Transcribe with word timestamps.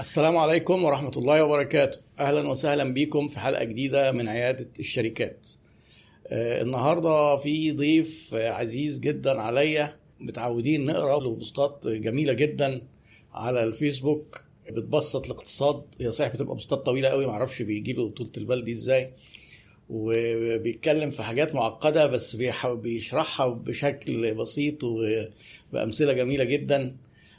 السلام 0.00 0.36
عليكم 0.36 0.84
ورحمة 0.84 1.12
الله 1.16 1.44
وبركاته. 1.44 1.98
أهلا 2.18 2.48
وسهلا 2.48 2.94
بكم 2.94 3.28
في 3.28 3.38
حلقة 3.40 3.64
جديدة 3.64 4.12
من 4.12 4.28
عيادة 4.28 4.68
الشركات. 4.78 5.48
آه، 6.26 6.62
النهاردة 6.62 7.36
في 7.36 7.72
ضيف 7.72 8.34
عزيز 8.34 8.98
جدا 8.98 9.40
عليا 9.40 9.96
متعودين 10.20 10.86
نقرأ 10.86 11.20
له 11.20 11.34
بوستات 11.34 11.88
جميلة 11.88 12.32
جدا 12.32 12.82
على 13.34 13.64
الفيسبوك. 13.64 14.40
بتبسط 14.70 15.24
الاقتصاد. 15.26 15.82
هي 16.00 16.12
صحيح 16.12 16.32
بتبقى 16.32 16.54
بوستات 16.54 16.78
طويلة 16.78 17.08
قوي 17.08 17.26
معرفش 17.26 17.62
بيجي 17.62 17.92
له 17.92 18.08
طولة 18.08 18.32
البال 18.36 18.64
دي 18.64 18.72
إزاي. 18.72 19.12
وبيتكلم 19.90 21.10
في 21.10 21.22
حاجات 21.22 21.54
معقدة 21.54 22.06
بس 22.06 22.36
بيشرحها 22.64 23.48
بشكل 23.48 24.34
بسيط 24.34 24.84
وبأمثلة 24.84 26.12
جميلة 26.12 26.44
جدا. 26.44 26.96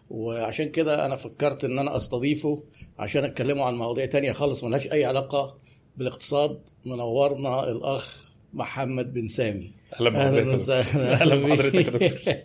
وعشان 0.09 0.69
كده 0.69 1.05
أنا 1.05 1.15
فكرت 1.15 1.65
إن 1.65 1.79
أنا 1.79 1.97
أستضيفه 1.97 2.63
عشان 2.99 3.23
اتكلموا 3.25 3.65
عن 3.65 3.75
مواضيع 3.75 4.05
تانية 4.05 4.31
خالص 4.31 4.63
ملهاش 4.63 4.91
أي 4.91 5.05
علاقة 5.05 5.57
بالاقتصاد. 5.97 6.69
منورنا 6.85 7.71
الأخ 7.71 8.31
محمد 8.53 9.13
بن 9.13 9.27
سامي. 9.27 9.78
أهلا 9.95 10.09
بحضرتك 10.09 10.69
أهلا 10.95 11.35
بحضرتك 11.35 11.75
يا 11.75 11.81
دكتور. 12.07 12.35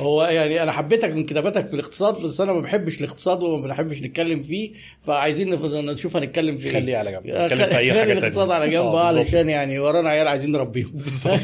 هو 0.06 0.24
يعني 0.24 0.62
أنا 0.62 0.72
حبيتك 0.72 1.08
من 1.10 1.24
كتاباتك 1.24 1.66
في 1.66 1.74
الاقتصاد 1.74 2.14
بس 2.14 2.40
أنا 2.40 2.52
ما 2.52 2.60
بحبش 2.60 3.00
الاقتصاد 3.00 3.42
وما 3.42 3.62
بنحبش 3.62 4.02
نتكلم 4.02 4.42
فيه 4.42 4.72
فعايزين 5.00 5.50
نشوف 5.90 6.16
هنتكلم 6.16 6.56
في 6.56 6.70
خليه 6.70 6.96
على 6.96 7.12
جنب. 7.12 7.26
نتكلم 7.26 7.66
في 7.66 7.76
أي 7.78 7.92
حاجة 7.92 8.12
الاقتصاد 8.12 8.48
تانية. 8.48 8.54
على 8.62 8.70
جنب 8.70 8.82
آه، 8.84 9.04
بالظبط. 9.04 9.26
علشان 9.26 9.50
يعني 9.50 9.78
ورانا 9.78 10.08
عيال 10.08 10.28
عايزين 10.28 10.52
نربيهم. 10.52 10.90
بالظبط 10.94 11.40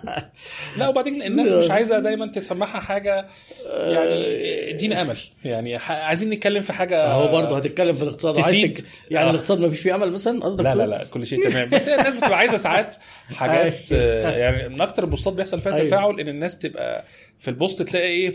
لا 0.78 0.88
وبعدين 0.88 1.22
الناس 1.22 1.52
مش 1.52 1.70
عايزة 1.70 1.98
دايما 1.98 2.26
تسمعها 2.26 2.80
حاجة 2.80 3.26
يعني 3.70 4.70
ادينا 4.70 5.02
أمل. 5.02 5.16
يعني 5.44 5.76
عايزين 5.76 6.30
نتكلم 6.30 6.62
في 6.62 6.72
حاجة 6.72 7.06
هو 7.12 7.28
برضه 7.28 7.56
هتتكلم 7.56 7.92
في 7.92 8.02
الاقتصاد. 8.02 8.34
تك... 8.34 8.84
يعني 9.10 9.26
آه. 9.26 9.30
الاقتصاد 9.30 9.58
ما 9.60 9.68
فيش 9.68 9.80
فيه 9.80 9.94
أمل 9.94 10.12
مثلا 10.12 10.44
قصدك 10.44 10.64
لا 10.64 10.74
لا؟ 10.74 10.86
لا 10.86 11.04
كل 11.04 11.26
شيء 11.26 11.48
تمام. 11.50 11.68
بس 11.70 11.88
الناس 11.88 12.16
بتبقى 12.16 12.38
عايزة 12.38 12.56
ساعات 12.56 12.96
حاجات 13.34 13.92
آه، 14.34 14.38
يعني 14.38 14.68
من 14.68 14.80
أكتر 14.80 15.04
البوستات 15.04 15.32
بيحصل 15.32 15.60
فيها 15.60 15.74
أيوة. 15.74 15.86
تفاعل 15.86 16.20
إن 16.20 16.28
الناس 16.28 16.58
تبقى 16.58 17.04
في 17.38 17.48
البوست 17.48 17.82
تلاقي 17.82 18.06
إيه 18.06 18.34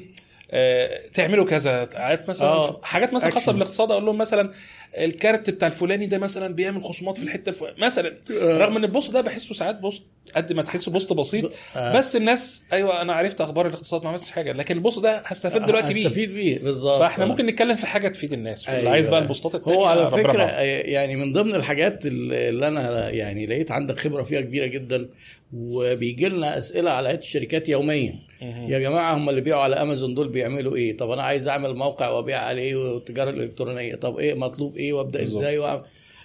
آه، 0.52 1.02
تعملوا 1.14 1.46
كذا 1.46 1.90
عارف 1.96 2.30
مثلا 2.30 2.48
آه. 2.48 2.80
حاجات 2.84 3.14
مثلا 3.14 3.32
خاصة. 3.32 3.52
بالاقتصاد 3.52 3.92
أقول 3.92 4.06
لهم 4.06 4.18
مثلا 4.18 4.52
الكارت 4.98 5.50
بتاع 5.50 5.68
الفلاني 5.68 6.06
ده 6.06 6.18
مثلا 6.18 6.54
بيعمل 6.54 6.84
خصومات 6.84 7.18
في 7.18 7.24
الحتة 7.24 7.50
الف... 7.50 7.64
مثلا 7.78 8.14
آه. 8.42 8.58
رغم 8.58 8.78
إن 8.78 8.84
ال 8.84 8.90
post 8.90 9.14
ده 9.14 9.22
بحسه 9.22 9.54
ساعات 9.54 9.80
post 9.80 10.04
قد 10.36 10.54
ما 10.54 10.62
تحسه 10.62 10.92
post 10.92 11.14
بسيط 11.14 11.52
آه. 11.76 11.98
بس 11.98 12.16
الناس 12.16 12.64
أيوه 12.74 13.02
أنا 13.02 13.14
عرفت 13.14 13.42
أخبار 13.42 13.68
الاقتصاد 13.68 14.04
ما 14.04 14.10
عملتش 14.10 14.32
حاجة 14.32 14.52
لكن 14.54 14.76
ال 14.76 14.80
post 14.80 15.00
ده 15.00 15.22
هستفيد 15.26 15.66
دلوقتي 15.66 15.94
بيه 15.94 16.08
هستفيد 16.08 16.34
بيه 16.34 16.60
بالظبط 16.60 17.00
فإحنا 17.00 17.24
آه. 17.24 17.28
ممكن 17.28 17.46
نتكلم 17.46 17.76
في 17.76 17.86
حاجة 17.88 18.08
تفيد 18.08 18.34
الناس 18.34 18.68
اللي 18.70 18.80
أيوة. 18.80 18.92
عايز 18.92 19.08
بقى 19.08 19.20
البوستات 19.20 19.56
التانية 19.56 19.78
هو 19.78 19.86
على 19.86 20.02
ربنا 20.06 20.18
فكرة 20.18 20.38
معاه. 20.38 20.48
آه، 20.48 20.62
يعني 20.64 21.16
من 21.16 21.34
ضمن 21.34 21.56
الحاجات 21.56 22.06
اللي 22.06 22.68
أنا 22.68 23.10
يعني 23.10 23.46
لقيت 23.46 23.72
عندك 23.72 24.00
خبرة 24.00 24.24
فيها 24.24 24.42
كبيرة 24.42 24.66
جدا 24.66 25.10
وبيجي 25.54 26.30
لنا 26.30 26.58
أسئلة 26.58 26.92
على 26.92 27.10
عيادة 27.10 27.18
الشركات 27.18 27.70
يوميا. 27.70 28.20
يا 28.42 28.80
جماعة 28.80 29.16
هم 29.18 29.30
اللي 29.30 29.42
بيبيعوا 29.42 29.62
على 29.62 29.76
أمازون 29.76 30.14
دول 30.14 30.30
بيعملوا 30.30 30.76
إيه؟ 30.76 30.98
طب 30.98 31.12
أنا 31.12 31.24
عايز 31.24 31.48
أعمل 31.48 31.76
موقع 31.76 32.10
وأبيع 32.10 32.40
عليه 32.40 32.76
والتجارة 32.76 33.30
الإلكترونية. 33.30 33.96
طب 33.96 34.20
إيه؟ 34.20 34.34
مطلوب 34.34 34.78
إيه؟ 34.78 34.94
وأبدأ. 34.94 35.24
إزاي؟ 35.24 35.58
وأعمل. 35.58 35.84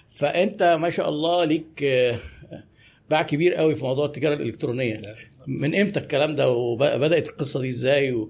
فأنت 0.09 0.63
ما 0.63 0.89
شاء 0.89 1.09
الله 1.09 1.45
ليك 1.45 1.83
آه، 1.83 2.15
باع 3.09 3.21
كبير 3.21 3.53
قوي 3.53 3.75
في 3.75 3.83
موضوع 3.83 4.05
التجارة 4.05 4.33
الإلكترونية. 4.33 5.01
من 5.47 5.75
إمتى 5.75 5.99
الكلام 5.99 6.35
ده؟ 6.35 6.49
وبدات 6.49 7.27
القصة 7.29 7.61
دي 7.61 7.69
إزاي؟ 7.69 8.11
و... 8.11 8.29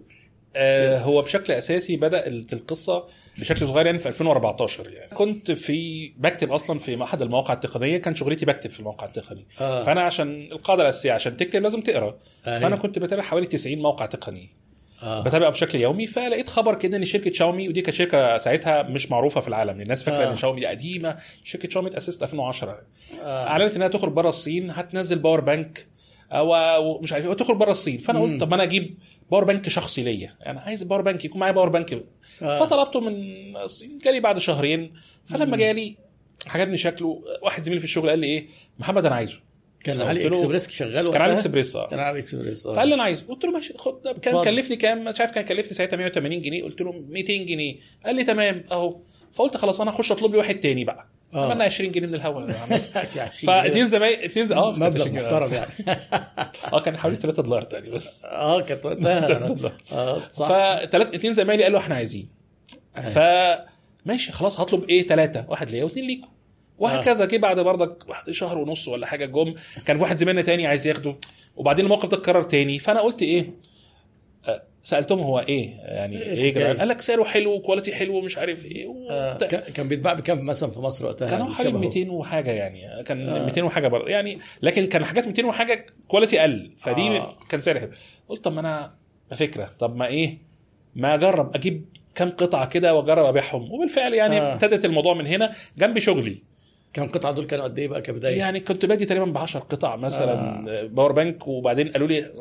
آه، 0.55 0.97
هو 0.97 1.21
بشكل 1.21 1.53
أساسي 1.53 1.97
بدا 1.97 2.27
القصة 2.27 3.07
بشكل 3.37 3.67
صغير 3.67 3.85
يعني 3.85 3.97
في 3.97 4.09
2014 4.09 4.89
يعني 4.89 5.15
كنت 5.15 5.51
في 5.51 6.11
بكتب 6.17 6.51
أصلا 6.51 6.79
في 6.79 7.03
أحد 7.03 7.21
المواقع 7.21 7.53
التقنية 7.53 7.97
كان 7.97 8.15
شغلتي 8.15 8.45
بكتب 8.45 8.69
في 8.69 8.79
الموقع 8.79 9.07
التقني 9.07 9.45
آه. 9.61 9.83
فأنا 9.83 10.01
عشان 10.01 10.49
القاعدة 10.51 10.83
الأساسية 10.83 11.11
عشان 11.11 11.37
تكتب 11.37 11.61
لازم 11.61 11.81
تقرأ 11.81 12.17
أيوة. 12.47 12.59
فأنا 12.59 12.75
كنت 12.75 12.99
بتابع 12.99 13.23
حوالي 13.23 13.45
90 13.45 13.77
موقع 13.77 14.05
تقني 14.05 14.49
آه. 15.03 15.21
بتابع 15.23 15.49
بشكل 15.49 15.79
يومي 15.79 16.07
فلقيت 16.07 16.49
خبر 16.49 16.75
كده 16.75 16.97
إن 16.97 17.05
شركة 17.05 17.31
شاومي 17.31 17.69
ودي 17.69 17.81
كانت 17.81 17.95
شركة 17.95 18.37
ساعتها 18.37 18.83
مش 18.83 19.11
معروفة 19.11 19.41
في 19.41 19.47
العالم 19.47 19.81
الناس 19.81 20.03
فاكرة 20.03 20.27
آه. 20.27 20.31
ان 20.31 20.35
شاومي 20.35 20.59
دي 20.59 20.65
قديمة 20.67 21.17
شركة 21.43 21.69
شاومي 21.69 21.89
اتاسست 21.89 22.23
2010 22.23 22.81
آه. 23.23 23.47
أعلنت 23.47 23.75
إنها 23.75 23.87
تخرج 23.87 24.11
بره 24.11 24.29
الصين 24.29 24.71
هتنزل 24.71 25.19
power 25.19 25.41
bank 25.41 25.87
أو 26.31 26.99
مش 27.01 27.13
عارف 27.13 27.25
إيه 27.25 27.31
وتخرج 27.31 27.57
بره 27.57 27.71
الصين 27.71 27.97
فأنا. 27.97 28.19
قلت 28.19 28.41
طب 28.41 28.49
ما 28.49 28.55
أنا 28.55 28.63
أجيب 28.63 28.97
power 29.33 29.43
bank 29.43 29.69
شخصي 29.69 30.03
ليا. 30.03 30.35
يعني 30.41 30.59
عايز 30.59 30.83
power 30.83 31.01
bank 31.01 31.25
يكون 31.25 31.39
معايا 31.39 31.53
power 31.53 31.69
bank. 31.69 32.03
آه. 32.41 32.55
فطلبته 32.55 32.99
من 32.99 33.13
جالي 34.03 34.19
بعد 34.19 34.37
شهرين. 34.39 34.93
فلما 35.25 35.57
جالي 35.57 35.95
عجبني 36.47 36.77
شكله 36.77 37.23
واحد 37.41 37.63
زميلي 37.63 37.79
في 37.79 37.85
الشغل 37.85 38.09
قال 38.09 38.19
لي 38.19 38.27
إيه؟ 38.27 38.47
محمد 38.79 39.05
أنا 39.05 39.15
عايزه. 39.15 39.39
كان 39.83 40.01
AliExpress 40.01 40.69
شغال 40.69 41.11
كان؟ 41.11 41.21
AliExpress 41.21 41.75
آه. 41.75 41.87
كان 41.87 41.99
AliExpress 41.99 42.67
آه. 42.67 42.73
فقال 42.73 42.87
لي 42.87 42.95
أنا 42.95 43.03
عايزه. 43.03 43.25
قلت 43.27 43.45
له 43.45 43.51
ماشي 43.51 43.73
خد 43.77 44.01
ده 44.01 44.11
كان 44.13 44.35
اتفضل. 44.35 44.43
كلفني 44.55 44.75
كام؟ 44.75 45.03
مش 45.03 45.19
عارف 45.19 45.31
كان 45.31 45.45
كلفني 45.45 45.73
ساعتها 45.73 45.97
180 45.97 46.41
جنيه. 46.41 46.63
قلت 46.63 46.81
له 46.81 46.91
200 46.91 47.33
جنيه. 47.45 47.75
قال 48.05 48.15
لي 48.15 48.23
تمام 48.23 48.63
أهو. 48.71 48.99
فقلت 49.33 49.57
خلاص 49.57 49.81
أنا 49.81 49.91
هخش 49.91 50.11
أطلب 50.11 50.31
لي 50.31 50.37
واحد 50.37 50.59
تاني 50.59 50.83
بقى. 50.83 51.07
عملنا 51.35 51.63
20 51.63 51.91
جنيه 51.91 52.07
من 52.07 52.13
الهوا 52.15 52.51
فاتنين 53.47 53.85
زمايل 53.87 54.19
اتنين 54.19 54.53
آه 54.53 54.71
مبلغ 54.71 54.87
20 54.87 55.07
جنيه. 55.11 55.21
محترم 55.21 55.53
يعني. 55.53 55.99
آه 56.73 56.79
كان 56.79 56.97
حوالي 56.97 57.15
3 57.15 57.43
دولار 57.43 57.61
تقريبا. 57.61 58.01
آه 58.25 58.61
كانت 58.61 58.83
3 58.83 58.87
وقتها 58.89 59.47
دولار. 59.47 59.73
آه 59.91 60.29
صح. 60.29 60.47
فتلات 60.47 61.13
اتنين 61.15 61.33
زمايلي 61.33 61.63
قالوا 61.63 61.79
إحنا 61.79 61.95
عايزين. 61.95 62.29
ف 62.93 63.19
ماشي 64.05 64.31
خلاص 64.31 64.59
هطلب 64.59 64.83
إيه؟ 64.89 65.07
ثلاثة 65.07 65.45
واحد 65.49 65.69
ليا 65.69 65.83
واثنين 65.83 66.05
ليكم 66.07 66.27
وهكذا. 66.77 67.25
جه 67.25 67.37
بعد 67.37 67.59
برضك 67.59 68.07
بعد 68.07 68.31
شهر 68.31 68.57
ونص 68.57 68.87
ولا 68.87 69.07
حاجة 69.07 69.25
جم. 69.25 69.53
كان 69.85 69.97
في 69.97 70.03
واحد 70.03 70.15
زميلنا 70.15 70.41
تاني 70.41 70.67
عايز 70.67 70.87
ياخده. 70.87 71.15
وبعدين 71.55 71.85
الموقف 71.85 72.09
ده 72.09 72.17
اتكرر 72.17 72.43
تاني. 72.43 72.79
فأنا 72.79 72.99
قلت 73.01 73.21
إيه؟ 73.21 73.41
آه، 73.41 73.72
سألتهم 74.83 75.19
هو 75.19 75.39
إيه 75.39 75.69
يعني 75.79 76.21
إيه 76.21 76.31
إيه 76.31 76.45
يا 76.45 76.49
جدعان؟ 76.51 76.77
قال 76.77 76.87
لك 76.87 77.01
سعره 77.01 77.23
حلو 77.23 77.53
و 77.53 77.58
quality 77.58 77.95
حلو 77.95 78.15
ومش 78.17 78.37
عارف 78.37 78.65
إيه 78.65 78.85
آه، 79.09 79.33
وبتاع. 79.33 79.47
كان 79.47 79.73
كان 79.73 79.87
بيتباع 79.87 80.13
بكام 80.13 80.45
مثلا 80.45 80.71
في 80.71 80.79
مصر 80.79 81.05
وقتها 81.05 81.31
يعني 81.31 81.43
حوالي 81.43 81.69
شبهه؟ 81.69 81.79
200 81.79 82.09
وحاجة 82.09 82.51
يعني 82.51 83.03
كان 83.03 83.29
آه. 83.29 83.45
200 83.45 83.61
وحاجة 83.63 83.87
برضه 83.87 84.09
يعني 84.09 84.39
لكن 84.61 84.87
كان 84.87 85.05
حاجات 85.05 85.27
200 85.27 85.45
وحاجة 85.45 85.85
quality 86.07 86.41
أقل 86.41 86.71
فدي 86.77 87.01
آه. 87.01 87.35
كان 87.49 87.61
سعر 87.61 87.79
حلو 87.79 87.89
قلت 88.29 88.43
طب 88.43 88.53
ما 88.53 88.59
أنا 88.59 88.93
فكرة 89.31 89.69
طب 89.79 89.95
ما 89.95 90.07
إيه 90.07 90.37
ما 90.95 91.13
أجرب 91.15 91.55
أجيب 91.55 91.85
كام 92.15 92.29
قطعة 92.29 92.65
كده 92.69 92.95
وأجرب 92.95 93.25
أبيعهم 93.25 93.71
وبالفعل 93.71 94.13
يعني 94.13 94.41
آه. 94.41 94.53
ابتدت 94.53 94.85
الموضوع 94.85 95.13
من 95.13 95.27
هنا 95.27 95.53
جنب 95.77 95.99
شغلي 95.99 96.37
كام 96.93 97.07
قطعة 97.07 97.31
دول 97.31 97.45
كانوا 97.45 97.65
قد 97.65 97.79
إيه 97.79 97.87
بقى 97.87 98.01
كبداية؟ 98.01 98.37
يعني 98.37 98.59
كنت 98.59 98.85
بادي 98.85 99.05
تقريبا 99.05 99.25
ب 99.25 99.37
10 99.37 99.59
قطع 99.59 99.95
مثلا 99.95 100.33
آه. 100.81 100.83
power 100.83 101.11
bank 101.11 101.47
وبعدين 101.47 101.91
قالوا 101.91 102.07
لي 102.07 102.31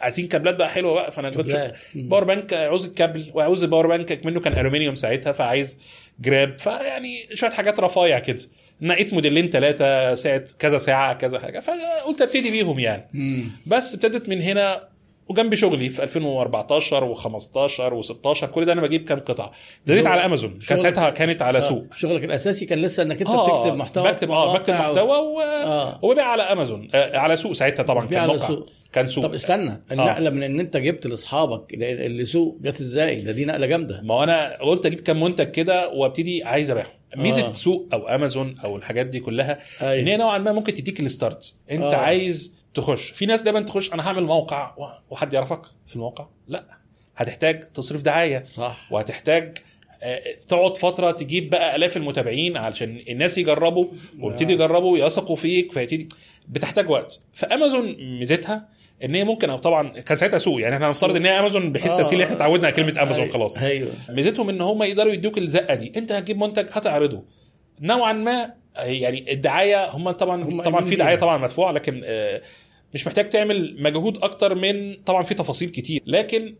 عايزين 0.00 0.28
كابلات 0.28 0.54
بقى 0.54 0.68
حلوة 0.68 0.94
بقى. 0.94 1.12
فأنا 1.12 1.30
كنت. 1.30 1.72
power 1.94 2.24
bank 2.24 2.52
عاوز 2.54 2.86
الكابل 2.86 3.30
وعاوز 3.34 3.64
ال 3.64 3.68
power 3.68 3.86
bank 3.86 4.26
منه 4.26 4.40
كان 4.40 4.58
ألومنيوم 4.58 4.94
ساعتها 4.94 5.32
فعايز 5.32 5.78
جراب. 6.20 6.58
فيعني 6.58 7.16
شوية 7.34 7.50
حاجات 7.50 7.80
رفايع 7.80 8.18
كده. 8.18 8.38
نقيت 8.80 9.14
موديلين 9.14 9.50
ثلاثة 9.50 10.14
ساعة 10.14 10.44
كذا 10.58 10.78
ساعة 10.78 11.12
كذا 11.14 11.38
حاجة. 11.40 11.60
فقلت 11.60 12.22
أبتدي 12.22 12.50
بيهم 12.50 12.78
يعني. 12.78 13.08
مم. 13.14 13.50
بس 13.66 13.94
ابتدت 13.94 14.28
من 14.28 14.40
هنا 14.42 14.90
وجنب 15.28 15.54
شغلي 15.54 15.88
في 15.88 16.02
2014 16.02 17.14
و15 17.14 18.02
و16 18.02 18.44
كل 18.44 18.64
ده 18.64 18.72
أنا 18.72 18.80
بجيب 18.80 19.04
كام 19.08 19.18
قطعة. 19.20 19.50
ابتديت 19.80 20.06
على 20.06 20.24
أمازون. 20.24 20.58
كان 20.68 20.78
ساعتها 20.78 21.10
كانت 21.10 21.42
على 21.42 21.58
آه، 21.58 21.60
سوق. 21.60 21.84
شغلك 21.96 22.24
الأساسي 22.24 22.64
كان 22.66 22.78
لسه 22.82 23.02
إنك 23.02 23.20
أنت 23.20 23.30
آه، 23.30 23.60
بتكتب 23.62 23.76
محتوى 23.78 24.08
بكتب 24.12 24.30
آه 24.30 24.54
بكتب 24.56 24.74
محتوى 24.74 25.18
و... 25.18 25.40
آه. 25.40 25.98
وببيع 26.04 26.24
على 26.24 26.42
أمازون. 26.42 26.88
آه 26.94 27.16
على 27.18 27.36
سوق 27.36 27.52
ساعتها 27.52 27.82
طبعا 27.82 28.06
كان 28.06 28.20
على 28.20 28.32
موقع. 28.32 28.46
سوق. 28.46 28.66
كان 28.92 29.06
سوق 29.06 29.24
طب 29.24 29.34
استنى 29.34 29.82
النقلة 29.92 30.30
من 30.30 30.42
إن 30.42 30.60
أنت 30.60 30.76
جبت 30.76 31.06
لأصحابك 31.06 31.74
اللي 31.74 32.24
سوق 32.24 32.58
جت 32.60 32.80
إزاي؟ 32.80 33.14
ده 33.20 33.32
دي 33.32 33.44
نقلة 33.44 33.66
جامدة. 33.66 34.00
ما 34.02 34.24
أنا 34.24 34.56
قلت 34.56 34.86
أجيب 34.86 35.00
كام 35.00 35.20
منتج 35.22 35.50
كده 35.50 35.88
وأبتدي 35.88 36.44
عايز 36.44 36.70
أبيعهم. 36.70 36.90
ميزة 37.16 37.46
آه. 37.46 37.50
سوق 37.50 37.88
أو 37.92 38.08
أمازون 38.08 38.58
أو 38.58 38.76
الحاجات 38.76 39.06
دي 39.06 39.20
كلها 39.20 39.58
أيوة. 39.82 40.00
إن 40.02 40.08
هي 40.08 40.16
نوعا 40.16 40.38
ما 40.38 40.52
ممكن 40.52 40.74
تديك 40.74 41.00
الستارت. 41.00 41.54
أنت 41.70 41.82
آه. 41.82 41.92
آه. 41.92 41.96
عايز 41.96 42.54
تخش. 42.74 43.10
في 43.10 43.26
ناس 43.26 43.42
دايما 43.42 43.60
تخش 43.60 43.92
أنا 43.92 44.08
هعمل 44.08 44.22
موقع 44.22 44.74
وحد 45.10 45.32
يعرفك 45.32 45.62
في 45.86 45.96
الموقع؟ 45.96 46.26
لأ. 46.48 46.64
هتحتاج 47.16 47.60
تصريف 47.72 48.02
دعاية. 48.02 48.42
صح. 48.42 48.88
وهتحتاج 48.92 49.58
آه، 50.02 50.20
تقعد 50.48 50.76
فترة 50.78 51.10
تجيب 51.10 51.50
بقى 51.50 51.76
آلاف 51.76 51.96
المتابعين 51.96 52.56
علشان 52.56 53.00
الناس 53.08 53.38
يجربوا 53.38 53.86
ويبتدي 54.20 54.52
يجربوا 54.52 54.92
ويثقوا 54.92 55.36
فيك 55.36 55.72
فيبتدي 55.72 56.08
بتحتاج 56.48 56.90
وقت. 56.90 57.20
فأمازون 57.32 57.96
ميزتها 58.18 58.68
إن 59.04 59.14
هي 59.14 59.24
ممكن 59.24 59.50
أو 59.50 59.56
طبعا 59.56 59.88
كان 59.88 60.16
ساعتها 60.16 60.38
سوق. 60.38 60.60
يعني 60.60 60.74
إحنا 60.74 60.88
هنفترض 60.88 61.16
إن 61.16 61.26
هي 61.26 61.38
امازون 61.38 61.72
بحيث 61.72 61.90
آه. 61.92 62.02
تسهيل 62.02 62.22
إحنا 62.22 62.36
اتعودنا 62.36 62.66
على 62.66 62.76
كلمة 62.76 63.02
امازون 63.02 63.22
أيوة. 63.24 63.34
خلاص. 63.34 63.58
أيوه. 63.58 63.90
ميزتهم 64.10 64.48
إن 64.48 64.60
هم 64.60 64.82
يقدروا 64.82 65.12
يدوك 65.12 65.38
الزقة 65.38 65.74
دي. 65.74 65.92
أنت 65.96 66.12
هتجيب 66.12 66.38
منتج 66.38 66.66
هتعرضه. 66.72 67.24
نوعا 67.80 68.12
ما 68.12 68.52
يعني 68.76 69.32
الدعاية 69.32 69.90
هم 69.90 70.10
طبعا 70.10 70.44
هم 70.44 70.62
طبعا 70.62 70.84
في 70.84 70.96
دعاية. 70.96 71.16
طبعا 71.16 71.38
مدفوعة 71.38 71.72
لكن 71.72 72.02
آه، 72.04 72.42
مش 72.94 73.06
محتاج 73.06 73.24
تعمل 73.28 73.82
مجهود 73.82 74.18
أكتر 74.24 74.54
من 74.54 74.94
طبعا 75.06 75.22
في 75.22 75.34
تفاصيل 75.34 75.68
كتير. 75.68 76.02
لكن 76.06 76.54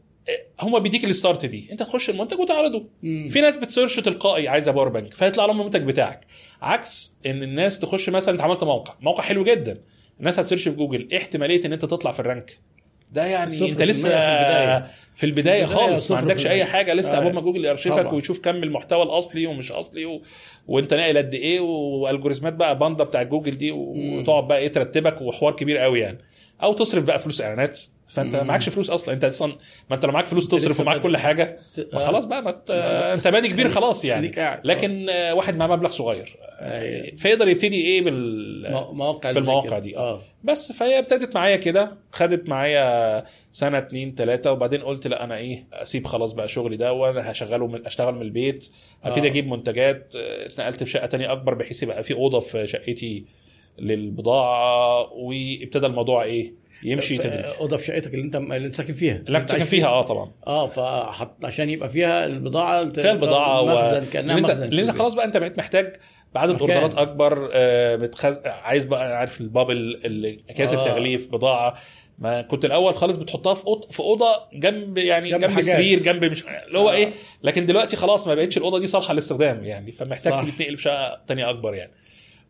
هما 0.60 0.78
بيديك 0.78 1.04
ال 1.04 1.11
start 1.11 1.46
دي. 1.46 1.68
أنت 1.72 1.82
تخش 1.82 2.10
المنتج 2.10 2.38
وتعرضه. 2.38 2.86
مم. 3.02 3.28
في 3.28 3.40
ناس 3.40 3.56
بت 3.56 3.67
search 3.67 4.00
تلقائي 4.00 4.48
عايزة 4.48 4.72
power 4.72 4.88
bank 4.88 5.12
فيطلع 5.14 5.46
لهم 5.46 5.60
المنتج 5.60 5.82
بتاعك. 5.82 6.26
عكس 6.62 7.16
إن 7.26 7.42
الناس 7.42 7.78
تخش 7.78 8.08
مثلا 8.10 8.34
أنت 8.34 8.40
عملت 8.40 8.64
موقع. 8.64 8.94
موقع 9.00 9.22
حلو 9.22 9.44
جدا. 9.44 9.78
الناس 10.20 10.38
هت 10.38 10.46
search 10.46 10.68
في 10.68 10.76
جوجل 10.76 11.08
إيه 11.12 11.18
احتمالية 11.18 11.60
إن 11.64 11.72
أنت 11.72 11.84
تطلع 11.84 12.12
في 12.12 12.20
ال 12.20 12.28
rank 12.28 12.56
ده 13.12 13.26
يعني 13.26 13.50
صفر 13.50 13.66
أنت 13.68 13.82
لسه 13.82 14.08
في 14.08 14.14
البداية, 14.16 14.86
في 15.14 15.26
البداية 15.26 15.64
خالص 15.64 16.10
ما 16.10 16.16
عندكش 16.16 16.46
أي. 16.46 16.64
حاجة 16.64 16.94
لسه 16.94 17.18
آه. 17.18 17.32
ما 17.32 17.40
جوجل 17.40 17.64
يرشفك. 17.64 18.12
ويشوف 18.12 18.40
كم 18.40 18.62
المحتوى 18.62 19.02
الأصلي 19.02 19.46
ومش 19.46 19.72
أصلي 19.72 20.04
و... 20.06 20.22
وانت 20.68 20.94
ناقل 20.94 21.18
قد 21.18 21.34
إيه 21.34 21.60
والألجوريزمات 21.60 22.52
بقى 22.52 22.78
باندا 22.78 23.04
بتاع 23.04 23.22
جوجل 23.22 23.56
دي 23.56 23.72
وتقعد 23.72 24.48
بقى 24.48 24.58
إيه 24.58 24.68
ترتبك 24.68 25.22
وحوار 25.22 25.56
كبير 25.56 25.76
قوي 25.78 26.00
يعني 26.00 26.18
أو 26.62 26.72
تصرف 26.72 27.04
بقى 27.04 27.18
فلوس 27.18 27.40
إعلانات 27.40 27.80
فأنت 28.08 28.36
مم. 28.36 28.46
معكش 28.46 28.68
فلوس 28.68 28.90
أصلا 28.90 29.14
أنت 29.14 29.24
أصلا 29.24 29.56
ما 29.90 29.96
أنت 29.96 30.04
لو 30.06 30.12
معاك 30.12 30.26
فلوس 30.26 30.48
تصرف 30.48 30.80
ومعاك. 30.80 31.00
كل 31.00 31.16
حاجة 31.16 31.58
ما 31.78 32.00
آه. 32.02 32.06
خلاص 32.06 32.24
بقى 32.24 32.42
ما 32.42 32.50
ت... 32.50 32.70
أنت 32.70 33.28
بادي 33.28 33.48
كبير 33.48 33.68
خلاص 33.68 34.04
يعني. 34.04 34.32
لكن 34.64 35.08
آه، 35.10 35.34
واحد 35.34 35.56
معاه 35.56 35.68
مبلغ 35.68 35.90
صغير. 35.90 36.36
فيقدر 37.16 37.48
يبتدي 37.48 37.80
إيه 37.84 38.02
بال 38.02 38.72
مو- 38.72 38.92
مواقع 38.92 39.32
في 39.32 39.38
المواقع. 39.38 39.78
دي. 39.78 39.96
آه 39.96 40.22
بس 40.44 40.72
فهي 40.72 40.98
ابتدت 40.98 41.34
معايا 41.34 41.56
كده 41.56 41.96
خدت 42.12 42.48
معايا 42.48 43.24
سنة 43.52 43.78
اتنين 43.78 44.14
تلاتة 44.14 44.52
وبعدين 44.52 44.82
قلت 44.82 45.06
لا 45.06 45.24
أنا 45.24 45.36
إيه 45.36 45.66
أسيب 45.72 46.06
خلاص 46.06 46.32
بقى 46.32 46.48
شغلي 46.48 46.76
ده 46.76 46.92
وأنا 46.92 47.30
هشغله 47.30 47.66
من 47.66 47.86
أشتغل 47.86 48.14
من 48.14 48.22
البيت 48.22 48.68
أبتدي 49.04 49.26
آه. 49.26 49.30
أجيب 49.30 49.46
منتجات 49.46 50.14
آه، 50.16 50.46
اتنقلت 50.46 50.84
في 50.84 50.90
شقة 50.90 51.06
تانية 51.06 51.32
أكبر 51.32 51.54
بحيث 51.54 51.82
يبقى 51.82 52.02
في 52.02 52.14
أوضة 52.14 52.40
في 52.40 52.66
شقتي 52.66 53.24
للبضاعة 53.80 55.12
وابتدى 55.12 55.86
الموضوع 55.86 56.22
إيه 56.22 56.54
يمشي 56.82 57.18
تدريجي 57.18 57.48
أوضة 57.60 57.76
في 57.76 57.84
شقتك 57.84 58.14
اللي 58.14 58.24
أنت 58.24 58.36
اللي 58.36 58.56
أنت 58.66 58.74
ساكن 58.76 58.94
فيها 58.94 59.22
لا 59.28 59.38
كنت 59.38 59.50
ساكن 59.50 59.64
فيها 59.64 59.86
آه 59.86 60.02
طبعا 60.02 60.30
آه 60.46 60.66
فحط 60.66 61.44
عشان 61.44 61.70
يبقى 61.70 61.88
فيها 61.88 62.24
البضاعة 62.26 62.88
فيها 62.92 63.12
البضاعة 63.12 63.64
مخزن 63.64 64.06
كأنها 64.12 64.34
لأن 64.36 64.44
انت 64.44 64.50
مخزن 64.50 64.70
لأن 64.70 64.88
أنت 64.88 64.98
خلاص 64.98 65.14
بقى 65.14 65.24
أنت 65.24 65.36
بقيت 65.36 65.58
محتاج 65.58 65.92
بعد 66.34 66.50
مكان. 66.50 66.64
الاوردرات 66.64 66.94
أكبر 66.98 67.50
آه، 67.52 67.96
بتخز... 67.96 68.40
عايز 68.46 68.84
بقى 68.84 69.16
عارف 69.18 69.40
البابل 69.40 69.76
ال- 70.04 70.40
أكياس 70.50 70.74
آه. 70.74 70.80
التغليف 70.86 71.32
بضاعة 71.32 71.74
ما 72.18 72.42
كنت 72.42 72.64
الأول 72.64 72.94
خالص 72.94 73.16
بتحطها 73.16 73.54
في 73.54 73.66
اوضه 73.66 73.88
في 73.88 74.00
أوضة 74.00 74.26
جنب 74.52 74.98
يعني 74.98 75.30
جنب 75.30 75.40
جنب. 75.40 75.58
السرير 75.58 76.00
جنب 76.00 76.24
مش 76.24 76.44
اللي 76.66 76.78
هو 76.78 76.90
آه. 76.90 76.92
إيه 76.94 77.10
لكن 77.42 77.66
دلوقتي 77.66 77.96
خلاص 77.96 78.28
ما 78.28 78.34
بقتش 78.34 78.56
الأوضة 78.58 78.78
دي 78.78 78.86
صالحة 78.86 79.12
للاستخدام 79.12 79.64
يعني 79.64 79.92
فمحتاج. 79.92 80.32
تتنقل 80.52 80.76
في 80.76 80.82
شقة 80.82 81.20
تانية 81.26 81.50
أكبر 81.50 81.74
يعني 81.74 81.92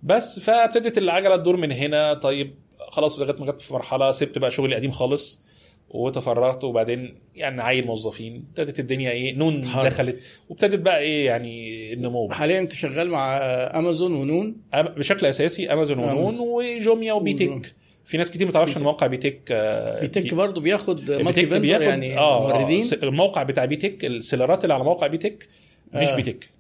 بس 0.02 0.40
فابتدت 0.40 0.98
العجلة 0.98 1.36
تدور 1.36 1.56
من 1.56 1.72
هنا 1.72 2.14
طيب 2.14 2.54
خلاص 2.88 3.18
لغاية 3.20 3.38
ما 3.40 3.46
جت 3.52 3.60
في 3.62 3.74
مرحلة 3.74 4.10
سبت 4.10 4.38
بقى 4.38 4.50
شغلي 4.50 4.68
القديم 4.72 4.90
خالص 4.90 5.42
وتفرغت 5.90 6.64
وبعدين 6.64 7.14
يعني 7.36 7.62
عين 7.62 7.86
موظفين 7.86 8.44
ابتدت 8.50 8.80
الدنيا 8.80 9.10
إيه 9.10 9.34
نون 9.36 9.60
تتحرك. 9.60 9.86
دخلت 9.86 10.16
وابتدت 10.48 10.78
بقى 10.78 11.00
إيه 11.00 11.26
يعني 11.26 11.92
النمو. 11.92 12.28
حاليا 12.30 12.58
أنت 12.58 12.72
شغال 12.72 13.08
مع 13.08 13.36
أمازون 13.78 14.12
ونون 14.14 14.56
بشكل 14.74 15.26
أساسي 15.26 15.72
أمازون 15.72 15.98
أمازون. 16.00 16.24
ونون 16.40 16.76
وجوميا 16.76 17.12
وبيتك. 17.12 17.74
في 18.04 18.16
ناس 18.18 18.30
كتير 18.30 18.46
ما 18.46 18.52
تعرفش 18.52 18.76
ان 18.76 18.82
موقع 18.82 19.06
بيتك 19.06 19.40
آه، 19.50 20.00
بيتك 20.00 20.22
بي- 20.22 20.30
برضه 20.36 20.60
بياخد 20.60 21.10
multi 21.10 21.44
بياخد 21.44 21.82
يعني 21.84 22.18
آه 22.18 22.40
موردين 22.48 22.76
آه، 22.80 22.84
س- 22.84 22.92
الموقع 22.94 23.42
بتاع 23.42 23.64
بيتك 23.64 24.04
ال 24.04 24.12
sellers 24.12 24.62
اللي 24.64 24.74
على 24.74 24.84
موقع 24.84 25.06
بيتك 25.06 25.48
مش 25.94 26.08
آه. 26.08 26.16
بيتك 26.16 26.50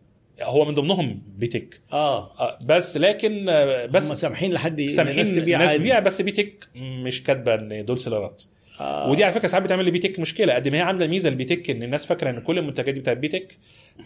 هو 0.42 0.64
من 0.64 0.74
ضمنهم 0.74 1.22
بيتك 1.38 1.80
آه 1.92 2.40
آه، 2.40 2.58
بس 2.62 2.96
لكن 2.96 3.48
آه، 3.48 3.86
هم 3.86 3.90
بس 3.90 4.12
سامحين 4.12 4.52
لحد 4.52 4.82
سامحين 4.86 5.26
الناس. 5.62 5.74
تبيع 5.74 5.98
بس 5.98 6.22
بيتك 6.22 6.68
مش 6.76 7.22
كاتبة 7.22 7.54
إن 7.54 7.84
دول 7.84 7.98
sellers 7.98 8.42
آه. 8.80 9.10
ودي 9.10 9.24
على 9.24 9.32
فكرة 9.32 9.48
ساعات 9.48 9.62
بتعمل 9.64 9.86
لبيتك 9.86 10.18
مشكلة 10.20 10.54
قد 10.54 10.68
ما 10.68 10.76
هي 10.76 10.80
عاملة 10.80 11.06
ميزة 11.06 11.30
لبيتك 11.30 11.70
إن 11.70 11.82
الناس 11.82 12.06
فاكرة 12.06 12.30
إن 12.30 12.40
كل 12.40 12.58
المنتجات 12.58 12.94
دي 12.94 13.00
بتاعت 13.00 13.16
بيتك 13.16 13.58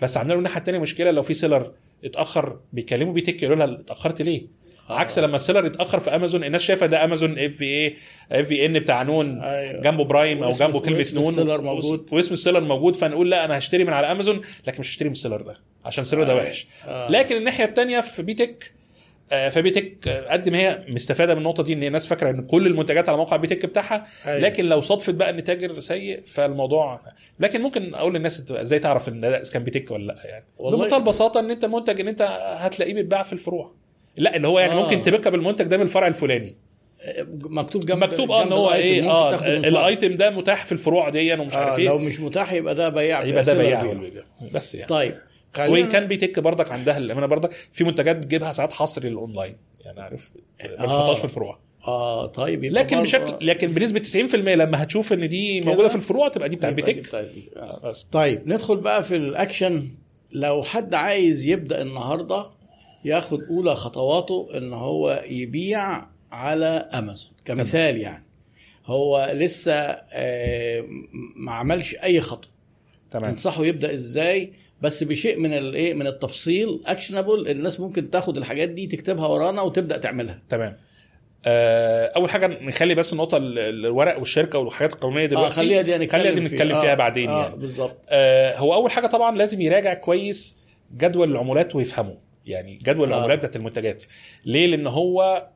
بس 0.03 0.17
عاملة 0.17 0.33
له 0.35 0.39
الناحية 0.39 0.59
الثانية 0.59 0.79
مشكلة 0.79 1.11
لو 1.11 1.23
في 1.23 1.35
seller 1.35 1.73
اتأخر 2.05 2.59
بيكلموا 2.73 3.13
بيتك 3.13 3.43
يقولوا 3.43 3.67
لها 3.67 3.81
اتأخرت 3.81 4.23
ليه؟ 4.23 4.47
آه. 4.91 4.99
عكس 4.99 5.19
لما 5.19 5.37
ال 5.37 5.41
seller 5.41 5.67
يتأخر 5.67 5.99
في 5.99 6.15
أمازون 6.17 6.45
الناس 6.45 6.63
شايفة 6.63 6.87
ده 6.87 7.05
أمازون 7.05 7.39
اف 7.39 7.57
في 7.57 7.65
اي 7.65 7.97
اف 8.33 8.47
في 8.49 8.67
إن 8.67 8.79
بتاع 8.79 9.03
نون 9.03 9.41
أيوه 9.41 9.81
جنبه 9.81 10.05
Prime 10.05 10.43
أو 10.43 10.51
جنبه 10.51 10.81
كلمة 10.81 10.99
واسم 10.99 11.21
نون 11.21 11.29
ال 11.29 11.33
seller 11.33 11.61
موجود. 11.61 12.09
واسم 12.13 12.33
ال 12.33 12.37
seller 12.37 12.61
موجود 12.61 12.97
فنقول 12.97 13.31
لا 13.31 13.45
أنا 13.45 13.59
هشتري 13.59 13.85
من 13.85 13.93
على 13.93 14.13
أمازون 14.13 14.41
لكن 14.67 14.81
مش 14.81 14.91
هشتري 14.91 15.09
من 15.09 15.13
ال 15.13 15.17
seller 15.17 15.41
ده 15.41 15.57
عشان 15.85 16.03
ال 16.03 16.06
seller 16.06 16.23
ده 16.23 16.33
آه. 16.33 16.37
وحش 16.37 16.67
آه. 16.87 17.11
لكن 17.11 17.37
الناحية 17.37 17.65
الثانية 17.65 18.01
في 18.01 18.23
بيتك 18.23 18.73
آه، 19.33 19.49
فبيتك 19.49 20.09
آه، 20.09 20.33
قد 20.33 20.49
ما 20.49 20.59
هي 20.59 20.85
مستفادة 20.89 21.35
من 21.35 21.39
النقطة 21.39 21.63
دي 21.63 21.73
إن 21.73 21.83
الناس 21.83 22.07
فاكرة 22.07 22.31
إن 22.31 22.47
كل 22.47 22.67
المنتجات 22.67 23.09
على 23.09 23.19
موقع 23.19 23.37
بيتك 23.37 23.67
بتاعها 23.67 24.07
أيوة. 24.27 24.39
لكن 24.39 24.65
لو 24.65 24.81
صدفت 24.81 25.15
بقى 25.15 25.31
إن 25.31 25.45
تاجر 25.45 25.81
سيء 25.81 26.23
فالموضوع 26.27 27.01
لكن 27.41 27.63
ممكن 27.63 27.95
أقول 27.95 28.15
للناس 28.15 28.51
إزاي 28.51 28.79
تعرف 28.79 29.09
إن 29.09 29.21
ده 29.21 29.43
كان 29.53 29.65
بيتك 29.65 29.91
ولا 29.91 30.07
لأ 30.13 30.17
يعني 30.25 30.45
بمنتهى 30.61 30.97
البساطة 30.97 31.41
إن 31.41 31.51
أنت 31.51 31.65
منتج 31.65 32.01
إن 32.01 32.09
أنت 32.09 32.23
هتلاقيه 32.57 32.95
بيتباع 32.95 33.23
في 33.23 33.33
الفروع 33.33 33.73
لا 34.17 34.37
اللي 34.37 34.49
هو 34.49 34.59
يعني 34.59 34.73
آه. 34.73 34.83
ممكن 34.83 35.03
ت 35.03 35.07
pick 35.07 35.27
up 35.27 35.35
المنتج 35.35 35.67
ده 35.67 35.77
من 35.77 35.83
الفرع 35.83 36.07
الفلاني 36.07 36.55
مكتوب 37.45 37.87
جنب 37.87 38.05
مكتوب 38.05 38.31
آه 38.31 38.43
إن 38.43 38.53
هو 38.53 38.73
إيه 38.73 39.11
آه. 39.11 39.35
ال 39.49 39.62
item 39.62 40.17
ده 40.17 40.31
متاح 40.31 40.65
في 40.65 40.73
الفروع 40.73 41.09
دي 41.09 41.35
ومش 41.35 41.55
آه 41.55 41.59
عارف 41.59 41.79
لو 41.79 41.99
إيه 41.99 42.07
مش 42.07 42.21
متاح 42.21 42.53
يبقى 42.53 42.75
ده 42.75 42.89
بياع 42.89 43.25
يبقى 43.25 43.45
ده 43.45 43.55
بياع 43.55 43.83
بيع. 43.93 44.23
بس 44.53 44.75
يعني 44.75 44.89
طيب 44.89 45.15
وإن 45.59 45.89
كان 45.89 46.07
بيتك 46.07 46.39
برضك 46.39 46.73
عندها 46.73 46.99
الامانه 46.99 47.27
برضك 47.27 47.53
في 47.73 47.85
منتجات 47.85 48.17
بتجيبها 48.17 48.53
ساعات 48.53 48.73
حصري 48.73 49.09
للأونلاين 49.09 49.57
يعني 49.85 50.01
عارف 50.01 50.31
ما 50.65 50.71
آه. 50.71 50.85
بتحطهاش 50.85 51.19
في 51.19 51.25
الفروع 51.25 51.59
آه 51.87 52.27
طيب 52.27 52.65
يبقى 52.65 52.83
لكن 52.83 53.03
بشكل 53.03 53.47
لكن 53.47 53.69
بنسبة 53.69 54.01
90% 54.31 54.35
لما 54.35 54.83
هتشوف 54.83 55.13
إن 55.13 55.29
دي؟ 55.29 55.61
موجودة 55.61 55.89
في 55.89 55.97
الفروع 55.97 56.29
تبقى 56.29 56.49
دي 56.49 56.57
بتاع 56.57 56.71
بيتك 56.71 56.97
بتاعت 56.97 57.25
بيتك. 57.25 57.57
آه. 57.57 57.93
طيب 58.13 58.49
ندخل 58.49 58.77
بقى 58.77 59.05
في 59.05 59.17
الأكشن 59.17 59.89
لو 60.33 60.63
حد 60.63 60.95
عايز 60.95 61.47
يبدأ 61.47 61.83
النهارده 61.83 62.47
ياخد 63.05 63.43
أولى 63.51 63.75
خطواته 63.75 64.49
إن 64.57 64.73
هو 64.73 65.25
يبيع 65.29 66.07
على 66.33 66.67
أمازون 66.67 67.33
كمثال 67.45 67.97
يعني. 67.97 68.25
هو 68.87 69.31
لسه 69.35 69.73
آه، 70.13 70.85
ما 71.37 71.53
عملش 71.53 71.95
أي 71.95 72.21
خطوة. 72.21 72.51
تمام. 73.11 73.33
تنصحه 73.33 73.65
يبدأ 73.65 73.95
إزاي؟ 73.95 74.53
بس 74.83 75.03
بشيء 75.05 75.39
من 75.39 75.53
الايه 75.53 75.95
من 75.95 76.07
التفصيل 76.07 76.81
actionable 76.87 77.49
الناس 77.49 77.81
ممكن 77.81 78.11
تاخد 78.11 78.37
الحاجات 78.37 78.69
دي 78.69 78.87
تكتبها 78.87 79.27
ورانا 79.27 79.63
وتبدأ 79.63 79.97
تعملها. 79.99 80.43
تمام. 80.49 80.77
آه، 81.47 82.07
أول 82.07 82.31
حاجة 82.31 82.47
نخلي 82.47 82.95
بس 82.95 83.13
النقطة 83.13 83.37
ال- 83.37 83.59
الورق 83.59 84.19
والشركة 84.19 84.59
والحاجات 84.59 84.93
القانونية 84.93 85.25
آه 85.25 85.27
دلوقتي 85.29 85.55
خليها 85.55 85.83
دي 85.83 85.99
نتكلم 85.99 86.21
خليها 86.23 86.35
دي 86.35 86.41
نتكلم 86.41 86.81
فيها. 86.81 86.95
بعدين 86.95 87.29
آه 87.31 87.43
يعني. 87.43 87.57
بالظبط. 87.57 87.97
آه، 88.09 88.57
هو 88.59 88.75
أول 88.75 88.91
حاجة 88.91 89.07
طبعا 89.07 89.37
لازم 89.39 89.61
يراجع 89.61 89.95
كويس 89.95 90.57
جدول 90.97 91.31
العمولات 91.33 91.77
ويفهمه. 91.77 92.17
يعني 92.47 92.77
جدول 92.83 93.09
آه. 93.09 93.15
العمولات 93.15 93.39
بتاعت 93.39 93.57
المنتجات. 93.57 94.05
ليه؟ 94.45 94.67
لأن 94.67 94.87
هو 94.87 95.47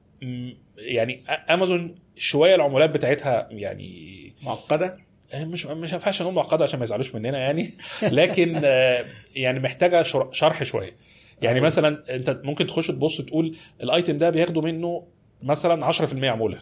يعني 0.78 1.22
أمازون 1.50 1.94
شوية 2.16 2.54
العمولات 2.54 2.90
بتاعتها 2.90 3.48
يعني 3.50 4.18
معقدة؟ 4.42 4.98
آه، 5.34 5.44
مش 5.44 5.66
مش 5.66 5.92
هينفعش 5.94 6.22
نقول 6.22 6.34
معقدة 6.34 6.64
عشان 6.64 6.78
ما 6.78 6.84
يزعلوش 6.84 7.14
مننا 7.14 7.38
يعني. 7.38 7.70
لكن 8.02 8.60
آه، 8.64 9.04
يعني 9.36 9.60
محتاجة 9.60 10.02
شر- 10.02 10.32
شرح 10.32 10.62
شوية. 10.62 10.96
يعني 11.42 11.54
أيوة. 11.56 11.66
مثلا 11.66 12.16
أنت 12.16 12.40
ممكن 12.44 12.66
تخش 12.66 12.86
تبص 12.86 13.20
تقول 13.20 13.56
الأيتم 13.82 14.18
ده 14.18 14.30
بياخدوا 14.30 14.62
منه 14.62 15.06
مثلا 15.42 15.92
10% 15.92 16.24
عمولة. 16.24 16.58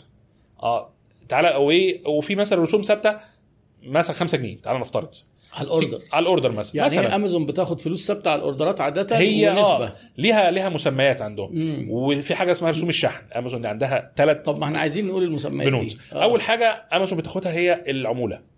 آه 0.62 0.92
تعالى 1.28 1.54
وفي 2.06 2.34
مثلا 2.34 2.62
رسوم 2.62 2.82
ثابتة 2.82 3.16
مثلا 3.82 4.16
5 4.16 4.38
جنيه. 4.38 4.56
تعالى 4.60 4.78
نفترض. 4.78 5.14
على 5.56 5.64
الأوردر. 5.66 5.98
على 6.12 6.22
الأوردر 6.22 6.52
مثلا 6.52 6.76
يعني 6.76 6.90
مثلا. 6.90 7.10
هي 7.10 7.14
امازون 7.14 7.46
بتاخد 7.46 7.80
فلوس 7.80 8.06
ثابتة 8.06 8.30
على 8.30 8.38
الأوردرات 8.38 8.80
عادة 8.80 9.16
هي 9.16 9.48
ونسبه 9.48 9.62
آه 9.84 9.92
ليها 10.18 10.50
ليها 10.50 10.68
مسميات 10.68 11.22
عندهم. 11.22 11.50
مم. 11.52 11.86
وفي 11.90 12.34
حاجة 12.34 12.50
اسمها 12.50 12.70
رسوم 12.70 12.88
الشحن. 12.88 13.24
امازون 13.36 13.66
عندها 13.66 14.12
ثلاث 14.16 14.36
طب 14.38 14.58
ما 14.58 14.64
إحنا 14.64 14.78
عايزين 14.78 15.06
نقول 15.06 15.22
المسميات 15.22 15.68
بنود. 15.68 15.86
دي. 15.86 15.96
آه. 16.12 16.22
اول 16.22 16.40
حاجة 16.40 16.84
امازون 16.92 17.18
بتاخدها 17.18 17.52
هي 17.52 17.82
العمولة. 17.88 18.55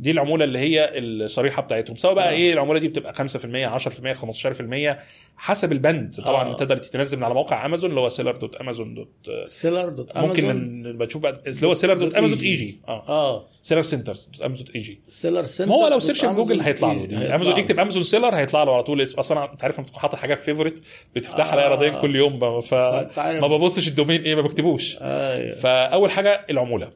دي 0.00 0.10
العمولة 0.10 0.44
اللي 0.44 0.58
هي 0.58 0.90
الصريحة 0.98 1.62
بتاعتهم 1.62 1.96
سواء 1.96 2.14
بقى 2.14 2.28
آه. 2.28 2.32
إيه 2.32 2.52
العمولة 2.52 2.78
دي 2.78 2.88
بتبقى 2.88 3.14
5% 3.14 3.18
10% 3.18 4.96
15% 4.96 4.96
حسب 5.36 5.72
البند 5.72 6.14
طبعا 6.14 6.48
آه. 6.48 6.52
تقدر 6.56 6.76
تنزل 6.76 7.18
من 7.18 7.24
على 7.24 7.34
موقع 7.34 7.66
أمازون 7.66 7.90
اللي 7.90 8.00
هو 8.00 8.08
seller 8.08 8.36
dot 8.36 8.54
Amazon 8.56 8.94
dot 8.94 9.30
seller 9.46 9.88
dot 9.88 10.16
ممكن 10.16 10.50
امازون 10.50 10.82
من 10.82 10.98
بتشوف 10.98 11.22
بقى 11.22 11.42
اللي 11.46 11.66
هو 11.66 11.74
seller 11.74 11.94
dot 11.94 12.14
Amazon. 12.14 12.38
eg 12.38 12.76
آه 12.88 13.08
آه 13.08 13.44
seller 13.62 13.82
center 13.82 14.12
dot 14.32 14.42
Amazon 14.42 14.66
eg 14.74 15.00
seller 15.08 15.44
center 15.44 15.70
ما 15.70 15.76
هو 15.76 15.88
لو 15.88 15.98
search 15.98 16.24
في 16.24 16.34
جوجل 16.34 16.60
هيطلع 16.60 16.92
له 16.92 17.00
إيجي. 17.00 17.06
دي 17.16 17.16
امازون 17.34 17.52
له. 17.54 17.58
يكتب 17.60 17.78
Amazon 17.78 18.02
seller 18.02 18.34
هيطلع 18.34 18.62
له 18.64 18.74
على 18.74 18.82
طول 18.82 19.00
اسم 19.00 19.18
أصلا 19.18 19.52
أنت 19.52 19.62
عارف 19.64 19.78
لما 19.78 19.86
تكون 19.86 20.00
حاطط 20.00 20.14
حاجة 20.14 20.34
في 20.34 20.44
favorite 20.44 20.84
بتفتحها 21.16 21.52
آه. 21.52 21.56
لا 21.56 21.66
اراديا 21.66 22.00
كل 22.00 22.16
يوم 22.16 22.38
ب- 22.38 22.60
ف 22.60 22.74
فأنت 22.74 23.18
عارف. 23.18 23.40
ما 23.40 23.46
ببصش 23.48 23.88
ال 23.88 23.93
domain 23.93 24.22
إيه 24.22 24.34
ما 24.34 24.42
بكتبوش 24.42 24.98
آه. 25.00 25.50
فأول 25.50 26.10
حاجة 26.10 26.46
العمولة 26.50 26.90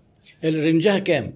ال 0.45 0.52
range 0.52 0.91
ها 0.91 0.99
كام؟ 0.99 1.33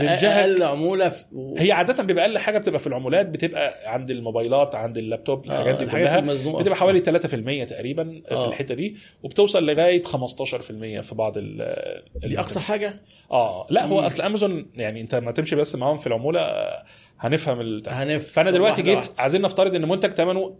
range 0.00 0.33
ها 0.33 0.40
أقل 0.40 0.62
عمولة 0.62 1.08
في 1.08 1.24
هي 1.58 1.72
عادة 1.72 2.02
بيبقى 2.02 2.24
أقل 2.24 2.38
حاجة 2.38 2.58
بتبقى 2.58 2.78
في 2.78 2.86
العمولات 2.86 3.26
بتبقى 3.26 3.92
عند 3.92 4.10
الموبايلات 4.10 4.74
عند 4.74 4.98
اللابتوب 4.98 5.46
آه، 5.46 5.52
الحاجات 5.52 5.78
دي 5.78 5.84
الحاجات 5.84 6.08
كلها 6.08 6.34
بتبقى 6.58 6.64
في- 6.64 6.74
حوالي 6.74 7.00
3% 7.00 7.64
تقريبا 7.68 8.22
في 8.28 8.34
آه. 8.34 8.48
الحتة 8.48 8.74
دي 8.74 8.96
وبتوصل 9.22 9.66
لغاية 9.66 10.02
15% 10.02 11.00
في 11.00 11.14
بعض 11.14 11.32
ال 11.36 11.74
دي 12.16 12.38
أقصى 12.40 12.60
حاجة 12.60 12.94
آه 13.30 13.66
لا 13.70 13.86
هو 13.86 14.00
مم. 14.00 14.06
أصل 14.06 14.22
أمازون 14.22 14.66
يعني 14.74 15.00
أنت 15.00 15.14
ما 15.14 15.30
تمشي 15.32 15.56
بس 15.56 15.76
معاهم 15.76 15.96
في 15.96 16.06
العمولة 16.06 16.40
آه، 16.40 16.84
هنفهم 17.20 17.60
ال... 17.60 17.82
هنف 17.88 18.32
فأنا 18.32 18.50
دلوقتي 18.50 18.82
جيت. 18.82 19.08
عايزين 19.18 19.42
نفترض 19.42 19.74
إن 19.74 19.88
منتج 19.88 20.12
ثمنه 20.12 20.56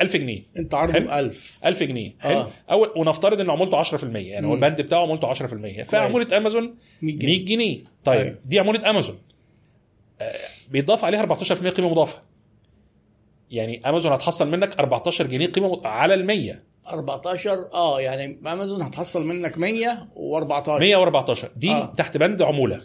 1000 0.00 0.16
جنيه. 0.16 0.42
انت 0.58 0.74
عرضه 0.74 0.92
حلو. 0.92 1.06
ب 1.06 1.10
1000 1.10 1.58
1000 1.64 1.82
جنيه 1.82 2.14
حلو؟ 2.20 2.40
آه. 2.40 2.50
اول 2.70 2.92
ونفترض 2.96 3.40
ان 3.40 3.50
عمولته 3.50 3.82
10% 3.82 4.04
يعني 4.16 4.46
هو. 4.46 4.54
البند 4.54 4.80
بتاعه 4.80 5.02
عمولته 5.02 5.34
10% 5.34 5.82
فعموله 5.82 6.36
أمازون 6.36 6.74
100 7.02 7.14
جنيه. 7.18 7.26
100 7.38 7.44
جنيه. 7.44 7.84
طيب 8.04 8.20
أيوة. 8.20 8.38
دي 8.44 8.58
عمولة 8.58 8.90
أمازون. 8.90 9.18
آه، 10.20 10.34
بيضاف 10.70 11.04
عليها 11.04 11.22
14% 11.26 11.68
قيمة 11.68 11.88
مضافة. 11.88 12.22
يعني 13.50 13.88
أمازون 13.88 14.12
هتحصل 14.12 14.48
منك 14.50 14.78
14 14.78 15.26
جنيه 15.26 15.46
قيمة 15.46 15.86
على 15.86 16.14
ال 16.14 16.26
100 16.26 16.62
14 16.88 17.68
آه 17.74 18.00
يعني 18.00 18.38
أمازون 18.46 18.82
هتحصل 18.82 19.26
منك 19.26 19.58
114 19.58 20.80
114 20.80 21.50
دي 21.56 21.70
آه. 21.70 21.94
تحت 21.96 22.16
بند 22.16 22.42
عمولة. 22.42 22.80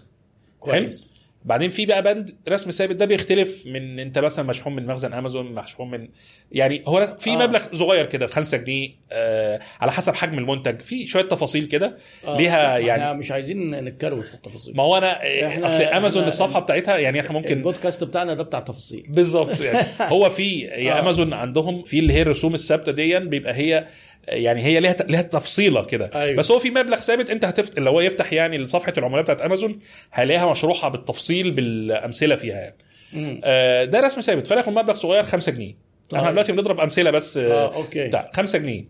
كويس. 0.60 1.13
بعدين 1.46 1.70
في 1.70 1.86
بقى 1.86 2.04
بند 2.04 2.36
رسم 2.50 2.72
ثابت 2.72 2.96
ده 2.96 3.06
بيختلف 3.06 3.68
من 3.68 4.00
انت 4.00 4.20
مثلا 4.20 4.46
مشحون 4.46 4.76
من 4.76 4.86
مخزن 4.86 5.14
أمازون 5.14 5.46
مشحون 5.46 5.92
من 5.92 6.08
يعني 6.52 6.84
هو 6.88 7.18
في 7.20 7.30
آه. 7.30 7.36
مبلغ 7.36 7.62
صغير 7.74 8.06
كده 8.06 8.28
5 8.28 8.58
جنيه 8.58 8.90
آه 9.12 9.60
على 9.82 9.92
حسب 9.92 10.16
حجم 10.16 10.38
المنتج 10.38 10.82
في 10.82 11.08
شوية 11.08 11.24
تفاصيل 11.24 11.66
كده 11.66 11.98
آه. 12.28 12.38
ليها 12.38 12.78
إحنا 12.78 12.88
يعني 12.88 13.20
مش 13.20 13.32
عايزين 13.32 13.86
نتكروت 13.86 14.26
في 14.26 14.34
التفاصيل 14.34 14.76
ما 14.78 14.84
هو 14.84 14.98
أنا 14.98 15.66
أصل 15.66 15.84
أمازون 15.84 16.24
الصفحة 16.24 16.60
بتاعتها 16.60 16.98
يعني 16.98 17.20
إحنا 17.20 17.32
ممكن 17.32 17.58
البودكاست 17.58 18.04
بتاعنا 18.04 18.34
ده 18.34 18.44
بتاع 18.44 18.60
تفاصيل 18.60 19.06
بالظبط 19.10 19.60
يعني 19.60 19.88
هو 20.14 20.30
في 20.30 20.70
هي 20.70 20.92
آه. 20.92 21.00
أمازون 21.00 21.34
عندهم 21.34 21.84
في 21.84 22.00
اللي 22.00 22.14
هي 22.14 22.22
الرسوم 22.22 22.54
الثابتة 22.54 22.92
دي 22.92 23.20
بيبقى 23.20 23.54
هي 23.54 23.88
يعني 24.28 24.62
هي 24.62 24.80
ليها 24.80 24.94
ليها 24.94 25.22
تفصيلة 25.22 25.84
كده. 25.86 26.10
أيوة. 26.16 26.38
بس 26.38 26.52
هو 26.52 26.60
في 26.60 26.70
مبلغ 26.72 26.96
ثابت 26.98 27.30
انت 27.30 27.46
هتفت 27.46 27.78
اللي 27.78 27.90
هو 27.90 28.02
يفتح 28.02 28.34
يعني 28.34 28.66
صفحه 28.66 28.94
العملاء 28.98 29.22
بتاعت 29.22 29.42
امازون 29.42 29.80
هلاقيها 30.12 30.52
مشروحة 30.52 30.90
بالتفصيل 30.90 31.52
بالأمثلة 31.52 32.36
فيها 32.36 32.56
يعني. 32.56 32.76
مم. 33.14 33.42
آه، 33.44 33.86
ده 33.86 34.00
رسم 34.00 34.22
ثابت. 34.22 34.48
فليكن 34.48 34.74
مبلغ 34.74 34.94
صغير 34.94 35.24
5 35.24 35.52
جنيه. 35.52 35.76
طيب. 36.10 36.20
إحنا 36.20 36.32
دلوقتي 36.32 36.52
بنضرب 36.52 36.80
أمثلة 36.80 37.12
بس 37.12 37.38
آه، 37.38 37.52
آه 37.52 37.76
أوكي. 37.76 38.08
بتاع 38.08 38.32
5 38.34 38.60
جنيه. 38.60 38.86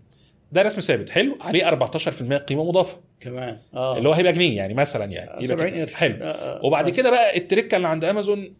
ده 0.51 0.61
رسم 0.61 0.79
ثابت. 0.79 1.09
حلو. 1.09 1.37
عليه 1.41 1.69
14% 1.69 2.37
قيمة 2.37 2.63
مضافة. 2.63 2.97
كمان. 3.19 3.57
آه. 3.73 3.97
اللي 3.97 4.09
هو 4.09 4.13
هيبقى 4.13 4.31
جنيه 4.31 4.57
يعني 4.57 4.73
مثلا 4.73 5.05
يعني. 5.05 5.43
يبقى 5.43 5.57
70 5.57 5.69
كده. 5.69 5.81
قرش. 5.81 5.93
حلو. 5.93 6.15
آه، 6.21 6.27
آه. 6.27 6.65
وبعد 6.65 6.89
بس. 6.89 6.97
كده 6.97 7.09
بقى 7.09 7.37
التركه 7.37 7.75
اللي 7.75 7.87
عند 7.87 8.03
امازون 8.05 8.53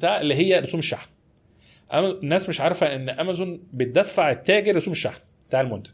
ده 0.00 0.20
اللي 0.20 0.34
هي 0.34 0.58
رسوم 0.60 0.78
الشحن. 0.78 1.08
الناس 1.94 2.48
مش 2.48 2.60
عارفة 2.60 2.94
إن 2.94 3.08
امازون 3.10 3.62
بتدفع 3.72 4.30
التاجر 4.30 4.76
رسوم 4.76 4.92
الشحن. 4.92 5.20
بتاع 5.50 5.60
المنتج 5.60 5.92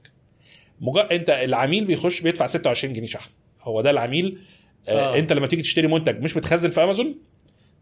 مجرد 0.80 1.12
انت 1.12 1.30
العميل 1.30 1.84
بيخش 1.84 2.20
بيدفع 2.20 2.46
26 2.46 2.92
جنيه 2.92 3.06
شحن 3.06 3.30
هو 3.62 3.80
ده 3.80 3.90
العميل 3.90 4.38
آه. 4.88 5.14
آه. 5.14 5.18
انت 5.18 5.32
لما 5.32 5.46
تيجي 5.46 5.62
تشتري 5.62 5.86
منتج 5.86 6.20
مش 6.22 6.36
متخزن 6.36 6.70
في 6.70 6.84
أمازون 6.84 7.14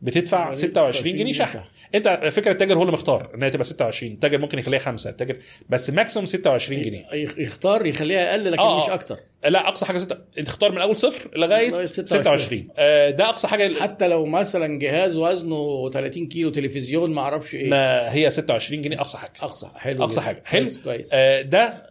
بتدفع 0.05 0.55
26 0.55 1.15
جنيه 1.17 1.33
شحن 1.33 1.61
انت 1.95 2.21
فكرة 2.33 2.53
التاجر 2.53 2.77
هو 2.77 2.81
اللي 2.83 2.93
مختار 2.93 3.31
ان 3.35 3.43
هي 3.43 3.51
تبقى 3.51 3.65
26 3.65 4.13
التاجر 4.13 4.39
ممكن 4.39 4.59
يخليها 4.59 4.79
خمسة 4.79 5.11
التاجر 5.11 5.37
بس 5.69 5.91
ماكسيموم 5.91 6.27
26 6.27 6.81
جنيه 6.81 7.07
يخ- 7.13 7.39
يختار 7.39 7.87
يخليها 7.87 8.31
أقل 8.31 8.45
لكن 8.53 8.59
آه، 8.63 8.85
مش 8.85 8.91
آه. 8.91 8.95
أكتر 8.95 9.19
لا 9.49 9.69
أقصى 9.69 9.87
حاجة 9.87 9.99
ستة. 9.99 10.17
انت 10.39 10.47
تختار 10.47 10.73
من 10.73 10.79
أول 10.79 10.97
صفر 10.97 11.39
لغاية 11.39 11.71
لغاية 11.71 11.85
26, 11.85 12.07
26. 12.23 12.39
26. 12.39 12.69
آه 12.77 13.11
ده 13.11 13.29
أقصى 13.29 13.49
حاجة 13.49 13.75
حتى 13.81 14.09
لو 14.09 14.27
مثلا 14.27 14.79
جهاز 14.79 15.17
وزنه 15.17 15.91
30 15.91 16.27
كيلو 16.29 16.51
تلفزيون 16.51 17.11
ما 17.11 17.21
أعرفش 17.21 17.55
إيه 17.55 17.71
ما 17.71 18.13
هي 18.15 18.31
26 18.31 18.83
جنيه 18.83 19.01
أقصى 19.01 19.19
حاجة 19.19 19.33
أقصى 19.43 19.67
حلو 19.77 20.03
أقصى 20.05 20.15
جدا. 20.17 20.27
حاجة. 20.27 20.43
حلو. 20.45 20.69
كويس. 20.85 21.11
آه 21.13 21.43
ده 21.43 21.91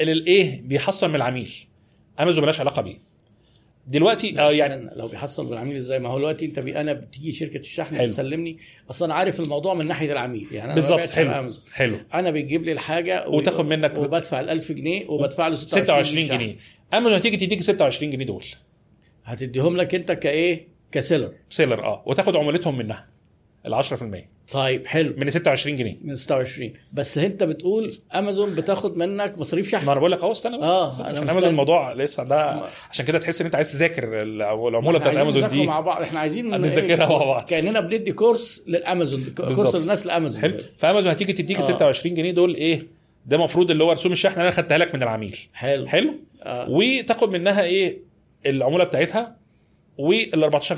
اللي 0.00 0.12
الايه 0.12 0.62
بيحصل 0.62 1.08
من 1.08 1.14
العميل 1.16 1.52
امازون 2.20 2.42
ملهاش 2.42 2.60
علاقة 2.60 2.82
بيه 2.82 2.96
دلوقتي 3.88 4.30
لا 4.30 4.48
آه 4.48 4.52
يعني 4.52 4.90
لو 4.96 5.08
بيحصل 5.08 5.46
بالعميل 5.46 5.76
إزاي؟ 5.76 5.98
ما 5.98 6.08
هو 6.08 6.18
دلوقتي 6.18 6.46
أنت 6.46 6.58
بي 6.58 6.80
أنا 6.80 6.92
بتيجي 6.92 7.32
شركة 7.32 7.58
الشحن 7.60 7.96
حلو. 7.96 8.06
بتسلمني 8.06 8.58
أصلا 8.90 9.14
عارف 9.14 9.40
الموضوع 9.40 9.74
من 9.74 9.86
ناحية 9.86 10.12
العميل 10.12 10.46
يعني 10.52 10.64
أنا 10.64 10.74
بالظبط 10.74 11.10
حلو. 11.10 11.52
حلو. 11.72 11.96
أنا 12.14 12.30
بيجيب 12.30 12.62
لي 12.64 12.72
الحاجة 12.72 13.28
وتاخد 13.28 13.64
منك- 13.64 13.98
وبدفع 13.98 14.40
ال 14.40 14.50
1000 14.50 14.72
جنيه 14.72 15.06
وبدفع 15.08 15.48
له 15.48 15.54
26, 15.54 15.84
26 15.84 16.26
شحن. 16.26 16.38
جنيه. 16.38 16.56
أمازون 16.94 17.12
هتيجي 17.18 17.36
تديك 17.36 17.62
26 17.62 18.10
جنيه 18.10 18.24
دول. 18.26 18.44
هتديهم 19.24 19.76
لك 19.76 19.94
أنت 19.94 20.12
كإيه؟ 20.12 20.68
ك 20.92 20.97
seller. 20.97 21.32
seller 21.48 21.84
آه 21.84 22.02
وتاخد 22.06 22.36
عمولتهم 22.36 22.78
منها. 22.78 23.06
ال 23.66 23.74
10% 23.74 23.94
طيب 24.52 24.86
حلو. 24.86 25.14
من 25.16 25.30
26 25.30 25.76
جنيه. 25.76 25.96
من 26.04 26.16
26 26.16 26.72
بس 26.92 27.18
انت 27.18 27.44
بتقول 27.44 27.90
امازون 28.14 28.54
بتاخد 28.54 28.96
منك 28.96 29.38
مصاريف 29.38 29.70
شحن. 29.70 29.86
ما 29.86 29.92
أنا 29.92 30.00
بقول 30.00 30.12
لك 30.12 30.18
أهو 30.18 30.32
استنى 30.32 30.58
بس. 30.58 30.64
آه، 30.64 30.88
استنى 30.88 31.08
عشان. 31.08 31.28
امازون 31.30 31.50
الموضوع 31.50 31.92
لسه 31.92 32.22
ده 32.24 32.62
عشان 32.90 33.04
كده 33.06 33.18
تحس 33.18 33.40
إن 33.40 33.44
أنت 33.46 33.54
عايز 33.54 33.72
تذاكر 33.72 34.22
العمولة 34.22 34.98
بتاعت 34.98 35.16
امازون 35.16 35.48
دي. 35.48 35.66
مع 35.66 35.80
بعض. 35.80 36.02
إحنا 36.02 36.20
عايزين 36.20 36.50
نذاكرها 36.60 37.06
مع 37.06 37.16
بعض. 37.24 37.44
كأننا 37.48 37.80
بندي 37.80 38.12
كورس 38.12 38.62
للأمازون. 38.66 39.24
كورس 39.36 39.48
بالظبط. 39.48 39.76
للناس 39.82 40.06
لأمازون 40.06 40.40
حلو. 40.42 40.58
فامازون 40.78 41.10
هتيجي 41.10 41.32
تديك 41.32 41.56
آه. 41.56 41.60
26 41.60 42.14
جنيه 42.14 42.30
دول 42.32 42.54
إيه؟ 42.54 42.86
ده 43.26 43.36
المفروض 43.36 43.70
اللي 43.70 43.84
هو 43.84 43.92
رسوم 43.92 44.12
الشحن 44.12 44.32
اللي 44.34 44.42
أنا 44.42 44.50
خدتها 44.50 44.78
لك 44.78 44.94
من 44.94 45.02
العميل. 45.02 45.38
حلو. 45.52 45.86
حلو؟ 45.86 46.14
آه. 46.42 46.66
وتاخد 46.70 47.36
منها 47.36 47.62
إيه؟ 47.62 47.98
العمولة 48.46 48.84
بتاعتها 48.84 49.36
وال 49.98 50.44
14% 50.44 50.72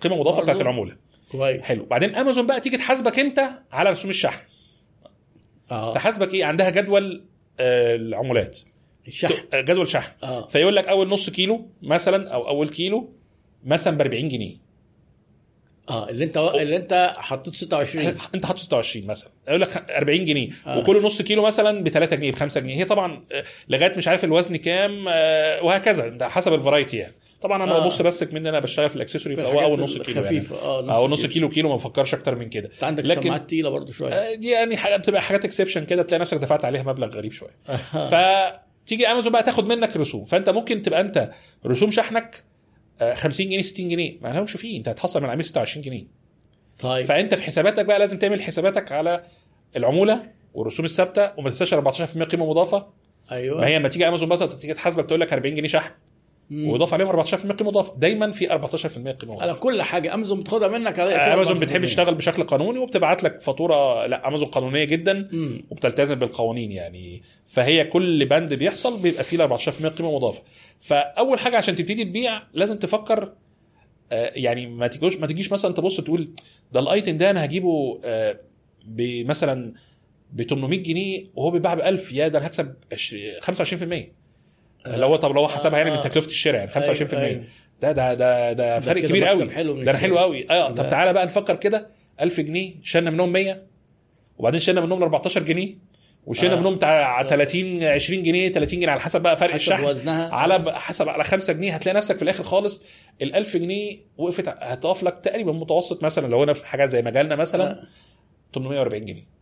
قيمة 0.00 0.16
مضافة. 0.16 0.42
بتاعت 0.42 0.60
العمولة. 0.60 1.07
كويس. 1.32 1.62
حلو. 1.62 1.84
بعدين 1.84 2.14
امازون 2.14 2.46
بقى 2.46 2.60
تيجي 2.60 2.76
تحاسبك 2.76 3.18
انت 3.18 3.50
على 3.72 3.90
رسوم 3.90 4.10
الشحن. 4.10 4.40
آه. 5.70 5.94
تحاسبك 5.94 6.34
إيه؟ 6.34 6.44
عندها 6.44 6.70
جدول 6.70 7.24
آه، 7.60 7.94
العمولات. 7.96 8.60
الشحن. 9.08 9.34
آه، 9.52 9.60
جدول 9.60 9.88
شحن. 9.88 10.12
آه. 10.22 10.46
فيقول 10.46 10.76
لك 10.76 10.88
أول 10.88 11.08
نص 11.08 11.30
كيلو 11.30 11.70
مثلا 11.82 12.28
أو 12.34 12.48
أول 12.48 12.68
كيلو 12.68 13.12
مثلا 13.64 13.96
ب 13.96 14.00
40 14.00 14.28
جنيه. 14.28 14.68
آه 15.90 16.10
اللي 16.10 16.24
انت 16.24 16.36
اللي 16.38 16.76
انت 16.76 17.12
حطيت 17.18 17.54
26 17.54 18.06
انت 18.34 18.46
حاطط 18.46 18.58
26 18.58 19.06
مثلا. 19.06 19.30
يقول 19.48 19.60
لك 19.60 19.90
40 19.90 20.24
جنيه. 20.24 20.48
آه. 20.66 20.78
وكل 20.78 21.02
نص 21.02 21.22
كيلو 21.22 21.42
مثلا 21.42 21.84
ب 21.84 21.88
3 21.88 22.16
جنيه 22.16 22.32
ب 22.32 22.34
5 22.34 22.60
جنيه. 22.60 22.76
هي 22.76 22.84
طبعا 22.84 23.24
آه، 23.32 23.44
لغاية 23.68 23.96
مش 23.96 24.08
عارف 24.08 24.24
الوزن 24.24 24.56
كام 24.56 25.04
آه، 25.08 25.62
وهكذا. 25.64 26.08
ده 26.08 26.28
حسب 26.28 26.54
ال 26.54 26.59
variety 26.59 26.96
يعني. 26.96 27.14
طبعا 27.40 27.64
أنا 27.64 27.76
آه. 27.76 27.82
ببص 27.84 28.02
بس 28.02 28.22
من 28.22 28.46
أنا 28.46 28.58
بشتغل 28.60 28.88
في 28.88 28.96
ال 28.96 29.00
accessory 29.00 29.36
في 29.36 29.42
فهو 29.42 29.60
أول 29.60 29.80
نص 29.80 29.92
كيلو 29.98 30.04
يعني. 30.08 30.20
الخفيفه 30.20 30.56
آه 30.56 30.96
أو 30.96 31.08
نص 31.08 31.26
كيلو. 31.26 31.48
كيلو 31.48 31.68
ما 31.68 31.74
بفكرش 31.74 32.14
أكتر 32.14 32.34
من 32.34 32.48
كده. 32.48 32.70
أنت 32.74 32.84
عندك 32.84 33.04
لكن- 33.06 33.22
سماعات 33.22 33.46
تقيلة 33.48 33.68
برضو 33.68 33.92
شوية. 33.92 34.12
آه، 34.12 34.34
دي 34.34 34.50
يعني 34.50 34.76
حاجة 34.76 34.96
بتبقى 34.96 35.22
حاجات 35.22 35.44
exception 35.44 35.84
كده 35.84 36.02
تلاقي 36.02 36.20
نفسك 36.20 36.36
دفعت 36.36 36.64
عليها 36.64 36.82
مبلغ 36.82 37.06
غريب 37.08 37.32
شوية. 37.32 37.50
فتيجي 38.12 39.06
امازون 39.06 39.32
بقى 39.32 39.42
تاخد 39.42 39.66
منك 39.66 39.96
رسوم. 39.96 40.24
فأنت 40.24 40.50
ممكن 40.50 40.82
تبقى 40.82 41.00
أنت 41.00 41.30
رسوم 41.66 41.90
شحنك 41.90 42.44
آه، 43.00 43.14
50 43.14 43.48
جنيه 43.48 43.62
60 43.62 43.88
جنيه. 43.88 44.18
ما 44.22 44.28
لهمش 44.28 44.52
فيه 44.56 44.78
أنت 44.78 44.88
هتحصل 44.88 45.20
من 45.20 45.26
العميل 45.26 45.44
26 45.44 45.82
جنيه. 45.82 46.04
طيب. 46.78 47.06
فأنت 47.06 47.34
في 47.34 47.42
حساباتك 47.42 47.84
بقى 47.84 47.98
لازم 47.98 48.18
تعمل 48.18 48.42
حساباتك 48.42 48.92
على 48.92 49.22
العمولة 49.76 50.22
والرسوم 50.54 50.84
الثابتة 50.84 51.32
وما 51.38 51.50
تنساش 51.50 51.74
14% 51.74 52.22
قيمة 52.24 52.46
مضافة. 52.46 52.86
أيوه. 53.32 53.60
ما 53.60 53.66
هي 53.66 53.78
لما 53.78 53.88
تيجي 53.88 54.08
امازون 54.08 54.28
مثلا 54.28 54.48
تيجي 54.48 54.74
تحاسبك 54.74 55.06
تقول 55.06 55.20
لك 55.20 55.32
40 55.32 55.54
جنيه 55.54 55.68
شحن. 55.68 55.90
مم. 56.50 56.68
ويضاف 56.68 56.94
عليهم 56.94 57.08
14% 57.24 57.34
قيمة 57.52 57.70
مضافة. 57.70 57.98
دايما 57.98 58.30
في 58.30 58.48
14% 58.48 59.10
قيمة 59.10 59.32
على 59.34 59.50
مضافه 59.52 59.60
كل 59.60 59.82
حاجة. 59.82 60.14
أمازون 60.14 60.40
بتاخدها 60.40 60.68
منك 60.68 60.98
على 60.98 61.14
أمازون 61.14 61.56
14%. 61.56 61.60
بتحب 61.60 61.84
تشتغل 61.84 62.14
بشكل 62.14 62.42
قانوني 62.42 62.78
وبتبعت 62.78 63.24
لك 63.24 63.40
فاتورة 63.40 64.06
لا 64.06 64.28
أمازون 64.28 64.48
قانونية 64.48 64.84
جدا 64.84 65.28
مم. 65.32 65.60
وبتلتزم 65.70 66.14
بالقوانين 66.14 66.72
يعني. 66.72 67.22
فهي 67.46 67.84
كل 67.84 68.26
بند 68.26 68.54
بيحصل 68.54 68.98
بيبقى 68.98 69.24
فيه 69.24 69.36
14% 69.56 69.86
قيمة 69.88 70.14
مضافة. 70.14 70.42
فأول 70.80 71.38
حاجة 71.38 71.56
عشان 71.56 71.74
تبتدي 71.76 72.04
تبيع 72.04 72.42
لازم 72.54 72.78
تفكر 72.78 73.32
آه، 74.12 74.32
يعني 74.34 74.66
ما 74.66 74.86
تجيش 74.86 75.16
ما 75.16 75.26
تجيش 75.26 75.52
مثلا 75.52 75.74
تبص 75.74 76.00
تقول 76.00 76.30
ده 76.72 76.80
الأيتم 76.80 77.16
ده 77.16 77.30
أنا 77.30 77.44
هجيبه 77.44 78.00
آه، 78.04 78.40
بمثلا 78.84 79.72
ب 80.32 80.42
800 80.42 80.82
جنيه 80.82 81.24
وهو 81.34 81.50
بيتباع 81.50 81.74
ب 81.74 81.80
1000 81.80 82.12
يا 82.12 82.28
ده 82.28 82.38
أنا 82.38 82.46
هكسب 82.46 82.74
20 82.92 83.22
25% 83.40 84.04
لو 84.86 85.06
هو 85.08 85.16
طب 85.16 85.32
لو 85.34 85.40
هو 85.40 85.48
حسبها 85.48 85.78
يعني 85.78 85.90
من 85.90 85.96
آه. 85.96 86.02
تكلفة 86.02 86.26
الشراء 86.26 86.56
يعني 86.58 86.72
25% 86.72 87.14
أيوة، 87.14 87.24
أيوة. 87.26 87.44
ده 87.80 87.92
ده 87.92 88.14
ده 88.14 88.52
ده 88.52 88.80
فرق 88.80 89.02
كبير 89.02 89.24
قوي 89.24 89.50
حلو 89.50 89.82
ده 89.82 89.92
حلو. 89.92 90.18
قوي 90.18 90.50
آه 90.50 90.70
طب. 90.70 90.88
تعالى 90.88 91.12
بقى 91.12 91.26
نفكر 91.26 91.54
كده 91.56 91.86
1000 92.20 92.40
جنيه 92.40 92.74
شلنا 92.82 93.10
منهم 93.10 93.32
100 93.32 93.62
وبعدين 94.38 94.60
شلنا 94.60 94.80
منهم 94.80 95.02
14 95.02 95.42
جنيه 95.42 95.74
وشلنا 96.26 96.54
آه. 96.54 96.60
منهم 96.60 96.74
بتاع 96.74 97.20
آه. 97.20 97.24
30 97.28 97.84
20 97.84 98.22
جنيه 98.22 98.52
30 98.52 98.78
جنيه 98.78 98.90
على 98.90 99.00
حسب 99.00 99.22
بقى 99.22 99.36
فرق 99.36 99.48
حسب 99.50 99.56
الشحن 99.56 99.84
وزنها 99.84 100.34
على 100.34 100.58
ب- 100.58 100.68
حسب 100.68 101.08
على 101.08 101.24
5 101.24 101.52
جنيه 101.52 101.74
هتلاقي 101.74 101.96
نفسك 101.96 102.16
في 102.16 102.22
الآخر 102.22 102.42
خالص 102.44 102.82
ال 103.22 103.34
1000 103.34 103.56
جنيه 103.56 103.98
وقفت 104.18 104.48
هتقف 104.48 105.02
لك 105.02 105.18
تقريبا 105.18 105.52
متوسط 105.52 106.02
مثلا 106.04 106.26
لو 106.26 106.42
أنا 106.44 106.52
في 106.52 106.66
حاجة 106.66 106.84
زي 106.86 107.02
مجالنا 107.02 107.36
مثلا 107.36 107.70
آه. 107.70 107.86
840 108.54 109.04
جنيه 109.04 109.37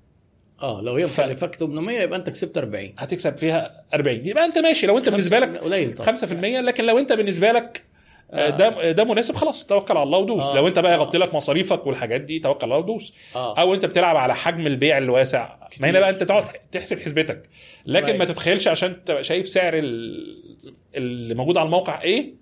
آه 0.62 0.80
لو 0.82 0.94
هي 0.94 1.06
ف- 1.06 1.20
مكلفك 1.20 1.54
800 1.54 2.00
يبقى 2.00 2.18
أنت 2.18 2.30
كسبت 2.30 2.58
40 2.58 2.92
هتكسب 2.98 3.36
فيها 3.38 3.84
40 3.94 4.20
يبقى 4.26 4.44
أنت 4.44 4.58
ماشي 4.58 4.86
لو 4.86 4.98
أنت 4.98 5.08
بالنسبة 5.08 5.38
لك 5.38 5.58
قليل 5.58 5.92
طبعا 5.92 6.16
5% 6.16 6.22
لكن 6.32 6.84
لو 6.86 6.98
أنت 6.98 7.12
بالنسبة 7.12 7.52
لك 7.52 7.84
آه. 8.30 8.50
ده 8.50 8.90
ده 8.92 9.04
مناسب 9.04 9.34
خلاص 9.34 9.66
توكل 9.66 9.96
على 9.96 10.02
الله 10.02 10.18
ودوس 10.18 10.42
آه. 10.42 10.52
آه. 10.52 10.56
لو 10.56 10.68
أنت 10.68 10.78
بقى 10.78 10.92
آه. 10.92 10.96
يغطي 10.96 11.18
لك 11.18 11.34
مصاريفك 11.34 11.86
والحاجات 11.86 12.20
دي 12.20 12.38
توكل 12.38 12.66
على 12.66 12.74
الله 12.74 12.76
ودوس 12.92 13.14
آه 13.36 13.58
أو 13.60 13.74
أنت 13.74 13.84
بتلعب 13.86 14.16
على 14.16 14.34
حجم 14.34 14.66
البيع 14.66 14.98
الواسع 14.98 15.56
ما 15.80 15.90
هنا 15.90 16.00
بقى 16.00 16.10
أنت 16.10 16.22
تقعد 16.22 16.44
تحسب 16.72 17.00
حسبتك 17.00 17.42
لكن 17.86 18.18
ما. 18.18 18.24
تتخيلش 18.24 18.68
عشان 18.68 19.04
تبقى 19.04 19.22
شايف 19.24 19.48
سعر 19.48 19.74
ال- 19.78 20.56
اللي 20.96 21.34
موجود 21.34 21.56
على 21.56 21.66
الموقع 21.66 22.02
إيه 22.02 22.34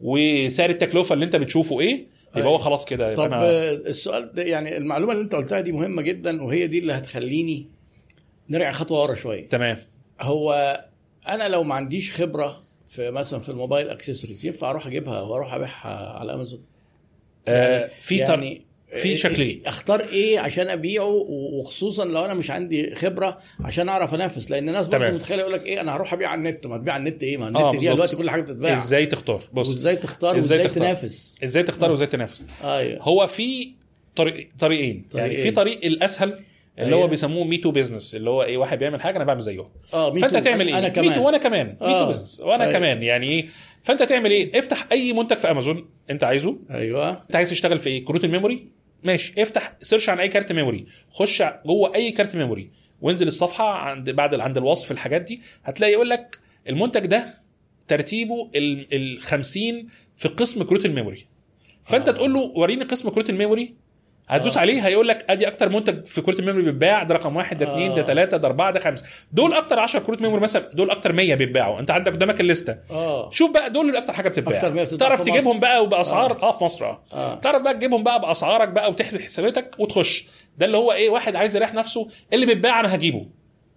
وسعر 0.00 0.70
التكلفة 0.70 1.12
اللي 1.14 1.24
أنت 1.24 1.36
بتشوفه 1.36 1.80
إيه 1.80 2.06
يبقى 2.30 2.40
أيوة. 2.40 2.52
هو 2.52 2.58
خلاص 2.58 2.84
كده 2.84 3.14
طب 3.14 3.32
آه، 3.32 3.72
السؤال 3.72 4.32
ده 4.34 4.42
يعني 4.42 4.76
المعلومة 4.76 5.12
اللي 5.12 5.24
انت 5.24 5.34
قلتها 5.34 5.60
دي 5.60 5.72
مهمة 5.72 6.02
جدا 6.02 6.42
وهي 6.42 6.66
دي 6.66 6.78
اللي 6.78 6.92
هتخليني 6.92 7.66
نرجع 8.50 8.72
خطوة 8.72 9.02
ورا 9.02 9.14
شوية. 9.14 9.48
تمام. 9.48 9.78
هو 10.20 10.78
أنا 11.28 11.48
لو 11.48 11.62
ما 11.62 11.74
عنديش 11.74 12.20
خبرة 12.20 12.62
في 12.88 13.10
مثلا 13.10 13.40
في 13.40 13.48
الموبايل 13.48 13.88
اكسسوارز 13.88 14.46
ينفع 14.46 14.70
أروح 14.70 14.86
أجيبها 14.86 15.20
وأروح 15.20 15.54
أبيعها 15.54 16.18
على 16.18 16.34
امازون 16.34 16.62
آه 17.48 17.90
في 18.00 18.16
يعني 18.16 18.30
يعني 18.30 18.67
في 18.96 19.16
شكلين. 19.16 19.62
اختار 19.66 20.00
إيه 20.00 20.38
عشان 20.38 20.68
أبيعه 20.68 21.24
وخصوصا 21.28 22.04
لو 22.04 22.24
أنا 22.24 22.34
مش 22.34 22.50
عندي 22.50 22.94
خبرة 22.94 23.38
عشان 23.60 23.88
أعرف 23.88 24.14
أنافس. 24.14 24.50
لأن 24.50 24.68
الناس 24.68 24.88
برضه. 24.88 25.10
متخيلة 25.10 25.40
يقول 25.40 25.52
لك 25.52 25.66
إيه 25.66 25.80
أنا 25.80 25.96
هروح 25.96 26.12
أبيع 26.12 26.28
على 26.28 26.38
النت. 26.38 26.66
ما 26.66 26.76
تبيع 26.78 26.94
على 26.94 27.00
النت 27.08 27.22
إيه؟ 27.22 27.36
ما 27.36 27.48
النت 27.48 27.60
آه، 27.60 27.70
دي. 27.70 27.88
دلوقتي 27.88 28.16
كل 28.16 28.30
حاجة 28.30 28.40
بتتباع. 28.40 28.74
إزاي 28.74 29.06
تختار؟ 29.06 29.42
بص 29.52 29.68
وإزاي 29.68 29.96
تختار 29.96 30.34
وإزاي 30.34 30.58
تختار؟ 30.58 30.84
تنافس. 30.84 31.40
إزاي 31.44 31.62
تختار 31.62 31.90
وإزاي 31.90 32.06
تنافس؟ 32.06 32.42
أيوه. 32.64 33.02
هو 33.02 33.26
في 33.26 33.72
طريق 34.16 34.48
طريقين. 34.58 35.04
يعني. 35.14 35.36
في 35.36 35.50
طريق 35.50 35.84
الأسهل 35.84 36.40
اللي. 36.78 36.96
هو 36.96 37.06
بيسموه 37.06 37.44
me 37.44 37.54
too 37.54 37.70
business 37.70 38.14
اللي 38.14 38.30
هو 38.30 38.42
إيه 38.42 38.56
واحد 38.56 38.78
بيعمل 38.78 39.00
حاجة 39.00 39.16
أنا 39.16 39.24
بعمل 39.24 39.40
زيه. 39.40 39.68
آه 39.94 40.12
me 40.12 40.20
فأنت. 40.20 40.36
تعمل 40.36 40.68
إيه؟ 40.68 40.78
أنا 40.78 40.88
كمان. 40.88 41.08
me 41.08 41.15
too 41.15 41.26
وأنا 41.26 41.38
كمان. 41.38 41.66
me 41.66 41.73
too 41.73 41.84
آه. 41.84 42.06
business 42.06 42.40
وأنا 42.40 42.64
أيوة. 42.64 42.72
كمان. 42.72 43.02
يعني 43.02 43.26
إيه؟ 43.26 43.46
فأنت 43.82 44.02
تعمل 44.02 44.30
إيه؟ 44.30 44.58
افتح 44.58 44.86
أي 44.92 45.12
منتج 45.12 45.36
في 45.36 45.50
امازون 45.50 45.88
أنت 46.10 46.24
عايزه. 46.24 46.58
أيوه. 46.70 47.10
أنت 47.10 47.36
عايز 47.36 47.50
تشتغل 47.50 47.78
في 47.78 47.90
إيه؟ 47.90 48.04
كروت 48.04 48.24
ال 48.24 48.32
memory 48.32 48.77
ماشي. 49.02 49.42
افتح 49.42 49.76
search 49.82 50.08
عن 50.08 50.18
أي 50.20 50.28
كارت 50.28 50.52
memory 50.52 50.86
خش 51.10 51.42
جوه 51.66 51.94
أي 51.94 52.10
كارت 52.12 52.36
memory 52.36 52.70
وانزل 53.00 53.28
الصفحة 53.28 53.68
عند 53.74 54.10
بعد 54.10 54.34
عند 54.40 54.56
الوصف 54.56 54.90
الحاجات 54.92 55.22
دي. 55.22 55.40
هتلاقي 55.64 55.92
يقول 55.92 56.10
لك 56.10 56.38
المنتج 56.68 57.06
ده 57.06 57.34
ترتيبه 57.88 58.50
ال 58.54 58.94
ال 58.94 59.20
50 59.22 59.86
في 60.16 60.28
قسم 60.28 60.62
كروت 60.62 60.84
ال 60.84 60.89
memory. 60.89 61.26
فأنت 61.82 62.08
آه. 62.08 62.12
تقول 62.12 62.34
له 62.34 62.40
وريني 62.40 62.84
قسم 62.84 63.08
كروت 63.08 63.30
ال 63.30 63.36
memory. 63.36 63.74
هتدوس 64.28 64.56
آه. 64.56 64.60
عليه 64.60 64.86
هيقول 64.86 65.08
لك 65.08 65.24
أدي 65.30 65.48
أكتر 65.48 65.68
منتج 65.68 66.04
في 66.04 66.20
كروت 66.20 66.38
ال 66.40 66.43
memory 66.43 66.64
بيتباع 66.64 67.02
ده 67.02 67.14
رقم 67.14 67.36
واحد 67.36 67.58
ده 67.58 67.72
اثنين 67.72 67.94
ده 67.94 68.02
آه. 68.02 68.04
ثلاثة 68.04 68.36
ده 68.36 68.48
أربعة 68.48 68.70
ده 68.70 68.80
خمسة. 68.80 69.04
دول 69.32 69.52
أكتر 69.52 69.78
10 69.80 70.00
كروت 70.00 70.20
memory 70.22 70.40
مثلا 70.42 70.70
دول 70.72 70.90
أكتر 70.90 71.12
100 71.12 71.34
بيتباعوا. 71.34 71.80
أنت 71.80 71.90
عندك 71.90 72.12
قدامك 72.12 72.40
ال 72.40 72.45
list 72.45 72.66
ة. 72.66 72.76
آه. 72.90 73.30
شوف 73.30 73.50
بقى 73.50 73.70
دول 73.70 73.86
اللي 73.86 73.98
أكتر 73.98 74.12
حاجة 74.12 74.28
بتتباع. 74.28 74.56
أكتر 74.56 74.70
100 74.72 74.84
بتتباع 74.84 75.08
تعرف 75.08 75.20
تجيبهم. 75.22 75.60
بقى 75.60 75.82
وباسعار 75.84 76.42
آه, 76.42 76.50
في 76.52 76.64
مصر 76.64 76.84
آه. 76.84 77.02
آه. 77.12 77.34
تعرف 77.34 77.62
بقى 77.62 77.74
تجيبهم 77.74 78.02
بقى 78.02 78.20
بأسعارك 78.20 78.68
بقى 78.68 78.90
وتحسب 78.90 79.20
حساباتك 79.20 79.74
وتخش. 79.78 80.26
ده 80.58 80.66
اللي 80.66 80.76
هو 80.76 80.92
إيه 80.92 81.10
واحد 81.10 81.36
عايز 81.36 81.56
يريح 81.56 81.74
نفسه 81.74 82.08
اللي 82.32 82.46
بيتباع 82.46 82.80
أنا 82.80 82.94
هجيبه. 82.94 83.26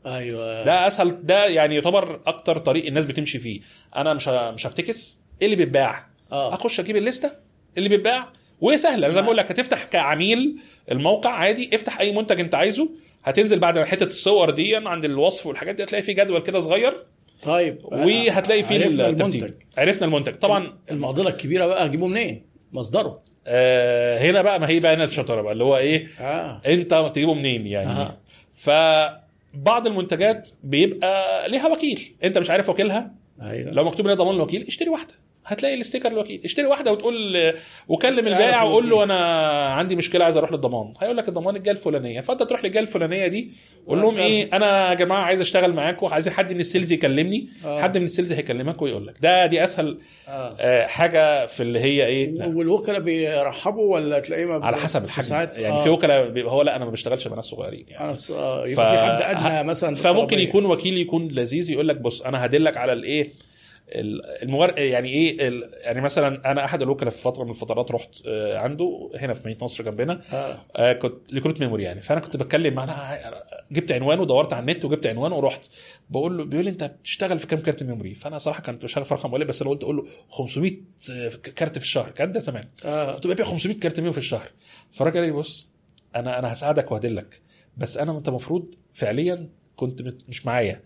أيوه. 0.06 0.64
ده 0.64 0.88
أسهل 0.88 1.26
ده 1.26 1.46
يعني 1.46 1.76
يعتبر 1.76 2.20
أكتر 2.28 2.58
طريق 2.58 2.86
الناس 2.86 3.06
بتمشي 3.06 3.40
فيه. 3.40 3.62
أنا 3.96 4.14
مش 4.14 4.28
مش 4.28 4.68
هفتكس 4.68 5.20
إيه 5.42 5.46
اللي 5.46 5.56
بيتباع؟ 5.58 6.08
آه. 6.32 6.54
أخش 6.54 6.80
أجيب 6.80 6.96
الليستة 6.96 7.32
اللي 7.78 7.90
بيتباع 7.90 8.28
وهي 8.62 8.78
سهله 8.78 9.10
زي 9.10 9.16
ما 9.16 9.22
بقول 9.22 9.38
لك 9.38 9.52
هتفتح 9.52 9.84
كعميل 9.84 10.56
الموقع 10.92 11.30
عادي 11.30 11.76
افتح 11.76 12.00
أي 12.00 12.12
منتج 12.12 12.40
أنت 12.40 12.56
عايزه 12.56 12.90
هتنزل 13.24 13.60
بعد 13.60 13.80
حتة 13.80 14.04
الصور 14.04 14.50
دي 14.50 14.76
عند 14.76 15.06
الوصف 15.06 15.46
والحاجات 15.48 15.76
دي 15.76 15.84
هتلاقي 15.84 16.02
في 16.02 16.14
جدول 16.14 16.40
كده 16.42 16.60
صغير. 16.60 16.94
طيب 17.44 17.80
وهتلاقي 17.84 18.64
فيه 18.64 18.84
عرفنا 18.84 19.10
الترتيب. 19.10 19.44
المنتج. 19.44 19.62
عرفنا 19.78 20.06
المنتج. 20.06 20.34
طبعا 20.36 20.74
المعضلة 20.92 21.30
الكبيرة 21.30 21.66
بقى 21.66 21.86
هجيبه 21.86 22.08
منين؟ 22.08 22.46
مصدره. 22.74 23.22
آه 23.48 24.20
هنا 24.20 24.42
بقى 24.42 24.60
ما 24.60 24.70
هي 24.70 24.80
بقى 24.80 24.94
هنا 24.94 25.04
الشطارة 25.04 25.42
بقى 25.42 25.54
اللي 25.54 25.64
هو 25.64 25.78
إيه؟ 25.78 26.08
آه. 26.20 26.62
أنت 26.66 26.94
تجيبه 27.14 27.34
منين 27.34 27.68
يعني؟ 27.68 27.90
آه. 27.90 28.18
فبعض 28.54 29.88
المنتجات 29.88 30.50
بيبقى 30.64 31.50
ليها 31.50 31.68
وكيل. 31.68 32.16
أنت 32.24 32.38
مش 32.38 32.50
عارف 32.50 32.70
وكيلها؟ 32.70 33.12
أيوه. 33.42 33.72
لو 33.72 33.84
مكتوب 33.84 34.08
لها 34.08 34.16
ضمان 34.16 34.36
الوكيل 34.36 34.64
اشتري 34.68 34.90
واحدة. 34.90 35.14
هتلاقي 35.46 35.76
ال 35.76 35.80
sticker 35.80 36.12
الوكيل. 36.12 36.42
اشتري 36.46 36.66
واحدة 36.66 36.92
وتقول 36.92 37.54
وكلم 37.88 38.28
البائع 38.28 38.64
وقول 38.64 38.90
له. 38.90 39.04
أنا 39.04 39.18
عندي 39.66 39.96
مشكلة 39.96 40.24
عايز 40.26 40.38
أروح 40.38 40.52
للضمان. 40.52 40.94
هيقول 41.02 41.18
لك 41.18 41.28
الضمان 41.28 41.56
الجهه 41.56 41.72
الفلانية. 41.72 42.22
فأنت 42.22 42.44
تروح 42.44 42.64
للجهه 42.64 42.80
الفلانية 42.80 43.28
دي 43.28 43.52
قول 43.88 44.02
لهم 44.02 44.16
وأنت- 44.16 44.20
إيه 44.20 44.50
أنا 44.54 44.90
يا 44.90 44.94
جماعة 44.94 45.22
عايز 45.22 45.42
أشتغل 45.42 45.74
معاكم 45.74 46.08
عايزين 46.08 46.34
حد 46.34 46.54
من 46.54 46.60
ال 46.60 46.65
sales 46.65 46.92
يكلمني. 46.92 47.48
آه. 47.66 47.82
حد 47.82 47.98
من 47.98 48.04
ال 48.04 48.08
sales 48.08 48.32
هيكلمك 48.32 48.82
ويقول 48.82 49.08
لك. 49.08 49.14
ده 49.22 49.46
دي 49.46 49.64
أسهل 49.64 49.98
آه. 50.28 50.56
آه، 50.60 50.88
حاجة 50.88 51.46
في 51.46 51.64
اللي 51.64 51.80
هي 51.80 52.06
إيه؟ 52.06 52.34
والوكلاء 52.48 53.00
بيرحبوا 53.00 53.94
ولا 53.94 54.20
تلاقيه 54.20 54.54
على 54.54 54.78
حسب 54.78 55.04
الحجم. 55.06 55.28
ساعات- 55.28 55.58
يعني 55.58 55.76
آه. 55.76 55.84
في 55.84 55.90
وكلاء 55.90 56.40
هو 56.50 56.62
لأ 56.62 56.76
أنا 56.76 56.86
ما 56.86 56.92
بشتغلش 56.92 57.28
مع 57.28 57.36
ناس 57.36 57.46
صغيرين 57.46 57.86
يعني. 57.90 58.04
أنا 58.04 58.12
آه، 58.32 58.66
ف- 58.66 58.80
في 58.80 58.82
حد 58.82 59.22
أدنى 59.22 59.64
مثلا 59.70 59.96
فممكن. 59.96 60.40
يكون 60.40 60.66
وكيل 60.66 60.98
يكون 60.98 61.28
لذيذ 61.28 61.72
يقول 61.72 61.88
لك 61.88 61.98
بص 61.98 62.22
أنا 62.22 62.46
هدلك 62.46 62.78
على 62.78 62.94
الإيه؟ 62.94 63.22
ال- 63.22 63.51
المور 63.96 64.80
يعني 64.80 65.10
إيه 65.10 65.48
ال- 65.48 65.70
يعني 65.84 66.02
مثلا 66.02 66.52
أنا 66.52 66.66
أحد 66.66 66.82
الوكلاء 66.82 67.12
في 67.12 67.22
فترة 67.22 67.44
من 67.44 67.50
الفترات 67.50 67.92
رحت 67.92 68.16
آه، 68.28 68.58
عنده 68.58 69.10
هنا 69.16 69.34
في 69.34 69.42
مدينة 69.46 69.58
نصر 69.64 69.84
جنبنا 69.84 70.22
آه. 70.34 70.58
آه، 70.76 70.94
كنت 70.94 71.34
لكروت 71.34 71.60
ميموري 71.62 71.84
يعني. 71.84 72.02
فأنا 72.02 72.20
كنت 72.20 72.38
بتكلم 72.38 72.74
معاه 72.74 73.44
جبت 73.72 73.92
عنوانه 73.92 74.22
ودورت 74.22 74.54
على 74.54 74.60
النت 74.62 74.86
وجبت 74.86 75.08
عنوانه 75.08 75.36
ورحت. 75.36 75.66
بقول 76.10 76.38
له 76.38 76.44
بيقول 76.46 76.66
لي 76.66 76.72
أنت 76.72 76.84
بتشتغل 76.84 77.40
في 77.40 77.48
كام 77.48 77.60
كارت 77.60 77.84
memory؟ 77.84 78.14
فأنا 78.14 78.38
صراحة 78.38 78.62
كنت 78.62 78.84
بشتغل 78.86 79.06
في 79.06 79.14
رقم 79.14 79.32
قليل 79.32 79.48
بس 79.48 79.62
أنا 79.62 79.72
قلت 79.72 79.84
أقول 79.84 79.96
له 79.98 80.06
500 80.30 80.72
كارت 81.56 81.78
في 81.78 81.84
الشهر. 81.84 82.12
كان 82.12 82.32
ده 82.32 82.40
زمان. 82.40 82.66
آه. 82.86 83.12
كنت 83.12 83.28
ببيع 83.28 83.46
500 83.46 83.80
كارت 83.80 84.00
memory 84.00 84.12
في 84.14 84.18
الشهر. 84.18 84.48
فالراجل 84.92 85.20
قال 85.20 85.26
لي 85.28 85.32
بص 85.34 85.68
أنا 86.16 86.40
أنا 86.40 86.54
هساعدك 86.54 86.92
وهدلك 86.92 87.42
بس 87.78 87.98
أنا 87.98 88.18
انت 88.18 88.28
المفروض 88.28 88.76
فعليا 88.94 89.50
كنت 89.76 90.02
مش 90.28 90.46
معايا 90.46 90.82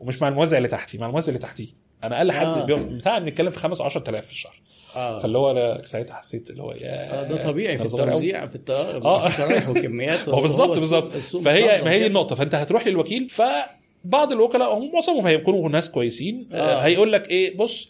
ومش 0.00 0.22
مع 0.22 0.28
الموزع 0.28 0.56
اللي 0.56 0.68
تحتي 0.68 0.98
مع 0.98 1.06
الموزع 1.06 1.28
اللي 1.28 1.38
تحتيه. 1.42 1.68
أنا 2.04 2.18
أقل 2.18 2.32
حد 2.32 2.46
آه. 2.46 2.74
آه. 2.74 2.76
بتاع 2.76 3.18
بنتكلم 3.18 3.50
في 3.50 3.58
5 3.58 3.84
10000 3.84 4.26
في 4.26 4.32
الشهر 4.32 4.60
آه 4.96 5.18
فاللي 5.18 5.38
هو 5.38 5.50
أنا 5.50 5.82
ساعتها 5.84 6.14
حسيت 6.14 6.50
اللي 6.50 6.62
هو 6.62 6.72
يا 6.72 7.20
آه، 7.20 7.22
ده 7.24 7.36
طبيعي 7.36 7.78
في. 7.78 7.84
التوزيع 7.84 8.46
في 8.46 8.54
الت... 8.56 8.70
آه. 8.70 9.28
شرايح 9.28 9.68
وكميات 9.68 10.28
هو 10.28 10.40
بالظبط 10.40 10.78
بالظبط 10.78 11.16
فهي 11.16 11.82
ما 11.82 11.90
هي. 11.90 12.06
النقطة 12.06 12.34
فأنت 12.34 12.54
هتروح 12.54 12.86
للوكيل 12.86 13.28
فبعض 13.28 14.32
الوكلاء 14.32 14.78
هم 14.78 14.92
معظمهم 14.92 15.26
هيكونوا 15.26 15.68
ناس 15.68 15.90
كويسين 15.90 16.48
آه. 16.52 16.56
آه. 16.56 16.78
هيقول 16.78 17.12
لك 17.12 17.30
إيه 17.30 17.56
بص 17.56 17.88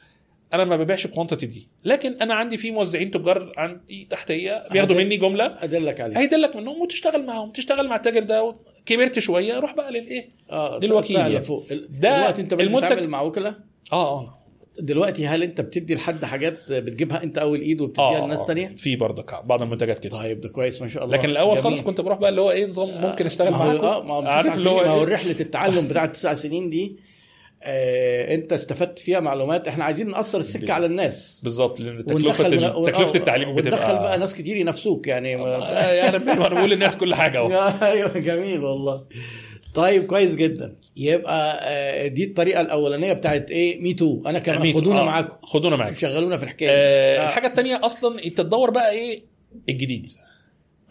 أنا 0.55 0.65
ما 0.65 0.77
ببيعش 0.77 1.07
الكوانتيتي 1.07 1.47
دي 1.47 1.69
لكن 1.85 2.17
أنا 2.23 2.35
عندي 2.35 2.57
في 2.57 2.71
موزعين 2.71 3.11
تجار 3.11 3.53
عندي 3.57 4.07
تحتية 4.11 4.69
بياخدوا 4.73 4.97
مني 4.97 5.17
جملة 5.17 5.57
أدلك 5.61 6.01
عليه 6.01 6.19
هيدلك 6.19 6.57
منهم 6.57 6.81
وتشتغل 6.83 7.27
معاهم 7.27 7.51
تشتغل 7.51 7.89
مع 7.89 7.97
التاجر 7.97 8.23
ده 8.23 8.57
كبرت 8.87 9.19
شوية 9.19 9.59
روح 9.59 9.75
بقى 9.75 9.91
للإيه 9.93 10.29
آه 10.51 10.79
للوكيل 10.83 11.17
يعني. 11.17 11.43
فوق 11.43 11.67
ده 11.89 12.19
دلوقتي 12.19 12.43
أنت 12.43 12.53
المنتج- 12.53 13.07
مع 13.07 13.23
وكلاء 13.23 13.55
آه 13.93 14.21
آه 14.21 14.41
دلوقتي 14.79 15.27
هل 15.27 15.43
أنت 15.43 15.61
بتدي 15.61 15.95
لحد 15.95 16.25
حاجات 16.25 16.73
بتجيبها 16.73 17.23
أنت 17.23 17.39
أول 17.39 17.61
إيد 17.61 17.81
وبتديها 17.81 18.23
آه 18.23 18.27
لناس 18.27 18.41
آه. 18.41 18.47
تانية؟ 18.47 18.75
في 18.77 18.97
برضك 18.97 19.45
بعض 19.45 19.63
المنتجات 19.63 19.99
كده 19.99 20.19
طيب 20.19 20.41
ده 20.41 20.49
كويس 20.49 20.83
ما 20.83 20.89
شاء 20.89 21.05
الله 21.05 21.17
لكن 21.17 21.29
الأول 21.29 21.51
جميل. 21.51 21.63
خالص 21.63 21.81
كنت 21.81 22.01
بروح 22.01 22.19
بقى 22.19 22.31
اللي 22.31 22.41
هو 22.41 22.51
إيه 22.51 22.67
نظام 22.67 23.01
ممكن 23.01 23.27
أشتغل 23.27 23.51
معاكم 23.51 23.85
آه 23.85 24.03
ما 24.03 24.15
هو 24.15 24.23
عارف 24.23 24.59
اللي 24.59 24.71
هو 24.71 24.77
ما 24.77 24.91
هو 24.91 25.05
إيه؟ 25.05 25.15
رحله 25.15 25.41
التعلم 25.41 25.89
بتاعت 25.89 26.09
التسع 26.09 26.35
سنين 26.35 26.71
دي 26.71 26.97
آه 27.63 28.35
أنت 28.35 28.53
استفدت 28.53 28.99
فيها 28.99 29.21
معلومات 29.21 29.69
إحنا 29.69 29.85
عايزين 29.85 30.09
نقصر 30.09 30.39
السكة 30.39 30.73
على 30.73 30.87
الناس 30.87 31.41
بالظبط 31.45 31.81
لأن 31.81 32.05
تكلفة 32.05 32.49
تكلفة 32.87 33.15
التعليم 33.15 33.55
بتبقى 33.55 33.79
وندخل 33.79 33.95
بقى 33.95 34.19
ناس 34.19 34.35
كتير 34.35 34.57
ينافسوك 34.57 35.07
يعني 35.07 35.37
ما... 35.37 35.57
آه، 35.57 36.11
رب 36.11 36.29
أنا 36.29 36.49
بقول 36.49 36.71
للناس 36.71 36.97
كل 36.97 37.15
حاجة 37.15 37.39
أهو 37.39 37.73
أيوه 37.93 38.19
جميل 38.19 38.65
والله 38.65 39.05
طيب 39.75 40.07
كويس 40.07 40.37
جدا. 40.37 40.77
يبقى 40.97 41.59
آه، 41.63 42.07
دي 42.07 42.25
الطريقة 42.25 42.61
الأولانية 42.61 43.13
بتاعت 43.13 43.51
إيه 43.51 43.83
مي 43.83 43.95
تو. 43.95 44.23
أنا 44.27 44.39
كمان 44.39 44.73
خدونا 44.73 45.01
آه، 45.01 45.05
معاكم. 45.05 45.37
خدونا 45.47 45.77
معاك 45.77 45.95
شغلونا 45.95 46.37
في 46.37 46.43
الحكاية. 46.43 46.71
آه 46.73 47.19
دي. 47.23 47.29
الحاجة 47.29 47.47
الثانية 47.47 47.81
أصلا 47.85 48.25
أنت 48.25 48.39
تدور 48.41 48.71
بقى 48.71 48.91
إيه 48.91 49.23
الجديد. 49.69 50.13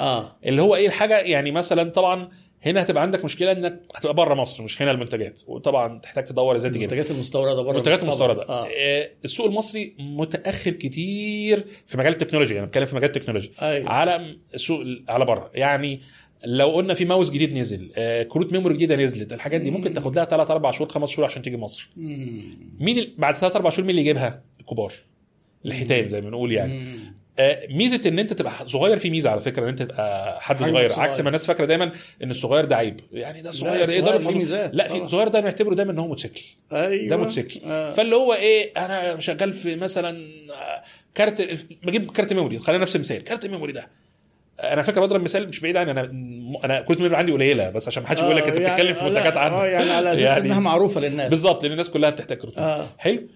آه. 0.02 0.38
اللي 0.46 0.62
هو 0.62 0.76
إيه 0.76 0.88
الحاجة 0.88 1.20
يعني 1.20 1.52
مثلا 1.52 1.90
طبعا 1.92 2.30
هنا 2.66 2.82
هتبقى 2.82 3.04
عندك 3.04 3.26
مشكلة 3.26 3.52
إنك 3.52 3.82
هتبقى 3.96 4.14
بره 4.14 4.34
مصر 4.34 4.64
مش 4.64 4.82
هنا 4.82 4.92
المنتجات. 4.92 5.42
وطبعا 5.48 6.00
تحتاج 6.00 6.24
تدور 6.24 6.56
إزاي 6.56 6.72
تجيبها 6.72 6.88
المنتجات 6.88 7.12
المستوردة 7.12 7.62
بره 7.62 7.72
المنتجات. 7.72 8.04
المستوردة. 8.04 8.44
آه. 8.50 8.68
آه. 8.68 9.10
السوق 9.26 9.46
المصري 9.46 9.96
متأخر 10.00 10.72
كتير 10.72 11.66
في 11.86 11.98
مجال 11.98 12.14
التكنولوجيا 12.14 12.58
أنا 12.60 12.66
بتكلم 12.66 12.86
في 12.86 12.96
مجال 12.96 13.10
التكنولوجيا. 13.10 13.52
أيوه. 13.62 13.90
على 13.90 14.36
السوق 14.54 14.84
على 15.10 15.26
بره. 15.26 15.52
يعني 15.54 16.02
لو 16.46 16.70
قلنا 16.70 16.94
في 16.94 17.06
ماوس 17.06 17.30
جديد 17.30 17.58
نزل 17.58 17.92
آه، 17.96 18.24
كروت 18.24 18.52
ميموري 18.54 18.74
جديدة 18.74 18.96
نزلت 18.96 19.34
الحاجات 19.34 19.62
دي 19.62 19.72
ممكن 19.72 19.94
تاخد 19.94 20.16
لها 20.16 20.26
3 20.26 20.52
4 20.54 20.72
شهور 20.72 20.90
5 20.90 21.12
شهور 21.12 21.26
عشان 21.26 21.42
تيجي 21.42 21.58
مصر. 21.58 21.90
مين 22.80 23.14
بعد 23.18 23.36
3 23.36 23.56
4 23.58 23.72
شهور 23.72 23.82
مين 23.86 23.90
اللي 23.90 24.02
يجيبها 24.02 24.42
الكبار 24.60 24.94
الحيتان 25.66 26.08
زي 26.08 26.22
ما 26.22 26.30
بنقول 26.30 26.52
يعني. 26.52 27.00
آه، 27.40 27.68
ميزة 27.70 28.02
إن 28.06 28.20
أنت 28.20 28.34
تبقى 28.34 28.68
صغير 28.68 28.98
في 28.98 29.10
ميزة 29.10 29.30
على 29.30 29.42
فكرة 29.42 29.64
إن 29.64 29.68
أنت 29.68 29.82
تبقى 29.84 30.42
حد 30.42 30.60
صغير 30.60 30.90
صغير. 30.90 31.00
عكس 31.06 31.22
ما 31.22 31.28
الناس 31.28 31.46
فاكرة 31.46 31.66
دايما 31.66 31.92
إن 32.24 32.32
الصغير 32.32 32.66
ده 32.66 32.76
عيب 32.76 33.00
يعني 33.14 33.42
ده 33.42 33.52
صغير 33.52 33.90
يفحصه. 33.90 34.38
ميزات. 34.38 34.76
لا 34.76 34.88
في. 34.88 34.98
الصغير 34.98 35.28
ده 35.28 35.40
بنعتبره 35.40 35.76
دايما 35.76 35.92
إن 35.92 36.00
هو 36.00 36.08
موتوسيكل 36.08 36.42
أيوه 36.72 37.08
ده 37.10 37.18
موتوسيكل 37.18 37.60
آه. 37.66 37.90
فاللي 37.90 38.16
هو 38.16 38.34
إيه 38.34 38.72
أنا 38.78 39.20
شغال 39.20 39.54
في 39.54 39.76
مثلا 39.76 40.28
آه، 40.54 40.84
card 41.16 41.66
بجيب 41.84 42.12
card 42.12 42.34
memory 42.34 42.58
خلينا 42.60 42.82
نفس 42.82 42.96
المثال 42.96 43.24
card 43.24 43.46
ال 43.46 43.50
memory 43.50 43.72
ده 43.74 43.88
أنا 44.64 44.82
فاكر 44.82 45.02
بضرب 45.02 45.22
مثال 45.22 45.48
مش 45.48 45.60
بعيد 45.60 45.78
عني 45.78 45.92
أنا 45.92 46.02
أنا 46.66 46.82
card 46.82 46.92
ال 46.98 47.00
memory 47.00 47.16
عندي 47.16 47.32
قليلة 47.32 47.70
بس 47.70 47.88
عشان 47.88 48.04
ما 48.04 48.10
حدش 48.10 48.22
يقول 48.22 48.36
لك 48.36 48.48
انت 48.48 48.58
آه، 48.58 48.60
بتتكلم 48.70 48.94
في 48.94 49.00
يعني- 49.00 49.10
منتجات 49.16 49.38
عنها 49.38 49.62
آه 49.64 49.66
يعني 49.68 49.90
على 49.92 50.14
أساس 50.14 50.22
يعني- 50.24 50.46
إنها 50.48 50.60
معروفة 50.60 51.02
للناس. 51.02 51.30
بالظبط 51.30 51.64
لأن 51.64 51.72
الناس 51.72 51.90
كلها 51.90 52.10
بتحتاج 52.10 52.38
كروت 52.38 52.58
آه. 52.58 52.88
حلو. 52.98 53.28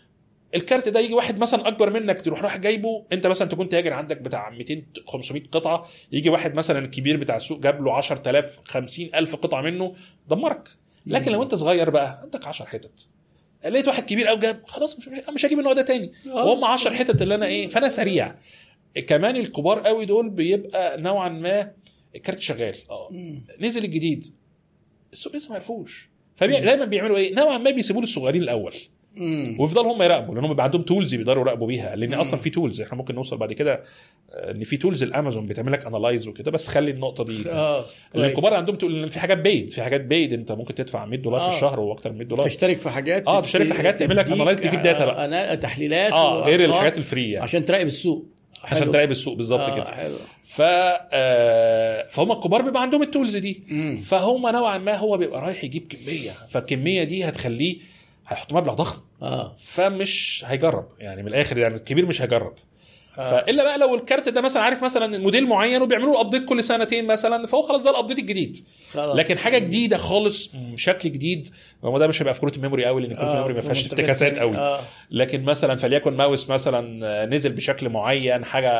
الكارت 0.55 0.89
ده 0.89 0.99
يجي 0.99 1.13
واحد 1.13 1.37
مثلا 1.39 1.67
أكبر 1.67 1.89
منك 1.89 2.21
تروح 2.21 2.41
رايح 2.41 2.57
جايبه 2.57 3.05
أنت 3.11 3.27
مثلا 3.27 3.49
تكون 3.49 3.69
تاجر 3.69 3.93
عندك 3.93 4.17
بتاع 4.17 4.49
200 4.49 4.83
500 5.07 5.43
قطعة 5.51 5.85
يجي 6.11 6.29
واحد 6.29 6.53
مثلا 6.55 6.79
الكبير 6.79 7.17
بتاع 7.17 7.35
السوق 7.35 7.59
جاب 7.59 7.83
له 7.83 7.93
10000 7.93 8.59
50000 8.65 9.35
قطعة 9.35 9.61
منه 9.61 9.93
دمرك. 10.29 10.69
لكن 11.05 11.31
لو 11.31 11.43
أنت 11.43 11.55
صغير 11.55 11.89
بقى 11.89 12.19
عندك 12.23 12.47
10 12.47 12.65
حتت. 12.65 13.07
لقيت 13.65 13.87
واحد 13.87 14.03
كبير 14.05 14.27
قوي 14.27 14.39
جاب 14.39 14.61
خلاص 14.67 14.99
مش 14.99 15.07
مش, 15.07 15.17
مش 15.33 15.45
هجيب 15.45 15.59
النوع 15.59 15.73
ده 15.73 15.81
تاني. 15.81 16.11
آه. 16.31 16.45
وهم 16.45 16.65
10 16.65 16.93
حتت 16.93 17.21
اللي 17.21 17.35
أنا 17.35 17.45
إيه 17.45 17.67
فأنا 17.67 17.89
سريع. 17.89 18.35
كمان 19.01 19.35
الكبار 19.35 19.79
قوي 19.79 20.05
دول 20.05 20.29
بيبقى 20.29 21.01
نوعا 21.01 21.29
ما 21.29 21.71
الكارت 22.15 22.39
شغال 22.39 22.75
آه. 22.89 23.09
نزل 23.59 23.83
الجديد 23.83 24.25
السوق 25.13 25.35
لسه 25.35 25.49
ما 25.49 25.55
عرفوش 25.55 26.09
فدايما 26.35 26.85
بيعملوا 26.85 27.17
إيه 27.17 27.35
نوعا 27.35 27.57
ما 27.57 27.71
بيسيبوه 27.71 28.01
للصغيرين 28.01 28.41
الأول 28.41 28.73
مم. 29.15 29.57
ويفضلوا 29.59 29.93
هم 29.93 30.01
يراقبوا 30.01 30.35
لأن 30.35 30.43
هم 30.43 30.49
بيبقى 30.49 30.63
عندهم 30.63 30.81
tools 30.81 31.15
بيقدروا 31.15 31.43
يراقبوا 31.43 31.67
بيها 31.67 31.95
لأن 31.95 32.13
مم. 32.13 32.19
أصلا 32.19 32.39
في 32.39 32.49
tools 32.49 32.81
إحنا 32.81 32.97
ممكن 32.97 33.15
نوصل 33.15 33.37
بعد 33.37 33.53
كده 33.53 33.83
آه، 34.31 34.51
إن 34.51 34.63
في 34.63 34.77
tools 34.77 35.03
الأمازون 35.03 35.45
بتعمل 35.47 35.71
لك 35.71 35.85
analyze 35.85 36.27
وكده 36.27 36.51
بس 36.51 36.67
خلي 36.67 36.91
النقطة 36.91 37.23
دي 37.23 37.49
آه. 37.49 37.85
الكبار 38.15 38.53
عندهم 38.53 38.75
تقول 38.75 39.03
ان 39.03 39.09
في 39.09 39.19
حاجات 39.19 39.37
بيد 39.37 39.69
في 39.69 39.81
حاجات 39.81 40.01
بيد 40.01 40.33
أنت 40.33 40.51
ممكن 40.51 40.75
تدفع 40.75 41.05
100 41.05 41.19
دولار 41.19 41.41
آه. 41.41 41.49
في 41.49 41.55
الشهر 41.55 41.79
وأكتر 41.79 42.11
من 42.11 42.17
100 42.17 42.27
دولار 42.27 42.45
تشترك 42.47 42.77
في 42.77 42.89
حاجات 42.89 43.27
آه، 43.27 43.41
تشترك 43.41 43.67
في 43.67 43.73
حاجات 43.73 43.99
تعمل 43.99 44.15
لك 44.17 44.27
analyze 44.27 44.59
تجيب 44.59 44.79
data 44.81 45.01
بقى. 45.01 45.25
أنا 45.25 45.55
تحليلات 45.55 46.11
آه 46.11 46.41
غير 46.43 46.65
الحاجات 46.65 46.97
ال 46.97 47.04
free 47.04 47.31
يعني 47.31 47.43
عشان 47.43 47.65
تراقب 47.65 47.87
السوق 47.87 48.25
عشان. 48.63 48.91
تراقب 48.91 49.11
السوق 49.11 49.33
بالظبط 49.37 49.59
آه، 49.69 49.75
كده. 49.75 49.91
حلو. 49.95 50.15
ف 50.43 50.61
آه، 50.61 52.05
فهم 52.09 52.31
الكبار 52.31 52.61
بيبقى 52.61 52.81
عندهم 52.81 53.01
ال 53.03 53.09
tools 53.09 53.37
دي. 53.37 53.63
مم. 53.67 53.97
فهم 53.97 54.47
نوعا 54.47 54.77
ما 54.77 54.95
هو 54.95 55.17
بيبقى 55.17 55.41
رايح 55.41 55.63
يجيب 55.63 55.87
كمية. 55.87 56.31
فالكمية 56.49 57.03
دي 57.03 57.23
هتخليه 57.25 57.77
هيحط 58.27 58.53
مبلغ 58.53 58.73
ضخم. 58.73 59.01
آه. 59.21 59.55
فمش 59.59 60.43
هيجرب. 60.47 60.87
يعني 60.99 61.21
من 61.21 61.27
الآخر 61.27 61.57
يعني 61.57 61.75
الكبير 61.75 62.05
مش 62.05 62.21
هيجرب. 62.21 62.53
آه. 62.53 62.72
فإلا 63.15 63.63
بقى 63.63 63.77
لو 63.77 63.95
ال 63.95 64.02
card 64.02 64.29
ده 64.29 64.41
مثلا 64.41 64.63
عارف 64.63 64.83
مثلا 64.83 65.17
موديل 65.17 65.47
معين 65.47 65.81
وبيعملوا 65.81 66.13
له 66.13 66.21
update 66.21 66.45
كل 66.45 66.63
سنتين 66.63 67.07
مثلا 67.07 67.47
فهو 67.47 67.61
خلاص 67.61 67.83
ده 67.83 67.89
ال 67.91 67.95
update 67.95 68.19
الجديد. 68.19 68.57
خلاص. 68.93 69.15
لكن 69.15 69.37
حاجة 69.37 69.57
جديدة 69.57 69.97
خالص 69.97 70.51
شكل 70.75 71.11
جديد 71.11 71.49
هو 71.85 71.97
ده 71.97 72.07
مش 72.07 72.21
هيبقى 72.21 72.33
في 72.33 72.39
كروت 72.41 72.57
ال 72.57 72.61
memory 72.61 72.85
قوي 72.85 73.01
لأن 73.01 73.11
كروت 73.11 73.23
آه، 73.23 73.31
ال 73.31 73.34
memory 73.34 73.53
ما 73.53 73.59
في 73.61 73.65
فيهاش 73.65 73.85
افتكاسات. 73.85 74.39
قوي. 74.39 74.57
آه. 74.57 74.79
لكن 75.11 75.43
مثلا 75.43 75.75
فليكن 75.75 76.13
ماوس 76.13 76.49
مثلا 76.49 77.05
آه، 77.07 77.25
نزل 77.25 77.51
بشكل 77.51 77.89
معين 77.89 78.45
حاجة 78.45 78.71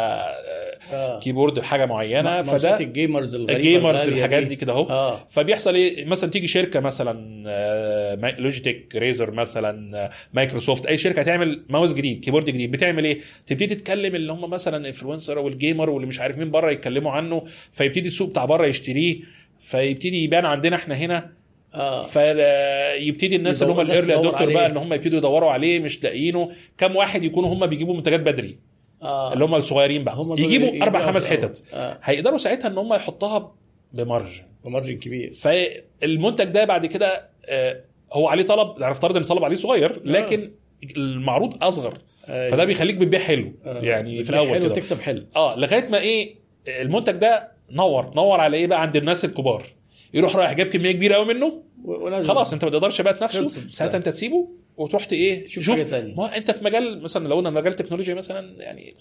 آه، 0.92 1.20
keyboard 1.20 1.60
حاجة 1.60 1.86
معينة 1.86 2.42
فده 2.42 2.80
ال 2.80 2.88
gamers 2.88 3.36
الغريبة 3.36 3.58
ال 3.58 3.65
gamers 3.65 4.08
الحاجات 4.08 4.44
دي 4.44 4.56
كده 4.56 4.74
اهو. 4.74 4.90
آه. 4.90 5.28
فبيحصل 5.30 5.76
إيه؟ 5.76 6.06
مثلا 6.06 6.30
تيجي 6.30 6.48
شركة 6.48 6.80
مثلا 6.80 7.44
آه، 7.48 8.36
لوجيتك 8.40 8.96
ريزر 8.96 9.32
مثلا 9.32 9.98
آه، 9.98 10.10
مايكروسوفت 10.34 10.86
أي 10.86 10.98
شركة 10.98 11.24
تعمل 11.24 11.66
ماوس 11.70 11.94
جديد 11.94 12.20
keyboard 12.20 12.46
جديد 12.46 12.72
بتعمل 12.72 13.06
إيه؟ 13.06 13.20
تبتدي 13.48 13.76
تتكلم 13.76 14.16
اللي 14.16 14.34
هم 14.34 14.50
مثلا 14.50 14.88
influencer 14.88 15.40
وال 15.40 15.54
gamer 15.54 15.90
واللي 15.90 16.08
مش 16.08 16.20
عارف 16.20 16.38
مين 16.38 16.52
بره 16.52 16.72
يتكلموا 16.72 17.12
عنه 17.12 17.44
فيبتدي 17.72 18.08
السوق 18.08 18.30
بتاع 18.30 18.46
بره 18.46 18.66
يشتريه 18.66 19.20
فيبتدي 19.60 20.24
يبان 20.24 20.46
عندنا 20.46 20.76
إحنا 20.76 20.96
هنا. 20.96 21.30
آه. 21.74 22.02
فيبتدي 22.02 23.36
الناس 23.36 23.62
اللي 23.62 23.74
هم 23.74 23.80
ال 23.80 23.86
early 23.86 24.16
adopter 24.16 24.54
بقى. 24.54 24.66
ان 24.66 24.78
هم 24.78 24.94
يبتدوا 24.94 25.18
يدوروا 25.18 25.52
عليه 25.52 25.80
مش 25.80 26.04
لاقيينه. 26.04 26.50
كم 26.78 26.96
واحد 26.96 27.24
يكونوا 27.24 27.54
هم 27.54 27.66
بيجيبوا 27.66 27.96
منتجات 27.96 28.20
بدري. 28.20 28.58
آه. 29.04 29.34
اللي 29.34 29.46
هم 29.46 29.56
الصغيرين 29.56 30.04
بقى. 30.04 30.16
هم 30.16 30.34
يجيبوا 30.34 30.84
أربع 30.84 31.02
خمس. 31.02 31.26
حتت. 31.26 31.64
آه. 31.74 32.00
هيقدروا 32.04 32.38
ساعتها 32.38 32.68
إن 32.68 32.78
هم 32.78 32.94
يحطها 32.94 33.54
ب 33.94 34.00
margin. 34.00 34.44
ب 34.66 34.70
margin 34.70 34.98
كبير. 34.98 35.34
فالمنتج 35.34 36.46
ده 36.46 36.66
بعد 36.66 36.86
كده 36.86 37.30
آه، 37.46 37.82
هو 38.14 38.28
عليه 38.28 38.44
طلب 38.44 38.80
نفترض 38.80 39.16
إن 39.16 39.24
الطلب 39.24 39.44
عليه 39.44 39.56
صغير 39.56 40.00
لكن 40.06 40.52
المعروض 40.98 41.64
أصغر. 41.64 41.98
أيوة. 42.30 42.52
فده 42.52 42.66
بيخليك 42.66 42.96
بتبيع 42.96 43.20
حلو. 43.20 43.54
آه. 43.66 43.82
يعني 43.82 44.24
في 44.24 44.30
الأول 44.30 44.50
حلو 44.50 44.70
تكسب 44.70 45.02
حلو. 45.02 45.24
آه 45.36 45.56
لغاية 45.60 45.88
ما 45.88 45.98
إيه 46.00 46.36
المنتج 46.68 47.14
ده 47.14 47.52
نور 47.72 48.12
نور 48.16 48.40
على 48.40 48.58
إيه 48.58 48.68
بقى؟ 48.68 48.82
عند 48.82 48.96
الناس 48.96 49.26
الكبار. 49.26 49.64
يروح 50.14 50.36
رايح 50.36 50.54
جاب 50.54 50.68
كمية 50.68 50.92
كبيرة 50.92 51.16
قوي 51.16 51.26
منه. 51.34 51.64
خلاص 52.24 52.54
أنت 52.54 52.66
ما 52.66 52.72
تقدرش 52.72 53.02
بقى 53.02 53.14
تنافسه. 53.14 53.48
ساعتها 53.70 53.98
أنت 53.98 54.06
تسيبه. 54.06 54.48
وتروح 54.78 55.06
ت- 55.06 55.14
إيه 55.14 55.48
شوف 55.48 55.70
حاجة 55.70 55.84
تانية. 55.84 56.16
ما 56.16 56.38
أنت 56.38 56.52
في 56.52 56.66
مجال 56.66 57.02
مثلا 57.04 57.28
لو 57.28 57.36
قلنا 57.36 57.50
مجال 57.50 57.76
تكنولوجيا 57.76 58.14
مثلا 58.14 58.62
يعني 58.64 58.94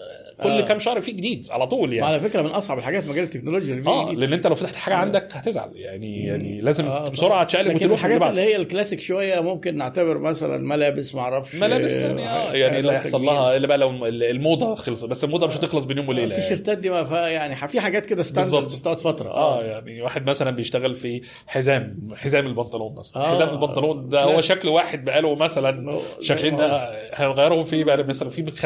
كل 0.43 0.49
آه. 0.49 0.61
كام 0.61 0.79
شهر 0.79 1.01
في 1.01 1.11
جديد 1.11 1.47
على 1.51 1.67
طول 1.67 1.93
يعني 1.93 2.05
وعلى 2.05 2.19
فكرة 2.19 2.41
من 2.41 2.49
أصعب 2.49 2.77
الحاجات 2.77 3.07
مجال 3.07 3.23
التكنولوجيا 3.23 3.73
اللي 3.75 3.89
آه 3.89 4.11
لأن 4.11 4.33
أنت 4.33 4.47
لو 4.47 4.55
فتحت 4.55 4.75
حاجة 4.75 4.93
آه. 4.93 4.97
عندك 4.97 5.27
هتزعل 5.35 5.71
يعني 5.75 6.25
يعني 6.25 6.61
لازم 6.61 6.85
آه، 6.85 7.03
بسرعة 7.09 7.43
تشقلب 7.43 7.75
وتروح 7.75 7.91
الحاجات 7.91 8.21
اللي 8.21 8.29
اللي 8.29 8.41
هي 8.41 8.55
الكلاسيك 8.55 8.99
شوية 8.99 9.39
ممكن 9.39 9.77
نعتبر 9.77 10.17
مثلا 10.17 10.57
ملابس 10.57 11.15
ما 11.15 11.21
أعرفش 11.21 11.55
ملابس 11.55 12.01
يعني 12.01 12.29
آه 12.29 12.53
يعني 12.53 12.79
اللي 12.79 12.91
هيحصل 12.91 13.25
لها 13.25 13.55
اللي 13.55 13.67
بقى 13.67 13.77
لو 13.77 14.05
الموضة 14.05 14.75
خلصت 14.75 15.05
بس 15.05 15.23
الموضة 15.23 15.47
مش 15.47 15.57
هتخلص 15.57 15.85
بين 15.85 15.97
يوم 15.97 16.09
وليلة 16.09 16.27
يعني. 16.27 16.37
التيشيرتات 16.43 16.77
دي 16.77 16.89
ما 16.89 17.29
يعني 17.29 17.55
في 17.67 17.79
حاجات 17.81 18.05
كده 18.05 18.23
standard. 18.23 18.63
بتقعد 18.79 18.99
فترة 18.99 19.29
آه 19.29 19.63
يعني 19.63 20.01
واحد 20.01 20.29
مثلا 20.29 20.51
بيشتغل 20.51 20.95
في 20.95 21.21
حزام 21.47 22.07
حزام 22.15 22.45
البنطلون 22.47 22.95
مثلا 22.95 23.23
آه. 23.23 23.31
حزام 23.31 23.49
البنطلون 23.49 24.09
ده 24.09 24.23
هو. 24.23 24.41
شكل 24.41 24.67
واحد 24.67 25.05
بقاله 25.05 25.35
مثلا 25.35 25.62
زي 25.71 26.51
ما 26.51 26.57
ده 26.57 26.91
هنغيرهم 27.13 27.63
في 27.63 27.83
بقى 27.83 28.03
مثلا 28.03 28.29
في 28.29 28.41
بخ... 28.41 28.65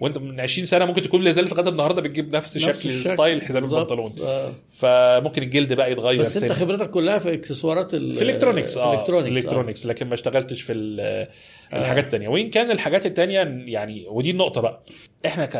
وأنت 0.00 0.18
من 0.18 0.40
20 0.40 0.66
سنة 0.66 0.84
ممكن 0.84 1.02
تكون 1.02 1.22
لا 1.24 1.30
زالت 1.30 1.52
لغاية 1.52 1.68
النهارده 1.68 2.02
بتجيب 2.02 2.36
نفس, 2.36 2.56
نفس 2.68 2.82
شكل. 2.82 2.90
style 2.90 3.42
حزام. 3.42 3.64
البنطلون 3.64 4.12
آه. 4.22 4.52
فممكن 4.70 5.42
الجلد 5.42 5.72
بقى 5.72 5.92
يتغير 5.92 6.20
بس 6.20 6.42
أنت. 6.42 6.52
خبرتك 6.52 6.90
كلها 6.90 7.18
في 7.18 7.32
إكسسوارات 7.34 7.94
ال- 7.94 8.14
في 8.14 8.24
electronics 8.24 8.78
آه 8.78 8.94
electronics 9.00 9.44
electronics 9.44 9.86
لكن 9.86 10.06
ما 10.08 10.14
اشتغلتش 10.14 10.62
في 10.62 10.72
ال- 10.72 11.28
الحاجات 11.72 12.04
التانية 12.04 12.28
وإن 12.28 12.50
كان 12.50 12.70
الحاجات 12.70 13.06
التانية 13.06 13.40
يعني 13.66 14.06
ودي 14.08 14.30
النقطة 14.30 14.60
بقى 14.60 14.82
إحنا 15.26 15.46
ك 15.46 15.56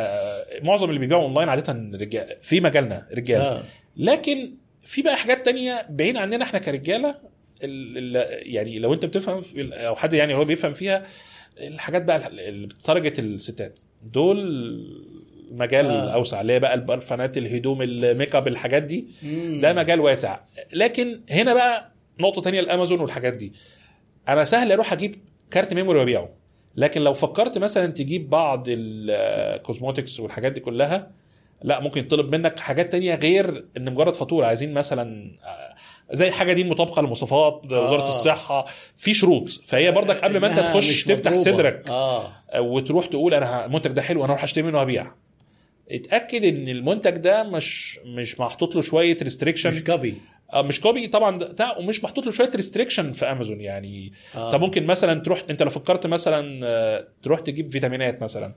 معظم 0.63 0.89
اللي 0.89 0.99
بيبيعوا 0.99 1.23
أونلاين 1.23 1.49
عادة 1.49 1.89
رجال 2.01 2.25
في 2.41 2.61
مجالنا 2.61 3.07
رجال 3.13 3.41
آه. 3.41 3.63
لكن 3.97 4.53
في 4.83 5.01
بقى 5.01 5.15
حاجات 5.17 5.45
تانية 5.45 5.85
بعيد 5.89 6.17
عننا 6.17 6.43
إحنا 6.43 6.59
ال- 6.59 7.15
يعني 7.61 8.79
لو 8.79 8.93
انت 8.93 9.05
بتفهم 9.05 9.41
أو 9.73 9.95
حد 9.95 10.13
يعني 10.13 10.33
هو 10.33 10.45
بيفهم 10.45 10.73
فيها 10.73 11.05
الحاجات 11.57 12.03
بقى 12.03 12.27
اللي 12.27 12.67
بت 12.67 12.80
target 12.80 13.19
الستات 13.19 13.79
دول 14.03 14.39
مجال 15.51 15.85
آه. 15.85 15.91
آه. 15.91 16.13
أوسع 16.13 16.41
اللي 16.41 16.53
هي 16.53 16.59
بقى 16.59 16.73
البرفانات 16.73 17.37
الهدوم 17.37 17.81
الميك 17.81 18.35
اب 18.35 18.47
الحاجات 18.47 18.83
دي 18.83 19.07
مم. 19.23 19.59
ده 19.61 19.73
مجال 19.73 19.99
واسع 19.99 20.39
لكن 20.73 21.21
هنا 21.29 21.53
بقى 21.53 21.91
نقطة 22.19 22.41
تانية 22.41 22.59
الأمازون 22.59 22.99
والحاجات 22.99 23.33
دي 23.33 23.53
أنا 24.29 24.43
سهل 24.43 24.71
أروح 24.71 24.93
أجيب 24.93 25.15
card 25.51 25.73
memory 25.73 25.99
وأبيعه 25.99 26.29
لكن 26.75 27.01
لو 27.01 27.13
فكرت 27.13 27.57
مثلا 27.57 27.87
تجيب 27.87 28.29
بعض 28.29 28.65
ال 28.69 28.84
cosmetics 28.84 30.19
والحاجات 30.19 30.51
دي 30.51 30.59
كلها 30.59 31.11
لا 31.61 31.79
ممكن 31.79 32.01
يطلب 32.01 32.35
منك 32.35 32.59
حاجات 32.59 32.91
تانية 32.91 33.15
غير 33.15 33.65
إن 33.77 33.91
مجرد 33.93 34.13
فاتورة. 34.13 34.45
عايزين 34.45 34.73
مثلا 34.73 35.31
آه، 35.45 35.75
زي 36.11 36.31
حاجة 36.31 36.53
دي 36.53 36.63
مطابقة 36.63 37.01
لمواصفات 37.01 37.61
وزاره 37.65 38.01
آه. 38.01 38.09
الصحة. 38.09 38.65
في 38.97 39.13
شروط. 39.13 39.49
فهي 39.49 39.91
برضك 39.91 40.15
قبل 40.23 40.37
ما 40.39 40.47
أنت 40.47 40.59
إنها 40.59 40.73
تخش 40.73 41.03
تفتح 41.03 41.31
مضروبة. 41.31 41.51
صدرك 41.51 41.89
آه. 41.89 42.27
آه، 42.51 42.61
وتروح 42.61 43.05
تقول 43.05 43.33
أنا 43.33 43.65
المنتج 43.65 43.91
ده 43.91 44.01
حلو 44.01 44.19
أنا 44.25 44.31
أروح 44.33 44.43
أشتري 44.43 44.63
منه 44.63 44.77
وابيع 44.77 45.11
اتأكد 45.91 46.43
إن 46.45 46.67
المنتج 46.67 47.11
ده 47.17 47.43
مش 47.43 47.99
مش 48.05 48.39
محطوط 48.39 48.75
له 48.75 48.81
شوية 48.81 49.17
restriction 49.21 49.69
مش 49.69 49.83
copy 49.83 50.15
آه، 50.53 50.61
مش 50.61 50.81
copy 50.81 51.07
طبعا. 51.07 51.37
ده 51.37 51.75
ومش 51.79 52.03
محطوط 52.03 52.25
له 52.25 52.31
شوية 52.31 52.51
restriction 52.55 53.11
في 53.11 53.25
امازون 53.25 53.61
يعني. 53.61 54.11
آه. 54.35 54.51
طب 54.51 54.61
ممكن 54.61 54.85
مثلا 54.85 55.19
تروح 55.21 55.43
أنت 55.49 55.63
لو 55.63 55.69
فكرت 55.69 56.07
مثلا 56.07 56.59
آه، 56.63 57.07
تروح 57.23 57.39
تجيب 57.39 57.71
فيتامينات 57.71 58.23
مثلا. 58.23 58.55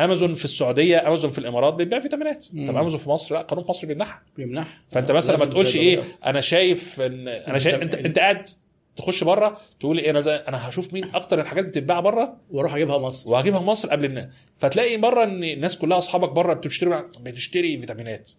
أمازون 0.00 0.34
في 0.34 0.44
السعودية 0.44 1.08
أمازون 1.08 1.30
في 1.30 1.38
الإمارات 1.38 1.74
بتبيع 1.74 2.00
فيتامينات. 2.00 2.46
طب 2.46 2.76
أمازون 2.76 2.98
في 2.98 3.10
مصر؟ 3.10 3.34
لا 3.34 3.42
قانون 3.42 3.64
مصر 3.68 3.86
بيمنعها 3.86 4.22
بيمنع 4.36 4.82
فأنت 4.88 5.10
مثلا 5.10 5.36
ما 5.36 5.44
تقولش 5.44 5.76
إيه. 5.76 6.02
أنا 6.26 6.40
شايف 6.40 7.00
ان 7.00 7.28
أنا 7.28 7.58
شايف 7.58 7.82
أنت 7.82 7.94
انت 7.94 8.18
قاعد 8.18 8.48
تخش 8.96 9.24
بره 9.24 9.58
تقول 9.80 9.98
إيه 9.98 10.10
أنا 10.10 10.20
زي 10.20 10.34
أنا 10.34 10.68
هشوف 10.68 10.92
مين 10.92 11.04
أكتر 11.14 11.40
الحاجات 11.40 11.64
بتتباع 11.64 12.00
بره 12.00 12.36
وأروح 12.50 12.74
أجيبها 12.74 12.98
مصر. 12.98 13.30
وهجيبها 13.30 13.60
مصر 13.60 13.88
قبل 13.88 14.04
الناس. 14.04 14.26
فتلاقي 14.56 14.96
مره 14.96 15.24
إن 15.24 15.44
الناس 15.44 15.76
كلها 15.76 15.98
أصحابك 15.98 16.28
بره 16.30 16.52
بتشتري 16.52 17.04
بتشتري 17.20 17.78
فيتامينات. 17.78 18.30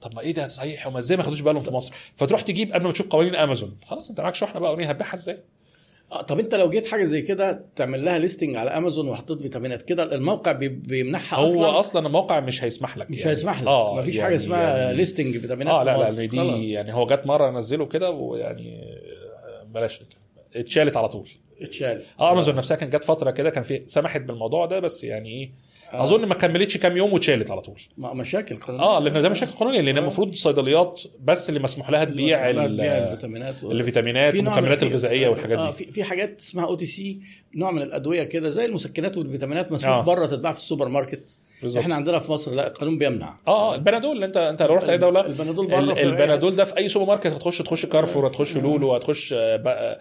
طب 0.00 0.14
ما 0.14 0.20
إيه 0.20 0.34
ده؟ 0.34 0.48
صحيح 0.48 0.86
هما 0.86 0.98
إزاي 0.98 1.16
ما 1.16 1.22
خدوش 1.22 1.40
بالهم 1.40 1.60
في 1.60 1.70
مصر؟ 1.70 1.94
فتروح 2.16 2.40
تجيب 2.40 2.72
قبل 2.72 2.84
ما 2.84 2.92
تشوف 2.92 3.06
قوانين 3.06 3.34
أمازون. 3.36 3.76
خلاص 3.84 4.10
أنت 4.10 4.20
معاك 4.20 4.34
شحنة 4.34 4.60
بقى 4.60 4.72
ونيه 4.72 4.88
هتبيعها 4.88 5.14
إزاي؟ 5.14 5.38
طب 6.20 6.38
انت 6.38 6.54
لو 6.54 6.70
جيت 6.70 6.86
حاجة 6.88 7.04
زي 7.04 7.22
كده 7.22 7.64
تعمل 7.76 8.04
لها 8.04 8.18
listing 8.18 8.56
على 8.56 8.70
امازون 8.70 9.08
وحطيت 9.08 9.42
فيتامينات 9.42 9.82
كده 9.82 10.14
الموقع 10.14 10.52
بي- 10.52 10.68
بيمنعها 10.68 11.38
هو 11.38 11.44
أصلا 11.46 11.78
أصلا 11.80 12.06
الموقع 12.06 12.40
مش 12.40 12.64
هيسمح 12.64 12.96
لك 12.98 13.10
مش 13.10 13.18
يعني. 13.18 13.30
هيسمح 13.30 13.62
لك 13.62 13.68
آه 13.68 13.96
مفيش 14.00 14.14
يعني 14.14 14.24
حاجة 14.26 14.36
اسمها 14.36 14.78
يعني 14.78 14.96
listing 14.96 15.38
فيتامينات 15.38 15.74
آه 15.74 15.84
لا 15.84 15.96
لا 15.96 16.02
مصر. 16.10 16.24
دي. 16.24 16.70
يعني 16.70 16.94
هو 16.94 17.06
جت 17.06 17.22
مرة 17.26 17.50
نزله 17.50 17.86
كده 17.86 18.10
ويعني 18.10 18.82
آه، 18.82 19.64
بلاش 19.64 20.00
اتشالت 20.56 20.96
على 20.96 21.08
طول 21.08 21.28
اتشال 21.62 22.02
آه 22.20 22.32
امازون 22.32 22.54
نفسها 22.54 22.76
كان 22.76 22.90
جت 22.90 23.04
فترة 23.04 23.30
كده 23.30 23.50
كان 23.50 23.62
في 23.62 23.82
سمحت 23.86 24.20
بالموضوع 24.20 24.66
ده 24.66 24.80
بس 24.80 25.04
يعني 25.04 25.28
إيه 25.28 25.50
آه. 25.94 26.04
أظن 26.04 26.26
ما 26.26 26.34
كملتش 26.34 26.76
كام 26.76 26.96
يوم 26.96 27.12
واتشالت 27.12 27.50
على 27.50 27.60
طول 27.60 27.80
مشاكل 27.98 28.56
قانونية. 28.56 28.84
آه 28.84 28.98
لأن 28.98 29.22
ده 29.22 29.28
مشاكل 29.28 29.52
قانونية 29.52 29.80
لأن 29.80 29.96
آه. 29.96 30.00
المفروض 30.00 30.28
الصيدليات 30.28 31.00
بس 31.24 31.48
اللي 31.48 31.60
مسموح 31.60 31.90
لها 31.90 32.04
تبيع 32.04 32.50
الفيتامينات 32.50 33.64
و... 33.64 33.72
الفيتامينات 33.72 34.34
والمكملات 34.34 34.82
الغذائية 34.82 35.28
والحاجات 35.28 35.58
آه 35.58 35.66
دي 35.70 35.72
في 35.72 35.92
في 35.92 36.04
حاجات 36.04 36.40
اسمها 36.40 36.64
OTC 36.66 37.20
نوع 37.54 37.70
من 37.70 37.82
الأدوية 37.82 38.22
كده 38.22 38.50
زي 38.50 38.64
المسكنات 38.64 39.16
والفيتامينات 39.16 39.72
مسموح 39.72 39.96
آه. 39.96 40.00
بره 40.00 40.26
تتباع 40.26 40.52
في 40.52 40.58
السوبر 40.58 40.88
ماركت 40.88 41.38
بالظبط 41.62 41.82
إحنا 41.82 41.94
عندنا 41.94 42.18
في 42.18 42.32
مصر 42.32 42.52
لا 42.52 42.66
القانون 42.66 42.98
بيمنع 42.98 43.36
آه 43.48 43.72
آه 43.72 43.74
البنادول 43.74 44.24
انت 44.24 44.36
أنت 44.36 44.62
لو 44.62 44.74
رحت 44.74 44.88
أي 44.88 44.98
دولة 44.98 45.26
البنادول 45.26 45.66
بره 45.66 45.78
البنادول. 45.78 46.56
ده 46.56 46.64
في 46.64 46.76
أي 46.76 46.88
سوبر 46.88 47.06
ماركت 47.06 47.26
هتخش 47.26 47.58
تخش 47.58 47.86
كارفور 47.86 48.26
هتخش 48.26 48.56
لولو 48.56 48.94
هتخش 48.94 49.32
آه، 49.32 49.98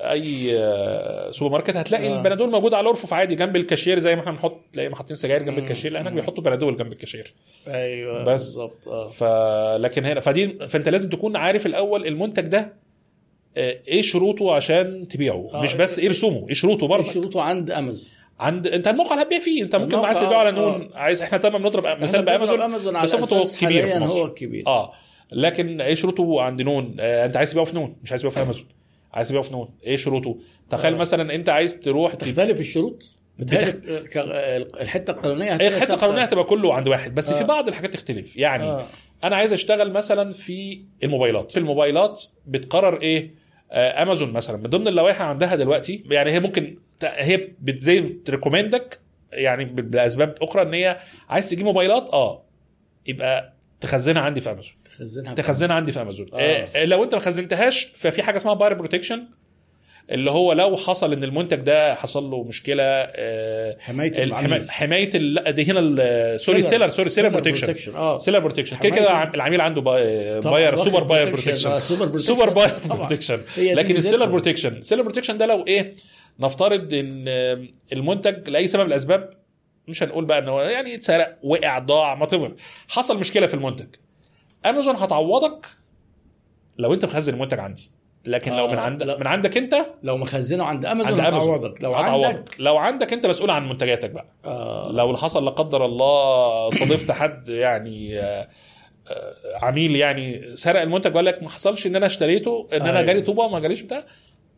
أي 0.00 0.58
آه، 0.58 1.30
سوبر 1.30 1.52
ماركت 1.52 1.76
هتلاقي 1.76 2.08
آه. 2.08 2.18
البنادول 2.18 2.50
موجود 2.50 2.74
على 2.74 2.82
الارفف 2.84 3.12
عادي 3.14 3.34
جنب 3.34 3.56
الكاشير 3.56 3.98
زي 3.98 4.14
ما 4.14 4.20
إحنا 4.20 4.32
بنحط 4.32 4.60
تلاقي 4.72 4.94
حاطين 4.94 5.16
سجاير 5.16 5.42
جنب. 5.42 5.58
الكاشير 5.58 5.92
لا 5.92 6.00
هناك 6.00 6.12
مم. 6.12 6.20
بيحطوا 6.20 6.42
بنادول 6.44 6.76
جنب 6.76 6.92
الكاشير 6.92 7.34
أيوه 7.68 8.22
بس. 8.22 8.28
بالظبط 8.28 8.88
آه 8.88 9.06
ف 9.06 9.24
لكن 9.82 10.04
هنا 10.04 10.20
فدي 10.20 10.48
فأنت 10.68 10.88
لازم 10.88 11.08
تكون 11.08 11.36
عارف 11.36 11.66
الأول 11.66 12.06
المنتج 12.06 12.42
ده 12.46 12.72
آه، 13.56 13.78
إيه 13.88 14.02
شروطه 14.02 14.54
عشان 14.54 15.08
تبيعه 15.08 15.50
آه. 15.54 15.62
مش 15.62 15.74
بس 15.74 15.98
إيه 15.98 16.08
رسومه 16.08 16.48
إيه 16.48 16.54
شروطه 16.54 16.82
إيه 16.82 16.88
برضه 16.88 17.10
شروطه 17.10 17.42
عند 17.42 17.70
أمازون 17.70 18.10
عند 18.40 18.66
أنت 18.66 18.88
الموقع 18.88 19.12
اللي 19.12 19.22
هتبيع 19.24 19.38
فيه 19.38 19.62
أنت 19.62 19.76
ممكن 19.76 19.98
عايز 19.98 20.20
تبيعه 20.20 20.38
على 20.38 20.48
آه. 20.48 20.52
نون 20.52 20.90
عايز 20.94 21.22
إحنا 21.22 21.38
تمام 21.38 21.62
بنضرب 21.62 22.00
مثال 22.02 22.22
بأمازون 22.22 23.02
بصفته 23.02 23.42
أساس 23.42 23.60
كبير 23.60 23.82
في 23.86 23.92
حالياً 23.92 24.04
مصر. 24.04 24.18
هو 24.20 24.26
الكبير 24.26 24.64
آه 24.66 24.92
لكن 25.32 25.80
إيه 25.80 25.94
شروطه 25.94 26.40
عند 26.42 26.62
نون 26.62 26.96
آه 27.00 27.26
أنت 27.26 27.36
عايز 27.36 27.50
تبيعه 27.50 27.64
في 27.66 27.74
نون 27.74 27.96
مش 28.02 28.10
عايز 28.10 28.22
تبيعه 28.22 28.34
في 28.34 28.42
أمازون 28.42 28.66
عايز 29.16 29.28
تبيعه 29.28 29.42
في 29.44 29.52
نون 29.52 29.68
إيه 29.84 29.96
شروطه 29.96 30.38
تخيل 30.70 30.94
آه. 30.94 30.98
مثلا 30.98 31.34
أنت 31.34 31.48
عايز 31.48 31.80
تروح 31.80 32.14
تختلف 32.14 32.60
الشروط 32.60 33.12
بتهيألي 33.38 33.72
ك- 34.08 34.16
الحتة 34.80 35.10
القانونية 35.10 35.52
هتلاقيها 35.52 35.76
الحتة. 35.76 35.94
القانونية 35.94 36.22
هتبقى 36.22 36.44
كله 36.44 36.74
عند 36.74 36.88
واحد 36.88 37.14
بس 37.14 37.32
في 37.32 37.42
آه. 37.42 37.46
بعض 37.46 37.68
الحاجات 37.68 37.94
تختلف 37.94 38.36
يعني 38.36 38.64
آه. 38.64 38.86
أنا 39.24 39.36
عايز 39.36 39.52
أشتغل 39.52 39.92
مثلا 39.92 40.30
في 40.30 40.82
الموبايلات 41.02 41.50
في 41.52 41.58
الموبايلات 41.58 42.22
بتقرر 42.46 43.02
إيه 43.02 43.34
آه 43.72 44.02
أمازون 44.02 44.32
مثلا 44.32 44.56
من 44.56 44.70
ضمن 44.70 44.88
اللوائح 44.88 45.22
عندها 45.22 45.54
دلوقتي 45.56 46.04
يعني 46.10 46.30
هي 46.32 46.40
ممكن 46.40 46.78
هي 47.02 47.48
زي 47.68 48.00
بت 48.00 48.16
recommend 48.16 48.90
ك 48.90 48.98
يعني 49.32 49.64
لاسباب 49.90 50.34
أخرى 50.42 50.62
إن 50.62 50.74
هي 50.74 50.96
عايز 51.28 51.50
تجيب 51.50 51.66
موبايلات 51.66 52.10
آه 52.10 52.42
يبقى 53.06 53.52
تخزنها 53.80 54.22
عندي 54.22 54.40
في 54.40 54.50
أمازون 54.50 54.74
تخزنها 54.98 55.34
تخزنها 55.34 55.76
عندي 55.76 55.92
في 55.92 56.02
امازون 56.02 56.26
آه. 56.34 56.38
آه. 56.76 56.84
لو 56.84 57.04
انت 57.04 57.14
ما 57.14 57.20
خزنتهاش 57.20 57.92
ففي 57.94 58.22
حاجة 58.22 58.36
اسمها 58.36 58.54
buyer 58.54 58.74
protection 58.74 59.24
اللي 60.10 60.30
هو 60.30 60.52
لو 60.52 60.76
حصل 60.76 61.12
ان 61.12 61.24
المنتج 61.24 61.56
ده 61.56 61.94
حصل 61.94 62.24
له 62.30 62.44
مشكلة 62.44 62.82
آه 62.82 63.76
حماية 63.80 64.24
العميل. 64.24 64.70
حماية 64.70 65.08
لا 65.18 65.50
دي 65.50 65.70
هنا 65.72 66.36
sorry 66.36 66.62
seller 66.62 66.88
sorry 66.88 67.08
seller 67.08 67.28
protection 67.28 67.74
seller 68.18 68.38
protection 68.38 68.76
كده 68.76 68.96
كده 68.96 69.22
العميل 69.34 69.60
عنده 69.60 69.80
buyer 69.80 70.76
super 70.76 71.02
buyer. 71.02 71.28
protection 71.30 71.70
آه، 71.70 71.78
super 72.16 72.50
buyer. 72.50 72.70
protection 72.88 73.40
لكن. 73.58 73.96
ال 73.96 74.00
seller 74.00 74.26
protection 74.26 74.72
ال 74.76 74.80
seller 74.80 75.02
protection 75.02 75.38
ده 75.38 75.46
لو 75.46 75.64
إيه 75.66 75.92
نفترض 76.40 76.94
إن 76.94 77.24
المنتج 77.92 78.48
لأي 78.50 78.66
سبب 78.66 78.82
من 78.82 78.88
الأسباب 78.88 79.30
مش 79.88 80.02
هنقول 80.02 80.24
بقى 80.24 80.38
إن 80.38 80.48
هو 80.48 80.62
يعني 80.62 80.94
اتسرق 80.94 81.38
وقع 81.42 81.78
ضاع 81.78 82.14
ما 82.14 82.54
حصل 82.88 83.18
مشكلة 83.18 83.46
في 83.46 83.54
المنتج. 83.54 83.86
أمازون 84.66 84.96
هتعوضك 84.96 85.66
لو 86.78 86.94
أنت 86.94 87.04
مخزن 87.04 87.34
المنتج 87.34 87.58
عندي. 87.58 87.90
لكن 88.26 88.52
لو 88.52 88.64
آه، 88.64 88.70
من 88.72 88.78
عند. 88.78 89.02
من 89.02 89.26
عندك 89.26 89.56
أنت 89.56 89.86
لو 90.02 90.16
مخزنه 90.16 90.64
عند 90.64 90.84
أمازون 90.84 91.20
عند 91.20 91.34
أمازون 91.34 91.54
هتعوضك. 91.54 91.82
لو 91.82 91.94
عندك 91.94 92.26
هتعوضك. 92.26 92.60
لو 92.60 92.76
عندك 92.76 93.12
أنت 93.12 93.26
مسؤول 93.26 93.50
عن 93.50 93.68
منتجاتك 93.68 94.10
بقى. 94.10 94.26
آه. 94.44 94.92
لو 94.92 95.16
حصل 95.16 95.44
لا 95.44 95.50
قدر 95.50 95.84
الله 95.84 96.70
صادفت 96.70 97.10
حد 97.20 97.48
يعني 97.48 98.20
آه، 98.20 98.48
آه، 99.08 99.34
عميل 99.62 99.96
يعني 99.96 100.56
سرق 100.56 100.80
المنتج 100.80 101.14
وقال 101.14 101.24
لك 101.24 101.42
ما 101.42 101.48
حصلش 101.48 101.86
إن 101.86 101.96
أنا 101.96 102.06
اشتريته 102.06 102.66
إن 102.72 102.80
أنا 102.80 102.90
أيوة. 102.90 103.02
جالي 103.02 103.20
طوبة 103.20 103.48
ما 103.48 103.60
جاليش 103.60 103.82
بتاع 103.82 104.04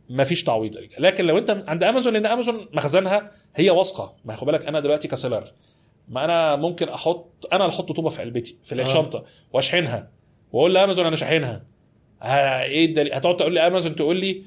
ما 0.09 0.25
فيش 0.25 0.45
تعويض 0.45 0.77
لك. 0.77 0.89
لكن 0.99 1.25
لو 1.27 1.39
أنت 1.39 1.65
عند 1.69 1.83
أمازون 1.83 2.13
لأن 2.13 2.27
أمازون 2.27 2.69
مخزنها 2.73 3.31
هي 3.57 3.71
واثقة. 3.71 4.15
ما 4.25 4.37
خد 4.37 4.47
بالك 4.47 4.67
أنا 4.67 4.81
دلوقتي 4.81 5.09
ك 5.09 5.14
seller 5.14 5.45
ما 6.09 6.25
أنا 6.25 6.57
ممكن 6.57 6.89
أحط 6.89 7.49
أنا 7.53 7.65
اللي 7.65 7.75
أحط 7.75 7.93
طوبة 7.93 8.09
في 8.09 8.21
علبتي 8.21 8.57
في 8.65 8.75
الشنطة 8.75 9.25
وأشحنها 9.53 10.11
وأقول 10.53 10.75
لأمازون 10.75 11.07
أنا 11.07 11.17
شاحنها. 11.17 11.63
ها 12.23 12.65
إيه 12.65 12.87
الدليل؟ 12.87 13.15
هتقعد 13.15 13.37
تقول 13.37 13.55
لي 13.55 13.67
أمازون 13.67 13.97
تقول 13.97 14.17
لي 14.17 14.43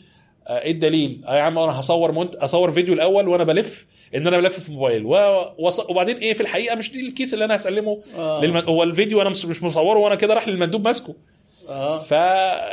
آه، 0.48 0.60
إيه 0.62 0.72
الدليل؟ 0.72 1.22
آه 1.28 1.36
يا 1.36 1.42
عم 1.42 1.58
أنا 1.58 1.80
هصور 1.80 2.12
منت... 2.12 2.36
اصور 2.36 2.72
فيديو 2.72 2.94
الأول 2.94 3.28
وأنا 3.28 3.44
بلف 3.44 3.88
إن 4.16 4.28
أنا 4.28 4.38
بلف 4.38 4.60
في 4.60 4.72
موبايل 4.72 5.06
و... 5.06 5.16
وص... 5.58 5.80
وبعدين 5.80 6.18
إيه 6.18 6.34
في 6.34 6.42
الحقيقة 6.42 6.76
مش 6.76 6.92
دي 6.92 7.08
الكيس 7.08 7.34
اللي 7.34 7.46
أنا 7.46 7.56
هسلمه 7.56 8.02
آه. 8.18 8.42
للم... 8.42 8.58
هو 8.58 8.84
الفيديو 8.84 9.22
أنا 9.22 9.30
مش 9.30 9.46
مش 9.46 9.64
مصوره 9.64 10.00
وأنا 10.00 10.16
كده 10.16 10.34
راح 10.34 10.48
للمندوب 10.48 10.86
ماسكه. 10.86 11.16
آه. 11.70 11.98
ف... 11.98 12.14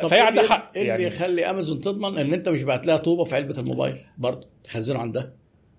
فهي 0.07 0.19
إيه 0.21 0.23
عندها 0.23 0.45
حق 0.45 0.73
إيه 0.77 0.83
اللي 0.83 0.93
يعني. 0.93 1.05
يخلي 1.05 1.51
أمازون 1.51 1.81
تضمن 1.81 2.19
إن 2.19 2.33
أنت 2.33 2.49
مش 2.49 2.63
بعت 2.63 2.87
لها 2.87 2.97
طوبة 2.97 3.25
في 3.25 3.35
علبة 3.35 3.59
الموبايل؟ 3.59 3.97
برضه 4.19 4.47
تخزنه 4.65 4.99
عندها. 4.99 5.33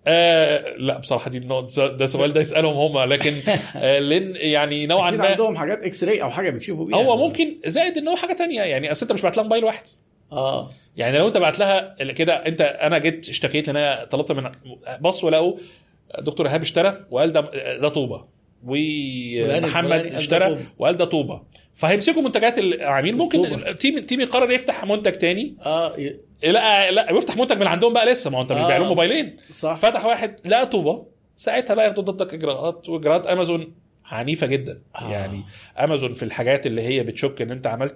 آه 0.07 0.77
لا 0.77 0.97
بصراحة 0.97 1.29
دي 1.29 1.39
ده 1.75 2.05
سؤال 2.05 2.33
ده 2.33 2.41
يسألهم 2.41 2.77
هم 2.97 3.09
لكن 3.13 3.33
آه 3.75 3.99
لأن 3.99 4.33
يعني 4.35 4.87
نوعا 4.87 5.11
ما 5.11 5.25
عندهم 5.27 5.57
حاجات 5.57 5.83
إكس 5.83 6.03
راي 6.03 6.21
أو 6.21 6.29
حاجة 6.29 6.49
بيكشفوا 6.49 6.85
بيها. 6.85 6.97
هو 6.97 7.17
ممكن 7.17 7.59
زائد 7.65 7.97
إن 7.97 8.07
هو 8.07 8.15
حاجة 8.15 8.33
تانية 8.33 8.61
يعني 8.61 8.91
أصل 8.91 9.05
أنت 9.05 9.13
مش 9.13 9.21
بعت 9.21 9.37
لها 9.37 9.43
موبايل 9.43 9.63
واحد. 9.63 9.83
آه. 10.31 10.69
يعني 10.97 11.17
لو 11.17 11.27
أنت 11.27 11.37
بعت 11.37 11.59
لها 11.59 11.95
كده 12.03 12.33
أنت 12.33 12.61
أنا 12.61 12.97
جيت 12.97 13.29
اشتكيت 13.29 13.67
لأن 13.67 13.77
أنا 13.77 14.05
طلبت 14.05 14.31
من 14.31 14.51
بصوا 15.01 15.31
لقوا 15.31 15.57
دكتور 16.19 16.47
ايهاب 16.47 16.61
اشترى 16.61 17.05
وقال 17.11 17.31
ده 17.31 17.41
ده 17.77 17.89
طوبة. 17.89 18.38
ومحمد 18.63 19.91
اشترى. 20.05 20.57
وقال 20.77 20.95
ده 20.97 21.05
طوبة 21.05 21.41
فهيمسكوا 21.73 22.21
منتجات 22.21 22.57
العميل 22.57 23.17
ممكن. 23.17 23.75
team 23.75 23.99
team 23.99 24.21
يقرر 24.21 24.51
يفتح 24.51 24.85
منتج 24.85 25.11
تاني 25.11 25.55
آه 25.65 25.97
ي- 25.97 26.19
لا 26.43 26.91
لا 26.91 27.13
بيفتح 27.13 27.37
منتج 27.37 27.59
من 27.59 27.67
عندهم 27.67 27.93
بقى 27.93 28.05
لسه 28.11 28.29
ما 28.31 28.37
هو 28.37 28.41
انت 28.41 28.53
مش 28.53 28.61
آه. 28.61 28.65
بايع 28.65 28.77
لهم 28.77 28.87
موبايلين 28.87 29.37
صح 29.53 29.75
فتح 29.75 30.05
واحد 30.05 30.35
لقى 30.45 30.65
طوبة 30.65 31.05
ساعتها 31.35 31.73
بقى 31.73 31.85
ياخدوا 31.85 32.03
ضدك 32.03 32.33
إجراءات 32.33 32.89
وإجراءات 32.89 33.27
أمازون 33.27 33.73
عنيفة 34.05 34.47
جدا 34.47 34.81
آه. 34.95 35.11
يعني 35.11 35.41
أمازون 35.79 36.13
في 36.13 36.23
الحاجات 36.23 36.65
اللي 36.67 36.81
هي 36.81 37.03
بتشك 37.03 37.41
إن 37.41 37.51
أنت 37.51 37.67
عملت 37.67 37.95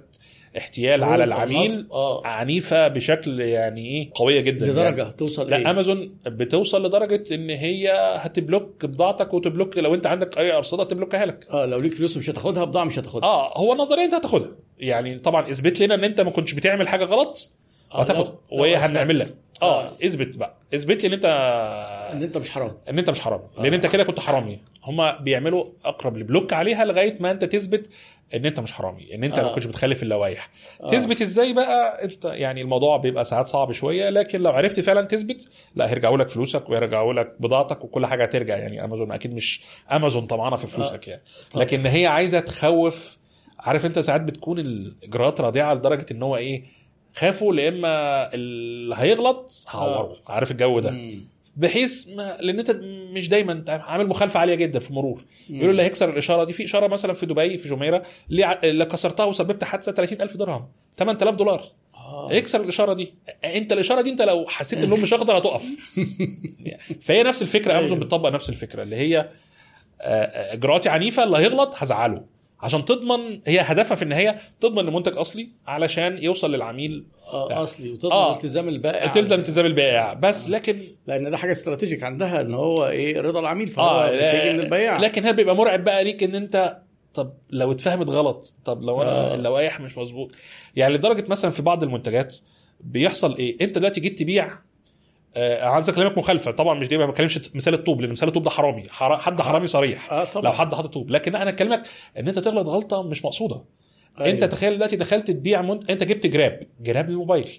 احتيال 0.57 1.03
على 1.03 1.23
العميل. 1.23 1.87
آه 1.91 2.27
عنيفة 2.27 2.87
بشكل 2.87 3.39
يعني 3.39 3.85
إيه 3.85 4.09
قوية 4.15 4.39
جدا 4.41 4.65
يعني. 4.65 4.79
لدرجه 4.79 5.11
توصل 5.11 5.49
لا 5.49 5.57
إيه 5.57 5.71
أمازون 5.71 6.15
بتوصل 6.25 6.85
لدرجة 6.85 7.35
إن 7.35 7.49
هي 7.49 7.91
هت 8.15 8.35
block 8.35 8.85
بضاعتك 8.85 9.33
وت 9.33 9.46
block 9.46 9.77
لو 9.77 9.93
أنت 9.93 10.07
عندك 10.07 10.37
أي 10.37 10.51
أرصدة 10.57 10.83
ت 10.83 10.89
block 10.89 11.19
ها 11.19 11.25
لك 11.25 11.47
آه 11.51 11.65
لو 11.65 11.79
ليك 11.79 11.93
فلوس 11.93 12.17
مش 12.17 12.29
هتاخدها 12.29 12.63
بضاعة 12.65 12.83
مش 12.85 12.99
هتاخدها 12.99 13.29
آه 13.29 13.57
هو 13.57 13.75
نظريا 13.75 14.05
أنت 14.05 14.13
هتاخدها 14.13 14.51
يعني 14.79 15.19
طبعا 15.19 15.49
إثبت 15.49 15.79
لنا 15.79 15.95
إن 15.95 16.03
أنت 16.03 16.21
ما 16.21 16.31
كنتش 16.31 16.53
بتعمل 16.53 16.87
حاجة 16.87 17.03
غلط 17.05 17.51
آه، 17.93 18.01
هتاخد 18.01 18.35
وهي. 18.51 18.75
هنعمل 18.75 19.19
لك 19.19 19.33
آه 19.61 19.83
آه. 19.83 19.91
إثبت 20.05 20.37
بقى 20.37 20.57
إثبت 20.75 21.03
لي 21.03 21.07
إن 21.07 21.13
أنت 21.13 21.25
إن 22.13 22.23
أنت 22.23 22.37
مش 22.37 22.49
حرام 22.49 22.71
إن 22.89 22.97
أنت 22.99 23.09
مش 23.09 23.21
حرامي 23.21 23.43
لأن 23.57 23.73
آه. 23.73 23.75
أنت 23.75 23.87
كده 23.87 24.03
كنت 24.03 24.19
حرامي 24.19 24.59
هما 24.83 25.17
بيعملوا 25.19 25.65
أقرب 25.85 26.17
لبلوك 26.17 26.53
عليها 26.53 26.85
لغاية 26.85 27.17
ما 27.19 27.31
أنت 27.31 27.45
تثبت 27.45 27.89
إن 28.33 28.45
أنت 28.45 28.59
مش 28.59 28.73
حرامي 28.73 29.15
إن 29.15 29.23
أنت 29.23 29.39
ما 29.39 29.49
آه. 29.49 29.53
كنتش 29.53 29.65
بتخالف 29.65 30.03
اللوائح 30.03 30.49
آه. 30.81 30.89
تثبت 30.89 31.21
إزاي 31.21 31.53
بقى 31.53 32.03
أنت 32.03 32.25
يعني 32.25 32.61
الموضوع 32.61 32.97
بيبقى 32.97 33.23
ساعات 33.23 33.47
صعب 33.47 33.71
شوية 33.71 34.09
لكن 34.09 34.41
لو 34.41 34.51
عرفت 34.51 34.79
فعلا 34.79 35.01
تثبت 35.01 35.49
لا 35.75 35.89
هيرجعوا 35.89 36.17
لك 36.17 36.29
فلوسك 36.29 36.69
ويرجعوا 36.69 37.13
لك 37.13 37.35
بضاعتك 37.39 37.83
وكل 37.83 38.05
حاجة 38.05 38.23
هترجع 38.23 38.57
يعني 38.57 38.83
أمازون 38.83 39.11
أكيد 39.11 39.33
مش 39.33 39.61
أمازون 39.91 40.25
طمعانة 40.25 40.55
في 40.55 40.67
فلوسك 40.67 41.07
يعني 41.07 41.21
طبعا. 41.51 41.63
لكن 41.63 41.85
هي 41.85 42.07
عايزة 42.07 42.39
تخوف 42.39 43.17
عارف 43.59 43.85
أنت 43.85 43.99
ساعات 43.99 44.21
بتكون 44.21 44.59
الإجراءات 44.59 45.41
رادعه 45.41 45.73
لدرجه 45.73 46.05
إن 46.11 46.23
هو 46.23 46.35
إيه 46.35 46.63
خافوا 47.15 47.53
لاما 47.53 48.33
اللي 48.33 48.95
هيغلط 48.97 49.65
هعوره 49.69 50.15
عارف 50.27 50.51
الجو 50.51 50.79
ده 50.79 50.91
مم. 50.91 51.32
بحيث 51.55 52.07
ما 52.07 52.37
لأن 52.39 52.59
أنت 52.59 52.71
مش 53.13 53.29
دايما 53.29 53.63
عامل 53.67 54.07
مخالفة 54.07 54.39
عالية 54.39 54.55
جدا 54.55 54.79
في 54.79 54.89
المرور 54.89 55.23
يقولوا 55.49 55.71
اللي 55.71 55.83
هيكسر 55.83 56.09
الإشارة 56.09 56.43
دي. 56.43 56.53
في 56.53 56.65
إشارة 56.65 56.87
مثلا 56.87 57.13
في 57.13 57.25
دبي 57.25 57.57
في 57.57 57.69
جميرة 57.69 58.03
اللي 58.31 58.85
كسرتها 58.85 59.25
وسببت 59.25 59.63
حادثة 59.63 59.91
30000 59.91 60.37
درهم. 60.37 60.67
8000 60.97 61.35
دولار. 61.35 61.63
آه. 61.95 62.37
اكسر 62.37 62.61
الإشارة 62.61 62.93
دي. 62.93 63.13
أنت 63.45 63.73
الإشارة 63.73 64.01
دي 64.01 64.09
أنت 64.09 64.21
لو 64.21 64.45
حسيت 64.47 64.83
اللون 64.83 65.01
مش 65.01 65.13
اخضر 65.13 65.37
هتقف. 65.37 65.65
فهي 67.05 67.23
نفس 67.23 67.41
الفكرة. 67.41 67.73
امازون 67.73 67.97
أيوة. 67.97 68.05
بتطبق 68.05 68.29
نفس 68.29 68.49
الفكرة 68.49 68.83
اللي 68.83 68.95
هي 68.95 69.17
آه، 69.19 69.25
آه، 70.01 70.53
إجراءاتي 70.53 70.89
عنيفة. 70.89 71.23
اللي 71.23 71.37
هيغلط 71.37 71.73
هزعله. 71.77 72.32
عشان 72.63 72.85
تضمن 72.85 73.39
هي 73.45 73.59
هدفها 73.59 73.95
في 73.95 74.01
النهاية 74.01 74.35
تضمن 74.61 74.87
المنتج 74.87 75.17
أصلي 75.17 75.49
علشان 75.67 76.23
يوصل 76.23 76.55
للعميل. 76.55 77.03
آه 77.33 77.63
أصلي 77.63 77.91
وتضمن 77.91 78.11
آه. 78.11 78.35
التزام 78.35 78.69
البائع. 78.69 79.07
تلزم 79.07 79.39
التزام 79.39 79.65
البائع. 79.65 80.13
بس 80.13 80.49
لكن 80.49 80.79
لأن 81.07 81.31
ده 81.31 81.37
حاجة 81.37 81.51
استراتيجيك 81.51 82.03
عندها 82.03 82.41
إن 82.41 82.53
هو 82.53 82.87
إيه 82.87 83.21
رضا 83.21 83.39
العميل 83.39 83.67
فهو 83.67 83.85
آه 84.01 84.17
مش 84.17 84.23
هيجي 84.23 84.53
من 84.57 84.59
البياع. 84.59 84.99
لكن 84.99 85.25
هل 85.25 85.33
بيبقى 85.33 85.55
مرعب 85.55 85.83
بقى 85.83 86.03
ليك 86.03 86.23
إن 86.23 86.35
أنت 86.35 86.77
طب 87.13 87.33
لو 87.49 87.71
اتفهمت 87.71 88.09
غلط 88.09 88.55
طب 88.65 88.83
لو 88.83 89.01
أنا 89.01 89.11
آه. 89.11 89.33
اللوائح 89.35 89.79
مش 89.81 89.97
مظبوط. 89.97 90.31
يعني 90.75 90.93
لدرجة 90.93 91.25
مثلا 91.27 91.51
في 91.51 91.61
بعض 91.61 91.83
المنتجات 91.83 92.37
بيحصل 92.79 93.35
إيه؟ 93.37 93.57
أنت 93.61 93.77
دلوقتي 93.77 94.01
جيت 94.01 94.19
تبيع 94.19 94.45
آه 94.45 94.59
عايز 95.37 95.89
أكلمك 95.89 96.17
مخالفة. 96.17 96.51
طبعا 96.51 96.79
مش 96.79 96.87
دي 96.87 96.97
ما 96.97 97.05
بتكلمش 97.05 97.39
مثال 97.55 97.73
الطوب 97.73 98.01
لأن 98.01 98.11
مثال 98.11 98.27
الطوب 98.27 98.43
ده 98.43 98.49
حرامي. 98.49 98.83
حرا- 98.89 99.17
حد 99.17 99.41
حرامي 99.41 99.67
صريح. 99.67 100.11
آه 100.13 100.23
طبعا. 100.23 100.45
لو 100.45 100.51
حد 100.51 100.75
حاطط 100.75 100.93
طوب. 100.93 101.11
لكن 101.11 101.35
أنا 101.35 101.49
اكلمك 101.49 101.83
إن 102.19 102.27
أنت 102.27 102.39
تغلط 102.39 102.67
غلطة 102.67 103.03
مش 103.03 103.25
مقصودة. 103.25 103.63
أيوة. 104.19 104.29
أنت 104.29 104.43
تخيل 104.43 104.75
دلوقتي 104.75 104.95
دخلت 104.95 105.31
تبيع 105.31 105.61
منت... 105.61 105.89
أنت 105.89 106.03
جبت 106.03 106.27
جراب. 106.27 106.59
جراب 106.81 107.09
للموبايل 107.09 107.49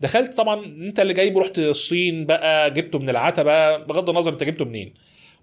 دخلت 0.00 0.34
طبعا 0.34 0.64
أنت 0.66 1.00
اللي 1.00 1.12
جايبه 1.12 1.40
رحت 1.40 1.58
الصين 1.58 2.26
بقى 2.26 2.70
جبته 2.70 2.98
من 2.98 3.08
العتبة 3.08 3.76
بغض 3.76 4.10
النظر 4.10 4.32
أنت 4.32 4.44
جبته 4.44 4.64
منين. 4.64 4.94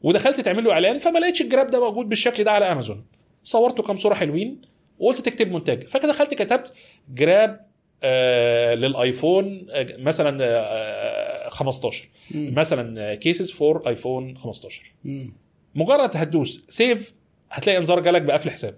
ودخلت 0.02 0.42
تعمل 0.42 0.64
له 0.64 0.72
إعلان 0.72 0.98
فما 0.98 1.20
لقيتش 1.20 1.42
الجراب 1.42 1.68
ده 1.70 1.80
موجود 1.80 2.10
بالشكل 2.10 2.44
ده 2.44 2.52
على 2.52 2.66
أمازون. 2.72 3.06
صورته 3.44 3.84
كام 3.84 3.98
صورة 3.98 4.14
حلوين. 4.14 4.62
وقلت 5.00 5.22
تكتب 5.22 5.52
منتج 5.52 5.84
فدخلت 5.84 6.34
كتبت 6.34 6.74
جراب 7.14 7.66
آه 8.04 8.74
للآيفون 8.76 9.68
آه 9.72 9.88
مثلا 10.00 10.38
آه 10.42 11.33
15 11.54 12.10
مم. 12.32 12.54
مثلا 12.56 13.16
cases 13.16 13.52
for 13.52 13.88
iPhone 13.88 14.38
15 14.38 14.94
مم. 15.04 15.34
مجرد 15.76 16.18
هتدوس 16.18 16.66
save 16.70 17.14
هتلاقي 17.52 17.78
انذار 17.78 18.00
جالك 18.00 18.22
بقفل 18.22 18.50
حساب 18.52 18.78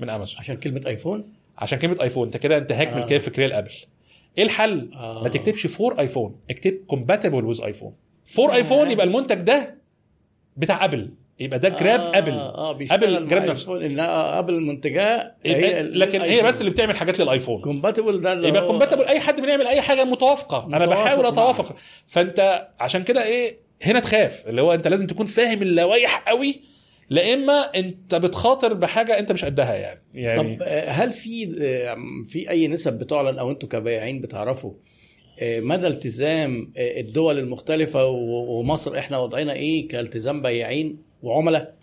من 0.00 0.10
امازون 0.10 0.38
عشان 0.38 0.56
كلمة 0.56 0.80
ايفون 0.86 1.32
عشان 1.58 1.78
كلمة 1.78 1.96
ايفون 2.02 2.26
انت 2.26 2.36
كده 2.36 2.58
انتهاك 2.58 2.88
من 2.88 2.94
آه. 2.94 3.02
الملكيه 3.02 3.28
الفكريه 3.28 3.46
لابل 3.46 3.72
إيه 4.38 4.44
الحل 4.44 4.90
آه. 4.94 5.22
ما 5.22 5.28
تكتبش 5.28 5.66
for 5.66 6.00
iPhone 6.00 6.36
اكتب 6.50 6.72
compatible 6.86 7.44
with 7.44 7.60
iPhone 7.60 7.94
for 8.24 8.50
آه. 8.50 8.54
ايفون 8.54 8.90
يبقى 8.90 9.06
المنتج 9.06 9.40
ده 9.40 9.78
بتاع 10.56 10.84
ابل 10.84 11.10
يبقى 11.40 11.58
ده 11.58 11.68
جراب 11.68 12.00
آه 12.00 12.18
ابل 12.18 12.32
آه 12.32 12.72
بيشتغل 12.72 13.28
جراب 13.28 13.68
ان 13.82 14.00
آه، 14.00 14.38
ابل 14.38 14.60
منتجاه 14.60 15.34
يبقى 15.44 15.82
لكن 15.82 16.20
هي 16.20 16.42
بس 16.42 16.60
اللي 16.60 16.70
بتعمل 16.70 16.96
حاجات 16.96 17.20
للآيفون. 17.20 17.60
compatible 17.60 18.20
ده 18.20 18.32
اللي 18.32 18.48
يبقى 18.48 18.66
compatible 18.66 19.04
أي 19.04 19.20
حد 19.20 19.40
بنعمل 19.40 19.66
أي 19.66 19.80
حاجة 19.80 20.04
متوافقة. 20.04 20.66
أنا 20.66 20.86
بحاول. 20.86 21.26
أتوافق. 21.26 21.76
فأنت 22.06 22.68
عشان 22.80 23.04
كده 23.04 23.24
إيه 23.24 23.56
هنا 23.82 24.00
تخاف. 24.00 24.48
اللي 24.48 24.62
هو 24.62 24.74
أنت 24.74 24.88
لازم 24.88 25.06
تكون 25.06 25.26
فاهم 25.26 25.62
اللوائح 25.62 26.24
قوي 26.28 26.60
لا 27.10 27.34
إما 27.34 27.52
أنت 27.76 28.14
بتخاطر 28.14 28.74
بحاجة 28.74 29.18
أنت 29.18 29.32
مش 29.32 29.44
قدها 29.44 29.74
يعني. 29.74 30.02
يعني 30.14 30.56
طب 30.56 30.62
آه، 30.62 30.90
هل 30.90 31.12
في 31.12 31.54
آه، 31.62 31.96
في 32.26 32.50
أي 32.50 32.68
نسب 32.68 32.92
بتعلن 32.98 33.38
أو 33.38 33.50
أنتوا 33.50 33.68
كبائعين 33.68 34.20
بتعرفوا 34.20 34.72
آه، 35.40 35.60
مدى 35.60 35.86
التزام 35.86 36.72
الدول 36.76 37.38
المختلفة 37.38 38.06
و- 38.06 38.58
ومصر 38.58 38.98
إحنا 38.98 39.18
وضعنا 39.18 39.52
إيه 39.52 39.88
كالتزام 39.88 40.42
بياعين؟ 40.42 41.13
وعملاء 41.24 41.74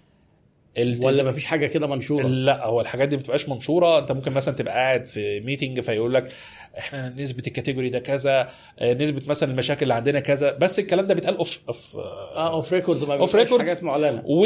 التز... 0.77 1.06
ولا 1.06 1.23
مفيش 1.23 1.45
حاجة 1.45 1.67
كده 1.67 1.88
منشورة؟ 1.88 2.27
لا 2.27 2.65
هو 2.65 2.82
الحاجات 2.82 3.08
دي 3.08 3.15
ما 3.15 3.21
بتبقاش 3.21 3.49
منشورة 3.49 3.99
انت 3.99 4.12
ممكن 4.12 4.32
مثلا 4.32 4.56
تبقى 4.56 4.73
قاعد 4.73 5.04
في 5.04 5.39
meeting 5.39 5.80
فيقول 5.80 6.13
لك 6.13 6.32
إحنا 6.77 7.13
نسبه 7.17 7.43
ال 7.47 7.52
category 7.52 7.89
ده 7.89 7.99
كذا 7.99 8.49
آه، 8.79 8.93
نسبه 8.93 9.21
مثلا 9.27 9.51
المشاكل 9.51 9.84
اللي 9.84 9.93
عندنا 9.93 10.19
كذا 10.19 10.51
بس 10.51 10.79
الكلام 10.79 11.07
ده 11.07 11.13
بيتقال 11.13 11.38
off 11.38 11.60
off 11.67 11.97
آه 11.97 12.53
off 12.54 12.73
record 12.73 13.04
ما 13.03 13.17
بيبقاش 13.17 13.49
record. 13.49 13.57
حاجات 13.60 13.84
معلنة 13.84 14.23
و... 14.25 14.45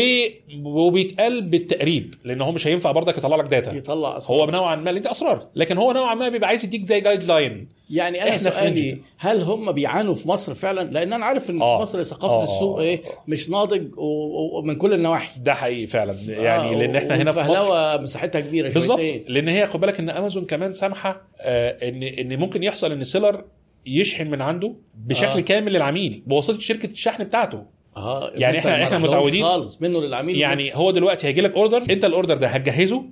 وبيتقال 0.64 1.42
بالتقريب 1.42 2.16
لأن 2.24 2.42
هو 2.42 2.52
مش 2.52 2.68
هينفع 2.68 2.92
برضك 2.92 3.18
يطلع 3.18 3.36
لك 3.36 3.46
data 3.46 3.74
يطلع 3.74 4.18
أسرار. 4.18 4.40
هو 4.40 4.46
نوعا 4.46 4.76
ما 4.76 4.92
دي 4.92 5.12
أسرار 5.12 5.48
لكن 5.56 5.78
هو 5.78 5.92
نوعا 5.92 6.16
ما 6.16 6.30
بيبقى 6.30 6.50
عايز 6.50 6.66
يديك 6.66 6.84
زي 6.84 7.02
guideline 7.02 7.68
يعني 7.90 8.24
أنا 8.24 8.38
سؤالي 8.38 9.02
هل 9.18 9.42
هم 9.42 9.72
بيعانوا 9.72 10.16
في 10.16 10.28
مصر 10.28 10.54
فعلا؟ 10.54 10.90
لأن 10.90 11.14
أنا 11.14 11.26
عارف 11.26 11.50
إن 11.50 11.62
آه. 11.62 11.78
في 11.78 11.82
مصر 11.82 12.04
ثقافة 12.04 12.36
آه. 12.36 12.44
السوق 12.44 12.80
إيه 12.80 13.02
مش 13.28 13.50
ناضج 13.50 13.88
ومن 13.98 14.76
كل 14.76 14.94
النواحي 14.94 15.40
ده 15.40 15.54
حقيقي 15.54 15.88
فعلا 15.88 16.16
يعني 16.28 16.70
آه، 16.70 16.78
لأن 16.78 16.96
إحنا 16.96 17.16
هنا 17.16 17.32
في 17.32 17.40
مصر 17.40 18.02
مساحتها 18.02 18.40
كبيرة 18.42 18.70
بالظبط. 18.74 19.02
لأن 19.28 19.48
هي 19.48 19.66
خد 19.66 19.80
بالك 19.80 20.00
إن 20.00 20.10
امازون 20.10 20.46
كمان 20.46 20.74
سامحة 20.74 21.10
آه، 21.10 21.35
ان 21.40 22.04
إن 22.04 22.40
ممكن 22.40 22.64
يحصل 22.64 22.92
إن 22.92 23.04
seller 23.04 23.46
يشحن 23.86 24.28
من 24.28 24.42
عنده 24.42 24.76
بشكل 24.96 25.26
آه. 25.28 25.38
آه. 25.38 25.42
كامل 25.42 25.74
للعميل. 25.74 26.24
بواسطة 26.28 26.60
شركة 26.60 26.86
الشحن 26.92 27.24
بتاعته. 27.24 27.66
آه 27.98 28.32
يعني 28.36 28.58
إحنا 28.58 28.72
رحلهمش 28.72 29.10
متعودين- 29.10 29.44
خالص 29.44 29.82
منه 29.82 30.02
للعميل. 30.02 30.38
يعني 30.38 30.76
هو 30.76 30.92
دلوقتي 30.92 31.28
هيجي 31.28 31.42
لك 31.42 31.54
order 31.54 31.78
أنت 31.90 32.06
ال 32.06 32.11
order 32.11 32.38
ده 32.38 32.48
هتجهزه 32.48 33.06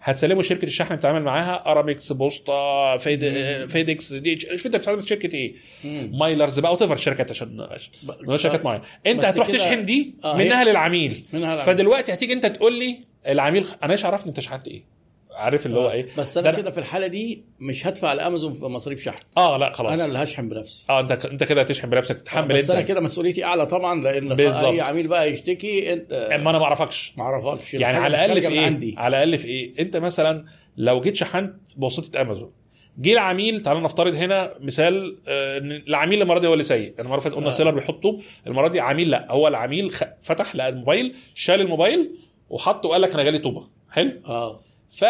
هتسلمه 0.00 0.42
شركه 0.42 0.64
الشحن 0.64 0.96
بتتعامل 0.96 1.22
معاها. 1.22 1.70
ارامكس 1.70 2.12
بوسطه 2.12 2.96
فيد... 2.96 3.24
فيدكس 3.68 4.12
دي 4.12 4.32
اتش 4.32 4.46
شوف 4.52 4.66
أنت 4.66 4.76
بتستخدم 4.76 5.00
شركة 5.00 5.34
إيه؟ 5.36 5.54
مم. 5.84 6.10
Mylerz 6.18 6.58
بقى 6.58 6.70
اوت 6.70 6.94
شركات 6.94 7.30
عشان 7.30 7.66
ب- 8.02 8.36
شركات 8.36 8.64
معينة. 8.64 8.82
أنت 9.06 9.24
هتروح 9.24 9.48
كده- 9.48 9.56
تشحن 9.56 9.84
دي 9.84 10.14
آه، 10.24 10.36
هي- 10.36 10.44
منها 10.44 10.64
للعميل. 10.64 11.24
منها. 11.32 11.56
فدلوقتي 11.64 12.12
هتيجي 12.12 12.32
أنت 12.32 12.46
تقول 12.46 12.78
لي 12.78 12.98
العميل 13.28 13.66
أنا 13.82 13.92
إيش 13.92 14.04
عرفني 14.04 14.28
أنت 14.28 14.40
شحنت 14.40 14.68
إيه؟ 14.68 14.95
عارف 15.36 15.66
اللي 15.66 15.78
هو 15.78 15.90
إيه؟ 15.90 16.06
بس 16.18 16.38
أنا 16.38 16.50
كده 16.50 16.70
في 16.70 16.78
الحالة 16.78 17.06
دي 17.06 17.44
مش 17.60 17.86
هدفع 17.86 18.12
لامازون 18.12 18.52
في 18.52 18.64
مصاريف 18.64 19.02
شحن. 19.02 19.20
آه 19.36 19.58
لا 19.58 19.72
خلاص. 19.72 19.92
أنا 19.92 20.04
اللي 20.06 20.18
هشحن 20.18 20.48
بنفسي. 20.48 20.84
آه 20.90 21.00
أنت 21.00 21.12
أنت 21.26 21.44
كده 21.44 21.60
هتشحن 21.60 21.90
بنفسك 21.90 22.20
تتحمل 22.20 22.54
بس 22.54 22.70
أنا 22.70 22.80
أنت. 22.80 22.88
كده 22.88 23.00
مسؤوليتي 23.00 23.44
أعلى 23.44 23.66
طبعا 23.66 24.02
لأن 24.02 24.34
بالظبط. 24.34 24.64
أي 24.64 24.80
عميل 24.80 25.08
بقى 25.08 25.30
يشتكي 25.30 25.92
أنت 25.92 26.28
ما 26.30 26.50
أنا 26.50 26.58
ما 26.58 26.64
أعرفكش. 26.64 27.12
ما 27.16 27.24
أعرفكش. 27.24 27.74
يعني 27.74 27.96
على 27.96 28.24
الأقل 28.24 28.42
في 28.42 28.48
إيه؟ 28.52 28.60
عندي. 28.60 28.94
على 28.98 29.16
الأقل 29.22 29.38
في 29.38 29.48
إيه؟ 29.48 29.72
أنت 29.80 29.96
مثلا 29.96 30.44
لو 30.76 31.00
جيت 31.00 31.16
شحنت 31.16 31.54
بواسطة 31.76 32.20
أمازون 32.20 32.50
جه 32.98 33.12
العميل 33.12 33.60
تعال 33.60 33.82
نفترض 33.82 34.14
هنا 34.14 34.54
مثال 34.60 35.18
آه، 35.28 35.58
العميل 35.58 36.22
المرة 36.22 36.38
دي 36.38 36.46
هو 36.46 36.52
اللي 36.52 36.64
سيء 36.64 36.94
اللي 37.00 37.20
فاتت 37.20 37.34
قلنا 37.34 37.46
آه. 37.46 37.50
seller 37.50 37.70
بيحطه 37.70 38.18
المرة 38.46 38.68
دي 38.68 38.80
عميل 38.80 39.10
لا 39.10 39.26
هو 39.32 39.48
العميل 39.48 39.90
خ... 39.90 40.02
فتح 40.22 40.56
لقى 40.56 40.68
الموبايل 40.68 41.14
شال 41.34 41.60
الموبايل 41.60 42.10
وحطه 42.50 42.88
وقال 42.88 43.02
لك 43.02 43.14
أنا 43.14 43.22
جالي 43.22 43.38
طوبة. 43.38 43.68
حلو؟ 43.90 44.12
آه. 44.26 44.60
ف 44.90 45.04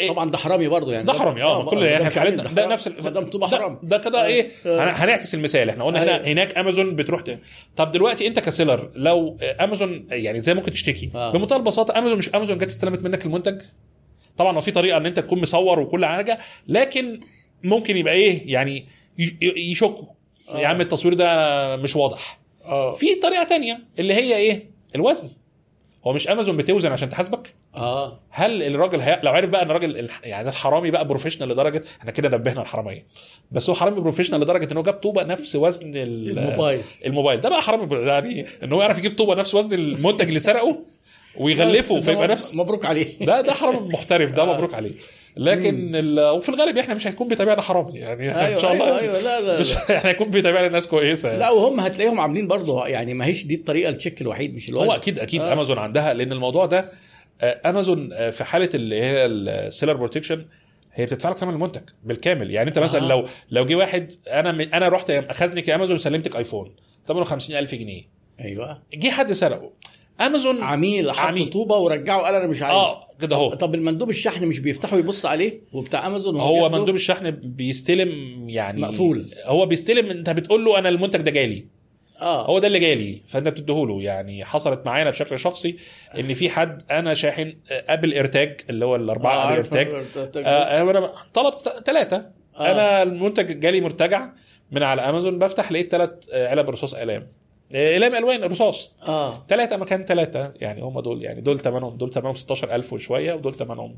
إيه؟ 0.00 0.08
طبعا 0.08 0.30
ده 0.30 0.38
حرامي 0.38 0.68
برضه 0.68 0.92
يعني 0.92 1.04
ده 1.04 1.12
حرامي 1.12 1.42
آه 1.42 1.64
بقى- 1.64 1.70
كل 1.70 1.80
ده 1.80 1.96
إحنا 1.96 2.08
في 2.08 2.20
حالتنا 2.20 2.42
ده 2.42 2.62
حرام. 2.62 2.72
نفس 2.72 2.88
ما 2.88 3.10
دام 3.10 3.24
ده- 3.26 3.46
حرام 3.46 3.78
ده 3.82 3.98
كده 3.98 4.22
آه. 4.22 4.26
إيه 4.26 4.48
آه. 4.66 4.84
هن- 4.84 4.94
هنعكس 4.94 5.34
المثال 5.34 5.70
إحنا 5.70 5.84
قلنا 5.84 6.02
هنا 6.02 6.14
أيوة. 6.14 6.26
هناك 6.26 6.58
أمازون 6.58 6.94
بتروح 6.96 7.20
ت- 7.20 7.38
طب 7.76 7.90
دلوقتي 7.92 8.26
أنت 8.26 8.38
ك 8.38 8.45
seller 8.45 8.90
لو 8.94 9.36
أمازون 9.60 10.06
يعني 10.10 10.40
زي 10.40 10.54
ممكن 10.54 10.70
تشتكي 10.70 11.10
آه. 11.14 11.32
بمنتهى 11.32 11.56
البساطه 11.56 11.98
أمازون 11.98 12.18
مش 12.18 12.34
أمازون 12.34 12.58
جت 12.58 12.64
استلمت 12.66 13.02
منك 13.04 13.24
المنتج 13.26 13.60
طبعا 14.36 14.56
هو 14.56 14.60
في 14.60 14.70
طريقة 14.70 14.96
إن 14.96 15.06
أنت 15.06 15.20
تكون 15.20 15.40
مصور 15.40 15.80
وكل 15.80 16.06
حاجة 16.06 16.38
لكن 16.68 17.20
ممكن 17.62 17.96
يبقى 17.96 18.14
إيه 18.14 18.52
يعني 18.52 18.86
يشكوا 19.56 20.06
آه. 20.48 20.58
يا 20.58 20.66
عم 20.66 20.80
التصوير 20.80 21.14
ده 21.14 21.76
مش 21.76 21.96
واضح 21.96 22.40
آه 22.64 22.92
في 22.92 23.14
طريقة 23.14 23.44
تانية 23.44 23.80
اللي 23.98 24.14
هي 24.14 24.36
إيه 24.36 24.70
الوزن 24.94 25.30
هو 26.06 26.12
مش 26.12 26.28
أمازون 26.28 26.56
بتوزن 26.56 26.92
عشان 26.92 27.08
تحاسبك 27.08 27.54
آه 27.76 28.18
هل 28.30 28.62
الراجل 28.62 29.00
هي... 29.00 29.20
لو 29.22 29.32
عرف 29.32 29.50
بقى 29.50 29.62
إن 29.62 29.70
الراجل 29.70 30.08
يعني 30.24 30.48
الحرامي 30.48 30.90
بقى 30.90 31.08
professional 31.08 31.48
لدرجة 31.48 31.82
إحنا 32.00 32.10
كده 32.10 32.28
نبهنا 32.28 32.60
الحرامية 32.62 33.04
بس 33.52 33.68
هو 33.70 33.74
حرامي 33.76 34.00
professional 34.00 34.40
لدرجة 34.40 34.72
إن 34.72 34.76
هو 34.76 34.82
جاب 34.82 34.94
طوبة 34.94 35.22
نفس 35.22 35.56
وزن 35.56 35.90
ال- 35.96 36.38
الموبايل 36.38 36.80
الموبايل 37.06 37.40
ده 37.40 37.48
بقى 37.48 37.62
حرامي 37.62 37.96
يعني 37.96 38.46
إن 38.64 38.72
هو 38.72 38.82
يعرف 38.82 38.98
يجيب 38.98 39.16
طوبة 39.16 39.34
نفس 39.34 39.54
وزن 39.54 39.74
المنتج 39.74 40.26
اللي 40.28 40.38
سرقه 40.40 40.78
ويغلفه 41.36 42.00
فيبقى 42.00 42.28
نفس 42.28 42.54
مبروك 42.54 42.84
عليه 42.86 43.18
ده 43.20 43.40
ده 43.40 43.52
حرامي 43.52 43.88
محترف 43.88 44.32
ده 44.32 44.42
آه. 44.42 44.54
مبروك 44.54 44.74
عليه 44.74 44.92
لكن 45.36 45.90
ال... 45.94 46.20
وفي 46.30 46.48
الغالب 46.48 46.78
إحنا 46.78 46.94
مش 46.94 47.06
هيكون 47.06 47.28
بيتابعنا 47.28 47.62
حرامي 47.62 47.98
يعني 47.98 48.40
أيوه 48.40 48.54
إن 48.54 48.58
شاء 48.60 48.72
الله 48.72 48.84
أيوه, 48.86 48.98
أيوة 49.00 49.20
لا 49.20 49.40
لا, 49.40 49.60
مش. 49.60 49.76
إحنا 49.96 50.10
هيكون 50.10 50.30
بيتابعنا 50.30 50.68
ناس 50.68 50.86
كويسة 50.88 51.28
يعني. 51.28 51.40
لا 51.40 51.50
وهم 51.50 51.80
هتلاقيهم 51.80 52.20
عاملين 52.20 52.46
برضه 52.46 52.86
يعني 52.86 53.14
ما 53.14 53.24
هيش 53.26 53.44
دي 53.46 53.54
الطريقة 53.54 53.90
ال 53.90 53.95
check 53.95 54.20
الوحيد 54.20 54.56
مش 54.56 54.68
الوزن 54.70 54.86
هو 54.86 54.92
أكيد 54.96 55.18
أكيد 55.18 55.40
آه. 55.40 55.52
امازون 55.52 55.78
عندها 55.78 56.14
لأن 56.14 56.32
الموضوع 56.32 56.66
ده 56.66 56.90
امازون 57.42 58.12
آه، 58.12 58.30
في 58.30 58.44
حالة 58.44 58.68
اللي 58.74 59.00
هي 59.00 59.26
ال 59.26 59.35
seller 59.35 59.92
protection 59.92 60.46
هي 60.92 61.04
بتدفع 61.04 61.30
لك 61.30 61.36
ثمن 61.36 61.52
المنتج 61.52 61.82
بالكامل 62.04 62.50
يعني 62.50 62.68
انت 62.68 62.78
مثلا 62.78 63.00
آه. 63.00 63.04
آه. 63.04 63.08
لو 63.08 63.26
لو 63.50 63.64
جه 63.66 63.74
واحد 63.74 64.12
أنا 64.28 64.50
أنا 64.50 64.88
رحت 64.88 65.10
اخذنك 65.10 65.68
يا 65.68 65.74
امازون 65.74 65.94
وسلمتك 65.94 66.36
ايفون 66.36 66.74
ثمنه 67.06 67.24
50000 67.24 67.74
جنيه 67.74 68.02
أيوه 68.40 68.82
جه 68.94 69.08
حد 69.10 69.32
سرقه 69.32 69.70
امازون 70.20 70.62
عميل 70.62 71.12
حط. 71.12 71.52
طوبة 71.52 71.76
ورجعه 71.78 72.22
قال 72.22 72.34
أنا 72.34 72.46
مش 72.46 72.62
عايز 72.62 72.74
آه 72.74 73.08
كده 73.20 73.36
اهو 73.36 73.54
طب 73.54 73.74
المندوب 73.74 74.10
الشحن 74.10 74.46
مش 74.46 74.60
بيفتحوا 74.60 74.98
يبص 74.98 75.26
عليه 75.26 75.60
وبتاع 75.72 76.06
امازون 76.06 76.36
هو؟ 76.36 76.68
مندوب 76.68 76.94
الشحن 76.94 77.30
بيستلم 77.30 78.44
يعني 78.48 78.80
مقفول. 78.82 79.30
هو 79.44 79.66
بيستلم 79.66 80.10
انت 80.10 80.30
بتقول 80.30 80.64
له 80.64 80.78
أنا 80.78 80.88
المنتج 80.88 81.20
ده 81.20 81.30
جالي 81.30 81.66
آه 82.24 82.46
هو 82.46 82.58
ده 82.58 82.66
اللي 82.66 82.78
جالي 82.78 83.20
فأنت 83.28 83.48
بتديهوله 83.48 84.02
يعني 84.02 84.44
حصلت 84.44 84.86
معانا 84.86 85.10
بشكل 85.10 85.38
شخصي 85.38 85.76
إن 86.18 86.34
في 86.34 86.50
حد 86.50 86.82
أنا 86.90 87.14
شاحن 87.14 87.54
آه، 87.70 87.84
أبل 87.88 88.12
AirTag 88.12 88.60
اللي 88.70 88.84
هو 88.84 88.96
الأربعة 88.96 89.32
أبل 89.44 89.52
عارف 89.52 89.76
AirTag 89.76 90.04
ال 90.16 90.19
AirTag. 90.19 90.44
آه 90.46 90.82
أنا 90.82 91.12
طلبت 91.34 91.58
ثلاثة 91.86 92.26
آه. 92.56 92.72
أنا 92.72 93.02
المنتج 93.02 93.60
جالي 93.60 93.80
مرتجع 93.80 94.28
من 94.70 94.82
على 94.82 95.02
أمازون 95.02 95.38
بفتح 95.38 95.72
لقيت 95.72 95.90
ثلاث 95.92 96.10
علب 96.34 96.70
رصاص 96.70 96.94
اقلام 96.94 97.26
اقلام 97.74 98.14
ألوان 98.14 98.44
رصاص. 98.44 98.92
آه. 99.02 99.42
ثلاثة 99.48 99.76
مكان 99.76 100.04
ثلاثة 100.04 100.52
يعني 100.56 100.82
هم 100.82 101.00
دول 101.00 101.22
يعني 101.22 101.40
دول 101.40 101.60
ثمنهم 101.60 101.96
دول 101.96 102.12
ثمنهم 102.12 102.34
16000 102.34 102.92
وشوية 102.92 103.34
ودول 103.34 103.54
ثمنهم 103.54 103.96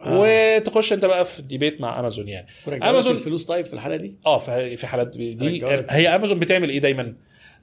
آه. 0.00 0.18
وتخش 0.20 0.92
أنت 0.92 1.04
بقى 1.04 1.24
في 1.24 1.42
ديبيت 1.42 1.80
مع 1.80 2.00
أمازون 2.00 2.28
يعني. 2.28 2.46
أمازون 2.68 3.16
الفلوس 3.16 3.44
طيب 3.44 3.66
في 3.66 3.74
الحالة 3.74 3.96
دي؟ 3.96 4.14
آه 4.26 4.38
في 4.76 4.86
حالات 4.86 5.16
دي. 5.16 5.64
هي 5.90 6.08
أمازون 6.08 6.38
بتعمل 6.38 6.70
إيه 6.70 6.78
دايما؟ 6.78 7.14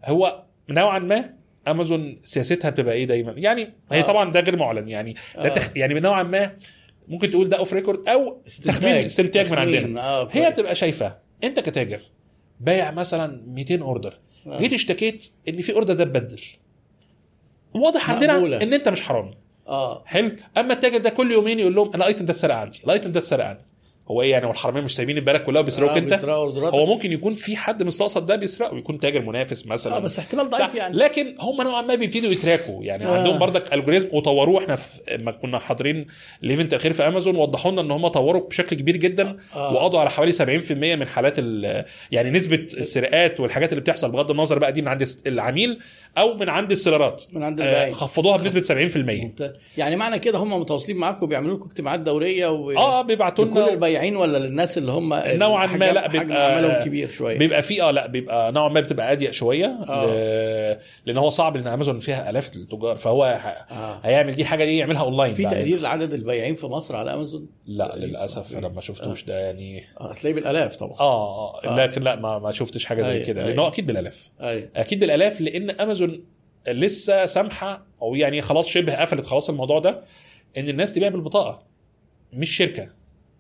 هو 0.06 0.44
نوعا 0.70 1.00
ما 1.00 1.34
امازون 1.68 2.20
سياستها 2.24 2.70
بتبقى 2.70 2.94
إيه 2.94 3.06
دايما 3.06 3.32
يعني 3.32 3.74
هي 3.92 4.00
آه. 4.00 4.04
طبعا 4.04 4.32
ده 4.32 4.40
غير 4.40 4.58
معلن 4.58 4.88
يعني 4.88 5.14
ده 5.36 5.46
آه. 5.46 5.54
تخ... 5.54 5.70
يعني 5.78 6.00
نوعا 6.00 6.24
ما 6.24 6.52
ممكن 7.08 7.30
تقول 7.30 7.50
ده 7.50 7.58
off 7.58 7.74
record 7.74 8.10
أو 8.10 8.42
استنتاج. 8.48 8.76
تخمين 8.76 8.96
استنتاج 8.96 9.52
من. 9.52 9.58
عندنا 9.60 10.02
آه 10.02 10.28
هي. 10.32 10.52
بتبقى 10.52 10.76
شايفة 10.76 11.18
أنت 11.44 11.60
كتاجر 11.60 12.00
بايع 12.60 12.92
مثلا 12.92 13.44
200 13.48 13.82
order 13.82 14.20
آه. 14.48 14.58
جيت 14.58 14.74
اشتكيت 14.74 15.30
إن 15.50 15.62
في 15.62 15.74
order 15.74 15.94
ده 15.94 16.04
اتبدل 16.04 16.42
واضح 17.74 18.12
عندنا. 18.12 18.62
إن 18.64 18.74
أنت 18.74 18.90
مش 18.90 19.02
حرامي 19.02 19.38
آه 19.68 20.04
حلو 20.06 20.32
أما 20.58 20.74
التاجر 20.74 20.98
ده 20.98 21.10
كل 21.10 21.32
يومين 21.32 21.60
يقول 21.60 21.76
لهم 21.76 21.88
أنا 21.88 22.04
ال 22.04 22.08
item 22.08 22.26
ده 22.26 22.32
اتسرق 22.32 22.56
عندي 22.56 22.80
ال 22.86 22.91
item 22.91 23.12
ده 23.12 23.20
اتسرق 23.20 23.46
عندي 23.46 23.64
هو 24.12 24.22
إيه 24.22 24.32
يعني 24.32 24.46
هو 24.46 24.52
الحرامية 24.52 24.82
مش 24.82 24.96
سايبين 24.96 25.18
البلد 25.18 25.42
كلها 25.42 25.62
وبيسرقوك 25.62 25.92
آه، 25.92 25.98
انت 25.98 26.14
بيسرقوا 26.14 26.36
order 26.38 26.62
اتك. 26.62 26.76
هو 26.76 26.86
ممكن 26.86 27.12
يكون 27.12 27.34
في 27.34 27.56
حد 27.58 27.84
مستقصد 27.84 28.26
ده 28.26 28.36
بيسرقه؟ 28.36 28.78
يكون 28.78 29.00
تاجر 29.00 29.22
منافس 29.22 29.68
مثلا. 29.68 29.96
آه 29.96 30.00
بس 30.00 30.20
احتمال 30.20 30.50
ضعيف. 30.50 30.76
يعني. 30.76 30.98
لكن 30.98 31.36
هم 31.40 31.62
نوعا 31.62 31.82
ما 31.82 31.96
بيبتدوا 31.96 32.32
يـ 32.32 32.39
track 32.39 32.76
وا 32.76 32.84
يعني 32.84 33.06
آه. 33.06 33.18
عندهم 33.18 33.38
بردك 33.40 33.74
algorithm 33.74 34.08
وطوروه. 34.12 34.64
إحنا 34.64 34.76
في 34.76 35.00
لما 35.18 35.32
كنا 35.32 35.60
حاضرين 35.60 36.06
الايفنت 36.44 36.74
الاخير 36.74 36.94
في 36.94 37.08
امازون 37.08 37.36
وضحوا 37.36 37.72
لنا 37.72 37.82
إن 37.82 37.92
هم 37.92 38.08
طوروا 38.08 38.48
بشكل 38.50 38.76
كبير 38.76 38.98
جدا 38.98 39.38
آه. 39.56 39.74
وقضوا 39.74 40.00
على 40.00 40.10
حوالي 40.10 40.32
70% 40.32 40.72
من 40.72 41.08
حالات 41.08 41.34
ال- 41.40 41.86
يعني 42.12 42.30
نسبة 42.30 42.56
السرقات 42.56 43.40
والحاجات 43.40 43.70
اللي 43.70 43.82
بتحصل 43.82 44.12
بغض 44.12 44.32
النظر 44.32 44.60
بقى 44.60 44.72
دي 44.72 44.82
من 44.82 44.88
عند 44.88 45.08
العميل 45.28 45.80
أو 46.18 46.34
من 46.34 46.50
عند 46.50 46.72
السيرارات 46.72 47.24
من 47.34 47.44
عند 47.44 47.62
آه، 47.62 47.66
البائع 47.66 47.94
خفضوها 47.94 48.38
بنسبة 48.38 48.62
70% 48.62 48.98
ممتاز. 49.24 49.54
يعني 49.78 49.96
معنى 49.96 50.20
كده 50.20 50.38
هم 50.38 50.60
متواصلين 50.60 50.98
معاكم 50.98 51.24
وبيعملوا 51.24 51.56
لكم 51.58 51.66
اجتماعات 51.66 52.00
دورية 52.00 52.48
و... 52.52 52.72
آه 52.72 53.02
بيبعتوا 53.02 53.46
لنا 53.46 53.76
البياعين 53.96 54.16
ولا 54.16 54.38
للناس 54.38 54.78
اللي 54.78 54.92
هم 54.92 55.14
نوعا 55.26 55.68
ما 55.68 55.92
لا 55.92 56.08
بيبقى 56.08 56.56
عملهم 56.56 56.84
كبير 56.84 57.08
شوية 57.08 57.38
بيبقى 57.38 57.62
في 57.62 57.82
آه 57.82 57.92
لا 57.92 58.08
بيبقى 58.08 58.52
نوعا 58.52 58.70
ما 58.70 58.80
بتبقى 58.80 59.14
أضيق 59.14 59.32
شوية 59.32 59.66
آه. 59.90 60.80
لأن 61.06 61.18
هو 61.18 61.30
صعب 61.30 61.58
لأن 61.58 61.68
أمازون 61.68 62.00
فيها 62.00 62.30
آلاف 62.30 62.56
التجار 62.56 62.96
فهو 62.96 63.26
آه. 63.26 64.00
هيعمل 64.04 64.32
دي 64.32 64.46
حاجة 64.46 64.66
دي 64.66 64.78
يعملها 64.78 65.02
أونلاين 65.02 65.34
في. 65.34 65.44
تقدير 65.44 65.82
لعدد 65.82 66.14
البياعين 66.14 66.56
في 66.56 66.66
مصر 66.66 66.96
على 66.96 67.14
أمازون 67.14 67.48
لا 67.66 67.96
للأسف 67.96 68.58
أنا 68.58 68.68
ما 68.68 68.82
شفتوش 68.82 69.24
ده 69.24 69.40
يعني 69.40 69.84
آه، 70.00 70.12
هتلاقيه 70.12 70.36
بالآلاف 70.36 70.76
طبعا 70.76 71.00
آه 71.00 71.64
آه. 71.66 71.86
لكن 71.86 72.02
لا 72.02 72.16
ما 72.16 72.40
ما 72.40 72.52
شفتش 72.52 72.86
حاجة 72.86 73.02
زي 73.02 73.20
كده 73.20 73.42
أيوة. 73.42 73.52
لأنه 73.52 73.68
أكيد 73.68 73.86
بالآلاف 73.86 74.30
أيوه 74.42 74.70
أكيد 74.76 75.00
بالآلاف 75.00 75.42
لأن 75.42 75.70
أمازون 75.70 76.24
لسه 76.68 77.26
سامحة 77.26 77.86
أو 78.02 78.16
يعني 78.16 78.42
خلاص 78.42 78.68
شبه 78.68 78.96
قفلت 79.02 79.26
خلاص 79.26 79.50
الموضوع 79.50 79.80
ده 79.80 80.02
إن 80.58 80.70
الناس 80.70 80.94
تبيع 80.94 81.10
بالبطاقة 81.10 81.64
مش 82.34 82.58
شركة 82.58 82.90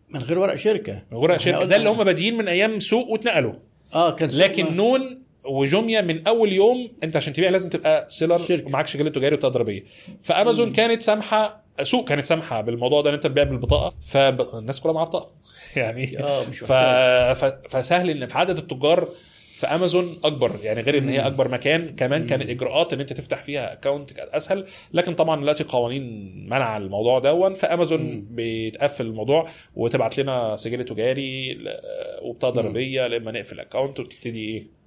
من 0.10 0.20
غير 0.20 0.39
ورق 0.39 0.56
شركة. 0.56 1.01
من 1.12 1.18
غير 1.18 1.26
إحنا 1.26 1.38
شركة. 1.38 1.58
قلنا- 1.58 1.70
ده 1.70 1.76
اللي 1.76 1.89
هم 1.89 2.03
بادئين 2.03 2.38
من 2.38 2.47
أيام 2.47 2.80
سوق 2.80 3.08
واتنقلوا. 3.10 3.53
آه 3.93 4.12
كان 4.12 4.30
سوق 4.30 4.43
لكن 4.45 4.64
ما- 4.64 4.72
نون 4.72 5.22
وجوميا 5.45 6.01
من 6.01 6.28
أول 6.28 6.53
يوم 6.53 6.91
أنت 7.03 7.16
عشان 7.16 7.34
تبيع 7.34 7.49
لازم 7.49 7.70
تبقى 7.70 8.06
seller 8.10 8.38
شركة. 8.38 8.66
ومعاك 8.66 8.88
سجل 8.88 9.12
تجاري 9.12 9.36
وبطاقه 9.36 9.51
ضريبيه 9.51 9.84
فأمازون 10.24 10.72
كانت 10.72 11.01
سامحة 11.01 11.64
سوق 11.84 12.08
كانت 12.08 12.26
سامحة 12.26 12.62
بالموضوع 12.62 13.01
ده 13.01 13.10
إن 13.10 13.14
أنت 13.14 13.24
تبيع 13.24 13.43
بالبطاقة. 13.43 13.93
فالناس 14.08 14.80
كلها 14.82 14.93
معاها 14.93 15.06
بطاقه 15.06 15.32
يعني 15.76 16.20
آه 16.24 16.43
مش 16.49 16.60
ف... 16.60 16.72
ف... 16.72 17.45
فسهل 17.45 18.10
إن 18.10 18.28
في 18.28 18.38
عدد 18.38 18.58
التجار 18.58 19.10
في 19.56 19.68
امازون 19.68 20.20
أكبر 20.24 20.60
يعني 20.64 20.82
غير 20.82 20.97
إن 20.97 21.10
هي. 21.10 21.20
أكبر 21.20 21.49
مكان 21.49 21.95
كمان. 21.95 22.28
كان 22.28 22.41
الاجراءات 22.41 22.93
إن 22.93 22.99
أنت 22.99 23.14
تفتح 23.14 23.43
فيها 23.43 23.74
account 23.74 24.14
كانت 24.14 24.30
أسهل 24.30 24.66
لكن 24.93 25.14
طبعا 25.14 25.41
دلوقتي 25.41 25.64
قوانين 25.64 26.34
منع 26.49 26.78
الموضوع 26.78 27.20
ده 27.20 27.53
فأمازون. 27.53 28.28
بتقفل 28.32 29.06
الموضوع 29.06 29.49
وتبعت 29.76 30.18
لنا 30.18 30.56
سجل 30.56 30.86
تجاري 30.86 31.58
وبطاقه. 32.22 32.53
ضريبيه 32.53 33.08
لما 33.08 33.32
نقفل 33.32 33.56
ال 33.56 33.61
account 33.61 33.99
وتبتدي 33.99 34.45
إيه 34.49 34.85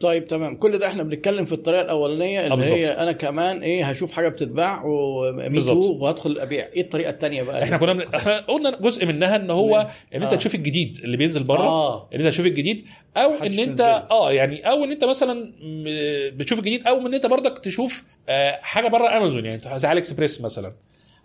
طيب 0.00 0.24
تمام 0.24 0.56
كل 0.56 0.78
ده 0.78 0.86
إحنا 0.86 1.02
بنتكلم 1.02 1.44
في 1.44 1.52
الطريقة 1.52 1.82
الأولانية 1.82 2.40
اللي 2.44 2.56
بالظبط. 2.56 2.74
هي 2.74 2.86
أنا 2.90 3.12
كمان 3.12 3.62
إيه 3.62 3.84
هشوف 3.84 4.12
حاجة 4.12 4.28
بتتباع 4.28 4.82
بالظبط. 5.48 5.84
وهدخل 5.84 6.38
أبيع 6.38 6.68
إيه 6.72 6.80
الطريقة 6.82 7.10
الثانية 7.10 7.42
بقى 7.42 7.62
إحنا 7.62 7.76
كنا 7.76 7.92
من... 7.92 8.02
إحنا 8.14 8.40
قلنا 8.40 8.70
جزء 8.70 9.06
منها 9.06 9.36
إن 9.36 9.50
هو 9.50 9.88
إن 10.14 10.22
أنت 10.22 10.32
آه. 10.32 10.36
تشوف 10.36 10.54
الجديد 10.54 11.00
اللي 11.04 11.16
بينزل 11.16 11.42
بره 11.42 11.62
آه 11.62 12.08
إن 12.14 12.20
أنت 12.20 12.28
تشوف 12.28 12.46
الجديد 12.46 12.84
أو 13.16 13.34
إن 13.34 13.58
أنت. 13.58 14.04
آه 14.10 14.32
يعني 14.32 14.70
أو 14.70 14.84
إن 14.84 14.90
أنت 14.90 15.04
مثلا 15.04 15.52
بتشوف 16.36 16.58
الجديد 16.58 16.86
أو 16.86 17.06
إن 17.06 17.14
أنت 17.14 17.26
برضك 17.26 17.58
تشوف 17.58 18.04
آه 18.28 18.50
حاجة 18.62 18.88
بره 18.88 19.16
امازون 19.16 19.44
يعني 19.46 19.60
زي 19.76 19.88
علي 19.88 20.00
اكسبريس 20.00 20.40
مثلا 20.40 20.72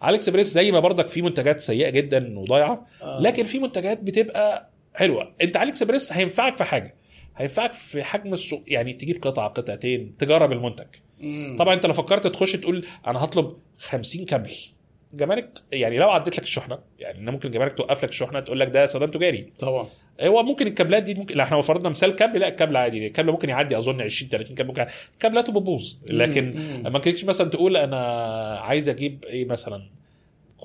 علي 0.02 0.16
اكسبريس 0.18 0.48
زي 0.48 0.72
ما 0.72 0.80
برضك 0.80 1.08
في 1.08 1.22
منتجات 1.22 1.60
سيئة 1.60 1.90
جدا 1.90 2.40
وضايعة 2.40 2.88
آه. 3.02 3.22
لكن 3.22 3.44
في 3.44 3.60
منتجات 3.60 4.00
بتبقى 4.04 4.70
حلوة 4.96 5.32
أنت 5.42 5.58
علي 5.58 5.70
اكسبريس 5.72 6.14
هينفعك 6.14 6.58
في 6.58 6.64
حاجة 6.64 6.96
هينفعك 7.38 7.74
في 7.74 8.04
حجم 8.04 8.34
السوق 8.34 8.64
يعني 8.68 8.94
تجيب 8.94 9.22
قطعة 9.24 9.48
قطعتين 9.48 10.18
تجرب 10.18 10.52
المنتج. 10.52 10.88
مم. 11.20 11.56
طبعا 11.60 11.74
أنت 11.74 11.86
لو 11.86 11.94
فكرت 11.94 12.28
تخش 12.28 12.52
تقول 12.52 12.86
أنا 13.08 13.24
هطلب 13.24 13.54
50 13.80 14.26
كابل. 14.26 14.52
جمارك 15.14 15.50
يعني 15.72 15.98
لو 15.98 16.10
عدت 16.10 16.38
لك 16.38 16.44
الشحنة 16.44 16.80
يعني 17.00 17.32
ممكن 17.32 17.48
الجمارك 17.50 17.74
توقف 17.74 18.04
لك 18.04 18.10
الشحنة 18.10 18.40
تقول 18.40 18.60
لك 18.60 18.68
ده 18.68 18.84
استخدام 18.86 19.12
تجاري 19.12 19.52
طبعا. 19.60 19.88
هو 20.22 20.44
ممكن 20.44 20.68
الكابلات 20.68 21.04
دي 21.04 21.14
ممكن 21.14 21.38
لا 21.38 21.44
إحنا 21.44 21.62
فرضنا 21.62 21.90
مثال 21.90 22.16
كابل 22.16 22.40
لا 22.40 22.48
الكابل 22.48 22.78
عادي 22.78 23.08
الكابل 23.08 23.32
ممكن 23.32 23.50
يعدي 23.50 23.78
أظن 23.78 24.02
20 24.02 24.30
30 24.30 24.56
كابل 24.56 24.68
ممكن 24.68 24.86
كابلاته 25.20 25.54
بتبوظ. 25.54 25.94
لكن. 26.10 26.56
ما 26.84 27.00
كنتش 27.00 27.26
مثلا 27.26 27.50
تقول 27.50 27.78
أنا 27.78 27.98
عايز 28.60 28.90
أجيب 28.90 29.26
إيه 29.26 29.46
مثلا؟ 29.46 29.90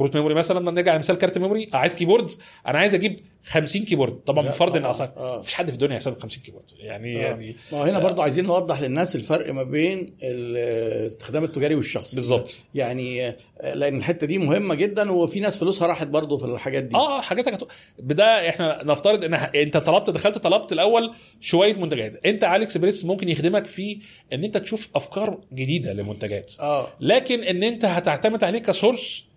كروت 0.00 0.16
memory 0.16 0.34
مثلا 0.34 0.58
لما 0.58 0.70
نرجع 0.70 0.96
لمثال 0.96 1.16
كارت 1.16 1.38
memory 1.38 1.70
عايز 1.72 1.94
keyboard 1.94 2.30
أنا 2.66 2.78
عايز 2.78 2.94
أجيب 2.94 3.20
50 3.44 3.84
keyboard 3.84 4.12
طبعا 4.12 4.46
بفرض 4.46 4.76
إن. 4.76 4.84
أصلا 4.84 5.12
آه. 5.16 5.38
مفيش 5.38 5.54
حد 5.54 5.66
في 5.68 5.72
الدنيا 5.72 5.96
يستخدم 5.96 6.20
50 6.20 6.42
keyboard 6.42 6.64
يعني 6.78 7.16
آه. 7.16 7.20
يعني 7.20 7.56
ما 7.72 7.90
هنا 7.90 7.98
برضه 7.98 8.22
عايزين 8.22 8.44
نوضح 8.44 8.82
للناس 8.82 9.16
الفرق 9.16 9.52
ما 9.52 9.62
بين 9.62 10.16
الاستخدام 10.22 11.44
التجاري 11.44 11.74
والشخصي 11.74 12.16
بالظبط 12.16 12.58
يعني 12.74 13.28
آه، 13.28 13.74
لأن 13.74 13.96
الحتة 13.96 14.26
دي 14.26 14.38
مهمة 14.38 14.74
جدا 14.74 15.12
وفي 15.12 15.40
ناس 15.40 15.58
فلوسها 15.58 15.86
راحت 15.86 16.06
برضه 16.06 16.36
في 16.36 16.44
الحاجات 16.44 16.82
دي 16.84 16.96
آه 16.96 17.20
حاجاتك. 17.20 17.66
بدا 17.98 18.48
إحنا 18.48 18.84
نفترض 18.84 19.24
إن 19.24 19.34
أنت 19.34 19.76
طلبت 19.76 20.10
دخلت 20.10 20.38
طلبت 20.38 20.72
الأول 20.72 21.14
شوية 21.40 21.74
منتجات 21.74 22.26
أنت 22.26 22.44
علي 22.44 22.64
اكسبريس 22.64 23.04
ممكن 23.04 23.28
يخدمك 23.28 23.66
في 23.66 23.98
إن 24.32 24.44
أنت 24.44 24.56
تشوف 24.56 24.88
أفكار 24.94 25.40
جديدة 25.52 25.92
لمنتجات 25.92 26.54
آه 26.60 26.88
لكن 27.00 27.42
إن 27.44 27.62
أنت 27.62 27.84
هتعتمد 27.84 28.44
عليه 28.44 28.58
ك 28.58 28.68
source 28.68 29.29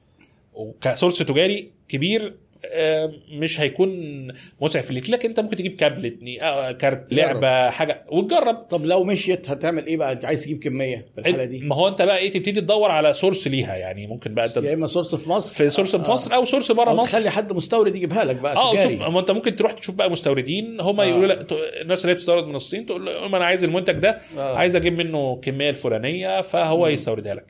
وك 0.54 0.70
source 0.70 1.18
تجاري 1.18 1.72
كبير 1.90 2.34
آه، 2.72 3.12
مش 3.32 3.60
هيكون 3.60 3.92
مسعف 4.62 4.92
ليك. 4.92 5.10
لكن 5.10 5.30
انت 5.30 5.40
ممكن 5.40 5.56
تجيب 5.56 5.74
كابل 5.74 6.06
اتنين 6.06 6.42
آه، 6.44 6.72
كارت 6.72 7.14
لعبة 7.14 7.70
حاجة 7.70 8.02
وتجرب. 8.12 8.56
طب 8.56 8.86
لو 8.86 9.04
مشيت 9.04 9.50
هتعمل 9.50 9.86
إيه 9.86 9.98
بقى؟ 9.98 10.12
انت 10.12 10.26
عايز 10.26 10.44
تجيب 10.44 10.64
كمية 10.64 11.06
في 11.16 11.22
الحالة 11.22 11.44
دي؟ 11.44 11.60
ما 11.60 11.76
هو 11.76 11.88
انت 11.88 12.02
بقى 12.02 12.18
إيه 12.18 12.32
تبتدي 12.32 12.62
تدور 12.62 12.92
على 12.92 13.14
source 13.14 13.48
ليها 13.48 13.76
يعني. 13.76 14.08
ممكن 14.08 14.34
بقى 14.34 14.46
يا 14.46 14.58
انت 14.58 14.68
إما 14.68 14.88
source 14.88 15.16
في 15.16 15.30
مصر. 15.30 15.54
في 15.54 15.70
source 15.70 15.96
في 15.96 16.12
مصر 16.12 16.36
أو 16.36 16.46
source 16.46 16.72
بره 16.72 16.94
مصر. 16.94 17.12
تخلي 17.18 17.30
حد 17.30 17.54
مستورد 17.54 17.96
يجيبها 17.96 18.24
لك 18.24 18.36
بقى 18.36 18.56
آه 18.56 18.76
تشوف 18.80 18.92
ما 19.02 19.20
انت 19.20 19.32
ممكن 19.32 19.56
تروح 19.56 19.72
تشوف 19.72 19.96
بقى 19.96 20.12
مستوردين. 20.12 20.82
هم 20.82 21.00
آه. 21.00 21.06
يقولوا 21.06 21.28
لك 21.28 21.48
الناس 21.82 22.06
اللي 22.06 22.16
بتستورد 22.16 22.44
من 22.48 22.56
الصين 22.56 22.86
تقول 22.86 23.06
لهم 23.06 23.36
أنا 23.36 23.46
عايز 23.46 23.64
المنتج 23.64 23.94
ده 23.94 24.20
آه. 24.38 24.56
عايز 24.56 24.76
أجيب 24.76 24.98
منه 24.98 25.34
الكميه 25.34 25.70
الفلانية. 25.70 26.42
فهو 26.42 26.88
يستوردها 26.88 27.36
لك. 27.36 27.46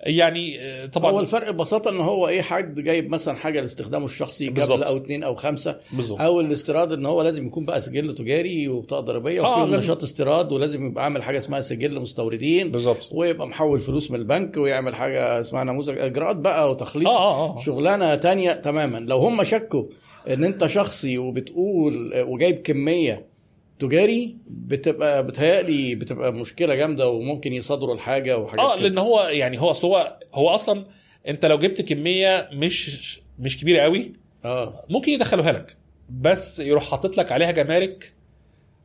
يعني 0.00 0.60
آه، 0.60 0.86
طبعا 0.86 1.12
هو 1.12 1.20
الفرق 1.20 1.50
ببساطة 1.50 1.90
إن 1.90 2.00
هو 2.00 2.28
إيه 2.28 2.42
حد 2.42 2.80
جايب 2.80 3.10
مثلا 3.10 3.34
حاجة 3.36 3.60
لاستخدامه 3.60 4.04
الشخصي 4.04 4.44
جبل 4.44 4.54
بالظبط. 4.54 4.82
أو 4.88 4.96
اثنين 4.96 5.22
أو 5.22 5.34
خمسة 5.34 5.78
بالظبط 5.92 6.20
أو 6.20 6.40
الاستيراد 6.40 6.92
إن 6.92 7.06
هو 7.06 7.22
لازم 7.22 7.46
يكون 7.46 7.64
بقى 7.64 7.80
سجل 7.80 8.14
تجاري 8.14 8.68
وبطاقة 8.68 9.00
ضريبية 9.00 9.44
آه، 9.44 9.64
وفي. 9.64 9.72
نشاط 9.76 10.02
استيراد 10.02 10.52
ولازم 10.52 10.86
يبقى 10.86 11.04
عامل 11.04 11.22
حاجة 11.22 11.38
اسمها 11.38 11.60
سجل 11.60 12.00
مستوردين 12.00 12.70
بالظبط 12.70 13.08
ويبقى 13.12 13.46
محول 13.46 13.78
فلوس 13.78 14.10
من 14.10 14.18
البنك 14.18 14.56
ويعمل 14.56 14.94
حاجة 14.94 15.40
اسمها 15.40 15.64
نموذج 15.64 15.98
إجراءات 15.98 16.36
بقى 16.36 16.70
وتخليص 16.70 17.08
آه 17.08 17.18
آه 17.50 17.56
آه 17.56 17.60
شغلانة 17.60 18.14
تانية 18.14 18.52
تماما 18.52 18.98
لو 18.98 19.18
هم 19.18 19.44
شكوا 19.44 19.84
إن 20.28 20.44
أنت 20.44 20.66
شخصي 20.66 21.18
وبتقول 21.18 22.12
وجايب 22.28 22.56
كمية 22.58 23.35
تجاري 23.78 24.36
بتبقى 24.48 25.26
بتهيألي 25.26 25.94
بتبقى 25.94 26.32
مشكلة 26.32 26.74
جامدة 26.74 27.08
وممكن 27.08 27.52
يصادروا 27.52 27.94
الحاجة 27.94 28.38
وحاجات 28.38 28.64
آه. 28.64 28.76
لأن 28.76 28.98
هو 28.98 29.20
يعني 29.20 29.60
هو 29.60 29.70
أصل 29.70 29.86
هو 29.86 30.18
هو 30.34 30.48
أصلا 30.48 30.86
أنت 31.28 31.46
لو 31.46 31.58
جبت 31.58 31.82
كمية 31.82 32.48
مش 32.52 33.20
مش 33.38 33.60
كبيرة 33.60 33.82
قوي 33.82 34.12
آه 34.44 34.84
ممكن 34.90 35.12
يدخلوها 35.12 35.52
لك 35.52 35.76
بس 36.10 36.60
يروح 36.60 36.90
حاطط 36.90 37.16
لك 37.16 37.32
عليها 37.32 37.50
جمارك 37.50 38.12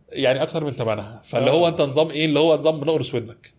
يعني 0.09 0.43
أكتر 0.43 0.65
من 0.65 0.71
ثمنها 0.71 1.21
فاللي 1.23 1.49
آه. 1.49 1.53
هو 1.53 1.67
أنت 1.67 1.81
نظام 1.81 2.09
إيه 2.09 2.25
اللي 2.25 2.39
هو 2.39 2.55
نظام 2.57 2.79
بنقرص 2.79 3.15
ودنك. 3.15 3.53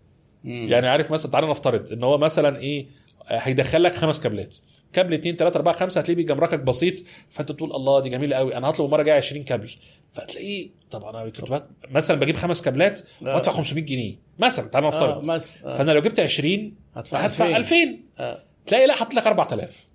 يعني 0.45 0.89
عارف 0.89 1.11
مثلا 1.11 1.31
تعالى 1.33 1.47
نفترض 1.51 1.93
إن 1.93 2.05
هو 2.05 2.19
مثلا 2.19 2.59
إيه 2.59 2.87
هيدخل 3.27 3.83
لك 3.83 3.95
خمس 3.95 4.21
كابلات 4.21 4.57
كابل 4.93 5.15
2 5.15 5.37
3 5.37 5.57
4 5.57 5.75
5 5.75 6.01
هتلاقيه 6.01 6.17
بيجمركك 6.17 6.61
بسيط. 6.61 6.95
فأنت 7.31 7.53
تقول 7.53 7.73
الله 7.73 8.01
دي 8.01 8.09
جميلة 8.09 8.37
قوي 8.37 8.57
أنا 8.57 8.71
هطلب 8.71 8.87
المرة 8.87 9.01
الجاية 9.01 9.17
20 9.17 9.45
كابل. 9.45 9.71
فتلاقيه 10.13 10.69
طبعا 10.91 11.11
أنا 11.23 11.31
كنت 11.31 11.63
مثلا 11.91 12.21
بجيب 12.21 12.37
خمس 12.37 12.63
كابلات 12.63 13.01
آه. 13.23 13.35
وأدفع 13.35 13.53
500 13.53 13.85
جنيه. 13.85 14.15
مثلا 14.39 14.69
تعال 14.69 14.85
آه 14.85 14.89
نفترض 14.89 15.25
مثلا. 15.31 15.57
آه. 15.73 15.77
فأنا 15.77 15.93
لو 15.93 16.01
جبت 16.01 16.21
20 16.21 16.75
هدفع 16.95 17.19
هدفع 17.19 17.57
2000 17.57 17.75
آه. 18.19 18.43
تلاقي 18.67 18.87
لا 18.87 18.95
حاط 18.95 19.15
لك 19.15 19.27
4000 19.27 19.87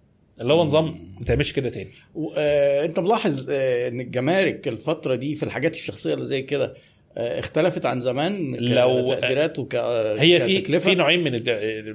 اللي 0.41 0.53
هو 0.53 0.61
نظام 0.63 1.15
ما 1.19 1.25
تعملش 1.25 1.51
كده 1.51 1.69
تاني. 1.69 1.91
و- 2.15 2.31
آه، 2.37 2.85
أنت 2.85 2.99
ملاحظ 2.99 3.47
آه، 3.49 3.87
إن 3.87 3.99
الجمارك 3.99 4.67
الفترة 4.67 5.15
دي 5.15 5.35
في 5.35 5.43
الحاجات 5.43 5.75
الشخصية 5.75 6.13
اللي 6.13 6.25
زي 6.25 6.41
كده 6.41 6.65
آه، 6.65 6.75
اختلفت 7.17 7.85
عن 7.85 8.01
زمان 8.01 8.55
لو- 8.55 9.15
كتقديرات 9.15 9.59
وك 9.59 9.75
هي 9.75 10.39
في 10.39 10.61
كتكلفة؟ 10.61 10.89
في 10.89 10.95
نوعين 10.95 11.23
من. 11.23 11.41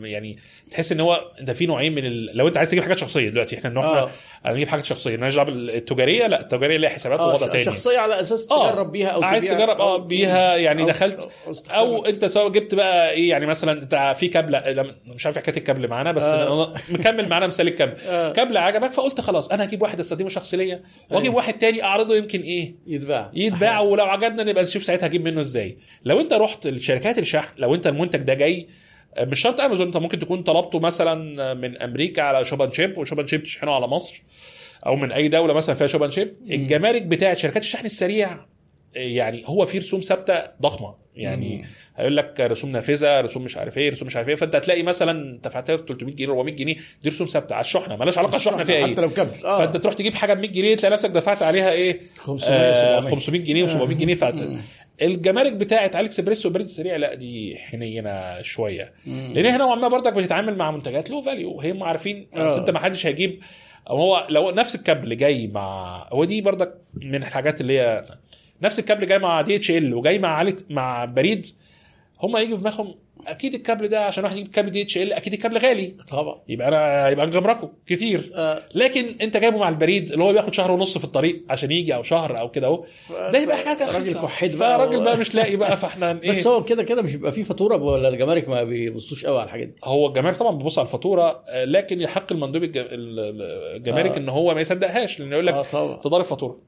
يعني 0.04 0.36
تحس 0.70 0.92
إن 0.92 1.00
هو 1.00 1.30
أنت 1.40 1.50
في 1.50 1.66
نوعين 1.66 1.94
من 1.94 2.04
ال... 2.06 2.30
لو 2.36 2.48
أنت 2.48 2.56
عايز 2.56 2.70
تجيب 2.70 2.82
حاجات 2.82 2.98
شخصية 2.98 3.28
دلوقتي 3.28 3.56
إحنا 3.58 3.70
إحنا 3.80 4.10
آه 4.46 4.50
هنجيب 4.52 4.68
حاجات 4.68 4.84
شخصية 4.84 5.10
مالناش 5.10 5.34
دعوه 5.34 5.46
بالتجاريه 5.46 6.26
لا 6.26 6.40
التجارية 6.40 6.76
ليها 6.76 6.90
حسابات 6.90 7.20
آه 7.20 7.26
ووضع 7.28 7.46
تاني 7.46 7.64
شخصية 7.64 7.98
على 7.98 8.20
أساس 8.20 8.50
آه، 8.50 8.70
تجرب 8.72 8.92
بيها 8.92 9.08
أو 9.08 9.22
عايز 9.22 9.44
تجرب 9.44 9.80
آه 9.80 9.98
أو- 9.98 10.00
بيها 10.00 10.56
يعني 10.56 10.84
أو- 10.84 10.88
دخلت 10.88 11.28
أو. 11.46 11.52
أو 11.96 12.06
أنت 12.06 12.24
سواء 12.24 12.48
جبت 12.48 12.74
بقى 12.74 13.10
إيه 13.10 13.30
يعني 13.30 13.46
مثلا 13.46 13.72
أنت 13.82 14.14
في 14.18 14.28
كابل 14.28 14.52
لا، 14.52 14.94
مش 15.06 15.26
عارف 15.26 15.38
حكاية 15.38 15.56
الكابل 15.56 15.88
معانا 15.88 16.12
بس 16.12 16.24
آه. 16.24 16.74
مكمل 16.90 17.28
معانا 17.28 17.46
مثال 17.46 17.68
الكابل 17.68 17.94
آه. 18.06 18.32
كابل 18.32 18.56
عجبك 18.56 18.92
فقلت 18.92 19.20
خلاص 19.20 19.48
أنا 19.48 19.64
هجيب 19.64 19.82
واحد 19.82 20.00
أستخدمه 20.00 20.28
شخصي 20.28 20.56
ليا 20.56 20.82
وأجيب 21.10 21.22
أيوة. 21.24 21.36
واحد 21.36 21.58
تاني 21.58 21.82
أعرضه 21.82 22.16
يمكن 22.16 22.40
إيه 22.40 22.74
يتباع 22.86 23.30
يتباع 23.34 23.80
ولو 23.80 24.04
عجبنا 24.04 24.42
نبقى 24.44 24.62
نشوف 24.62 24.84
ساعتها 24.84 25.06
هجيب 25.06 25.28
منه 25.28 25.40
إزاي 25.40 25.78
لو 26.04 26.20
أنت 26.20 26.32
رحت 26.32 26.66
لشركات 26.66 27.18
الشحن 27.18 27.52
لو 27.58 27.74
أنت 27.74 27.86
المنتج 27.86 28.18
ده 28.22 28.34
جاي 28.34 28.68
مش 29.20 29.40
شرط 29.40 29.60
أمازون. 29.60 29.86
أنت 29.86 29.96
ممكن 29.96 30.18
تكون 30.18 30.42
طلبته 30.42 30.78
مثلا 30.80 31.54
من 31.54 31.78
أمريكا 31.82 32.22
على 32.22 32.44
Shop 32.44 32.60
and 32.60 32.72
Ship 32.72 32.98
و 32.98 33.02
Shop 33.02 33.16
and 33.16 33.26
Ship 33.26 33.42
تشحنه 33.42 33.72
على 33.72 33.86
مصر 33.86 34.22
أو 34.86 34.96
من 34.96 35.12
أي 35.12 35.28
دولة 35.28 35.54
مثلا 35.54 35.74
فيها 35.74 35.86
Shop 35.86 36.00
and 36.00 36.10
Ship. 36.10 36.34
الجمارك 36.50 37.02
بتاعت 37.02 37.38
شركات 37.38 37.62
الشحن 37.62 37.86
السريع 37.86 38.38
يعني 38.94 39.42
هو 39.46 39.64
في 39.64 39.78
رسوم 39.78 40.00
ثابتة 40.00 40.42
ضخمة. 40.62 41.02
يعني 41.16 41.56
مم. 41.56 41.62
هيقول 41.96 42.16
لك 42.16 42.40
رسوم 42.40 42.70
نافذة 42.72 43.20
رسوم 43.20 43.44
مش 43.44 43.56
عارف 43.56 43.78
إيه 43.78 43.90
رسوم 43.90 44.06
مش 44.06 44.16
عارف 44.16 44.28
إيه. 44.28 44.34
فأنت 44.34 44.56
هتلاقي 44.56 44.82
مثلا 44.82 45.38
دفعت 45.44 45.70
لك 45.70 45.88
300 45.88 46.14
جنيه 46.14 46.28
400 46.28 46.54
جنيه. 46.54 46.76
دي 47.02 47.08
رسوم 47.08 47.26
ثابتة 47.26 47.54
على 47.54 47.60
الشحنة. 47.60 47.96
مالهاش 47.96 48.18
علاقة 48.18 48.36
الشحنة 48.36 48.64
فيها 48.64 48.82
حتى 48.86 48.90
إيه 49.00 49.06
لو 49.06 49.10
كابل. 49.10 49.44
آه. 49.46 49.58
فأنت 49.58 49.76
تروح 49.76 49.94
تجيب 49.94 50.14
حاجة 50.14 50.34
ب 50.34 50.38
100 50.38 50.50
جنيه 50.50 50.76
تلاقي 50.76 50.92
نفسك 50.92 51.10
دفعت 51.10 51.42
عليها 51.42 51.70
إيه؟ 51.72 52.00
500 52.18 52.58
آه 52.58 53.00
700 53.00 53.10
500 53.14 53.40
جنيه 53.40 53.66
و700 53.66 53.92
جنيه. 53.92 54.14
فات. 54.14 54.34
الجمارك 55.02 55.52
بتاعت 55.52 55.96
علي 55.96 56.06
اكسبريس 56.06 56.46
والبريد 56.46 56.66
السريع 56.66 56.96
لا 56.96 57.14
دي 57.14 57.56
حنينة 57.56 58.42
شوية 58.42 58.92
مم. 59.06 59.32
لأن 59.34 59.46
هي 59.46 59.56
نوعا 59.56 59.74
ما 59.74 59.88
برضك 59.88 60.12
بتتعامل 60.12 60.56
مع 60.56 60.70
منتجات 60.70 61.10
له 61.10 61.20
value 61.20 61.60
هم 61.60 61.84
عارفين 61.84 62.26
آه. 62.34 62.46
بس 62.46 62.58
أنت 62.58 62.70
ما 62.70 62.78
حدش 62.78 63.06
هيجيب 63.06 63.40
أو 63.90 63.96
هو 63.96 64.26
لو 64.30 64.50
نفس 64.50 64.74
الكابل 64.74 65.16
جاي 65.16 65.48
مع 65.48 65.96
هو 66.12 66.24
دي 66.24 66.40
برضك 66.40 66.74
من 66.94 67.14
الحاجات 67.14 67.60
اللي 67.60 67.78
هي 67.80 68.04
نفس 68.62 68.78
الكابل 68.78 69.06
جاي 69.06 69.18
مع 69.18 69.40
DHL 69.40 69.94
وجاي 69.94 70.18
مع 70.18 70.28
علي 70.28 70.56
مع 70.70 71.04
بريد 71.04 71.46
هم 72.22 72.36
هيجوا 72.36 72.56
في 72.56 72.62
دماغهم 72.62 72.94
أكيد 73.26 73.54
الكابل 73.54 73.88
ده 73.88 74.04
عشان 74.04 74.24
واحد 74.24 74.36
يجيب 74.36 74.48
كابل 74.52 74.70
DHL 74.70 75.12
أكيد 75.12 75.32
الكابل 75.32 75.58
غالي. 75.58 75.94
طبعا. 76.10 76.40
يبقى 76.48 76.68
أنا 76.68 77.08
يبقى 77.08 77.26
نجمركه 77.26 77.70
كتير. 77.86 78.32
آه. 78.34 78.62
لكن 78.74 79.16
أنت 79.20 79.36
جايبه 79.36 79.58
مع 79.58 79.68
البريد 79.68 80.12
اللي 80.12 80.24
هو 80.24 80.32
بياخد 80.32 80.54
شهر 80.54 80.70
ونص 80.72 80.98
في 80.98 81.04
الطريق 81.04 81.44
عشان 81.50 81.70
يجي 81.72 81.94
أو 81.94 82.02
شهر 82.02 82.38
أو 82.38 82.50
كده 82.50 82.66
أهو. 82.66 82.84
ده 83.10 83.38
يبقى 83.38 83.56
حاجة 83.56 83.86
راجل 83.98 84.14
كحيت 84.14 84.56
بقى 84.56 84.78
فراجل 84.78 85.04
بقى 85.04 85.16
مش 85.16 85.34
لاقي 85.34 85.56
بقى 85.56 85.76
فإحنا 85.76 86.10
إيه؟ 86.22 86.30
بس 86.30 86.46
هو 86.46 86.64
كده 86.64 86.82
كده 86.82 87.02
مش 87.02 87.12
بيبقى 87.16 87.32
فيه 87.32 87.42
فاتورة 87.42 87.76
ولا 87.76 88.08
الجمارك 88.08 88.48
ما 88.48 88.64
بيبصوش 88.64 89.26
قوي 89.26 89.36
على 89.38 89.44
الحاجات 89.46 89.68
دي؟ 89.68 89.74
هو 89.84 90.06
الجمارك 90.06 90.36
طبعا 90.36 90.56
بيبص 90.56 90.78
على 90.78 90.86
الفاتورة 90.86 91.44
آه، 91.48 91.64
لكن 91.64 92.00
يحق 92.00 92.32
المندوب 92.32 92.64
الج- 92.64 92.76
ال- 92.78 92.86
ال- 93.18 93.76
الجمارك 93.76 94.10
آه. 94.12 94.18
إن 94.18 94.28
هو 94.28 94.54
ما 94.54 94.60
يصدقهاش 94.60 95.20
لأن 95.20 95.32
يقول 95.32 95.46
لك 95.46 95.54
طبعا. 95.72 95.96
تضارب 95.96 96.24
فاتوره 96.24 96.58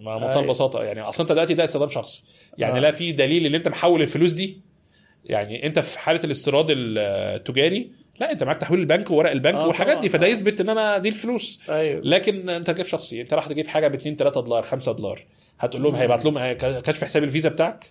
مع 0.00 0.14
منتهى 0.14 0.30
أيوة. 0.30 0.42
البساطه 0.42 0.82
يعني 0.84 1.00
أصلا 1.00 1.22
أنت 1.24 1.32
دلوقتي 1.32 1.54
ده 1.54 1.64
استخدام 1.64 1.88
شخصي 1.88 2.22
يعني 2.58 2.76
آه. 2.76 2.80
لا 2.80 2.90
في 2.90 3.12
دليل 3.12 3.46
إن 3.46 3.54
أنت 3.54 3.68
محول 3.68 4.02
الفلوس 4.02 4.32
دي 4.32 4.60
يعني 5.24 5.66
انت 5.66 5.78
في 5.78 5.98
حالة 5.98 6.20
الاستيراد 6.24 6.66
التجاري 6.70 7.90
لا 8.20 8.32
انت 8.32 8.44
معاك 8.44 8.58
تحويل 8.58 8.80
البنك 8.80 9.10
وورق 9.10 9.30
البنك 9.30 9.54
آه 9.54 9.66
والحاجات. 9.66 9.98
دي 9.98 10.08
فده. 10.08 10.26
يثبت 10.26 10.60
إن 10.60 10.68
أنا 10.68 10.98
دي 10.98 11.08
الفلوس 11.08 11.60
أيوه 11.68 12.00
لكن 12.04 12.48
أنت 12.48 12.70
جايب 12.70 12.86
شخصي 12.86 13.20
أنت 13.20 13.34
راح 13.34 13.46
تجيب 13.46 13.66
حاجة 13.66 13.88
ب 13.88 13.94
2 13.94 14.16
3 14.16 14.40
دولار 14.40 14.62
5 14.62 14.92
دولار 14.92 15.24
هتقول 15.58 15.82
لهم 15.82 15.94
هيبعت 15.94 16.24
لهم 16.24 16.52
كشف 16.80 17.04
حساب 17.04 17.24
الفيزا 17.24 17.48
بتاعك 17.48 17.84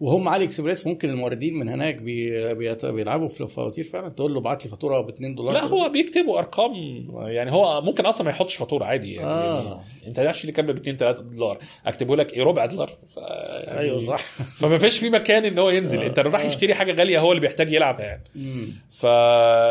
وهم 0.00 0.28
علي 0.28 0.44
إكسبريس 0.44 0.86
ممكن 0.86 1.10
الموردين 1.10 1.54
من 1.54 1.68
هناك 1.68 1.94
بي... 1.94 2.54
بيلعبوا 2.84 3.28
في 3.28 3.40
الفواتير 3.40 3.84
فعلا 3.84 4.08
تقول 4.08 4.34
له 4.34 4.40
ابعت 4.40 4.64
لي 4.64 4.70
فاتورة 4.70 5.00
ب 5.00 5.08
2 5.08 5.34
دولار 5.34 5.54
لا. 5.54 5.64
هو 5.64 5.88
بيكتبوا 5.88 6.38
أرقام 6.38 6.72
يعني 7.16 7.52
هو 7.52 7.82
ممكن 7.82 8.06
أصلا 8.06 8.24
ما 8.24 8.30
يحطش 8.30 8.56
فاتورة 8.56 8.84
عادي 8.84 9.14
يعني, 9.14 9.28
آه. 9.28 9.62
يعني 9.64 9.80
أنت 10.06 10.18
عشان 10.18 10.46
لي 10.46 10.52
كام 10.52 10.66
ب 10.66 10.70
2 10.70 10.96
3 10.96 11.22
دولار 11.22 11.58
أكتبه 11.86 12.16
لك 12.16 12.34
إيه 12.34 12.42
ربع 12.42 12.66
دولار 12.66 12.98
ف... 13.06 13.16
يعني 13.16 13.78
أيوه 13.78 14.00
صح 14.00 14.20
فما 14.60 14.78
فيش 14.78 14.98
في 14.98 15.10
مكان 15.10 15.44
إن 15.44 15.58
هو 15.58 15.70
ينزل 15.70 16.02
آه. 16.02 16.06
أنت 16.06 16.18
راح 16.18 16.40
آه. 16.40 16.46
يشتري 16.46 16.74
حاجة 16.74 16.92
غالية 16.92 17.20
هو 17.20 17.32
اللي 17.32 17.40
بيحتاج 17.40 17.72
يلعب 17.72 18.00
يعني. 18.00 18.22
ف 18.90 19.06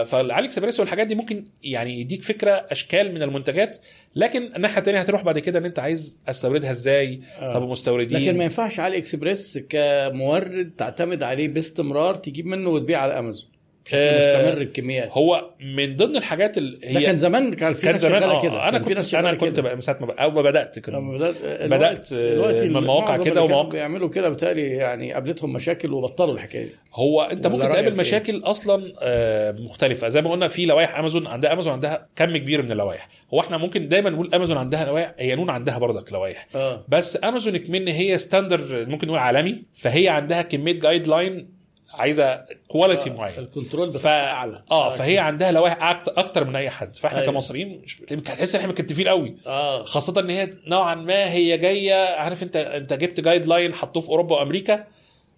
فالعلي 0.10 0.48
إكسبريس 0.48 0.80
والحاجات 0.80 1.08
دي 1.08 1.16
ممكن 1.16 1.44
يعني 1.64 2.00
يديك 2.00 2.24
فكرة 2.24 2.52
أشكال 2.52 3.14
من 3.14 3.24
المنتجات 3.24 3.78
لكن 4.16 4.56
الناحية 4.56 4.78
الثانية 4.78 5.00
هتروح 5.00 5.24
بعد 5.24 5.40
كده 5.40 5.60
إن 5.60 5.66
أنت 5.66 5.80
عايز 5.80 6.20
أستوردها 6.30 6.72
إزاي؟ 6.72 7.20
آه. 7.40 7.54
طب 7.54 7.64
المستوردين 7.64 8.22
لكن 8.22 8.38
ما 8.38 8.44
ينفعش 8.44 8.80
علي 8.80 8.98
اكسبريس 8.98 9.58
كمورد 9.70 10.72
تعتمد 10.78 11.24
عليه 11.24 11.48
باستمرار 11.48 12.16
تجيب 12.16 12.46
منه 12.46 12.70
وتبيع 12.70 13.00
على 13.00 13.20
أمازون. 13.20 13.50
بشكل 13.90 13.98
آه، 14.02 14.18
مستمر 14.48 14.62
الكميات. 14.62 15.10
هو 15.12 15.50
من 15.60 15.96
ضمن 15.96 16.16
الحاجات 16.16 16.58
اللي 16.58 16.78
ده 16.78 17.00
هي 17.00 17.06
كان 17.06 17.18
زمان 17.18 17.54
كان 17.54 17.74
في 17.74 17.82
كان 17.82 17.92
ناس 17.92 18.02
زمان 18.02 18.22
شغاله 18.22 18.38
آه 18.38 18.42
كده. 18.42 18.70
أنا 18.70 18.78
كان 18.78 18.88
في 18.88 18.94
ناس 18.94 19.06
كنت 19.06 19.16
أنا 19.16 19.34
كنت 19.34 19.60
من 19.60 19.82
ساعه 19.82 19.98
ما 20.02 20.14
اول 20.14 20.34
ما 20.34 20.42
بدأت 20.42 20.80
كنت 20.80 20.90
لما 20.96 21.14
بدأت 21.18 21.36
بدأت، 21.64 22.14
آه، 22.14 22.34
دلوقتي 22.36 22.70
من 22.70 22.84
مواقع 22.84 23.18
كده 23.18 23.44
ومواقع. 23.44 23.70
بيعملوا 23.70 24.10
كده 24.10 24.30
بالتالي 24.30 24.70
يعني 24.70 25.14
قابلتهم 25.14 25.54
مشاكل 25.54 25.94
وبطلوا 25.94 26.34
الحكاية 26.34 26.64
دي. 26.64 26.72
هو 26.94 27.22
أنت 27.22 27.48
ممكن 27.48 27.70
تقابل 27.70 27.88
إيه؟ 27.88 27.94
مشاكل 28.00 28.42
أصلا 28.44 28.94
آه، 29.02 29.52
مختلفة. 29.52 30.10
زي 30.10 30.22
ما 30.22 30.32
قلنا 30.32 30.48
في 30.48 30.66
لوائح 30.66 31.00
أمازون 31.00 31.28
عندها 31.28 31.54
أمازون 31.54 31.74
عندها 31.74 32.08
كم 32.16 32.38
كبير 32.38 32.62
من 32.62 32.72
اللوائح. 32.72 33.08
هو 33.34 33.40
إحنا 33.40 33.58
ممكن 33.58 33.88
دايما 33.88 34.10
نقول 34.10 34.34
أمازون 34.34 34.58
عندها 34.58 34.86
لوائح 34.86 35.14
هي 35.20 35.36
نون 35.36 35.50
عندها 35.50 35.78
برضك 35.78 36.14
لوائح. 36.14 36.48
آه. 36.56 36.86
بس 36.88 37.24
امازون 37.24 37.58
كمان 37.58 37.88
هي 37.88 38.18
standard 38.18 38.86
ممكن 38.90 39.08
نقول 39.08 39.20
عالمي 39.20 39.64
فهي 39.74 40.08
عندها 40.10 40.42
كمية 40.42 40.72
guideline 40.80 41.59
عايزة 41.94 42.44
quality 42.68 43.10
معين. 43.10 43.40
ال 43.40 43.46
control 43.46 43.94
ف... 43.94 43.98
بتاعها 43.98 44.32
أعلى. 44.32 44.64
آه 44.72 44.90
فهي 44.90 45.18
عندها 45.18 45.52
لوائح 45.52 45.78
أكتر 46.08 46.46
من 46.46 46.56
أي 46.56 46.70
حد. 46.70 46.96
فإحنا 46.96 47.20
أيوة. 47.20 47.32
كمصريين 47.32 47.82
مش 47.84 48.02
هتحس 48.12 48.56
إن 48.56 48.62
إحنا 48.62 48.72
مكتفين 48.72 49.08
قوي. 49.08 49.36
آه. 49.48 49.84
خاصة 49.84 50.20
إن 50.20 50.30
هي 50.30 50.54
نوعا 50.68 50.96
ما 50.96 51.32
هي 51.32 51.58
جاية 51.58 52.16
عارف 52.16 52.44
أنت 52.44 52.56
أنت 52.56 52.94
جبت 52.94 53.20
guideline 53.20 53.74
حطوه 53.74 54.02
في 54.04 54.10
أوروبا 54.10 54.36
وأمريكا 54.36 54.88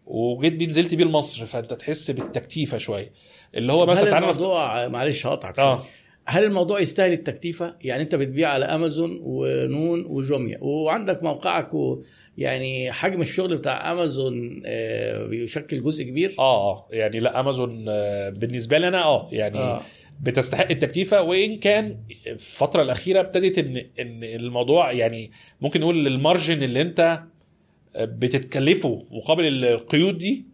وجيت 0.05 0.53
بيه 0.53 0.67
نزلت 0.67 0.95
بيه 0.95 1.05
لمصر. 1.05 1.45
فأنت 1.45 1.73
تحس 1.73 2.11
بالتكتيفة 2.11 2.77
شوية. 2.77 3.11
اللي 3.55 3.73
هو 3.73 3.85
مثلا 3.85 4.11
تعالى 4.11 4.29
الموضوع 4.29 4.87
معلش 4.87 5.25
هقطعك 5.25 5.55
شوية. 5.55 5.79
هل 6.25 6.43
الموضوع 6.43 6.79
يستاهل 6.79 7.11
التكتيفة؟ 7.13 7.75
يعني 7.81 8.03
انت 8.03 8.15
بتبيع 8.15 8.49
على 8.49 8.65
أمازون 8.65 9.19
ونون 9.23 10.05
وجوميا 10.05 10.57
وعندك 10.61 11.23
موقعك 11.23 11.73
و 11.73 12.03
يعني 12.37 12.91
حجم 12.91 13.21
الشغل 13.21 13.57
بتاع 13.57 13.91
أمازون 13.91 14.63
آه، 14.65 15.25
بيشكل 15.25 15.83
جزء 15.83 16.03
كبير 16.03 16.35
آه 16.39 16.71
آه 16.71 16.87
يعني 16.91 17.19
لا 17.19 17.39
أمازون 17.39 17.85
آه، 17.89 18.29
بالنسبة 18.29 18.77
لي 18.77 18.87
أنا 18.87 19.03
آه 19.03 19.29
يعني 19.31 19.57
آه. 19.57 19.81
بتستحق 20.21 20.71
التكتيفة 20.71 21.21
وإن 21.21 21.57
كان 21.57 21.97
الفترة 22.27 22.81
الأخيرة 22.81 23.19
ابتدت 23.19 23.57
إن 23.57 23.77
إن 23.77 24.23
الموضوع 24.23 24.91
يعني 24.91 25.31
ممكن 25.61 25.81
نقول 25.81 26.07
ال 26.07 26.15
margin 26.15 26.63
اللي 26.63 26.81
أنت 26.81 27.23
بتتكلفه 27.99 29.07
مقابل 29.11 29.65
القيود 29.65 30.17
دي 30.17 30.50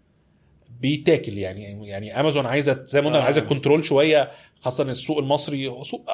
بيتاكل 0.81 1.37
يعني 1.37 1.87
يعني 1.87 2.19
امازون 2.19 2.45
عايزة 2.45 2.83
زي 2.83 3.01
ما 3.01 3.07
قلنا 3.07 3.19
آه. 3.19 3.23
عايزه 3.23 3.41
control 3.41 3.83
شوية 3.85 4.31
خاصة 4.61 4.83
السوق 4.83 5.17
المصري 5.17 5.71
سوق 5.83 6.09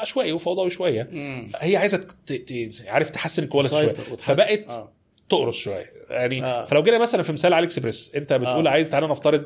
عشوائي 0.00 0.32
وفوضوي 0.32 0.70
شوية. 0.70 1.08
هي 1.56 1.76
عايزة 1.76 1.96
ت- 2.26 2.32
ت- 2.32 2.84
عارف 2.88 3.10
تحسن 3.10 3.42
ال 3.42 3.46
quality 3.46 3.74
شوية. 3.74 3.92
فبقت 4.18 4.70
آه. 4.70 4.92
تقرص 5.28 5.56
شوية 5.56 5.86
يعني 6.10 6.44
آه. 6.44 6.64
فلو 6.64 6.82
جينا 6.82 6.98
مثلا 6.98 7.22
في 7.22 7.32
مثال 7.32 7.52
علي 7.54 7.66
اكسبريس 7.66 8.12
أنت 8.16 8.32
بتقول 8.32 8.66
آه. 8.66 8.70
عايز 8.70 8.90
تعالى 8.90 9.06
نفترض 9.08 9.44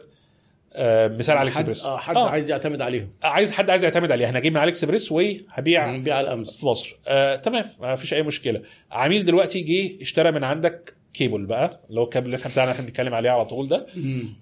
آه، 0.74 1.08
مثال 1.08 1.38
حد, 1.38 1.46
اكسبريس 1.46 1.86
آه 1.86 1.96
حد 1.98 2.16
آه. 2.16 2.28
عايز 2.28 2.50
يعتمد 2.50 2.80
عليهم 2.80 3.08
عايز 3.22 3.52
حد 3.52 3.70
عايز 3.70 3.84
يعتمد 3.84 4.10
عليه 4.10 4.28
أنا 4.28 4.38
هجيب 4.38 4.52
من 4.52 4.58
علي 4.58 4.70
اكسبريس 4.70 5.12
وهبيع 5.12 5.90
نبيع 5.96 6.16
على 6.16 6.32
امازون 6.32 6.54
في 6.54 6.66
مصر 6.66 6.96
آه، 7.06 7.36
تمام 7.36 7.64
ما 7.80 7.94
فيش 7.94 8.14
أي 8.14 8.22
مشكلة 8.22 8.62
عميل 8.90 9.24
دلوقتي 9.24 9.60
جه 9.60 10.02
اشترى 10.02 10.30
من 10.32 10.44
عندك 10.44 10.94
كيبل 11.16 11.46
بقى 11.46 11.80
اللي 11.90 12.00
هو 12.00 12.04
الكابل 12.04 12.26
اللي 12.26 12.36
إحنا 12.36 12.50
بتاعنا 12.50 12.72
إحنا 12.72 12.84
بنتكلم 12.86 13.14
عليه 13.14 13.30
على 13.30 13.44
طول 13.44 13.68
ده. 13.68 13.86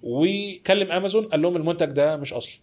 وكلم 0.03 0.91
أمازون 0.91 1.25
قال 1.25 1.41
لهم 1.41 1.55
المنتج 1.55 1.85
ده 1.91 2.17
مش 2.17 2.33
أصلي. 2.33 2.53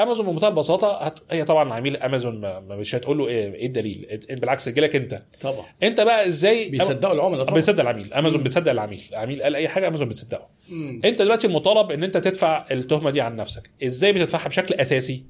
أمازون 0.00 0.26
بمنتهى 0.26 0.48
البساطة 0.48 0.96
هت... 0.96 1.18
هي 1.30 1.44
طبعا 1.44 1.74
عميل 1.74 1.96
أمازون 1.96 2.40
ما 2.40 2.60
ما- 2.60 2.76
مش 2.76 2.94
هتقول 2.94 3.18
له 3.18 3.28
إيه 3.28 3.54
إيه 3.54 3.66
الدليل؟ 3.66 4.20
بالعكس 4.30 4.66
يجي 4.68 4.80
لك 4.80 4.96
أنت. 4.96 5.22
طبعا. 5.40 5.64
أنت 5.82 6.00
بقى 6.00 6.26
إزاي 6.26 6.68
بيصدقوا 6.68 7.14
العملاء 7.14 7.42
طبعا. 7.44 7.54
بيصدق 7.54 7.80
العميل 7.80 8.14
أمازون. 8.14 8.42
بيصدق 8.42 8.70
العميل. 8.70 9.02
العميل 9.10 9.42
قال 9.42 9.56
أي 9.56 9.68
حاجة 9.68 9.88
أمازون 9.88 10.08
بتصدقه. 10.08 10.46
مم. 10.68 11.00
أنت 11.04 11.22
دلوقتي 11.22 11.46
المطالب 11.46 11.90
إن 11.90 12.02
أنت 12.04 12.16
تدفع 12.16 12.64
التهمة 12.70 13.10
دي 13.10 13.20
عن 13.20 13.36
نفسك. 13.36 13.70
إزاي 13.84 14.12
بتدفعها 14.12 14.48
بشكل 14.48 14.74
أساسي. 14.74 15.24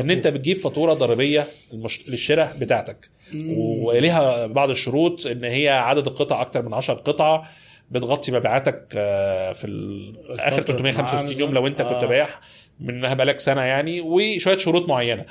إن 0.00 0.10
أنت 0.10 0.26
بتجيب 0.28 0.56
فاتورة 0.56 0.94
ضريبية 0.94 1.46
المش... 1.72 2.08
للشراء 2.08 2.56
بتاعتك. 2.58 3.10
مم. 3.32 3.54
وليها 3.58 4.46
بعض 4.46 4.70
الشروط 4.70 5.26
إن 5.26 5.44
هي 5.44 5.68
عدد 5.68 6.06
القطع 6.06 6.40
أكتر 6.40 6.62
من 6.62 6.74
10 6.74 6.94
قطع 6.94 7.44
بتغطي 7.90 8.32
مبيعاتك 8.32 8.84
آه، 8.96 9.52
في 9.52 9.66
آخر 10.28 10.62
فترة 10.62 10.76
365 10.76 11.32
مع 11.34 11.38
يوم 11.40 11.54
لو 11.54 11.66
أنت 11.66 11.82
كنت 11.82 11.92
آه. 12.04 12.06
بايع 12.80 12.98
منها 12.98 13.14
بقالك 13.14 13.38
سنة 13.40 13.60
يعني 13.60 14.00
وشوية 14.00 14.56
شروط 14.56 14.88
معينة. 14.88 15.24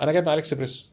أنا 0.00 0.12
جايب 0.12 0.24
من 0.24 0.30
علي 0.30 0.38
اكسبريس 0.38 0.92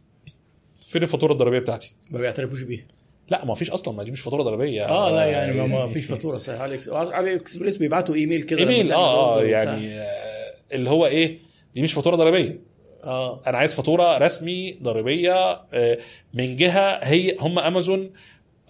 فين 0.88 1.04
الفاتورة 1.04 1.32
الضريبية 1.32 1.60
بتاعتي؟ 1.60 1.94
ما 2.12 2.20
بيعترفوش 2.20 2.62
بيها. 2.62 2.84
لا 3.30 3.46
ما 3.46 3.56
فيش 3.56 3.72
أصلا 3.72 3.94
ما 3.94 4.04
دي 4.04 4.12
مش 4.12 4.22
فاتورة 4.22 4.44
ضريبية. 4.44 4.86
آه 4.90 5.12
لا 5.12 5.26
يعني 5.26 5.54
ما- 5.62 5.68
ما 5.68 5.88
فيش 5.88 6.06
فاتورة. 6.06 6.38
صحيح. 6.38 6.60
إكس- 6.82 6.90
علي 7.14 7.36
اكسبريس 7.36 7.78
بيبعتوا 7.78 8.16
إيميل 8.16 8.42
كده 8.44 8.60
إيميل 8.60 8.92
آه 8.92 9.40
آه. 9.40 9.44
يعني 9.44 10.00
آه، 10.00 10.54
اللي 10.74 10.90
هو 10.90 11.06
إيه 11.06 11.38
دي 11.76 11.82
مش 11.82 11.94
فاتورة 11.94 12.16
ضريبية. 12.16 12.60
آه. 13.04 13.42
أنا 13.48 13.58
عايز 13.58 13.74
فاتورة 13.74 14.18
رسمي 14.18 14.78
ضريبية 14.84 15.36
آه، 15.74 15.98
من 16.34 16.56
جهة 16.56 16.90
هي 17.04 17.36
هم 17.40 17.60
امازون 17.60 18.12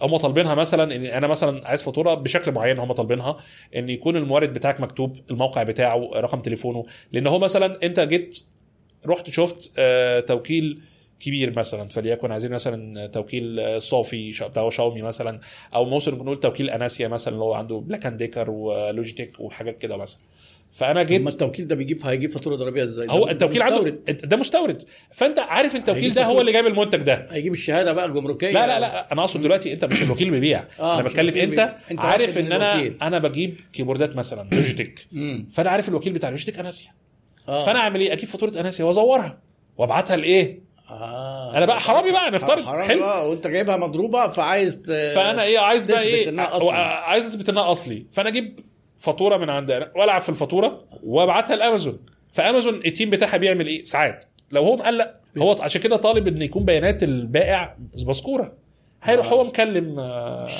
هم 0.02 0.16
طالبينها 0.16 0.54
مثلا 0.54 0.96
إن 0.96 1.04
أنا 1.04 1.26
مثلا 1.26 1.68
عايز 1.68 1.82
فاتورة 1.82 2.14
بشكل 2.14 2.52
معين 2.52 2.78
هم 2.78 2.92
طالبينها 2.92 3.36
إن 3.76 3.88
يكون 3.88 4.16
المورد 4.16 4.52
بتاعك 4.52 4.80
مكتوب 4.80 5.16
الموقع 5.30 5.62
بتاعه 5.62 6.10
رقم 6.14 6.40
تليفونه. 6.40 6.86
لأن 7.12 7.26
هو 7.26 7.38
مثلا 7.38 7.78
أنت 7.82 8.00
جيت 8.00 8.44
رحت 9.06 9.30
شفت 9.30 9.72
آه، 9.78 10.20
توكيل 10.20 10.82
كبير 11.20 11.58
مثلا 11.58 11.88
فليكن 11.88 12.32
عايزين 12.32 12.50
مثلا 12.50 13.06
توكيل 13.06 13.60
آه، 13.60 13.78
صافي 13.78 14.30
بتاع 14.48 14.70
شاومي 14.70 15.02
مثلا 15.02 15.40
أو 15.74 15.84
ممكن 15.84 16.14
نقول 16.14 16.40
توكيل 16.40 16.70
أناسيا 16.70 17.08
مثلا 17.08 17.34
اللي 17.34 17.44
هو 17.44 17.54
عنده 17.54 17.76
بلاك 17.76 18.06
اند 18.06 18.16
ديكر 18.16 18.50
ولوجيتك 18.50 19.40
وحاجات 19.40 19.78
كده 19.78 19.96
مثلا. 19.96 20.20
فأنا 20.72 21.02
جيت 21.02 21.20
اما 21.20 21.30
التوكيل 21.30 21.66
ده 21.68 21.74
بيجيب 21.74 22.06
هيجيب 22.06 22.30
فاتورة 22.30 22.56
ضريبية 22.56 22.84
إزاي؟ 22.84 23.06
هو 23.10 23.28
التوكيل 23.28 23.62
عنده. 23.62 23.90
ده 24.08 24.36
مستورد 24.36 24.82
فأنت 25.12 25.38
عارف 25.38 25.76
التوكيل 25.76 26.14
ده 26.14 26.24
هو. 26.24 26.40
اللي 26.40 26.52
جايب 26.52 26.66
المنتج 26.66 26.98
ده 27.02 27.26
هيجيب 27.30 27.52
الشهادة 27.52 27.92
بقى 27.92 28.06
الجمركية 28.06 28.50
لا 28.52 28.66
لا 28.66 28.80
لا 28.80 29.12
أنا 29.12 29.20
أقصد 29.20 29.42
دلوقتي 29.42 29.72
أنت 29.72 29.84
مش 29.84 30.02
الوكيل 30.02 30.26
اللي 30.28 30.40
بيبيع 30.40 30.64
آه، 30.80 30.94
أنا 30.94 31.02
بتكلم 31.02 31.38
أنت 31.90 32.00
عارف 32.00 32.38
إن 32.38 32.52
أنا 32.52 32.74
الوكيل. 32.74 32.96
أنا 33.02 33.18
بجيب 33.18 33.60
كيبوردات 33.72 34.16
مثلا 34.16 34.48
لوجيتك. 34.52 35.06
فأنا 35.50 35.70
عارف 35.70 35.88
الوكيل 35.88 36.12
بتاع 36.12 36.30
لوجيتك 36.30 36.58
اناسيا 36.58 36.90
آه. 37.48 37.64
فأنا 37.64 37.78
أعمل 37.78 38.00
إيه 38.00 38.12
أجيب 38.12 38.28
فاتورة 38.28 38.60
اناسيا 38.60 38.84
وأزورها 38.84 39.38
وأبعتها 39.78 40.16
لإيه 40.16 40.60
آه. 40.90 41.56
أنا 41.56 41.66
بقى 41.66 41.80
حرامي 41.80 42.12
بقى 42.12 42.30
نفترض 42.30 42.64
حلو 42.64 43.00
بقى 43.00 43.30
وأنت 43.30 43.46
جايبها 43.46 43.76
مضروبة 43.76 44.28
فعايز 44.28 44.76
ت... 44.76 44.86
فأنا 44.90 45.42
إيه 45.42 45.58
عايز 45.58 45.86
بقى 45.86 46.02
إيه. 46.02 46.40
عايز 46.80 47.26
أثبت 47.26 47.48
إنها 47.48 47.70
أصلي 47.70 48.06
فأنا 48.12 48.28
أجيب 48.28 48.58
فاتورة 49.00 49.36
من 49.36 49.50
عند 49.50 49.90
والعب 49.96 50.20
في 50.20 50.28
الفاتورة 50.28 50.84
وابعتها 51.02 51.56
لأمازون. 51.56 51.98
فأمازون 52.32 52.74
ال 52.74 52.81
team 52.81 53.10
بتاعها 53.10 53.36
بيعمل 53.36 53.66
إيه؟ 53.66 53.84
ساعات. 53.84 54.24
لو 54.52 54.62
هو 54.62 54.76
مقلق 54.76 55.14
هو 55.38 55.56
عشان 55.60 55.80
كده 55.80 55.96
طالب 55.96 56.28
إن 56.28 56.42
يكون 56.42 56.64
بيانات 56.64 57.02
البائع 57.02 57.76
مذكوره 58.06 58.52
هيروح 59.02 59.26
آه. 59.26 59.30
هو 59.30 59.44
مكلم. 59.44 60.00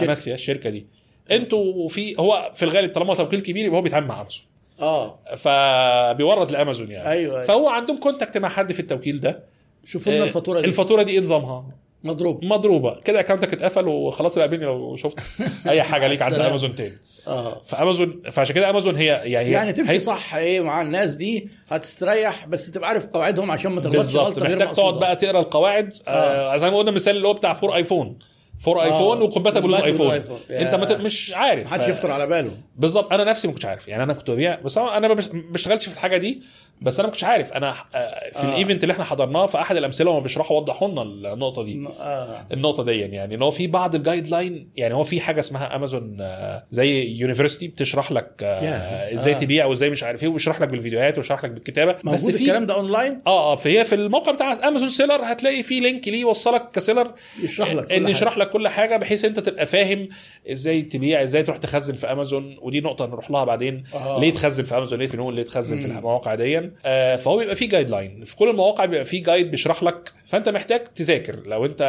اناسيا 0.03 0.34
الشركة 0.34 0.70
دي. 0.70 0.86
أنتوا 1.30 1.88
في 1.88 2.18
هو 2.18 2.53
في 2.55 2.62
الغالب 2.62 2.93
طالما 2.93 3.14
توكيل 3.14 3.41
كبير 3.41 3.66
يبقى 3.66 3.78
هو 3.78 3.82
بيتعامل 3.82 4.07
مع 4.07 4.20
أمازون. 4.20 4.47
آه. 4.80 5.18
فبيورد 5.36 6.51
لأمازون 6.51 6.91
يعني. 6.91 7.09
أيوة، 7.09 7.34
أيوة. 7.34 7.47
فهو 7.47 7.68
عندهم 7.68 7.97
contact 8.01 8.39
مع 8.38 8.49
حد 8.49 8.72
في 8.72 8.80
التوكيل 8.80 9.20
ده. 9.20 9.45
شوفوا 9.84 10.12
لنا 10.12 10.22
آه، 10.22 10.24
الفاتورة 10.26 10.61
دي. 10.61 10.66
الفاتورة 10.66 11.03
دي 11.03 11.12
إيه 11.12 11.20
نظامها؟ 11.20 11.66
مضروب. 12.05 12.45
مضروبة. 12.45 13.01
كده 13.05 13.21
اكونتك 13.21 13.53
اتقفل 13.53 13.89
وخلاص 13.89 14.39
بقى 14.39 14.49
بيني 14.49 14.65
لو 14.65 14.97
شفت 14.97 15.19
أي 15.69 15.83
حاجة 15.83 16.07
ليك 16.07 16.23
عند. 16.23 16.35
امازون 16.35 16.75
تاني. 16.75 16.99
آه. 17.27 17.61
فامازون 17.65 18.23
فعشان 18.31 18.55
كده 18.55 18.71
امازون 18.71 18.97
هي 18.97 19.05
يعني 19.07 19.49
هي 19.49 19.51
يعني 19.51 19.73
تمشي 19.73 19.91
هي 19.93 19.99
صح 19.99 20.35
إيه 20.35 20.61
مع 20.61 20.83
الناس 20.83 21.15
دي 21.15 21.49
هتستريح 21.69 22.47
بس 22.47 22.71
تبقى 22.71 22.89
عارف 22.89 23.07
قواعدهم 23.07 23.51
عشان 23.51 23.73
ما 23.73 23.81
تغلطش 23.81 24.17
غلطة 24.17 24.43
غير 24.47 24.59
محتاج 24.59 24.77
تقعد. 24.77 24.95
بقى 24.95 25.17
تقرأ 25.17 25.41
القواعد. 25.41 25.93
آه. 26.09 26.57
زي 26.57 26.71
ما 26.71 26.77
قلنا 26.79 26.91
مثال 26.91 27.17
اللي 27.17 27.29
هو 27.29 27.33
بتاع 27.35 27.53
فور 27.53 27.75
ايفون 27.77 28.19
فور 28.61 28.83
آيفون 28.83 29.23
وكومباتبل 29.23 29.71
ويز 29.71 29.81
compatible 29.81 29.85
آيفون. 29.85 30.39
iPhone. 30.39 30.51
انت 30.51 30.75
ما 30.75 30.85
ت- 30.85 30.93
مش 30.93 31.33
عارف. 31.35 31.67
محدش 31.67 31.85
ف- 31.85 31.89
يخطر 31.89 32.11
على 32.11 32.27
باله. 32.27 32.51
بالظبط. 32.77 33.13
أنا 33.13 33.25
نفسي 33.25 33.49
ما 33.49 33.53
كنتش 33.55 33.67
عارف. 33.67 33.89
يعني 33.89 34.03
أنا 34.03 34.13
كنت 34.13 34.31
ببيع 34.31 34.61
بس 34.65 34.79
أنا 34.79 35.09
ما 35.09 35.15
بش- 35.15 35.29
ما 35.29 35.43
بشتغلش 35.51 35.89
في 35.89 35.95
الحاجة 35.95 36.17
دي 36.17 36.43
بس 36.83 36.99
أنا 37.01 37.07
ما 37.07 37.13
كنتش 37.13 37.25
عارف. 37.25 37.53
أنا 37.53 37.75
آه، 37.95 38.31
في 38.33 38.39
آه. 38.47 38.49
ال 38.49 38.54
event 38.54 38.83
اللي 38.83 38.93
إحنا 38.93 39.05
حضرناه 39.05 39.47
في 39.47 39.59
أحد 39.61 39.77
الأمثلة 39.77 40.11
هم 40.11 40.23
بيشرحوا 40.23 40.57
وضحوا 40.61 40.89
لنا 40.89 41.03
النقطة 41.03 41.63
دي. 41.65 41.89
آه. 42.01 42.47
النقطة 42.53 42.85
دي 42.85 42.99
يعني 43.01 43.35
إن 43.35 43.43
هو 43.43 43.51
في 43.51 43.67
بعض 43.67 43.95
ال 43.95 44.29
guideline 44.29 44.71
يعني 44.77 44.95
هو 44.95 45.03
في 45.03 45.21
حاجة 45.21 45.41
اسمها 45.41 45.77
امازون 45.77 46.17
آه، 46.21 46.67
زي 46.71 47.05
university 47.05 47.68
بتشرح 47.69 48.13
لك 48.13 48.31
آه،. 48.43 49.15
إزاي 49.15 49.35
آه. 49.35 49.39
تبيع 49.39 49.65
وإزاي 49.65 49.91
مش 49.91 50.03
عارف 50.05 50.23
إيه 50.23 50.29
ويشرح 50.29 50.61
لك 50.61 50.69
بالفيديوهات 50.69 51.17
ويشرح 51.17 51.45
لك 51.45 51.51
بالكتابة. 51.51 51.97
بس 52.05 52.31
في 52.31 52.43
الكلام 52.43 52.67
ده 52.67 52.75
اونلاين 52.75 53.21
آه 53.27 53.53
آه 53.53 53.57
فهي 53.57 53.85
في 53.85 53.95
الموقع 53.95 54.33
بتاع 54.33 54.69
امازون 54.69 54.89
seller 54.89 55.21
هتلاقي 55.25 55.63
في 55.63 55.81
link 55.81 56.09
ليه 56.09 56.21
يوصلك 56.21 56.71
ك 56.71 56.77
seller 56.77 57.12
يشرح 57.43 57.73
لك 57.73 57.93
إن. 57.93 58.09
يشرح 58.09 58.39
لك 58.39 58.50
كل 58.51 58.69
حاجة 58.69 58.97
بحيث 58.97 59.25
أنت 59.25 59.41
تبقى 59.41 59.67
فاهم 59.67 60.09
إزاي 60.53 60.83
تبيع 60.83 61.23
إزاي 61.23 61.43
تروح 61.43 61.57
تخزن 61.59 61.95
في 61.95 62.13
أمازون. 62.13 62.57
ودي 62.63 62.81
نقطة 62.81 63.07
نروح 63.07 63.31
لها 63.31 63.45
بعدين. 63.45 63.85
آه. 63.95 64.21
ليه 64.21 64.33
تخزن 64.33 64.65
في 64.65 64.77
أمازون؟ 64.77 64.99
ليه 64.99 65.07
في 65.07 65.17
نون 65.17 65.35
ليه 65.35 65.43
تخزن 65.43 65.77
في 65.77 65.87
مم. 65.87 65.99
المواقع 65.99 66.35
دي؟ 66.35 66.71
آه 66.85 67.17
فهو 67.17 67.37
بيبقى 67.37 67.55
فيه 67.55 67.69
جايد 67.69 67.91
لاين 67.91 68.25
في 68.25 68.37
كل 68.37 68.49
المواقع 68.49 68.85
بيبقى 68.85 69.05
فيه 69.05 69.23
جايد 69.23 69.51
بيشرح 69.51 69.83
لك. 69.83 70.13
فأنت 70.27 70.49
محتاج 70.49 70.85
تذاكر. 70.85 71.47
لو 71.47 71.65
أنت 71.67 71.83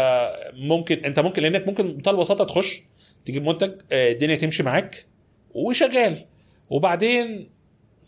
ممكن 0.54 0.98
أنت 1.06 1.20
ممكن 1.20 1.42
لأنك 1.44 1.68
ممكن 1.68 1.92
بمنتهى 1.94 2.12
البساطه 2.12 2.44
تخش 2.44 2.82
تجيب 3.26 3.44
منتج 3.46 3.72
آه، 3.92 4.12
الدنيا 4.12 4.36
تمشي 4.36 4.64
معاك 4.64 5.06
وشغال. 5.54 6.16
وبعدين 6.70 7.50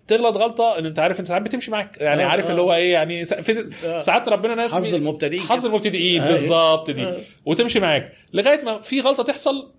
تغلط 0.08 0.38
غلطة 0.38 0.78
إن 0.80 0.86
أنت 0.86 1.00
عارف 1.00 1.20
انت 1.20 1.28
ساعات 1.28 1.42
بتمشي 1.42 1.72
معاك 1.72 2.02
يعني 2.02 2.24
آه، 2.24 2.28
عارف 2.28 2.46
آه. 2.48 2.52
اللي 2.52 2.62
هو 2.62 2.74
إيه 2.74 2.94
يعني 2.94 3.22
آه. 3.22 3.98
ساعات 4.00 4.30
ربنا 4.30 4.56
ناس 4.56 4.74
حظ 4.74 4.94
المبتدئين 4.96 5.42
حظ 5.42 5.66
المبتدئين 5.66 6.22
آه. 6.22 6.30
بالظبط 6.30 6.92
دي 6.92 7.04
آه. 7.06 7.16
وتمشي 7.46 7.80
معاك 7.80 8.12
لغاية 8.34 8.64
ما 8.64 8.80
في 8.80 9.02
غلطة 9.02 9.24
تحصل 9.24 9.72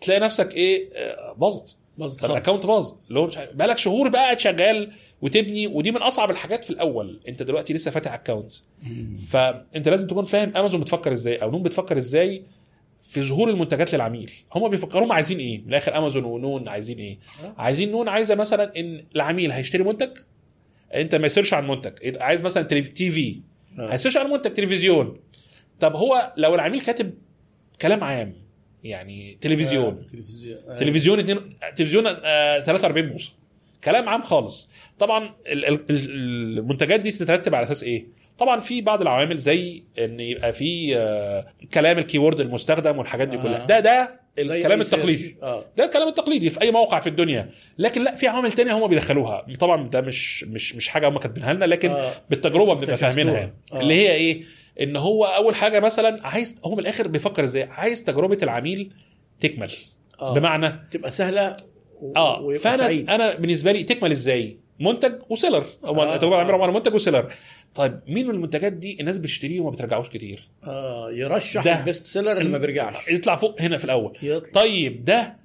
تلاقي 0.00 0.20
نفسك 0.20 0.54
إيه 0.54 0.88
باظت 1.36 1.76
باظت. 1.98 2.24
ال 2.24 2.29
account 2.29 2.66
باظ 2.66 2.92
اللي 3.08 3.20
هو 3.20 3.26
مش 3.26 3.38
عارف 3.38 3.54
بقالك 3.54 3.78
شهور 3.78 4.08
بقى 4.08 4.22
قاعد 4.22 4.38
شغال 4.40 4.92
وتبني 5.22 5.66
ودي 5.66 5.90
من 5.90 6.02
أصعب 6.02 6.30
الحاجات 6.30 6.64
في 6.64 6.70
الأول 6.70 7.20
أنت 7.28 7.42
دلوقتي 7.42 7.74
لسه 7.74 7.90
فاتح 7.90 8.12
account. 8.12 8.52
فأنت 9.30 9.88
لازم 9.88 10.06
تكون 10.06 10.24
فاهم 10.24 10.56
أمازون 10.56 10.80
بتفكر 10.80 11.12
إزاي 11.12 11.36
أو 11.36 11.50
نون 11.50 11.62
بتفكر 11.62 11.96
إزاي 11.96 12.42
في 13.02 13.22
ظهور 13.22 13.50
المنتجات 13.50 13.94
للعميل. 13.94 14.32
هم 14.54 14.68
بيفكروا 14.68 15.04
هم 15.06 15.12
عايزين 15.12 15.38
إيه؟ 15.38 15.58
من 15.62 15.68
الآخر 15.68 15.98
امازون 15.98 16.24
ونون 16.24 16.68
عايزين 16.68 16.98
إيه؟ 16.98 17.18
آه. 17.44 17.54
عايزين 17.58 17.90
نون 17.90 18.08
عايزة 18.08 18.34
مثلا 18.34 18.72
إن 18.80 19.04
العميل 19.16 19.52
هيشتري 19.52 19.82
منتج 19.84 20.10
أنت 20.94 21.14
ما 21.14 21.26
ي 21.26 21.30
search 21.30 21.54
عن 21.54 21.66
منتج 21.68 22.16
عايز 22.22 22.42
مثلا 22.42 22.62
TV. 22.62 23.40
هي 23.78 23.88
search 23.88 24.16
عن 24.16 24.30
منتج 24.30 24.50
تلفزيون. 24.52 25.20
طب 25.80 25.96
هو 25.96 26.32
لو 26.36 26.54
العميل 26.54 26.80
كاتب 26.80 27.14
كلام 27.82 28.04
عام 28.04 28.34
يعني 28.84 29.38
تلفزيون. 29.40 29.84
آه، 29.84 29.90
تلفزيون. 30.06 30.58
آه. 30.68 30.78
تلفزيون 30.78 31.18
اتنين 31.18 31.38
تلفزيون 31.76 32.04
آه 32.06 32.60
43 32.60 33.08
بوصه 33.08 33.32
كلام 33.84 34.08
عام 34.08 34.22
خالص. 34.22 34.70
طبعا 34.98 35.34
ال- 35.46 35.64
ال- 35.64 35.90
ال- 35.90 36.58
المنتجات 36.58 37.00
دي 37.00 37.10
تترتب 37.10 37.54
على 37.54 37.64
أساس 37.64 37.84
إيه؟ 37.84 38.06
طبعا 38.40 38.60
في 38.60 38.80
بعض 38.80 39.00
العوامل 39.00 39.36
زي 39.38 39.82
إن 39.98 40.20
يبقى 40.20 40.52
في 40.52 40.96
آه 40.96 41.46
كلام 41.74 41.98
ال 41.98 42.03
keyword 42.03 42.40
المستخدم 42.40 42.98
والحاجات 42.98 43.28
دي 43.28 43.36
آه. 43.36 43.42
كلها 43.42 43.66
ده 43.66 43.80
ده 43.80 44.20
زي 44.38 44.58
الكلام 44.58 44.82
search. 44.82 44.94
التقليدي 44.94 45.36
آه 45.42 45.64
ده 45.76 45.84
الكلام 45.84 46.08
التقليدي 46.08 46.50
في 46.50 46.62
أي 46.62 46.70
موقع 46.70 47.00
في 47.00 47.06
الدنيا 47.06 47.50
لكن 47.78 48.04
لا 48.04 48.14
في 48.14 48.28
عوامل 48.28 48.52
تانية 48.52 48.72
هم 48.78 48.86
بيدخلوها 48.86 49.46
طبعا 49.60 49.88
ده 49.88 50.00
مش 50.00 50.44
مش 50.44 50.74
مش 50.76 50.88
حاجة 50.88 51.08
هم 51.08 51.18
كاتبينها 51.18 51.52
لنا 51.52 51.64
لكن 51.64 51.90
آه. 51.90 52.12
بالتجربة 52.30 52.74
بنبقى. 52.74 52.96
فاهمينها 52.96 53.34
يعني. 53.38 53.54
آه. 53.72 53.80
اللي 53.80 53.94
هي 53.94 54.12
إيه 54.12 54.42
إن 54.80 54.96
هو 54.96 55.24
أول 55.24 55.54
حاجة 55.54 55.80
مثلا 55.80 56.16
عايز 56.22 56.60
هو 56.64 56.72
من 56.74 56.80
الآخر 56.80 57.08
بيفكر 57.08 57.44
إزاي 57.44 57.62
عايز 57.62 58.04
تجربة 58.04 58.38
العميل 58.42 58.92
تكمل 59.40 59.70
آه. 60.20 60.34
بمعنى 60.34 60.80
تبقى 60.90 61.10
سهلة 61.10 61.56
و... 62.00 62.12
آه 62.16 62.52
فأنا 62.54 62.76
سعيد 62.76 63.10
أنا 63.10 63.34
بالنسبة 63.34 63.72
لي 63.72 63.82
تكمل 63.82 64.10
إزاي 64.10 64.58
منتج 64.80 65.12
و 65.28 65.32
seller. 65.32 65.64
هو 65.84 66.02
آه، 66.02 66.14
آه. 66.14 66.40
عباره 66.40 66.66
عن 66.66 66.72
منتج 66.74 66.94
و 66.94 66.99
seller. 66.99 67.32
طيب 67.74 68.00
مين 68.08 68.26
من 68.26 68.34
المنتجات 68.34 68.72
دي 68.72 69.00
الناس 69.00 69.18
بتشتريه 69.18 69.60
وما 69.60 69.70
بترجعوش 69.70 70.08
كتير؟ 70.08 70.48
آه 70.64 71.10
يرشح 71.10 71.64
ده. 71.64 71.78
ال 71.80 71.85
best 71.85 72.04
seller 72.04 72.38
اللي 72.38 72.48
ما 72.48 72.58
بيرجعش. 72.58 73.08
يطلع 73.08 73.36
فوق 73.36 73.60
هنا 73.62 73.76
في 73.76 73.84
الأول. 73.84 74.18
يطلع. 74.22 74.62
طيب 74.62 75.04
ده 75.04 75.36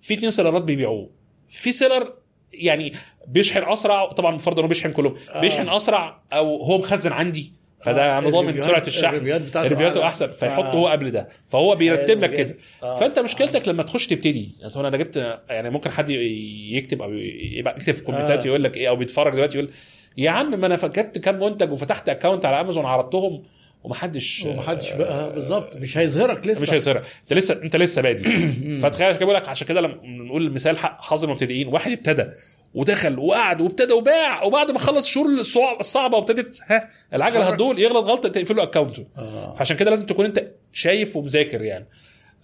في 0.00 0.14
اتنين 0.14 0.30
seller 0.30 0.57
ات 0.57 0.62
بيبيعوه. 0.62 1.10
في 1.50 1.72
seller 1.72 2.14
يعني 2.52 2.92
بيشحن 3.26 3.72
أسرع 3.72 4.06
طبعا 4.06 4.38
فرضا 4.38 4.60
إنه 4.60 4.68
بيشحن 4.68 4.92
كلهم 4.92 5.14
آه. 5.30 5.40
بيشحن 5.40 5.68
أسرع 5.68 6.22
أو 6.32 6.56
هو 6.56 6.78
مخزن 6.78 7.12
عندي. 7.12 7.52
فده 7.80 8.16
آه، 8.16 8.18
أنا 8.18 8.30
ضامن 8.30 8.48
ال 8.48 8.50
reviews- 8.50 8.66
سرعة 8.66 8.86
الشحن. 8.86 9.14
ال 9.56 9.60
reviews. 9.60 9.96
أحسن. 9.96 10.30
فيحط 10.30 10.64
آه. 10.64 10.70
هو 10.72 10.88
قبل 10.88 11.10
ده. 11.10 11.28
فهو 11.46 11.74
بيرتب 11.76 12.18
لك 12.18 12.36
حلو 12.36 12.36
كده. 12.46 12.56
آه. 12.82 12.98
فأنت 12.98 13.18
مشكلتك 13.18 13.68
لما 13.68 13.82
تخش 13.82 14.06
تبتدي 14.06 14.50
يعني 14.60 14.88
أنا 14.88 14.96
جبت 14.96 15.40
يعني 15.50 15.70
ممكن 15.70 15.90
حد 15.90 16.08
يكتب 16.10 17.02
أو 17.02 17.12
يبقى 17.12 17.76
يكتب 17.76 17.92
في 17.94 18.00
ال 18.00 18.05
comments 18.05 18.42
آه. 18.44 18.48
يقول 18.48 18.64
لك 18.64 18.76
إيه 18.76 18.88
أو 18.88 18.96
بيتفرج 18.96 19.32
دلوقتي 19.34 19.58
يقول 19.58 19.70
يا 20.18 20.30
عم 20.30 20.60
ما 20.60 20.66
أنا 20.66 20.76
جبت 20.76 21.18
كام 21.18 21.40
منتج 21.40 21.72
وفتحت 21.72 22.08
account 22.08 22.44
على 22.44 22.60
أمازون 22.60 22.84
عرضتهم 22.86 23.42
ومحدش 23.84 24.44
ومحدش 24.46 24.92
بقى 24.92 25.32
بالظبط. 25.34 25.76
مش 25.76 25.98
هيظهرك 25.98 26.46
لسه. 26.46 26.62
مش 26.62 26.72
هيصير 26.72 26.96
أنت 26.98 27.32
لسه 27.32 27.60
أنت 27.62 27.76
لسه 27.76 28.02
بادي 28.02 28.24
فتخيل 28.82 29.06
عشان 29.06 29.16
كده 29.18 29.24
بقول 29.26 29.36
لك 29.36 29.48
عشان 29.48 29.66
كده 29.66 29.80
لما 29.80 29.96
نقول 30.04 30.46
المثال 30.46 30.78
حق 30.78 31.00
حظ 31.02 31.24
المبتدئين 31.24 31.68
واحد 31.68 31.92
ابتدى. 31.92 32.26
ودخل 32.74 33.18
وقعد 33.18 33.60
وابتدى 33.60 33.92
وباع 33.92 34.42
وبعد 34.42 34.70
ما 34.70 34.78
خلص 34.78 35.06
الشهور 35.06 35.26
الصعب- 35.26 35.80
الصعبة 35.80 36.16
وابتدت 36.16 36.60
ها 36.66 36.88
العجلة. 37.14 37.48
تدور 37.48 37.78
يغلط 37.78 38.04
غلطة 38.06 38.28
تقفل 38.28 38.56
له 38.56 38.62
اكونته 38.62 39.06
آه. 39.18 39.54
فعشان 39.54 39.76
كده 39.76 39.90
لازم 39.90 40.06
تكون 40.06 40.24
انت 40.24 40.46
شايف 40.72 41.16
ومذاكر 41.16 41.62
يعني 41.62 41.86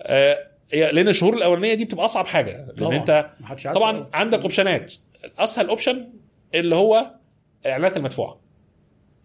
آه 0.03 0.39
لأن 0.73 1.09
الشهور 1.09 1.35
الأولانية 1.35 1.75
دي 1.75 1.85
بتبقى 1.85 2.05
أصعب 2.05 2.27
حاجة 2.27 2.67
لأن 2.67 2.77
طبعا. 2.77 2.97
انت 2.97 3.27
طبعا 3.75 4.07
عندك 4.15 4.41
options 4.41 4.95
أسهل 5.39 5.69
option 5.69 6.09
اللي 6.55 6.77
هو 6.77 7.11
الاعلانات 7.67 7.97
المدفوعة 7.97 8.41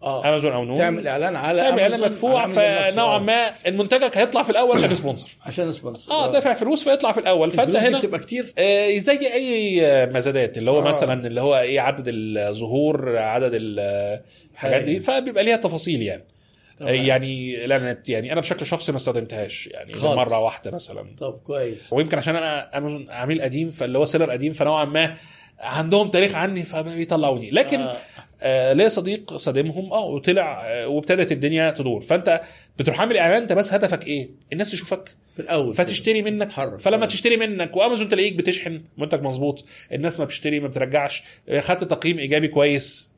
آه 0.02 0.28
امازون 0.28 0.52
أو 0.52 0.64
نون 0.64 0.76
تعمل 0.76 1.08
إعلان 1.08 1.36
على 1.36 1.62
تعمل 1.62 1.80
إعلان 1.80 2.00
مدفوع. 2.00 2.46
فنوعا 2.46 3.16
آه. 3.16 3.18
ما 3.18 3.50
منتجك 3.70 4.18
هيطلع 4.18 4.42
في 4.42 4.50
الأول 4.50 4.76
عشان 4.76 4.94
sponsored 4.94 5.28
عشان 5.46 5.72
sponsored 5.72 6.12
آه 6.12 6.32
دافع 6.32 6.54
فلوس 6.54 6.84
فيطلع 6.84 7.12
في 7.12 7.20
الأول 7.20 7.50
فأنت 7.50 7.76
هنا 7.76 7.98
بتبقى 7.98 8.18
كتير 8.20 8.52
آه، 8.58 8.96
زي 8.96 9.32
أي 9.34 10.06
مزادات 10.06 10.58
اللي 10.58 10.70
هو 10.70 10.78
آه. 10.78 10.84
آه. 10.84 10.88
مثلا 10.88 11.26
اللي 11.26 11.40
هو 11.40 11.58
إيه 11.58 11.80
عدد 11.80 12.04
الظهور 12.08 13.18
عدد 13.18 13.50
ال- 13.54 14.20
الحاجات 14.52 14.82
دي. 14.82 15.00
فبيبقى 15.00 15.44
ليها 15.44 15.56
تفاصيل 15.56 16.02
يعني 16.02 16.22
آه، 16.22 16.76
تمام. 16.84 16.94
يعني 16.94 17.60
اعلانات 17.60 18.08
يعني 18.08 18.32
أنا 18.32 18.40
بشكل 18.40 18.66
شخصي 18.66 18.92
ما 18.92 18.96
استخدمتهاش 18.96 19.66
يعني 19.66 19.92
خالص. 19.94 20.16
مرة 20.16 20.38
واحدة 20.38 20.70
مثلا 20.70 21.04
طب 21.18 21.32
كويس 21.44 21.92
ويمكن 21.92 22.18
عشان 22.18 22.36
أنا 22.36 22.78
أمازون 22.78 23.06
عميل 23.10 23.42
قديم 23.42 23.70
فاللي 23.70 23.98
هو 23.98 24.04
سيلر 24.04 24.30
قديم 24.30 24.52
فنوعا 24.52 24.84
ما 24.84 25.14
عندهم 25.60 26.08
تاريخ 26.08 26.34
عني 26.34 26.62
فبيطلعوني 26.62 27.50
لكن 27.50 27.80
آه. 27.80 27.96
آه. 28.42 28.72
ليا 28.72 28.88
صديق 28.88 29.36
صادمهم 29.36 29.92
آه 29.92 30.04
وطلع 30.04 30.66
آه 30.66 30.88
وابتدت 30.88 31.32
الدنيا 31.32 31.70
تدور 31.70 32.00
فأنت 32.00 32.40
بتروح 32.78 33.00
عامل 33.00 33.16
إعلان 33.16 33.42
أنت 33.42 33.52
بس 33.52 33.72
هدفك 33.72 34.06
إيه؟ 34.06 34.28
الناس 34.52 34.70
تشوفك 34.70 35.08
في 35.34 35.42
الأول 35.42 35.74
فتشتري 35.74 36.22
منك 36.22 36.48
تتحرك. 36.48 36.78
فلما 36.78 37.04
آه. 37.04 37.08
تشتري 37.08 37.36
منك 37.36 37.76
وأمازون 37.76 38.08
تلاقيك 38.08 38.34
بتشحن 38.34 38.82
منتج 38.98 39.22
مظبوط 39.22 39.64
الناس 39.92 40.18
ما 40.18 40.24
بتشتري 40.24 40.60
ما 40.60 40.68
بترجعش 40.68 41.22
آه، 41.48 41.60
خدت 41.60 41.84
تقييم 41.84 42.18
إيجابي 42.18 42.48
كويس 42.48 43.10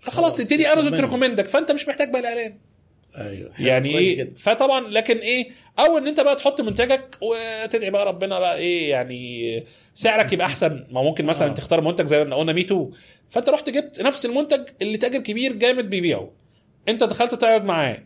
فخلاص 0.00 0.16
خلاص، 0.16 0.36
تبتدي 0.36 0.66
أمازون. 0.72 0.92
ت 0.96 1.01
recommend 1.01 1.41
ك 1.41 1.46
فأنت 1.46 1.72
مش 1.72 1.88
محتاج 1.88 2.10
بقى 2.10 2.20
الإعلان 2.20 2.54
أيوه. 3.20 3.50
يعني 3.58 3.98
إيه. 3.98 4.30
فطبعا 4.36 4.88
لكن 4.88 5.18
إيه 5.18 5.50
أو 5.78 5.98
إن 5.98 6.06
أنت 6.08 6.20
بقى 6.20 6.36
تحط 6.36 6.60
منتجك 6.60 7.18
وتدعي 7.22 7.90
بقى 7.90 8.06
ربنا 8.06 8.38
بقى 8.38 8.56
إيه 8.58 8.90
يعني 8.90 9.64
سعرك 9.94 10.32
يبقى 10.32 10.46
أحسن. 10.46 10.86
ما 10.90 11.02
ممكن 11.02 11.24
مثلا 11.24 11.50
آه. 11.50 11.54
تختار 11.54 11.80
منتج 11.80 12.04
زي 12.04 12.24
ما 12.24 12.36
قلنا 12.36 12.52
me 12.52 12.65
too. 12.65 12.90
فأنت 13.28 13.48
رحت 13.48 13.70
جبت 13.70 14.00
نفس 14.00 14.26
المنتج 14.26 14.60
اللي 14.82 14.98
تاجر 14.98 15.18
كبير 15.18 15.52
جامد 15.52 15.90
بيبيعه. 15.90 16.30
أنت 16.88 17.04
دخلت 17.04 17.34
تقعد 17.34 17.64
معاه. 17.64 17.98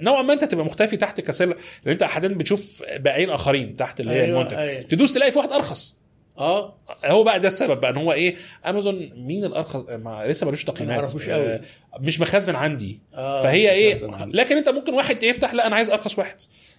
نوعا 0.00 0.22
ما 0.22 0.32
أنت 0.32 0.44
تبقى 0.44 0.64
مختفي 0.64 0.96
تحت 0.96 1.20
كسر 1.20 1.46
لأن 1.46 1.56
أنت 1.86 2.02
أحيانا 2.02 2.34
بتشوف 2.34 2.82
بائعين 2.98 3.30
آخرين 3.30 3.76
تحت 3.76 4.00
اللي 4.00 4.12
هي 4.12 4.24
أيوة، 4.24 4.38
المنتج. 4.40 4.56
أيوة. 4.56 4.82
تدوس 4.82 5.14
تلاقي 5.14 5.30
في 5.30 5.38
واحد 5.38 5.52
أرخص. 5.52 5.96
آه 6.38 6.74
هو 7.04 7.22
بقى 7.22 7.40
ده 7.40 7.48
السبب 7.48 7.80
بقى 7.80 7.90
ان 7.90 7.96
هو 7.96 8.12
إيه 8.12 8.36
امازون 8.66 9.10
مين 9.16 9.44
الأرخص؟ 9.44 9.84
ما 9.88 10.24
لسه 10.26 10.46
ملوش 10.46 10.64
تقييمات. 10.64 10.98
آه، 11.30 11.60
مش 12.00 12.20
مخزن 12.20 12.54
عندي. 12.54 13.00
آه، 13.14 13.42
فهي 13.42 13.70
إيه 13.70 13.98
عندي. 14.14 14.36
لكن 14.36 14.56
أنت 14.56 14.68
ممكن 14.68 14.94
واحد 14.94 15.22
يفتح 15.22 15.54
لا 15.54 15.66
أنا 15.66 15.76
عايز 15.76 15.90
أرخص 15.90 16.18
واحد. 16.18 16.36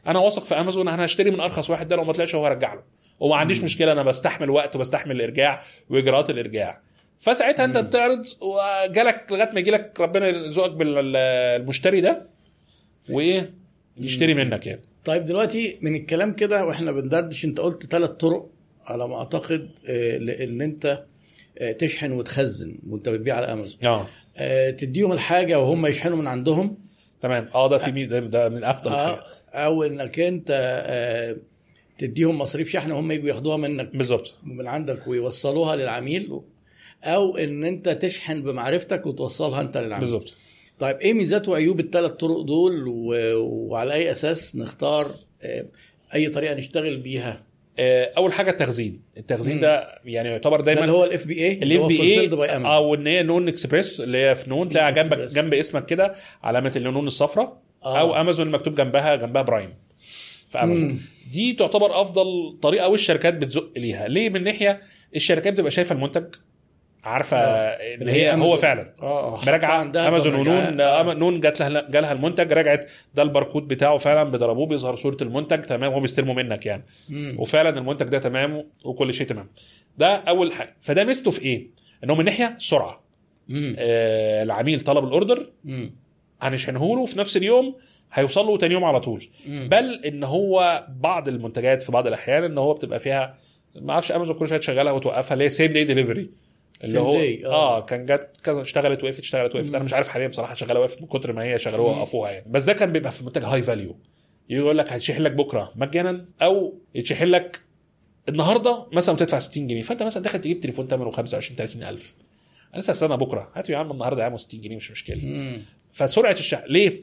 أنا 0.07 0.19
واثق 0.19 0.43
في 0.43 0.59
امازون 0.59 0.87
أنا 0.87 1.05
هشتري 1.05 1.31
من 1.31 1.39
أرخص 1.39 1.69
واحد 1.69 1.87
ده 1.87 1.95
لو 1.95 2.03
ما 2.03 2.13
طلعش 2.13 2.35
هو 2.35 2.45
هرجع 2.45 2.73
له. 2.73 2.83
وما 3.19 3.35
عنديش 3.35 3.63
مشكلة 3.63 3.91
أنا 3.91 4.03
بستحمل 4.03 4.49
وقت 4.49 4.75
وبستحمل 4.75 5.15
الإرجاع 5.15 5.61
وإجراءات 5.89 6.29
الإرجاع. 6.29 6.81
فساعتها 7.19 7.65
أنت 7.65 7.77
بتعرض 7.77 8.25
وجالك 8.41 9.25
لغاية 9.31 9.49
ما 9.53 9.59
يجي 9.59 9.71
لك 9.71 9.99
ربنا 9.99 10.27
يرزقك 10.27 10.71
بالمشتري 10.71 12.01
ده 12.01 12.29
وإيه 13.09 13.53
يشتري 14.01 14.33
منك 14.33 14.67
يعني. 14.67 14.81
طيب 15.05 15.25
دلوقتي 15.25 15.77
من 15.81 15.95
الكلام 15.95 16.33
كده 16.33 16.65
وإحنا 16.65 16.91
بندردش 16.91 17.45
أنت 17.45 17.59
قلت 17.59 17.85
ثلاث 17.85 18.09
طرق 18.09 18.49
على 18.87 19.07
ما 19.07 19.15
أعتقد 19.15 19.69
آه، 19.89 20.17
لأن 20.17 20.61
أنت 20.61 21.03
آه، 21.57 21.71
تشحن 21.71 22.11
وتخزن 22.11 22.79
وأنت 22.89 23.09
بتبيع 23.09 23.35
على 23.35 23.45
أمازون. 23.53 23.79
آه. 23.85 24.07
آه، 24.37 24.69
تديهم 24.69 25.11
الحاجة 25.11 25.59
وهم 25.59 25.85
يشحنوا 25.85 26.17
من 26.17 26.27
عندهم. 26.27 26.77
تمام. 27.21 27.49
آه 27.55 27.69
ده 27.69 27.77
في 27.77 28.05
ده, 28.05 28.19
ده 28.19 28.49
من 28.49 28.63
أفضل 28.63 28.91
آه، 28.91 29.05
حاجة 29.05 29.23
أو 29.53 29.83
إنك 29.83 30.19
أنت 30.19 30.47
آه، 30.85 31.37
تديهم 31.97 32.37
مصاريف 32.37 32.69
شحن 32.69 32.91
وهم 32.91 33.11
يجوا 33.11 33.27
ياخدوها 33.29 33.57
منك. 33.57 33.95
بالظبط. 33.95 34.35
من 34.43 34.67
عندك 34.67 35.07
ويوصلوها 35.07 35.75
للعميل 35.75 36.39
أو 37.03 37.37
إن 37.37 37.63
أنت 37.63 37.89
تشحن 37.89 38.41
بمعرفتك 38.41 39.05
وتوصلها 39.05 39.61
أنت 39.61 39.77
للعميل. 39.77 39.99
بالظبط. 39.99 40.37
طيب 40.79 40.97
إيه 40.97 41.13
ميزات 41.13 41.49
وعيوب 41.49 41.79
الثلاث 41.79 42.11
طرق 42.11 42.41
دول؟ 42.41 42.87
و... 42.87 43.13
وعلى 43.43 43.93
أي 43.93 44.11
أساس 44.11 44.55
نختار 44.55 45.11
أي 46.15 46.29
طريقة 46.29 46.55
نشتغل 46.55 46.97
بيها؟ 46.97 47.46
أول 47.79 48.33
حاجة 48.33 48.49
التخزين 48.51 49.01
التخزين 49.17 49.55
مم. 49.55 49.61
ده 49.61 49.99
يعني 50.05 50.29
يعتبر 50.29 50.61
دايما 50.61 50.81
اللي 50.81 50.91
هو 50.91 51.03
الاف 51.03 51.27
بي 51.27 51.45
اي 51.45 51.53
الاف 51.53 51.85
بي 51.85 52.01
اي 52.01 52.29
أو 52.65 52.95
إن 52.95 53.07
هي 53.07 53.23
نون 53.23 53.47
اكسبريس 53.47 54.01
اللي 54.01 54.17
هي 54.17 54.35
في 54.35 54.49
نون 54.49 54.69
تلاقيها 54.69 54.89
جنبك. 54.89 55.17
جنب 55.17 55.53
اسمك 55.53 55.85
كده 55.85 56.15
علامة 56.43 56.71
النون 56.75 57.07
الصفراء 57.07 57.61
آه. 57.83 57.99
أو 57.99 58.15
امازون 58.21 58.49
مكتوب 58.51 58.75
جنبها 58.75 59.15
جنبها 59.15 59.41
Prime 59.41 59.73
في 60.47 60.57
امازون 60.63 60.87
مم. 60.87 60.99
دي 61.31 61.53
تعتبر 61.53 62.01
أفضل 62.01 62.57
طريقة 62.61 62.87
والشركات 62.87 63.33
بتزق 63.33 63.71
ليها 63.77 64.07
ليه 64.07 64.29
من 64.29 64.43
ناحية 64.43 64.81
الشركات 65.15 65.53
بتبقى 65.53 65.71
شايفة 65.71 65.95
المنتج 65.95 66.25
عارفة 67.07 67.37
آه. 67.37 67.95
اللي 67.95 68.11
هي 68.11 68.29
هو 68.29 68.33
أمازون. 68.33 68.57
فعلا 68.57 68.93
آه 69.01 69.39
مراجعة 69.47 69.71
عندها 69.71 70.07
أمازون. 70.07 70.35
ونون 70.35 70.81
آه. 70.81 71.11
آه. 71.11 71.13
نون 71.13 71.39
جات 71.39 71.59
لها 71.61 71.89
جالها 71.89 72.11
المنتج 72.11 72.53
رجعت 72.53 72.85
ده 73.15 73.23
الباركود 73.23 73.67
بتاعه 73.67 73.97
فعلا 73.97 74.23
بيضربوه 74.31 74.65
بيظهر 74.67 74.95
صورة 74.95 75.17
المنتج 75.21 75.61
تمام 75.61 75.93
هو 75.93 75.99
بيستلموا 75.99 76.33
منك 76.33 76.65
يعني 76.65 76.83
مم. 77.09 77.35
وفعلا 77.39 77.69
المنتج 77.69 78.05
ده 78.07 78.17
تمام 78.19 78.63
وكل 78.85 79.13
شيء 79.13 79.27
تمام 79.27 79.47
ده 79.97 80.15
أول 80.15 80.51
حاجة 80.53 80.75
فده 80.81 81.03
ميزته 81.03 81.31
في 81.31 81.41
إيه 81.41 81.67
ان 82.03 82.09
هو 82.09 82.15
من 82.15 82.25
ناحية 82.25 82.53
السرعه 82.57 83.03
مم. 83.49 83.75
آه 83.79 84.43
العميل 84.43 84.79
طلب 84.79 85.03
الأوردر. 85.05 85.49
هنشحنه 86.41 86.95
له 86.95 87.05
في 87.05 87.19
نفس 87.19 87.37
اليوم 87.37 87.75
هيوصل 88.13 88.45
له 88.45 88.57
تاني 88.57 88.73
يوم 88.73 88.83
على 88.83 88.99
طول 88.99 89.27
مم. 89.47 89.67
بل 89.71 90.01
إن 90.05 90.23
هو 90.23 90.85
بعض 90.89 91.27
المنتجات 91.27 91.81
في 91.81 91.91
بعض 91.91 92.07
الأحيان 92.07 92.43
إن 92.43 92.57
هو 92.57 92.73
بتبقى 92.73 92.99
فيها 92.99 93.37
ما 93.75 93.93
أعرفش 93.93 94.11
أمازون 94.11 94.35
كل 94.37 94.47
شوية 94.47 94.59
تشغلها 94.59 94.91
وتوقفها 94.91 95.33
اللي 95.33 95.43
هي 95.43 95.49
same 95.49 95.71
day 95.71 95.83
delivery 95.83 96.29
اللي 96.83 96.99
هو 96.99 97.13
day، 97.13 97.45
آه. 97.45 97.77
آه 97.77 97.85
كان 97.85 98.05
جت 98.05 98.29
كذا 98.43 98.61
اشتغلت 98.61 99.03
وقفت 99.03 99.19
اشتغلت 99.19 99.55
وقفت 99.55 99.75
أنا 99.75 99.83
مش 99.83 99.93
عارف 99.93 100.07
حاليا 100.07 100.27
بصراحة 100.27 100.55
شغالة 100.55 100.79
وقفت 100.79 101.01
من 101.01 101.07
كتر 101.07 101.33
ما 101.33 101.43
هي 101.43 101.57
مم. 101.67 101.79
وقفوها 101.79 102.31
يعني 102.31 102.45
بس 102.49 102.63
ده 102.63 102.73
كان 102.73 102.91
بيبقى 102.91 103.11
في 103.11 103.25
منتج 103.25 103.43
high 103.43 103.61
value 103.61 103.97
يقول 104.49 104.77
لك 104.77 104.93
هتشحن 104.93 105.21
لك 105.21 105.31
بكرة 105.31 105.71
مجانا 105.75 106.25
أو 106.41 106.77
يتشحن 106.95 107.25
لك 107.25 107.61
النهارده 108.29 108.85
مثلا 108.91 109.15
وتدفع 109.15 109.39
60 109.39 109.67
جنيه 109.67 109.81
فأنت 109.81 110.03
مثلا 110.03 110.23
داخل 110.23 110.41
تجيب 110.41 110.59
تليفون 110.59 110.87
ثمنه 110.87 111.11
25 111.11 111.57
30 111.57 111.83
ألف 111.83 112.15
أنا 112.73 112.81
لسه 112.81 112.91
استنى 112.91 113.17
بكرة 113.17 113.51
هات 113.55 113.69
يا 113.69 113.77
عم 113.77 113.91
النهارده 113.91 114.21
يا 114.21 114.25
عم 114.25 114.37
60 114.37 114.61
جنيه 114.61 114.75
مش 114.75 114.91
مشكلة 114.91 115.25
مم. 115.25 115.61
فسرعة 115.91 116.31
الشحن 116.31 116.63
ليه؟ 116.67 117.01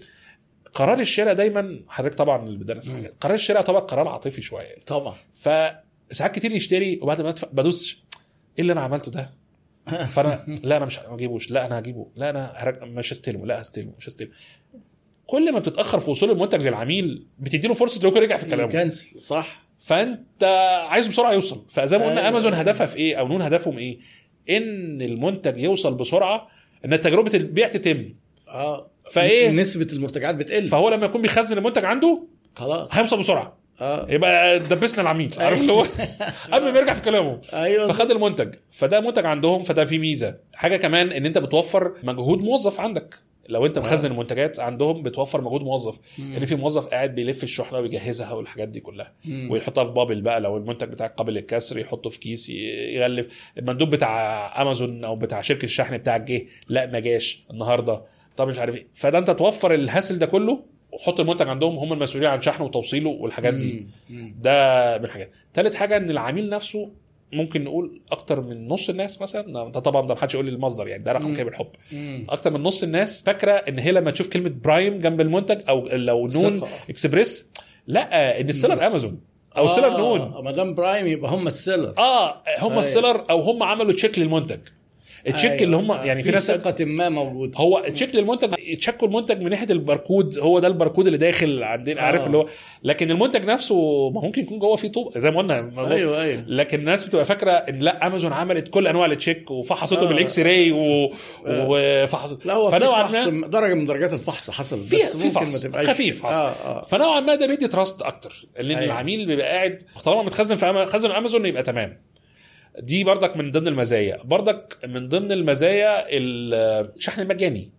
قرار 0.74 1.00
الشراء 1.00 1.34
دايما 1.34 1.80
حضرتك 1.88 2.14
طبعا 2.14 2.56
بدأنا 2.56 2.80
في. 2.80 3.10
قرار 3.20 3.34
الشراء 3.34 3.62
طبعا 3.62 3.80
قرار 3.80 4.08
عاطفي 4.08 4.42
شوية 4.42 4.76
طبعا 4.86 5.16
فساعات 5.34 6.34
كتير 6.34 6.52
يشتري 6.52 6.98
وبعد 7.02 7.20
ما 7.20 7.28
ادفع 7.28 7.48
بدوس 7.52 7.98
إيه 8.58 8.62
اللي 8.62 8.72
أنا 8.72 8.80
عملته 8.80 9.10
ده؟ 9.12 9.30
فانا 10.14 10.44
لا 10.64 10.76
أنا 10.76 10.84
مش 10.84 10.98
هجيبوش. 10.98 11.50
لا 11.50 11.66
أنا 11.66 11.78
هجيبه. 11.78 12.06
لا 12.16 12.30
أنا 12.30 12.52
هرج... 12.54 12.82
مش 12.82 13.12
هستلمه. 13.12 13.46
لا 13.46 13.60
هستلمه. 13.60 13.92
مش 13.98 14.08
هستلمه. 14.08 14.32
كل 15.26 15.52
ما 15.52 15.58
بتتأخر 15.58 15.98
في 15.98 16.10
وصول 16.10 16.30
المنتج 16.30 16.66
للعميل 16.66 17.26
بتدي 17.38 17.68
له 17.68 17.74
فرصه 17.74 18.02
لو 18.02 18.10
رجع 18.16 18.36
في 18.36 18.46
كلامه. 18.46 18.72
كنسل. 18.72 19.20
صح. 19.20 19.64
فأنت 19.78 20.44
عايزه 20.88 21.10
بسرعة 21.10 21.32
يوصل. 21.32 21.64
فزي 21.68 21.98
ما 21.98 22.04
قلنا 22.04 22.20
أيوة. 22.20 22.28
امازون 22.28 22.54
هدفها 22.54 22.86
في 22.86 22.96
إيه 22.96 23.16
أو 23.16 23.28
نون 23.28 23.42
هدفهم 23.42 23.78
إيه؟ 23.78 23.98
إن 24.50 25.02
المنتج 25.02 25.56
يوصل 25.56 25.94
بسرعة 25.94 26.48
إن 26.84 27.00
تجربة 27.00 27.30
البيع 27.34 27.68
تتم. 27.68 28.12
آه. 28.48 28.90
فإيه؟ 29.12 29.50
نسبة 29.50 29.88
المرتجعات 29.92 30.34
بتقل. 30.34 30.64
فهو 30.64 30.88
لما 30.88 31.04
يكون 31.04 31.20
بيخزن 31.22 31.58
المنتج 31.58 31.84
عنده 31.84 32.26
خلاص. 32.56 32.88
هيوصل 32.94 33.18
بسرعة. 33.18 33.63
آه. 33.80 34.06
يبقى 34.10 34.58
دبسنا 34.58 35.02
العميل 35.02 35.34
عارف 35.38 35.60
اللي 35.60 35.72
هو؟ 35.72 35.86
قبل 36.52 36.72
ما 36.72 36.78
يرجع 36.78 36.92
في 36.92 37.02
كلامه. 37.02 37.40
أيوه. 37.52 37.88
فخد 37.88 38.10
المنتج. 38.10 38.54
فده 38.70 39.00
منتج 39.00 39.26
عندهم 39.26 39.62
فده 39.62 39.84
فيه 39.84 39.98
ميزة. 39.98 40.36
حاجة 40.54 40.76
كمان 40.76 41.12
إن 41.12 41.26
أنت 41.26 41.38
بتوفر 41.38 41.92
مجهود 42.02 42.38
موظف 42.38 42.80
عندك. 42.80 43.14
لو 43.48 43.66
أنت 43.66 43.78
مخزن 43.78 44.10
المنتجات 44.10 44.60
عندهم 44.60 45.02
بتوفر 45.02 45.40
مجهود 45.40 45.62
موظف. 45.62 45.98
مم. 46.18 46.34
إن 46.34 46.44
في 46.44 46.54
موظف 46.54 46.86
قاعد 46.86 47.14
بيلف 47.14 47.42
الشحنة 47.42 47.78
ويجهزها 47.78 48.32
والحاجات 48.32 48.68
دي 48.68 48.80
كلها. 48.80 49.12
مم. 49.24 49.50
ويحطها 49.50 49.84
في 49.84 49.90
بابل 49.90 50.20
بقى. 50.20 50.40
لو 50.40 50.56
المنتج 50.56 50.88
بتاعك 50.88 51.14
قابل 51.14 51.32
للكسر 51.34 51.78
يحطه 51.78 52.10
في 52.10 52.18
كيس 52.18 52.50
يغلف. 52.50 53.28
المندوب 53.58 53.90
بتاع 53.90 54.62
أمازون 54.62 55.04
أو 55.04 55.16
بتاع 55.16 55.40
شركة 55.40 55.64
الشحن 55.64 55.98
بتاعك 55.98 56.20
جه 56.20 56.46
لا 56.68 56.86
ما 56.86 57.00
جاش 57.00 57.44
النهارده. 57.50 58.02
طب 58.36 58.48
مش 58.48 58.58
عارف 58.58 58.74
إيه. 58.74 58.86
فده 58.94 59.18
أنت 59.18 59.30
توفر 59.30 59.74
ال 59.74 59.80
hassle 59.80 60.18
ده 60.18 60.26
كله 60.26 60.73
وحط 60.94 61.20
المنتج 61.20 61.48
عندهم 61.48 61.76
هم 61.76 61.92
المسؤولين 61.92 62.28
عن 62.30 62.42
شحنه 62.42 62.64
وتوصيله 62.66 63.10
والحاجات 63.10 63.54
دي. 63.54 63.86
ده 64.40 64.98
من 64.98 65.04
الحاجات 65.04 65.30
ثالث 65.54 65.74
حاجة 65.74 65.96
إن 65.96 66.10
العميل 66.10 66.48
نفسه 66.48 66.90
ممكن 67.32 67.64
نقول 67.64 68.00
أكتر 68.12 68.40
من 68.40 68.68
نص 68.68 68.88
الناس 68.90 69.22
مثلا 69.22 69.70
ده 69.70 69.80
طبعا 69.80 70.06
ده 70.06 70.14
محدش 70.14 70.34
يقول 70.34 70.46
لي 70.46 70.52
المصدر 70.52 70.88
يعني 70.88 71.02
ده 71.04 71.12
رقم. 71.12 71.34
كامل 71.34 71.44
بالحب. 71.50 71.66
أكتر 72.28 72.52
من 72.52 72.62
نص 72.62 72.82
الناس 72.82 73.22
فاكرة 73.22 73.52
إن 73.52 73.78
هي 73.78 73.92
لما 73.92 74.10
تشوف 74.10 74.28
كلمة 74.28 74.48
Prime 74.64 74.98
جنب 74.98 75.20
المنتج 75.20 75.60
أو 75.68 75.86
لو 75.92 76.26
نون. 76.26 76.60
إكسبريس 76.90 77.48
لا 77.86 78.40
إن 78.40 78.48
ال 78.48 78.54
seller 78.54 78.86
أمازون 78.86 79.20
أو 79.56 79.64
ال 79.64 79.69
seller 79.69 79.96
نون 79.98 80.20
آه 80.20 80.42
ما 80.42 80.50
دام 80.50 80.74
Prime 80.74 81.06
يبقى 81.06 81.30
هم 81.30 81.48
السيلر 81.48 81.94
آه 81.98 82.30
هم 82.30 82.68
أيوة. 82.70 82.78
ال 82.78 82.85
seller 82.85 83.24
أو 83.30 83.40
هم 83.40 83.62
عملوا 83.62 83.92
check 83.92 84.18
للمنتج 84.18 84.58
ال 85.26 85.30
check 85.30 85.50
أيوة. 85.50 85.62
اللي 85.62 85.76
هم 85.76 85.92
يعني 85.92 86.22
في 86.22 86.30
ناس 86.30 86.46
ثقة 86.46 86.84
ما 86.84 87.08
موجودة 87.08 87.58
هو 87.58 87.84
تشيك 87.94 88.14
للمنتج 88.14 88.54
تشيكوا 88.78 89.08
المنتج 89.08 89.40
من 89.40 89.50
ناحية 89.50 89.66
الباركود 89.70 90.38
هو 90.38 90.58
ده 90.58 90.68
الباركود 90.68 91.06
اللي 91.06 91.18
داخل 91.18 91.62
عندنا 91.62 92.00
آه. 92.00 92.04
عارف 92.04 92.26
اللي 92.26 92.36
هو 92.36 92.46
لكن 92.84 93.10
المنتج 93.10 93.44
نفسه 93.44 94.10
ما 94.10 94.20
ممكن 94.20 94.42
يكون 94.42 94.58
جوه 94.58 94.76
فيه 94.76 94.88
طوب 94.88 95.18
زي 95.18 95.30
ما 95.30 95.38
قلنا 95.38 95.54
أيوه 95.94 96.22
أيوه 96.22 96.44
لكن 96.46 96.78
الناس 96.78 97.04
بتبقى 97.04 97.24
فاكرة 97.24 97.50
إن 97.50 97.78
لأ 97.78 98.06
امازون 98.06 98.32
عملت 98.32 98.68
كل 98.68 98.86
أنواع 98.86 99.06
ال 99.06 99.13
check 99.13 99.50
وفحصته 99.50 100.06
آه. 100.06 100.08
بال 100.08 100.40
X-ray 100.40 100.72
و... 100.72 101.04
آه. 101.46 101.66
وفحص 101.68 102.36
لا 102.44 102.54
هو 102.54 102.70
في 102.70 102.78
فنوعا 102.78 103.06
فحص 103.06 103.26
ما 103.26 103.46
درجة 103.46 103.74
من 103.74 103.86
درجات 103.86 104.12
الفحص 104.12 104.50
حصل 104.50 104.78
في 104.78 104.96
بس 104.96 105.16
في 105.16 105.26
ممكن 105.26 105.40
ما 105.40 105.50
فحص 105.50 105.60
تبقاش 105.62 105.88
خفيف 105.88 106.26
آه 106.26 106.30
آه 106.30 106.82
فنوعا 106.82 107.20
ما 107.20 107.34
ده 107.34 107.46
بيدي 107.46 107.68
trust 107.68 108.02
أكتر 108.02 108.46
لأن 108.56 108.70
أيوة. 108.70 108.84
العميل 108.84 109.26
بيبقى 109.26 109.46
قاعد 109.46 109.82
طالما 110.04 110.22
متخزن 110.22 110.56
في 110.56 110.86
خزن 110.86 111.10
امازون 111.10 111.46
يبقى 111.46 111.62
تمام 111.62 111.98
دي 112.78 113.04
بردك 113.04 113.36
من 113.36 113.50
ضمن 113.50 113.68
المزايا. 113.68 114.16
بردك 114.24 114.78
من 114.88 115.08
ضمن 115.08 115.32
المزايا 115.32 116.04
الشحن 116.10 117.20
المجاني 117.22 117.70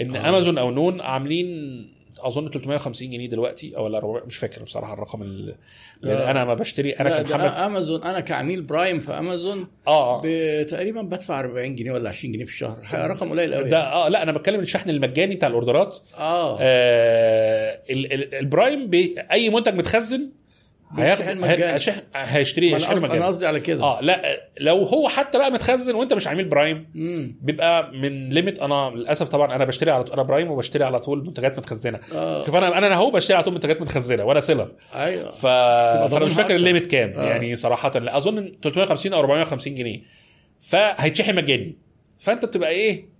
إن 0.00 0.16
آه. 0.16 0.28
امازون 0.28 0.58
أو 0.58 0.70
نون 0.70 1.00
عاملين 1.00 1.48
أظن 2.18 2.50
350 2.50 3.10
جنيه 3.10 3.28
دلوقتي 3.28 3.76
أو 3.76 3.88
لا 3.88 3.98
400 3.98 4.24
مش 4.26 4.36
فاكر 4.36 4.62
بصراحة 4.62 4.94
الرقم 4.94 5.22
ال- 5.22 5.54
لأن 6.02 6.16
آه. 6.16 6.30
أنا 6.30 6.44
ما 6.44 6.54
بشتري. 6.54 6.90
أنا 6.92 7.22
كمحمد 7.22 7.54
امازون 7.56 8.02
أنا 8.02 8.20
كعميل 8.20 8.62
Prime 8.62 9.00
في 9.00 9.12
امازون 9.12 9.66
آه. 9.86 10.22
تقريبا 10.62 11.02
بدفع 11.02 11.40
40 11.40 11.74
جنيه 11.74 11.92
ولا 11.92 12.08
20 12.08 12.32
جنيه 12.32 12.44
في 12.44 12.50
الشهر. 12.50 12.78
رقم 12.94 13.30
قليل 13.30 13.54
قوي 13.54 13.68
ده 13.68 13.78
آه 13.82 14.08
لا 14.08 14.22
أنا 14.22 14.32
بتكلم 14.32 14.60
الشحن 14.60 14.90
المجاني 14.90 15.34
بتاع 15.34 15.48
ال 15.48 15.54
orders. 15.54 15.98
آه. 16.16 16.58
آه 16.60 17.80
ال- 17.90 18.12
ال- 18.12 18.34
ال 18.34 18.43
Prime 18.43 18.90
أي 19.32 19.50
منتج 19.50 19.74
متخزن 19.74 20.30
هياخد 21.02 21.24
مجاني. 21.24 21.64
هي- 21.64 21.74
هيشحن- 21.74 22.00
هيشتريه 22.14 22.70
ما 22.70 22.76
أنا 22.76 22.84
هيشحنه 22.86 23.00
قصدي 23.06 23.16
أنا 23.18 23.26
قصدي 23.26 23.46
على 23.46 23.60
كده. 23.60 23.84
آه 23.84 24.00
لا 24.00 24.22
لو 24.60 24.76
هو 24.82 25.08
حتى 25.08 25.38
بقى 25.38 25.50
متخزن 25.52 25.94
وأنت 25.94 26.12
مش 26.12 26.28
عميل 26.28 26.44
Prime 26.48 26.90
امم 26.96 27.36
بيبقى 27.42 27.92
من 27.92 28.28
limit 28.28 28.58
أنا 28.58 28.90
للأسف 28.94 29.28
طبعا 29.28 29.54
أنا 29.54 29.64
بشتري 29.64 29.90
على 29.90 30.04
طول 30.04 30.12
أنا 30.14 30.22
Prime 30.22 30.50
وبشتري 30.50 30.84
على 30.84 31.00
طول 31.00 31.24
منتجات 31.26 31.58
متخزنة. 31.58 32.00
آه. 32.14 32.44
شوف 32.44 32.56
أنا 32.56 32.78
أنا 32.78 32.94
اهو 32.94 33.10
بشتري 33.10 33.34
على 33.34 33.44
طول 33.44 33.54
منتجات 33.54 33.80
متخزنة 33.82 34.24
وأنا 34.24 34.40
seller 34.40 34.72
أيوه. 34.94 35.30
ف... 35.30 35.46
فأنا 35.46 36.24
مش 36.24 36.34
فاكر. 36.34 36.54
ال 36.54 36.59
limit 36.59 36.86
كام 36.86 37.12
آه. 37.16 37.24
يعني 37.24 37.56
صراحة. 37.56 37.90
لا 37.98 38.16
اظن 38.16 38.52
350 38.62 39.12
أو 39.12 39.20
450 39.20 39.74
جنيه. 39.74 40.00
فهيتشحن 40.60 41.34
مجاني. 41.34 41.76
فأنت 42.20 42.44
بتبقى 42.44 42.70
إيه؟ 42.70 43.13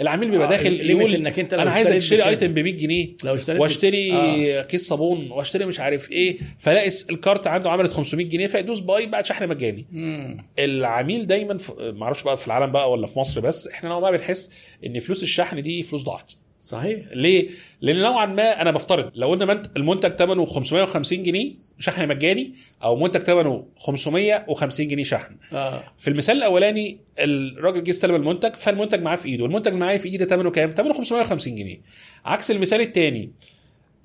العميل 0.00 0.30
بيبقى 0.30 0.46
آه، 0.46 0.50
داخل 0.50 0.90
يقول 0.90 1.14
إنك 1.14 1.38
أنت 1.38 1.54
لو 1.54 1.62
أنا 1.62 1.70
عايز 1.70 1.86
أشتري. 1.90 2.24
item 2.24 2.54
ب 2.54 2.58
100 2.58 2.76
جنيه 2.76 3.08
لو 3.24 3.34
اشتريت 3.34 3.60
واشتري 3.60 4.12
آه. 4.12 4.62
كيس 4.62 4.88
صابون 4.88 5.30
واشتري 5.30 5.66
مش 5.66 5.80
عارف 5.80 6.10
إيه 6.12 6.38
فلاقي 6.58 6.90
ال 7.10 7.17
cart 7.17 7.46
عنده 7.46 7.70
عملت 7.70 7.92
500 7.92 8.26
جنيه 8.26 8.46
فيدوس 8.46 8.80
buy 8.80 9.06
بقى 9.06 9.24
شحن 9.24 9.48
مجاني 9.48 9.86
مم. 9.92 10.44
العميل 10.58 11.26
دايما. 11.26 11.56
معرفش 11.80 12.22
بقى 12.22 12.36
في 12.36 12.46
العالم 12.46 12.72
بقى 12.72 12.90
ولا 12.92 13.06
في 13.06 13.18
مصر 13.18 13.40
بس 13.40 13.68
إحنا 13.68 13.88
نوعا 13.88 14.00
ما 14.00 14.10
بنحس 14.10 14.50
إن 14.86 15.00
فلوس 15.00 15.22
الشحن 15.22 15.62
دي 15.62 15.82
فلوس 15.82 16.02
ضاعت 16.02 16.32
صحيح؟ 16.68 17.00
ليه؟ 17.14 17.48
لأن 17.80 17.96
نوعا 18.02 18.26
ما 18.26 18.62
أنا 18.62 18.70
بفترض 18.70 19.10
لو 19.14 19.28
قلنا 19.28 19.44
منت- 19.44 19.70
المنتج 19.76 20.10
ثمنه 20.16 20.46
550 20.46 21.22
جنيه 21.22 21.52
شحن 21.78 22.08
مجاني 22.08 22.52
أو 22.82 22.96
منتج 22.96 23.20
ثمنه 23.22 23.64
550 23.78 24.88
جنيه 24.88 25.02
شحن. 25.04 25.36
آه. 25.52 25.82
في 25.98 26.08
المثال 26.08 26.36
الأولاني 26.36 26.98
الراجل 27.18 27.82
جه 27.82 27.90
استلم 27.90 28.14
المنتج 28.14 28.54
فالمنتج 28.54 29.02
معاه 29.02 29.16
في 29.16 29.28
إيده 29.28 29.44
المنتج 29.46 29.72
معايا 29.72 29.98
في 29.98 30.04
إيدي 30.04 30.16
ده 30.16 30.26
ثمنه 30.26 30.50
كام؟ 30.50 30.70
ثمنه 30.70 30.94
550 30.94 31.54
جنيه. 31.54 31.80
عكس 32.24 32.50
المثال 32.50 32.80
الثاني 32.80 33.30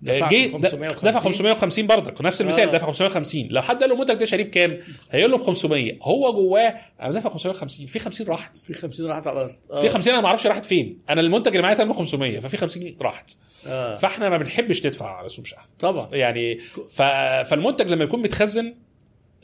دفع 0.03 0.27
جه 0.29 0.51
550. 0.51 1.09
دفع 1.09 1.19
550 1.19 1.87
برضك. 1.87 2.21
نفس 2.21 2.41
المثال 2.41 2.69
آه. 2.69 2.71
دفع 2.71 2.87
550 2.87 3.47
لو 3.51 3.61
حد 3.61 3.79
قال 3.79 3.89
له 3.89 3.95
المنتج 3.95 4.13
ده 4.13 4.25
شاريه 4.25 4.43
بكام 4.43 4.79
هيقول 5.11 5.31
له 5.31 5.37
ب 5.37 5.41
500 5.41 5.97
هو 6.01 6.33
جواه 6.33 6.75
أنا 7.01 7.11
دافع 7.11 7.29
550 7.29 7.85
في 7.85 7.99
50 7.99 8.27
راحت. 8.27 8.57
في 8.57 8.73
50 8.73 9.07
راحت 9.07 9.27
على 9.27 9.37
الأرض. 9.37 9.55
آه. 9.71 9.81
في 9.81 9.89
50 9.89 10.13
أنا 10.13 10.21
ما 10.21 10.27
أعرفش 10.27 10.47
راحت 10.47 10.65
فين. 10.65 10.99
أنا 11.09 11.21
المنتج 11.21 11.47
اللي 11.51 11.61
معايا 11.61 11.75
ثمنه 11.75 11.93
500 11.93 12.39
ففي 12.39 12.57
50 12.57 12.95
راحت. 13.01 13.31
آه. 13.67 13.95
فإحنا 13.95 14.29
ما 14.29 14.37
بنحبش 14.37 14.85
ندفع 14.85 15.17
على 15.17 15.29
سوق 15.29 15.45
شحن. 15.45 15.67
طبعا. 15.79 16.09
يعني 16.15 16.55
ف... 16.89 17.01
فالمنتج 17.49 17.87
لما 17.87 18.03
يكون 18.03 18.19
متخزن 18.21 18.75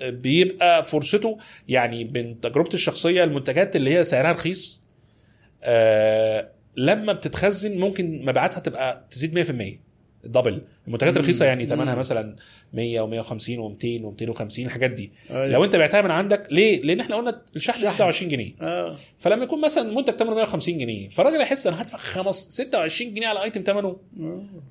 بيبقى 0.02 0.84
فرصته 0.84 1.38
يعني 1.68 2.04
من 2.06 2.40
تجربتي 2.40 2.74
الشخصية 2.74 3.24
المنتجات 3.24 3.76
اللي 3.76 3.94
هي 3.98 4.04
سعرها 4.04 4.32
رخيص 4.32 4.82
آه 5.64 6.52
لما 6.78 7.14
بتتخزن 7.14 7.78
ممكن 7.78 8.26
مبيعاتها 8.26 8.60
تبقى 8.60 9.08
تزيد 9.12 9.46
100% 9.80 9.89
دبل 10.24 10.62
المنتجات. 10.88 11.18
الرخيصه 11.18 11.46
يعني 11.46 11.66
ثمنها. 11.66 11.96
مثلا 11.96 12.36
100 12.74 13.02
و150 13.24 13.24
و200 13.40 14.02
و250 14.04 14.60
الحاجات 14.60 14.92
دي 14.92 15.12
أيوة. 15.32 15.48
لو 15.48 15.64
انت 15.64 15.76
بعتها 15.76 16.02
من 16.02 16.12
عندك 16.12 16.48
ليه؟ 16.52 16.82
لأن 16.82 17.00
إحنا 17.00 17.16
قلنا 17.16 17.42
الشحن 17.56 17.82
شحن. 17.82 17.94
26 17.94 18.32
جنيه 18.32 18.52
آه 18.62 18.96
فلما 19.18 19.44
يكون 19.44 19.62
مثلا 19.62 19.94
منتج 19.96 20.14
ثمنه 20.14 20.34
150 20.36 20.78
جنيه 20.78 21.10
فالراجل 21.10 21.42
يحس 21.42 21.68
أنا 21.68 21.82
هدفع 21.82 21.98
خمس 21.98 22.36
26 22.50 23.14
جنيه 23.14 23.28
على 23.28 23.44
ايتم 23.44 23.64
ثمنه 23.64 23.98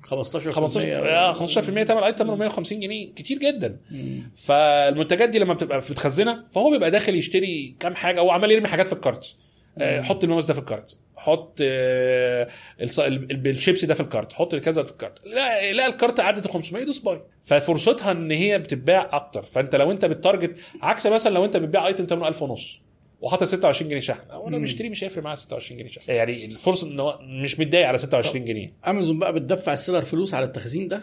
15 0.03 0.51
15 0.51 0.87
آه 1.09 1.33
15% 1.33 1.45
ثمن 1.59 2.03
item 2.03 2.17
ثمنه 2.17 2.35
150 2.35 2.79
جنيه 2.79 3.13
كتير 3.15 3.37
جدا 3.37 3.77
مم. 3.91 4.31
فالمنتجات 4.35 5.29
دي 5.29 5.39
لما 5.39 5.53
بتبقى 5.53 5.77
متخزنه 5.77 6.43
فهو 6.47 6.71
بيبقى 6.71 6.91
داخل 6.91 7.15
يشتري 7.15 7.75
كام 7.79 7.95
حاجة 7.95 8.19
هو 8.19 8.31
عمال 8.31 8.51
يرمي 8.51 8.67
حاجات 8.67 8.87
في 8.87 8.93
ال 8.93 9.01
cart 9.01 9.35
آه،. 9.35 9.48
حط 9.81 10.23
الماوس 10.23 10.45
ده 10.45 10.53
في 10.53 10.59
ال 10.59 10.65
cart. 10.65 10.97
حط 11.17 11.57
آه، 11.61 12.47
الص- 12.81 12.99
ال- 12.99 13.31
ال- 13.31 13.47
الشيبسي 13.47 13.87
ده 13.87 13.93
في 13.93 13.99
ال 13.99 14.05
cart. 14.05 14.33
حط 14.33 14.55
كذا 14.55 14.83
في 14.83 14.91
ال 14.91 14.97
cart. 14.97 15.25
لا 15.25 15.71
لا 15.73 15.87
ال 15.87 15.93
cart 15.93 16.19
عدت 16.19 16.45
ال 16.45 16.51
500 16.51 16.83
دوس 16.83 16.99
buy. 16.99 17.21
ففرصتها 17.43 18.11
إن 18.11 18.31
هي 18.31 18.59
بتتباع 18.59 19.09
أكتر. 19.11 19.43
فأنت 19.43 19.75
لو 19.75 19.91
أنت 19.91 20.05
ب 20.05 20.12
target 20.12 20.55
عكس 20.81 21.07
مثلا 21.07 21.33
لو 21.33 21.45
أنت 21.45 21.57
بتبيع 21.57 21.87
item 21.87 22.05
ثمنه 22.05 22.27
1000 22.27 22.41
ونص 22.43 22.81
وحاطط 23.21 23.43
26 23.43 23.89
جنيه 23.89 23.99
شحن. 23.99 24.29
أو 24.31 24.47
أنا 24.47 24.57
مم. 24.57 24.63
مشتري 24.63 24.89
مش 24.89 25.03
هيفرق 25.03 25.23
معايا 25.23 25.35
26 25.35 25.77
جنيه 25.79 25.89
شحن. 25.89 26.11
يعني 26.11 26.45
الفرصة 26.45 26.87
إن 26.87 26.99
هو 26.99 27.19
مش 27.21 27.59
متضايق 27.59 27.87
على 27.87 27.97
26 27.97 28.45
جنيه. 28.45 28.73
امازون 28.87 29.19
بقى 29.19 29.33
بتدفع 29.33 29.73
ال 29.73 29.77
seller 29.77 30.01
فلوس 30.01 30.33
على 30.33 30.45
التخزين 30.45 30.87
ده؟ 30.87 31.01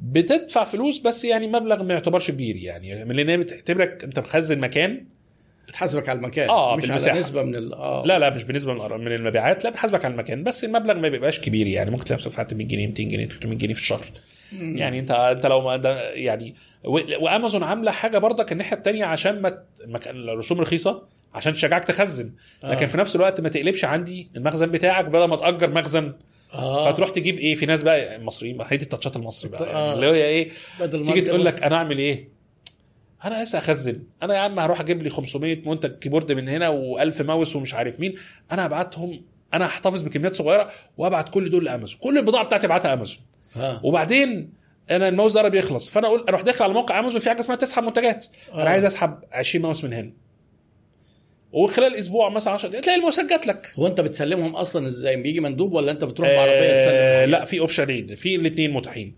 بتدفع 0.00 0.64
فلوس 0.64 0.98
بس 0.98 1.24
يعني 1.24 1.46
مبلغ 1.46 1.82
ما 1.82 1.94
يعتبرش 1.94 2.30
كبير 2.30 2.56
يعني. 2.56 3.04
من 3.04 3.16
لأن 3.16 3.28
هي 3.28 3.36
بتعتبرك 3.36 4.04
أنت 4.04 4.18
مخزن 4.18 4.58
مكان 4.58 5.06
بتحاسبك 5.68 6.08
على 6.08 6.16
المكان 6.16 6.48
آه، 6.48 6.76
مش 6.76 6.86
بالمساحة. 6.86 7.10
على 7.10 7.20
نسبة 7.20 7.42
من 7.42 7.54
ال 7.54 7.74
آه. 7.74 8.02
لا 8.06 8.18
لا 8.18 8.30
مش 8.30 8.44
بالنسبة 8.44 8.74
من 8.74 9.04
من 9.04 9.12
المبيعات 9.12 9.64
لا 9.64 9.70
بحاسبك 9.70 10.04
على 10.04 10.12
المكان 10.12 10.44
بس 10.44 10.64
المبلغ 10.64 10.94
ما 10.94 11.08
بيبقاش 11.08 11.40
كبير 11.40 11.66
يعني 11.66 11.90
ممكن 11.90 12.04
تلاقي 12.04 12.22
دفعت 12.22 12.54
100 12.54 12.66
جنيه 12.66 12.86
200 12.86 13.02
جنيه 13.02 13.28
300 13.28 13.58
جنيه 13.58 13.74
في 13.74 13.80
الشهر. 13.80 14.06
مم. 14.52 14.76
يعني 14.76 14.98
انت 14.98 15.10
انت 15.10 15.46
لو 15.46 15.60
ما 15.60 15.76
ده 15.76 16.12
يعني 16.12 16.54
وأمازون 17.20 17.62
عاملة 17.62 17.90
حاجة 17.90 18.18
برضك 18.18 18.52
الناحية 18.52 18.76
الثانية 18.76 19.04
عشان 19.04 19.40
ما 19.40 19.62
الرسوم 20.06 20.60
رخيصة 20.60 21.02
عشان 21.34 21.52
تشجعك 21.52 21.84
تخزن. 21.84 22.30
لكن 22.64 22.84
آه. 22.84 22.88
في 22.88 22.98
نفس 22.98 23.16
الوقت 23.16 23.40
ما 23.40 23.48
تقلبش 23.48 23.84
عندي 23.84 24.28
المخزن 24.36 24.66
بتاعك 24.66 25.04
بدل 25.04 25.24
ما 25.24 25.36
تأجر 25.36 25.70
مخزن. 25.70 26.12
آه. 26.54 26.90
فتروح 26.92 27.10
تجيب 27.10 27.38
إيه؟ 27.38 27.54
في 27.54 27.66
ناس 27.66 27.82
بقى 27.82 28.16
المصريين 28.16 28.56
بقى 28.56 28.76
دي 28.76 28.84
التاتشات 28.84 29.16
المصري 29.16 29.50
بقى. 29.50 29.74
آه. 29.74 29.78
يعني 29.78 29.94
اللي 29.94 30.06
هي 30.06 30.24
إيه؟ 30.24 30.50
تيجي 30.90 31.20
تقول 31.20 31.44
لك 31.44 31.62
أنا 31.62 31.76
أعمل 31.76 31.98
إيه؟ 31.98 32.35
أنا 33.26 33.42
لسه 33.42 33.58
اخزن 33.58 34.02
أنا 34.22 34.34
يا 34.34 34.38
عم 34.38 34.58
هروح 34.60 34.80
أجيب 34.80 35.02
لي 35.02 35.10
500 35.10 35.68
منتج 35.68 35.98
كيبورد 35.98 36.32
من 36.32 36.48
هنا 36.48 36.70
و1000 36.70 37.20
ماوس 37.20 37.56
ومش 37.56 37.74
عارف 37.74 38.00
مين. 38.00 38.14
أنا 38.52 38.66
هبعتهم 38.66 39.22
أنا 39.54 39.66
هحتفظ 39.66 40.02
بكميات 40.02 40.34
صغيرة 40.34 40.70
وابعت 40.98 41.28
كل 41.28 41.50
دول 41.50 41.64
لأمازون. 41.64 41.98
كل 42.00 42.18
البضاعة 42.18 42.44
بتاعتي 42.44 42.66
ابعتها 42.66 42.92
أمازون. 42.92 43.18
آه. 43.56 43.80
وبعدين 43.84 44.52
أنا 44.90 45.08
الماوس 45.08 45.32
ده 45.32 45.40
قرب 45.40 45.54
يخلص. 45.54 45.90
فأنا 45.90 46.06
أقول 46.06 46.24
أروح 46.28 46.40
داخل 46.40 46.64
على 46.64 46.72
موقع 46.72 46.98
أمازون 46.98 47.20
في 47.20 47.28
حاجة 47.28 47.40
اسمها 47.40 47.56
تسحب 47.56 47.82
منتجات. 47.82 48.26
آه. 48.52 48.62
أنا 48.62 48.70
عايز 48.70 48.84
أسحب 48.84 49.18
20 49.32 49.62
ماوس 49.62 49.84
من 49.84 49.92
هنا. 49.92 50.10
وخلال 51.56 51.94
أسبوع 51.94 52.28
مثلا 52.28 52.52
10 52.54 52.68
دقايق 52.68 52.84
تلاقي 52.84 52.96
الماوسات 52.98 53.24
جات 53.30 53.46
لك. 53.46 53.72
هو 53.78 53.86
أنت 53.86 54.00
بتسلمهم 54.00 54.56
أصلا 54.56 54.86
إزاي؟ 54.86 55.16
بيجي 55.16 55.40
مندوب 55.40 55.72
ولا 55.72 55.90
أنت 55.90 56.04
بتروح 56.04 56.28
بعربية 56.28 56.54
آه 56.54 57.20
تسلم 57.24 57.30
لا 57.30 57.44
في 57.44 57.60
اوبشنين 57.60 58.14
في 58.14 58.36
الاثنين 58.36 58.70
متاحين. 58.72 59.14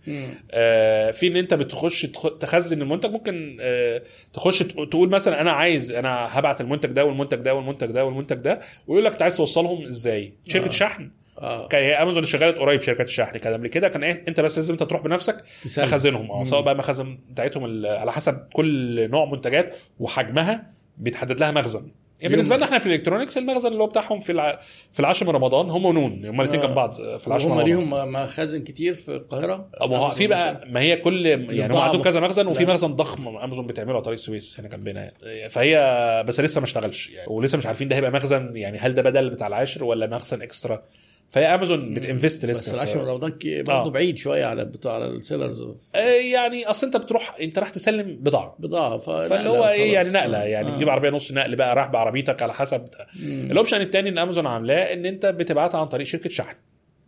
آه، 0.51 1.11
في 1.11 1.27
إن 1.27 1.37
أنت 1.37 1.55
بتخش 1.55 2.03
تخ- 2.07 2.39
تخزن 2.39 2.83
المنتج. 2.83 3.11
ممكن 3.11 3.59
آه، 3.61 4.03
تخش 4.33 4.59
تق- 4.59 4.89
تقول 4.89 5.09
مثلا 5.11 5.41
أنا 5.41 5.51
عايز 5.51 5.93
أنا 5.93 6.39
هبعت 6.39 6.61
المنتج 6.61 6.89
ده 6.93 7.05
والمنتج 7.05 7.39
ده 7.39 7.55
والمنتج 7.55 7.87
ده 7.91 8.05
والمنتج 8.05 8.37
ده 8.37 8.61
ويقول 8.87 9.05
لك 9.05 9.13
أنت 9.13 9.23
عايز 9.23 9.37
توصلهم 9.37 9.85
إزاي؟ 9.85 10.33
شركة 10.49 10.67
آه. 10.67 10.71
شحن. 10.71 11.11
آه. 11.39 11.69
كان 11.69 11.83
هي 11.83 11.95
امازون 11.95 12.25
شغالة 12.25 12.61
قريب 12.61 12.81
شركات 12.81 13.07
الشحن. 13.07 13.39
كان 13.39 13.53
قبل 13.53 13.69
كده 13.69 13.89
كان 13.89 14.05
إيه؟ 14.05 14.25
أنت 14.29 14.41
بس 14.41 14.57
لازم 14.59 14.73
أنت 14.75 14.83
تروح 14.83 15.03
بنفسك 15.03 15.37
تسلم. 15.65 15.85
مخازنهم 15.85 16.31
آه. 16.31 16.45
سواء 16.45 16.63
بقى 16.63 16.75
مخازن 16.77 17.19
بتاعتهم 17.31 17.87
على 17.87 18.13
حسب 18.13 18.39
كل 18.53 19.09
نوع 19.11 19.25
منتجات 19.25 19.75
وحجمها 20.01 20.71
بيتحدد 20.99 21.41
لها 21.41 21.51
مخزن. 21.51 21.89
يعني 22.21 22.31
بالنسبة 22.35 22.57
لنا 22.57 22.65
إحنا 22.65 22.79
في 22.79 22.87
ال 22.87 22.91
electronics 22.91 23.39
المخزن 23.39 23.69
اللي 23.69 23.83
هو 23.83 23.87
بتاعهم 23.87 24.19
في 24.19 24.33
الع... 24.33 24.61
في 24.93 25.01
العاشر 25.01 25.27
من 25.27 25.33
رمضان 25.33 25.71
هم 25.71 25.85
ونون 25.87 26.25
هم 26.27 26.41
الاثنين. 26.41 26.63
جنب 26.63 26.75
بعض 26.75 26.93
في 26.93 27.27
العاشر 27.27 27.47
من 27.49 27.53
هم 27.53 27.59
رمضان 27.59 27.77
ليهم 27.77 28.13
مخازن 28.13 28.65
كتير 28.65 28.95
في 28.95 29.15
القاهرة 29.15 29.69
ما 29.81 29.99
هو 29.99 30.11
في 30.11 30.27
بقى 30.27 30.65
ما 30.71 30.81
هي 30.81 30.97
كل 30.97 31.27
يعني 31.27 31.75
هم 31.75 31.79
عندهم 31.79 32.03
كذا 32.03 32.21
مخزن 32.21 32.47
وفي. 32.47 32.67
مخزن 32.67 32.93
ضخم 32.97 33.29
أمازون 33.29 33.67
بتعمله 33.67 33.93
على 33.95 34.03
طريق 34.03 34.19
السويس 34.19 34.61
هنا 34.61 34.69
جنبنا 34.69 35.01
يعني. 35.25 35.49
فهي 35.51 36.25
بس 36.29 36.41
لسه 36.41 36.61
ما 36.61 36.65
اشتغلش 36.65 37.11
يعني 37.11 37.29
ولسه 37.33 37.59
مش 37.59 37.67
عارفين 37.67 37.89
ده 37.89 37.97
هيبقى 37.97 38.11
مخزن 38.11 38.53
يعني 38.57 38.79
هل 38.79 38.95
ده 38.95 39.03
بدل 39.03 39.31
بتاع 39.31 39.47
العاشر 39.47 39.85
ولا 39.85 40.07
مخزن 40.07 40.43
extra 40.43 40.83
فهي 41.31 41.55
امازون 41.55 41.95
بت 41.95 42.08
invest 42.08 42.47
بس 42.47 42.69
لسه 42.69 42.79
من 42.81 42.85
ف... 42.85 42.97
رمضان 43.09 43.33
برضه 43.43 43.73
آه. 43.73 43.89
بعيد 43.91 44.19
شوية 44.19 44.45
على 44.45 44.65
بتوع 44.65 44.95
على 44.95 45.07
ال 45.07 45.14
sellers 45.14 45.63
آه، 45.95 45.99
يعني 46.33 46.67
أصل 46.67 46.87
أنت 46.87 46.97
بتروح 46.97 47.37
أنت 47.41 47.59
راح 47.59 47.69
تسلم 47.71 48.17
بضاعة 48.17 48.57
بضاعة 48.59 48.99
ف- 48.99 49.11
فاللي 49.11 49.49
هو 49.49 49.65
إيه. 49.69 49.93
يعني 49.93 50.09
نقلة 50.09 50.39
آه. 50.43 50.45
يعني 50.45 50.69
آه. 50.69 50.75
تجيب 50.77 50.89
عربية 50.89 51.11
نص 51.11 51.33
نقل 51.33 51.57
بقى 51.57 51.75
راح 51.77 51.87
بعربيتك 51.87 52.43
على 52.43 52.55
حسب. 52.55 52.85
الأوبشن 53.27 53.81
الثاني 53.81 54.09
إن 54.09 54.19
امازون 54.19 54.47
عاملاه 54.47 54.93
إن 54.93 55.07
أنت 55.07 55.27
بتبعتها 55.27 55.81
عن 55.81 55.87
طريق 55.87 56.07
شركة 56.07 56.31
شحن 56.31 56.57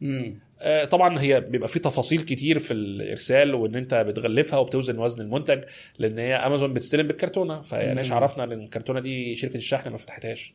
مم. 0.00 0.38
آه، 0.62 0.84
طبعا 0.84 1.20
هي 1.20 1.40
بيبقى 1.40 1.68
في 1.68 1.78
تفاصيل 1.78 2.22
كتير 2.22 2.58
في 2.58 2.74
الإرسال 2.74 3.54
وإن 3.54 3.74
أنت 3.74 3.94
بتغلفها 3.94 4.58
وبتوزن 4.58 4.98
وزن 4.98 5.22
المنتج 5.22 5.60
لأن 5.98 6.18
هي 6.18 6.34
امازون 6.34 6.72
بتستلم 6.72 7.06
بالكرتونة 7.06 7.60
فيعني. 7.60 8.08
عرفنا 8.14 8.44
إن 8.44 8.52
الكرتونة 8.52 9.00
دي 9.00 9.34
شركة 9.34 9.56
الشحن 9.56 9.88
ما 9.90 9.96
فتحتهاش 9.96 10.54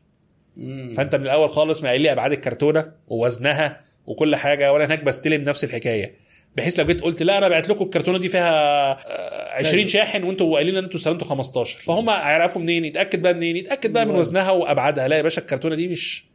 مم. 0.58 0.93
فانت 0.97 1.16
من 1.16 1.24
الأول 1.24 1.49
خالص 1.49 1.84
ما 1.84 1.97
لي 1.97 2.12
أبعاد 2.12 2.32
الكرتونة 2.32 2.91
ووزنها 3.08 3.82
وكل 4.06 4.36
حاجة 4.36 4.74
وانا 4.74 4.86
هناك 4.86 5.03
بستلم 5.03 5.41
نفس 5.41 5.64
الحكاية. 5.64 6.16
بحيث 6.56 6.80
لو 6.80 6.86
جيت 6.86 7.01
قلت 7.01 7.24
لا 7.24 7.38
أنا 7.38 7.47
بعت 7.49 7.70
لكم 7.70 7.86
الكرتونة 7.86 8.18
دي 8.18 8.30
فيها 8.30 8.91
آه، 8.91 9.53
20 9.53 9.84
كذا. 9.84 9.88
شاحن 9.91 10.24
وأنتوا 10.24 10.56
قايلين 10.56 10.78
إن 10.78 10.84
أنتوا 10.84 10.99
استلمتوا 10.99 11.28
15 11.28 11.80
فهم 11.80 12.10
هيعرفوا 12.10 12.62
منين؟ 12.62 12.86
يتأكد 12.86 13.22
بقى 13.22 13.34
منين؟ 13.34 13.58
يتأكد 13.58 13.93
بقى 13.93 14.06
من 14.06 14.12
الوزن. 14.12 14.30
وزنها 14.30 14.51
وأبعادها. 14.51 15.08
لا 15.08 15.18
يا 15.18 15.22
باشا 15.22 15.41
الكرتونة 15.41 15.76
دي 15.76 15.88
مش 15.88 16.26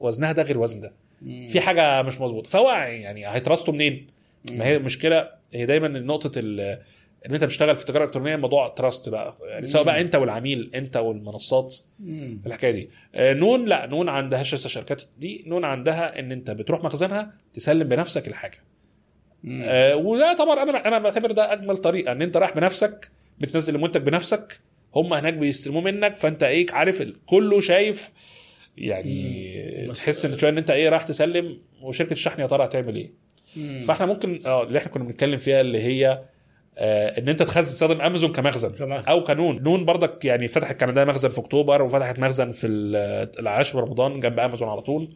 وزنها 0.00 0.32
ده 0.32 0.42
غير 0.42 0.58
وزن 0.58 0.80
ده. 0.80 0.94
في 1.48 1.60
حاجة 1.60 2.02
مش 2.02 2.20
مظبوطة. 2.20 2.50
فهو 2.50 2.70
يعني 2.70 3.28
هيترصوا 3.28 3.74
منين؟ 3.74 4.06
ما 4.52 4.64
هي 4.64 4.76
المشكلة 4.76 5.28
هي 5.52 5.66
دايما 5.66 5.88
نقطة 5.88 6.30
ان 7.26 7.34
انت 7.34 7.44
بتشتغل 7.44 7.76
في 7.76 7.84
تجاره 7.84 8.04
الكترونيه 8.04 8.36
موضوع 8.36 8.68
trust 8.68 9.08
بقى 9.08 9.34
يعني 9.48 9.66
سواء. 9.66 9.84
بقى 9.84 10.00
انت 10.00 10.14
والعميل 10.16 10.70
انت 10.74 10.96
والمنصات 10.96 11.76
مم. 12.00 12.40
الحكاية 12.46 12.70
دي 12.70 12.90
آه، 13.14 13.32
نون 13.32 13.64
لا 13.64 13.86
نون 13.86 14.08
عندهاش 14.08 14.54
لسه 14.54 14.68
شركات 14.68 15.02
دي 15.18 15.44
نون 15.46 15.64
عندها 15.64 16.18
إن 16.18 16.32
أنت 16.32 16.50
بتروح 16.50 16.84
مخزنها 16.84 17.32
تسلم 17.52 17.88
بنفسك 17.88 18.28
الحاجة. 18.28 18.58
آه، 19.62 19.96
وده 19.96 20.32
طبعا 20.32 20.62
أنا 20.62 20.88
أنا 20.88 20.98
بعتبر 20.98 21.30
ده 21.30 21.52
أجمل 21.52 21.76
طريقة 21.76 22.12
إن 22.12 22.22
أنت 22.22 22.36
رايح 22.36 22.54
بنفسك 22.54 23.10
بتنزل 23.40 23.74
المنتج 23.74 24.00
بنفسك 24.02 24.60
هم 24.94 25.12
هناك 25.14 25.34
بيستلموه 25.34 25.82
منك 25.82 26.16
فأنت 26.16 26.42
إيه 26.42 26.66
عارف 26.72 27.02
كله 27.26 27.60
شايف 27.60 28.12
يعني 28.76 29.86
مم. 29.86 29.92
تحس 29.92 30.24
إن 30.24 30.38
شوية 30.38 30.50
إن 30.50 30.58
أنت 30.58 30.70
إيه 30.70 30.88
رايح 30.88 31.02
تسلم 31.02 31.58
وشركة 31.82 32.12
الشحن 32.12 32.40
يا 32.40 32.46
ترى 32.46 32.64
هتعمل 32.64 32.96
إيه 32.96 33.10
مم. 33.56 33.84
فإحنا 33.88 34.06
ممكن 34.06 34.42
آه 34.46 34.62
اللي 34.62 34.78
إحنا 34.78 34.90
كنا 34.90 35.04
بنتكلم 35.04 35.36
فيها 35.36 35.60
اللي 35.60 35.78
هي 35.82 36.22
إن 36.78 37.28
أنت 37.28 37.42
تخزن 37.42 37.70
تستخدم 37.72 38.00
أمازون 38.00 38.32
كمخزن 38.32 38.72
كمخزن. 38.72 39.08
أو 39.08 39.24
كنون 39.24 39.62
نون 39.62 39.84
برضك 39.84 40.24
يعني 40.24 40.48
فتحت 40.48 40.76
كان 40.76 40.88
عندها 40.88 41.04
مخزن 41.04 41.28
في 41.28 41.38
أكتوبر 41.38 41.82
وفتحت 41.82 42.18
مخزن 42.18 42.50
في 42.50 42.66
ال- 42.66 43.30
العاشر 43.38 43.80
رمضان 43.80 44.20
جنب 44.20 44.40
أمازون 44.40 44.68
على 44.68 44.80
طول 44.80 45.08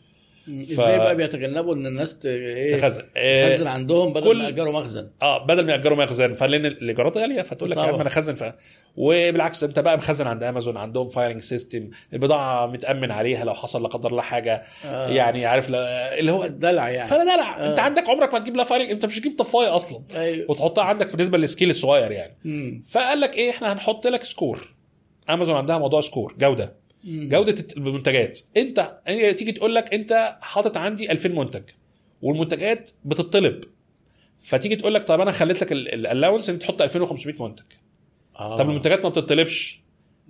إزاي 0.62 0.98
بقى 0.98 1.16
بيتجنبوا 1.16 1.74
ان 1.74 1.86
الناس. 1.86 2.18
إيه 2.26 2.76
تخزن 2.76 3.02
تخزن 3.48 3.66
عندهم 3.66 4.12
بدل 4.12 4.24
كل- 4.28 4.38
ما 4.38 4.44
يأجروا 4.44 4.72
مخزن 4.80 5.10
آه 5.22 5.44
بدل 5.46 5.66
ما 5.66 5.72
يأجروا 5.72 6.04
مخزن 6.04 6.32
فلأن 6.34 6.66
الإيجارات 6.66 7.16
غالية 7.16 7.42
فتقول 7.42 7.70
لك 7.70 7.76
يا. 7.76 7.82
عم 7.82 7.94
أنا 7.94 8.06
اخزن 8.06 8.34
ف 8.34 8.44
وبالعكس 8.96 9.64
أنت 9.64 9.78
بقى 9.78 9.96
مخزن 9.96 10.26
عند 10.26 10.42
أمازون 10.42 10.76
عندهم 10.76 11.08
firing 11.08 11.40
system 11.40 11.90
البضاعة 12.12 12.66
متأمن 12.66 13.10
عليها 13.10 13.44
لو 13.44 13.54
حصل 13.54 13.82
لا 13.82 13.88
قدر 13.88 14.10
الله 14.10 14.22
حاجة 14.22 14.62
آه. 14.84 15.08
يعني 15.08 15.46
عارف 15.46 15.70
لا- 15.70 16.18
اللي 16.18 16.32
هو 16.32 16.46
دلع 16.46 16.90
يعني 16.90 17.08
فانا 17.08 17.24
دلع 17.36 17.58
آه. 17.58 17.70
أنت 17.70 17.78
عندك 17.78 18.08
عمرك 18.08 18.32
ما 18.32 18.38
تجيب 18.38 18.56
لها 18.56 18.64
firing 18.64 18.90
أنت 18.90 19.06
مش 19.06 19.18
هتجيب 19.18 19.38
طفاية 19.38 19.76
أصلا 19.76 20.02
أيوه 20.14 20.50
وتحطها 20.50 20.84
عندك 20.84 21.10
بالنسبة 21.12 21.38
لل 21.38 21.47
scale 21.47 21.70
الصغير 21.70 22.10
يعني 22.12 22.36
مم. 22.44 22.82
فقال 22.90 23.20
لك 23.20 23.36
إيه 23.36 23.50
إحنا 23.50 23.72
هنحط 23.72 24.06
لك 24.06 24.22
score 24.24 24.74
أمازون 25.30 25.56
عندها 25.56 25.78
موضوع 25.78 26.00
score 26.00 26.34
جودة. 26.38 26.79
جودة 27.04 27.64
المنتجات. 27.76 28.40
انت 28.56 29.00
هي 29.06 29.34
تيجي 29.34 29.52
تقول 29.52 29.74
لك 29.74 29.94
انت 29.94 30.38
حاطط 30.40 30.76
عندي 30.76 31.12
2000 31.12 31.28
منتج 31.28 31.62
والمنتجات 32.22 32.90
بتطلب 33.04 33.64
فتيجي 34.38 34.76
تقول 34.76 34.94
لك 34.94 35.02
طب 35.04 35.20
أنا 35.20 35.30
خليت 35.32 35.62
لك 35.62 35.72
ال 35.72 35.80
allowance 35.80 36.50
إن 36.50 36.58
تحط 36.58 36.82
2500 36.82 37.42
منتج. 37.42 37.64
آه. 38.38 38.56
طب 38.56 38.68
المنتجات 38.70 39.02
ما 39.02 39.08
بتطلبش 39.08 39.79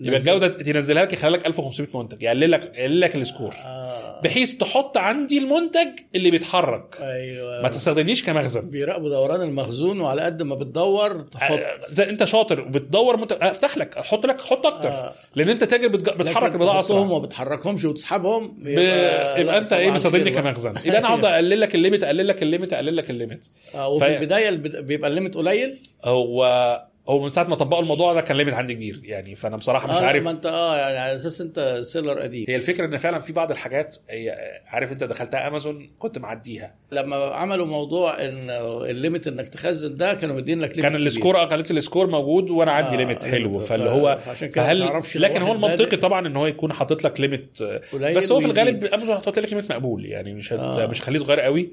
يبقى. 0.00 0.18
الجودة 0.20 0.48
تنزلها 0.48 1.02
لك 1.02 1.12
يخلي 1.12 1.30
لك 1.36 1.46
1500 1.46 1.96
منتج 1.96 2.22
يقلل 2.22 2.50
لك 2.50 2.72
يقلل 2.78 3.00
لك 3.00 3.16
ال 3.16 3.22
score. 3.22 3.54
آه. 3.64 4.20
بحيث 4.24 4.54
تحط 4.54 4.96
عندي 4.96 5.38
المنتج 5.38 5.88
اللي 6.14 6.30
بيتحرك. 6.30 6.96
أيوه. 7.00 7.62
ما 7.62 7.68
تستخدمنيش 7.68 8.22
كمخزن. 8.24 8.70
بيراقبوا 8.70 9.08
دوران 9.08 9.42
المخزون 9.42 10.00
وعلى 10.00 10.22
قد 10.22 10.42
ما 10.42 10.54
بتدور 10.54 11.20
تحط. 11.20 11.60
زي 11.88 12.10
أنت 12.10 12.24
شاطر 12.24 12.60
بتدور 12.60 13.16
منتج 13.16 13.36
افتح 13.42 13.78
لك 13.78 13.98
أحط 13.98 14.26
لك 14.26 14.40
حط 14.40 14.66
أكتر. 14.66 14.88
آه. 14.88 15.14
لأن 15.34 15.48
أنت 15.48 15.64
تاجر 15.64 15.88
بتج... 15.88 16.10
بتحرك 16.16 16.52
البضاعه 16.54 16.78
أسرع. 16.80 16.98
وما 16.98 17.18
بتحركهمش 17.18 17.84
وتسحبهم 17.84 18.48
ب... 18.58 18.68
يبقى 18.68 19.58
أنت 19.58 19.72
إيه 19.72 19.90
بتستخدمني 19.90 20.30
كمان 20.30 20.44
كمخزن. 20.54 20.74
يبقى 20.84 20.98
أنا 20.98 21.14
هفضل 21.14 21.28
أقلل 21.34 21.60
لك 21.60 21.74
ال 21.74 21.79
limit 21.79 22.02
أقلل 22.04 22.28
لك 22.28 22.42
ال 22.42 22.47
limit 22.47 22.72
أقلل 22.72 22.96
لك 22.96 23.10
ال 23.10 23.16
limit 23.16 23.48
وفي 23.74 24.04
في- 24.06 24.16
البداية 24.16 24.48
البد- 24.48 24.76
بيبقى 24.76 25.10
ال 25.10 25.14
limit 25.14 25.34
قليل؟ 25.36 25.78
هو 26.04 26.89
هو 27.08 27.22
من 27.22 27.28
ساعة 27.28 27.44
ما 27.44 27.54
طبقوا 27.56 27.82
الموضوع 27.82 28.14
ده 28.14 28.20
كان 28.20 28.36
limit 28.36 28.54
عندي 28.54 28.74
كبير 28.74 29.00
يعني 29.04 29.34
فأنا 29.34 29.56
بصراحة 29.56 29.90
مش 29.90 29.96
آه، 29.96 30.04
عارف 30.04 30.24
ما 30.24 30.30
أنت 30.30 30.46
آه 30.46 30.76
يعني 30.76 30.98
على 30.98 31.16
أساس 31.16 31.40
أنت 31.40 31.80
seller 31.82 32.20
قديم 32.20 32.44
هي 32.48 32.56
الفكرة 32.56 32.84
إن 32.84 32.96
فعلا 32.96 33.18
في 33.18 33.32
بعض 33.32 33.50
الحاجات 33.50 33.96
هي 34.10 34.36
عارف 34.66 34.92
أنت 34.92 35.04
دخلتها 35.04 35.48
امازون 35.48 35.90
كنت 35.98 36.18
معديها 36.18 36.74
لما 36.92 37.16
عملوا 37.16 37.66
موضوع 37.66 38.24
إن 38.24 38.50
ال 38.90 38.96
limit 38.96 39.26
إنك 39.26 39.48
تخزن 39.48 39.96
ده 39.96 40.14
كانوا 40.14 40.36
مدين 40.36 40.60
لك 40.60 40.72
كان 40.72 40.96
ال 40.96 41.03
score 41.03 41.36
آه 41.36 41.44
قالت 41.44 41.70
ال 41.70 41.76
score 41.76 42.06
موجود 42.06 42.50
وأنا 42.50 42.72
عندي 42.72 42.94
آه، 42.94 42.96
limit 42.96 43.24
limit. 43.24 43.40
حلو 43.40 43.60
فاللي 43.60 43.90
هو 43.90 44.18
فهل 44.52 45.02
لكن 45.14 45.42
هو 45.42 45.52
المنطقي 45.52 45.96
طبعا 45.96 46.26
إن 46.26 46.36
هو 46.36 46.46
يكون 46.46 46.72
حاطط 46.72 47.04
لك 47.04 47.20
limit 47.20 47.58
قليل 47.92 48.14
بس 48.14 48.32
هو 48.32 48.40
في. 48.40 48.46
الغالب 48.46 48.84
امازون 48.84 49.16
هتحط 49.16 49.38
لك 49.38 49.48
limit 49.52 49.72
مقبول 49.72 50.06
يعني 50.06 50.34
مش. 50.34 50.52
آه. 50.52 50.86
مش 50.86 51.02
هخليه 51.02 51.18
صغير 51.18 51.40
قوي 51.40 51.70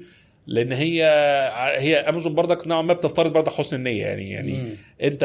لأن 0.48 0.72
هي 0.72 1.04
هي 1.78 1.96
امازون 1.96 2.34
برضك 2.34 2.66
نوعا 2.66 2.82
ما 2.82 2.92
بتفترض 2.92 3.32
برضك 3.32 3.52
حسن 3.52 3.76
النية 3.76 4.06
يعني 4.06 4.30
يعني 4.30 4.52
مم. 4.52 4.68
انت 5.02 5.24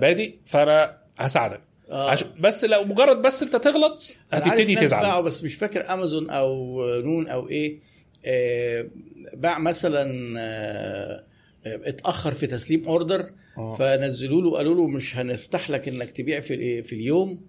بادئ 0.00 0.34
فانا 0.44 0.96
هساعدك 1.18 1.60
آه. 1.90 2.16
بس 2.40 2.64
لو 2.64 2.84
مجرد 2.84 3.22
بس 3.22 3.42
انت 3.42 3.56
تغلط 3.56 4.14
هتبتدي 4.30 4.74
تزعل 4.74 5.22
بس 5.22 5.44
مش 5.44 5.54
فاكر 5.54 5.92
امازون 5.92 6.30
أو 6.30 6.82
نون 7.00 7.28
أو 7.28 7.48
إيه 7.48 7.80
آه، 8.24 8.86
باع 9.34 9.58
مثلا 9.58 10.34
آه، 10.38 11.24
اتأخر 11.66 12.34
في 12.34 12.46
تسليم 12.46 12.88
order 12.88 13.30
آه. 13.58 13.76
فنزلوا 13.76 14.42
له 14.42 14.56
قالوا 14.56 14.74
له 14.74 14.86
مش 14.86 15.16
هنفتح 15.16 15.70
لك 15.70 15.88
إنك 15.88 16.10
تبيع 16.10 16.40
في 16.40 16.82
في 16.82 16.92
اليوم 16.92 17.40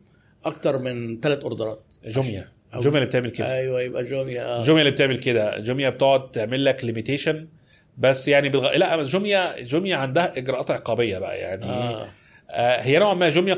أكتر 0.45 0.77
من 0.77 1.19
ثلاث 1.21 1.43
order 1.43 1.85
ات 1.85 1.93
أو 2.05 2.21
جوميا 2.81 2.97
اللي 2.97 3.05
بتعمل 3.05 3.31
كده. 3.31 3.53
أيوه 3.53 3.81
يبقى 3.81 4.03
جوميا 4.03 4.43
آه. 4.43 4.63
جوميا 4.63 4.81
اللي 4.81 4.91
بتعمل 4.91 5.19
كده. 5.19 5.59
جوميا 5.59 5.89
بتقعد 5.89 6.31
تعمل 6.31 6.65
لك 6.65 6.85
limitation 6.85 7.47
بس 7.97 8.27
يعني 8.27 8.49
بالغ... 8.49 8.75
لا 8.75 9.03
جوميا 9.03 9.61
جوميا 9.61 9.95
عندها 9.95 10.37
إجراءات 10.37 10.71
عقابية 10.71 11.19
بقى 11.19 11.39
يعني 11.39 11.65
آه. 11.65 12.07
آه 12.49 12.81
هي 12.81 12.99
نوعا 12.99 13.13
ما 13.13 13.29
جوميا 13.29 13.57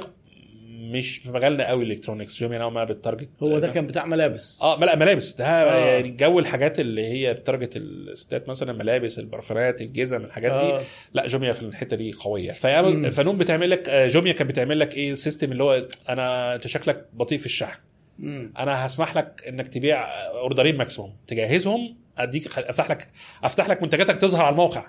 مش 0.67 1.17
في 1.17 1.31
مجالنا 1.31 1.67
قوي 1.67 1.83
electronics 1.83 2.39
جوميا 2.39 2.57
نوعا 2.57 2.69
ما 2.69 2.83
بت 2.83 2.95
target 2.95 3.29
هو 3.43 3.59
ده 3.59 3.67
كان 3.67 3.87
بتاع 3.87 4.05
ملابس. 4.05 4.61
آه 4.61 4.79
لا 4.79 4.95
ملابس. 4.95 5.33
ده 5.35 5.45
آه. 5.45 5.49
آه. 5.49 5.95
يعني 5.95 6.09
جو 6.09 6.39
الحاجات 6.39 6.79
اللي 6.79 7.05
هي 7.07 7.33
بت 7.33 7.44
target 7.44 7.77
الستات 7.77 8.49
مثلا 8.49 8.73
ملابس 8.73 9.19
البرفانات 9.19 9.81
الجزم 9.81 10.25
الحاجات 10.25 10.51
دي. 10.51 10.73
آه. 10.73 10.81
لا 11.13 11.27
جوميا 11.27 11.53
في 11.53 11.61
الحتة 11.61 11.97
دي 11.97 12.11
قوية. 12.11 12.51
فنون 12.51 13.37
بتعمل 13.37 13.69
لك 13.69 13.89
آه، 13.89 14.07
جوميا 14.07 14.33
كانت 14.33 14.49
بتعمل 14.49 14.79
لك 14.79 14.95
إيه 14.95 15.13
system 15.13 15.51
اللي 15.51 15.63
هو 15.63 15.87
أنا 16.09 16.55
أنت 16.55 16.67
شكلك 16.67 17.05
بطيء 17.13 17.37
في 17.37 17.45
الشحن. 17.45 17.79
مم. 18.19 18.53
أنا 18.57 18.85
هسمح 18.85 19.17
لك 19.17 19.43
انك 19.47 19.67
تبيع 19.67 20.03
order 20.29 20.64
ين 20.64 20.77
maximum. 20.77 21.13
تجهزهم 21.27 21.95
اديك 22.17 22.47
افتح 22.57 22.89
لك 22.89 23.07
افتح 23.43 23.69
لك 23.69 23.81
منتجاتك 23.83 24.17
تظهر 24.17 24.41
على 24.41 24.51
الموقع. 24.53 24.87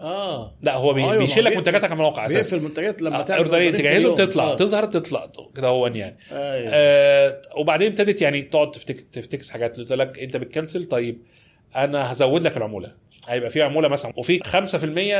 آه. 0.00 0.54
لا 0.62 0.74
هو 0.74 0.92
بي... 0.92 1.00
أيوة، 1.00 1.14
هو 1.14 1.18
بيشيل 1.18 1.44
لك 1.44 1.56
منتجاتك 1.56 1.84
على 1.84 1.92
الموقع 1.92 2.26
أساسا. 2.26 2.38
بيقفل 2.38 2.56
المنتجات 2.56 3.02
لما 3.02 3.18
آه، 3.18 3.22
تعمل 3.22 3.40
order 3.40 3.66
ين 3.66 3.76
تجهزهم. 3.76 4.14
تطلع. 4.14 4.44
آه. 4.44 4.56
تظهر 4.56 4.84
تطلع. 4.84 5.30
كده 5.56 5.68
هو 5.68 5.86
يعني. 5.86 6.16
أيوه. 6.32 6.70
آه 6.72 7.42
وبعدين 7.56 7.88
ابتدت 7.88 8.22
يعني 8.22 8.42
تقعد 8.42 8.70
تفك 8.70 9.00
تفكس 9.00 9.50
حاجات. 9.50 9.76
قلت 9.76 9.92
لك 9.92 10.18
انت 10.18 10.36
بت 10.36 10.48
cancel 10.48 10.84
طيب 10.84 11.22
أنا 11.76 12.12
هزود 12.12 12.42
لك 12.42 12.56
العمولة. 12.56 12.92
هيبقى 13.28 13.50
في 13.50 13.62
عمولة 13.62 13.88
مثلا. 13.88 14.12
وفي 14.16 14.38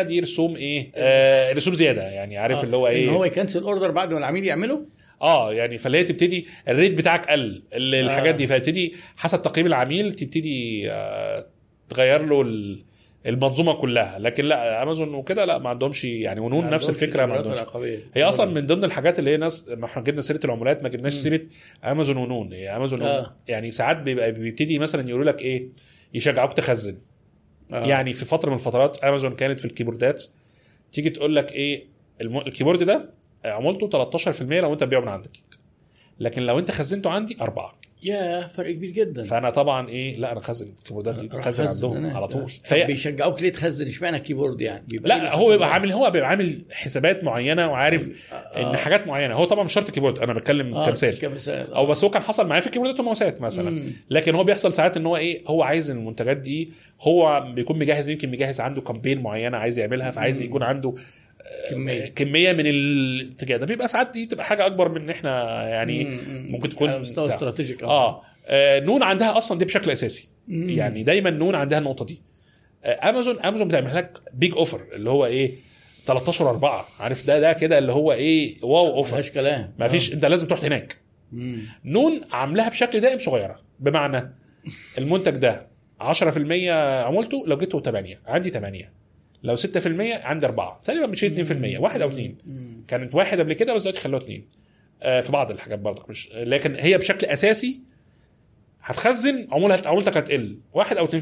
5% 0.02 0.06
دي 0.06 0.20
رسوم 0.20 0.56
إيه؟ 0.56 0.90
آه. 0.94 1.52
رسوم 1.52 1.74
زيادة 1.74 2.02
يعني 2.02 2.38
عارف 2.38 2.58
آه. 2.58 2.62
اللي 2.62 2.76
هو 2.76 2.86
إيه؟ 2.86 3.08
ان 3.08 3.14
هو 3.14 3.24
يكنسل 3.24 3.62
اوردر 3.62 3.90
بعد 3.90 4.12
ما 4.12 4.18
العميل 4.18 4.44
يعمله؟ 4.44 4.86
آه 5.22 5.52
يعني 5.52 5.78
فاللي 5.78 5.98
هي 5.98 6.04
تبتدي 6.04 6.46
الريت 6.68 6.92
بتاعك 6.98 7.26
قل 7.30 7.62
ال- 7.72 7.94
الحاجات 7.94 8.34
آه. 8.34 8.38
دي 8.38 8.46
فتبتدي 8.46 8.94
حسب 9.16 9.42
تقييم 9.42 9.66
العميل 9.66 10.12
تبتدي 10.12 10.90
آه 10.90 11.46
تغير 11.88 12.22
له 12.26 12.42
ال- 12.42 12.84
المنظومة 13.26 13.72
كلها 13.72 14.18
لكن 14.18 14.44
لا 14.44 14.82
أمازون 14.82 15.14
وكده 15.14 15.44
لا 15.44 15.58
ما 15.58 15.70
عندهمش 15.70 16.04
يعني 16.04 16.40
ونون 16.40 16.64
ما 16.64 16.70
نفس 16.70 16.88
الفكرة 16.90 17.26
ما 17.26 17.34
عندهمش. 17.34 17.58
هي 18.14 18.24
أصلا 18.24 18.50
من 18.52 18.66
ضمن 18.66 18.84
الحاجات 18.84 19.18
اللي 19.18 19.30
هي 19.30 19.36
ناس 19.36 19.68
ما 19.68 19.84
إحنا 19.84 20.02
جبنا 20.02 20.20
سيرة 20.20 20.40
العملات 20.44 20.82
ما 20.82 20.88
جبناش. 20.88 21.12
سيرة 21.14 21.40
أمازون 21.84 22.16
ونون 22.16 22.52
هي 22.52 22.76
أمازون 22.76 23.02
آه. 23.02 23.18
ونون. 23.18 23.30
يعني 23.48 23.70
ساعات 23.70 23.96
بيبقى 23.96 24.32
بيبتدي 24.32 24.78
مثلا 24.78 25.08
يقولوا 25.08 25.24
لك 25.26 25.42
إيه 25.42 25.68
يشجعوك 26.14 26.52
تخزن 26.52 26.98
آه. 27.72 27.86
يعني 27.86 28.12
في 28.12 28.24
فترة 28.24 28.48
من 28.50 28.54
الفترات 28.54 28.98
أمازون 29.04 29.34
كانت 29.36 29.58
في 29.58 29.64
ال 29.64 29.70
keyboard 29.70 30.18
ات 30.18 30.24
تيجي 30.92 31.10
تقول 31.10 31.36
لك 31.36 31.52
إيه. 31.52 31.84
ال 32.20 32.27
keyboard 32.27 32.82
ده 32.82 33.10
عمولته 33.46 34.04
13% 34.10 34.42
لو 34.42 34.72
انت 34.72 34.84
بتبيعه 34.84 35.00
من 35.00 35.08
عندك 35.08 35.30
لكن 36.20 36.42
لو 36.42 36.58
انت 36.58 36.70
خزنته 36.70 37.10
عندي 37.10 37.36
أربعة 37.40 37.78
يا 38.02 38.48
فرق 38.48 38.70
كبير 38.70 38.90
جدا 38.90 39.22
فأنا 39.24 39.50
طبعا 39.50 39.88
إيه 39.88 40.16
لا 40.16 40.32
أنا 40.32 40.40
خزن 40.40 40.68
ال 40.78 40.82
keyboard 40.82 41.11
ات 41.11 41.14
دي 41.14 41.28
أروح 41.32 41.44
تخزن 41.44 41.64
أخزن 41.64 41.88
عندهم. 41.96 42.16
على 42.16 42.28
طول 42.28 42.52
بيشجعوك 42.86 43.42
ليه 43.42 43.52
تخزن 43.52 43.86
اشمعنى 43.86 44.16
ال 44.16 44.21
keyboard 44.21 44.60
يعني 44.60 44.86
بيبقى 44.90 45.08
لا 45.08 45.34
هو 45.34 45.48
بيبقى؟ 45.48 45.72
عامل 45.72 45.92
هو 45.92 46.10
بيبقى 46.10 46.28
عامل 46.28 46.58
حسابات 46.72 47.24
معينة 47.24 47.66
وعارف 47.70 48.10
آه. 48.32 48.34
إن 48.70 48.76
حاجات 48.76 49.06
معينة 49.06 49.34
هو 49.34 49.44
طبعا 49.44 49.64
مش 49.64 49.72
شرط 49.72 49.90
keyboard 49.90 50.18
أنا 50.18 50.32
بتكلم 50.32 50.74
آه، 50.74 50.86
كمثال 50.86 51.18
كمثال 51.18 51.74
أو 51.74 51.86
بس 51.86 52.04
هو 52.04 52.10
كان 52.10 52.22
حصل 52.22 52.46
معايا 52.48 52.60
في 52.60 52.66
الكيبوردات 52.66 52.96
والماوسات 52.98 53.40
مثلا 53.40 53.70
مم. 53.70 53.92
لكن 54.10 54.34
هو 54.34 54.44
بيحصل 54.44 54.72
ساعات 54.72 54.96
إن 54.96 55.06
هو 55.06 55.16
إيه 55.16 55.42
هو 55.46 55.62
عايز 55.62 55.90
المنتجات 55.90 56.36
دي 56.36 56.72
هو 57.00 57.52
بيكون 57.54 57.78
مجهز 57.78 58.08
يمكن 58.08 58.30
مجهز 58.30 58.60
عنده 58.60 58.80
campaign 58.80 59.22
معينة 59.22 59.56
عايز 59.56 59.78
يعملها 59.78 60.10
فعايز. 60.10 60.42
يكون 60.42 60.62
عنده 60.62 60.94
كمية. 61.70 62.06
كمية 62.06 62.52
من 62.52 62.66
الاتجاه 62.66 63.56
ده 63.56 63.66
بيبقى 63.66 63.88
ساعات 63.88 64.10
دي 64.12 64.26
تبقى 64.26 64.44
حاجة 64.44 64.66
أكبر 64.66 64.88
من 64.88 64.96
إن 65.02 65.10
إحنا 65.10 65.62
يعني 65.68 66.04
مم، 66.04 66.10
مم. 66.28 66.52
ممكن 66.52 66.68
تكون 66.68 67.00
مستوى. 67.00 67.28
strategic 67.28 67.82
آه. 67.82 68.22
آه، 68.46 68.80
نون 68.80 69.02
عندها 69.02 69.36
أصلا 69.36 69.58
دي 69.58 69.64
بشكل 69.64 69.90
أساسي. 69.90 70.28
مم. 70.48 70.70
يعني 70.70 71.02
دايما 71.02 71.30
نون 71.30 71.54
عندها 71.54 71.78
النقطة 71.78 72.04
دي. 72.04 72.20
آه، 72.84 73.08
امازون 73.10 73.40
امازون 73.40 73.68
بتعمل 73.68 73.94
لك 73.94 74.18
big 74.34 74.52
offer 74.56 74.80
اللي 74.92 75.10
هو 75.10 75.26
إيه؟ 75.26 75.54
13 76.06 76.50
4 76.50 76.88
عارف؟ 77.00 77.26
ده 77.26 77.40
ده 77.40 77.52
كده 77.52 77.78
اللي 77.78 77.92
هو 77.92 78.12
إيه؟ 78.12 78.56
wow 78.62 78.86
offer 78.86 79.00
مفيهاش 79.18 79.30
كلام. 79.30 79.72
ما 79.78 79.88
فيش 79.88 80.12
أنت 80.12 80.24
لازم 80.24 80.46
تروح 80.46 80.64
هناك. 80.64 80.96
مم. 81.32 81.62
نون 81.84 82.20
عاملاها 82.32 82.68
بشكل 82.68 83.00
دائم 83.00 83.18
صغيرة. 83.18 83.60
بمعنى 83.80 84.32
المنتج 84.98 85.32
ده 85.36 85.66
10% 86.00 86.70
عمولته 87.06 87.44
لو 87.46 87.56
جيته 87.56 87.80
8 87.80 88.20
عندي 88.26 88.50
8 88.50 88.92
لو 89.46 89.56
6% 89.56 89.66
عندي 90.24 90.46
4 90.46 90.80
تقريبا 90.84 91.06
بتشيل 91.06 91.46
2% 91.76 91.80
واحد 91.80 92.00
أو 92.02 92.08
2 92.08 92.34
مم. 92.46 92.82
كانت 92.88 93.14
واحد 93.14 93.38
قبل 93.40 93.52
كده 93.52 93.74
بس 93.74 93.82
دلوقتي 93.82 94.00
خلوها 94.00 94.22
2 94.22 94.44
آه 95.02 95.20
في 95.20 95.32
بعض 95.32 95.50
الحاجات 95.50 95.78
برضك 95.78 96.10
مش 96.10 96.28
لكن 96.34 96.74
هي 96.74 96.98
بشكل 96.98 97.26
أساسي 97.26 97.80
هتخزن 98.82 99.46
عمولها 99.52 99.82
عمولتك 99.86 100.16
هتقل. 100.16 100.58
1 100.74 100.96
أو 100.96 101.06
2% 101.06 101.12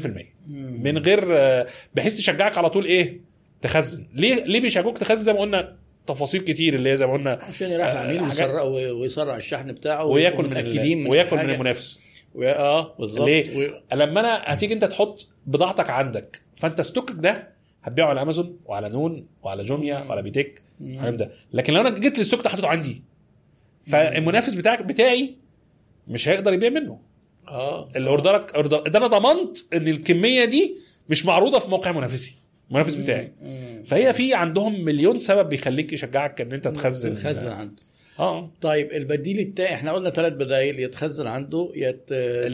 مم. 0.47 0.83
من 0.83 0.97
غير 0.97 1.37
آه، 1.37 1.67
بحيث 1.95 2.17
تشجعك 2.17 2.57
على 2.57 2.69
طول 2.69 2.85
إيه؟ 2.85 3.21
تخزن. 3.61 4.07
ليه 4.13 4.43
ليه 4.43 4.61
بيشجعوك 4.61 4.97
تخزن؟ 4.97 5.23
زي 5.23 5.33
ما 5.33 5.39
قلنا 5.39 5.75
تفاصيل 6.07 6.41
كتير 6.41 6.75
اللي 6.75 6.89
هي 6.91 6.97
زي 6.97 7.05
ما 7.07 7.13
قلنا 7.13 7.39
عشان 7.41 7.71
يريح 7.71 7.87
العميل 7.87 8.19
حاجات- 8.19 8.29
ويسرع 8.49 8.61
ويسرع 8.61 9.37
الشحن 9.37 9.71
بتاعه 9.71 10.05
وياكل 10.05 10.43
من 10.43 10.49
من 11.03 11.07
وياكل 11.07 11.37
من. 11.37 11.49
المنافس. 11.49 11.99
آه 12.43 12.95
بالظبط. 12.99 13.27
ليه؟ 13.27 13.57
و- 13.57 13.95
لما 13.95 14.19
أنا 14.19 14.41
هتيجي 14.43 14.73
أنت 14.73 14.85
تحط 14.85 15.27
بضاعتك 15.45 15.89
عندك 15.89 16.41
فأنت 16.55 16.81
ستوكك 16.81 17.15
ده 17.17 17.54
هتبيعه 17.85 18.07
على 18.07 18.21
أمازون 18.21 18.57
وعلى 18.65 18.89
نون 18.89 19.25
وعلى 19.43 19.63
جوميا. 19.63 19.99
وعلى 19.99 20.21
بيتك. 20.21 20.61
الكلام 20.81 21.15
ده. 21.15 21.31
لكن 21.53 21.73
لو 21.73 21.81
أنا 21.81 21.89
جيت 21.89 22.17
للستوك 22.17 22.41
ده 22.43 22.49
حاططه 22.49 22.67
عندي 22.67 23.01
فالمنافس 23.83 24.53
بتاعك 24.53 24.81
بتاعي 24.83 25.35
مش 26.07 26.29
هيقدر 26.29 26.53
يبيع 26.53 26.69
منه. 26.69 26.99
آه. 27.47 27.89
اللي 27.95 28.09
order 28.09 28.47
ك 28.47 28.55
order 28.55 28.81
ده 28.81 28.99
أنا 28.99 29.07
ضمنت 29.07 29.57
إن 29.73 29.87
الكمية 29.87 30.45
دي 30.45 30.77
مش 31.09 31.25
معروضة 31.25 31.59
في 31.59 31.69
موقع 31.69 31.91
منافسي 31.91 32.35
المنافس 32.69 32.95
بتاعي. 32.95 33.31
فهي 33.85 34.13
في 34.13 34.33
عندهم 34.33 34.83
مليون 34.83 35.19
سبب 35.19 35.49
بيخليك 35.49 35.93
يشجعك 35.93 36.41
إن 36.41 36.51
أنت 36.51 36.67
تخزن 36.67 37.15
تخزن 37.15 37.51
عنده. 37.51 37.81
آه 38.19 38.51
طيب 38.61 38.91
البديل 38.91 39.39
التاني 39.39 39.73
إحنا 39.75 39.91
قلنا 39.91 40.09
ثلاث 40.09 40.33
بدائل 40.33 40.79
يتخزن 40.79 41.27
عنده 41.27 41.71
يت 41.75 42.09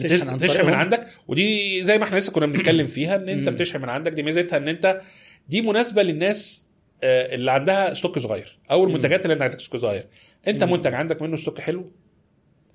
تشحن 0.06 0.28
عن 0.28 0.38
تشحن 0.38 0.66
من. 0.66 0.74
عندك 0.74 1.06
ودي 1.28 1.82
زي 1.84 1.98
ما 1.98 2.04
إحنا 2.04 2.16
لسه 2.18 2.32
كنا 2.32 2.46
بنتكلم 2.46 2.86
فيها 2.96 3.16
إن 3.16 3.28
انت. 3.28 3.48
بتشحن 3.48 3.80
من 3.82 3.88
عندك 3.88 4.12
دي 4.12 4.22
ميزتها 4.22 4.56
إن 4.56 4.68
انت 4.68 5.00
دي 5.48 5.62
مناسبة 5.62 6.02
للناس 6.02 6.66
آه، 7.04 7.34
اللي 7.34 7.50
عندها 7.50 7.94
stock 7.94 8.18
صغير 8.18 8.58
أو 8.70 8.84
المنتجات 8.84 9.24
اللي 9.26 9.44
عندك 9.44 9.60
stock 9.60 9.80
صغير 9.80 10.04
انت. 10.48 10.64
منتج 10.64 10.94
عندك 10.94 11.22
منه 11.22 11.36
ستوك 11.36 11.60
حلو 11.60 11.90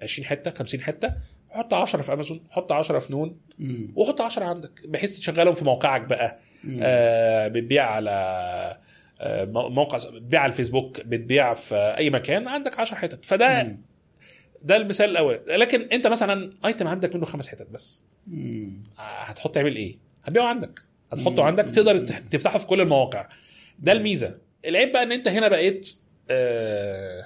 20 0.01 0.25
حتة 0.27 0.51
50 0.51 0.81
حتة 0.81 1.13
حط 1.49 1.73
10 1.73 2.01
في 2.01 2.13
أمازون 2.13 2.41
حط 2.49 2.71
10 2.71 2.99
في 2.99 3.11
نون. 3.13 3.37
وحط 3.95 4.21
10 4.21 4.43
عندك 4.45 4.71
بحيث 4.87 5.17
تشغلهم 5.19 5.53
في 5.53 5.65
موقعك 5.65 6.01
بقى. 6.01 6.39
آه 6.81 7.47
بتبيع 7.47 7.85
على 7.91 8.09
آه 8.11 8.79
موقع 9.49 9.97
بتبيع 9.97 10.41
على 10.41 10.49
الفيسبوك 10.51 11.01
بتبيع 11.01 11.53
في 11.53 11.75
أي 11.97 12.09
مكان 12.09 12.47
عندك 12.47 12.79
10 12.79 12.95
حتت. 12.97 13.25
فده 13.25 13.63
مم. 13.63 13.81
ده 14.61 14.75
المثال 14.75 15.09
الأول. 15.09 15.39
لكن 15.47 15.81
أنت 15.91 16.07
مثلا 16.07 16.49
ايتم 16.65 16.87
عندك 16.87 17.15
منه 17.15 17.25
خمس 17.25 17.47
حتت 17.47 17.67
بس. 17.71 18.03
مم. 18.27 18.83
هتحط 18.97 19.55
تعمل 19.55 19.75
إيه؟ 19.75 19.97
هتبيعه 20.23 20.45
عندك. 20.45 20.79
هتحطه 21.13 21.31
مم. 21.31 21.41
عندك 21.41 21.65
تقدر 21.65 21.97
تح- 21.97 22.19
تفتحه 22.19 22.57
في 22.57 22.67
كل 22.67 22.81
المواقع. 22.81 23.27
ده 23.79 23.91
الميزة. 23.91 24.37
العيب 24.65 24.91
بقى 24.91 25.03
إن 25.03 25.11
أنت 25.11 25.27
هنا 25.27 25.47
بقيت 25.47 25.95
آه 26.29 27.25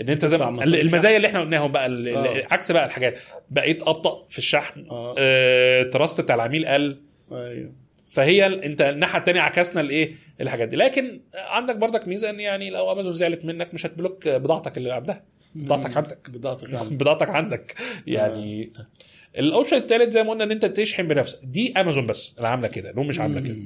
إن 0.00 0.08
أنت 0.08 0.24
زي 0.24 0.36
المزايا 0.64 1.16
اللي 1.16 1.28
إحنا 1.28 1.40
قلناهم 1.40 1.72
بقى 1.72 1.86
آه. 1.86 2.46
عكس 2.50 2.72
بقى 2.72 2.86
الحاجات. 2.86 3.18
بقيت 3.50 3.82
أبطأ 3.82 4.26
في 4.28 4.38
الشحن. 4.38 4.86
آه. 4.90 5.14
آه 5.18 5.82
trust 5.82 6.20
بتاع 6.20 6.34
العميل 6.34 6.66
قل. 6.66 7.02
أيوه. 7.32 7.72
فهي 8.12 8.46
انت 8.46 8.82
الناحية 8.82 9.18
الثانية 9.18 9.40
عكسنا 9.40 9.80
الايه 9.80 10.12
الحاجات 10.40 10.68
دي. 10.68 10.76
لكن 10.76 11.20
عندك 11.34 11.76
برضك 11.76 12.08
ميزة 12.08 12.30
إن 12.30 12.40
يعني 12.40 12.70
لو 12.70 12.92
امازون 12.92 13.12
زعلت 13.12 13.44
منك 13.44 13.74
مش 13.74 13.86
هتبلوك 13.86 14.28
بضاعتك 14.28 14.76
اللي 14.78 14.92
عندها. 14.92 15.24
بضاعتك. 15.54 15.96
عندك. 15.96 16.30
بضاعتك 16.34 16.68
عندك. 16.68 16.92
بضاعتك 17.00 17.28
عندك. 17.30 17.74
يعني 18.06 18.72
ال 19.38 19.43
option 19.43 19.76
الثالث 19.76 20.12
زي 20.12 20.22
ما 20.22 20.30
قلنا 20.30 20.44
إن 20.44 20.50
أنت 20.50 20.66
تشحن 20.66 21.08
بنفسك. 21.08 21.38
دي 21.44 21.72
امازون 21.80 22.06
بس. 22.06 22.34
اللي 22.36 22.48
عاملة 22.48 22.68
كده. 22.68 22.92
مش 23.02 23.20
عاملة 23.20 23.40
كده. 23.40 23.56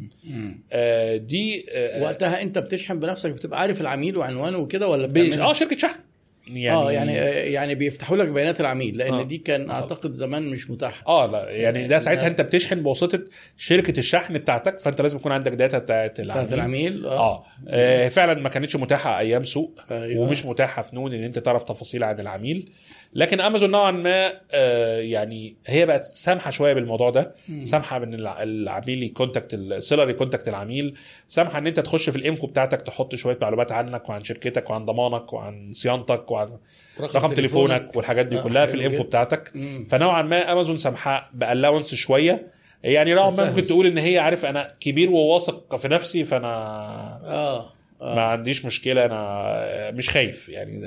آه 0.73 1.17
دي 1.17 1.65
آه 1.71 2.03
وقتها 2.03 2.43
أنت 2.43 2.59
بتشحن 2.59 3.01
بنفسك 3.01 3.31
بتبقى 3.31 3.61
عارف 3.61 3.81
العميل 3.81 4.17
وعنوانه 4.17 4.59
وكده 4.59 4.89
ولا؟ 4.89 5.45
آه 5.45 5.53
شركة 5.53 5.77
شحن. 5.77 6.01
يعني 6.47 6.71
آه 6.71 6.93
يعني 6.93 7.13
يعني 7.53 7.75
بيفتحوا 7.75 8.17
لك 8.17 8.29
بيانات 8.29 8.61
العميل 8.61 8.99
لأن 8.99 9.15
آه. 9.15 9.23
دي 9.23 9.39
كان 9.39 9.71
أعتقد 9.71 10.13
زمان 10.13 10.43
مش 10.43 10.71
متاحة. 10.71 11.05
آه 11.09 11.27
لا 11.27 11.51
يعني 11.51 11.89
ده 11.89 11.99
ساعتها 11.99 12.21
ده- 12.23 12.27
أنت 12.27 12.41
بتشحن 12.41 12.83
بواسطة 12.83 13.21
شركة 13.57 13.99
الشحن 13.99 14.39
بتاعتك 14.39 14.79
فأنت 14.81 15.01
لازم 15.01 15.17
يكون 15.17 15.33
عندك 15.33 15.53
داتا 15.53 15.79
بتاعت 15.79 16.21
بتاعت 16.21 16.53
العميل 16.53 16.55
العميل 16.55 17.07
آه, 17.07 17.45
آه 17.69 18.09
فعلا 18.09 18.41
ما 18.41 18.49
كانتش 18.49 18.77
متاحة 18.77 19.19
أيام 19.19 19.45
سوق 19.45 19.81
أيوة. 19.91 20.25
ومش 20.25 20.47
متاحة 20.47 20.83
في 20.83 20.97
نون 20.97 21.15
إن 21.15 21.23
أنت 21.25 21.39
تعرف 21.39 21.65
تفاصيل 21.65 22.05
عن 22.05 22.21
العميل. 22.21 22.69
لكن 23.15 23.41
امازون 23.41 23.71
نوعا 23.71 23.91
ما 23.91 24.33
آه 24.53 24.99
يعني 24.99 25.57
هي 25.67 25.87
بقت 25.87 26.03
سامحة 26.03 26.51
شوية 26.51 26.73
بالموضوع 26.73 27.11
ده. 27.11 27.35
سامحة 27.63 27.97
ان 27.97 28.15
الع- 28.15 28.43
العميل 28.43 29.03
ي 29.03 29.09
contact 29.09 29.55
ال 29.55 29.63
seller 29.63 30.11
ي 30.11 30.16
contact 30.16 30.49
العميل 30.49 30.95
سامحة 31.29 31.59
إن 31.59 31.67
أنت 31.67 31.81
تخش 31.81 32.11
في 32.11 32.17
ال 32.17 32.23
info 32.23 32.47
بتاعتك 32.47 32.83
تحط 32.83 33.15
شوية 33.15 33.39
معلومات 33.43 33.73
عنك 33.73 34.09
وعن 34.09 34.25
شركتك 34.25 34.71
وعن 34.71 34.85
ضمانك 34.85 35.33
وعن 35.33 35.73
صيانتك 35.73 36.31
وعن 36.31 36.51
رقم 37.01 37.29
تليفونك 37.35 37.97
والحاجات 37.97 38.27
دي 38.27 38.39
آه، 38.39 38.43
كلها 38.43 38.67
في 38.67 38.75
ال 38.75 38.80
info. 38.80 39.03
بتاعتك. 39.03 39.53
فنوعا 39.89 40.23
ما 40.23 40.53
امازون 40.53 40.77
سامحة 40.77 41.31
بالاونس 41.35 41.95
شوية 41.95 42.47
يعني 42.83 43.15
نوعا 43.15 43.31
ما. 43.31 43.51
ممكن 43.51 43.67
تقول 43.67 43.87
إن 43.87 43.99
هي 43.99 44.19
عارف 44.19 44.45
أنا 44.47 44.73
كبير 44.81 45.11
وواثق 45.11 45.77
في 45.77 45.89
نفسي 45.89 46.25
فأنا 46.25 46.49
آه 47.25 47.73
ما 48.01 48.07
آه 48.07 48.21
عنديش 48.21 48.65
مشكلة 48.65 49.05
أنا 49.05 49.91
مش 49.91 50.11
خايف 50.11 50.49
يعني. 50.49 50.83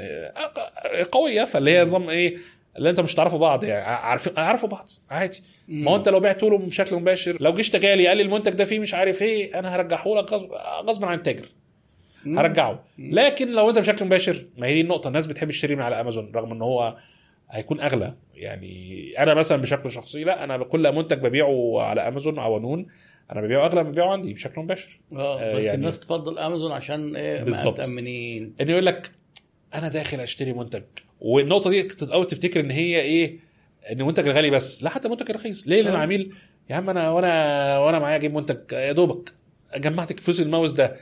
قوية 1.11 1.43
فاللي 1.43 1.71
هي 1.71 1.81
نظام 1.83 2.09
إيه 2.09 2.37
اللي 2.77 2.89
أنت 2.89 2.99
مش 2.99 3.15
تعرفوا 3.15 3.39
بعض 3.39 3.63
يعني. 3.63 3.85
عارفين 3.85 4.33
عارفوا 4.37 4.69
بعض 4.69 4.89
عادي. 5.09 5.41
ما 5.67 5.91
هو 5.91 5.95
أنت 5.95 6.09
لو 6.09 6.19
بعته 6.19 6.49
له 6.49 6.57
بشكل 6.57 6.95
مباشر 6.95 7.37
لو 7.39 7.53
جيش 7.53 7.69
تجالي 7.69 8.07
قال 8.07 8.17
لي 8.17 8.23
المنتج 8.23 8.51
ده 8.51 8.65
فيه 8.65 8.79
مش 8.79 8.93
عارف 8.93 9.21
إيه 9.21 9.59
أنا 9.59 9.75
هرجعه 9.75 10.07
لك 10.07 10.33
غصب 10.87 11.05
عن 11.05 11.17
التاجر. 11.17 11.45
هرجعه. 12.25 12.83
لكن 12.99 13.51
لو 13.51 13.69
أنت 13.69 13.79
بشكل 13.79 14.05
مباشر 14.05 14.45
ما 14.57 14.67
هي 14.67 14.73
دي 14.73 14.81
النقطة 14.81 15.07
الناس 15.07 15.27
بتحب 15.27 15.47
تشتري 15.49 15.75
من 15.75 15.81
على 15.81 16.01
أمازون 16.01 16.31
رغم 16.35 16.51
إن 16.51 16.61
هو 16.61 16.97
هيكون 17.49 17.79
أغلى. 17.81 18.13
يعني 18.35 19.13
أنا 19.19 19.33
مثلا 19.33 19.61
بشكل 19.61 19.91
شخصي 19.91 20.23
لا 20.23 20.43
أنا 20.43 20.57
كل 20.57 20.95
منتج 20.95 21.17
ببيعه 21.17 21.81
على 21.81 22.07
أمازون 22.07 22.39
أو 22.39 22.59
نون 22.59 22.87
أنا 23.31 23.41
ببيعه 23.41 23.65
اغلى 23.65 23.83
من 23.83 23.91
ببيعه 23.91 24.11
عندي 24.11 24.33
بشكل 24.33 24.61
مباشر. 24.61 24.99
آه 25.13 25.39
آه، 25.41 25.57
بس 25.57 25.65
يعني- 25.65 25.77
الناس 25.77 25.99
تفضل 25.99 26.39
امازون 26.39 26.71
عشان 26.71 27.15
إيه 27.15 27.43
بالظبط. 27.43 27.79
مأمنين 27.79 28.55
ان 28.61 28.69
يقول 28.69 28.85
لك 28.85 29.11
أنا 29.73 29.87
داخل 29.87 30.19
أشتري 30.19 30.53
منتج. 30.53 30.83
والنقطة 31.21 31.69
دي 31.69 31.87
أول 32.13 32.27
تفتكر 32.27 32.59
إن 32.59 32.71
هي 32.71 33.01
إيه 33.01 33.39
إن 33.91 33.99
المنتج 34.01 34.27
الغالي 34.27 34.49
بس. 34.49 34.83
لا 34.83 34.89
حتى 34.89 35.05
المنتج 35.07 35.29
الرخيص 35.29 35.67
ليه؟ 35.67 35.81
لأن 35.81 35.91
آه. 35.93 35.95
العميل 35.97 36.33
يا 36.69 36.75
عم 36.75 36.89
أنا 36.89 37.09
وأنا 37.09 37.77
وأنا 37.77 37.99
معايا 37.99 38.15
أجيب 38.15 38.33
منتج 38.33 38.57
يا 38.71 38.91
دوبك 38.91 39.33
جمعت 39.77 40.19
فلوس 40.19 40.41
الماوس 40.41 40.71
ده. 40.71 40.95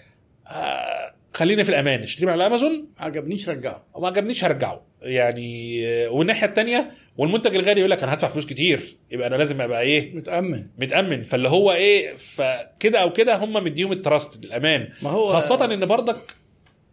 آه 0.47 1.06
خليني 1.37 1.63
في 1.63 1.69
الأمان. 1.69 2.03
اشتري 2.03 2.25
من 2.25 2.31
على 2.31 2.45
أمازون 2.45 2.71
ما 2.99 3.05
عجبنيش 3.05 3.49
رجعه. 3.49 3.85
وما 3.93 4.07
عجبنيش 4.07 4.43
هرجعه. 4.43 4.81
يعني 5.01 5.81
آه، 5.87 6.09
والناحية 6.09 6.47
الثانية 6.47 6.91
والمنتج 7.17 7.55
الغالي 7.55 7.79
يقول 7.79 7.91
لك 7.91 8.03
أنا 8.03 8.13
هدفع 8.13 8.27
فلوس 8.27 8.45
كتير. 8.45 8.97
يبقى 9.11 9.27
أنا 9.27 9.35
لازم 9.35 9.61
أبقى 9.61 9.81
إيه؟ 9.81 10.15
متأمن. 10.15 10.67
متأمن. 10.79 11.21
فاللي 11.21 11.49
هو 11.49 11.71
إيه؟ 11.71 12.15
فكده 12.15 12.99
أو 12.99 13.13
كده 13.13 13.35
هم 13.35 13.53
مديهم 13.53 13.91
التراست 13.91 14.45
الامان 14.45 14.89
ما 15.01 15.09
هو 15.09 15.27
خاصة 15.27 15.65
إن 15.73 15.85
برضك 15.85 16.35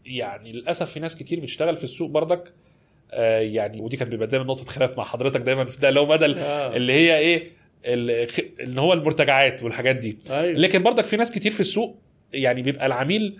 يعني 0.06 0.52
للأسف 0.52 0.90
في 0.90 1.00
ناس 1.00 1.16
كتير 1.16 1.40
بتشتغل 1.40 1.76
في 1.76 1.84
السوق 1.84 2.10
برضك 2.10 2.52
آه 3.12 3.40
يعني 3.40 3.80
ودي 3.80 3.96
كانت 3.96 4.10
بيبقى 4.10 4.26
دايما 4.26 4.46
نقطة 4.46 4.64
خلاف 4.64 4.98
مع 4.98 5.04
حضرتك 5.04 5.40
دايما 5.40 5.64
في 5.64 5.80
ده 5.80 5.88
اللي 5.88 6.00
هو 6.00 6.06
بدل 6.06 6.38
آه. 6.38 6.76
اللي 6.76 6.92
هي 6.92 7.18
إيه؟ 7.18 7.50
اللي 7.84 8.80
هو 8.80 8.92
المرتجعات 8.92 9.62
والحاجات 9.62 9.96
دي. 9.96 10.18
أيوه. 10.30 10.58
لكن 10.58 10.82
برضك 10.82 11.04
في 11.04 11.16
ناس 11.16 11.32
كتير 11.32 11.52
في 11.52 11.60
السوق 11.60 11.98
يعني 12.32 12.62
بيبقى 12.62 12.86
العميل 12.86 13.38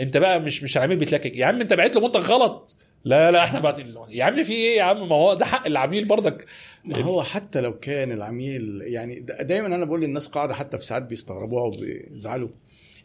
انت 0.00 0.16
بقى 0.16 0.40
مش 0.40 0.62
مش 0.62 0.76
العميل 0.76 0.96
بيتلكك 0.96 1.36
يا 1.36 1.46
عم 1.46 1.60
انت 1.60 1.72
بعت 1.74 1.94
له 1.96 2.00
منتج 2.06 2.20
غلط. 2.20 2.76
لا 3.04 3.30
لا 3.30 3.44
إحنا 3.44 3.60
بعت 3.60 3.78
يا 4.08 4.24
عم 4.24 4.42
في 4.42 4.52
إيه 4.52 4.76
يا 4.76 4.82
عم؟ 4.82 5.08
ما 5.08 5.14
هو 5.14 5.34
ده 5.34 5.44
حق 5.44 5.66
العميل 5.66 6.04
برضك. 6.04 6.46
ما 6.84 6.98
هو 7.02 7.22
حتى 7.22 7.60
لو 7.60 7.78
كان 7.78 8.12
العميل 8.12 8.82
يعني 8.84 9.20
دا- 9.20 9.42
دايما 9.42 9.66
أنا 9.66 9.84
بقول 9.84 10.00
للناس 10.00 10.28
قاعدة 10.28 10.54
حتى 10.54 10.78
في 10.78 10.84
ساعات 10.84 11.02
بيستغربوها 11.02 11.64
وبيزعلوا 11.64 12.48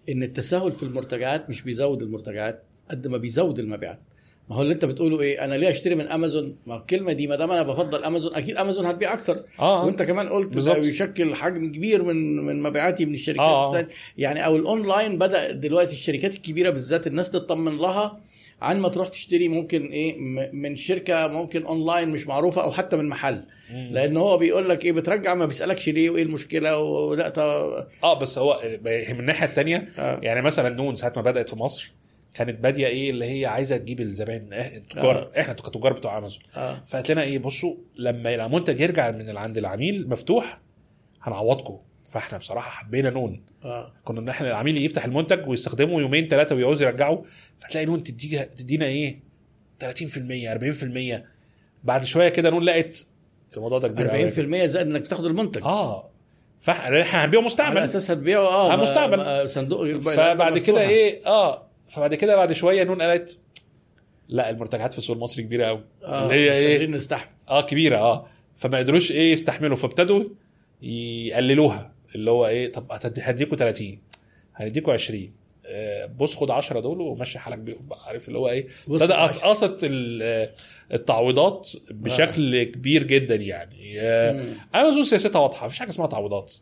إن 0.09 0.23
التساهل 0.23 0.71
في 0.71 0.83
المرتجعات 0.83 1.49
مش 1.49 1.61
بيزود 1.61 2.01
المرتجعات 2.01 2.63
قد 2.91 3.07
ما 3.07 3.17
بيزود 3.17 3.59
المبيعات. 3.59 3.99
ما 4.49 4.55
هو 4.55 4.61
اللي 4.61 4.73
انت 4.73 4.85
بتقوله 4.85 5.21
إيه 5.21 5.43
أنا 5.43 5.55
ليه 5.55 5.69
اشتري 5.69 5.95
من 5.95 6.07
امازون 6.07 6.55
ما 6.67 6.75
الكلمة 6.77 7.11
دي 7.11 7.27
ما 7.27 7.35
دام 7.35 7.51
أنا 7.51 7.63
بفضل 7.63 8.03
امازون 8.03 8.35
أكيد 8.35 8.57
امازون 8.57 8.85
هتبيع 8.85 9.13
أكتر 9.13 9.43
آه 9.59 9.85
وانت 9.85 10.03
كمان 10.03 10.29
قلت 10.29 10.47
ده 10.49 10.53
بالظبط. 10.55 10.77
يشكل 10.77 11.35
حجم 11.35 11.71
كبير 11.71 12.03
من 12.03 12.45
من 12.45 12.61
مبيعاتي 12.63 13.05
من 13.05 13.13
الشركات 13.13 13.41
آه. 13.41 13.69
الثانية. 13.71 13.93
يعني 14.17 14.45
أو 14.45 14.55
الاونلاين 14.55 15.17
بدأ 15.17 15.51
دلوقتي 15.51 15.93
الشركات 15.93 16.35
الكبيرة 16.35 16.69
بالذات 16.69 17.07
الناس 17.07 17.31
تطمن 17.31 17.77
لها 17.77 18.19
عن 18.61 18.79
ما 18.79 18.89
تروح 18.89 19.07
تشتري 19.07 19.47
ممكن 19.47 19.85
إيه 19.85 20.17
من 20.53 20.75
شركة 20.75 21.27
ممكن 21.27 21.65
اونلاين 21.65 22.09
مش 22.09 22.27
معروفة 22.27 22.63
أو 22.63 22.71
حتى 22.71 22.95
من 22.97 23.07
محل. 23.07 23.43
لأن 23.91 24.17
هو 24.17 24.37
بيقول 24.37 24.69
لك 24.69 24.85
إيه 24.85 24.91
بترجع 24.91 25.33
ما 25.33 25.45
بيسألكش 25.45 25.89
ليه 25.89 26.09
وايه 26.09 26.23
المشكلة 26.23 26.77
ولا 26.79 27.33
آه 28.03 28.19
بس 28.19 28.37
هو 28.37 28.61
من 28.85 29.19
الناحية 29.19 29.47
الثانية 29.47 29.87
آه. 29.97 30.19
يعني 30.23 30.41
مثلا 30.41 30.69
نون 30.69 30.95
ساعة 30.95 31.13
ما 31.15 31.21
بدأت 31.21 31.49
في 31.49 31.55
مصر 31.55 31.91
كانت 32.37 32.59
بادية 32.59 32.87
إيه 32.87 33.09
اللي 33.09 33.25
هي 33.41 33.45
عايزة 33.45 33.77
تجيب 33.77 33.99
الزبائن. 33.99 34.49
إح- 34.51 34.75
التجار. 34.75 35.17
آه. 35.35 35.39
إحنا 35.39 35.53
كتجار 35.53 35.93
بتوع 35.93 36.17
أمازون. 36.17 36.43
آه. 36.55 36.83
فقالت 36.87 37.11
لنا 37.11 37.23
إيه 37.23 37.39
بصوا 37.39 37.75
لما 37.97 38.35
المنتج 38.45 38.79
يرجع 38.81 39.11
من 39.11 39.37
عند 39.37 39.57
العميل 39.57 40.09
مفتوح 40.09 40.59
هنعوضكم. 41.21 41.77
فإحنا 42.11 42.37
بصراحة 42.37 42.69
حبينا 42.69 43.09
نون. 43.09 43.43
آه. 43.63 43.93
كنا 44.05 44.19
إن 44.19 44.29
إحنا 44.29 44.47
العميل 44.49 44.85
يفتح 44.85 45.05
المنتج 45.05 45.47
ويستخدمه 45.47 45.99
يومين 46.01 46.27
ثلاثة 46.27 46.55
ويعوز 46.55 46.81
يرجعه 46.81 47.23
فتلاقي 47.57 47.85
نون 47.85 48.03
تديها 48.03 48.43
تدينا 48.43 48.85
إيه 48.85 49.19
30% 49.79 50.49
40% 51.17 51.23
بعد 51.83 52.05
شوية 52.05 52.29
كده 52.29 52.49
نون 52.49 52.63
لقت 52.63 53.05
الموضوع 53.57 53.79
ده 53.79 53.87
كبير 53.87 54.07
قوي 54.09 54.31
40% 54.31 54.65
زائد 54.67 54.87
إنك 54.87 55.07
تاخد 55.07 55.25
المنتج. 55.25 55.63
آه. 55.63 56.09
فاحنا 56.59 57.01
إحنا 57.01 57.25
هنبيعه 57.25 57.39
على 57.39 57.45
مستعمل 57.45 57.77
أساس 57.77 58.11
هتبيعه 58.11 58.41
آه 58.41 58.67
على 58.71 58.77
ما- 58.77 58.83
مستعمل. 58.83 59.49
صندوق 59.49 59.97
فبعد 59.97 60.57
كده. 60.57 60.81
إيه 60.81 61.25
آه. 61.27 61.66
فبعد 61.89 62.15
كده 62.15 62.35
بعد 62.35 62.51
شوية 62.51 62.83
نون 62.83 63.01
قالت 63.01 63.41
لا 64.29 64.49
المرتجعات 64.49 64.91
في 64.93 64.97
السوق 64.97 65.15
المصري 65.15 65.43
كبيرة 65.43 65.65
قوي 65.65 65.83
آه 66.03 66.23
اللي 66.23 66.33
هي 66.35 66.53
إيه؟ 66.57 66.87
نستحمل. 66.87 67.31
آه 67.49 67.61
كبيرة 67.61 67.97
آه. 67.97 68.27
فما 68.55 68.77
قدروش 68.77 69.11
إيه 69.11 69.31
يستحملوا 69.31 69.75
فابتدوا 69.75 70.23
يقللوها. 70.81 71.93
اللي 72.15 72.31
هو 72.31 72.47
إيه 72.47 72.71
طب 72.71 72.85
هنديكوا 73.19 73.57
30 73.57 73.99
هنديكوا 74.55 74.93
20 74.93 75.31
آه، 75.69 76.05
بص 76.05 76.35
خد 76.35 76.51
10 76.51 76.79
دول 76.79 77.01
ومشي 77.01 77.39
حالك 77.39 77.57
بيهم 77.57 77.87
بقى. 77.87 77.99
عارف 78.07 78.27
اللي 78.27 78.39
هو 78.39 78.49
إيه؟ 78.49 78.67
ابتدى. 78.89 79.13
قصقصت 79.13 79.79
ال- 79.83 80.19
آه، 80.23 80.49
التعويضات 80.93 81.71
بشكل 81.91 82.63
كبير 82.63 83.03
جدا 83.03 83.35
يعني. 83.35 83.99
آه،. 84.01 84.53
امازون 84.75 85.03
سياستها 85.03 85.39
واضحة 85.41 85.65
مفيش 85.65 85.79
حاجة 85.79 85.89
اسمها 85.89 86.07
تعويضات. 86.07 86.53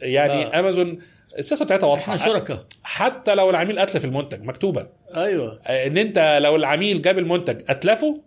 يعني 0.00 0.32
آه. 0.46 0.60
امازون 0.60 0.98
السياسة 1.38 1.64
بتاعتها 1.64 1.86
واضحة. 1.86 2.02
إحنا 2.02 2.16
شركاء. 2.16 2.64
حتى 2.82 3.34
لو 3.34 3.50
العميل 3.50 3.78
أتلف 3.78 4.04
المنتج 4.04 4.42
مكتوبة. 4.42 4.88
أيوه. 5.16 5.60
آه، 5.66 5.86
إن 5.86 5.98
أنت 5.98 6.38
لو 6.42 6.56
العميل 6.56 7.02
جاب 7.02 7.18
المنتج 7.18 7.62
أتلفه 7.68 8.22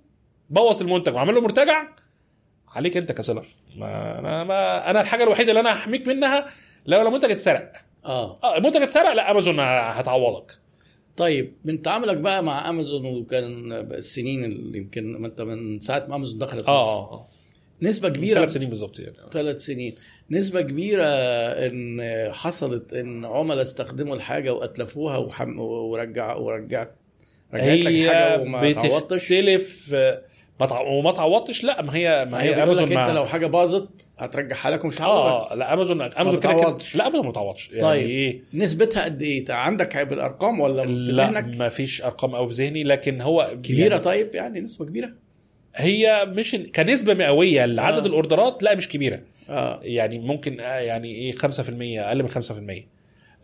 بوظ 0.49 0.81
المنتج 0.81 1.13
وعمل 1.15 1.35
له 1.35 1.41
مرتجع 1.41 1.87
عليك 2.67 2.97
أنت 2.97 3.11
كسيلر. 3.11 3.45
ما 3.77 4.19
أنا 4.19 4.43
ما 4.43 4.89
أنا 4.89 5.01
الحاجة 5.01 5.23
الوحيدة 5.23 5.49
اللي 5.49 5.59
أنا 5.59 5.73
هحميك 5.73 6.07
منها 6.07 6.45
لو 6.85 7.07
المنتج 7.07 7.31
اتسرق. 7.31 7.71
آه. 8.05 8.39
آه 8.43 8.57
المنتج 8.57 8.81
اتسرق 8.81 9.13
لا 9.13 9.31
أمازون 9.31 9.59
هتعوضك. 9.59 10.51
طيب 11.17 11.53
من 11.65 11.81
تعاملك 11.81 12.17
بقى 12.17 12.43
مع 12.43 12.69
أمازون 12.69 13.05
وكان 13.05 13.71
السنين 13.71 14.45
اللي 14.45 14.77
يمكن 14.77 15.17
ما 15.17 15.27
أنت 15.27 15.41
من 15.41 15.79
ساعة 15.79 16.05
ما 16.09 16.15
أمازون 16.15 16.39
دخلت 16.39 16.67
آه 16.67 17.11
آه. 17.13 17.27
نسبة 17.81 18.09
كبيرة 18.09 18.35
ثلاث 18.35 18.53
سنين 18.53 18.69
بالظبط 18.69 18.99
يعني. 18.99 19.15
ثلاث 19.31 19.65
سنين. 19.65 19.95
نسبة 20.31 20.61
كبيرة 20.61 21.05
إن 21.05 22.01
حصلت 22.31 22.93
إن 22.93 23.25
عملاء 23.25 23.61
استخدموا 23.61 24.15
الحاجة 24.15 24.53
وأتلفوها 24.53 25.17
وحم... 25.17 25.59
ورجع 25.59 26.35
ورجعت 26.35 26.95
رجعت 27.53 27.77
لك 27.77 28.07
حاجة 28.07 28.41
وما 28.41 28.71
تعوضتش؟ 28.73 29.23
بتختلف 29.33 29.95
ما 30.59 30.65
تع... 30.65 30.81
وما 30.81 31.11
تعوضتش 31.11 31.63
لا 31.63 31.81
ما 31.81 31.95
هي 31.95 32.27
ما 32.31 32.43
هي 32.43 32.63
أمازون 32.63 32.97
أنت. 32.97 33.09
لو 33.09 33.25
حاجة 33.25 33.47
باظت 33.47 34.07
هترجعها 34.17 34.71
لك 34.71 34.83
ومش 34.83 35.01
هعوضك 35.01 35.51
آه 35.51 35.55
لا 35.55 35.73
امازون 35.73 36.01
أمازون 36.01 36.39
كده 36.39 36.53
كده. 36.53 36.77
لا 36.95 37.07
أمازون 37.07 37.25
ما 37.25 37.29
بتعوضش 37.29 37.69
يعني 37.69 37.81
طيب. 37.81 38.07
إيه؟ 38.07 38.41
نسبتها 38.53 39.03
قد 39.03 39.21
إيه؟ 39.21 39.45
عندك 39.49 39.97
بالارقام 39.97 40.59
ولا 40.59 40.85
في 40.85 40.91
لا 40.91 41.23
ذهنك؟ 41.23 41.57
ما 41.57 41.69
فيش 41.69 42.01
أرقام 42.01 42.35
أو 42.35 42.45
في 42.45 42.53
ذهني 42.53 42.83
لكن 42.83 43.21
هو 43.21 43.57
كبيرة 43.63 43.89
يعني 43.89 44.03
طيب 44.03 44.35
يعني 44.35 44.59
نسبة 44.59 44.85
كبيرة؟ 44.85 45.24
هي 45.75 46.25
مش 46.29 46.55
كنسبة 46.75 47.13
مئوية 47.13 47.65
لعدد 47.65 48.03
آه. 48.03 48.07
ال 48.07 48.15
orderات 48.15 48.63
لا 48.63 48.75
مش 48.75 48.89
كبيرة. 48.89 49.19
آه. 49.49 49.79
يعني 49.83 50.19
ممكن 50.19 50.59
آه، 50.59 50.79
يعني 50.79 51.15
إيه 51.15 51.31
5% 51.35 51.39
أقل 51.99 52.23
من 52.23 52.29
5% 52.29 52.87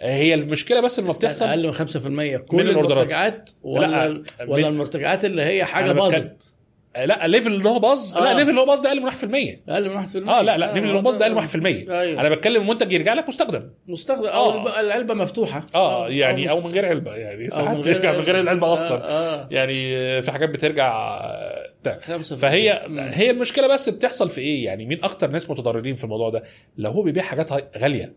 آه، 0.02 0.16
هي 0.16 0.34
المشكلة 0.34 0.82
بس 0.82 1.00
لما 1.00 1.14
بتحصل 1.14 1.46
أقل 1.46 1.68
من 1.68 1.74
5% 1.74 2.38
كل 2.38 2.62
ال 2.62 2.65
orderات. 2.65 2.92
المرتجعات 2.98 3.50
ولا 3.64 3.86
لا، 3.88 4.24
ولا 4.48 4.62
من- 4.70 4.74
المرتجعات 4.74 5.26
اللي 5.26 5.42
هي 5.42 5.66
بتكلم- 5.92 6.18
باظت؟ 6.18 6.54
آه، 6.96 7.06
لا 7.06 7.26
ال 7.26 7.30
level 7.30 7.54
اللي 7.54 7.70
هو 7.70 7.80
باظ. 7.80 8.18
لا 8.18 8.30
آه. 8.30 8.32
ال 8.32 8.35
level 8.35 8.50
اللي 8.50 8.62
هو 8.62 8.66
باظ 8.66 8.82
ده 8.82 8.90
أقل 8.90 9.00
من 9.00 9.06
1% 9.06 9.62
أقل 9.70 9.90
من 9.90 9.96
1% 9.96 10.30
آه 10.30 10.42
لا 10.42 10.58
لا 10.58 10.70
ال 10.70 10.73
level 10.73 10.88
اللي 10.88 10.98
هو 10.98 11.02
باظ 11.02 11.18
ده 11.18 11.26
أقل 11.26 11.32
من 11.32 11.38
1% 11.38 11.66
أيوه. 11.66 12.22
أنا 12.22 12.30
بتكلم 12.30 12.68
منتج 12.68 12.92
يرجع 12.92 13.14
لك 13.14 13.28
مستخدم. 13.28 13.70
مستخدم 13.88 14.26
أو 14.28 14.50
آه. 14.68 14.80
العلبة 14.80 15.14
مفتوحة. 15.14 15.60
آه 15.76 16.10
يعني 16.10 16.50
أو 16.50 16.58
مست- 16.58 16.66
من 16.66 16.72
غير 16.74 16.86
علبة 16.86 17.16
يعني 17.16 17.46
أو 17.46 17.50
ساعات 17.50 17.76
من 17.78 17.82
بيرجع 17.82 18.12
من 18.12 18.20
غير 18.20 18.40
العلبة 18.40 18.74
أصلا. 18.74 19.10
آه. 19.12 19.48
يعني 19.52 19.98
آه، 19.98 20.20
في 20.20 20.32
حاجات 20.32 20.50
بترجع 20.50 21.18
آه، 21.24 21.61
بتاع 21.82 22.18
فهي. 22.22 22.82
هي 22.98 23.30
المشكلة 23.32 23.68
بس 23.74 23.90
بتحصل 23.90 24.30
في 24.30 24.42
إيه 24.42 24.66
يعني 24.66 24.86
مين 24.86 25.04
أكتر 25.04 25.30
ناس 25.30 25.50
متضررين 25.50 25.96
في 25.96 26.04
الموضوع 26.04 26.30
ده 26.30 26.44
لو 26.78 26.92
هو 26.92 27.02
بيبيع 27.02 27.24
حاجات 27.24 27.78
غالية 27.78 28.14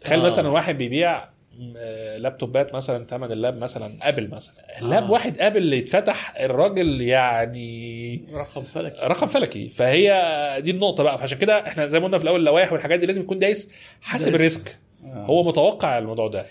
تخيل 0.00 0.20
آه. 0.20 0.26
مثلا 0.26 0.48
واحد 0.48 0.78
بيبيع 0.78 1.28
آه، 1.76 2.16
لابتوبات 2.18 2.74
مثلا 2.74 3.04
ثمن 3.06 3.32
اللاب 3.32 3.58
مثلا 3.58 3.94
أبل 4.02 4.30
مثلا 4.30 4.54
اللاب 4.80 5.04
آه. 5.04 5.10
واحد 5.10 5.38
أبل 5.40 5.56
اللي 5.56 5.78
يتفتح 5.78 6.34
الراجل 6.40 7.00
يعني 7.00 8.20
رقم 8.32 8.62
فلكي 8.62 9.06
رقم 9.06 9.26
فلكي 9.26 9.68
فهي 9.68 10.12
دي 10.60 10.70
النقطة 10.70 11.02
بقى 11.02 11.18
فعشان 11.18 11.38
كده 11.38 11.66
إحنا 11.66 11.86
زي 11.86 12.00
ما 12.00 12.04
قلنا 12.04 12.18
في 12.18 12.24
الأول 12.24 12.40
اللوائح 12.40 12.72
والحاجات 12.72 13.00
دي 13.00 13.06
لازم 13.06 13.22
يكون 13.22 13.38
دايس 13.38 13.72
حاسب 14.00 14.24
دايس. 14.24 14.34
ال 14.34 14.43
risk 14.43 14.78
آه. 15.04 15.26
هو 15.26 15.42
متوقع 15.44 15.98
الموضوع 15.98 16.28
ده 16.28 16.42
طب 16.42 16.46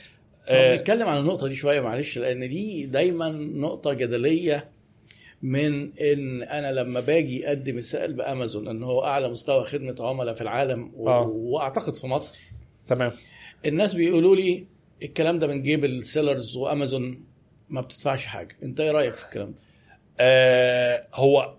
آه، 0.56 0.76
نتكلم 0.76 1.07
عن 1.07 1.18
النقطة 1.18 1.48
دي 1.48 1.56
شوية 1.56 1.82
معلش 1.82 2.18
لأن 2.18 2.49
دي 2.49 2.86
دايما 2.86 3.30
نقطة 3.30 3.94
جدلية 3.94 4.74
من 5.45 5.97
إن 5.99 6.43
أنا 6.43 6.72
لما 6.72 6.99
باجي 6.99 7.51
أدي 7.51 7.73
مثال 7.73 8.13
بأمازون 8.13 8.67
إن 8.67 8.84
هو 8.84 9.03
أعلى 9.05 9.30
مستوى 9.30 9.63
خدمة 9.65 9.95
عملاء 9.99 10.34
في 10.34 10.41
العالم 10.41 10.91
و... 10.95 11.09
آه. 11.09 11.27
وأعتقد 11.27 11.95
في 11.95 12.07
مصر 12.07 12.38
تمام 12.88 13.11
الناس 13.65 13.93
بيقولوا 13.93 14.35
لي 14.35 14.65
الكلام 15.03 15.39
ده 15.39 15.47
من 15.47 15.61
جيب 15.61 15.85
ال 15.86 15.94
sellers 15.94 16.57
وأمازون 16.57 17.23
ما 17.69 17.81
بتدفعش 17.81 18.26
حاجة 18.26 18.57
أنت 18.63 18.80
إيه 18.80 18.91
رأيك 18.91 19.13
في 19.15 19.26
الكلام 19.26 19.51
ده 19.51 19.59
آه 20.19 21.07
هو 21.13 21.53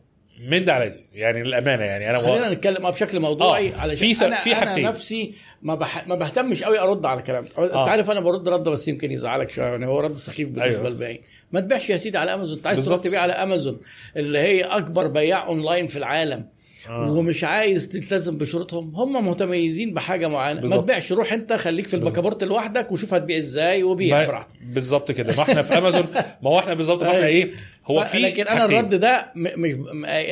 من 0.49 0.65
ده 0.65 0.73
على 0.73 0.89
دي 0.89 1.01
يعني 1.13 1.43
للأمانة 1.43 1.85
يعني 1.85 2.11
أنا 2.11 2.19
خلينا 2.19 2.51
نتكلم 2.53 2.91
بشكل 2.91 3.21
موضوعي 3.21 3.75
آه، 3.75 3.81
علشان 3.81 4.09
في 4.09 4.15
س- 4.15 4.23
أنا 4.23 4.37
في 4.37 4.53
أنا 4.53 4.61
حاجتين. 4.61 4.85
نفسي 4.85 5.35
ما 5.63 5.75
بح... 5.75 6.07
ما 6.09 6.15
بهتمش 6.15 6.63
قوي 6.65 6.79
أرد 6.79 7.07
على 7.07 7.23
كلام 7.23 7.45
انت 7.45 7.59
آه. 7.73 7.89
عارف 7.89 8.11
أنا 8.11 8.21
برد 8.21 8.49
رد 8.49 8.69
بس 8.69 8.89
يمكن 8.89 9.11
يزعلك 9.13 9.51
شوية 9.51 9.67
يعني 9.67 9.87
هو 9.87 10.01
رد 10.01 10.17
سخيف 10.17 10.49
بالنسبة. 10.49 10.81
أيوة. 10.81 10.89
للباقي 10.91 11.21
ما 11.53 11.61
تبيعش 11.61 11.91
يا 11.91 11.97
سيدي 11.97 12.19
على 12.19 12.35
أمازون 12.35 12.57
انت 12.57 12.67
عايز 12.67 12.87
تروح. 12.87 13.01
تبيع 13.01 13.21
على 13.21 13.33
أمازون 13.33 13.81
اللي 14.17 14.39
هي 14.39 14.63
أكبر 14.63 15.07
بياع 15.07 15.47
أونلاين 15.47 15.87
في 15.87 15.97
العالم 15.97 16.47
آه. 16.89 17.13
ومش 17.13 17.45
عايز 17.45 17.89
تلتزم 17.89 18.39
بشروطهم 18.39 18.95
هم 18.95 19.29
متميزين 19.29 19.95
بحاجة 19.95 20.29
معينة 20.29 20.61
ما. 20.61 20.77
تبيعش 20.77 21.13
روح 21.13 21.33
انت 21.33 21.53
خليك 21.53 21.87
في. 21.87 21.95
البكابورت 21.95 22.45
لوحدك 22.45 22.93
وشوف 22.93 23.15
هتبيع 23.15 23.39
إزاي 23.39 23.83
وبيع 23.83 24.27
براحتك 24.27 24.57
بالظبط 24.63 25.13
كده 25.13 25.37
ما 25.37 25.43
إحنا 25.43 25.63
في 25.63 25.79
أمازون 25.79 26.07
ما 26.43 26.51
هو 26.51 26.59
إحنا 26.59 26.75
بالظبط 26.75 27.03
ما 27.03 27.11
إحنا 27.11 27.27
أيوة. 27.27 27.29
إيه 27.29 27.53
هو 27.87 28.05
في 28.05 28.19
لكن 28.19 28.47
أنا. 28.47 28.65
الرد 28.65 28.95
ده 28.95 29.33
مش 29.37 29.73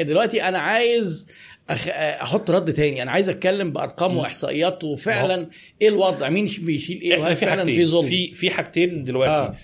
دلوقتي 0.02 0.42
أنا 0.42 0.58
عايز 0.58 1.26
أخ... 1.70 1.88
أحط 1.88 2.50
رد 2.50 2.72
تاني 2.72 3.02
أنا 3.02 3.10
عايز 3.10 3.28
أتكلم 3.28 3.72
بأرقام 3.72 4.16
وإحصائيات 4.16 4.84
وفعلا 4.84 5.48
إيه 5.82 5.88
الوضع 5.88 6.28
مين 6.28 6.50
بيشيل 6.60 7.00
إيه 7.00 7.14
إحنا 7.14 7.34
في 7.34 7.46
فعلا 7.46 7.64
في 7.64 7.86
ظلم 7.86 8.06
في 8.06 8.32
في 8.34 8.50
حاجتين 8.50 9.04
دلوقتي 9.04 9.40
آه. 9.40 9.54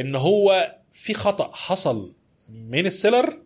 إن 0.00 0.14
هو 0.14 0.74
في 0.96 1.14
خطأ 1.14 1.50
حصل 1.54 2.12
من 2.68 2.86
السيلر 2.86 3.38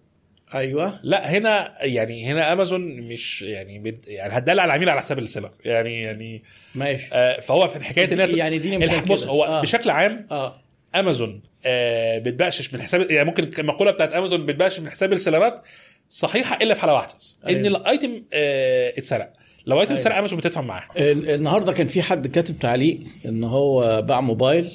أيوه 0.54 1.00
لا 1.02 1.30
هنا 1.30 1.84
يعني 1.84 2.26
هنا 2.26 2.52
أمازون 2.52 2.80
مش 3.00 3.42
يعني 3.42 3.78
بت 3.78 4.08
يعني 4.08 4.32
هتدلع 4.38 4.64
العميل 4.64 4.88
على 4.88 5.00
حساب 5.00 5.18
السيلر 5.18 5.50
يعني 5.64 6.02
يعني 6.02 6.42
ماشي 6.74 7.08
آه 7.12 7.40
فهو 7.40 7.68
في 7.68 7.84
حكايه 7.84 8.12
إن 8.24 8.36
يعني 8.38 8.56
الح- 8.76 9.04
بص. 9.04 9.26
هو 9.26 9.44
آه. 9.44 9.60
بشكل 9.62 9.90
عام 9.90 10.26
آه 10.30 10.60
أمازون 10.94 11.42
آه 11.66 12.18
بتبقشش 12.18 12.74
من 12.74 12.82
حساب 12.82 13.10
يعني 13.10 13.24
ممكن 13.28 13.50
المقولة 13.58 13.90
بتاعت 13.90 14.12
أمازون 14.12 14.46
بتبقشش 14.46 14.80
من 14.80 14.90
حساب 14.90 15.12
السيلرات 15.12 15.60
صحيحة 16.08 16.56
إلا 16.62 16.74
في 16.74 16.80
حالة 16.80 16.94
واحدة 16.94 17.14
بس 17.18 17.38
إن 17.48 17.48
أيوة. 17.64 17.66
الأيتم 17.78 18.22
آه 18.32 18.88
اتسرق 18.98 19.32
لو 19.66 19.80
أيتم 19.80 19.90
أيوة. 19.92 20.00
اتسرق 20.00 20.16
أمازون 20.16 20.38
بتدفع 20.38 20.60
معاه 20.60 20.84
ال- 20.96 21.30
النهارده 21.30 21.72
كان 21.72 21.86
في 21.86 22.02
حد 22.02 22.26
كاتب 22.26 22.58
تعليق 22.58 22.98
إن 23.26 23.44
هو 23.44 24.02
باع 24.02 24.20
موبايل 24.20 24.70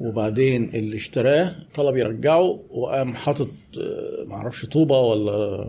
وبعدين 0.00 0.70
اللي 0.74 0.96
اشتراه 0.96 1.52
طلب 1.74 1.96
يرجعه 1.96 2.60
وقام 2.70 3.14
حاطط 3.14 3.48
آه، 3.80 4.24
معرفش 4.24 4.66
طوبة 4.66 5.00
ولا 5.00 5.68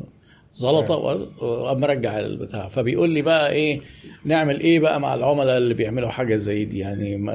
زلطة 0.54 0.96
و- 0.98 1.20
وقام 1.42 1.80
مرجع 1.82 2.20
البتاع. 2.20 2.68
فبيقول 2.68 3.10
لي 3.10 3.22
بقى 3.22 3.52
إيه 3.52 3.82
نعمل 4.26 4.60
إيه 4.60 4.80
بقى 4.80 5.00
مع 5.00 5.16
العملاء 5.16 5.58
اللي 5.58 5.74
بيعملوا 5.74 6.10
حاجة 6.10 6.36
زي 6.36 6.66
دي؟ 6.66 6.78
يعني 6.80 7.32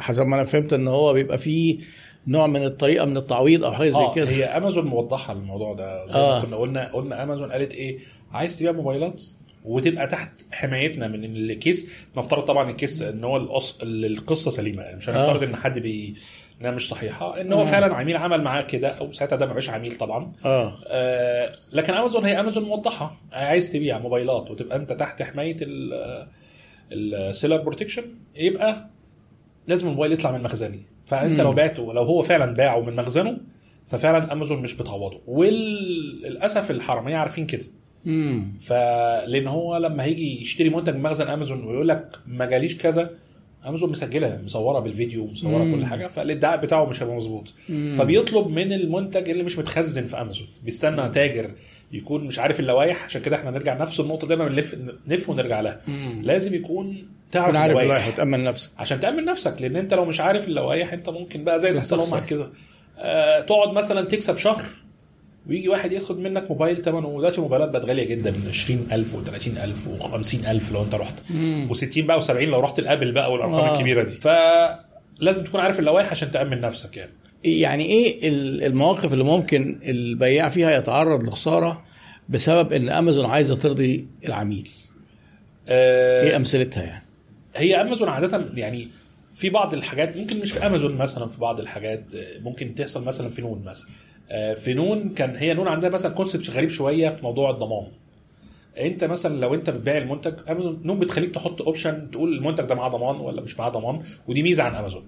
حسب 0.00 0.22
ما 0.26 0.36
أنا 0.36 0.44
فهمت 0.44 0.72
إن 0.72 0.88
هو 0.88 1.12
بيبقى 1.12 1.38
فيه 1.38 1.78
نوع 2.26 2.46
من 2.46 2.64
الطريقة 2.64 3.04
من 3.04 3.16
التعويض 3.16 3.64
أو 3.64 3.72
حاجة 3.72 3.88
زي 3.90 3.96
آه 3.96 4.14
كده. 4.14 4.30
هي 4.30 4.44
امازون 4.44 4.84
موضحه 4.86 5.32
الموضوع 5.32 5.74
ده. 5.74 6.06
زي 6.06 6.18
آه. 6.18 6.38
ما 6.38 6.44
كنا 6.44 6.56
قلنا 6.56 6.92
قلنا 6.92 7.22
امازون 7.22 7.52
قالت 7.52 7.74
إيه 7.74 7.98
عايز 8.32 8.58
تبيع 8.58 8.72
موبايلات؟ 8.72 9.22
وتبقى 9.64 10.06
تحت 10.06 10.30
حمايتنا 10.52 11.08
من 11.08 11.24
ال 11.24 11.35
case. 11.35 11.92
نفترض 12.16 12.42
طبعا 12.42 12.70
ال 12.70 12.76
case 12.76 13.02
إن 13.02 13.24
هو 13.24 13.36
الأص... 13.36 13.78
القصة 13.82 14.50
سليمة. 14.50 14.82
يعني 14.82 14.96
مش 14.96 15.08
هنفترض 15.10 15.42
آه. 15.42 15.46
إن 15.46 15.56
حد 15.56 15.78
بي 15.78 16.14
إنها 16.60 16.70
مش 16.70 16.88
صحيحة. 16.88 17.40
إن 17.40 17.52
هو 17.52 17.60
آه. 17.60 17.64
فعلا 17.64 17.94
عميل 17.94 18.16
عمل 18.16 18.42
معاه 18.42 18.62
كده 18.62 18.88
أو 18.88 19.12
ساعتها 19.12 19.36
ده 19.36 19.46
بقاش 19.46 19.70
عميل 19.70 19.96
طبعا. 19.96 20.32
آه. 20.44 20.78
آه 20.86 21.56
لكن 21.72 21.92
أمازون 21.94 22.24
هي 22.24 22.40
أمازون 22.40 22.64
موضحة. 22.64 23.16
عايز 23.32 23.72
تبيع 23.72 23.98
موبايلات 23.98 24.50
وتبقى 24.50 24.76
أنت 24.76 24.92
تحت 24.92 25.22
حماية 25.22 25.56
ال 26.92 27.01
seller 27.01 27.56
protection 27.56 28.04
يبقى 28.36 28.90
لازم 29.68 29.86
الموبايل 29.88 30.12
يطلع 30.12 30.32
من 30.32 30.42
مخزني. 30.42 30.82
فأنت 31.06 31.40
مم. 31.40 31.46
لو 31.46 31.52
بعته 31.52 31.92
لو 31.92 32.02
هو 32.02 32.22
فعلا 32.22 32.54
باعه 32.54 32.80
من 32.80 32.96
مخزنه 32.96 33.38
ففعلا 33.86 34.32
أمازون 34.32 34.58
مش 34.62 34.74
بتعوضه. 34.74 35.20
وللاسف 35.26 36.70
الحرامية 36.70 37.16
عارفين 37.16 37.46
كده. 37.46 37.64
امم 38.06 38.58
فلان 38.60 39.46
هو 39.46 39.76
لما 39.76 40.04
هيجي 40.04 40.40
يشتري 40.42 40.68
منتج 40.70 40.94
من 40.94 41.02
مخزن 41.02 41.28
أمازون 41.28 41.64
ويقول 41.64 41.88
لك 41.88 42.08
ما 42.26 42.44
جاليش 42.44 42.76
كذا 42.76 43.10
أمازون 43.66 43.90
مسجله 43.90 44.40
مصورة 44.44 44.78
بالفيديو 44.80 45.24
ومصوره 45.24 45.62
مم. 45.64 45.74
كل 45.76 45.86
حاجة 45.86 46.06
فالإدعاء 46.06 46.60
بتاعه 46.60 46.84
مش 46.84 47.02
هيبقى 47.02 47.16
مظبوط. 47.16 47.54
فبيطلب 47.98 48.46
من 48.48 48.72
المنتج 48.72 49.30
اللي 49.30 49.42
مش 49.42 49.58
متخزن 49.58 50.04
في 50.04 50.20
أمازون 50.20 50.46
بيستنى 50.64 51.08
تاجر 51.08 51.50
يكون 51.92 52.24
مش 52.24 52.38
عارف 52.38 52.60
اللوائح 52.60 53.04
عشان 53.04 53.22
كده 53.22 53.36
إحنا 53.36 53.50
نرجع 53.50 53.74
نفس 53.74 54.00
النقطة 54.00 54.26
دايما 54.26 54.48
بنلف 54.48 54.76
نلف 55.08 55.28
ونرجع 55.30 55.60
لها. 55.60 55.80
لازم 56.22 56.54
يكون 56.54 57.06
تعرف 57.32 57.56
عارف 57.56 57.76
اللوائح. 57.78 58.10
تامن 58.16 58.44
نفسك. 58.44 58.70
عشان 58.78 59.00
تأمن 59.00 59.24
نفسك 59.24 59.62
لأن 59.62 59.76
أنت 59.76 59.94
لو 59.94 60.04
مش 60.04 60.20
عارف 60.20 60.48
اللوائح 60.48 60.92
أنت 60.92 61.08
ممكن 61.08 61.44
بقى 61.44 61.58
زي 61.58 61.72
تحصل. 61.72 62.10
معاك 62.10 62.26
كده. 62.26 62.50
آه 62.98 63.40
تقعد 63.40 63.72
مثلا 63.74 64.04
تكسب 64.06 64.36
شهر 64.36 64.64
ويجي 65.48 65.68
واحد 65.68 65.92
ياخد 65.92 66.18
منك 66.18 66.50
موبايل 66.50 66.76
ثمنه 66.82 67.08
دلوقتي 67.18 67.36
الموبايلات 67.38 67.68
بقت 67.70 67.84
غالية 67.84 68.04
جدا 68.04 68.34
20000 68.48 69.14
و30000 69.16 70.02
و50000 70.02 70.72
لو 70.72 70.82
أنت 70.82 70.94
رحت. 70.94 71.14
و60 71.70 71.98
بقى 71.98 72.20
و70 72.20 72.30
لو 72.30 72.60
رحت 72.60 72.78
الأبل 72.78 73.12
بقى 73.12 73.32
والأرقام 73.32 73.60
آه. 73.60 73.74
الكبيرة 73.74 74.02
دي. 74.02 74.14
فلازم 74.14 75.44
تكون 75.44 75.60
عارف 75.60 75.78
اللوائح 75.78 76.10
عشان 76.10 76.30
تأمن 76.30 76.60
نفسك 76.60 76.96
يعني. 76.96 77.10
يعني 77.44 77.84
إيه 77.84 78.28
ال- 78.28 78.64
المواقف 78.64 79.12
اللي 79.12 79.24
ممكن 79.24 79.80
البياع 79.84 80.48
فيها 80.48 80.70
يتعرض 80.78 81.22
لخسارة 81.24 81.82
بسبب 82.28 82.72
إن 82.72 82.88
أمازون 82.88 83.24
عايزة 83.26 83.56
ترضي 83.56 84.06
العميل؟ 84.26 84.68
آه 85.68 86.22
إيه 86.22 86.36
أمثلتها 86.36 86.82
يعني؟ 86.82 87.04
هي 87.56 87.80
أمازون 87.80 88.08
عادة 88.08 88.44
يعني 88.54 88.88
في 89.34 89.50
بعض 89.50 89.74
الحاجات 89.74 90.16
ممكن 90.16 90.38
مش 90.40 90.52
في 90.52 90.66
أمازون 90.66 90.94
مثلا 90.96 91.28
في 91.28 91.40
بعض 91.40 91.60
الحاجات 91.60 92.14
آه، 92.14 92.38
ممكن 92.38 92.74
تحصل 92.74 93.04
مثلا 93.04 93.30
في 93.30 93.42
نون 93.42 93.62
مثلا. 93.64 93.88
في 94.56 94.74
نون 94.74 95.08
كان 95.08 95.36
هي 95.36 95.54
نون 95.54 95.68
عندها 95.68 95.90
مثلا 95.90 96.12
concept 96.12 96.50
غريب 96.50 96.68
شوية 96.68 97.08
في 97.08 97.22
موضوع 97.22 97.50
الضمان. 97.50 97.86
انت 98.78 99.04
مثلا 99.04 99.40
لو 99.40 99.54
انت 99.54 99.70
بتبيع 99.70 99.98
المنتج 99.98 100.34
امازون 100.50 100.80
نون 100.84 100.98
بتخليك 100.98 101.30
تحط 101.30 101.62
option 101.62 102.10
تقول 102.10 102.34
المنتج 102.34 102.64
ده 102.64 102.74
معاه 102.74 102.88
ضمان 102.88 103.16
ولا 103.16 103.42
مش 103.42 103.58
معاه 103.58 103.68
ضمان 103.68 104.02
ودي 104.28 104.42
ميزة 104.42 104.62
عن 104.62 104.74
امازون 104.74 105.04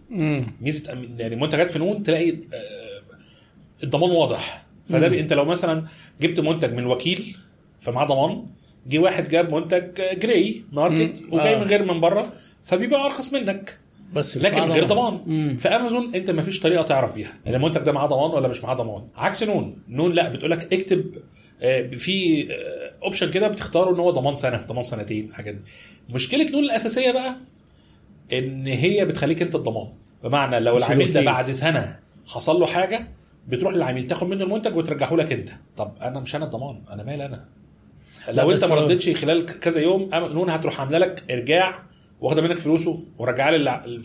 ميزة 0.61 1.07
يعني 1.19 1.37
منتجات 1.37 1.71
في 1.71 1.79
نون 1.79 2.03
تلاقي 2.03 2.31
آه، 2.31 3.03
الضمان 3.85 4.11
واضح. 4.11 4.65
فده 4.87 5.07
انت 5.21 5.33
لو 5.33 5.45
مثلا 5.45 5.85
جبت 6.21 6.41
منتج 6.41 6.73
من 6.75 6.87
وكيل 6.87 7.37
فمعاه 7.81 8.07
ضمان 8.07 8.47
جه 8.87 8.99
واحد 8.99 9.29
جاب 9.29 9.55
منتج 9.55 10.01
آه، 10.01 10.15
gray 10.15 10.63
market 10.73 11.23
مم. 11.23 11.35
وجاي 11.35 11.55
آه. 11.55 11.59
من 11.65 11.69
غير 11.69 11.85
من 11.93 12.01
بره 12.01 12.33
فبيبيع 12.63 13.07
أرخص 13.07 13.33
منك. 13.33 13.79
بس 14.15 14.37
لكن 14.39 14.63
من 14.63 14.73
غير 14.73 14.85
ضمان. 14.85 15.21
مم. 15.27 15.57
في 15.57 15.69
أمازون 15.69 16.15
أنت 16.15 16.31
ما 16.31 16.43
فيش 16.43 16.61
طريقة 16.61 16.83
تعرف 16.83 17.15
بيها. 17.15 17.33
المنتج 17.47 17.81
ده 17.83 17.93
معاه 17.93 18.07
ضمان 18.07 18.31
ولا 18.31 18.49
مش 18.49 18.65
معاه 18.65 18.75
ضمان. 18.75 19.03
عكس 19.17 19.43
نون. 19.43 19.77
نون 19.89 20.13
لا 20.13 20.29
بتقول 20.29 20.51
لك 20.51 20.73
اكتب 20.73 21.15
آه، 21.63 21.83
في 21.83 22.47
option 23.05 23.31
كده 23.31 23.49
بتختاره 23.49 23.91
إن 23.95 24.01
هو 24.01 24.11
ضمان 24.11 24.35
سنة 24.35 24.57
ضمان 24.69 24.83
سنتين 24.83 25.29
الحاجات 25.29 25.55
دي. 25.55 25.63
مشكلة 26.11 26.51
نون 26.51 26.65
الأساسية 26.65 27.13
بقى 27.13 27.35
إن 28.33 28.67
هي 28.67 29.05
بتخليك 29.05 29.43
أنت 29.43 29.55
الضمان. 29.55 29.87
بمعنى 30.25 30.61
لو 30.61 30.77
العميل 30.77 31.13
ده. 31.13 31.25
بعد 31.25 31.51
سنة 31.51 31.99
حصل 32.27 32.61
له 32.61 32.67
حاجة 32.67 33.09
بتروح 33.49 33.75
للعميل 33.75 34.07
تاخد 34.07 34.29
منه 34.29 34.45
المنتج 34.45 34.77
وترجعه 34.77 35.15
لك 35.15 35.33
أنت. 35.33 35.51
طب 35.77 35.93
أنا 36.03 36.21
مش 36.21 36.37
أنا 36.37 36.45
الضمان 36.45 36.81
أنا 36.93 37.03
مال 37.03 37.21
أنا؟ 37.21 37.45
لو 38.29 38.53
أنت 38.53 38.65
ما 38.65 38.75
ردتش 38.75 39.11
خلال 39.11 39.47
كذا 39.47 39.81
يوم 39.81 40.09
نون 40.15 40.51
هتروح 40.51 40.81
عاملة 40.81 40.99
لك 40.99 41.25
إرجاع 41.31 41.83
واخده 42.25 42.43
منك 42.43 42.57
فلوسه 42.57 42.99
ورجعها 43.19 43.51
لل 43.51 44.03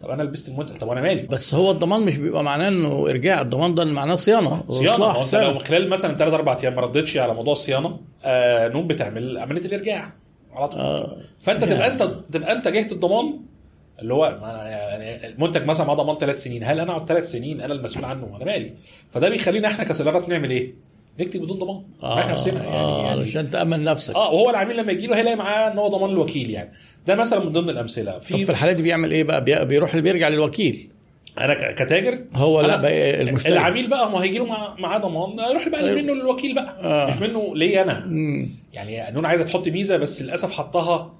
طب 0.00 0.10
أنا 0.10 0.22
لبست 0.22 0.48
المنتج 0.48 0.76
طب 0.78 0.88
أنا 0.88 1.00
مالي 1.00 1.22
بس 1.22 1.54
هو 1.54 1.70
الضمان 1.70 2.00
مش 2.00 2.16
بيبقى 2.16 2.44
معناه 2.44 2.68
إنه 2.68 3.06
إرجاع 3.10 3.40
الضمان 3.40 3.74
ده 3.74 3.84
معناه 3.84 4.14
صيانة 4.14 4.64
صيانة 4.68 5.20
أنت. 5.20 5.34
لو 5.34 5.58
خلال 5.58 5.88
مثلا 5.88 6.16
3 6.16 6.34
4 6.34 6.58
أيام 6.62 6.74
ما 6.74 6.80
ردتش 6.80 7.16
على 7.16 7.34
موضوع 7.34 7.52
الصيانة 7.52 8.00
آه 8.24 8.68
نون 8.68 8.86
بتعمل 8.86 9.38
عملية 9.38 9.64
الإرجاع 9.64 10.12
على 10.52 10.68
طول 10.68 10.80
آه. 10.80 11.16
فأنت 11.38 11.62
يعني. 11.62 11.74
تبقى 11.74 11.92
أنت 11.92 12.02
تبقى 12.32 12.52
أنت 12.52 12.68
جهة 12.68 12.92
الضمان 12.92 13.40
اللي 14.02 14.14
هو 14.14 14.26
يعني 14.26 15.26
المنتج 15.26 15.64
مثلا 15.64 15.86
معاه 15.86 15.96
ضمان 15.96 16.18
ثلاث 16.18 16.42
سنين 16.42 16.64
هل 16.64 16.80
أنا 16.80 16.92
أقعد 16.92 17.08
ثلاث 17.08 17.30
سنين 17.30 17.60
أنا 17.60 17.74
المسؤول 17.74 18.04
عنه 18.04 18.36
أنا 18.36 18.44
مالي 18.44 18.72
فده 19.10 19.28
بيخلينا 19.28 19.68
إحنا 19.68 19.84
كسيلرات 19.84 20.28
نعمل 20.28 20.50
إيه؟ 20.50 20.74
نكتب 21.20 21.42
بدون 21.42 21.58
ضمان. 21.58 21.82
نريح 22.02 22.28
نفسنا. 22.30 22.54
يعني, 22.64 22.68
آه 22.76 23.02
يعني 23.06 23.20
علشان 23.20 23.50
تأمن 23.50 23.84
نفسك. 23.84 24.14
آه 24.14 24.32
وهو 24.32 24.50
العميل 24.50 24.76
لما 24.76 24.92
يجي 24.92 25.06
له 25.06 25.16
هيلاقي 25.16 25.36
معاه 25.36 25.72
إن 25.72 25.78
هو 25.78 25.88
ضمان 25.88 26.10
الوكيل 26.10 26.50
يعني. 26.50 26.72
ده 27.06 27.14
مثلا 27.14 27.44
من 27.44 27.52
ضمن 27.52 27.70
الأمثلة. 27.70 28.12
طب 28.12 28.20
في 28.22 28.44
في 28.44 28.50
الحالات 28.50 28.76
دي 28.76 28.82
بيعمل 28.82 29.10
إيه 29.12 29.24
بقى؟ 29.24 29.44
بي- 29.44 29.64
بيروح 29.64 29.96
بيرجع 29.96 30.28
للوكيل. 30.28 30.88
أنا 31.40 31.72
كتاجر؟ 31.72 32.18
هو 32.34 32.60
لا 32.60 32.76
بقى 32.76 33.22
المشتري. 33.22 33.52
العميل 33.52 33.88
بقى 33.88 34.10
ما 34.10 34.22
هيجي 34.22 34.38
له 34.38 34.44
مع- 34.44 34.74
معاه 34.78 34.98
ضمان. 34.98 35.50
يروح 35.50 35.68
بقى 35.68 35.80
أيوة. 35.84 36.02
منه 36.02 36.12
للوكيل 36.14 36.54
بقى. 36.54 36.76
آه. 36.80 37.06
مش 37.08 37.16
منه 37.16 37.52
ليا 37.56 37.82
أنا. 37.82 38.06
مم. 38.06 38.48
يعني 38.72 39.14
نون 39.16 39.24
عايزة 39.26 39.44
تحط 39.44 39.68
ميزة 39.68 39.96
بس 39.96 40.22
للأسف 40.22 40.52
حطها. 40.52 41.12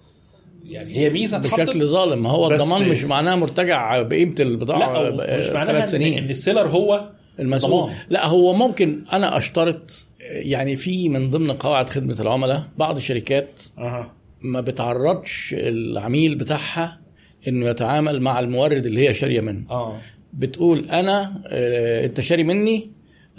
يعني 0.65 0.97
هي 0.99 1.11
ميزة 1.11 1.39
بشكل 1.39 1.85
ظالم. 1.87 2.27
هو 2.27 2.51
الضمان 2.51 2.89
مش 2.89 3.05
معناه 3.05 3.35
مرتجع 3.35 4.03
بقيمة 4.03 4.35
البضاعة 4.41 5.03
لا 5.03 5.37
مش 5.39 5.49
معناها 5.51 5.87
سنين. 5.87 6.19
إن 6.19 6.31
السيلر 6.31 6.67
هو 6.69 7.09
المسؤول. 7.41 7.83
ضمان. 7.83 7.97
لا 8.09 8.27
هو 8.27 8.53
ممكن 8.53 9.03
أنا 9.13 9.37
أشترط 9.37 10.07
يعني 10.31 10.77
في 10.77 11.09
من 11.09 11.31
ضمن 11.31 11.51
قواعد 11.53 11.91
خدمة 11.91 12.17
العملاء 12.21 12.63
بعض 12.79 12.97
الشركات 12.97 13.61
أها. 13.79 14.13
ما 14.43 14.61
بتعرضش 14.61 15.55
العميل 15.59 16.35
بتاعها 16.35 17.01
إنه 17.49 17.67
يتعامل 17.67 18.21
مع 18.21 18.41
المورد 18.41 18.87
اللي 18.87 19.09
هي 19.09 19.15
شارية 19.15 19.41
منه. 19.41 19.71
آه. 19.71 19.99
بتقول 20.33 20.91
أنا 20.91 21.43
آه، 21.47 22.07
أنت 22.07 22.21
شاري 22.21 22.45
مني 22.45 22.91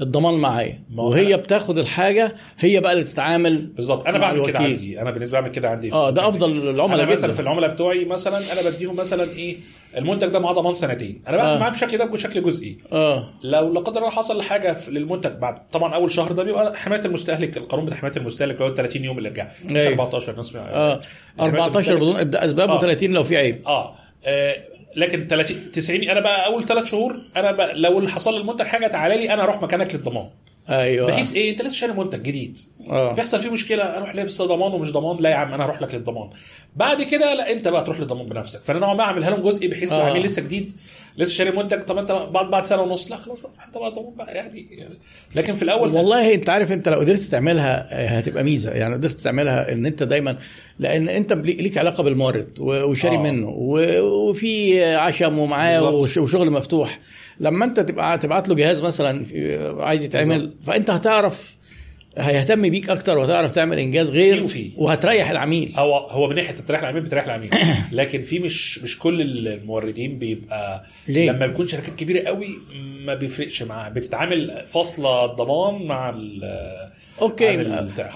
الضمان 0.01 0.33
معايا. 0.33 0.79
وهي 0.95 1.33
أنا- 1.35 1.37
بتاخد 1.39 1.77
الحاجة 1.77 2.35
هي 2.59 2.79
بقى 2.79 2.93
اللي 2.93 3.03
تتعامل 3.03 3.67
بالظبط. 3.75 4.07
أنا 4.07 4.17
مع 4.17 4.27
بعمل 4.27 4.45
كده 4.45 4.59
الوكيل. 4.59 4.71
عندي. 4.75 5.01
أنا 5.01 5.11
بالنسبة 5.11 5.39
بعمل 5.39 5.51
كده 5.53 5.69
عندي. 5.69 5.93
آه 5.93 6.09
ده 6.09 6.27
أفضل 6.27 6.69
العملاء 6.69 7.03
أنا 7.03 7.11
مثلا 7.11 7.33
في 7.33 7.39
العملاء 7.39 7.69
بتوعي 7.69 8.05
مثلا 8.05 8.37
أنا 8.53 8.69
بديهم 8.69 8.95
مثلا 8.95 9.23
إيه 9.31 9.57
المنتج 9.97 10.27
ده 10.27 10.39
معاه 10.39 10.53
ضمان 10.53 10.73
سنتين. 10.73 11.21
أنا 11.27 11.37
بعمل 11.37 11.49
آه. 11.49 11.59
معاه 11.59 11.69
بشكل 11.69 11.97
ده 11.97 12.05
بشكل 12.05 12.43
جزئي. 12.43 12.77
آه. 12.91 13.29
لو 13.43 13.73
لا 13.73 13.79
قدر 13.79 13.99
الله 13.99 14.09
حصل 14.09 14.41
حاجة 14.41 14.73
في- 14.73 14.91
للمنتج 14.91 15.31
بعد 15.31 15.69
طبعا 15.69 15.95
أول 15.95 16.11
شهر 16.11 16.31
ده 16.31 16.43
بيبقى 16.43 16.75
حماية 16.77 17.01
المستهلك. 17.05 17.57
القانون 17.57 17.85
بتاع 17.85 17.97
حماية 17.97 18.13
المستهلك 18.17 18.55
اللي 18.55 18.65
هو 18.65 18.73
30 18.73 19.05
يوم 19.05 19.19
الارجاع 19.19 19.51
مش 19.65 19.75
أيوة. 19.75 19.87
14 19.89 20.37
نصف 20.39 20.55
آه. 20.57 21.01
حماية 21.39 21.49
14 21.63 21.93
المستهلك. 21.97 22.27
بدون 22.27 22.35
اسباب 22.43 22.69
آه. 22.69 22.79
و30 22.79 23.03
لو 23.03 23.23
في 23.23 23.37
عيب. 23.37 23.61
آه. 23.67 23.95
آه، 24.25 24.55
لكن 24.97 25.27
30 25.27 25.71
90 25.71 26.03
أنا 26.09 26.19
بقى 26.19 26.45
أول 26.45 26.63
ثلاث 26.63 26.85
شهور 26.85 27.19
أنا 27.37 27.51
بقى 27.51 27.73
لو 27.79 27.99
اللي 27.99 28.09
حصل 28.09 28.37
للمنتج 28.37 28.65
حاجة 28.65 28.87
تعالى 28.87 29.17
لي 29.17 29.33
أنا 29.33 29.43
أروح 29.43 29.61
مكانك 29.61 29.95
للضمان. 29.95 30.29
أيوه. 30.69 31.07
بحيث 31.07 31.33
إيه 31.33 31.51
أنت 31.51 31.61
لسه 31.61 31.75
شاري 31.75 31.93
منتج 31.93 32.21
جديد. 32.21 32.57
آه. 32.89 33.13
بيحصل 33.13 33.39
فيه 33.39 33.49
مشكلة 33.49 33.83
أروح 33.83 34.15
لابس 34.15 34.41
ضمان 34.41 34.71
ومش 34.73 34.91
ضمان 34.91 35.17
لا 35.19 35.29
يا 35.29 35.35
عم 35.35 35.53
أنا 35.53 35.65
هروح 35.65 35.81
لك 35.81 35.95
للضمان. 35.95 36.29
بعد 36.75 37.01
كده 37.01 37.33
لا 37.33 37.51
أنت 37.51 37.67
بقى 37.67 37.83
تروح 37.83 37.99
للضمان 37.99 38.29
بنفسك. 38.29 38.63
فأنا 38.63 38.79
نوعا 38.79 38.93
ما 38.93 39.03
اعملها 39.03 39.29
لهم 39.29 39.41
جزئي 39.41 39.67
بحيث 39.67 39.93
آه. 39.93 39.97
العميل 40.05 40.23
لسه 40.23 40.41
جديد 40.41 40.71
لسه 41.17 41.33
شاري 41.33 41.51
منتج. 41.51 41.81
طب 41.81 41.97
أنت 41.97 42.11
بعد 42.11 42.49
بعد 42.49 42.65
سنة 42.65 42.81
ونص 42.81 43.11
لا 43.11 43.17
خلاص 43.17 43.39
بقى 43.39 43.51
انت 43.67 43.77
بقى 43.77 43.91
ضمان 43.91 44.13
بقى 44.15 44.35
يعني. 44.35 44.65
لكن 45.35 45.53
في 45.53 45.63
الأول 45.63 45.93
والله 45.93 46.33
أنت 46.33 46.49
عارف 46.49 46.71
أنت 46.71 46.89
لو 46.89 46.99
قدرت 46.99 47.19
تعملها 47.19 47.87
آه، 47.91 48.07
هتبقى 48.07 48.43
ميزة. 48.43 48.71
يعني 48.71 48.93
قدرت 48.93 49.19
تعملها 49.19 49.71
إن 49.71 49.85
أنت 49.85 50.03
دايما 50.03 50.37
لأن 50.79 51.09
أنت 51.09 51.33
ليك 51.33 51.77
علاقة 51.77 52.03
بالمورد 52.03 52.59
وشاري 52.59 53.15
آه. 53.15 53.19
منه 53.21 53.49
وفي 53.49 54.83
عشم 54.95 55.39
ومعاه 55.39 55.89
وشغل 56.17 56.51
مفتوح. 56.51 56.99
لما 57.39 57.65
انت 57.65 57.79
تبقى 57.79 58.17
تبعت 58.17 58.49
له 58.49 58.55
جهاز 58.55 58.81
مثلا 58.81 59.25
عايز 59.83 60.03
يتعمل 60.03 60.53
فأنت 60.63 60.89
هتعرف 60.89 61.57
هيهتم 62.17 62.69
بيك 62.69 62.89
أكتر 62.89 63.17
وهتعرف 63.17 63.51
تعمل 63.51 63.79
إنجاز 63.79 64.11
غير 64.11 64.43
وفي. 64.43 64.71
وهتريح 64.77 65.29
العميل 65.29 65.73
هو 65.77 65.97
هو 65.97 66.27
من 66.27 66.35
ناحية 66.35 66.55
تريح 66.55 66.79
العميل 66.79 67.01
بتريح 67.01 67.25
العميل 67.25 67.49
لكن 67.91 68.21
في 68.21 68.39
مش 68.39 68.79
مش 68.79 68.99
كل 68.99 69.21
الموردين 69.21 70.19
بيبقى 70.19 70.83
ليه؟ 71.07 71.31
لما 71.31 71.47
بيكون 71.47 71.67
شركات 71.67 71.95
كبيرة 71.95 72.27
قوي 72.27 72.49
ما 73.05 73.15
بيفرقش 73.15 73.63
معاها 73.63 73.89
بتتعامل 73.89 74.63
فاصلة 74.65 75.25
ضمان 75.25 75.85
مع 75.85 76.09
أوكي. 77.21 77.53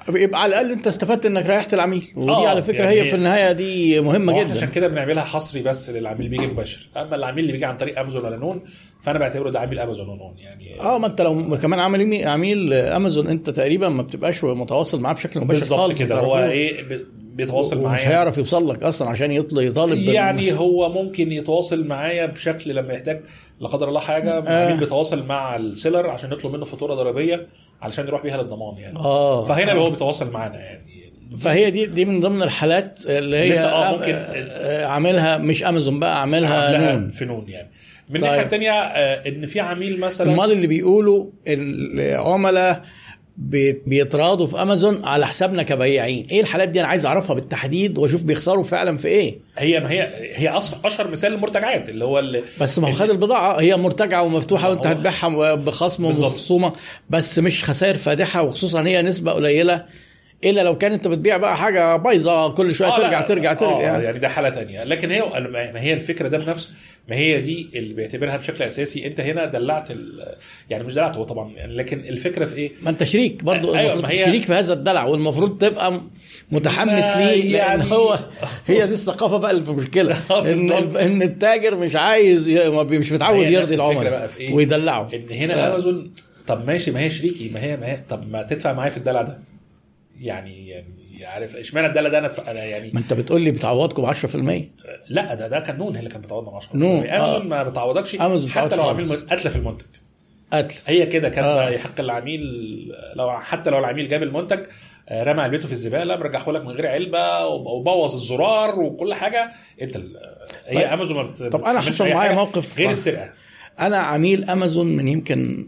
يبقى 0.09 0.41
على 0.43 0.49
الأقل 0.49 0.71
أنت 0.71 0.87
استفدت 0.87 1.25
إنك 1.25 1.45
ريحت 1.45 1.73
العميل. 1.73 2.07
ودي 2.15 2.31
آه، 2.31 2.47
على 2.47 2.63
فكرة 2.63 2.83
يعني 2.83 3.01
هي 3.01 3.05
في 3.07 3.15
النهاية 3.15 3.51
دي 3.51 4.01
مهمة 4.01 4.39
جدا. 4.43 4.51
عشان 4.51 4.69
كده 4.69 4.87
بنعملها 4.87 5.23
حصري 5.23 5.61
بس 5.61 5.89
للعميل 5.89 6.27
بيجي 6.27 6.47
مباشر. 6.47 6.87
أما 6.97 7.15
العميل 7.15 7.39
اللي 7.39 7.51
بيجي 7.51 7.65
عن 7.65 7.77
طريق 7.77 7.99
أمازون 7.99 8.25
ولا 8.25 8.37
نون 8.37 8.61
فأنا 9.01 9.19
بعتبره 9.19 9.49
ده 9.49 9.59
عميل 9.59 9.79
أمازون 9.79 10.09
ونون 10.09 10.35
يعني. 10.39 10.79
آه 10.81 10.97
ما 10.97 11.07
أنت 11.07 11.21
لو 11.21 11.57
كمان 11.61 11.79
عامل 11.79 12.23
عميل 12.27 12.73
أمازون 12.73 13.27
أنت 13.27 13.49
تقريبا 13.49 13.89
ما 13.89 14.01
بتبقاش 14.01 14.43
متواصل 14.43 14.99
معاه 15.01 15.13
بشكل 15.13 15.39
مباشر 15.39 15.59
بالظبط 15.59 15.79
خالص 15.79 15.99
كده. 15.99 16.19
هو. 16.19 16.37
إيه 16.39 16.83
ب- 16.83 17.01
بيتواصل 17.35 17.81
معايا. 17.81 18.09
هيعرف 18.09 18.37
يوصل 18.37 18.69
لك 18.69 18.83
أصلا 18.83 19.09
عشان 19.09 19.31
يطلب 19.31 19.61
يطالب 19.67 19.97
يعني 19.99 20.53
هو 20.53 20.89
ممكن 20.89 21.31
يتواصل 21.31 21.87
معايا 21.87 22.25
بشكل 22.25 22.75
لما 22.75 22.93
يحتاج 22.93 23.21
لا 23.59 23.67
قدر 23.67 23.87
الله 23.89 23.99
حاجة. 23.99 24.31
آه. 24.37 24.39
العميل 24.39 24.77
بيتواصل 24.79 25.23
مع 25.25 25.55
السيلر 25.55 26.09
عشان 26.09 26.31
يطلب 26.31 26.53
منه 26.55 26.65
فاتورة 26.65 26.93
ضريبية. 26.95 27.47
علشان 27.81 28.07
يروح 28.07 28.23
بيها 28.23 28.37
للضمان 28.37 28.77
يعني. 28.77 28.99
آه. 28.99 29.45
فهنا 29.45 29.71
هو 29.73 29.89
بيتواصل 29.89 30.31
معانا 30.31 30.59
يعني. 30.59 30.81
فهي 31.39 31.71
دي 31.71 31.85
دي 31.85 32.05
من 32.05 32.19
ضمن 32.19 32.41
الحالات 32.43 33.01
اللي 33.05 33.37
هي 33.37 33.59
آه 33.59 33.63
آه، 33.89 33.97
ممكن- 33.97 34.15
آه، 34.15 34.85
عاملها 34.85 35.37
مش 35.37 35.63
امازون 35.63 35.99
بقى 35.99 36.21
عاملها 36.21 36.91
نون. 36.93 37.09
في 37.11 37.25
نون 37.25 37.45
يعني. 37.49 37.67
من 38.09 38.15
طيب. 38.15 38.23
الناحيه 38.25 38.41
الثانية 38.45 38.71
إن 38.71 39.45
في 39.45 39.59
عميل 39.59 39.99
مثلا 39.99 40.33
أمال 40.33 40.51
اللي 40.51 40.67
بيقولوا 40.67 41.25
العملاء 41.47 42.81
بيتراضوا 43.37 44.45
في 44.47 44.61
أمازون 44.61 45.05
على 45.05 45.27
حسابنا 45.27 45.63
كبياعين. 45.63 46.27
إيه 46.31 46.41
الحالات 46.41 46.69
دي 46.69 46.79
أنا 46.79 46.87
عايز 46.87 47.05
أعرفها 47.05 47.33
بالتحديد 47.33 47.97
وأشوف 47.97 48.23
بيخسروا 48.23 48.63
فعلا 48.63 48.97
في 48.97 49.07
إيه. 49.07 49.37
هي 49.57 49.77
هي 49.77 50.09
هي 50.35 50.57
أشهر 50.85 51.11
مثال 51.11 51.31
للمرتجعات 51.31 51.89
اللي 51.89 52.05
هو 52.05 52.19
اللي 52.19 52.43
بس 52.61 52.79
ما 52.79 52.87
هو 52.87 52.91
خد 52.91 53.09
البضاعة. 53.09 53.61
هي 53.61 53.77
مرتجعة 53.77 54.23
ومفتوحة 54.23 54.69
وأنت 54.69 54.87
هتبيعها 54.87 55.55
بخصم. 55.55 56.05
ومخصومة. 56.05 56.73
بس 57.09 57.39
مش 57.39 57.63
خسائر 57.63 57.97
فادحة 57.97 58.43
وخصوصا 58.43 58.83
هي 58.83 59.01
نسبة 59.01 59.31
قليلة 59.31 59.85
إلا 60.43 60.61
لو 60.61 60.77
كان 60.77 60.91
أنت 60.93 61.07
بتبيع 61.07 61.37
بقى 61.37 61.57
حاجة 61.57 61.95
بايظة 61.95 62.49
كل 62.53 62.75
شوية 62.75 62.87
آه 62.89 62.97
ترجع 62.97 63.21
ترجع 63.21 63.53
ترجع 63.53 63.77
آه 63.77 63.81
يعني. 63.81 64.03
يعني 64.03 64.19
ده 64.19 64.27
حالة 64.29 64.49
تانية 64.49 64.83
لكن 64.83 65.11
هي 65.11 65.21
ما 65.73 65.81
هي 65.81 65.93
الفكرة 65.93 66.27
ده 66.27 66.37
بنفسه 66.37 66.69
ما 67.09 67.15
هي 67.15 67.39
دي 67.39 67.69
اللي 67.75 67.93
بيعتبرها 67.93 68.37
بشكل 68.37 68.63
أساسي 68.63 69.07
أنت 69.07 69.19
هنا 69.19 69.45
دلعت 69.45 69.91
ال... 69.91 70.25
يعني 70.69 70.83
مش 70.83 70.93
دلعت 70.93 71.17
هو 71.17 71.23
طبعا 71.23 71.53
يعني 71.55 71.73
لكن 71.73 71.99
الفكرة 71.99 72.45
في 72.45 72.55
إيه؟ 72.55 72.71
ما 72.81 72.89
أنت 72.89 73.03
شريك 73.03 73.43
برضو 73.43 73.75
أيوة، 73.75 73.95
ما 74.01 74.09
هي- 74.11 74.25
شريك 74.25 74.43
في 74.43 74.53
هذا 74.53 74.73
الدلع 74.73 75.05
والمفروض 75.05 75.57
تبقى 75.57 76.01
متحمس 76.51 77.05
ليه 77.17 77.41
لأن 77.43 77.51
يعني- 77.51 77.91
هو 77.91 78.19
هي 78.67 78.87
دي 78.87 78.93
الثقافة 78.93 79.37
بقى 79.37 79.51
اللي 79.51 79.63
في 79.63 79.71
مشكلة 79.71 80.15
آه، 80.31 80.45
إن. 80.51 80.71
إن 80.95 81.21
التاجر 81.21 81.75
مش 81.75 81.95
عايز 81.95 82.49
مش 82.49 83.11
متعود 83.11 83.45
يرضي 83.47 83.75
العملاء 83.75 84.29
إيه؟ 84.39 84.53
ويدلعه 84.53 85.09
إن 85.13 85.31
هنا 85.31 85.65
آه. 85.65 85.69
امازون 85.69 86.11
طب 86.47 86.67
ماشي 86.67 86.91
ما 86.91 86.99
هي 86.99 87.09
شريكي 87.09 87.49
ما 87.49 87.63
هي 87.63 87.77
ما 87.77 87.87
هي 87.91 87.99
طب 88.09 88.29
ما 88.31 88.41
تدفع 88.43 88.73
معايا 88.73 88.89
في 88.91 88.97
الدلع 88.97 89.21
ده 89.21 89.50
يعني 90.21 90.67
يعني 90.69 91.25
عارف 91.25 91.55
اشمعنى 91.55 91.87
الدلع 91.87 92.09
ده 92.09 92.19
أنا 92.19 92.29
أنا 92.51 92.63
يعني 92.65 92.91
ما 92.93 92.99
أنت 92.99 93.13
بتقول 93.13 93.41
لي 93.41 93.51
بتعوضكم 93.51 94.01
ب 94.03 94.13
10% 94.13 94.61
لا 95.09 95.33
ده 95.33 95.47
ده 95.47 95.59
كان 95.59 95.77
نون 95.77 95.93
هي 95.93 95.99
اللي 95.99 96.09
كانت 96.09 96.25
بتعوضنا 96.25 96.55
10 96.55 96.77
نون، 96.77 97.05
أمازون 97.07 97.41
آه. 97.41 97.45
ما 97.45 97.63
بتعوضكش 97.63 98.15
أمازون 98.15 98.51
حتى 98.51 98.75
لو 98.75 98.83
عميل 98.83 99.05
خالص. 99.05 99.21
قتله 99.23 99.49
في 99.51 99.55
المنتج 99.55 99.85
قتل 100.53 100.75
هي 100.87 101.05
كده 101.05 101.29
كان 101.29 101.43
آه. 101.43 101.69
يحق 101.69 101.99
العميل 101.99 102.41
لو 103.15 103.31
حتى 103.39 103.69
لو 103.69 103.79
العميل 103.79 104.07
جاب 104.07 104.23
المنتج 104.23 104.59
آه، 105.09 105.23
رمى 105.23 105.41
علبته 105.41 105.65
في 105.65 105.71
الزبالة 105.71 106.15
مرجعه 106.15 106.49
لك 106.51 106.61
من 106.65 106.71
غير 106.71 106.87
علبة 106.87 107.45
وبوظ 107.47 108.13
الزرار 108.15 108.79
وكل 108.79 109.13
حاجة 109.13 109.51
أنت 109.81 109.95
ال- 109.95 110.17
هي 110.67 110.75
طيب. 110.83 110.87
أمازون 110.93 111.17
ما 111.17 111.23
بت- 111.23 111.43
طب 111.43 111.59
بتعملش 111.59 111.87
حصل 111.87 112.09
معايا 112.09 112.31
موقف 112.35 112.77
غير 112.79 112.89
السرقة 112.89 113.33
أنا 113.79 113.97
عميل 113.97 114.49
أمازون 114.49 114.87
من 114.87 115.07
يمكن 115.07 115.67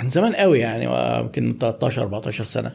من 0.00 0.08
زمان 0.08 0.34
قوي 0.34 0.58
يعني 0.58 0.84
يمكن 1.20 1.56
13 1.60 2.02
14 2.02 2.44
سنة. 2.44 2.72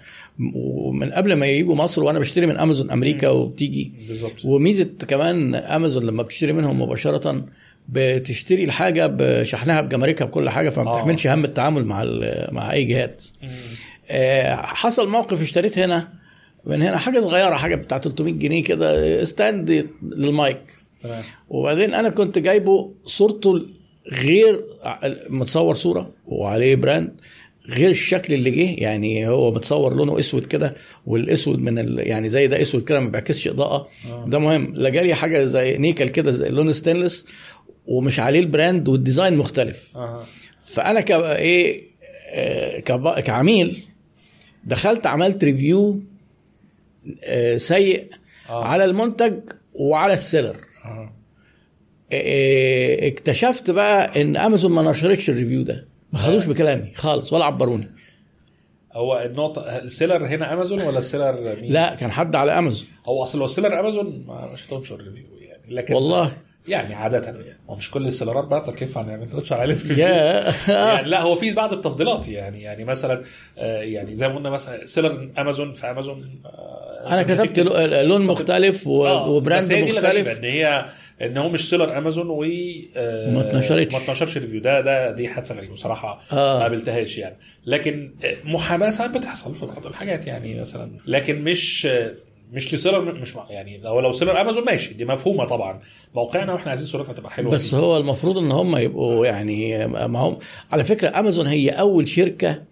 ومن 0.56 1.11
قبل 1.11 1.34
ما 1.34 1.45
يجوا 1.45 1.76
مصر 1.76 2.03
وأنا 2.03 2.19
بشتري 2.19 2.45
من 2.45 2.57
امازون 2.57 2.91
أمريكا 2.91 3.30
وبتيجي. 3.30 3.91
بالظبط. 4.07 4.45
وميزة 4.45 4.89
كمان 5.07 5.56
امازون 5.56 6.03
لما 6.03 6.23
بتشتري 6.23 6.53
منهم 6.53 6.81
مباشرة 6.81 7.45
بتشتري 7.89 8.64
الحاجة 8.64 9.07
بشحنها 9.07 9.81
بجماركها 9.81 10.26
بكل 10.26 10.49
حاجة 10.49 10.69
فما 10.69 10.91
آه. 10.91 10.95
بتحملش 10.95 11.27
هم 11.27 11.45
التعامل 11.45 11.85
مع 11.85 12.03
مع 12.52 12.72
أي 12.73 12.84
جهات 12.84 13.23
آه، 14.10 14.56
حصل 14.56 15.10
موقف 15.10 15.41
اشتريت 15.41 15.80
هنا 15.80 16.07
من 16.65 16.81
هنا 16.81 16.98
حاجة 16.98 17.19
صغيرة 17.19 17.56
حاجة 17.56 17.76
بتاع 17.76 17.98
300 17.98 18.34
جنيه 18.34 18.64
كده 18.64 19.26
stand 19.26 19.88
للمايك. 20.02 20.61
تمام. 21.03 21.23
وبعدين 21.49 21.94
أنا 21.94 22.10
كنت 22.10 22.39
جايبه 22.39 22.91
صورته 23.06 23.65
غير 24.12 24.64
متصور 25.30 25.76
صورة 25.76 26.12
وعليه 26.26 26.76
brand 26.76 27.11
غير 27.70 27.90
الشكل 27.90 28.34
اللي 28.34 28.52
جه 28.52 28.76
يعني 28.84 29.28
هو 29.28 29.52
متصور 29.52 29.96
لونه 29.96 30.20
أسود 30.20 30.46
كده 30.46 30.76
والأسود 31.06 31.60
من 31.60 31.80
ال... 31.80 32.08
يعني 32.08 32.30
زي 32.30 32.48
ده 32.48 32.62
أسود 32.62 32.84
كده 32.84 33.00
ما 33.00 33.10
بيعكسش 33.10 33.48
إضاءة. 33.48 33.88
آه. 34.10 34.26
ده 34.28 34.40
مهم. 34.40 34.74
لا 34.76 34.90
جالي 34.90 35.14
حاجة 35.14 35.46
زي 35.46 35.78
نيكل 35.78 36.10
كده 36.10 36.32
زي 36.32 36.50
لون 36.50 36.74
ستانلس 36.74 37.26
ومش 37.88 38.20
عليه 38.20 38.40
ال 38.40 38.48
brand 38.48 38.88
وال 38.90 39.02
design 39.02 39.38
مختلف. 39.38 39.98
أها 39.98 40.26
فأنا 40.66 41.02
ك 41.02 41.12
إيه 41.12 41.84
آه، 42.32 42.80
كب- 42.80 43.20
كعميل 43.20 43.84
دخلت 44.64 45.08
عملت 45.08 45.44
review 45.44 45.99
آه، 47.24 47.58
سيء 47.58 48.06
آه. 48.50 48.64
على 48.66 48.86
المنتج 48.86 49.34
وعلى 49.74 50.14
ال 50.14 50.20
seller 50.20 50.57
إيه، 50.86 51.12
اكتشفت 52.12 53.72
بقى 53.72 54.22
إن 54.22 54.38
امازون 54.38 54.72
ما 54.72 54.82
نشرتش 54.92 55.30
ال 55.30 55.34
review 55.34 55.61
ده. 55.64 55.88
ما 56.14 56.20
خدوش 56.20 56.46
بكلامي 56.46 56.92
خالص 56.96 57.34
ولا 57.34 57.46
عبروني. 57.46 57.88
هو 58.94 59.22
النقطة 59.26 59.62
ال 59.61 59.71
seller 59.71 60.26
هنا 60.28 60.54
امازون 60.54 60.82
ولا 60.82 60.98
ال 60.99 61.07
seller 61.07 61.56
مين؟ 61.62 61.74
لا 61.74 61.96
كان 61.96 62.12
حد 62.12 62.36
على 62.36 62.60
امازون 62.60 62.88
هو 63.06 63.24
أصل 63.24 63.40
لو 63.40 63.46
ال 63.45 63.50
seller 63.50 63.80
امازون 63.80 64.24
ما- 64.28 64.50
مش 64.54 64.68
هتنشر 64.68 64.96
review 64.95 65.26
يعني 65.42 65.76
لكن 65.76 65.94
والله. 65.96 66.34
يعني 66.68 66.96
عادة 66.96 67.22
يعني 67.26 67.38
هو 67.70 67.76
مش 67.76 67.92
كل 67.92 68.08
ال 68.07 68.12
sellerات 68.12 68.44
بقى 68.44 68.74
ينفع 68.82 69.02
يعني 69.02 69.18
ما 69.18 69.26
تنشر 69.26 69.56
عليهم 69.56 69.78
review 69.78 69.98
يا. 70.06 70.54
يعني 70.68 71.10
لا 71.10 71.22
هو 71.22 71.36
في 71.36 71.54
بعض 71.54 71.74
التفضيلات 71.74 72.28
يعني 72.28 72.62
يعني 72.62 72.86
مثلا 72.86 73.24
آه، 73.58 73.82
يعني 73.82 74.16
زي 74.16 74.28
ما 74.28 74.36
قلنا 74.36 74.50
مثلا 74.50 74.86
seller 74.86 75.30
امازون 75.38 75.74
في 75.74 75.92
امازون 75.92 76.42
آه، 76.46 77.08
أنا 77.14 77.24
كتبت 77.24 77.60
لو- 77.60 78.02
لون 78.02 78.22
مختلف 78.26 78.88
آه، 78.88 79.30
و 79.30 79.35
brand 79.35 79.64
بس 79.64 79.72
هي 79.72 79.82
دي 79.82 79.92
مختلف. 79.92 80.28
إن 80.40 80.44
هي 80.44 80.86
إن 81.22 81.38
هو 81.38 81.49
مش 81.49 81.69
seller 81.69 81.98
امازون 81.98 82.30
و 82.30 82.44
آه، 82.98 83.31
ما 83.31 83.41
اتنشرتش. 83.49 83.94
ما 83.94 84.03
اتنشرش 84.03 84.38
review 84.38 84.61
ده 84.61 84.81
ده 84.81 85.11
دي 85.11 85.27
حادثة 85.27 85.56
غريبة 85.56 85.73
بصراحة 85.73 86.22
آه. 86.31 86.57
ما 86.57 86.64
قابلتهاش 86.64 87.18
يعني 87.18 87.35
لكن 87.65 88.11
آه، 88.26 88.35
محاباة 88.45 88.90
ساعات 88.89 89.11
بتحصل 89.11 89.56
في 89.56 89.65
بعض 89.65 89.85
الحاجات 89.85 90.27
يعني 90.27 90.60
مثلا 90.61 90.91
لكن 91.07 91.44
مش 91.44 91.85
آه، 91.85 92.14
مش 92.53 92.73
ل 92.74 92.79
seller 92.79 93.14
مش 93.14 93.35
مع 93.35 93.45
يعني 93.49 93.77
لو 93.77 93.99
لو 93.99 94.11
seller 94.11 94.41
امازون 94.41 94.65
ماشي 94.65 94.94
دي 94.94 95.06
مفهومة 95.06 95.45
طبعا 95.45 95.80
موقعنا 96.15 96.53
وإحنا 96.53 96.69
عايزين 96.69 96.88
صورتنا 96.88 97.14
تبقى 97.14 97.31
حلوة 97.31 97.52
بس 97.52 97.69
فيه. 97.69 97.77
هو 97.77 97.98
المفروض 97.98 98.38
إن 98.38 98.52
هم 98.52 98.76
يبقوا 98.77 99.26
يعني 99.26 99.88
ما 99.88 100.19
هم 100.19 100.38
على 100.72 100.84
فكرة 100.84 101.19
امازون 101.19 101.48
هي 101.48 101.69
أول 101.69 102.07
شركة 102.07 102.64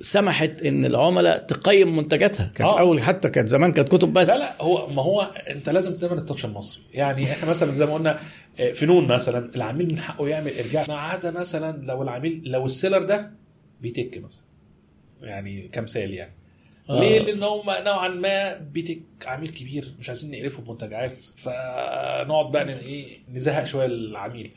سمحت 0.00 0.62
إن 0.62 0.84
العملاء 0.84 1.38
تقيم 1.38 1.96
منتجاتها. 1.96 2.52
كانت 2.54 2.70
آه. 2.70 2.80
أول 2.80 3.02
حتى 3.02 3.28
كانت 3.30 3.48
زمان 3.48 3.72
كانت 3.72 3.88
كتب 3.88 4.12
بس. 4.12 4.28
لا 4.28 4.38
لا 4.38 4.62
هو 4.62 4.88
ما 4.90 5.02
هو 5.02 5.20
أنت 5.50 5.68
لازم 5.68 5.98
تعمل 5.98 6.18
التاتش 6.18 6.44
المصري. 6.44 6.82
يعني 6.94 7.32
إحنا 7.32 7.50
مثلا 7.50 7.74
زي 7.76 7.86
ما 7.86 7.94
قلنا 7.94 8.18
آه، 8.60 8.72
فنون 8.72 9.06
مثلا 9.06 9.50
العميل 9.56 9.86
من 9.86 9.98
حقه 9.98 10.28
يعمل 10.28 10.58
إرجاع. 10.58 10.84
ما 10.88 10.94
عدا 10.94 11.30
مثلا 11.30 11.82
لو 11.86 12.02
العميل 12.02 12.42
لو 12.44 12.66
السيلر 12.66 13.02
ده 13.02 13.30
بيتك 13.80 14.18
مثلا. 14.24 14.42
يعني 15.22 15.68
كمثال 15.72 16.14
يعني. 16.14 16.32
آه. 16.90 17.00
ليه؟ 17.00 17.18
لأن 17.18 17.42
هم 17.42 17.66
نوعا 17.84 18.08
ما 18.08 18.54
بيتك 18.54 19.00
عميل 19.26 19.48
كبير 19.48 19.94
مش 19.98 20.08
عايزين 20.08 20.30
نقرفه 20.30 20.62
بمنتجعات. 20.62 21.24
فنقعد 21.36 22.50
بقى 22.50 22.68
إيه 22.68 23.06
نزهق 23.32 23.64
شوية 23.64 23.86
العميل 23.86 24.50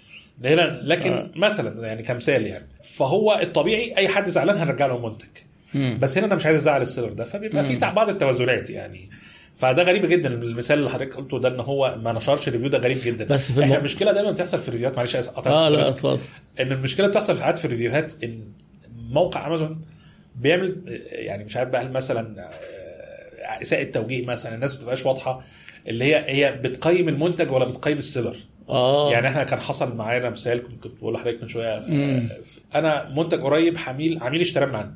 هنا 0.46 0.80
لكن 0.84 1.12
آه. 1.12 1.30
مثلا 1.36 1.88
يعني 1.88 2.04
كمثال 2.04 2.48
يعني 2.48 2.68
فهو 2.84 3.40
الطبيعي 3.42 3.98
أي 3.98 4.08
حد 4.08 4.28
زعلان 4.30 4.58
هنرجع 4.58 4.86
له 4.86 5.10
منتج 5.10 5.28
مم. 5.74 5.98
بس 6.02 6.18
هنا 6.18 6.28
أنا 6.28 6.36
مش 6.36 6.46
عايز 6.46 6.58
أزعل 6.58 6.82
ال 6.82 6.86
seller 6.86 7.10
ده 7.10 7.24
فبيبقى 7.24 7.64
في 7.64 7.76
بعض 7.78 8.10
التوازنات 8.10 8.70
يعني 8.70 9.10
فده 9.56 9.84
غريب 9.84 10.06
جدا 10.06 10.34
المثال 10.34 10.80
اللي 10.80 10.90
حضرتك 10.90 11.14
قلته 11.16 11.40
ده 11.40 11.50
إن 11.50 11.60
هو 11.60 11.96
ما 12.04 12.12
نشرش 12.14 12.50
review 12.50 12.70
ده 12.70 12.78
غريب 12.78 12.98
جدا 13.06 13.26
بس 13.26 13.52
في 13.52 13.60
إحنا 13.64 13.74
الم- 13.74 13.80
المشكلة 13.80 14.12
دايما 14.12 14.32
بتحصل 14.32 14.60
في 14.60 14.68
ال 14.68 14.71
reviewهات 14.71 14.98
معلش 14.98 15.16
آه 15.16 15.70
لا. 15.70 15.90
اتفضل 15.90 16.20
إن 16.60 16.72
المشكلة 16.72 17.08
بتحصل 17.08 17.38
ساعات 17.38 17.58
في 17.60 17.66
ال 17.66 17.72
reviewهات 17.72 18.24
إن 18.24 18.44
موقع 19.10 19.48
أمازون 19.48 19.82
بيعمل 20.36 20.76
يعني 21.12 21.44
مش 21.44 21.58
عارف 21.58 21.70
بقى 21.70 21.82
هل 21.82 21.92
مثلا 21.92 22.42
آه، 22.42 23.62
إساءة 23.62 23.84
توجيه 23.84 24.26
مثلا 24.26 24.56
الناس 24.56 24.72
ما 24.74 24.78
بتبقاش 24.78 25.06
واضحة 25.06 25.44
اللي 25.88 26.06
هي 26.06 26.24
هي 26.28 26.52
بتقيم 26.52 27.10
المنتج 27.10 27.52
ولا 27.52 27.66
بتقيم 27.66 27.98
السيلر 27.98 28.38
آه. 28.72 29.12
يعني 29.12 29.28
إحنا 29.28 29.44
كان 29.44 29.60
حصل 29.60 29.96
معانا 29.96 30.30
مثال 30.30 30.64
كنت 30.64 30.88
بقول 30.88 31.14
لحضرتك 31.14 31.42
من 31.42 31.48
شوية 31.48 31.80
مم. 31.88 32.30
أنا 32.76 33.10
منتج 33.16 33.42
قريب 33.42 33.78
حميل 33.78 34.24
عميل 34.24 34.42
اشترى 34.42 34.66
من 34.66 34.76
عندي. 34.76 34.96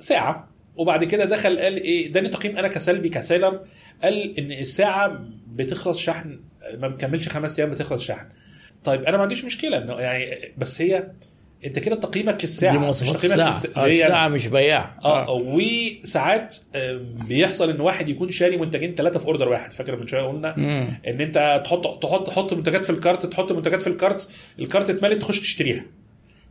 ساعة 0.00 0.48
وبعد 0.76 1.04
كده 1.04 1.24
دخل 1.24 1.58
قال 1.58 1.76
إيه 1.76 2.08
إداني 2.10 2.28
تقييم 2.28 2.56
أنا 2.56 2.68
كسلبي 2.68 3.08
كسيلر 3.08 3.60
قال 4.02 4.38
إن 4.38 4.52
الساعة 4.52 5.20
بتخلص 5.48 5.98
شحن 5.98 6.40
ما 6.78 6.88
بتكملش 6.88 7.28
خمس 7.28 7.58
أيام 7.58 7.70
بتخلص 7.70 8.02
شحن. 8.02 8.26
طيب 8.84 9.02
أنا 9.04 9.16
ما 9.16 9.22
عنديش 9.22 9.44
مشكلة 9.44 9.78
إنه 9.78 9.92
يعني 10.00 10.52
بس 10.58 10.82
هي 10.82 11.06
انت 11.66 11.78
كده 11.78 11.94
تقييمك 11.96 12.38
للساعه 12.42 12.72
دي 12.78 12.86
مش 12.86 12.98
تقييمك 12.98 13.24
الساعة. 13.24 13.50
للس- 13.50 13.76
آه 13.78 13.86
الساعة 13.86 14.28
مش 14.28 14.46
بياع. 14.46 14.98
آه 15.04 15.30
وساعات 15.32 16.56
آم، 16.76 17.00
بيحصل 17.28 17.70
إن 17.70 17.80
واحد 17.80 18.08
يكون 18.08 18.30
شاري 18.30 18.56
منتجين 18.56 18.94
ثلاثة 18.94 19.18
في 19.20 19.26
order 19.26 19.48
واحد. 19.48 19.72
فاكر 19.72 19.96
من 19.96 20.06
شوية 20.06 20.22
قلنا 20.22 20.54
مم. 20.56 21.00
إن 21.06 21.20
أنت 21.20 21.62
تحط 21.64 22.02
تحط 22.02 22.26
تحط 22.26 22.52
منتجات 22.54 22.84
في 22.84 22.90
ال 22.90 22.97
cart 22.97 23.26
تحط 23.26 23.52
منتجات 23.52 23.82
في 23.82 23.86
ال 23.88 23.96
cart 23.96 24.28
ال 24.58 24.64
cart 24.64 24.90
اتملت 24.90 25.20
تخش 25.22 25.40
تشتريها. 25.40 25.84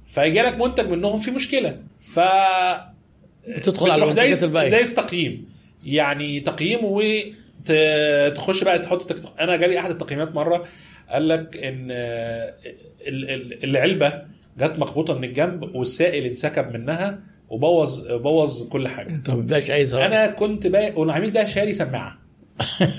فيجي 0.06 0.42
لك 0.42 0.58
منتج 0.62 0.90
منهم 0.90 1.18
في 1.20 1.32
مشكلة. 1.32 1.78
ف 2.00 2.20
بتدخل 3.58 3.92
على 3.92 4.14
دايس 4.14 4.44
دايس 4.44 4.94
تقييم. 4.94 5.46
يعني 5.86 6.40
تقييم 6.40 6.80
وتخش 7.70 8.64
بقى 8.64 8.80
تحط 8.80 9.14
تك... 9.14 9.40
أنا 9.40 9.56
جالي 9.56 9.80
أحد 9.80 9.90
التقييمات 9.90 10.36
مرة 10.36 10.66
قال 11.10 11.28
لك 11.28 11.58
إن 11.58 11.88
آه، 11.92 12.54
ال- 13.08 13.30
ال- 13.30 13.64
العلبة 13.64 14.37
جت 14.60 14.80
مخبوطة 14.80 15.14
من 15.14 15.24
الجنب 15.24 15.76
والسائل 15.76 16.26
انسكب 16.26 16.74
منها 16.74 17.20
وبوظ 17.50 18.12
بوظ 18.12 18.64
كل 18.64 18.88
حاجة. 18.88 19.10
انت 19.10 19.30
ما 19.30 19.36
بتبقاش 19.36 19.72
عايزها 19.72 20.06
أنا 20.06 20.28
كنت 20.28 20.68
بقى 20.68 20.94
والعميل 20.96 21.32
ده 21.32 21.46
شاري 21.46 21.74
سماعة. 21.74 22.18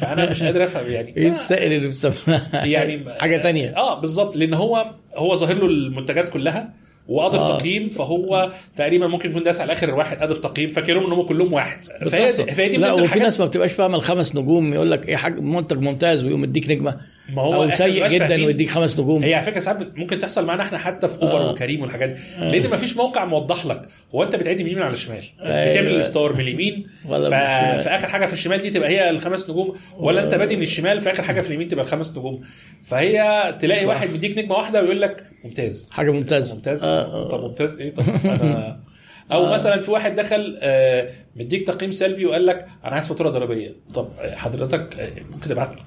فأنا 0.00 0.30
مش 0.30 0.42
قادر 0.42 0.64
أفهم 0.64 0.86
يعني. 0.86 1.16
إيه 1.16 1.26
السائل 1.26 1.72
اللي 1.72 1.88
بتسمعها 1.88 2.64
يعني 2.74 3.04
حاجة 3.18 3.36
تانية. 3.36 3.76
آه 3.76 4.00
بالظبط. 4.00 4.36
لأن 4.36 4.54
هو 4.54 4.90
هو 5.14 5.34
ظاهر 5.34 5.54
له 5.54 5.66
المنتجات 5.66 6.28
كلها 6.28 6.72
وأضف 7.08 7.40
آه. 7.40 7.58
تقييم 7.58 7.88
فهو 7.88 8.52
تقريبا 8.76 9.06
ممكن 9.06 9.30
يكون 9.30 9.42
داس 9.42 9.60
على 9.60 9.72
آخر 9.72 9.94
واحد 9.94 10.22
أضف 10.22 10.38
تقييم 10.38 10.70
فاكرهم 10.70 11.06
إن 11.06 11.12
هم 11.12 11.22
كلهم 11.22 11.52
واحد. 11.52 11.84
فهي 11.84 12.68
دي 12.68 12.76
لا 12.76 12.92
وفي 12.92 13.18
ناس 13.18 13.40
ما 13.40 13.46
بتبقاش 13.46 13.72
فاهمة 13.72 13.96
الخمس 13.96 14.34
نجوم 14.36 14.74
يقول 14.74 14.90
لك 14.90 15.08
إيه 15.08 15.16
حاجة 15.16 15.40
منتج 15.40 15.78
ممتاز 15.78 16.24
ويقوم 16.24 16.44
يديك 16.44 16.70
نجمة. 16.70 17.00
ما 17.28 17.42
هو 17.42 17.62
أو 17.62 17.70
سيء 17.70 18.08
جدا. 18.08 18.44
ويديك 18.46 18.70
خمس 18.70 19.00
نجوم 19.00 19.22
هي 19.24 19.34
على 19.34 19.46
فكرة 19.46 19.60
ساعات 19.60 19.96
ممكن 19.98 20.18
تحصل 20.18 20.46
معانا 20.46 20.62
إحنا 20.62 20.78
حتى 20.78 21.08
في 21.08 21.22
اوبر 21.22 21.36
آه. 21.36 21.48
آه. 21.48 21.52
وكريم 21.52 21.82
والحاجات 21.82 22.08
دي 22.10 22.58
لأن 22.58 22.70
ما 22.70 22.76
فيش 22.76 22.96
موقع 22.96 23.24
موضح 23.24 23.66
لك 23.66 23.82
هو 24.14 24.22
أنت 24.22 24.36
بتعد 24.36 24.60
من 24.60 24.66
اليمين 24.66 24.82
على 24.82 24.92
الشمال 24.92 25.22
أيوة. 25.40 25.72
بتعمل 25.72 25.96
الستار 25.96 26.32
من 26.32 26.40
اليمين. 26.40 26.86
في 27.02 27.88
آخر 27.90 28.08
حاجة 28.08 28.26
في 28.26 28.32
الشمال 28.32 28.60
دي 28.60 28.70
تبقى 28.70 28.88
هي 28.88 29.10
الخمس 29.10 29.50
نجوم 29.50 29.76
ولا 29.98 30.24
أنت 30.24 30.34
بادئ 30.34 30.56
من 30.56 30.62
الشمال 30.62 31.00
في 31.00 31.12
آخر 31.12 31.22
حاجة 31.22 31.40
في 31.40 31.48
اليمين 31.48 31.68
تبقى 31.68 31.84
الخمس 31.84 32.10
نجوم 32.10 32.40
فهي 32.82 33.54
تلاقي 33.60 33.80
صح. 33.80 33.88
واحد 33.88 34.10
مديك 34.10 34.38
نجمة 34.38 34.54
واحدة 34.54 34.82
ويقول 34.82 35.00
لك 35.00 35.24
ممتاز 35.44 35.88
حاجة 35.92 36.10
ممتازة 36.10 36.54
ممتاز 36.54 36.84
آه، 36.84 37.00
آه. 37.00 37.28
طب 37.28 37.40
ممتاز 37.40 37.80
إيه 37.80 37.94
طب 37.94 38.04
أنا 38.24 38.80
أو 39.32 39.52
مثلا 39.52 39.80
في 39.80 39.90
واحد 39.90 40.14
دخل 40.14 40.58
آه، 40.62 41.10
مديك 41.36 41.66
تقييم 41.66 41.90
سلبي 41.90 42.26
وقال 42.26 42.46
لك 42.46 42.66
أنا 42.84 42.94
عايز 42.94 43.08
فاتورة 43.08 43.30
ضريبية 43.30 43.72
طب 43.94 44.08
حضرتك 44.32 44.98
آه، 44.98 45.10
ممكن 45.32 45.48
تبعت 45.48 45.76
لي 45.76 45.82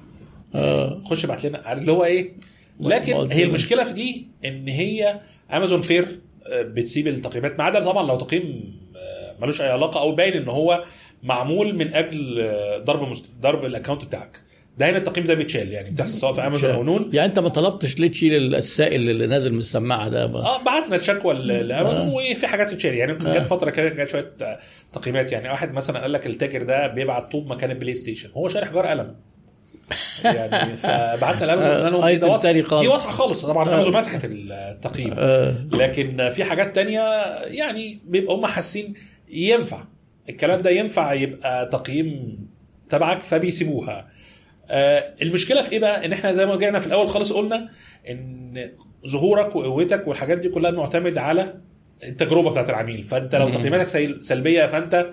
آه 0.54 1.02
خش 1.04 1.24
ابعت 1.24 1.46
لنا. 1.46 1.72
اللي 1.72 1.92
هو 1.92 2.04
إيه؟ 2.04 2.32
لكن 2.80 3.12
هي. 3.12 3.44
المشكلة 3.44 3.84
في 3.84 3.92
دي 3.92 4.26
إن 4.44 4.68
هي 4.68 5.20
امازون 5.52 5.80
فير 5.80 6.20
آه، 6.46 6.62
بتسيب 6.62 7.08
التقييمات. 7.08 7.58
ما 7.58 7.64
عدا 7.64 7.80
طبعا 7.84 8.06
لو 8.06 8.16
تقييم 8.16 8.74
آه، 8.96 9.34
ملوش 9.40 9.60
أي 9.60 9.68
علاقة 9.68 10.00
أو 10.00 10.12
باين 10.14 10.32
إن 10.32 10.48
هو 10.48 10.84
معمول 11.22 11.74
من 11.74 11.94
أجل 11.94 12.40
آه، 12.40 12.78
ضرب 12.78 13.08
مست... 13.08 13.24
ضرب 13.40 13.64
ال 13.64 13.69
account 13.69 14.04
بتاعك. 14.04 14.40
ده 14.78 14.90
هنا 14.90 14.96
التقييم 14.96 15.26
ده 15.26 15.34
بيتشال 15.34 15.72
يعني 15.72 15.90
بتحصل 15.90 16.18
سواء 16.18 16.32
في 16.32 16.46
امازون 16.46 16.70
أو 16.70 16.82
نون. 16.82 17.10
يعني 17.12 17.28
أنت 17.28 17.38
ما 17.38 17.48
طلبتش 17.48 17.98
ليه 17.98 18.08
تشيل 18.08 18.54
السائل 18.54 19.10
اللي 19.10 19.26
نازل 19.26 19.52
من 19.52 19.58
السماعة 19.58 20.08
ده؟ 20.08 20.26
بقى. 20.26 20.42
آه 20.42 20.62
بعتنا 20.62 20.96
الشكوى 20.96 21.34
لأمازون 21.34 22.08
وفي 22.08 22.46
حاجات 22.46 22.70
تتشال. 22.70 22.94
يعني 22.94 23.12
آه. 23.12 23.16
جت 23.16 23.46
فترة 23.46 23.70
كده 23.70 23.88
جت 23.88 24.10
شوية 24.10 24.32
آه، 24.42 24.58
تقييمات. 24.92 25.32
يعني 25.32 25.48
واحد 25.48 25.72
مثلا 25.72 26.00
قال 26.00 26.12
لك 26.12 26.26
التاجر 26.26 26.62
ده 26.62 26.86
بيبعت 26.86 27.32
طوب 27.32 27.46
مكان 27.52 27.70
البلاي 27.70 27.94
ستيشن. 27.94 28.30
هو 28.34 28.48
شاري 28.48 28.66
حجارة 28.66 28.86
قلم. 28.86 29.14
يعني 30.24 30.76
فبعتنا 30.76 31.44
لامازون 31.46 31.72
قلنا 31.72 31.88
لهم 31.88 32.02
آه، 32.02 32.08
دي 32.80 32.88
واضحة 32.88 33.10
خالص 33.10 33.46
طبعا 33.46 33.74
امازون 33.74 33.92
مسحت 33.94 34.20
التقييم. 34.24 35.14
آه. 35.18 35.54
لكن 35.72 36.28
في 36.28 36.44
حاجات 36.44 36.74
تانية 36.74 37.00
يعني 37.44 38.00
بيبقى 38.06 38.34
هم 38.34 38.46
حاسين 38.46 38.94
ينفع. 39.30 39.84
الكلام 40.28 40.62
ده 40.62 40.70
ينفع 40.70 41.12
يبقى 41.12 41.66
تقييم 41.66 42.38
تبعك 42.88 43.22
فبيسيبوها. 43.22 44.08
آه، 44.70 45.14
المشكلة 45.22 45.62
في 45.62 45.72
إيه 45.72 45.80
بقى؟ 45.80 46.06
إن 46.06 46.12
إحنا 46.12 46.32
زي 46.32 46.46
ما 46.46 46.54
رجعنا 46.54 46.78
في 46.78 46.86
الأول 46.86 47.08
خالص 47.08 47.32
قلنا 47.32 47.68
إن 48.10 48.70
ظهورك 49.06 49.56
وقوتك 49.56 50.08
والحاجات 50.08 50.38
دي 50.38 50.48
كلها 50.48 50.70
معتمد 50.70 51.18
على 51.18 51.54
التجربة 52.04 52.50
بتاعت 52.50 52.70
العميل. 52.70 53.02
فأنت 53.02 53.34
لو. 53.34 53.48
تقييماتك 53.50 53.86
سلبية 54.20 54.66
فأنت 54.66 55.06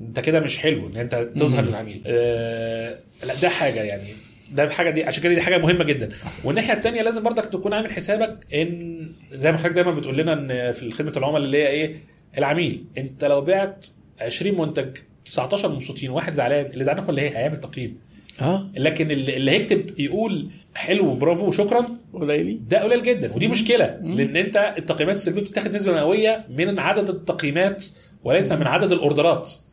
انت 0.00 0.20
كده 0.20 0.40
مش 0.40 0.58
حلو 0.58 0.86
ان 0.86 0.96
انت 0.96 1.14
تظهر 1.36 1.62
مم. 1.62 1.68
للعميل. 1.68 2.02
آه 2.06 2.98
لا 3.24 3.34
ده 3.34 3.48
حاجة 3.48 3.82
يعني 3.82 4.08
ده 4.52 4.68
حاجة 4.68 4.90
دي 4.90 5.04
عشان 5.04 5.22
كده 5.22 5.34
دي 5.34 5.40
حاجة 5.40 5.58
مهمة 5.58 5.84
جدا. 5.84 6.08
والناحية 6.44 6.72
الثانية 6.72 7.02
لازم 7.02 7.22
برضك 7.22 7.46
تكون 7.46 7.72
عامل 7.72 7.92
حسابك 7.92 8.46
إن 8.54 9.08
زي 9.32 9.52
ما 9.52 9.58
حضرتك 9.58 9.74
دايما 9.74 9.90
بتقول 9.90 10.16
لنا 10.16 10.32
إن 10.32 10.72
في 10.72 10.90
خدمة 10.90 11.12
العملاء 11.16 11.42
اللي 11.44 11.58
هي 11.58 11.66
إيه؟ 11.68 11.96
العميل. 12.38 12.84
أنت 12.98 13.24
لو 13.24 13.40
بعت 13.40 13.86
20 14.20 14.60
منتج 14.60 14.88
19 15.24 15.68
مبسوطين 15.72 16.10
واحد 16.10 16.32
زعلان 16.32 16.66
اللي 16.66 16.84
زعلان 16.84 17.04
هو 17.04 17.10
اللي 17.10 17.22
هي 17.22 17.36
هيعمل 17.36 17.56
تقييم. 17.60 17.98
آه. 18.40 18.70
لكن 18.76 19.10
اللي 19.10 19.36
اللي 19.36 19.50
هيكتب 19.50 20.00
يقول 20.00 20.48
حلو 20.74 21.14
برافو 21.14 21.50
شكرا 21.50 21.88
قليلين 22.12 22.64
ده 22.68 22.82
قليل 22.82 23.02
جدا. 23.02 23.32
ودي 23.34 23.48
مشكلة 23.48 23.98
لأن 24.02 24.36
أنت 24.36 24.74
التقييمات 24.78 25.16
السلبية 25.16 25.40
بتاخد 25.42 25.74
نسبة 25.74 25.92
مئوية 25.92 26.44
من 26.58 26.78
عدد 26.78 27.08
التقييمات 27.08 27.86
وليس 28.24 28.52
من 28.52 28.66
عدد 28.66 28.92
الأوردرات. 28.92 29.50
مم. 29.50 29.67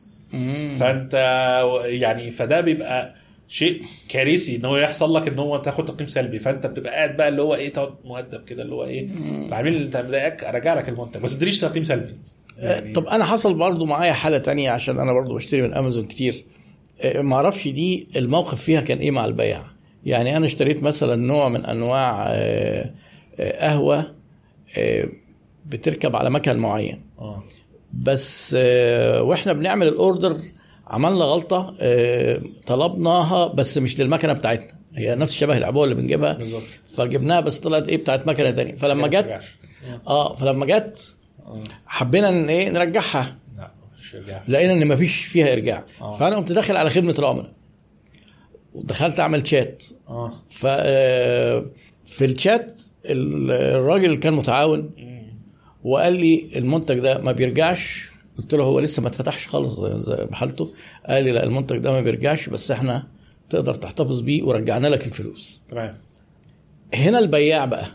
فانت 0.80 1.14
يعني 1.86 2.32
فده 2.32 2.62
بيبقى 2.62 3.16
شيء 3.48 3.82
كارثي 4.10 4.56
إن 4.56 4.66
هو 4.66 4.78
يحصل 4.78 5.16
لك 5.16 5.28
إن 5.28 5.40
هو 5.40 5.58
تاخد 5.58 5.86
تقييم 5.86 6.08
سلبي. 6.10 6.40
فانت 6.40 6.68
بتبقى 6.68 6.94
قاعد 6.94 7.18
بقى 7.18 7.28
اللي 7.28 7.42
هو 7.42 7.56
إيه 7.56 7.74
تقعد 7.74 7.94
مؤدب 8.06 8.44
كده 8.44 8.64
اللي 8.64 8.76
هو 8.76 8.84
إيه 8.84 9.08
العميل 9.48 9.74
اللي 9.76 9.86
انت 9.86 9.98
مضايقك 9.98 10.44
أرجع 10.44 10.74
لك 10.74 10.90
المنتج. 10.90 11.22
بس 11.22 11.32
ما 11.32 11.38
تدريش 11.38 11.60
تقييم 11.62 11.84
سلبي. 11.84 12.16
يعني 12.60 12.94
طب 12.94 13.08
أنا 13.08 13.26
حصل 13.26 13.54
برضو 13.54 13.86
معايا 13.86 14.14
حالة 14.14 14.38
تانية 14.38 14.72
عشان 14.72 15.00
أنا 15.00 15.14
برضو 15.14 15.36
بشتري 15.36 15.62
من 15.62 15.74
أمازون 15.74 16.06
كتير. 16.06 16.44
آه، 17.02 17.22
ما 17.22 17.36
أعرفش 17.36 17.68
دي 17.68 18.08
الموقف 18.16 18.62
فيها 18.62 18.82
كان 18.82 18.98
إيه 18.98 19.12
مع 19.12 19.26
البيع. 19.26 19.62
يعني 20.06 20.38
أنا 20.38 20.46
اشتريت 20.46 20.84
مثلا 20.84 21.16
نوع 21.16 21.50
من 21.50 21.66
أنواع 21.66 22.26
آه، 22.30 22.92
آه، 23.40 23.66
قهوة 23.68 24.12
آه، 24.78 25.08
بتركب 25.66 26.16
على 26.16 26.30
مكان 26.30 26.58
معين. 26.58 27.02
آه. 27.20 27.44
بس 27.96 28.56
آه، 28.60 29.22
وإحنا 29.22 29.54
بنعمل 29.54 29.88
الأوردر 29.88 30.38
عملنا 30.88 31.26
غلطة 31.26 31.76
آه، 31.80 32.42
طلبناها 32.66 33.48
بس 33.48 33.78
مش 33.78 34.00
للمكنة 34.00 34.34
بتاعتنا. 34.34 34.76
هي 34.96 35.16
نفس 35.16 35.34
شبه 35.34 35.58
العبوة 35.58 35.84
اللي 35.84 35.96
بنجيبها. 35.96 36.34
بالظبط. 36.34 36.64
فجبناها 36.98 37.40
بس 37.40 37.60
طلعت 37.60 37.88
إيه؟ 37.88 37.98
بتاعت 37.98 38.28
مكنة 38.28 38.52
تانية. 38.52 38.76
فلما 38.76 39.08
جت 39.08 39.50
آه. 40.08 40.34
فلما 40.36 40.66
جت 40.66 41.16
آه. 41.46 41.64
حبينا 41.86 42.30
إن 42.30 42.50
إيه؟ 42.50 42.70
نرجعها. 42.70 43.36
لقينا 44.48 44.74
إن 44.74 44.88
مفيش 44.88 45.26
فيها 45.26 45.54
إرجاع. 45.54 45.84
آه. 46.02 46.16
فأنا 46.18 46.36
قمت 46.36 46.52
داخل 46.52 46.78
على 46.78 46.90
خدمة 46.90 47.16
العملاء 47.20 47.52
ودخلت 48.74 49.20
أعمل 49.20 49.48
شات 49.48 49.84
آه. 50.10 50.34
ف 50.50 50.66
آه، 50.70 51.66
في 52.06 52.26
الشات 52.26 52.82
ال- 53.06 53.52
الراجل 53.52 54.16
كان 54.16 54.34
متعاون. 54.34 54.92
وقال 55.86 56.14
لي 56.14 56.50
المنتج 56.56 57.00
ده 57.00 57.18
ما 57.22 57.32
بيرجعش. 57.32 58.10
قلت 58.38 58.54
له 58.56 58.64
هو 58.64 58.80
لسه 58.80 59.02
ما 59.02 59.08
اتفتحش 59.08 59.48
خالص 59.48 59.80
زي- 59.80 60.26
بحالته. 60.26 60.74
قال 61.08 61.24
لي 61.24 61.32
لا 61.32 61.44
المنتج 61.44 61.78
ده 61.78 61.92
ما 61.92 62.02
بيرجعش 62.02 62.50
بس 62.50 62.72
إحنا 62.72 63.08
تقدر 63.50 63.74
تحتفظ 63.74 64.22
بيه 64.22 64.44
ورجعنا 64.44 64.88
لك 64.88 65.06
الفلوس. 65.06 65.60
تمام. 65.70 65.96
هنا 66.94 67.20
البياع 67.20 67.66
بقى 67.66 67.86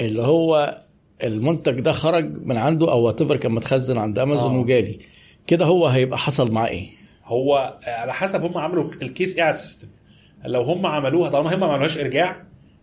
اللي 0.00 0.22
هو 0.22 0.78
المنتج 1.24 1.80
ده 1.80 1.92
خرج 1.92 2.46
من 2.46 2.56
عنده 2.56 2.92
أو 2.92 3.02
وات 3.02 3.22
كان 3.22 3.52
متخزن 3.52 3.98
عند 3.98 4.18
امازون 4.18 4.54
آه. 4.54 4.58
وجالي. 4.58 5.00
كده 5.46 5.64
هو 5.64 5.86
هيبقى 5.86 6.18
حصل 6.18 6.52
معاه 6.52 6.68
إيه؟ 6.68 6.88
هو 7.24 7.78
على 7.84 8.12
حسب 8.14 8.42
هم 8.44 8.58
عملوا 8.58 8.90
ال 9.02 9.08
case 9.08 9.34
إيه 9.36 9.42
على 9.42 9.50
ال 9.50 9.55
system. 9.55 9.88
لو 10.44 10.62
هم 10.62 10.86
عملوها 10.86 11.30
طالما 11.30 11.54
هم 11.54 11.60
ما 11.60 11.66
عملوهاش 11.66 11.98
إرجاع 11.98 12.42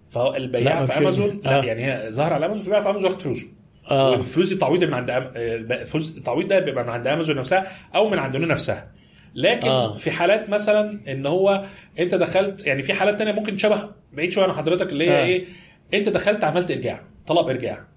فهو 0.10 0.32
لا، 0.32 0.38
البياع 0.38 0.80
ما 0.80 0.86
في. 0.86 0.98
امازون 0.98 1.42
لا 1.44 1.60
آه. 1.60 1.64
يعني 1.64 1.86
هي 1.86 2.12
ظهر 2.12 2.34
على 2.34 2.46
امازون 2.46 2.64
فبيع 2.66 2.80
في 2.80 2.90
امازون 2.90 3.10
ياخد 3.10 3.22
فلوسه. 3.22 3.46
آه 3.92 4.12
والفلوس 4.12 4.52
التعويض 4.52 4.84
من 4.84 4.94
عند 4.94 5.10
أم... 5.10 5.32
آه، 5.36 5.84
فلوس 5.84 6.12
التعويض 6.18 6.48
ده 6.48 6.60
بيبقى 6.60 6.84
من 6.84 6.90
عند 6.90 7.08
أمازون 7.08 7.36
نفسها 7.36 7.68
أو 7.96 8.10
من 8.10 8.18
عند 8.20 8.38
نون 8.38 8.48
نفسها 8.48 8.92
لكن 9.36 9.68
آه. 9.68 9.86
آه. 9.96 9.98
في 9.98 10.12
حالات 10.12 10.50
مثلا 10.50 11.00
إن 11.12 11.26
هو 11.26 11.66
أنت 12.00 12.16
دخلت 12.16 12.68
يعني 12.68 12.82
في 12.82 12.94
حالات 12.94 13.20
تانية 13.20 13.32
ممكن 13.32 13.58
شبه 13.58 13.90
بعيد 14.14 14.32
شوية 14.32 14.46
عن 14.46 14.54
حضرتك 14.54 14.92
اللي 14.92 15.10
هي 15.10 15.20
آه. 15.20 15.24
آه. 15.24 15.26
إيه 15.26 15.46
أنت 15.94 16.10
دخلت 16.10 16.44
عملت 16.44 16.72
إرجاع 16.72 17.04
طلب 17.28 17.50
إرجاع 17.50 17.88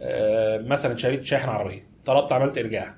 آه 0.00 0.58
مثلا 0.58 0.96
شريت 0.96 1.24
شاحن 1.24 1.48
عربية 1.48 1.86
طلبت 2.04 2.32
عملت 2.32 2.58
إرجاع 2.58 2.94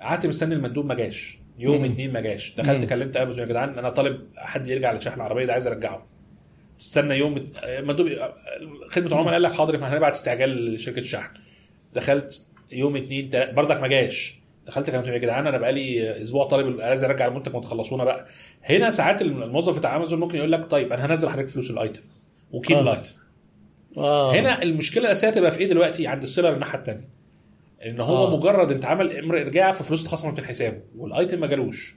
قعدت 0.00 0.26
مستني 0.26 0.54
المندوب 0.54 0.86
ما 0.86 0.94
جاش 0.94 1.38
يوم 1.58 1.78
مم. 1.78 1.84
اتنين 1.84 2.12
ما 2.12 2.20
جاش 2.20 2.54
دخلت 2.54 2.80
مم. 2.82 2.86
كلمت 2.86 3.16
أمازون 3.16 3.40
يا 3.44 3.48
جدعان 3.50 3.78
أنا 3.78 3.90
طالب 3.90 4.20
حد 4.36 4.66
يرجع 4.68 4.88
على 4.88 5.00
شحن 5.00 5.16
العربية 5.16 5.44
ده 5.44 5.52
عايز 5.52 5.66
أرجعه 5.66 6.06
استنى 6.80 7.14
يوم 7.14 7.46
المندوب 7.64 8.08
خدمة 8.90 9.06
العملاء 9.08 9.32
قال 9.32 9.42
لك 9.42 9.52
حاضر 9.52 9.78
ما 9.78 9.94
هنبعت 9.94 10.12
استعجال 10.12 10.74
لشركة 10.74 10.98
الشحن 10.98 11.30
دخلت 11.94 12.46
يوم 12.72 12.96
اتنين 12.96 13.30
تلاتة 13.30 13.52
بردك 13.52 13.80
ما 13.80 13.86
جاش. 13.86 14.34
دخلت 14.66 14.90
كلمت 14.90 15.06
يا 15.06 15.18
جدعان 15.18 15.46
أنا 15.46 15.58
بقالي 15.58 16.20
أسبوع 16.20 16.44
طالب 16.44 16.80
عايز 16.80 17.04
أرجع 17.04 17.26
المنتج 17.26 17.52
ما 17.54 17.60
تخلصونا 17.60 18.04
بقى. 18.04 18.26
هنا 18.62 18.90
ساعات 18.90 19.22
الموظف 19.22 19.78
بتاع 19.78 19.96
امازون 19.96 20.20
ممكن 20.20 20.38
يقول 20.38 20.52
لك 20.52 20.64
طيب 20.64 20.92
أنا 20.92 21.06
هنزل 21.06 21.28
حضرتك 21.28 21.48
فلوس 21.48 21.70
الأيتم 21.70 22.02
وكيل 22.52 22.76
آه. 22.76 22.80
الأيتم. 22.80 23.10
آه. 23.96 24.34
هنا 24.34 24.62
المشكلة 24.62 25.04
الأساسية 25.04 25.30
تبقى 25.30 25.50
في 25.50 25.60
إيه 25.60 25.68
دلوقتي؟ 25.68 26.06
عند 26.06 26.22
السيلر 26.22 26.54
الناحية 26.54 26.78
الثانية 26.78 27.08
إن 27.86 28.00
هو 28.00 28.16
آه. 28.16 28.32
آه. 28.32 28.36
مجرد 28.36 28.72
انت 28.72 28.84
عمل 28.84 29.18
أمر 29.18 29.40
ارجاع 29.40 29.72
ففلوس 29.72 30.02
اتخصمت 30.02 30.40
من 30.40 30.46
حسابه 30.46 30.78
والأيتم 30.98 31.40
ما 31.40 31.46
جالوش. 31.46 31.94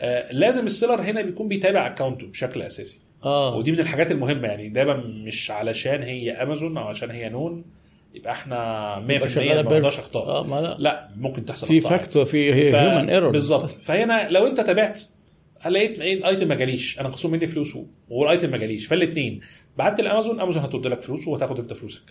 آه 0.00 0.32
لازم 0.32 0.66
ال 0.66 0.71
seller 0.71 1.00
هنا 1.00 1.22
بيكون 1.22 1.48
بيتابع 1.48 1.86
account 1.86 2.21
ه 2.21 2.26
بشكل 2.26 2.62
أساسي. 2.62 3.00
آه. 3.24 3.56
ودي 3.56 3.72
من 3.72 3.80
الحاجات 3.80 4.10
المهمة 4.10 4.48
يعني 4.48 4.68
دايما 4.68 4.96
مش 4.96 5.50
علشان 5.50 6.02
هي 6.02 6.32
امازون 6.32 6.78
أو 6.78 6.84
عشان 6.84 7.10
هي 7.10 7.28
نون. 7.28 7.64
يبقى 8.14 8.32
إحنا 8.32 8.94
100% 9.06 9.10
يبقى 9.10 9.28
شغالة 9.28 9.62
ما 9.62 9.80
perfect. 9.90 9.98
اخطاء 9.98 10.24
آه 10.28 10.42
ما 10.46 10.60
لا. 10.60 10.76
لا 10.78 11.08
ممكن 11.16 11.44
تحصل 11.44 11.66
في 11.66 11.80
factor 11.80 12.24
في 12.24 12.54
human 12.54 13.10
error 13.10 13.30
بالظبط. 13.30 13.70
فهنا 13.70 14.28
لو 14.30 14.46
انت 14.46 14.60
تابعت 14.60 15.02
لقيت 15.66 15.98
إيه 16.00 16.14
ال 16.14 16.21
item 16.21 16.48
ما 16.48 16.54
جاليش 16.54 17.00
أنا 17.00 17.08
مخصوم 17.08 17.32
مني 17.32 17.46
فلوسه 17.46 17.86
وال 18.08 18.22
item 18.22 18.50
ما 18.50 18.56
جاليش 18.56 18.86
فالاثنين 18.86 19.40
بعت 19.76 20.00
لامازون 20.00 20.40
امازون 20.40 20.62
هترد 20.62 20.86
لك 20.86 21.02
فلوسه 21.02 21.30
وهتاخد 21.30 21.58
انت 21.58 21.72
فلوسك. 21.72 22.02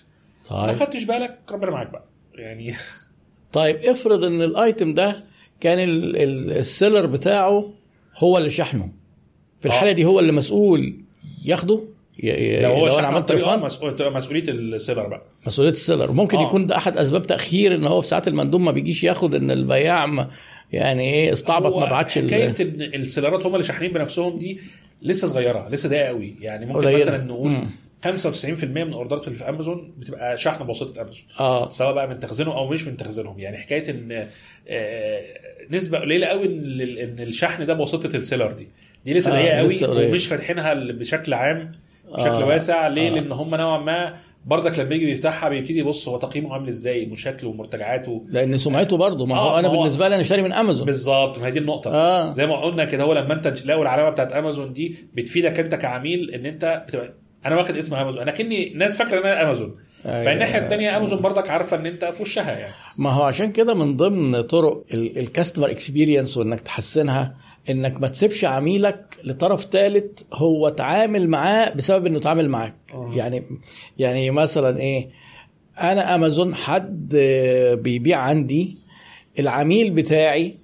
ما 0.52 0.66
طيب. 0.68 0.76
خدتش 0.76 1.04
بالك؟ 1.04 1.40
ربنا 1.52 1.72
معاك 1.72 1.90
بقى. 1.92 2.06
يعني 2.36 2.74
طيب 3.54 3.76
افرض 3.76 4.24
إن 4.26 4.42
ال 4.42 4.52
item 4.52 4.94
ده 4.94 5.24
كان 5.60 5.80
ال- 5.80 6.18
ال- 6.18 6.52
ال 6.52 6.59
seller 6.59 7.06
بتاعه 7.06 7.74
هو 8.18 8.38
اللي 8.38 8.50
شحنه. 8.50 8.92
في 9.60 9.66
الحالة 9.66 9.92
آه. 9.92 9.94
دي 9.94 10.06
هو 10.06 10.20
اللي 10.20 10.32
مسؤول 10.32 10.98
ياخده؟ 11.46 11.82
لو 12.64 12.70
هو 12.72 12.86
أنا 12.86 12.90
شحن 12.96 13.06
عن 13.06 13.14
عملت 13.14 13.32
آه، 13.32 13.92
تبقى 13.92 14.12
مسؤولية 14.12 14.44
السيلر 14.48 15.08
بقى. 15.08 15.22
مسؤولية 15.48 15.72
السيلر 15.72 16.12
ممكن 16.12 16.38
آه. 16.38 16.44
يكون 16.48 16.66
ده 16.68 16.78
أحد 16.78 16.98
أسباب 16.98 17.28
تأخير 17.28 17.76
إن 17.76 17.86
هو 17.86 18.02
في 18.02 18.08
ساعات 18.08 18.28
المندوب 18.28 18.62
ما 18.62 18.72
بيجيش 18.72 19.04
ياخد 19.04 19.36
إن 19.36 19.52
البياع 19.52 20.28
يعني 20.72 21.14
إيه 21.14 21.34
استعبط 21.34 21.78
ما 21.78 21.86
بعتش 21.86 22.18
حكاية 22.20 22.48
إن 22.62 23.02
ال 23.02 23.07
sellerات 23.07 23.46
هم 23.46 23.54
اللي 23.54 23.64
شاحنين 23.66 23.92
بنفسهم 23.92 24.38
دي 24.38 24.60
لسه 25.02 25.28
صغيرة 25.28 25.70
لسه 25.72 25.90
ضيقه 25.90 26.06
قوي. 26.08 26.36
يعني 26.42 26.66
ممكن 26.66 26.80
قليلة. 26.80 26.98
مثلا 26.98 27.24
نقول 27.24 27.50
مم. 27.52 27.66
95% 28.06 28.64
من 28.64 28.94
orderات 28.94 29.28
اللي 29.28 29.38
في 29.38 29.50
أمازون 29.50 29.94
بتبقى 29.98 30.38
شحن 30.38 30.64
بواسطة 30.64 31.02
أمازون. 31.02 31.24
آه. 31.40 31.70
سواء 31.70 31.94
بقى 31.94 32.08
من 32.08 32.20
تخزينهم 32.20 32.54
أو 32.54 32.68
مش 32.68 32.88
من 32.88 32.98
تخزينهم. 32.98 33.40
يعني 33.40 33.58
حكاية 33.58 33.90
إن 33.90 34.28
آه، 34.68 35.22
نسبة 35.72 36.00
قليلة 36.00 36.28
قوي 36.28 36.46
إن 36.46 36.52
ال- 36.82 37.00
إن 37.00 37.20
الشحن 37.20 37.66
ده 37.66 37.74
بواسطة 37.74 38.18
السيلر 38.18 38.52
دي. 38.52 38.68
دي 39.06 39.14
لسه 39.14 39.32
آه، 39.32 39.42
ضيقه 39.42 39.62
لسه 39.62 39.88
قوي 39.88 39.96
قليل. 39.98 40.10
ومش 40.10 40.28
فاتحينها 40.28 40.74
بشكل 40.74 41.34
عام. 41.34 41.72
بشكل 42.14 42.30
آه، 42.30 42.46
واسع. 42.48 42.88
ليه؟ 42.88 43.10
آه. 43.10 43.14
لأن 43.14 43.32
هم 43.32 43.56
نوعا 43.56 43.78
ما 43.78 44.14
برضك 44.46 44.80
لما 44.80 44.96
يجي 44.96 45.06
بيفتحها 45.06 45.50
بيبتدي 45.50 45.80
يبص 45.80 46.08
هو 46.08 46.18
تقييمه 46.18 46.54
عامل 46.54 46.68
إزاي 46.68 47.06
مشاكله 47.06 47.50
ومرتجعاته. 47.50 48.26
لأن 48.30 48.58
سمعته 48.58 48.98
برضه. 48.98 49.26
ما 49.26 49.36
هو 49.38 49.50
آه، 49.56 49.60
أنا 49.60 49.68
هو- 49.68 49.78
بالنسبة 49.78 50.08
لي 50.08 50.16
أنا 50.16 50.24
شاري 50.24 50.42
من 50.42 50.54
امازون 50.54 50.86
بالظبط. 50.86 51.40
ما 51.40 51.48
هي 51.48 51.52
دي 51.52 51.60
النقطة. 51.60 51.92
آه. 51.94 52.34
زي 52.34 52.48
ما 52.48 52.56
قلنا 52.56 52.86
كده 52.86 53.04
هو 53.04 53.14
لما 53.14 53.34
أنت 53.34 53.48
تلاقوا 53.48 53.82
العلامة 53.84 54.10
بتاعت 54.10 54.34
امازون 54.34 54.74
دي 54.74 54.96
بتفيدك 55.14 55.60
أنت 55.60 55.76
كعميل 55.76 56.32
إن 56.32 56.46
أنت 56.46 56.84
بتبقى 56.88 57.14
أنا 57.46 57.56
واخد 57.56 57.78
اسم 57.78 57.96
امازون 57.96 58.22
أنا 58.22 58.32
كني 58.32 58.74
ناس 58.76 58.96
فاكرة 58.98 59.20
إن 59.20 59.24
أنا 59.26 59.44
امازون 59.44 59.76
أيوة. 60.06 60.24
فالناحية 60.26 60.60
الثانية 60.60 60.98
امازون 60.98 61.20
برضك 61.22 61.50
عارفة 61.50 61.78
إن 61.78 61.86
أنت 61.86 62.06
في 62.06 62.22
وشها 62.22 62.52
يعني. 62.52 62.74
ما 62.98 63.10
هو 63.10 63.24
عشان 63.24 63.52
كده 63.52 63.74
من 63.74 63.98
ضمن 63.98 64.42
طرق 64.42 64.84
الكاستمر 64.94 65.72
اكسبيرينس 65.72 66.38
وإنك 66.38 66.62
تحسنها 66.62 67.36
إنك 67.70 68.02
ما 68.02 68.08
تسيبش 68.08 68.46
عميلك 68.46 69.18
لطرف 69.24 69.66
ثالث 69.72 70.22
هو 70.34 70.70
تعامل 70.70 71.28
معاه 71.30 71.70
بسبب 71.74 72.06
إنه 72.06 72.20
تعامل 72.20 72.50
معاك 72.50 72.76
آه. 72.94 73.12
يعني 73.16 73.44
يعني 73.98 74.32
مثلا 74.32 74.80
إيه 74.80 75.10
أنا 75.80 76.16
أمازون 76.16 76.56
حد 76.56 77.16
بيبيع 77.82 78.18
عندي 78.18 78.78
العميل 79.40 79.92
بتاعي 79.92 80.56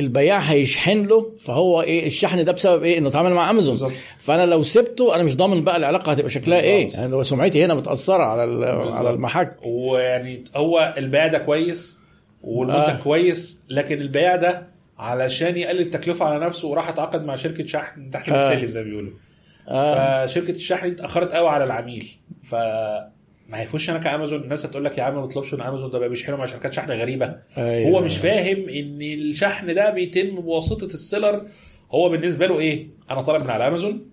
البياع 0.00 0.38
هيشحن 0.38 1.06
له 1.06 1.32
فهو 1.38 1.82
إيه 1.82 2.06
الشحن 2.06 2.44
ده 2.44 2.52
بسبب 2.52 2.82
إيه 2.82 2.98
إنه 2.98 3.08
اتعامل 3.08 3.30
مع 3.32 3.50
أمازون 3.50 3.74
بالظبط. 3.74 3.92
فأنا 4.18 4.46
لو 4.46 4.62
سبته 4.62 5.14
أنا 5.14 5.22
مش 5.22 5.36
ضامن 5.36 5.64
بقى 5.64 5.76
العلاقة 5.76 6.12
هتبقى 6.12 6.30
شكلها 6.30 6.60
إيه 6.60 6.84
بالظبط. 6.84 7.00
يعني 7.02 7.24
سمعتي 7.24 7.64
هنا 7.64 7.74
متأثرة 7.74 8.22
على. 8.22 8.66
على 8.92 9.10
المحك 9.10 9.56
ويعني 9.66 10.44
هو 10.56 10.94
البياع 10.98 11.26
ده 11.26 11.38
كويس 11.38 11.98
والمنتج. 12.42 12.78
آه. 12.90 12.96
كويس 13.04 13.62
لكن 13.68 14.00
البياع 14.00 14.36
ده 14.36 14.73
علشان 15.04 15.56
يقلل 15.56 15.80
التكلفة 15.80 16.26
على 16.26 16.46
نفسه 16.46 16.68
وراح 16.68 16.88
اتعاقد 16.88 17.24
مع 17.24 17.34
شركة 17.34 17.66
شحن 17.66 18.10
تحت 18.10 18.28
آه. 18.28 18.52
السلم 18.52 18.70
زي 18.70 18.80
ما 18.82 18.88
بيقولوا. 18.88 19.12
آه. 19.68 20.26
فشركة 20.26 20.50
الشحن 20.50 20.86
دي 20.86 20.92
اتأخرت 20.92 21.32
قوي 21.32 21.48
على 21.48 21.64
العميل. 21.64 22.08
ف 22.42 22.54
ما 23.48 23.60
هيفوش 23.60 23.90
أنا 23.90 23.98
كامازون 23.98 24.42
الناس 24.42 24.66
هتقول 24.66 24.84
لك 24.84 24.98
يا 24.98 25.02
عم 25.02 25.14
ما 25.14 25.26
تطلبش 25.26 25.54
من 25.54 25.60
امازون 25.60 25.90
ده 25.90 25.98
بقى 25.98 26.08
بيشحنوا 26.08 26.38
مع 26.38 26.46
شركات 26.46 26.72
شحن 26.72 26.90
غريبة. 26.90 27.36
أيوة. 27.58 27.90
هو 27.90 28.02
مش 28.02 28.16
فاهم 28.16 28.68
إن 28.68 28.98
الشحن 29.02 29.74
ده 29.74 29.90
بيتم 29.90 30.40
بواسطة 30.40 30.84
السيلر. 30.84 31.46
هو 31.90 32.08
بالنسبة 32.08 32.46
له 32.46 32.58
إيه؟ 32.60 32.86
أنا 33.10 33.22
طالب 33.22 33.44
من 33.44 33.50
على 33.50 33.68
امازون 33.68 34.06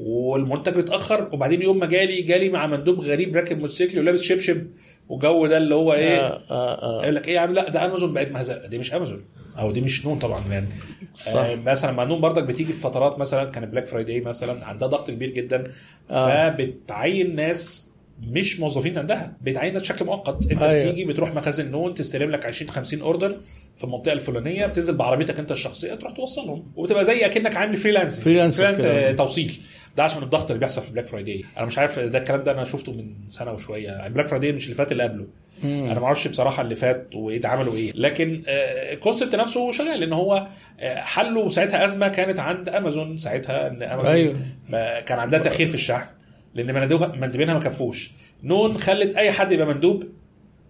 والمنتج 0.00 0.74
بيتأخر 0.74 1.28
وبعدين 1.32 1.62
يوم 1.62 1.78
ما 1.78 1.86
جالي 1.86 2.22
جالي 2.22 2.48
مع 2.48 2.66
مندوب 2.66 3.00
غريب 3.00 3.36
راكب 3.36 3.58
موتوسيكل 3.58 3.98
ولابس 3.98 4.20
شبشب 4.22 4.66
والجو 5.08 5.46
ده 5.46 5.56
اللي 5.56 5.74
هو 5.74 5.92
إيه؟ 5.92 6.16
آه 6.20 6.40
آه 6.50 7.00
آه. 7.00 7.02
يقول 7.02 7.14
لك 7.14 7.28
إيه 7.28 7.34
يا 7.34 7.40
عم؟ 7.40 7.52
لأ 7.54 7.68
ده 7.70 7.84
امازون 7.84 8.12
بقت 8.12 8.32
مهزله 8.32 8.66
دي 8.66 8.78
مش 8.78 8.94
امازون 8.94 9.24
أو 9.60 9.70
دي 9.70 9.80
مش 9.80 10.06
نون 10.06 10.18
طبعا 10.18 10.40
يعني 10.50 10.66
صح. 11.14 11.36
آه 11.40 11.54
مثلا 11.54 11.92
مع 11.92 12.04
نون 12.04 12.20
برضك 12.20 12.42
بتيجي 12.42 12.72
في 12.72 12.80
فترات 12.80 13.18
مثلا 13.18 13.44
كان 13.50 13.66
Black 13.66 13.86
Friday 13.86 14.20
مثلا 14.20 14.64
عندها 14.66 14.88
ضغط 14.88 15.10
كبير 15.10 15.30
جدا 15.30 15.64
آه. 16.10 16.50
فبتعين 16.50 17.34
ناس 17.34 17.88
مش 18.22 18.60
موظفين 18.60 18.98
عندها 18.98 19.32
بتعين 19.42 19.72
ناس 19.72 19.82
بشكل 19.82 20.04
مؤقت 20.04 20.50
أنت 20.52 20.62
أيوة. 20.62 20.82
بتيجي 20.82 21.04
بتروح 21.04 21.34
مخازن 21.34 21.70
نون 21.70 21.94
تستلم 21.94 22.30
لك 22.30 22.46
20 22.46 22.70
50 22.70 23.00
order 23.00 23.36
في 23.76 23.84
المنطقة 23.84 24.12
الفلانية 24.12 24.66
بتنزل 24.66 24.94
بعربيتك 24.96 25.38
أنت 25.38 25.52
الشخصية 25.52 25.94
تروح 25.94 26.12
توصلهم 26.12 26.72
وبتبقى 26.76 27.04
زي 27.04 27.26
أكنك 27.26 27.56
عامل 27.56 27.76
freelance 27.76 28.20
freelance 28.20 28.56
freelance. 28.56 28.80
آه، 28.84 29.12
توصيل 29.12 29.52
ده 29.96 30.02
عشان 30.04 30.22
الضغط 30.22 30.50
اللي 30.50 30.58
بيحصل 30.60 30.82
في 30.82 30.92
Black 30.92 31.06
Friday 31.06 31.44
أنا 31.56 31.66
مش 31.66 31.78
عارف 31.78 31.98
ده 31.98 32.18
الكلام 32.18 32.42
ده 32.42 32.52
أنا 32.52 32.64
شفته 32.64 32.92
من 32.92 33.14
سنة 33.28 33.52
وشوية 33.52 34.08
Black 34.08 34.26
Friday 34.26 34.52
مش 34.52 34.64
اللي 34.64 34.74
فات 34.74 34.92
اللي 34.92 35.02
قبله 35.02 35.26
مم. 35.64 35.88
أنا 35.90 36.00
ما 36.00 36.06
أعرفش 36.06 36.28
بصراحة 36.28 36.62
اللي 36.62 36.74
فات 36.74 37.08
وايه 37.14 37.40
ده 37.40 37.48
عملوا 37.48 37.74
إيه 37.76 37.92
لكن 37.94 38.42
آه، 38.48 38.92
ال 38.92 38.97
concept 38.97 39.34
نفسه 39.36 39.70
شغال 39.72 40.02
إن 40.02 40.12
هو 40.12 40.46
آه، 40.80 40.94
حلوا 41.00 41.48
ساعتها 41.48 41.84
أزمة 41.84 42.08
كانت 42.08 42.38
عند 42.40 42.68
امازون 42.68 43.16
ساعتها 43.16 43.66
إن 43.66 43.82
امازون 43.82 44.06
أيوة. 44.12 44.36
ما- 44.68 45.00
كان 45.00 45.18
عندها 45.18 45.38
تأخير 45.38 45.66
في 45.66 45.74
الشحن 45.74 46.06
لأن 46.54 46.74
مندوبها 46.74 47.08
مندوبينها 47.08 47.54
ما 47.54 47.60
كفوش 47.60 48.10
نون 48.42 48.78
خلت 48.78 49.16
أي 49.16 49.32
حد 49.32 49.52
يبقى 49.52 49.66
مندوب 49.66 50.04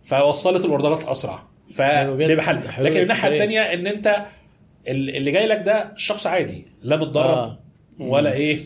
فوصلت 0.04 0.64
ال 0.64 0.70
orderات 0.70 1.04
أسرع. 1.04 1.42
فده 1.74 2.34
بحل 2.34 2.68
حلو 2.68 2.86
لكن. 2.86 3.00
الناحية 3.00 3.28
الثانية 3.32 3.60
إن 3.60 3.86
أنت 3.86 4.22
ال- 4.88 5.16
اللي 5.16 5.30
جاي 5.32 5.46
لك 5.46 5.58
ده 5.66 5.92
شخص 5.96 6.26
عادي 6.26 6.66
لا 6.82 6.96
متدرب 6.96 7.24
آه. 7.26 7.58
ولا 7.98 8.32
إيه. 8.32 8.60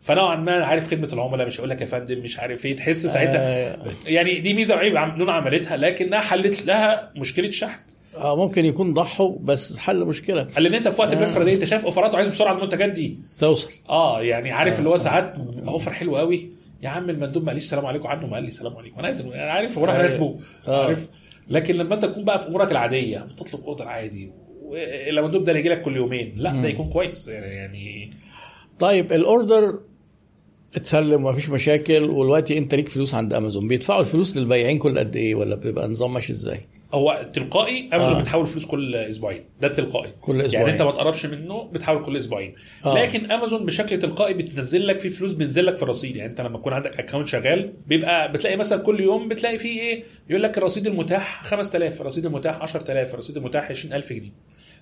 فنوعا 0.00 0.36
ما 0.36 0.64
عارف 0.64 0.90
خدمة 0.90 1.08
العملاء 1.12 1.46
مش 1.46 1.60
هقول 1.60 1.70
لك 1.70 1.80
يا 1.80 1.86
فندم 1.86 2.18
مش 2.18 2.38
عارف 2.38 2.66
إيه 2.66 2.76
تحس 2.76 3.06
ساعتها 3.06 3.74
آه. 3.74 3.88
يعني 4.06 4.40
دي 4.40 4.54
ميزة 4.54 4.74
وعيب 4.74 4.94
نون 4.94 5.30
عملتها 5.30 5.76
لكنها 5.76 6.20
حلت 6.20 6.66
لها 6.66 7.10
مشكلة 7.16 7.48
الشحن 7.48 7.80
آه 8.16 8.36
ممكن 8.36 8.66
يكون 8.66 8.94
ضحوا 8.94 9.38
بس 9.40 9.76
حل 9.76 10.04
مشكلة. 10.04 10.42
قال 10.42 10.66
إن 10.66 10.74
أنت 10.74 10.88
في 10.88 11.00
وقت 11.00 11.12
آه. 11.12 11.16
Black 11.16 11.28
Friday 11.28 11.54
أنت 11.54 11.64
شايف 11.64 11.84
offerات 11.84 12.14
وعايز 12.14 12.28
بسرعة 12.28 12.52
المنتجات 12.52 12.90
دي. 12.90 13.18
توصل. 13.38 13.70
آه 13.88 14.22
يعني 14.22 14.52
عارف 14.52 14.78
اللي 14.78 14.90
هو 14.90 14.96
ساعات 14.96 15.34
أوفر 15.68 15.92
حلو 15.92 16.16
قوي. 16.16 16.50
يا 16.82 16.88
عم 16.88 17.10
المندوب 17.10 17.42
ما 17.42 17.48
قاليش 17.48 17.64
سلام 17.64 17.86
عليكم 17.86 18.08
عنه 18.08 18.26
ما 18.26 18.34
قال 18.34 18.44
لي 18.44 18.50
سلام 18.50 18.76
عليكم. 18.76 18.98
أنا 18.98 19.06
عايز 19.06 19.20
أنا 19.20 19.52
عارف 19.52 19.78
وراح 19.78 19.94
أيوة. 19.94 20.04
راسبه 20.04 20.38
آه. 20.68 20.86
عارف. 20.86 21.08
لكن 21.48 21.74
لما 21.74 21.94
أنت 21.94 22.04
تكون 22.04 22.24
بقى 22.24 22.38
في 22.38 22.48
أمورك 22.48 22.70
العادية 22.70 23.18
بتطلب 23.18 23.64
أوردر 23.64 23.88
عادي 23.88 24.32
المندوب 25.08 25.44
ده 25.44 25.58
يجي 25.58 25.68
لك 25.68 25.82
كل 25.82 25.96
يومين 25.96 26.34
لا 26.36 26.60
ده 26.62 26.68
يكون 26.68 26.86
كويس. 26.86 27.28
يعني 27.28 27.46
يعني 27.46 28.10
طيب 28.82 29.12
الأوردر 29.12 29.78
اتسلم 30.76 31.24
ومفيش 31.24 31.48
مشاكل 31.50 32.02
ودلوقتي 32.02 32.58
أنت 32.58 32.74
ليك 32.74 32.88
فلوس 32.88 33.14
عند 33.14 33.34
أمازون. 33.34 33.68
بيدفعوا 33.68 34.00
الفلوس 34.00 34.36
للبياعين 34.36 34.78
كل 34.78 34.98
قد 34.98 35.16
إيه؟ 35.16 35.34
ولا 35.34 35.54
بيبقى 35.54 35.88
نظام 35.88 36.14
ماشي 36.14 36.32
إزاي؟ 36.32 36.60
هو 36.94 37.26
تلقائي 37.34 37.88
أمازون 37.94 38.16
آه. 38.16 38.20
بتحول 38.20 38.46
فلوس 38.46 38.66
كل 38.66 38.94
أسبوعين. 38.94 39.44
ده 39.60 39.68
التلقائي 39.68 40.12
كل 40.20 40.32
يعني 40.34 40.46
أسبوعين. 40.46 40.68
انت 40.68 40.82
ما 40.82 40.90
تقربش 40.90 41.26
منه 41.26 41.64
بتحول 41.64 42.04
كل 42.04 42.16
أسبوعين. 42.16 42.54
آه. 42.84 43.02
لكن 43.02 43.30
أمازون 43.30 43.64
بشكل 43.66 43.98
تلقائي 43.98 44.34
بتنزل 44.34 44.86
لك 44.86 44.98
فيه 44.98 45.08
فلوس 45.08 45.32
بينزل 45.32 45.66
لك 45.66 45.76
في 45.76 45.82
الرصيد 45.82 46.16
يعني 46.16 46.30
أنت 46.30 46.40
لما 46.40 46.58
يكون 46.58 46.72
عندك 46.72 47.00
account 47.00 47.28
شغال 47.28 47.72
بيبقى 47.86 48.32
بتلاقي 48.32 48.56
مثلا 48.56 48.82
كل 48.82 49.00
يوم 49.00 49.28
بتلاقي 49.28 49.58
فيه 49.58 49.80
إيه؟ 49.80 50.04
يقول 50.30 50.42
لك 50.42 50.58
الرصيد 50.58 50.86
المتاح 50.86 51.44
5000 51.44 52.00
الرصيد 52.00 52.26
المتاح 52.26 52.62
10000 52.62 53.14
الرصيد 53.14 53.36
المتاح 53.36 53.70
20000 53.70 54.12
جنيه. 54.12 54.32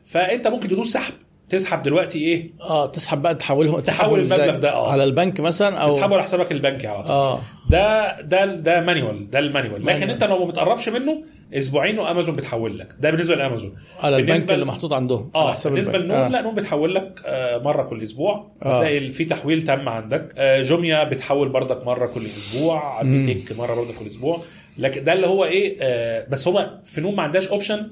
فأنت 0.05 0.49
ممكن 0.49 0.69
تدوس 0.69 0.93
سحب. 0.93 1.15
تسحب 1.51 1.83
دلوقتي 1.83 2.19
إيه 2.19 2.51
آه 2.61 2.87
تسحب 2.87 3.23
بقى 3.23 3.35
تحولهم 3.35 3.81
تحول 3.81 4.19
المبلغ؟ 4.19 4.57
ده، 4.57 4.73
آه. 4.73 4.93
على 4.93 5.05
البنك 5.05 5.41
مثلا 5.41 5.79
أو 5.79 5.89
تسحبه 5.89 6.15
على 6.15 6.23
حسابك 6.23 6.53
البنكي 6.53 6.87
على 6.87 7.03
طول 7.03 7.11
آه 7.13 7.41
ده 7.71 8.21
ده 8.21 8.45
ده 8.55 8.81
manual 8.81 9.31
ده 9.31 9.39
ال 9.39 9.46
manual 9.46 9.87
لكن. 9.87 10.11
أنت 10.11 10.25
لو 10.25 10.39
ما 10.39 10.45
بتقربش 10.45 10.89
منه 10.89 11.23
أسبوعين 11.55 11.99
وأمازون 11.99 12.37
بتحول 12.37 12.79
لك 12.79 12.95
ده 13.01 13.11
بالنسبة 13.11 13.35
لأمازون 13.35 13.75
على 14.01 14.17
البنك 14.17 14.51
اللي 14.53 14.65
محطوط 14.65 14.93
عندهم 14.93 15.31
آه 15.35 15.57
بالنسبة. 15.65 15.99
لنون 15.99 16.17
آه. 16.17 16.29
لا 16.29 16.41
نون 16.43 16.55
بتحول 16.55 16.95
لك 16.95 17.21
آه، 17.27 17.59
مرة 17.59 17.83
كل 17.83 18.03
أسبوع 18.03 18.51
آه. 18.63 19.09
في 19.09 19.25
تحويل 19.25 19.65
تم 19.65 19.89
عندك 19.89 20.35
آه، 20.39 20.63
جوميا 20.63 21.05
بتحول 21.05 21.49
بردك 21.49 21.87
مرة 21.87 22.07
كل 22.07 22.27
أسبوع 22.27 23.03
مم. 23.03 23.27
بيتك 23.27 23.59
مرة 23.59 23.75
بردك 23.75 23.95
كل 23.95 24.07
أسبوع 24.07 24.43
لكن 24.79 25.05
ده 25.05 25.13
اللي 25.13 25.27
هو 25.27 25.45
إيه 25.45 25.77
آه، 25.81 26.27
بس 26.31 26.49
هو 26.49 26.71
في 26.85 27.01
نون 27.01 27.15
ما 27.17 27.23
عندهاش 27.23 27.49
option 27.49 27.91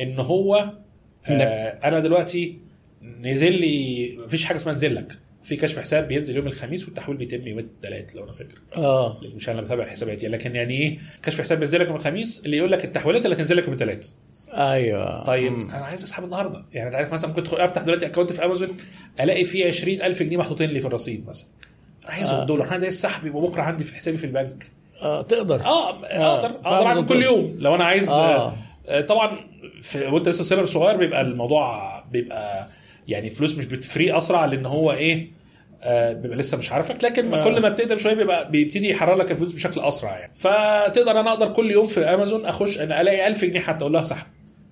إن 0.00 0.18
هو 0.20 0.70
آه، 1.26 1.78
أنا 1.88 1.98
دلوقتي 2.00 2.67
نزل 3.02 3.52
لي 3.52 4.16
مفيش 4.24 4.44
حاجة 4.44 4.56
اسمها 4.56 4.74
نزل 4.74 4.94
لك. 4.94 5.18
في 5.42 5.56
كشف 5.56 5.78
حساب 5.78 6.08
بينزل 6.08 6.36
يوم 6.36 6.46
الخميس 6.46 6.84
والتحويل 6.84 7.16
بيتم 7.18 7.46
يوم 7.46 7.58
الثلاث 7.58 8.16
لو 8.16 8.24
أنا 8.24 8.32
فاكر. 8.32 8.58
آه. 8.76 9.20
مش 9.34 9.48
أنا 9.48 9.60
بتابع 9.60 9.84
الحسابات 9.84 10.22
يعني 10.22 10.36
لكن 10.36 10.54
يعني 10.54 10.74
إيه 10.74 10.98
كشف 11.22 11.40
حساب 11.40 11.58
بينزل 11.58 11.80
لك 11.80 11.86
يوم 11.86 11.96
الخميس 11.96 12.42
اللي 12.44 12.56
يقول 12.56 12.72
لك 12.72 12.84
التحويلات 12.84 13.24
اللي 13.24 13.36
هتنزل 13.36 13.56
لك 13.56 13.64
يوم 13.64 13.72
الثلاث 13.72 14.10
أيوه. 14.52 15.24
طيب 15.24 15.52
مم. 15.52 15.70
أنا 15.70 15.84
عايز 15.84 16.02
أسحب 16.02 16.24
النهارده. 16.24 16.64
يعني 16.72 16.88
أنت 16.88 16.94
عارف 16.96 17.12
مثلا 17.12 17.30
ممكن 17.30 17.42
تدخل 17.42 17.56
أفتح 17.56 17.82
دلوقتي 17.82 18.06
account 18.06 18.32
في 18.32 18.44
أمازون 18.44 18.76
ألاقي 19.20 19.44
فيه 19.44 19.66
20000 19.66 20.22
جنيه 20.22 20.36
محطوطين 20.36 20.70
لي 20.70 20.80
في 20.80 20.86
الرصيد 20.86 21.26
مثلا. 21.28 21.48
أنا 22.04 22.12
عايزهم 22.12 22.40
آه. 22.40 22.44
دول. 22.44 22.62
أنا 22.62 22.70
عايز 22.70 22.84
السحب 22.84 23.26
يبقى 23.26 23.42
بكرة 23.42 23.62
عندي 23.62 23.84
في 23.84 23.94
حسابي 23.96 24.16
في 24.16 24.24
البنك. 24.24 24.70
آه 25.02 25.22
تقدر. 25.22 25.60
آه 25.64 25.90
أقدر. 25.90 26.48
في 26.48 26.68
أقدر 26.68 26.86
أعمل 26.86 27.06
كل. 27.06 27.22
يوم. 27.22 27.56
لو 27.58 27.74
أنا 27.74 27.84
عايز 27.84 28.08
آه. 28.08 28.48
آه. 28.48 28.56
آه 28.88 29.00
طبعا 29.00 29.38
في 29.82 30.06
وأنت 30.06 30.28
لسه 30.28 30.44
seller 30.44 30.64
صغير 30.64 30.96
بيبقى 30.96 31.20
الموضوع 31.20 31.98
بيبقى 32.12 32.68
يعني 33.08 33.30
فلوس 33.30 33.58
مش 33.58 33.66
بتفري 33.66 34.16
أسرع 34.16 34.44
لأن 34.44 34.66
هو 34.66 34.92
إيه 34.92 35.38
آه 35.82 36.12
بيبقى 36.12 36.36
لسه 36.36 36.56
مش 36.56 36.72
عارفك. 36.72 37.04
لكن 37.04 37.34
آه. 37.34 37.44
كل 37.44 37.60
ما 37.62 37.68
بتقدم 37.68 37.98
شوية 37.98 38.14
بيبقى 38.14 38.50
بيبتدي 38.50 38.90
يحرر 38.90 39.14
لك 39.14 39.30
الفلوس 39.30 39.52
بشكل 39.52 39.80
أسرع 39.80 40.18
يعني. 40.18 40.32
فتقدر 40.34 41.10
أنا 41.20 41.30
أقدر 41.32 41.48
كل 41.52 41.70
يوم 41.70 41.86
في 41.86 42.00
أمازون 42.00 42.44
أخش 42.46 42.78
أنا 42.78 43.00
ألاقي 43.00 43.26
1000 43.26 43.44
جنيه 43.44 43.60
حتى 43.60 43.80
أقول 43.82 43.92
لها 43.92 44.02
سحب 44.02 44.26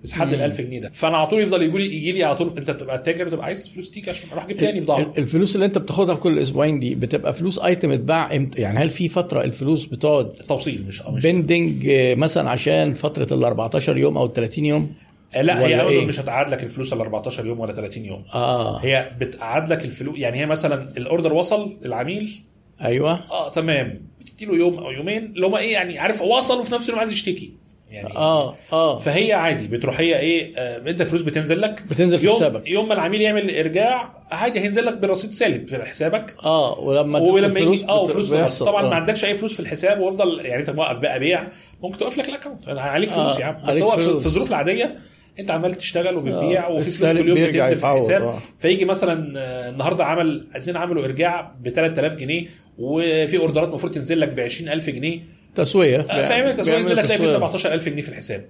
اسحب 0.05 0.27
ال 0.33 0.41
1000 0.41 0.61
جنيه 0.61 0.79
ده. 0.81 0.89
فأنا 0.93 1.17
على 1.17 1.27
طول 1.27 1.41
يفضل 1.41 1.61
يجي 1.63 1.77
لي 1.77 1.85
يجي 1.95 2.11
لي 2.11 2.23
على 2.23 2.35
طول 2.35 2.53
أنت 2.57 2.71
بتبقى 2.71 2.99
تاجر 2.99 3.23
بتبقى 3.25 3.45
عايز 3.45 3.67
فلوس 3.69 3.91
تيجي 3.91 4.09
عشان 4.09 4.29
أروح 4.31 4.43
أجيب 4.45 4.57
تاني 4.57 4.79
بضاعة. 4.81 4.99
ال- 5.01 5.17
الفلوس 5.17 5.55
اللي 5.55 5.65
أنت 5.65 5.77
بتاخدها 5.77 6.15
كل 6.15 6.39
أسبوعين 6.39 6.79
دي 6.79 6.95
بتبقى 6.95 7.33
فلوس 7.33 7.59
ايتم 7.59 7.91
اتباع 7.91 8.35
إمتى؟ 8.35 8.61
يعني 8.61 8.79
هل 8.79 8.89
في 8.89 9.07
فترة 9.07 9.41
الفلوس 9.43 9.85
بتقعد 9.85 10.29
توصيل 10.29 10.83
مش 10.87 11.01
مش 11.01 11.23
بندنج 11.23 11.89
آه، 11.89 12.15
مثلا 12.15 12.49
عشان 12.49 12.93
فترة 12.93 13.33
ال 13.37 13.43
14 13.43 13.97
يوم 13.97 14.17
أو 14.17 14.25
ال 14.25 14.33
30 14.33 14.65
يوم؟ 14.65 14.93
لا 15.35 15.41
ولا 15.41 15.65
هي 15.67 15.75
امازون 15.81 15.91
إيه؟ 15.99 16.05
مش 16.05 16.19
هتقعد 16.19 16.49
لك 16.49 16.63
الفلوس 16.63 16.93
ال 16.93 17.01
14 17.01 17.45
يوم 17.45 17.59
ولا 17.59 17.73
30 17.73 18.05
يوم. 18.05 18.23
آه. 18.33 18.77
هي 18.77 19.11
بتقعد 19.19 19.71
لك 19.71 19.85
الفلوس 19.85 20.17
يعني 20.19 20.37
هي 20.37 20.45
مثلا 20.45 20.89
الأوردر 20.97 21.33
وصل 21.33 21.77
للعميل 21.81 22.39
أيوه. 22.81 23.19
آه 23.31 23.49
تمام. 23.49 24.01
بتدي 24.19 24.45
له 24.45 24.55
يوم 24.55 24.77
أو 24.77 24.91
يومين. 24.91 25.25
اللي 25.25 25.45
هم 25.47 25.55
إيه 25.55 25.73
يعني 25.73 25.99
عارف 25.99 26.21
وصل 26.21 26.59
وفي 26.59 26.73
نفس 26.73 26.83
اليوم 26.85 26.99
عايز 26.99 27.11
يشتكي. 27.11 27.53
يعني 27.91 28.15
آه 28.15 28.55
آه. 28.73 28.97
فهي 28.99 29.33
عادي 29.33 29.67
بتروح 29.67 29.99
هي 29.99 30.19
إيه 30.19 30.53
آه 30.57 30.89
أنت 30.89 31.03
فلوس 31.03 31.21
بتنزل 31.21 31.61
لك. 31.61 31.83
بتنزل 31.89 32.19
في 32.19 32.25
يوم 32.25 32.35
حسابك. 32.35 32.67
يوم 32.67 32.87
ما 32.87 32.93
العميل 32.93 33.21
يعمل 33.21 33.55
إرجاع 33.57 34.13
عادي 34.31 34.59
هينزل 34.59 34.85
لك 34.85 34.97
بالرصيد 34.97 35.31
سالب 35.31 35.67
في 35.69 35.85
حسابك. 35.85 36.35
آه 36.45 36.79
ولما 36.79 37.19
ولما 37.19 37.59
يجي 37.59 37.85
آه 37.89 38.03
بت- 38.05 38.11
فلوس 38.11 38.29
بيحصل. 38.29 38.65
طبعا 38.65 38.85
آه. 38.85 38.89
ما 38.89 38.95
عندكش 38.95 39.25
أي 39.25 39.33
فلوس 39.33 39.53
في 39.53 39.59
الحساب 39.59 39.99
وأفضل 39.99 40.45
يعني 40.45 40.61
أنت 40.61 40.69
موقف 40.69 40.97
بقى 40.97 41.19
بيع 41.19 41.47
ممكن 41.83 41.97
توقف 41.97 42.17
لك 42.17 42.29
الاكونت 42.29 42.69
عليك 42.69 43.09
فلوس 43.09 43.35
آه، 43.37 43.39
يا 43.39 43.45
عم. 43.45 43.57
بس 43.67 43.81
هو. 43.81 43.97
في 43.97 44.07
الظروف 44.07 44.49
العادية 44.49 44.97
انت 45.39 45.51
عمال 45.51 45.75
تشتغل 45.75 46.15
وبتبيع 46.15 46.67
آه، 46.67 46.71
وفي 46.71 46.91
فلوس 46.91 47.11
كل 47.13 47.29
يوم 47.29 47.47
بتنزل 47.47 47.77
في 47.77 47.85
الحساب 47.85 48.21
آه. 48.21 48.37
فيجي 48.59 48.85
مثلا 48.85 49.33
آه، 49.39 49.69
النهارده 49.69 50.05
عمل 50.05 50.47
اتنين 50.55 50.77
عملوا 50.77 51.03
إرجاع 51.03 51.51
ب 51.61 51.69
3000 51.69 52.15
جنيه 52.15 52.45
وفي 52.77 53.37
أوردرات 53.37 53.67
المفروض 53.67 53.93
تنزل 53.93 54.19
لك 54.19 54.29
ب 54.29 54.39
20000 54.39 54.89
جنيه 54.89 55.19
تسوية 55.55 56.01
فيعمل 56.01 56.53
تسويق 56.53 56.65
بيعمل 56.65 56.81
ينزل 56.81 56.99
هتلاقي 56.99 57.17
فيه 57.19 57.25
تسوية. 57.25 57.37
17000 57.39 57.89
جنيه 57.89 58.01
في 58.01 58.09
الحساب 58.09 58.45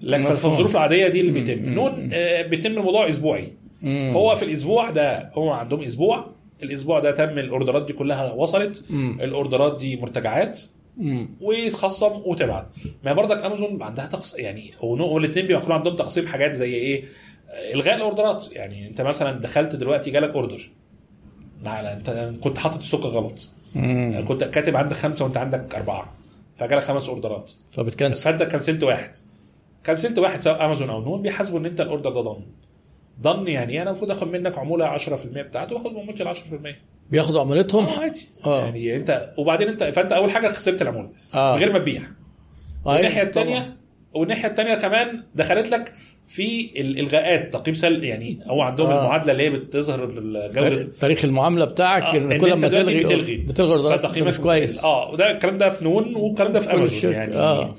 لكن 0.00 0.22
في. 0.22 0.44
الظروف 0.44 0.76
العادية 0.76 1.08
دي 1.08 1.20
اللي 1.20 1.32
بيتم 1.32 1.68
نون 1.68 2.08
بيتم 2.48 2.70
الموضوع 2.70 3.08
أسبوعي. 3.08 3.48
فهو 3.82 4.34
في 4.34 4.44
الأسبوع 4.44 4.90
ده 4.90 5.30
هم 5.36 5.48
عندهم 5.48 5.80
أسبوع 5.80 6.26
الأسبوع 6.62 6.98
ده 6.98 7.10
تم 7.10 7.38
الأوردرات 7.38 7.86
دي 7.86 7.92
كلها 7.92 8.32
وصلت. 8.32 8.84
الأوردرات 9.20 9.80
دي 9.80 9.96
مرتجعات. 9.96 10.60
ويتخصم 11.40 12.22
وتبعت. 12.24 12.68
ما 13.04 13.12
برضك 13.12 13.44
أمازون 13.44 13.82
عندها 13.82 14.06
تقص 14.06 14.38
يعني 14.38 14.70
هو 14.80 15.18
الاثنين 15.18 15.62
عندهم 15.72 15.96
تقسيم 15.96 16.26
حاجات 16.26 16.52
زي 16.52 16.74
إيه؟ 16.74 17.04
إلغاء 17.74 17.94
الأوردرات. 17.94 18.52
يعني 18.52 18.88
أنت 18.88 19.00
مثلا 19.00 19.40
دخلت 19.40 19.76
دلوقتي 19.76 20.10
جالك 20.10 20.30
أوردر. 20.34 20.70
لا 21.64 21.92
أنت 21.96 22.32
كنت 22.42 22.58
حاطط 22.58 22.76
السكر 22.76 23.08
غلط. 23.08 23.48
مم. 23.74 24.24
كنت 24.28 24.44
كاتب 24.44 24.76
عندك 24.76 24.96
خمسة 24.96 25.24
وأنت 25.24 25.36
عندك 25.36 25.74
أربعة. 25.74 26.12
فجالك 26.56 26.82
خمس 26.82 27.08
أوردرات. 27.08 27.52
فبتكنسل. 27.70 28.22
فأنت 28.22 28.42
كنسلت 28.42 28.84
واحد. 28.84 29.10
كنسلت 29.86 30.18
واحد 30.18 30.40
سواء 30.40 30.64
أمازون 30.64 30.90
أو 30.90 31.02
نون 31.02 31.22
بيحاسبوا 31.22 31.58
إن 31.58 31.66
أنت 31.66 31.80
الأوردر 31.80 32.10
ده 32.10 32.20
ضن. 32.20 32.42
ضن 33.20 33.48
يعني 33.48 33.82
أنا 33.82 33.90
المفروض 33.90 34.10
آخد 34.10 34.28
منك 34.28 34.58
عمولة 34.58 34.86
10% 34.86 35.42
بتاعته 35.42 35.74
وآخد 35.74 35.92
من 35.92 36.08
ال 36.20 36.28
10% 36.28 36.76
بياخدوا 37.12 37.40
عملتهم 37.40 37.84
آه 37.86 38.00
عادي 38.00 38.28
آه. 38.46 38.64
يعني 38.64 38.96
انت 38.96 39.26
وبعدين 39.38 39.68
انت 39.68 39.84
فانت 39.84 40.12
اول 40.12 40.30
حاجة 40.30 40.48
خسرت 40.48 40.82
العمولة 40.82 41.08
آه 41.34 41.54
من 41.54 41.58
غير 41.60 41.72
ما 41.72 41.78
تبيع 41.78 42.00
أيوة، 42.00 42.96
والناحية. 42.96 43.22
الثانية 43.22 43.76
والناحية 44.14 44.48
الثانية 44.48 44.74
كمان 44.74 45.22
دخلت 45.34 45.68
لك 45.70 45.92
في 46.24 46.70
الالغاءات 46.80 47.52
تقييم 47.52 47.74
سل 47.74 48.04
يعني 48.04 48.38
هو 48.46 48.60
عندهم 48.62 48.86
آه. 48.86 48.92
آه. 48.94 49.02
المعادلة 49.04 49.32
اللي 49.32 49.42
هي 49.42 49.50
بتظهر 49.50 50.06
جوده 50.54 50.88
تاريخ 51.00 51.24
المعاملة 51.24 51.64
بتاعك 51.64 52.02
آه، 52.02 52.16
إن 52.18 52.38
كل 52.38 52.52
ما 52.54 52.68
تلغي 52.68 53.04
بتلغي. 53.04 53.36
بتلغي 53.36 53.98
فتقييمك 53.98 54.28
مش 54.28 54.38
كويس 54.40 54.84
آه 54.84 55.10
وده 55.12 55.30
الكلام 55.30 55.58
ده 55.58 55.68
في 55.68 55.84
نون 55.84 56.14
والكلام 56.16 56.52
ده 56.52 56.60
في 56.60 56.74
أمازون. 56.74 57.12
يعني 57.12 57.34
آه. 57.36 57.74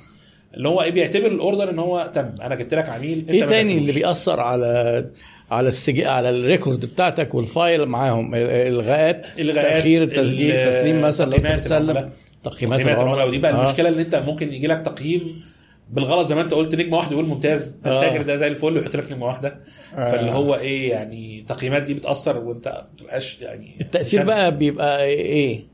اللي 0.53 0.67
هو 0.67 0.81
إيه 0.81 0.91
بيعتبر 0.91 1.27
ال 1.27 1.34
order 1.34 1.69
إن 1.69 1.79
هو 1.79 2.11
تم 2.13 2.35
أنا 2.41 2.55
جبت 2.55 2.73
لك 2.73 2.89
عميل 2.89 3.19
أنت 3.19 3.29
إيه 3.29 3.43
تاني 3.45 3.77
اللي. 3.77 3.91
بيأثر 3.91 4.39
على 4.39 5.05
على 5.53 5.67
السجل 5.67 6.07
على 6.07 6.29
ال 6.29 6.37
record 6.37 6.85
بتاعتك 6.85 7.35
وال 7.35 7.52
file 7.52 7.85
معاهم 7.85 8.31
الغاءات 8.35 9.25
تأخير 9.37 10.03
التسجيل 10.03 10.51
ال- 10.55 10.71
تسليم 10.71 11.01
مثلا 11.01 11.25
لو 11.29 11.31
انت 11.37 11.41
تقييمات 11.45 11.59
بتسلم 11.59 11.89
العملاء. 11.89 12.09
تقييمات 12.43 12.79
العملاء 12.81 13.27
ودي 13.27 13.37
بقى 13.37 13.51
آه. 13.53 13.63
المشكلة 13.63 13.89
إن 13.89 13.99
أنت 13.99 14.15
ممكن 14.15 14.53
يجي 14.53 14.67
لك 14.67 14.79
تقييم 14.79 15.41
بالغلط 15.91 16.27
زي 16.27 16.35
ما 16.35 16.41
أنت 16.41 16.53
قلت 16.53 16.75
نجمة 16.75 16.97
واحدة 16.97 17.11
يقول 17.11 17.25
ممتاز 17.25 17.75
آه. 17.85 18.03
التاجر 18.03 18.21
ده 18.21 18.35
زي 18.35 18.47
الفل 18.47 18.77
ويحط 18.77 18.95
لك 18.95 19.11
نجمة 19.11 19.25
واحدة 19.25 19.55
آه. 19.95 20.11
فاللي 20.11 20.31
هو 20.31 20.55
إيه 20.55 20.89
يعني 20.89 21.39
التقييمات 21.39 21.83
دي 21.83 21.93
بتأثر 21.93 22.37
وأنت 22.37 22.67
ما 22.67 22.85
بتبقاش 22.95 23.41
يعني 23.41 23.75
التأثير 23.81 24.19
كان- 24.19 24.27
بقى 24.27 24.57
بيبقى 24.57 25.05
إيه؟ 25.05 25.72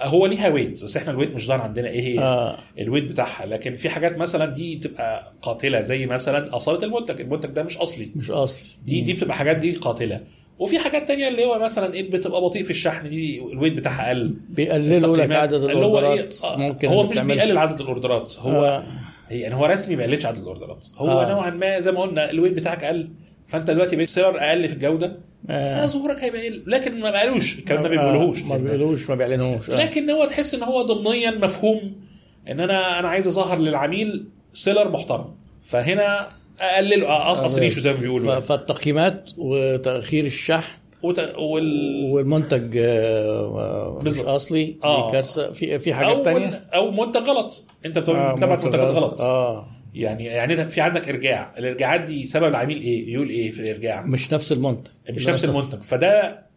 هو 0.00 0.26
ليها 0.26 0.48
weight 0.48 0.84
بس 0.84 0.96
إحنا 0.96 1.10
ال 1.10 1.13
weight 1.13 1.34
مش 1.34 1.46
ظاهر 1.46 1.62
عندنا 1.62 1.88
إيه 1.88 2.00
هي 2.00 2.18
آه 2.18 2.58
ال 2.78 2.82
weight 2.82 3.04
بتاعها 3.04 3.46
لكن 3.46 3.74
في 3.74 3.88
حاجات 3.88 4.18
مثلا 4.18 4.46
دي 4.46 4.76
بتبقى 4.76 5.32
قاتلة 5.42 5.80
زي 5.80 6.06
مثلا 6.06 6.56
أصالة 6.56 6.84
المنتج 6.84 7.20
المنتج 7.20 7.48
ده 7.48 7.62
مش 7.62 7.78
أصلي 7.78 8.10
مش 8.16 8.30
أصلي 8.30 8.68
دي 8.84 9.00
دي 9.00 9.14
بتبقى 9.14 9.36
حاجات 9.36 9.56
دي 9.56 9.72
قاتلة 9.72 10.20
وفي 10.58 10.78
حاجات 10.78 11.08
تانية 11.08 11.28
اللي 11.28 11.44
هو 11.44 11.58
مثلا 11.58 11.94
إيه 11.94 12.10
بتبقى 12.10 12.40
بطيء 12.40 12.62
في 12.62 12.70
الشحن 12.70 13.08
دي 13.08 13.42
ال 13.52 13.55
weight 13.55 13.72
بتاعها 13.72 14.08
قل 14.08 14.34
بيقللوا 14.48 15.16
لك 15.16 15.32
عدد 15.32 15.52
اللي 15.54 15.74
هو 15.86 15.98
الأوردرات 15.98 16.38
إيه؟ 16.44 16.50
آه، 16.50 16.56
ممكن 16.56 16.88
هو 16.88 17.02
مش. 17.02 17.18
بيقلل 17.18 17.58
عدد 17.58 17.80
الأوردرات 17.80 18.38
هو 18.38 18.64
آه. 18.64 18.84
يعني 19.34 19.54
هو 19.54 19.66
رسمي 19.66 19.96
ما 19.96 20.02
قللش 20.04 20.26
عدد 20.26 20.38
الأوردرات 20.38 20.88
هو 20.96 21.08
آه. 21.08 21.26
آه. 21.26 21.30
نوعا 21.30 21.50
ما 21.50 21.80
زي 21.80 21.92
ما 21.92 22.00
قلنا 22.00 22.30
ال 22.30 22.33
weight 22.33 22.52
بتاعك 22.52 22.84
قل 22.84 23.10
فأنت 23.46 23.70
دلوقتي 23.70 23.96
بقيت 23.96 24.10
seller 24.10 24.40
أقل 24.40 24.68
في 24.68 24.74
الجودة 24.74 25.06
آه. 25.06 25.27
فظهورك 25.48 26.24
هيبقى 26.24 26.48
قل 26.48 26.62
لكن 26.66 27.00
ما 27.00 27.18
قالوش 27.18 27.58
الكلام 27.58 27.82
ده 27.82 27.88
ما 27.88 27.94
آه، 27.94 27.98
بيقولوهوش 27.98 28.42
ما 28.42 28.56
بيقولوش 28.56 29.10
ما 29.10 29.14
بيعلنوش. 29.14 29.70
آه. 29.70 29.76
لكن 29.76 30.10
هو 30.10 30.24
تحس 30.24 30.54
إن 30.54 30.62
هو 30.62 30.82
ضمنيا 30.82 31.30
مفهوم 31.30 31.92
إن 32.48 32.60
أنا 32.60 32.98
أنا 32.98 33.08
عايز 33.08 33.26
أظهر 33.26 33.58
للعميل 33.58 34.24
seller 34.52 34.88
محترم. 34.88 35.34
فهنا 35.62 36.28
أقلل 36.60 37.04
اقصقص 37.04 37.56
آه. 37.56 37.60
ريشه 37.60 37.80
زي 37.80 37.92
ما 37.92 38.00
بيقولوا 38.00 38.40
فالتقييمات 38.40 39.30
وتأخير 39.38 40.24
الشحن 40.24 40.78
وت... 41.02 41.18
وال... 41.38 42.02
والمنتج 42.12 42.76
آه، 42.76 43.98
مش. 44.04 44.18
أصلي 44.18 44.76
آه. 44.84 45.12
كارثة؟ 45.12 45.52
في 45.52 45.78
في 45.78 45.94
حاجات 45.94 46.24
تانية؟ 46.24 46.60
أو 46.74 46.90
منتج 46.90 47.28
غلط. 47.28 47.64
أنت 47.86 47.96
آه، 47.96 48.00
بتبعت 48.32 48.42
منتج 48.64 48.64
منتجات 48.66 48.90
غلط. 48.90 49.20
آه. 49.20 49.66
يعني 49.94 50.24
يعني 50.24 50.68
في 50.68 50.80
عندك 50.80 51.08
ارجاع 51.08 51.54
الارجاعات 51.58 52.00
دي 52.00 52.26
سبب 52.26 52.48
العميل 52.48 52.80
إيه؟ 52.82 53.12
يقول 53.14 53.28
إيه 53.28 53.50
في 53.50 53.60
الارجاع؟ 53.60 54.02
مش 54.02 54.32
نفس 54.32 54.52
المنتج. 54.52 54.90
مش 55.10 55.28
نفس 55.28 55.44
المنتج. 55.44 55.82
فده 55.82 56.48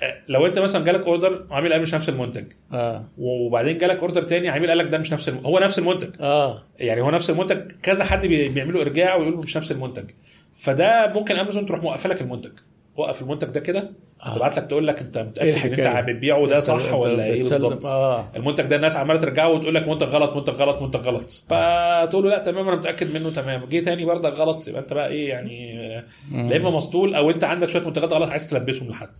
آه، 0.00 0.14
لو 0.28 0.46
انت 0.46 0.58
مثلا 0.58 0.84
جالك 0.84 1.06
order 1.06 1.46
عميل 1.50 1.72
قال 1.72 1.82
مش 1.82 1.94
نفس 1.94 2.08
المنتج. 2.08 2.44
آه. 2.72 3.08
وبعدين 3.18 3.78
جالك 3.78 4.00
order 4.00 4.22
تاني 4.22 4.48
عميل 4.48 4.68
قال 4.68 4.78
لك 4.78 4.86
ده 4.86 4.98
مش 4.98 5.12
نفس 5.12 5.28
الم... 5.28 5.38
هو 5.38 5.58
نفس 5.58 5.78
المنتج. 5.78 6.10
آه. 6.20 6.64
يعني 6.78 7.00
هو 7.00 7.10
نفس 7.10 7.30
المنتج. 7.30 7.72
كذا 7.82 8.04
حد 8.04 8.26
بي- 8.26 8.48
بيعملوا 8.48 8.82
ارجاع 8.82 9.14
ويقولوا 9.14 9.42
مش 9.42 9.56
نفس 9.56 9.72
المنتج. 9.72 10.10
فده 10.54 11.12
ممكن 11.14 11.36
امازون 11.36 11.66
تروح 11.66 11.82
موقفة 11.82 12.08
لك 12.08 12.20
المنتج. 12.22 12.52
وقف 12.96 13.22
المنتج 13.22 13.48
ده 13.48 13.60
كده. 13.60 13.90
تبعت 14.36 14.58
لك 14.58 14.64
تقول 14.64 14.86
لك 14.86 14.98
انت 15.00 15.18
متأكد 15.18 15.48
إن 15.48 15.54
أنت 15.70 15.78
الحكاية؟ 15.78 16.00
بتبيعه 16.00 16.46
ده 16.46 16.60
أنت- 16.60 16.64
صح 16.64 16.92
ولا 16.94 17.24
إيه 17.24 17.36
بالظبط؟ 17.42 17.86
آه. 17.86 18.24
المنتج 18.36 18.64
ده 18.64 18.76
الناس 18.76 18.96
عمالة 18.96 19.20
ترجعه 19.20 19.48
وتقول 19.48 19.74
لك 19.74 19.88
منتج 19.88 20.06
غلط 20.06 20.36
منتج 20.36 20.52
غلط 20.54 20.82
منتج 20.82 21.00
غلط. 21.00 21.42
فتقول 21.48 22.24
له 22.24 22.30
لا 22.30 22.38
تمام 22.38 22.68
أنا 22.68 22.76
متأكد 22.76 23.14
منه 23.14 23.30
تمام. 23.30 23.64
جه 23.70 23.80
تاني 23.80 24.04
برضك 24.04 24.32
غلط 24.32 24.68
يبقى 24.68 24.80
أنت 24.80 24.92
بقى 24.92 25.08
إيه 25.08 25.28
يعني 25.28 25.78
آه، 25.80 26.04
لا 26.32 26.56
إما 26.56 26.70
مسطول 26.70 27.14
أو 27.14 27.30
أنت 27.30 27.44
عندك 27.44 27.68
شوية 27.68 27.82
منتجات 27.86 28.12
غلط 28.12 28.30
عايز 28.30 28.50
تلبسهم 28.50 28.88
لحد. 28.88 29.10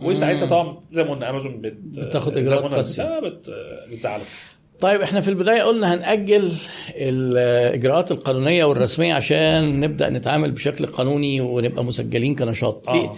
وساعتها 0.00 0.46
طبعا 0.46 0.76
زي 0.92 1.04
ما 1.04 1.10
قلنا 1.10 1.30
أمازون 1.30 1.60
بت 1.60 1.76
بتاخد 1.98 2.38
قاسية. 2.38 3.02
لا، 3.02 3.20
بت 3.20 3.50
بتزعلك. 3.88 4.22
طيب 4.80 5.00
إحنا 5.00 5.20
في 5.20 5.28
البداية 5.28 5.62
قلنا 5.62 5.94
هنأجل 5.94 6.52
الإجراءات 6.96 8.10
القانونية 8.12 8.64
والرسمية 8.64 9.14
عشان 9.14 9.80
نبدأ 9.80 10.10
نتعامل 10.10 10.50
بشكل 10.50 10.86
قانوني 10.86 11.40
ونبقى 11.40 11.84
مسجلين 11.84 12.34
كنشاط. 12.34 12.88
آه. 12.88 13.16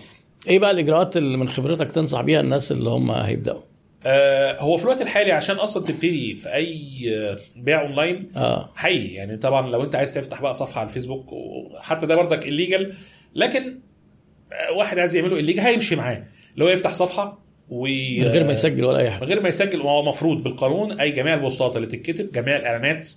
إيه 0.49 0.59
بقى 0.59 0.71
الإجراءات 0.71 1.17
اللي 1.17 1.37
من 1.37 1.49
خبرتك 1.49 1.93
تنصح 1.93 2.21
بيها 2.21 2.41
الناس 2.41 2.73
اللي 2.73 2.91
هم 2.91 3.11
هيبدأوا؟ 3.11 3.61
آه، 4.07 4.61
هو 4.61 4.77
في 4.77 4.85
الوقت 4.85 5.03
الحالي 5.03 5.33
عشان 5.33 5.57
أصلا 5.57 5.85
تبتدي 5.85 6.35
في 6.35 6.55
أي 6.55 6.81
آه، 7.17 7.39
بيع 7.57 7.83
أونلاين 7.83 8.31
آه. 8.37 8.71
حقيقي. 8.77 9.15
يعني 9.15 9.37
طبعا 9.37 9.71
لو 9.71 9.83
أنت 9.83 9.95
عايز 9.95 10.15
تفتح 10.15 10.43
بقى 10.43 10.55
صفحة 10.55 10.81
على 10.81 10.89
الفيسبوك 10.89 11.33
وحتى 11.33 12.07
ده 12.07 12.15
برضك 12.17 12.49
الليجل 12.49 12.93
لكن 13.35 13.79
آه، 14.53 14.73
واحد 14.73 14.99
عايز 14.99 15.17
يعمله 15.17 15.39
الليجل 15.39 15.61
هيمشي 15.61 15.97
معاه. 15.97 16.25
هو 16.63 16.69
يفتح 16.69 16.93
صفحة 16.93 17.45
و 17.69 17.87
من 18.19 18.25
غير 18.25 18.45
ما 18.45 18.53
يسجل 18.53 18.85
ولا 18.85 18.99
أي 18.99 19.05
من 19.05 19.11
حاجة 19.11 19.25
غير 19.25 19.41
ما 19.43 19.49
يسجل 19.49 19.81
هو 19.81 20.05
مفروض 20.05 20.43
بالقانون 20.43 21.01
أي 21.01 21.11
جميع 21.11 21.35
البوستات 21.35 21.77
اللي 21.77 21.87
تتكتب 21.87 22.33
جميع 22.33 22.57
الإعلانات 22.57 23.09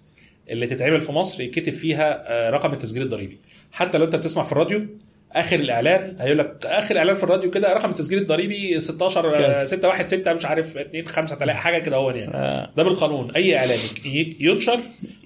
اللي 0.49 0.67
تتعمل 0.67 1.01
في 1.01 1.11
مصر 1.11 1.41
يتكتب 1.41 1.73
فيها 1.73 2.31
آه، 2.31 2.49
رقم 2.49 2.73
التسجيل 2.73 3.03
الضريبي. 3.03 3.39
حتى 3.71 3.97
لو 3.97 4.05
أنت 4.05 4.15
بتسمع 4.15 4.43
في 4.43 4.51
الراديو 4.51 4.85
آخر 5.33 5.55
الإعلان 5.59 6.15
هيقول 6.19 6.37
لك 6.37 6.65
آخر 6.65 6.97
إعلان 6.97 7.15
في 7.15 7.23
الراديو 7.23 7.51
كده 7.51 7.73
رقم 7.73 7.89
التسجيل 7.89 8.19
الضريبي 8.19 8.79
16 8.79 9.33
كذا. 9.33 9.65
616 9.65 10.35
مش 10.35 10.45
عارف 10.45 10.77
2 10.77 11.07
5 11.07 11.35
3 11.35 11.53
حاجة 11.59 11.77
كده 11.79 11.95
هو 11.95 12.09
يعني. 12.11 12.33
آه. 12.33 12.69
ده 12.77 12.83
بالقانون. 12.83 13.31
أي 13.31 13.57
إعلان 13.57 13.79
ينشر 14.39 14.79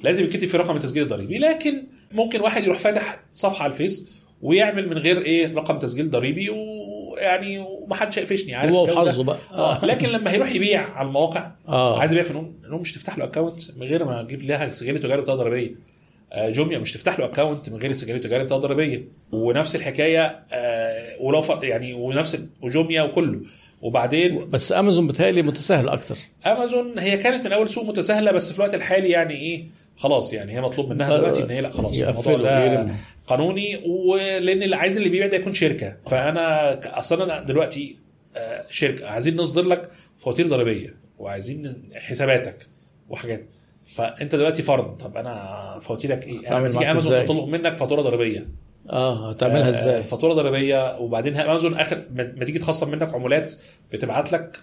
لازم 0.04 0.24
يتكتب 0.24 0.48
فيه 0.48 0.58
رقم 0.58 0.76
التسجيل 0.76 1.04
الضريبي. 1.04 1.38
لكن 1.38 1.84
ممكن 2.12 2.42
واحد 2.42 2.64
يروح 2.64 2.78
فاتح 2.78 3.20
صفحة 3.36 3.64
على 3.64 3.72
الفيس 3.72 4.10
ويعمل 4.42 4.90
من 4.90 4.98
غير 4.98 5.22
إيه 5.22 5.54
رقم 5.56 5.76
تسجيل 5.80 6.10
ضريبي 6.10 6.50
ويعني 6.50 7.60
ومحدش 7.60 8.20
هيقفشني 8.20 8.56
عارف 8.56 8.74
هو؟ 8.74 8.84
وحظه 8.84 9.24
بقى. 9.24 9.38
آه. 9.54 9.86
لكن 9.86 10.10
لما 10.10 10.32
هيروح 10.32 10.56
يبيع 10.56 10.82
على 10.96 11.08
المواقع 11.08 11.52
آه. 11.68 12.00
عايز 12.00 12.12
يبيع 12.12 12.24
في 12.24 12.34
نون 12.34 12.82
مش 12.82 12.94
تفتح 12.94 13.18
له 13.18 13.24
account 13.24 13.78
من 13.78 13.88
غير 13.88 14.06
ما 14.06 14.24
تجيب 14.24 14.42
لها 14.42 14.70
سجل 14.72 15.00
تجاري 15.00 15.22
بطاقه 15.22 15.38
ضريبية. 15.38 15.68
آه، 15.68 15.91
جوميا 16.36 16.80
مش 16.80 16.94
تفتح 16.94 17.20
له 17.20 17.26
account 17.26 17.70
من 17.70 17.78
غير 17.78 17.94
سجل 17.94 18.22
تجاري 18.22 18.44
بطاقة 18.44 18.60
ضريبية. 18.60 19.04
ونفس 19.32 19.76
الحكاية 19.76 20.40
آه، 20.52 21.16
ولو 21.22 21.42
يعني 21.64 21.94
ونفس 21.94 22.40
وجوميا 22.62 23.02
وكله. 23.02 23.40
وبعدين 23.82 24.50
بس 24.50 24.72
امازون 24.72 25.08
بتهيألي 25.08 25.42
متساهل 25.42 25.90
أكتر. 25.90 26.18
امازون 26.46 27.00
هي 27.00 27.18
كانت 27.18 27.46
من 27.48 27.52
أول 27.54 27.70
سوق 27.70 27.86
متساهله 27.86 28.32
بس 28.32 28.52
في 28.52 28.58
الوقت 28.60 28.74
الحالي 28.74 29.10
يعني 29.10 29.34
إيه 29.34 29.66
خلاص 29.98 30.34
يعني 30.34 30.52
هي 30.54 30.62
مطلوب 30.62 30.90
منها 30.94 31.10
بل- 31.10 31.18
دلوقتي 31.18 31.44
إن 31.44 31.50
هي 31.50 31.62
لأ 31.62 31.70
خلاص 31.70 32.02
الموضوع 32.02 32.36
ده. 32.38 32.88
قانوني. 33.28 33.78
ولأن 33.86 34.64
اللي 34.64 34.76
عايز 34.76 34.98
اللي 34.98 35.10
بيبيع 35.10 35.28
ده 35.28 35.38
يكون 35.38 35.54
شركة. 35.54 35.96
فأنا 36.08 36.80
أصلا 37.00 37.24
أنا 37.24 37.42
دلوقتي 37.42 37.96
آه، 38.36 38.66
شركة 38.70 39.08
عايزين 39.10 39.36
نصدر 39.36 39.64
لك 39.64 39.90
فواتير 40.18 40.48
ضريبية 40.48 40.96
وعايزين 41.20 41.84
حساباتك 41.96 42.68
وحاجات. 43.10 43.46
فأنت 43.86 44.36
دلوقتي 44.36 44.64
فرد 44.64 44.98
طب 44.98 45.18
أنا 45.18 45.80
فواتيرك 45.82 46.28
إيه؟ 46.28 46.42
تعمل 46.42 46.62
أنا 46.62 46.70
تيجي 46.70 46.92
أمازون؟ 46.92 47.26
تطلب 47.26 47.48
منك 47.48 47.78
فاتورة 47.78 48.02
ضريبية 48.02 48.50
آه 48.90 49.30
هتعملها 49.30 49.68
آه، 49.68 49.82
إزاي 49.82 50.04
فاتورة 50.04 50.34
ضريبية 50.34 51.00
وبعدين 51.00 51.38
أمازون 51.38 51.74
آخر 51.74 52.02
ما 52.12 52.46
تيجي 52.46 52.60
تخصم 52.60 52.92
منك 52.92 53.14
عمولات 53.14 53.54
بتبعت 53.92 54.32
لك 54.32 54.58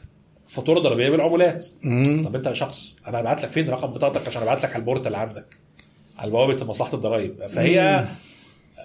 فاتورة 0.49 0.79
ضريبية 0.81 1.11
بالعمولات 1.11 1.67
مم. 1.83 2.23
طب 2.25 2.37
أنت 2.37 2.53
شخص 2.53 2.97
أنا 3.07 3.21
هبعت 3.21 3.43
لك 3.43 3.49
فين 3.49 3.71
رقم 3.71 3.89
بطاقتك 3.89 4.27
عشان 4.27 4.43
أبعت 4.43 4.63
لك 4.63 4.71
على 4.71 4.81
ال 4.81 4.85
portal 4.85 5.07
اللي 5.07 5.19
عندك 5.19 5.57
على 6.19 6.31
بوابه 6.31 6.65
مصلحه 6.67 6.95
الضرايب 6.95 7.47
فهي 7.47 8.07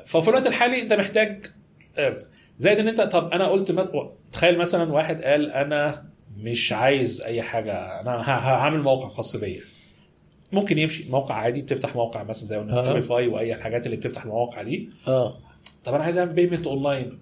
ففي 0.06 0.28
الوقت 0.30 0.48
الحالي 0.48 0.82
أنت 0.82 0.94
محتاج 0.94 1.46
آه، 1.98 2.16
زائد 2.58 2.80
إن 2.80 2.88
أنت 2.88 3.02
طب 3.02 3.32
أنا 3.32 3.48
قلت 3.48 3.90
تخيل 4.32 4.58
مثلا 4.58 4.94
واحد 4.94 5.22
قال 5.22 5.52
أنا 5.52 6.06
مش 6.38 6.74
عايز 6.74 7.22
أي 7.22 7.42
حاجة 7.42 8.02
أنا 8.02 8.30
هعمل 8.30 8.82
موقع 8.82 9.10
خاص 9.10 9.36
بيا 9.36 9.62
ممكن 10.54 10.78
يمشي. 10.78 11.06
موقع 11.10 11.36
عادي 11.36 11.62
بتفتح 11.62 11.96
موقع 11.96 12.24
مثلا 12.24 12.46
زي 12.46 12.58
آه. 12.58 12.86
شوبيفاي 12.86 13.28
وأي 13.28 13.56
الحاجات 13.56 13.86
اللي 13.86 13.98
بتفتح 13.98 14.24
المواقع 14.24 14.62
دي. 14.62 14.90
آه. 15.08 15.38
طب 15.84 15.94
أنا 15.94 16.04
عايز 16.04 16.18
أعمل 16.18 16.34
payment 16.34 16.68
online 16.68 17.20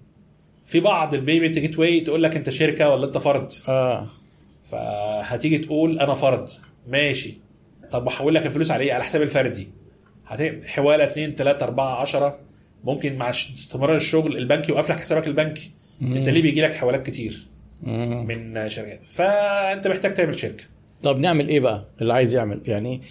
في 0.65 0.79
بعض 0.79 1.13
ال 1.13 1.59
payment 1.59 1.79
gateway 1.79 1.99
تقول 2.01 2.23
لك 2.23 2.35
أنت 2.35 2.49
شركة 2.49 2.89
ولا 2.89 3.05
أنت 3.05 3.17
فرد. 3.17 3.51
آه. 3.67 4.07
فهتيجي 4.63 5.57
تقول 5.57 5.99
أنا 5.99 6.13
فرد. 6.13 6.49
ماشي. 6.87 7.37
طب 7.91 8.05
بحول 8.05 8.35
لك 8.35 8.45
الفلوس 8.45 8.71
على 8.71 8.83
إيه؟ 8.83 8.93
على 8.93 9.03
حساب 9.03 9.21
الفردي. 9.21 9.67
حواله 10.65 11.03
2 11.03 11.35
3 11.35 11.63
4 11.63 12.01
10 12.01 12.39
ممكن 12.83 13.17
مع 13.17 13.29
استمرار 13.29 13.95
الشغل 13.95 14.37
البنك 14.37 14.69
يوقف 14.69 14.91
لك 14.91 14.99
حسابك 14.99 15.27
البنكي 15.27 15.71
أنت 16.01 16.29
ليه 16.29 16.41
بيجي 16.41 16.61
لك 16.61 16.73
حوالات 16.73 17.05
كتير؟ 17.05 17.47
مم. 17.81 18.25
من 18.27 18.69
شركات. 18.69 18.99
فأنت 19.07 19.87
محتاج 19.87 20.13
تعمل 20.13 20.39
شركة. 20.39 20.63
طب 21.03 21.19
نعمل 21.19 21.47
إيه 21.47 21.59
بقى؟ 21.59 21.85
اللي 22.01 22.13
عايز 22.13 22.35
يعمل. 22.35 22.61
يعني 22.65 23.01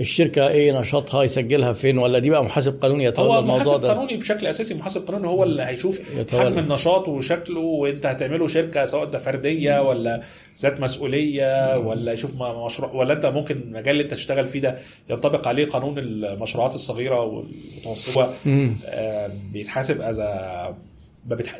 الشركة 0.00 0.48
إيه 0.48 0.80
نشاطها 0.80 1.22
يسجلها 1.22 1.72
فين؟ 1.72 1.98
ولا 1.98 2.18
دي 2.18 2.30
بقى 2.30 2.44
محاسب 2.44 2.82
قانوني 2.82 3.04
يتولى 3.04 3.28
هو 3.28 3.38
الموضوع 3.38 3.62
محاسب 3.62 3.80
ده؟ 3.80 3.88
قانوني 3.88 4.16
بشكل 4.16 4.46
أساسي. 4.46 4.74
محاسب 4.74 5.06
قانوني 5.06 5.26
هو 5.26 5.44
اللي 5.44 5.62
هيشوف 5.62 6.16
يتولى. 6.16 6.44
حجم 6.44 6.58
النشاط 6.58 7.08
وشكله 7.08 7.60
وأنت 7.60 8.06
هتعمله 8.06 8.46
شركة 8.48 8.86
سواء 8.86 9.04
ده 9.04 9.18
فردية 9.18 9.82
ولا 9.82 10.20
ذات 10.60 10.80
مسؤولية 10.80 11.78
ولا 11.78 12.12
يشوف 12.12 12.42
مشروع 12.42 12.92
ولا 12.92 13.12
أنت 13.14 13.26
ممكن 13.26 13.56
المجال 13.56 13.88
اللي 13.90 14.02
أنت 14.02 14.10
تشتغل 14.14 14.46
فيه 14.46 14.60
ده 14.60 14.78
ينطبق 15.10 15.48
عليه 15.48 15.64
قانون 15.66 15.98
المشروعات 15.98 16.74
الصغيرة 16.74 17.24
والمتوسطة. 17.24 18.34
آه، 18.86 19.30
بيتحاسب 19.52 20.00
as 20.00 20.22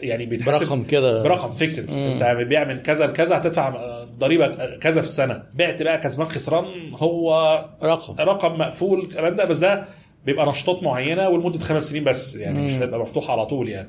يعني 0.03 0.27
بيتحاسب 0.27 0.67
برقم 0.67 0.85
كده. 0.85 1.23
برقم 1.23 1.51
fixed 1.51 1.91
انت 1.97 2.23
بيع 2.49 2.65
من 2.65 2.77
كذا 2.79 3.07
لكذا 3.07 3.37
هتدفع 3.37 3.75
ضريبة 4.05 4.77
كذا 4.77 5.01
في 5.01 5.07
السنة. 5.07 5.43
بعت 5.55 5.83
بقى 5.83 5.99
كسبان 5.99 6.27
خسران 6.27 6.65
هو 6.95 7.35
رقم. 7.83 8.15
رقم 8.21 8.59
مقفول. 8.59 9.01
الكلام 9.01 9.35
ده 9.35 9.45
بس 9.45 9.59
ده 9.59 9.85
بيبقى 10.27 10.47
نشاطات 10.49 10.83
معينة 10.83 11.29
ولمدة 11.29 11.59
خمس 11.59 11.89
سنين 11.89 12.05
بس 12.05 12.37
يعني 12.37 12.63
مش 12.63 12.73
مم. 12.73 12.79
هيبقى 12.81 13.01
مفتوح 13.01 13.31
على 13.31 13.47
طول 13.47 13.69
يعني. 13.69 13.89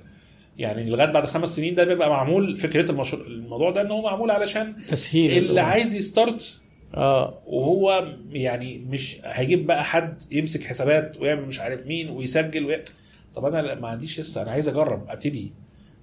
يعني 0.57 0.85
لغاية 0.89 1.07
بعد 1.11 1.25
خمس 1.25 1.55
سنين 1.55 1.75
ده 1.75 1.83
بيبقى 1.83 2.09
معمول 2.09 2.57
فكرة 2.57 2.91
المشروع 2.91 3.27
الموضوع 3.27 3.71
ده 3.71 3.81
إن 3.81 3.91
هو 3.91 4.01
معمول 4.01 4.31
علشان 4.31 4.75
تسهيل 4.89 5.31
اللي 5.37 5.39
الأمور. 5.39 5.59
عايز 5.71 5.95
يستارت 5.95 6.59
آه. 6.95 7.41
وهو 7.45 8.05
يعني 8.31 8.85
مش 8.89 9.17
هيجيب 9.23 9.67
بقى 9.67 9.83
حد 9.83 10.21
يمسك 10.31 10.63
حسابات 10.63 11.17
ويعمل 11.21 11.45
مش 11.45 11.59
عارف 11.59 11.85
مين 11.87 12.09
ويسجل 12.09 12.65
وي... 12.65 12.77
طب 13.35 13.45
أنا 13.45 13.75
ما 13.75 13.87
عنديش 13.87 14.19
لسه 14.19 14.41
أنا 14.41 14.51
عايز 14.51 14.67
أجرب 14.69 15.05
أبتدي. 15.09 15.53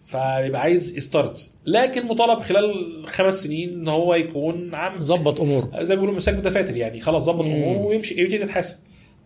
فيبقى 0.05 0.61
عايز 0.61 0.97
ي 0.97 1.06
start 1.06 1.51
لكن 1.67 2.07
مطالب 2.07 2.41
خلال 2.41 3.05
خمس 3.07 3.43
سنين 3.43 3.69
إن 3.71 3.89
هو 3.89 4.15
يكون 4.15 4.75
عام 4.75 5.01
ظبط 5.01 5.41
اموره 5.41 5.71
زي 5.83 5.95
ما 5.95 6.01
بيقولوا 6.01 6.17
مساك 6.17 6.35
دفاتر 6.35 6.77
يعني. 6.77 7.01
خلاص 7.01 7.25
ظبط. 7.25 7.45
اموره 7.45 7.87
ويمشي 7.87 8.21
يبتدي 8.21 8.43
يتحاسب. 8.43 8.77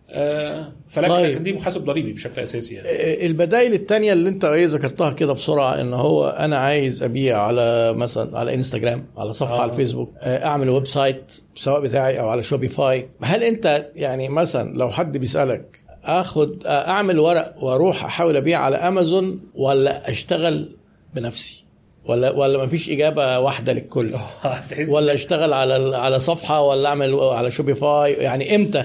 آه 0.09 0.73
فلكن 0.87 1.09
طيب. 1.09 1.43
دي 1.43 1.53
محاسب 1.53 1.85
ضريبي 1.85 2.13
بشكل 2.13 2.41
أساسي 2.41 2.75
يعني. 2.75 2.87
آه، 2.87 3.25
البدائل 3.25 3.73
التانية 3.73 4.13
اللي 4.13 4.29
أنت 4.29 4.45
إيه 4.45 4.65
ذكرتها 4.65 5.11
كده 5.11 5.33
بسرعة 5.33 5.81
إن 5.81 5.93
هو 5.93 6.27
أنا 6.27 6.57
عايز 6.57 7.03
أبيع 7.03 7.41
على 7.41 7.93
مثلا 7.93 8.39
على 8.39 8.53
إنستجرام 8.53 9.05
على 9.17 9.33
صفحة 9.33 9.55
آه. 9.57 9.61
على 9.61 9.71
الفيسبوك 9.71 10.11
آه، 10.19 10.45
أعمل 10.45 10.69
website 10.69 11.33
سواء 11.55 11.81
بتاعي 11.81 12.19
أو 12.19 12.29
على 12.29 12.43
شوبيفاي. 12.43 13.09
هل 13.23 13.43
أنت 13.43 13.89
يعني 13.95 14.29
مثلا 14.29 14.73
لو 14.73 14.89
حد 14.89 15.17
بيسألك 15.17 15.82
آخد 16.05 16.65
آه، 16.65 16.87
أعمل 16.89 17.19
ورق 17.19 17.63
وأروح 17.63 18.05
أحاول 18.05 18.37
أبيع 18.37 18.59
على 18.59 18.75
أمازون 18.75 19.41
ولا 19.55 20.09
أشتغل 20.09 20.69
بنفسي؟ 21.15 21.63
ولا 22.05 22.31
ولا 22.31 22.63
مفيش 22.65 22.89
إجابة 22.89 23.39
واحدة 23.39 23.73
للكل؟ 23.73 24.09
تحس 24.69 24.89
ولا 24.89 25.13
أشتغل 25.13 25.53
على 25.53 25.97
على 25.97 26.19
صفحة 26.19 26.61
ولا 26.61 26.89
أعمل 26.89 27.13
على 27.19 27.51
Shopify 27.51 28.13
يعني 28.13 28.55
إمتى؟ 28.55 28.83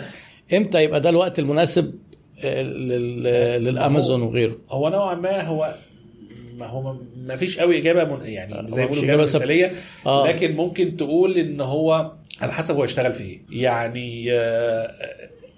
إمتى 0.52 0.84
يبقى 0.84 1.00
ده 1.00 1.08
الوقت 1.08 1.38
المناسب 1.38 1.94
آه، 2.44 2.62
لل- 2.62 3.64
للأمازون 3.64 4.22
وغيره؟ 4.22 4.56
هو 4.70 4.88
نوعا 4.88 5.14
ما 5.14 5.42
هو 5.42 5.74
ما 6.58 6.66
هو 6.66 6.96
ما 7.16 7.36
فيش 7.36 7.58
قوي 7.58 7.78
إجابة 7.78 8.04
من 8.16 8.26
يعني 8.26 8.70
زي 8.70 8.80
ما 8.82 8.86
بيقولوا 8.88 9.04
إجابة. 9.04 9.22
مثالية. 9.22 9.72
آه. 10.06 10.26
لكن 10.28 10.56
ممكن 10.56 10.96
تقول 10.96 11.36
إن 11.38 11.60
هو 11.60 12.12
على 12.40 12.52
حسب 12.52 12.74
هو 12.76 12.84
يشتغل 12.84 13.12
في 13.12 13.22
إيه. 13.24 13.40
يعني 13.50 14.32
آه، 14.32 14.90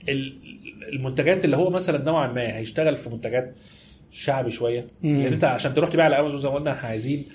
ال- 0.08 0.49
المنتجات 0.88 1.44
اللي 1.44 1.56
هو 1.56 1.70
مثلا 1.70 2.04
نوعا 2.04 2.26
ما 2.26 2.56
هيشتغل 2.56 2.96
في 2.96 3.10
منتجات 3.10 3.56
شعبي 4.10 4.50
شوية. 4.50 4.86
لأن 5.02 5.32
انت 5.32 5.44
عشان 5.44 5.74
تروح 5.74 5.90
تبيع 5.90 6.04
على 6.04 6.20
أمازون 6.20 6.40
زي 6.40 6.48
ما 6.48 6.54
قلنا 6.54 6.72
إحنا 6.72 6.88
عايزين 6.88 7.26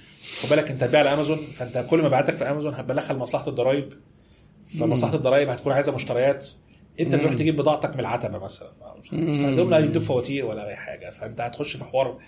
خد 0.42 0.50
بالك 0.50 0.72
انت 0.72 0.84
هتبيع 0.84 1.00
على 1.00 1.14
أمازون 1.14 1.38
فانت 1.38 1.86
كل 1.90 2.04
مبيعاتك 2.04 2.36
في 2.36 2.52
أمازون 2.52 2.74
هتبلغها 2.74 3.14
لمصلحه 3.14 3.48
الضرايب. 3.48 3.94
فمصلحة 4.80 5.16
الضرايب 5.16 5.50
هتكون 5.50 5.74
عايزة 5.74 5.92
مشتريات. 5.92 6.48
انت 7.00 7.16
تروح 7.16 7.34
تجيب 7.34 7.56
بضاعتك 7.56 7.94
من 7.94 8.00
العتبة 8.00 8.38
مثلا. 8.38 8.72
فدول 9.12 9.72
لا 9.72 9.78
يدوك 9.78 10.04
فواتير 10.04 10.46
ولا 10.46 10.68
أي 10.68 10.76
حاجة. 10.76 11.10
فانت 11.10 11.42
هتخش 11.42 11.78
في 11.78 11.84
حوار 11.84 12.20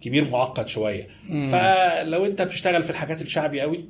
كبير 0.00 0.30
معقد 0.30 0.68
شوية. 0.68 1.08
فلو 1.30 2.26
انت 2.26 2.42
بتشتغل 2.42 2.82
في 2.82 2.90
الحاجات 2.90 3.22
الشعبي 3.22 3.60
قوي 3.60 3.84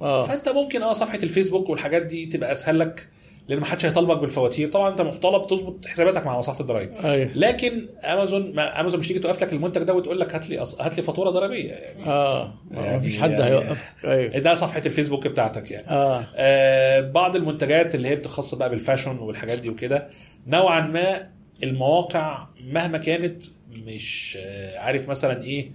آه. 0.00 0.24
فانت 0.24 0.48
ممكن 0.48 0.82
آه 0.82 0.92
صفحة 0.92 1.18
الفيسبوك 1.22 1.68
والحاجات 1.68 2.02
دي 2.02 2.26
تبقى 2.26 2.52
أسهل 2.52 2.78
لك. 2.78 3.08
لأن 3.50 3.58
ما 3.60 3.64
حدش 3.66 3.86
هيطالبك 3.86 4.18
بالفواتير. 4.18 4.68
طبعا 4.68 4.90
أنت 4.90 5.00
مطالب 5.00 5.46
تظبط 5.46 5.86
حساباتك 5.86 6.26
مع 6.26 6.38
مصلحة 6.38 6.60
الضرايب. 6.60 6.92
أيوه. 7.04 7.30
لكن 7.34 7.86
أمازون 8.04 8.54
ما 8.54 8.80
أمازون 8.80 9.00
مش 9.00 9.08
تيجي 9.08 9.20
توقف 9.20 9.42
لك 9.42 9.52
المنتج 9.52 9.82
ده 9.82 9.94
وتقول 9.94 10.20
لك 10.20 10.34
هات 10.34 10.50
لي 10.50 10.58
أص... 10.58 10.80
هات 10.80 10.96
لي 10.96 11.02
فاتورة 11.02 11.30
ضريبية. 11.30 11.72
يعني 11.72 12.06
آه. 12.06 12.54
يعني- 12.70 12.98
مفيش 12.98 13.18
حد 13.18 13.30
يعني- 13.30 13.44
هيوقف. 13.44 13.92
أيوه. 14.04 14.38
ده 14.44 14.54
صفحة 14.54 14.82
الفيسبوك 14.86 15.26
بتاعتك 15.28 15.70
يعني. 15.70 15.88
آه. 15.88 16.26
آه 16.36 17.00
بعض 17.00 17.36
المنتجات 17.36 17.94
اللي 17.94 18.08
هي 18.08 18.16
بتخص 18.16 18.54
بقى 18.54 18.70
بال 18.70 18.81
fashion 18.81 19.18
والحاجات 19.18 19.60
دي 19.60 19.68
وكده 19.68 20.08
نوعا 20.46 20.80
ما 20.80 21.28
المواقع 21.62 22.46
مهما 22.64 22.98
كانت 22.98 23.42
مش 23.86 24.38
آه 24.40 24.78
عارف 24.78 25.08
مثلا 25.08 25.42
إيه 25.42 25.70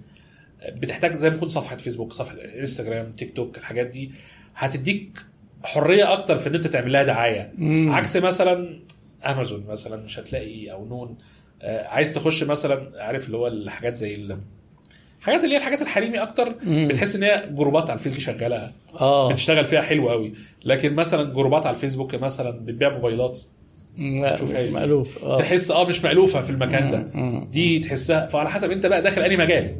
بتحتاج 0.82 1.16
زي 1.16 1.30
ما 1.30 1.36
تكون 1.36 1.48
صفحة 1.50 1.78
فيسبوك 1.78 2.14
صفحة 2.14 2.36
إنستجرام 2.60 3.12
تيك 3.12 3.36
توك 3.36 3.58
الحاجات 3.58 3.88
دي 3.88 4.12
هتديك 4.56 5.20
حرية 5.66 6.14
أكتر 6.14 6.38
في 6.38 6.50
إن 6.50 6.56
أنت 6.56 6.68
تعمل 6.68 6.92
لها 6.92 7.04
دعاية. 7.04 7.52
مم. 7.58 7.92
عكس 7.92 8.18
مثلا 8.18 8.80
أمازون 9.26 9.66
مثلا 9.70 10.04
مش 10.04 10.20
هتلاقي 10.20 10.72
أو 10.72 10.86
نون. 10.86 11.18
آه، 11.62 11.88
عايز 11.88 12.14
تخش 12.14 12.44
مثلا 12.44 12.92
عارف 13.04 13.26
اللي 13.26 13.38
هو 13.38 13.48
الحاجات 13.48 13.94
زي 13.96 14.16
ال- 14.16 14.38
الحاجات 15.20 15.44
اللي 15.44 15.54
هي 15.56 15.58
الحاجات 15.58 15.82
الحريمي 15.82 16.18
أكتر. 16.18 16.56
مم. 16.64 16.88
بتحس 16.88 17.16
إن 17.16 17.24
هي 17.24 17.44
جروبات 17.52 17.90
على 17.90 17.98
الفيسبوك 18.00 18.22
شغالة. 18.22 18.72
آه. 19.02 19.30
بتشتغل 19.32 19.66
فيها 19.66 19.82
حلو 19.82 20.10
قوي 20.10 20.34
لكن 20.66 20.94
مثلا 20.94 21.34
جروبات 21.34 21.66
على 21.66 21.76
الفيسبوك 21.76 22.16
مثلا 22.16 22.52
بتبيع 22.52 22.90
موبايلات. 22.90 23.40
لا 23.98 24.34
مش. 24.44 24.72
مألوف. 24.72 25.24
آه. 25.24 25.38
تحس 25.40 25.72
آه 25.72 25.86
مش 25.88 26.04
مألوفة 26.04 26.42
في 26.42 26.50
المكان 26.50 26.92
ده. 26.92 27.08
مم. 27.14 27.48
دي 27.52 27.80
تحسها 27.80 28.28
فعلى 28.28 28.50
حسب 28.50 28.72
انت 28.72 28.86
بقى 28.86 29.02
داخل 29.02 29.22
انهي 29.22 29.38
مجال. 29.38 29.76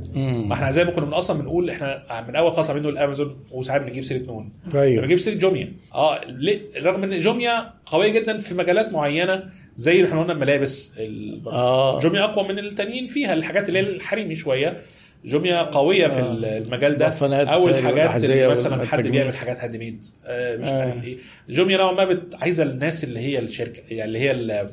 ما 0.48 0.54
إحنا 0.54 0.72
زي 0.72 0.84
ما 0.86 0.92
كنا 0.92 1.06
من 1.06 1.14
أصلا 1.14 1.40
بنقول 1.42 1.70
إحنا 1.70 2.04
من 2.28 2.36
اول 2.36 2.54
خالص 2.54 2.70
عاملين 2.70 2.84
نقول 2.88 2.98
امازون 3.04 3.36
وساعات 3.52 3.82
بنجيب 3.82 4.04
سيرة 4.04 4.24
نون. 4.26 4.50
أيوه. 4.76 5.02
بنجيب 5.02 5.18
سيرة 5.18 5.36
جوميا. 5.36 5.74
آه 5.94 6.20
ليه؟ 6.26 6.62
رغم 6.84 7.04
إن 7.04 7.20
جوميا 7.20 7.74
قوية 7.86 8.10
جدا 8.12 8.38
في 8.38 8.56
مجالات 8.56 8.94
معينة 8.94 9.44
زي 9.76 9.92
اللي 9.96 10.08
إحنا 10.08 10.22
قلنا 10.22 10.34
الملابس 10.34 10.92
ال- 10.98 11.42
آه. 11.48 12.00
جوميا 12.00 12.24
أقوى 12.24 12.48
من 12.48 12.60
التانيين 12.60 13.06
فيها 13.06 13.34
الحاجات 13.34 13.68
اللي 13.68 13.80
هي 13.80 13.84
الحريمي 13.84 14.36
شوية. 14.36 14.78
جوميا 15.26 15.62
قوية 15.62 16.08
في 16.08 16.20
آه. 16.20 16.58
المجال 16.58 16.98
ده 16.98 17.06
برفانات 17.06 17.48
أو 17.48 17.68
الحاجات 17.68 17.90
اللي 17.90 18.02
والأحذية 18.02 18.48
مثلا 18.48 18.86
حد. 18.86 19.08
بيعمل 19.08 19.34
حاجات 19.36 19.60
handmade 19.60 20.04
آه 20.26 20.58
مش 20.58 20.68
آه. 20.68 20.82
عارف 20.82 21.04
إيه 21.04 21.18
جوميا 21.50 21.78
نوعا 21.78 21.92
ما 21.92 22.04
بت... 22.06 22.36
عايزة 22.36 22.64
الناس 22.64 23.04
اللي 23.04 23.20
هي 23.20 23.40
الشركة 23.40 23.82
يعني 23.90 24.04
اللي 24.06 24.20
هي 24.20 24.32
ال... 24.32 24.70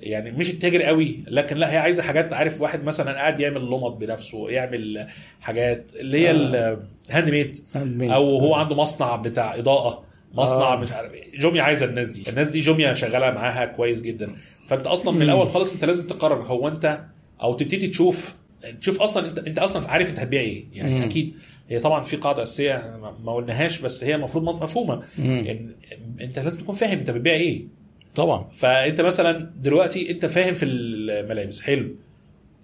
يعني 0.00 0.30
مش 0.30 0.50
التاجر 0.50 0.82
قوي 0.82 1.24
لكن 1.28 1.56
لا 1.56 1.72
هي 1.72 1.76
عايزة 1.78 2.02
حاجات 2.02 2.32
عارف 2.32 2.60
واحد 2.60 2.84
مثلا 2.84 3.12
قاعد 3.12 3.40
يعمل 3.40 3.60
لمض 3.60 3.92
بنفسه 3.92 4.50
يعمل 4.50 5.06
حاجات 5.40 5.92
اللي 5.96 6.18
هي 6.18 6.30
ال 6.30 7.30
handmade. 7.30 7.56
أو 8.10 8.38
هو 8.38 8.54
عنده 8.54 8.74
مصنع 8.76 9.16
بتاع 9.16 9.54
إضاءة 9.54 10.04
مصنع 10.34 10.72
آه. 10.72 10.76
مش 10.76 10.92
عارف 10.92 11.14
إيه 11.14 11.38
جوميا 11.38 11.62
عايزة 11.62 11.86
الناس 11.86 12.08
دي 12.08 12.30
الناس 12.30 12.50
دي 12.50 12.60
جوميا 12.60 12.94
شغالة 12.94 13.30
معاها 13.30 13.64
كويس 13.64 14.00
جدا 14.00 14.30
فأنت 14.68 14.86
أصلا 14.86 15.14
من. 15.14 15.22
الأول 15.22 15.48
خالص 15.48 15.72
أنت 15.72 15.84
لازم 15.84 16.06
تقرر 16.06 16.42
هو 16.42 16.68
أنت 16.68 17.00
أو 17.42 17.54
تبتدي 17.54 17.88
تشوف 17.88 18.34
تشوف 18.80 19.02
أصلا 19.02 19.28
انت 19.28 19.38
أنت 19.38 19.58
أصلا 19.58 19.88
عارف 19.90 20.10
أنت 20.10 20.18
هتبيع 20.18 20.40
إيه. 20.40 20.64
يعني 20.72 20.94
مم. 20.94 21.02
أكيد 21.02 21.34
هي 21.68 21.78
طبعا 21.80 22.02
في 22.02 22.16
قاعدة 22.16 22.42
أساسية 22.42 22.98
ما- 23.24 23.32
قلناهاش 23.32 23.80
بس 23.80 24.04
هي 24.04 24.14
المفروض 24.14 24.62
مفهومة. 24.62 25.02
ان 25.18 25.70
أنت 26.20 26.38
لازم 26.38 26.58
تكون 26.58 26.74
فاهم 26.74 26.98
أنت 26.98 27.10
بتبيع 27.10 27.32
إيه. 27.32 27.64
طبعا. 28.14 28.48
فأنت 28.52 29.00
مثلا 29.00 29.50
دلوقتي 29.56 30.10
أنت 30.10 30.26
فاهم 30.26 30.54
في 30.54 30.64
الملابس. 30.64 31.60
حلو. 31.62 31.94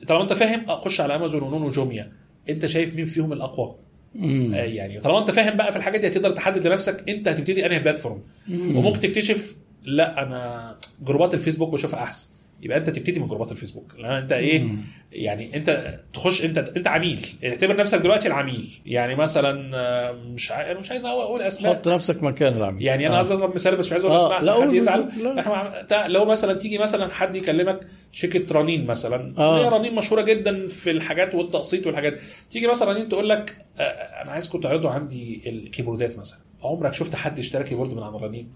طالما 0.08 0.22
أنت 0.22 0.32
فاهم 0.32 0.64
آه، 0.70 0.78
خش 0.80 1.00
على 1.00 1.16
أمازون 1.16 1.42
ونون 1.42 1.62
وجوميا. 1.62 2.12
أنت 2.50 2.66
شايف 2.66 2.96
مين 2.96 3.04
فيهم 3.04 3.32
الأقوى؟ 3.32 3.74
مم. 4.14 4.54
آه، 4.54 4.58
يعني 4.58 5.00
طالما 5.00 5.18
أنت 5.18 5.30
فاهم 5.30 5.56
بقى 5.56 5.72
في 5.72 5.78
الحاجات 5.78 6.00
دي 6.00 6.06
هتقدر 6.06 6.30
تحدد 6.30 6.66
لنفسك 6.66 7.08
أنت 7.08 7.28
هتبتدي 7.28 7.66
أنهي 7.66 7.78
بلاتفورم. 7.78 8.22
مم. 8.48 8.76
وممكن 8.76 9.00
تكتشف 9.00 9.54
لا 9.84 10.22
أنا 10.22 10.76
جروبات 11.02 11.34
الفيسبوك 11.34 11.70
بشوفها 11.72 12.02
أحسن. 12.02 12.28
يبقى 12.62 12.78
انت 12.78 12.90
تبتدي 12.90 13.20
من 13.20 13.26
جروبات 13.26 13.52
الفيسبوك 13.52 13.94
لأن 13.98 14.12
انت 14.12 14.32
إيه 14.32 14.62
مم. 14.62 14.78
يعني 15.12 15.56
انت 15.56 15.98
تخش 16.12 16.44
انت 16.44 16.58
انت 16.58 16.88
عميل 16.88 17.26
اعتبر 17.44 17.76
نفسك 17.76 17.98
دلوقتي 17.98 18.28
العميل 18.28 18.68
يعني 18.86 19.14
مثلا 19.14 19.70
آه، 19.74 20.12
مش. 20.12 20.52
أنا 20.52 20.80
مش 20.80 20.90
عايز 20.90 21.04
أقول 21.04 21.42
أسماء 21.42 21.74
حط 21.74 21.88
نفسك 21.88 22.22
مكان 22.22 22.56
العميل 22.56 22.82
يعني 22.82 23.06
أنا 23.06 23.14
آه. 23.14 23.16
عايز 23.16 23.32
أضرب 23.32 23.54
مثال 23.54 23.76
بس 23.76 23.86
مش 23.86 23.92
عايز 23.92 24.04
أقول 24.04 24.16
آه، 24.16 24.38
أسماء 24.38 24.54
عشان 24.54 24.68
حد 24.68 24.74
يزعل 24.74 25.08
لا. 25.22 25.40
إحنا 25.40 26.08
لو 26.08 26.24
مثلا 26.24 26.52
تيجي 26.52 26.78
مثلا 26.78 27.08
حد 27.08 27.34
يكلمك 27.34 27.80
شركة 28.12 28.54
رنين 28.54 28.86
مثلا 28.86 29.34
آه. 29.38 29.58
هي 29.64 29.68
رنين 29.68 29.94
مشهورة 29.94 30.22
جدا 30.22 30.66
في 30.66 30.90
الحاجات 30.90 31.34
والتقسيط 31.34 31.86
والحاجات 31.86 32.18
تيجي 32.50 32.66
مثلا 32.66 32.92
رنين 32.92 33.08
تقول 33.08 33.28
لك 33.28 33.56
آه، 33.78 33.82
أنا 34.22 34.30
عايزكم 34.30 34.60
تعرضوا 34.60 34.90
عندي 34.90 35.42
ال 35.46 35.53
keyboardات 35.53 36.18
مثلا 36.18 36.38
عمرك 36.62 36.94
شفت 36.94 37.14
حد 37.14 37.38
اشترى 37.38 37.64
keyboard 37.64 37.94
من 37.94 38.02
عند 38.02 38.16
رنين 38.16 38.48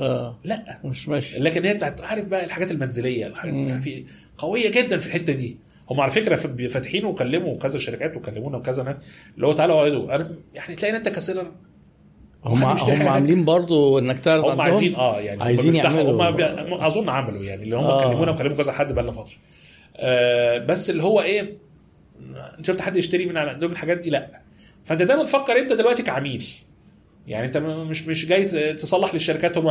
آه. 0.00 0.38
لا. 0.44 0.78
مش 0.84 1.08
ماشي. 1.08 1.38
لكن 1.38 1.64
هي 1.64 1.74
بتاعت 1.74 2.00
عارف 2.00 2.28
بقى 2.28 2.44
الحاجات 2.44 2.70
المنزلية 2.70 3.26
الحاجات. 3.26 3.82
في 3.82 4.04
قوية 4.38 4.70
جدا 4.70 4.96
في 4.98 5.06
الحتة 5.06 5.32
دي. 5.32 5.56
هم 5.90 6.00
على 6.00 6.10
فكرة 6.10 6.36
فاتحين 6.68 7.04
وكلموا 7.04 7.58
كذا 7.58 7.78
شركات 7.78 8.16
وكلمونا 8.16 8.56
وكذا 8.56 8.82
ناس 8.82 8.96
اللي 9.36 9.46
هو 9.46 9.52
تعالوا 9.52 9.76
اقعدوا. 9.76 10.14
أنا 10.16 10.30
يعني 10.54 10.74
تلاقي 10.74 10.96
انت 10.96 11.08
ك 11.08 11.14
seller. 11.14 11.52
هم 12.44 12.64
هم. 12.64 13.08
عاملين 13.08 13.44
برضو 13.44 13.98
إنك 13.98 14.20
تعرض 14.20 14.44
هم 14.44 14.60
عايزين 14.60 14.94
آه 14.94 15.20
يعني 15.20 15.42
عايزين 15.42 15.74
يعملوا 15.74 16.30
هم. 16.30 16.74
أظن 16.74 17.08
عملوا 17.08 17.44
يعني 17.44 17.62
اللي 17.62 17.76
هم 17.76 17.84
آه. 17.84 18.04
آه. 18.04 18.08
كلمونا 18.10 18.30
وكلموا 18.32 18.56
كذا 18.56 18.72
حد 18.72 18.92
بقى 18.92 19.02
لنا 19.04 19.12
فترة. 19.12 19.34
آه 19.96 20.58
بس 20.58 20.90
اللي 20.90 21.02
هو 21.02 21.20
إيه؟ 21.20 21.56
شفت 22.62 22.80
حد 22.80 22.96
يشتري 22.96 23.26
من 23.26 23.36
عندهم 23.36 23.72
الحاجات 23.72 23.98
دي؟ 23.98 24.10
لا. 24.10 24.40
فأنت 24.84 25.02
دايما 25.02 25.24
فكر 25.24 25.58
أنت 25.58 25.72
دلوقتي 25.72 26.02
كعميل. 26.02 26.44
يعني 27.28 27.46
انت 27.46 27.56
مش 27.56 28.06
مش 28.06 28.26
جاي 28.26 28.72
تصلح 28.74 29.14
للشركات 29.14 29.58
هم 29.58 29.66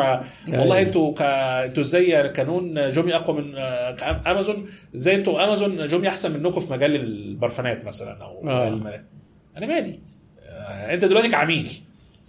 والله 0.47 0.81
أنتوا 0.81 1.13
ك... 1.13 1.21
أنتوا 1.67 1.84
إزاي 1.84 2.30
كانون 2.30 2.89
جومي 2.91 3.15
اقوى 3.15 3.41
من 3.41 3.53
آه، 3.55 4.21
امازون؟ 4.31 4.65
إزاي 4.95 5.15
أنتوا 5.15 5.43
امازون 5.43 5.85
جومي 5.88 6.07
احسن 6.07 6.31
منكم 6.43 6.59
في 6.59 6.73
مجال 6.73 6.95
البرفانات 6.95 7.85
مثلا 7.85 8.23
أو 8.23 8.49
آه. 8.49 8.67
أنا 9.57 9.65
مالي. 9.65 9.99
آه، 10.49 10.93
انت 10.93 11.05
دلوقتي 11.05 11.30
كعميل. 11.30 11.71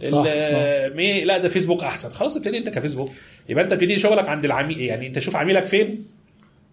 صح، 0.01 0.25
آه، 0.29 0.89
مي- 0.89 1.25
لا 1.25 1.39
ده 1.39 1.49
فيسبوك 1.49 1.85
أحسن. 1.85 2.13
خلاص 2.13 2.37
ابتدي 2.37 2.59
انت 2.59 2.69
كفيسبوك. 2.69 3.11
يبقى 3.49 3.65
انت 3.65 3.73
ابتدي 3.73 3.99
شغلك 3.99 4.29
عند 4.29 4.45
العميل 4.45 4.81
يعني 4.81 5.07
انت 5.07 5.19
شوف 5.19 5.37
عميلك 5.37 5.67
فين 5.67 6.05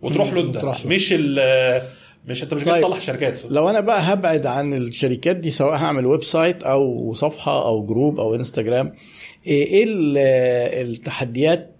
وتروح 0.01 0.33
له 0.33 0.41
انت. 0.41 0.57
مش 0.85 1.13
ال 1.17 1.81
مش 2.27 2.43
انت 2.43 2.53
مش 2.53 2.63
جاي 2.63 2.73
طيب. 2.73 2.83
تصلح 2.83 3.01
شركات 3.01 3.45
لو 3.51 3.69
أنا 3.69 3.79
بقى 3.79 4.13
هبعد 4.13 4.45
عن 4.45 4.73
الشركات 4.73 5.35
دي 5.35 5.49
سواء 5.49 5.75
هعمل 5.75 6.05
website 6.05 6.63
أو 6.63 7.13
صفحة 7.13 7.65
أو 7.67 7.85
group 7.85 8.19
أو 8.19 8.35
إنستجرام 8.35 8.93
إيه 9.47 9.65
إيه 9.67 9.83
ال- 9.87 10.17
التحديات 10.89 11.75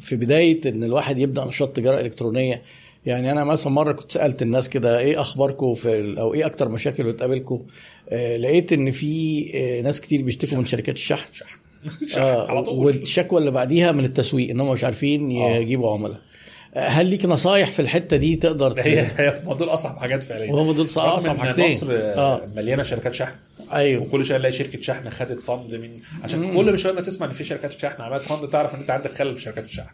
في 0.00 0.16
بداية 0.16 0.60
إن 0.66 0.84
الواحد 0.84 1.18
يبدأ 1.18 1.44
نشاط 1.44 1.76
تجارة 1.76 2.00
إلكترونية؟ 2.00 2.62
يعني 3.06 3.30
أنا 3.32 3.44
مثلا 3.44 3.72
مرة 3.72 3.92
كنت 3.92 4.12
سألت 4.12 4.42
الناس 4.42 4.68
كده 4.68 4.98
إيه 4.98 5.20
أخباركم 5.20 5.74
في 5.74 6.14
أو 6.20 6.34
إيه 6.34 6.46
أكتر 6.46 6.68
مشاكل 6.68 7.04
بتقابلكم؟ 7.12 7.62
آه 8.08 8.36
لقيت 8.36 8.72
إن 8.72 8.90
في 8.90 9.50
آه 9.54 9.80
ناس 9.80 10.00
كتير 10.00 10.22
بيشتكوا 10.22 10.58
من 10.58 10.64
شركات 10.64 10.94
الشحن. 10.94 11.32
شحن. 11.32 11.58
شحن 12.08 12.20
آه 12.20 12.48
على 12.50 12.62
طول. 12.62 12.86
والشكوى 12.86 13.38
اللي 13.40 13.50
بعديها 13.50 13.92
من 13.92 14.04
التسويق 14.04 14.50
إن 14.50 14.60
هم 14.60 14.72
مش 14.72 14.84
عارفين 14.84 15.36
آه. 15.42 15.56
يجيبوا 15.56 15.92
عملاء. 15.92 16.16
آه، 16.16 16.31
هل 16.76 17.06
ليك 17.06 17.24
نصايح 17.24 17.72
في 17.72 17.80
الحتة 17.82 18.16
دي 18.16 18.36
تقدر 18.36 18.74
هي 18.80 19.00
هي 19.18 19.40
هم 19.46 19.54
دول 19.56 19.68
أصعب 19.68 19.98
حاجات 19.98 20.22
فعليا. 20.24 20.52
وهم 20.52 20.72
دول 20.72 20.84
أصعب 20.84 21.38
حاجتين. 21.38 21.64
مصر 21.72 21.92
آه 21.92 21.96
آه. 21.96 22.40
مليانة 22.56 22.82
شركات 22.82 23.14
شحن. 23.14 23.32
أيوه. 23.72 24.02
وكل 24.02 24.24
شوية 24.24 24.38
نلاقي 24.38 24.52
شركة 24.52 24.80
شحن 24.80 25.10
خدت 25.10 25.40
فند 25.40 25.74
من 25.74 25.90
عشان 26.24 26.40
مم. 26.40 26.56
كل 26.56 26.78
شوية 26.78 26.92
ما 26.92 27.00
تسمع 27.00 27.26
إن 27.26 27.32
في 27.32 27.44
شركات 27.44 27.80
شحن 27.80 28.02
عملت 28.02 28.22
فند 28.22 28.48
تعرف 28.48 28.74
إن 28.74 28.80
أنت 28.80 28.90
عندك 28.90 29.12
خلل 29.12 29.34
في 29.34 29.42
شركات 29.42 29.64
الشحن. 29.64 29.86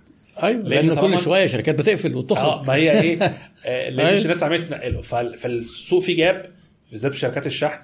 أيوه 0.42 0.62
لأن 0.62 0.86
لأن 0.86 0.94
طالما- 0.96 1.16
كل 1.16 1.22
شوية 1.22 1.46
شركات 1.46 1.74
بتقفل 1.74 2.12
آه 2.12 2.16
وتخرج 2.16 2.66
ما 2.66 2.74
هي 2.74 3.00
إيه؟ 3.00 3.18
آه، 3.66 3.88
لأن 3.90 4.00
أيوة. 4.06 4.18
مش 4.18 4.22
الناس 4.22 4.42
عمالة 4.42 4.64
تنقله 4.66 5.00
فال- 5.00 5.34
فالسوق 5.34 6.02
فيه 6.02 6.16
جاب 6.16 6.42
بالذات 6.90 7.12
في 7.12 7.18
شركات 7.18 7.46
الشحن. 7.46 7.78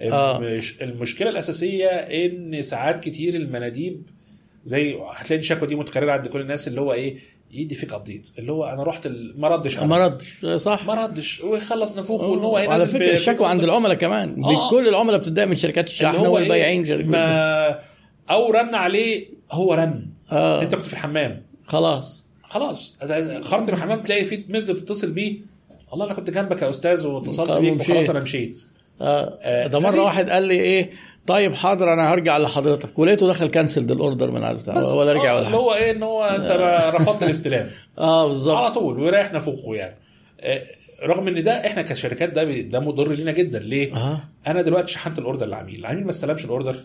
آه. 0.00 0.38
مش 0.38 0.82
المشكلة 0.82 1.30
الأساسية 1.30 1.86
إن 1.88 2.62
ساعات 2.62 3.04
كتير 3.04 3.34
المناديب 3.34 4.02
زي 4.64 4.96
هتلاقي 5.10 5.40
الشكوى 5.40 5.68
دي 5.68 5.74
متكررة 5.74 6.12
عند 6.12 6.28
كل 6.28 6.40
الناس 6.40 6.68
اللي 6.68 6.80
هو 6.80 6.92
إيه؟ 6.92 7.16
يدي 7.52 7.74
fake 7.74 7.92
update 7.92 8.30
اللي 8.38 8.52
هو 8.52 8.64
أنا 8.64 8.82
رحت 8.82 9.08
ما 9.36 9.48
ردش 9.48 9.78
ما 9.78 9.98
ردش 9.98 10.44
صح. 10.56 10.86
ما 10.86 10.94
ردش. 10.94 11.40
ويخلص 11.40 11.96
نفوخه 11.96 12.26
وان 12.26 12.38
هو 12.38 12.56
على 12.56 12.86
فكرة 12.86 13.12
الشكوى 13.12 13.46
عند 13.46 13.64
العملاء 13.64 13.96
كمان. 13.96 14.44
آه. 14.44 14.70
كل 14.70 14.88
العملاء 14.88 15.20
بتتضايق 15.20 15.48
من 15.48 15.56
شركات 15.56 15.86
الشحن 15.88 16.16
هو 16.16 16.24
إيه؟ 16.24 16.28
والبياعين 16.28 16.84
شركات 16.84 17.06
ما 17.06 17.78
أو 18.30 18.50
رن 18.50 18.74
عليه 18.74 19.26
هو 19.52 19.74
رن. 19.74 20.06
آه. 20.32 20.62
أنت 20.62 20.74
كنت 20.74 20.86
في 20.86 20.92
الحمام. 20.92 21.42
خلاص. 21.62 22.24
خلاص. 22.42 22.96
خرجت 23.42 23.68
من 23.68 23.74
الحمام 23.74 24.02
تلاقي 24.02 24.24
في 24.24 24.44
مسز 24.48 24.70
بتتصل 24.70 25.10
بيه. 25.10 25.36
والله 25.90 26.06
أنا 26.06 26.14
كنت 26.14 26.30
جنبك 26.30 26.62
يا 26.62 26.70
أستاذ 26.70 27.06
واتصلت 27.06 27.50
بيك. 27.50 27.80
وخلاص 27.80 28.10
أنا 28.10 28.20
مشيت. 28.20 28.66
آه. 29.00 29.38
آه، 29.40 29.66
ده 29.66 29.78
مرة 29.78 30.04
واحد 30.04 30.30
قال 30.30 30.42
لي 30.42 30.54
إيه؟ 30.54 30.90
طيب 31.26 31.54
حاضر 31.54 31.92
أنا 31.92 32.12
هرجع 32.12 32.38
لحضرتك. 32.38 32.98
ولقيته 32.98 33.28
دخل 33.28 33.46
cancelled 33.46 33.90
ال 33.90 33.97
order 33.97 34.30
من 34.30 34.44
على 34.44 34.58
ولا 34.68 35.12
رجع 35.12 35.32
آه، 35.32 35.36
ولا 35.36 35.44
حاجة. 35.46 35.56
هو 35.56 35.74
إيه 35.74 35.90
إن 35.90 36.02
هو 36.02 36.24
أنت 36.24 36.50
بقى 36.52 36.92
رفضت 36.92 37.22
الاستلام. 37.22 37.70
آه 37.98 38.20
على 38.20 38.28
بالظبط 38.28 38.74
طول 38.74 38.98
وريح 39.00 39.38
نافوخه 39.38 39.74
يعني. 39.74 39.96
آه، 40.40 40.62
رغم 41.04 41.28
إن 41.28 41.42
ده 41.42 41.66
إحنا 41.66 41.82
كشركات 41.82 42.28
ده 42.30 42.44
ده 42.60 42.80
مضر 42.80 43.12
لينا 43.12 43.32
جدا. 43.32 43.58
ليه؟ 43.58 43.96
آه. 43.96 44.20
أنا 44.46 44.62
دلوقتي 44.62 44.92
شحنت 44.92 45.18
ال 45.18 45.23
order 45.23 45.46
للعميل 45.46 45.80
العميل 45.80 46.04
ما 46.04 46.10
استلمش 46.10 46.44
ال 46.44 46.49
order 46.49 46.76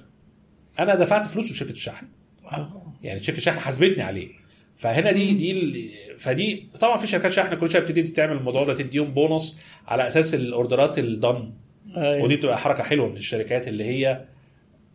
أنا 0.79 0.95
دفعت 0.95 1.25
فلوس 1.25 1.51
لشركه 1.51 1.71
الشحن. 1.71 2.05
آه. 2.51 2.93
يعني 3.03 3.23
شركة 3.23 3.37
الشحن 3.37 3.59
حاسبتني 3.59 4.03
عليه. 4.03 4.29
فهنا 4.75 5.11
دي 5.11 5.33
دي 5.33 5.89
فدي 6.17 6.67
طبعا 6.79 6.97
في 6.97 7.07
شركات 7.07 7.31
شحن 7.31 7.55
كل 7.55 7.71
شوية 7.71 7.81
بتبتدي 7.81 8.11
تعمل 8.11 8.37
الموضوع 8.37 8.63
ده 8.63 8.73
تديهم 8.73 9.13
بونص 9.13 9.59
على 9.87 10.07
أساس 10.07 10.33
ال 10.33 10.43
orderات 10.43 10.99
ال 10.99 11.10
done 11.10 11.53
أيوة. 11.97 12.23
ودي 12.23 12.35
بتبقى 12.35 12.57
حركة 12.57 12.83
حلوة 12.83 13.09
من 13.09 13.17
الشركات 13.17 13.67
اللي 13.67 13.83
هي 13.83 14.21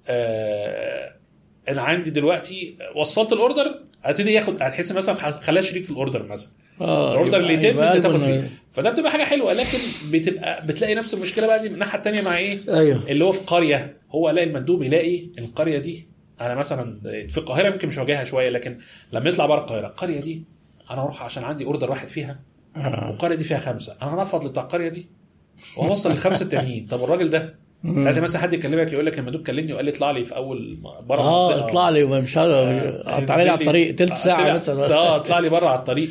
آه 0.09 1.13
أنا 1.69 1.83
عندي 1.83 2.11
دلوقتي 2.11 2.77
وصلت 2.97 3.33
ال 3.33 3.41
order 3.41 3.81
هتبتدي 4.03 4.33
ياخد 4.33 4.63
هتحس 4.63 4.93
مثلا 4.93 5.15
خلاه 5.15 5.61
شريك 5.61 5.85
في 5.85 5.91
ال 5.91 5.96
order 5.96 6.23
مثلا 6.23 6.51
آه 6.81 7.13
ال 7.13 7.17
order 7.17 7.37
اللي 7.39 7.53
يتم 7.55 7.79
انت 7.81 8.03
تاخد 8.03 8.21
فيه 8.21 8.51
فده 8.71 8.91
بتبقى 8.91 9.11
حاجة 9.11 9.23
حلوة 9.25 9.53
لكن 9.53 9.79
بتبقى 10.11 10.67
بتلاقي 10.67 10.95
نفس 10.95 11.15
المشكلة 11.15 11.47
بقى 11.47 11.63
دي 11.63 11.69
من 11.69 11.75
الناحية 11.75 11.99
الثانية 11.99 12.21
مع 12.21 12.39
إيه؟ 12.39 12.59
أيوه 12.69 13.01
اللي 13.09 13.25
هو 13.25 13.33
في 13.33 13.41
قرية 13.47 13.97
هو 14.11 14.31
ألاقي 14.31 14.47
المندوب 14.47 14.83
يلاقي 14.83 15.27
القرية 15.39 15.79
دي 15.79 16.09
أنا 16.41 16.55
مثلا 16.55 17.01
في 17.29 17.39
القاهرة 17.39 17.67
يمكن 17.69 17.89
مش 17.89 17.99
واجهها 17.99 18.25
شوية 18.25 18.49
لكن 18.51 18.77
لما 19.13 19.29
يطلع 19.31 19.47
بره 19.47 19.61
القاهرة 19.61 19.87
القرية 19.87 20.21
دي 20.21 20.45
أنا 20.91 21.03
أروح 21.03 21.23
عشان 21.23 21.45
عندي 21.45 21.65
أوردر 21.65 21.91
واحد 21.91 22.09
فيها 22.09 22.41
آه. 22.77 23.11
والقرية 23.11 23.37
دي 23.37 23.45
فيها 23.45 23.59
خمسة 23.59 23.97
أنا 24.03 24.15
هنفض 24.15 24.47
بتاع 24.51 24.63
القرية 24.63 24.89
دي 24.89 25.07
وأوصل 25.77 26.11
للخمسة 26.11 26.43
التانيين 26.43 26.87
طب 26.87 27.05
الراجل 27.05 27.31
ده 27.31 27.55
ساعتها 27.85 28.21
مثلا 28.21 28.43
حد 28.43 28.53
يكلمك 28.53 28.93
يقول 28.93 29.07
لك 29.07 29.19
المندوب 29.19 29.43
كلمني 29.47 29.73
وقال 29.73 29.85
لي 29.85 29.91
اطلع 29.91 30.11
لي 30.11 30.25
في 30.25 30.37
أول 30.37 30.77
بره 31.07 31.19
آه. 31.21 31.65
اطلع 31.65 31.91
لي 31.91 32.05
مش 32.05 32.39
هذا 32.39 33.03
قطع 33.03 33.37
لي 33.37 33.49
على 33.51 33.61
الطريق 33.61 33.95
تلت 33.95 34.15
ساعة 34.17 34.43
طلع- 34.45 34.55
مثلا. 34.55 34.95
آه 34.95 35.17
اطلع 35.17 35.39
لي 35.39 35.49
بره 35.49 35.67
على 35.67 35.79
الطريق. 35.79 36.11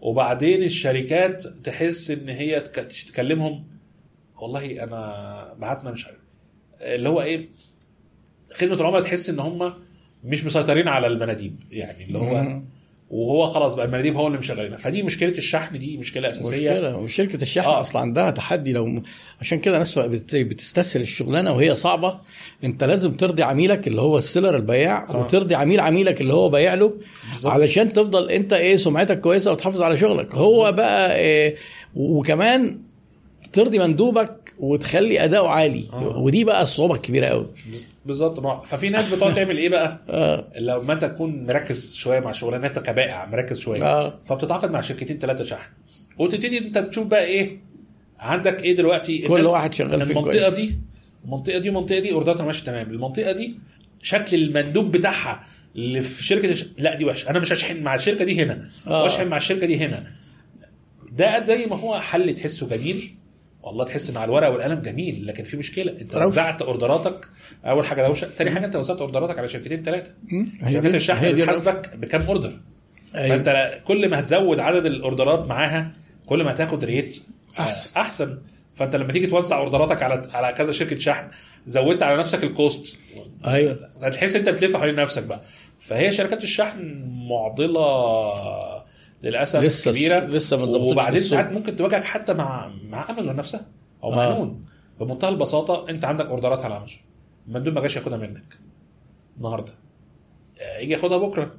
وبعدين 0.00 0.62
الشركات 0.62 1.42
تحس 1.46 2.10
إن 2.10 2.28
هي 2.28 2.60
تك- 2.60 2.92
تكلمهم. 3.08 3.64
والله 4.42 4.82
أنا 4.82 5.54
بعتنا 5.58 5.90
مش 5.90 6.06
عارف. 6.06 6.18
اللي 6.80 7.08
هو 7.08 7.22
إيه 7.22 7.48
خدمة 8.54 8.74
العملاء 8.74 9.02
تحس 9.02 9.30
إن 9.30 9.38
هم 9.38 9.72
مش 10.24 10.44
مسيطرين 10.44 10.88
على 10.88 11.06
المناديب 11.06 11.56
يعني 11.70 12.04
اللي 12.04 12.18
هو. 12.18 12.60
وهو 13.10 13.46
خلاص 13.46 13.74
بقى 13.74 13.86
المناديب 13.86 14.16
هو 14.16 14.26
اللي 14.26 14.38
مشغلينها 14.38 14.78
فدي 14.78 15.02
مشكلة 15.02 15.28
الشحن 15.38 15.78
دي 15.78 15.96
مشكلة 15.96 16.30
أساسية 16.30 16.70
مشكلة 16.70 16.96
وشركة 16.96 17.42
الشحن 17.42 17.68
آه. 17.68 17.80
أصلا 17.80 18.02
عندها 18.02 18.30
تحدي 18.30 18.72
لو 18.72 19.02
عشان 19.40 19.58
كده 19.58 19.78
ناس 19.78 19.98
بت- 19.98 20.36
بتستسهل 20.36 21.02
الشغلانة 21.02 21.52
وهي 21.52 21.74
صعبة 21.74 22.18
أنت 22.64 22.84
لازم 22.84 23.12
ترضي 23.16 23.42
عميلك 23.42 23.86
اللي 23.88 24.00
هو 24.00 24.18
السيلر 24.18 24.56
البياع 24.56 25.10
آه. 25.10 25.16
وترضي 25.20 25.54
عميل 25.54 25.80
عميلك 25.80 26.20
اللي 26.20 26.32
هو 26.34 26.48
بايع 26.48 26.74
له 26.74 26.94
بالظبط. 27.32 27.52
علشان 27.52 27.92
تفضل 27.92 28.30
أنت 28.30 28.52
إيه 28.52 28.76
سمعتك 28.76 29.20
كويسة 29.20 29.52
وتحافظ 29.52 29.82
على 29.82 29.96
شغلك 29.96 30.34
هو 30.34 30.72
بقى 30.72 31.16
إيه 31.16 31.56
وكمان 31.96 32.78
ترضي 33.52 33.78
مندوبك 33.78 34.45
وتخلي 34.58 35.24
أداؤه 35.24 35.48
عالي. 35.48 35.84
آه. 35.92 36.18
ودي 36.18 36.44
بقى 36.44 36.62
الصعوبة 36.62 36.94
الكبيرة 36.94 37.26
قوي. 37.26 37.46
بالظبط. 38.06 38.40
ما- 38.40 38.60
ففي 38.60 38.88
ناس 38.88 39.08
بتقعد 39.08 39.34
تعمل 39.34 39.58
إيه 39.58 39.68
بقى؟ 39.68 39.98
لما 40.60 40.92
انت 40.92 41.04
تكون 41.04 41.46
مركز 41.46 41.94
شوية 41.94 42.20
مع 42.20 42.32
شغلانتك 42.32 42.82
كبائع 42.82 43.26
مركز 43.26 43.58
شوية. 43.60 43.82
آه. 43.84 44.18
فبتتعاقد 44.22 44.70
مع 44.70 44.80
شركتين 44.80 45.18
ثلاثة 45.18 45.44
شحن. 45.44 45.70
وتبتدي 46.18 46.58
أنت 46.58 46.78
تشوف 46.78 47.06
بقى 47.06 47.24
إيه؟ 47.24 47.58
عندك 48.18 48.62
إيه 48.64 48.74
دلوقتي؟ 48.76 49.18
كل 49.18 49.46
واحد 49.46 49.74
شغال 49.74 50.06
فين 50.06 50.16
المنطقة 50.16 50.50
كويس. 50.50 50.54
دي 50.54 50.78
المنطقة 51.24 51.58
دي 51.58 51.68
والمنطقة 51.70 51.98
دي 51.98 52.12
اوردراتها 52.12 52.46
ماشية 52.46 52.64
تمام. 52.64 52.90
المنطقة 52.90 53.32
دي 53.32 53.56
شكل 54.02 54.36
المندوب 54.36 54.92
بتاعها 54.92 55.44
اللي 55.76 56.00
في 56.00 56.24
شركة 56.24 56.50
الش... 56.50 56.64
لا 56.78 56.94
دي 56.94 57.04
وحش 57.04 57.28
أنا 57.28 57.38
مش 57.38 57.52
هشحن 57.52 57.82
مع 57.82 57.94
الشركة 57.94 58.24
دي 58.24 58.42
هنا. 58.42 58.68
آه. 58.86 59.02
وأشحن 59.02 59.28
مع 59.28 59.36
الشركة 59.36 59.66
دي 59.66 59.76
هنا. 59.76 60.06
ده 61.12 61.44
زي 61.44 61.66
ما 61.66 61.76
هو 61.76 62.00
حل 62.00 62.34
تحسه 62.34 62.66
جميل؟ 62.68 63.14
والله 63.66 63.84
تحس 63.84 64.10
إن 64.10 64.16
على 64.16 64.24
الورق 64.24 64.48
والقلم 64.48 64.80
جميل 64.80 65.26
لكن 65.26 65.42
في 65.42 65.56
مشكلة 65.56 65.92
أنت. 66.00 66.16
وزعت 66.16 66.62
orderاتك 66.62 67.28
أول 67.64 67.86
حاجة 67.86 68.06
دوشه 68.06 68.28
تاني 68.36 68.50
حاجة 68.50 68.64
أنت 68.66 68.76
وزعت 68.76 69.00
orderاتك 69.00 69.38
على 69.38 69.48
شركتين 69.48 69.82
ثلاثة 69.82 70.14
شركات 70.70 70.94
الشحن 70.94 71.32
بتحاسبك 71.32 71.96
بكام 71.96 72.22
order. 72.22 72.52
أيوة. 73.14 73.28
فأنت 73.28 73.80
كل 73.84 74.08
ما 74.08 74.20
هتزود 74.20 74.60
عدد 74.60 74.86
ال 74.86 74.95
orderات 74.95 75.46
معاها 75.46 75.92
كل 76.26 76.44
ما 76.44 76.50
هتاخد 76.50 76.84
rate. 76.84 77.22
آه، 77.58 77.72
أحسن. 77.96 78.38
فأنت 78.74 78.96
لما 78.96 79.12
تيجي 79.12 79.26
توزع 79.26 79.58
orderاتك 79.58 80.02
على 80.02 80.28
على 80.32 80.52
كذا 80.52 80.72
شركة 80.72 80.98
شحن 80.98 81.28
زودت 81.66 82.02
على 82.02 82.18
نفسك 82.18 82.44
ال 82.44 82.53
cost. 82.53 82.98
أيوه. 83.46 83.78
هتحس 84.02 84.36
أنت 84.36 84.48
بتلف 84.48 84.76
حوالين 84.76 84.94
نفسك 84.94 85.22
بقى. 85.22 85.42
فهي 85.78 86.12
شركات 86.12 86.44
الشحن 86.44 87.04
معضلة 87.30 88.75
للأسف 89.22 89.60
لسه 89.62 89.90
كبيرة. 89.92 90.18
لسه 90.20 90.56
ما 90.56 90.64
اتظبطتش 90.64 90.92
وبعدين. 90.92 91.20
ساعات 91.20 91.52
ممكن 91.52 91.76
تواجهك 91.76 92.04
حتى 92.04 92.34
مع 92.34 92.68
مع 92.88 93.10
أمازون 93.10 93.36
نفسها. 93.36 93.66
أو 94.04 94.10
مع 94.10 94.24
آه. 94.24 94.38
نون 94.38 94.64
بمنتهى 95.00 95.28
البساطة 95.28 95.90
أنت 95.90 96.04
عندك 96.04 96.26
orderات 96.26 96.64
على 96.64 96.76
أمازون. 96.76 96.98
المندوب 97.48 97.74
ما 97.74 97.80
جاش 97.80 97.96
ياخدها 97.96 98.18
منك. 98.18 98.58
النهارده. 99.36 99.72
آه، 100.60 100.78
يجي 100.78 100.92
ياخدها 100.92 101.18
بكرة. 101.18 101.54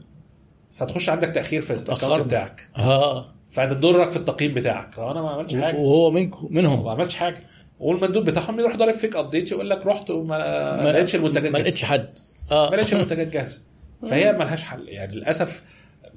فتخش 0.71 1.09
عندك 1.09 1.27
تأخير 1.29 1.61
في. 1.61 1.73
ال 1.73 1.79
account 1.79 2.21
بتاعك. 2.25 2.69
آه. 2.77 3.25
فتضرك 3.47 4.09
في 4.09 4.17
التقييم 4.17 4.53
بتاعك. 4.53 4.95
طب 4.95 5.07
أنا 5.07 5.21
ما 5.21 5.29
عملتش 5.29 5.55
حاجة. 5.55 5.75
وهو 5.77 6.11
منكم 6.11 6.47
ما 6.51 6.61
منهم 6.61 6.87
عملتش 6.87 7.15
حاجة. 7.15 7.43
والمندوب 7.79 8.25
بتاعهم 8.25 8.59
يروح 8.59 8.75
ضارب 8.75 8.93
fake 8.93 9.15
update 9.15 9.51
يقول 9.51 9.69
لك 9.69 9.85
رحت 9.85 10.09
وما 10.09 10.37
ما 10.83 10.91
لقيتش 10.91 11.15
المنتجات 11.15 11.43
ما 11.43 11.49
جاهزة. 11.59 11.61
لقيتش 11.63 11.83
حد. 11.85 12.09
آه. 12.51 12.69
ما 12.69 12.75
لقيتش 12.75 12.93
المنتجات 12.93 13.27
جاهزة. 13.27 13.61
فهي 14.01 14.33
ملهاش 14.33 14.63
حل. 14.63 14.87
يعني 14.87 15.15
للأسف 15.15 15.63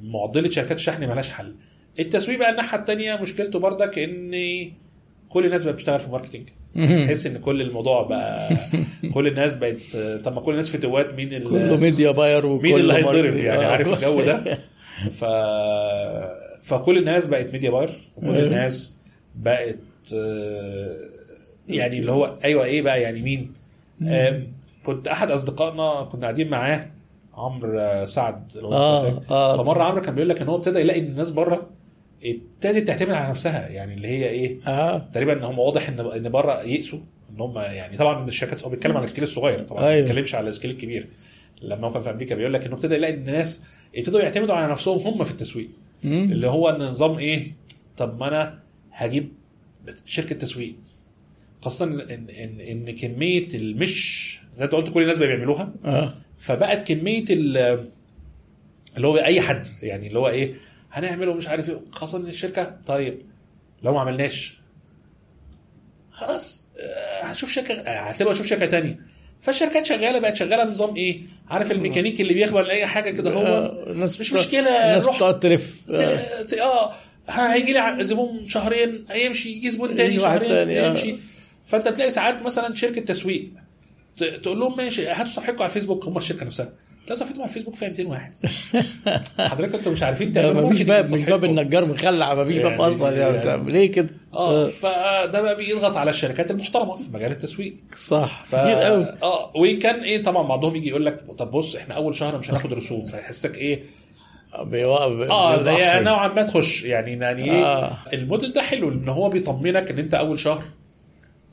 معضلة 0.02 0.50
شركات 0.50 0.76
الشحن 0.76 1.00
ملهاش 1.00 1.30
حل 1.30 1.54
التسويق 1.98 2.38
بقى 2.38 2.50
الناحية 2.50 2.78
الثانية 2.78 3.16
مشكلته 3.16 3.58
بردك 3.58 3.98
إن 3.98 4.30
كل 5.28 5.46
الناس 5.46 5.64
بقت 5.64 5.74
بتشتغل 5.74 6.00
في 6.00 6.10
marketing. 6.10 6.48
تحس 7.06 7.26
إن 7.26 7.38
كل 7.38 7.62
الموضوع 7.62 8.02
بقى 8.02 8.56
كل 9.14 9.26
الناس 9.26 9.54
بقت 9.54 9.96
طب 10.24 10.34
ما 10.34 10.40
كل 10.40 10.50
الناس 10.52 10.70
فتوات 10.76 11.14
مين 11.14 11.32
ال- 11.32 11.44
كله 11.44 11.76
media 11.76 12.10
buyer 12.10 12.46
وكله 12.46 12.62
مين 12.70 12.80
اللي 12.80 12.94
هيتضرب. 12.94 13.36
يعني 13.36 13.64
آه. 13.64 13.68
عارف 13.68 13.92
الجو 13.92 14.20
ده 14.22 14.58
ف 15.18 15.24
فكل 16.62 16.98
الناس 16.98 17.26
بقت 17.26 17.52
media 17.52 17.70
buyer 17.70 17.90
وكل. 18.16 18.28
الناس 18.38 18.94
بقت 19.36 19.78
آه، 20.14 20.96
يعني 21.68 21.98
اللي 21.98 22.12
هو 22.12 22.36
أيوه 22.44 22.64
إيه 22.64 22.82
بقى 22.82 23.02
يعني 23.02 23.22
مين 23.22 23.52
كنت 24.82 25.08
أحد 25.08 25.30
أصدقائنا 25.30 26.08
كنا 26.12 26.20
قاعدين 26.22 26.48
معاه 26.48 26.86
عمرو 27.44 27.78
آه، 27.78 28.04
سعد 28.04 28.52
لو 28.56 28.70
فاكر. 28.70 29.20
آه 29.30 29.62
فمرة 29.64 29.82
عمرو 29.82 30.00
كان 30.00 30.14
بيقول 30.14 30.28
لك 30.28 30.42
إن 30.42 30.48
هو 30.48 30.56
ابتدى 30.56 30.78
يلاقي 30.78 31.00
إن 31.00 31.06
الناس 31.06 31.30
بره 31.30 31.70
ابتدت 32.24 32.88
تعتمد 32.88 33.10
على 33.10 33.28
نفسها 33.30 33.68
يعني 33.68 33.94
اللي 33.94 34.08
هي 34.08 34.28
إيه 34.28 34.58
آه. 34.66 34.98
تقريبا 35.12 35.32
إن 35.32 35.44
هم 35.44 35.58
واضح 35.58 35.88
إن 35.88 36.00
إن 36.00 36.28
بره 36.28 36.62
يئسوا 36.62 36.98
إن 37.34 37.40
هم 37.40 37.58
يعني 37.58 37.96
طبعا 37.96 38.28
الشركات 38.28 38.64
هو 38.64 38.70
بيتكلم 38.70 38.96
على 38.96 39.04
ال 39.04 39.07
scale 39.07 39.24
الصغير 39.24 39.58
طبعا 39.58 39.80
ما 39.82 39.88
أيوه. 39.88 40.02
بيتكلمش 40.06 40.34
على 40.34 40.48
ال 40.48 40.52
scale 40.52 40.70
الكبير. 40.70 41.06
لما 41.62 41.86
هو 41.86 41.90
كان 41.90 42.02
في 42.02 42.10
أمريكا 42.10 42.34
بيقول 42.34 42.52
لك 42.54 42.66
إنه 42.66 42.74
ابتدى 42.74 42.94
يلاقي 42.94 43.14
إن 43.14 43.18
الناس 43.28 43.62
ابتدوا 43.96 44.20
يعتمدوا 44.20 44.54
على 44.54 44.70
نفسهم 44.72 44.98
هم 44.98 45.24
في 45.24 45.30
التسويق. 45.30 45.68
مم. 46.04 46.32
اللي 46.32 46.46
هو 46.48 46.68
إن 46.68 46.82
نظام 46.82 47.18
إيه 47.18 47.46
طب 47.96 48.20
ما 48.20 48.28
أنا 48.28 48.58
هجيب 48.92 49.32
شركة 50.06 50.34
تسويق. 50.34 50.74
خاصة 51.62 51.84
إن 51.84 52.00
إن 52.30 52.60
إن 52.60 52.90
كمية 52.94 53.48
المش 53.54 54.40
زي 54.52 54.58
ما 54.58 54.64
أنت 54.64 54.72
قلت 54.74 54.88
كل 54.94 55.02
الناس 55.02 55.18
بقى 55.18 55.28
بيعملوها. 55.28 55.72
آه. 55.84 56.14
فبقت 56.40 56.92
كمية 56.92 57.24
ال- 57.30 57.88
اللي 58.96 59.06
هو 59.06 59.16
أي 59.16 59.40
حد 59.40 59.66
يعني 59.82 60.06
اللي 60.06 60.18
هو 60.18 60.28
إيه 60.28 60.50
هنعمله 60.92 61.34
مش 61.34 61.48
عارف 61.48 61.70
إيه 61.70 61.80
خاصة 61.92 62.18
إن 62.18 62.26
الشركة 62.26 62.76
طيب 62.86 63.18
لو 63.82 63.92
ما 63.94 64.00
عملناش 64.00 64.60
خلاص 66.10 66.66
آه، 66.80 67.22
هشوف 67.24 67.52
شركة 67.52 67.74
آه، 67.74 68.00
هسيبها 68.00 68.32
أشوف 68.32 68.46
شركة 68.46 68.66
تانية 68.66 69.00
فالشركات 69.40 69.86
شغالة 69.86 70.18
بقت 70.18 70.36
شغالة 70.36 70.64
بنظام 70.64 70.96
إيه 70.96 71.22
عارف 71.48 71.72
الميكانيكي 71.72 72.22
اللي 72.22 72.34
بيقبل 72.34 72.70
اي 72.70 72.86
حاجة 72.86 73.10
كده 73.10 73.30
هو 73.32 73.46
آه، 73.46 73.90
الناس 73.90 74.20
مش 74.20 74.32
مشكلة، 74.32 74.60
الناس 74.68 75.06
بتقعد 75.06 75.40
تلف 75.40 75.80
آه. 75.90 75.94
آه 76.62 76.92
هيجي 77.28 77.72
لي 77.72 78.04
زبون 78.04 78.44
شهرين 78.48 79.04
هيمشي 79.10 79.50
يجي 79.52 79.70
زبون 79.70 79.94
تاني 79.94 80.18
شهرين 80.18 80.48
تاني، 80.48 80.80
آه. 80.80 80.86
يمشي 80.86 81.16
فأنت 81.64 81.88
تلاقي 81.88 82.10
ساعات 82.10 82.42
مثلا 82.42 82.74
شركة 82.74 83.00
تسويق 83.00 83.50
تقول 84.24 84.60
لهم 84.60 84.76
ماشي 84.76 85.06
هاتوا 85.08 85.24
صفحتكم 85.24 85.62
على 85.62 85.66
الفيسبوك؟ 85.66 86.04
هم 86.04 86.16
الشركة 86.18 86.46
نفسها. 86.46 86.68
تلاقي 87.06 87.16
صفحتهم 87.20 87.40
على 87.42 87.48
الفيسبوك 87.48 87.74
فيها 87.74 87.88
200 87.88 88.06
واحد. 88.06 88.32
حضرتك 89.50 89.74
أنتوا 89.74 89.92
مش 89.92 90.02
عارفين 90.02 90.32
تعملوا 90.32 90.70
مفيش 90.70 90.82
باب 90.82 91.14
مش. 91.14 91.20
باب 91.24 91.44
النجار 91.44 91.84
مخلع 91.84 92.34
مفيش 92.34 92.56
باب 92.56 92.70
يعني- 92.72 92.88
أصلا 92.88 93.16
يعني. 93.16 93.36
يعني- 93.46 93.72
ليه 93.72 93.92
كده؟ 93.92 94.08
آه 94.34 94.64
آه، 94.64 94.68
فده 94.68 95.40
بقى 95.40 95.56
بيضغط 95.56 95.96
على 95.96 96.10
الشركات 96.10 96.50
المحترمة 96.50 96.96
في 96.96 97.10
مجال 97.12 97.30
التسويق. 97.30 97.76
صح 97.96 98.42
ف... 98.44 98.54
كتير 98.56 98.74
قوي. 98.74 99.06
آه 99.22 99.52
وان 99.56 99.78
كان 99.78 100.00
إيه 100.00 100.22
طبعا 100.22 100.42
بعضهم 100.48 100.76
يجي 100.76 100.88
يقول 100.88 101.06
لك 101.06 101.20
طب 101.38 101.50
بص 101.50 101.76
إحنا 101.76 101.94
أول 101.94 102.14
شهر 102.14 102.38
مش 102.38 102.50
هناخد 102.50 102.72
رسوم. 102.72 103.06
فيحسك 103.06 103.58
إيه؟ 103.58 103.82
بيوقف 104.62 105.30
آه 105.30 105.56
ده 105.56 105.72
بيضحي. 105.72 106.00
نوعا 106.04 106.28
ما 106.28 106.42
تخش. 106.42 106.84
يعني 106.84 107.12
يعني 107.12 107.44
إيه 107.44 107.64
آه. 107.64 107.96
الموديل 108.12 108.52
ده 108.52 108.62
حلو 108.62 108.88
إن 108.88 109.08
هو 109.08 109.28
بيطمنك 109.28 109.90
إن 109.90 109.98
أنت 109.98 110.14
أول 110.14 110.38
شهر 110.38 110.62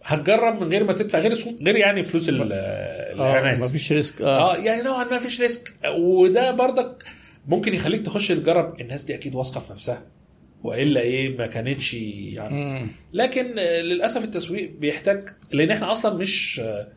هتجرب 0.07 0.63
من 0.63 0.69
غير 0.71 0.83
ما 0.83 0.93
تدفع 0.93 1.19
غير 1.19 1.33
سو- 1.33 1.55
غير 1.61 1.75
يعني 1.75 2.03
فلوس 2.03 2.29
ال- 2.29 2.49
آه 2.53 3.13
الإعلانات. 3.13 3.59
مفيش 3.59 3.91
risk. 3.91 4.21
آه, 4.21 4.53
آه 4.53 4.57
يعني 4.57 4.81
نوعا 4.81 5.03
ما 5.03 5.17
فيش 5.19 5.41
risk. 5.41 5.73
وده 5.97 6.51
برضك 6.51 7.03
ممكن 7.47 7.73
يخليك 7.73 8.01
تخش 8.05 8.27
تجرب. 8.27 8.81
الناس 8.81 9.03
دي 9.03 9.15
أكيد 9.15 9.35
واثقة 9.35 9.59
في 9.59 9.71
نفسها. 9.71 10.03
وإلا 10.63 11.01
إيه 11.01 11.37
ما 11.37 11.47
كانتش 11.47 11.93
يعني. 11.93 12.55
مم. 12.65 12.87
لكن 13.13 13.59
آه، 13.59 13.81
للأسف 13.81 14.23
التسويق 14.23 14.71
بيحتاج 14.79 15.23
لأن 15.51 15.71
إحنا 15.71 15.91
أصلا 15.91 16.15
مش 16.15 16.59
آه، 16.63 16.87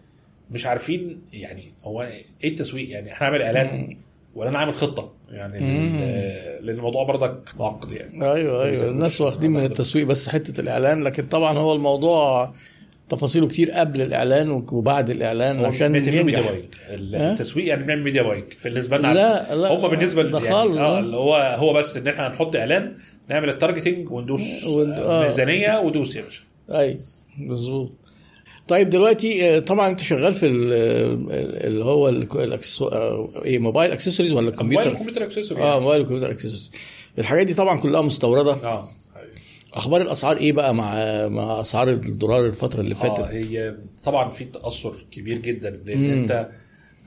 مش 0.51 0.67
عارفين 0.67 1.21
يعني 1.33 1.73
هو 1.85 2.03
إيه 2.45 2.49
التسويق. 2.51 2.91
يعني 2.91 3.13
إحنا 3.13 3.27
نعمل 3.31 3.43
إعلان 3.43 3.97
ولا 4.35 4.51
نعمل 4.51 4.75
خطة؟ 4.75 5.13
يعني 5.31 5.59
لأن 6.61 6.77
الموضوع 6.77 7.05
برضك 7.05 7.49
معقد 7.59 7.91
يعني. 7.93 8.33
أيوه 8.33 8.65
أيوه. 8.65 8.89
الناس 8.91 9.21
واخدين 9.21 9.51
من 9.51 9.65
التسويق 9.65 10.07
بس 10.07 10.29
حتة 10.29 10.61
الإعلان. 10.61 11.05
لكن 11.05 11.23
طبعا 11.27 11.59
هو 11.59 11.73
الموضوع 11.73 12.55
تفاصيله 13.11 13.49
كتير 13.49 13.71
قبل 13.71 14.01
الإعلان 14.03 14.51
وبعد 14.51 15.11
الإعلان 15.11 15.65
عشان 15.65 15.93
media 15.93 16.41
buying 16.41 16.65
التسويق 16.93 17.67
يعني 17.67 17.83
بنعمل 17.83 18.03
media 18.03 18.23
buying 18.23 18.45
بالنسبة 18.65 18.99
لنا. 18.99 19.15
لا 19.15 19.55
لا 19.55 19.75
هم 19.75 19.89
بالنسبة 19.89 20.23
يعني 20.23 20.81
آه 20.81 20.97
آه. 20.97 21.01
اللي 21.01 21.17
هو 21.17 21.37
هو 21.59 21.73
بس 21.73 21.97
إن 21.97 22.09
إحنا 22.09 22.27
هنحط 22.29 22.57
إعلان 22.57 22.97
نعمل 23.31 23.49
ال 23.49 23.55
targeting 23.55 24.11
وندوس 24.13 24.65
ون- 24.67 24.93
آه، 24.93 25.23
آه. 25.23 25.25
ميزانية 25.25 25.81
ودوس 25.81 26.17
يا 26.17 26.23
باشا. 26.23 26.43
أي 26.71 27.01
مظبوط. 27.39 27.93
طيب 28.69 28.91
دلوقتي 28.91 29.57
آه، 29.57 29.59
طبعا 29.59 29.89
أنت 29.89 30.01
شغال 30.01 30.35
في 30.35 30.47
ال- 30.47 30.73
ال- 30.73 31.67
اللي 31.67 31.85
هو 31.85 32.09
آه، 32.83 33.29
إيه 33.45 33.59
mobile 33.59 33.93
accessories 33.93 34.33
ولا 34.33 34.41
موبايل 34.41 34.55
الكمبيوتر؟ 34.55 34.95
كمبيوتر 34.95 35.23
accessory 35.25 35.63
آه 35.63 35.81
موبايل 35.81 36.01
وكمبيوتر 36.03 36.31
اكسسوارز 36.31 36.71
الحاجات 37.19 37.47
دي 37.47 37.55
طبعا 37.55 37.81
كلها 37.81 38.01
مستوردة. 38.03 38.53
آه. 38.53 38.89
أخبار 39.75 40.01
الأسعار 40.01 40.37
إيه 40.37 40.53
بقى 40.53 40.75
مع 40.75 40.95
مع 41.29 41.61
أسعار 41.61 41.89
الدولار 41.89 42.47
الفترة 42.47 42.81
اللي 42.81 42.95
آه 42.95 42.99
فاتت؟ 42.99 43.21
هي 43.21 43.75
طبعا 44.05 44.29
في 44.29 44.45
تأثر 44.45 44.97
كبير 45.11 45.39
جدا 45.39 45.71
لأن 45.71 45.99
مم. 45.99 46.21
أنت 46.23 46.49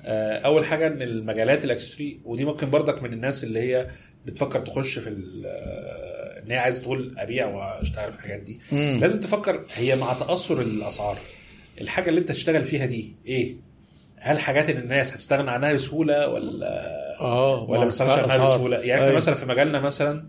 آه، 0.05 0.37
أول 0.37 0.65
حاجة 0.65 0.87
إن 0.87 1.01
المجالات 1.01 1.65
ال 1.65 1.71
accessory 1.71 2.19
ودي 2.25 2.45
ممكن 2.45 2.69
برضك 2.69 3.03
من 3.03 3.13
الناس 3.13 3.43
اللي 3.43 3.59
هي 3.59 3.87
بتفكر 4.25 4.59
تخش 4.59 4.99
في 4.99 5.09
آه، 5.45 6.43
إن 6.45 6.51
هي 6.51 6.57
عايزة 6.57 6.81
تقول 6.81 7.13
أبيع 7.17 7.47
وأشتغل 7.47 8.11
في 8.11 8.17
الحاجات 8.17 8.39
دي 8.39 8.59
مم. 8.71 8.97
لازم 9.01 9.19
تفكر 9.19 9.65
هي 9.75 9.95
مع 9.95 10.13
تأثر 10.13 10.61
الأسعار 10.61 11.17
الحاجة 11.81 12.09
اللي 12.09 12.19
أنت 12.19 12.29
تشتغل 12.29 12.63
فيها 12.63 12.85
دي 12.85 13.15
إيه 13.25 13.55
هل 14.17 14.39
حاجات 14.39 14.69
إن 14.69 14.77
الناس 14.77 15.13
هتستغنى 15.13 15.51
عنها 15.51 15.73
بسهولة 15.73 16.27
ولا 16.27 16.91
آه 17.19 17.63
ولا 17.69 17.79
ما 17.83 17.89
تستغناش 17.89 18.19
عنها. 18.31 18.45
بسهولة 18.45 18.77
يعني 18.77 19.03
أيوة. 19.03 19.15
مثلا 19.15 19.35
في 19.35 19.45
مجالنا 19.45 19.79
مثلا 19.79 20.19
آه، 20.19 20.23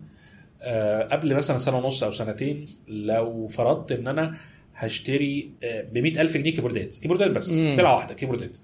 قبل 1.10 1.34
مثلا 1.34 1.58
سنة 1.58 1.76
ونص 1.78 2.02
أو 2.02 2.12
سنتين 2.12 2.66
لو 2.88 3.46
فرضت 3.46 3.92
إن 3.92 4.08
أنا 4.08 4.36
هشتري 4.74 5.50
ب 5.92 5.98
100000 5.98 6.36
جنيه 6.36 6.50
keyboardات 6.50 6.96
keyboardات 6.96 7.30
بس 7.30 7.50
مم. 7.50 7.70
سلعة 7.70 7.94
واحدة 7.96 8.14
keyboardات 8.14 8.56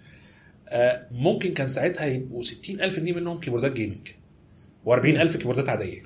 آه، 0.69 1.07
ممكن 1.13 1.53
كان 1.55 1.69
ساعتها 1.69 2.07
يبقوا 2.07 2.43
60000 2.43 3.01
جنيه 3.01 3.13
منهم 3.13 3.41
keyboardات 3.41 3.73
gaming 3.73 4.09
و40000 4.87 5.37
keyboardات 5.37 5.69
عادية 5.69 6.03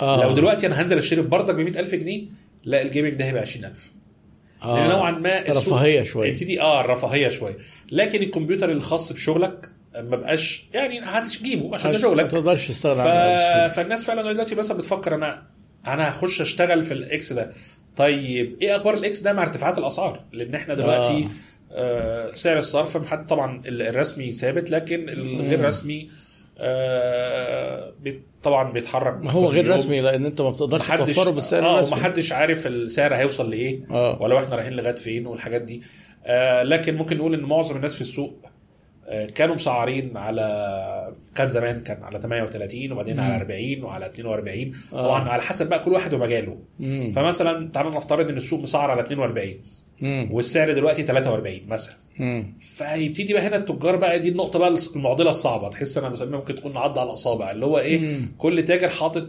آه. 0.00 0.22
لو 0.24 0.34
دلوقتي 0.34 0.66
أنا 0.66 0.82
هنزل 0.82 0.98
أشتري 0.98 1.22
بردك 1.22 1.54
ب 1.54 1.58
100000 1.58 1.94
جنيه 1.94 2.24
لا 2.64 2.82
ال 2.82 2.87
gaming 2.87 3.14
ده 3.14 3.24
هيبقى 3.24 3.42
20000 3.42 3.92
آه. 4.62 4.76
لأن 4.78 4.88
نوعا 4.90 5.10
ما 5.10 5.48
السوق 5.48 5.66
رفاهية 5.66 6.02
شوية 6.02 6.30
يبتدي 6.30 6.60
آه 6.60 6.80
الرفاهيه 6.80 7.28
شوية 7.28 7.56
لكن 7.92 8.22
الكمبيوتر 8.22 8.72
الخاص 8.72 9.12
بشغلك 9.12 9.70
ما 9.96 10.16
بقاش 10.16 10.64
يعني 10.74 11.00
هتجيبه 11.00 11.74
عشان 11.74 11.90
ده 11.90 11.96
ما 11.96 12.02
شغلك 12.02 12.30
تقدرش 12.30 12.68
تستغنى 12.68 12.94
ف... 12.94 12.98
بسهولة. 13.06 13.68
فالناس 13.68 14.04
فعلا 14.04 14.32
دلوقتي 14.32 14.54
مثلا 14.54 14.78
بتفكر 14.78 15.14
أنا 15.14 15.42
أنا 15.86 16.08
هخش 16.08 16.40
أشتغل 16.40 16.82
في 16.82 16.94
ال 16.94 17.13
X 17.13 17.32
ده 17.32 17.50
طيب 17.96 18.56
إيه 18.62 18.76
أخبار 18.76 18.94
ال 18.94 19.07
X 19.07 19.20
ده 19.20 19.32
مع 19.32 19.42
ارتفاعات 19.42 19.78
الأسعار 19.78 20.20
لأن 20.32 20.54
إحنا 20.54 20.74
دلوقتي 20.74 21.28
آه. 21.72 22.30
سعر 22.34 22.58
الصرف 22.58 22.96
محدد 22.96 23.26
طبعا 23.26 23.62
ال- 23.66 23.82
الرسمي 23.82 24.32
ثابت 24.32 24.70
لكن 24.70 25.08
الغير. 25.08 25.64
رسمي 25.64 26.10
آه 26.58 27.92
طبعا 28.42 28.72
بيتحرك 28.72 29.24
ما 29.24 29.30
هو 29.30 29.48
غير. 29.48 29.68
رسمي 29.70 30.00
لأن 30.00 30.26
أنت 30.26 30.40
ما 30.40 30.50
بتقدرش 30.50 30.88
توفره 30.88 31.30
بالسعر 31.30 31.62
آه 31.66 31.74
الرسمي 31.76 31.98
ومحدش 31.98 32.32
عارف 32.32 32.66
السعر 32.66 33.14
هيوصل 33.14 33.50
لإيه 33.50 33.80
آه 33.90 34.22
ولو 34.22 34.38
إحنا 34.38 34.54
رايحين 34.56 34.72
لغاية 34.72 34.94
فين 34.94 35.26
والحاجات 35.26 35.62
دي 35.62 35.82
آه 36.24 36.62
لكن 36.62 36.94
ممكن 36.96 37.16
نقول 37.18 37.34
إن 37.34 37.40
معظم 37.40 37.76
الناس 37.76 37.94
في 37.94 38.00
السوق 38.00 38.38
آه 38.44 38.53
كانوا 39.34 39.54
مسعرين 39.54 40.16
على 40.16 41.14
كان 41.34 41.48
زمان 41.48 41.80
كان 41.80 42.02
على 42.04 42.20
38 42.20 42.92
وبعدين 42.92 43.16
مم. 43.16 43.20
على 43.22 43.36
40 43.36 43.84
وعلى 43.84 44.06
42 44.06 44.72
آه. 44.92 45.02
طبعا 45.02 45.28
على 45.28 45.42
حسب 45.42 45.68
بقى 45.68 45.78
كل 45.78 45.92
واحد 45.92 46.14
ومجاله 46.14 46.58
مم. 46.80 47.12
فمثلا 47.16 47.68
تعالى 47.72 47.90
نفترض 47.90 48.28
إن 48.30 48.36
السوق 48.36 48.60
مسعر 48.60 48.90
على 48.90 49.00
42 49.00 49.54
مم. 50.00 50.28
والسعر 50.32 50.72
دلوقتي 50.72 51.02
43 51.02 51.60
مثلا 51.68 51.94
مم. 52.18 52.54
فيبتدي 52.60 53.32
بقى 53.32 53.42
هنا 53.42 53.56
التجار 53.56 53.96
بقى 53.96 54.18
دي 54.18 54.28
النقطة 54.28 54.58
بقى 54.58 54.74
المعضلة 54.96 55.30
الصعبة 55.30 55.68
تحس 55.68 55.98
أنا 55.98 56.08
بسميها 56.08 56.38
ممكن 56.38 56.54
تكون 56.54 56.76
عض 56.76 56.98
على 56.98 57.08
الاصابع 57.08 57.50
اللي 57.50 57.66
هو 57.66 57.78
إيه 57.78 58.00
مم. 58.00 58.28
كل 58.38 58.64
تاجر 58.64 58.88
حاطط 58.88 59.28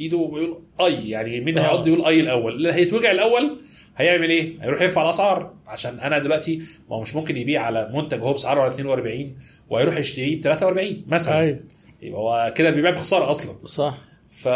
إيده 0.00 0.16
وبيقول 0.16 0.58
آي 0.80 1.08
يعني 1.10 1.40
مين 1.40 1.58
آه. 1.58 1.62
هيقعد 1.62 1.86
يقول 1.86 2.04
آي 2.04 2.20
الأول 2.20 2.52
اللي 2.54 2.72
هيتوجع 2.72 3.10
الأول 3.10 3.56
هيعمل 3.96 4.30
إيه؟ 4.30 4.52
هيروح 4.62 4.82
يرفع 4.82 5.02
الأسعار. 5.04 5.54
عشان 5.66 6.00
أنا 6.00 6.18
دلوقتي 6.18 6.56
ما 6.90 6.96
هو 6.96 7.00
مش 7.02 7.14
ممكن 7.14 7.36
يبيع 7.36 7.62
على 7.62 7.90
منتج 7.94 8.20
هو 8.20 8.32
بسعره 8.32 8.60
على 8.60 8.70
42 8.72 9.34
وهيروح 9.70 9.96
يشتريه 9.96 10.36
ب 10.36 10.40
43 10.40 11.04
مثلا. 11.08 11.38
أيوه. 11.38 11.60
يبقى 12.02 12.20
هو 12.20 12.52
كده 12.56 12.70
بيبيع 12.70 12.90
بخسارة 12.90 13.30
أصلا. 13.30 13.54
صح. 13.64 13.98
ف 14.28 14.48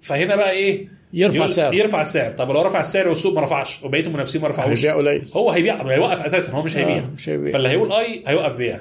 فهنا 0.00 0.36
بقى 0.36 0.50
إيه؟ 0.50 0.88
يرفع 1.12 1.36
يقول- 1.36 1.50
سعر 1.50 1.74
يرفع 1.74 2.00
السعر. 2.00 2.30
طب 2.30 2.50
لو 2.50 2.62
رفع 2.62 2.80
السعر 2.80 3.08
والسوق 3.08 3.34
ما 3.34 3.40
رفعش 3.40 3.82
وبقية 3.82 4.06
المنافسين 4.06 4.42
ما 4.42 4.48
رفعوش 4.48 4.78
هيبيع 4.78 4.96
قليل. 4.96 5.28
هو 5.36 5.50
هيبيع 5.50 5.82
هيوقف 5.90 6.22
أساسا 6.22 6.52
هو 6.52 6.62
مش 6.62 6.76
هيبيع. 6.76 6.96
آه، 6.98 7.10
مش 7.16 7.28
هيبيع. 7.28 7.52
فاللي 7.52 7.68
هيقول 7.68 7.92
آي 7.92 8.22
هيوقف 8.26 8.56
بيع. 8.56 8.80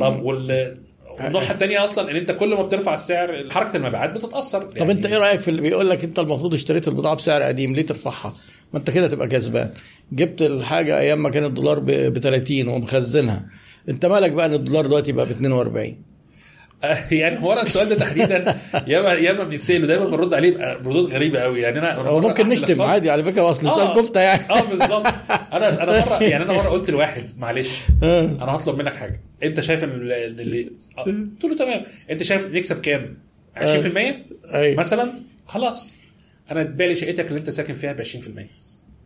طب 0.00 0.22
وال 0.22 0.76
والناحية 1.24 1.54
الثانية 1.54 1.84
أصلا 1.84 2.10
إن 2.10 2.16
أنت 2.16 2.30
كل 2.30 2.54
ما 2.54 2.62
بترفع 2.62 2.94
السعر 2.94 3.46
حركة 3.50 3.76
المبيعات 3.76 4.10
بتتأثر. 4.10 4.62
طب 4.62 4.90
أنت 4.90 5.06
إيه 5.06 5.18
رأيك 5.18 5.40
في 5.40 5.48
اللي 5.48 5.60
بيقول 5.62 5.90
لك 5.90 6.04
أنت 6.04 6.18
المفروض 6.18 6.54
اشتريت 6.54 6.88
البضاعة 6.88 7.14
بسعر 7.16 7.42
قديم 7.42 7.74
ليه 7.74 7.86
ترفعها؟ 7.86 8.34
ما 8.72 8.78
أنت 8.78 8.90
كده 8.90 9.08
تبقى 9.08 9.28
كسبان. 9.28 9.70
جبت 10.12 10.42
الحاجة 10.42 10.98
أيام 10.98 11.22
ما 11.22 11.30
كان 11.30 11.44
الدولار 11.44 11.78
ب 11.78 12.18
30 12.18 12.68
ومخزنها. 12.68 13.46
أنت 13.88 14.06
مالك 14.06 14.30
بقى 14.32 14.46
إن 14.46 14.54
الدولار 14.54 14.86
دلوقتي 14.86 15.12
بقى 15.12 15.26
ب 15.26 15.30
42 15.30 16.02
يعني 17.10 17.42
هو 17.42 17.52
أنا 17.52 17.62
السؤال 17.62 17.88
ده 17.88 17.94
تحديدا 17.96 18.56
ياما 18.86 19.12
ياما 19.12 19.44
بنتسال 19.44 19.82
ودايما 19.82 20.04
بنرد 20.04 20.34
عليه 20.34 20.50
بقى 20.56 20.74
ردود 20.74 21.12
غريبه 21.12 21.40
قوي. 21.40 21.60
يعني 21.60 21.78
أنا 21.78 21.94
هو 21.94 22.20
ممكن 22.20 22.48
نشتم 22.48 22.82
عادي 22.82 23.10
على 23.10 23.22
فكرة 23.22 23.50
أصل 23.50 23.66
آه. 23.66 23.76
سؤال 23.76 24.02
كفتة 24.02 24.20
يعني. 24.20 24.42
آه 24.50 24.62
بالظبط. 24.62 25.06
أنا 25.52 25.82
أنا 25.82 26.04
مره 26.06 26.22
يعني 26.32 26.44
أنا 26.44 26.52
مرة 26.52 26.68
قلت 26.68 26.90
لواحد 26.90 27.24
معلش 27.38 27.82
آه. 28.02 28.24
أنا 28.24 28.56
هطلب 28.56 28.78
منك 28.78 28.94
حاجة. 28.94 29.20
أنت 29.42 29.60
شايف 29.60 29.84
اللي 29.84 30.70
آه، 30.98 31.02
قلت 31.02 31.44
له 31.44 31.56
تمام. 31.56 31.82
أنت 32.10 32.22
شايف 32.22 32.54
نكسب 32.54 32.80
كام؟ 32.80 33.16
20% 33.56 33.60
أيوه. 34.54 34.80
مثلا؟ 34.80 35.12
خلاص. 35.46 35.96
أنا 36.50 36.62
تبيع 36.62 36.86
لي 36.86 36.94
شقتك 36.94 37.28
اللي 37.28 37.38
أنت 37.38 37.50
ساكن 37.50 37.74
فيها 37.74 37.92
ب 37.92 38.04
20% 38.04 38.08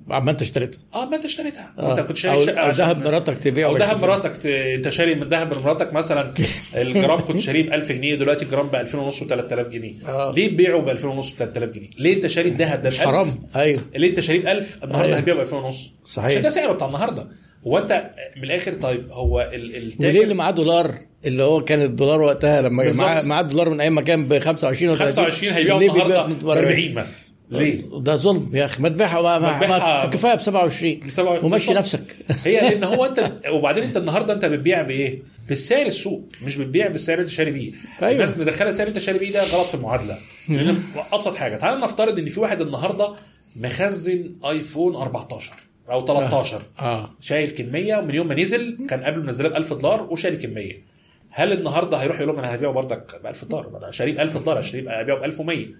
ما 0.07 0.31
انت 0.31 0.43
اشتريتها 0.43 0.81
آه 0.95 1.05
ما 1.09 1.17
انت 1.17 1.25
اشتريتها 1.25 1.73
آه. 1.79 1.91
انت 1.99 2.01
كنت 2.09 2.17
شاري 2.17 2.37
أو 2.53 2.59
أو 2.59 2.69
عشان- 2.69 2.85
ذهب 2.87 3.05
مراتك 3.05 3.39
تبيعه 3.39 3.69
أو 3.69 3.75
ب 3.75 3.79
ذهب 3.79 3.97
20%. 3.99 4.01
مراتك 4.03 4.37
ت- 4.37 4.47
أنت 4.47 4.89
شاري 4.89 5.15
من 5.15 5.23
ذهب 5.23 5.55
مراتك 5.65 5.93
مثلا 5.93 6.35
الجرام 6.75 7.21
كنت 7.21 7.39
شاريه 7.41 7.63
ب 7.63 7.73
1000 7.73 7.93
جنيه 7.93 8.15
دلوقتي 8.15 8.45
الجرام 8.45 8.69
ب 8.69 8.75
2000 8.75 8.99
ونص 8.99 9.23
و 9.23 9.27
3000 9.27 9.69
جنيه 9.69 9.93
آه. 10.09 10.33
ليه 10.37 10.49
تبيعه 10.49 10.81
ب 10.81 10.89
2000 10.89 11.09
ونص 11.09 11.33
و 11.33 11.37
3000 11.37 11.71
جنيه؟ 11.71 11.89
ليه 11.99 12.17
انت 12.17 12.27
شاري 12.27 12.49
الذهب 12.49 12.83
ده 12.83 12.89
ب 12.89 12.93
مش 12.93 13.01
1000 13.01 13.07
حرام 13.09 13.35
أيوه 13.57 13.81
اللي 13.97 14.07
انت 14.09 14.21
شاريه 14.21 14.41
ب 14.43 14.47
1000 14.47 14.79
النهارده. 14.85 15.17
هتبيعه 15.17 15.37
ب 15.37 15.41
2000 15.41 15.57
ونص 15.57 15.93
صحيح. 16.05 16.27
عشان 16.31 16.43
ده 16.43 16.49
سعره 16.49 16.73
بتاع 16.73 16.87
النهارده 16.87 17.27
هو 17.67 17.79
انت 17.79 18.11
من 18.37 18.45
الآخر 18.45 18.73
طيب 18.73 19.07
هو 19.11 19.51
ال- 19.55 19.77
التاجر 19.77 20.09
وليه 20.09 20.23
اللي 20.23 20.35
معاه 20.35 20.51
دولار 20.51 20.95
اللي 21.25 21.43
هو 21.43 21.65
كان 21.65 21.83
الدولار 21.83 22.21
وقتها 22.21 22.63
لما. 22.63 22.93
معاه 22.93 23.23
معاه 23.25 23.41
الدولار 23.41 23.71
من 23.71 23.81
أيام 23.81 23.95
ما 23.95 24.03
كان 24.03 24.25
ب 24.29 24.39
25 24.39 24.93
و 24.93 24.97
30 24.97 25.25
25 25.25 25.53
هيبيعه 25.53 25.79
ليه 25.79 25.91
النهارده 25.91 26.27
ب 26.43 26.49
40 26.49 26.95
مثلا 26.95 27.17
ليه؟ 27.59 27.83
ده 28.01 28.17
ظلم 28.17 28.51
يا 28.55 28.65
أخي. 28.65 28.83
ما 28.83 28.89
تبيعها 28.89 29.39
ما, 29.39 30.05
كفايه 30.07 30.35
ب 30.35 30.41
27 30.41 31.01
بسبب- 31.07 31.45
ومشي. 31.45 31.75
نفسك. 31.75 32.17
هي 32.45 32.61
لأن 32.61 32.85
هو 32.85 33.05
أنت 33.05 33.33
وبعدين 33.55 33.85
أنت 33.85 33.97
النهارده 33.97 34.35
أنت 34.35 34.45
بتبيع 34.45 34.83
بإيه؟ 34.83 35.23
بالسعر 35.49 35.87
السوق 35.87 36.29
مش 36.43 36.57
بتبيع 36.57 36.89
بالسعر 36.89 37.15
اللي 37.19 37.25
أنت 37.25 37.33
شاري 37.33 37.51
بيه. 37.51 37.73
أيوة. 38.03 38.13
الناس 38.13 38.39
مدخلة 38.39 38.69
السعر 38.69 38.87
اللي 38.87 38.97
أنت 38.97 39.05
شاري 39.05 39.19
بيه 39.19 39.33
ده 39.33 39.45
غلط 39.45 39.67
في 39.67 39.75
المعادلة. 39.75 40.19
أبسط 41.13 41.35
حاجة 41.35 41.57
تعال 41.57 41.81
نفترض 41.81 42.19
إن 42.19 42.27
في 42.27 42.41
واحد 42.41 42.61
النهارده 42.61 43.13
مخزن 43.57 44.33
آيفون 44.45 44.97
14 44.97 45.53
أو 45.91 46.07
13 46.07 46.63
آه. 46.79 47.11
شايل 47.21 47.51
كمية 47.51 47.97
ومن 47.97 48.15
يوم 48.15 48.27
ما 48.29 48.35
نزل 48.35 48.87
كان 48.89 49.03
قبل 49.03 49.21
ما 49.27 49.32
نزل 49.32 49.49
ب 49.49 49.57
1000 49.57 49.73
دولار 49.73 50.03
وشاري 50.11 50.37
كمية. 50.37 50.93
هل 51.31 51.53
النهارده 51.53 51.97
هيروح 51.97 52.17
يقول 52.21 52.29
لهم 52.29 52.39
أنا 52.45 52.55
هبيعه 52.55 52.73
بردك 52.73 53.21
ب 53.25 53.27
1000 53.27 53.45
دولار؟ 53.45 53.79
أنا 53.79 53.91
شاريه 53.91 54.13
ب 54.15 54.21
1000 54.21 54.37
دولار 54.39 54.59
اشتريه 54.59 54.91
هبيعه 55.01 55.19
ب 55.19 55.25
1100 55.25 55.57
لا 55.57 55.63
آه. 55.65 55.75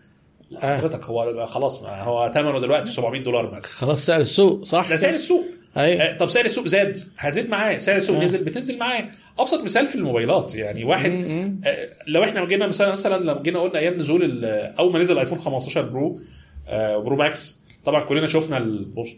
حضرتك 0.59 1.05
هو 1.05 1.47
خلاص 1.47 1.83
ما 1.83 2.03
هو 2.03 2.31
ثمنه 2.35 2.61
دلوقتي 2.61 2.91
700 2.91 3.23
دولار 3.23 3.55
مثلا 3.55 3.71
خلاص 3.71 4.07
سعر 4.07 4.21
السوق 4.21 4.65
صح؟ 4.65 4.89
ده 4.91 4.97
سعر 4.97 5.15
السوق. 5.15 5.45
أيوه 5.77 6.03
آه، 6.03 6.17
طب 6.17 6.29
سعر 6.29 6.45
السوق 6.45 6.67
زاد 6.67 6.99
هزيد 7.19 7.49
معاه 7.49 7.79
سعر 7.79 7.97
السوق 7.97 8.17
آه. 8.17 8.25
نزل 8.25 8.45
بتنزل 8.45 8.79
معاه 8.79 9.09
أبسط 9.39 9.63
مثال 9.63 9.87
في 9.87 9.95
الموبايلات 9.97 10.55
يعني 10.55 10.85
واحد 10.85 11.11
مم. 11.11 11.61
آه، 11.65 11.89
لو 12.07 12.25
إحنا 12.25 12.45
جينا 12.45 12.67
مثلا 12.67 12.93
مثلا 12.93 13.25
لو 13.25 13.43
جينا 13.43 13.61
قلنا 13.61 13.79
أيام 13.79 13.95
نزول 13.95 14.45
أول 14.45 14.93
ما 14.93 14.99
نزل 14.99 15.19
ايفون 15.19 15.39
15 15.39 15.83
Pro 15.83 16.21
آه، 16.69 16.97
Pro 16.97 17.17
Max 17.17 17.59
طبعا 17.85 18.05
كلنا 18.05 18.27
شفنا 18.27 18.59
ال 18.59 18.71
post 18.71 19.17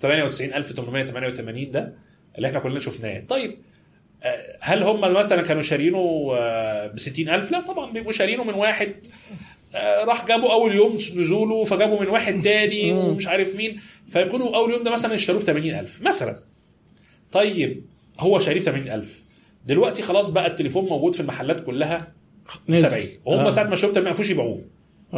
98888 0.00 1.70
ده 1.70 1.92
اللي 2.36 2.48
إحنا 2.48 2.58
كلنا 2.58 2.78
شفناه. 2.80 3.20
طيب 3.28 3.58
آه، 4.22 4.36
هل 4.60 4.82
هم 4.82 5.00
مثلا 5.00 5.42
كانوا 5.42 5.62
شارينه 5.62 6.32
ب 6.86 6.98
60000 6.98 7.50
لا 7.50 7.60
طبعا 7.60 7.92
بيبقوا 7.92 8.12
شارينه 8.12 8.44
من 8.44 8.54
واحد 8.54 8.88
آه، 8.88 9.45
راح 10.04 10.26
جابوا 10.26 10.52
أول 10.52 10.74
يوم 10.74 10.94
نزوله 10.94 11.64
فجابوا 11.64 12.00
من 12.00 12.08
واحد 12.08 12.42
تاني 12.42 12.92
ومش 12.92 13.26
عارف 13.26 13.54
مين 13.54 13.80
فيكونوا 14.06 14.56
أول 14.56 14.72
يوم 14.72 14.82
ده 14.82 14.90
مثلا 14.90 15.14
اشتروه 15.14 15.40
ب 15.40 15.44
80000 15.44 16.02
مثلا 16.02 16.38
طيب 17.32 17.84
هو 18.18 18.38
شاريه 18.38 18.60
ب 18.60 18.64
80000 18.64 19.24
دلوقتي 19.66 20.02
خلاص 20.02 20.28
بقى 20.28 20.46
التليفون 20.46 20.84
موجود 20.84 21.14
في 21.14 21.20
المحلات 21.20 21.64
كلها 21.64 22.14
نزل. 22.68 22.88
70 22.88 23.06
وهم 23.24 23.40
آه. 23.40 23.50
ساعة 23.50 23.64
ما 23.64 23.76
شربت 23.76 23.98
ما 23.98 24.04
يعرفوش 24.04 24.30
يبيعوه 24.30 24.54
آه. 24.58 24.75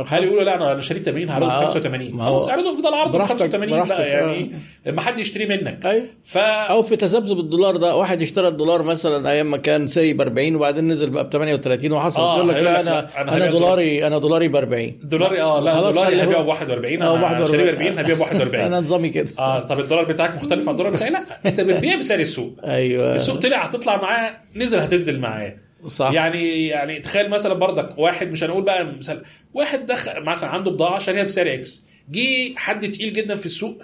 هل 0.09 0.25
يقولوا 0.25 0.43
لا 0.45 0.55
أنا 0.73 0.81
شاريه 0.81 1.03
80 1.03 1.29
هعرضه 1.31 1.47
ب 1.47 1.49
ما- 1.49 1.69
85 1.69 2.15
ما 2.17 2.25
هو- 2.25 2.39
خلاص 2.39 2.49
اعرضه 2.49 2.77
في 2.77 2.83
ده 2.83 2.89
العرض 2.89 3.11
ب 3.11 3.13
براحتك- 3.13 3.29
85 3.39 3.71
براحتك، 3.71 3.89
بقى 3.93 4.09
يعني 4.09 4.51
ما 4.87 5.01
حد 5.01 5.19
يشتري 5.19 5.47
منك. 5.47 5.87
أيوه 5.87 6.05
ف 6.25 6.39
أو 6.39 6.83
في 6.83 6.97
تذبذب 6.97 7.39
الدولار 7.39 7.77
ده 7.77 7.97
واحد 7.97 8.23
اشترى 8.23 8.49
الدولار 8.49 8.83
مثلا 8.83 9.31
أيام 9.31 9.51
ما 9.51 9.57
كان 9.57 9.87
ساي 9.89 10.13
ب 10.13 10.21
40 10.21 10.57
وبعدين 10.57 10.89
نزل 10.89 11.11
بقى 11.11 11.25
ب 11.25 11.31
38 11.31 11.93
وحصل. 11.93 12.21
آه، 12.21 12.37
يقول 12.37 12.49
لك 12.49 12.57
لا 12.57 12.81
أنا 12.81 12.99
أنا 12.99 13.23
أنا 13.23 13.37
هبيع 13.37 13.47
دولاري 13.51 14.07
أنا 14.07 14.19
دولاري 14.19 14.49
ب 14.49 14.57
40 14.57 14.99
دولاري 15.03 15.43
آه 15.43 15.61
لا 15.61 15.75
دولاري 15.91 16.23
هبيعه 16.23 16.43
ب 16.43 16.49
41 16.49 17.03
آه، 17.03 17.17
أنا 17.17 17.23
41. 17.23 17.47
شاريه 17.51 17.65
ب 17.65 17.69
40 17.75 17.99
هبيعه 17.99 18.17
ب 18.19 18.21
41 18.21 18.65
أنا 18.67 18.81
نظامي 18.81 19.09
كده. 19.09 19.29
آه 19.39 19.61
طب 19.61 19.81
الدولار 19.81 20.05
بتاعك 20.05 20.35
مختلف 20.37 20.69
عن 20.69 20.75
الدولار 20.75 20.93
بتاعي؟ 20.93 21.11
لا. 21.11 21.19
أنت 21.47 21.61
بتبيع 21.61 21.97
بسعر 21.97 22.19
السوق. 22.21 22.57
أيوه. 22.65 23.15
السوق 23.15 23.37
طلع 23.37 23.57
هتطلع 23.57 23.97
معاه 24.03 24.31
نزل 24.57 24.79
هتنزل 24.79 25.21
معاه. 25.21 25.55
صح. 25.87 26.11
يعني 26.13 26.67
يعني 26.67 26.99
تخيل 26.99 27.31
مثلا 27.31 27.55
بردك 27.55 27.99
واحد 27.99 28.31
مش 28.31 28.45
هنقول 28.45 28.63
بقى 28.63 28.85
مثلا 28.97 29.23
واحد 29.55 29.87
دخل 29.87 30.23
مثلا 30.25 30.51
عنده 30.51 30.71
بضاعة 30.71 30.99
شاريها 30.99 31.23
بسعر 31.23 31.55
إكس 31.55 31.85
جه 32.11 32.55
حد 32.57 32.91
تقيل 32.91 33.13
جدا 33.13 33.35
في 33.35 33.47
السوق. 33.47 33.83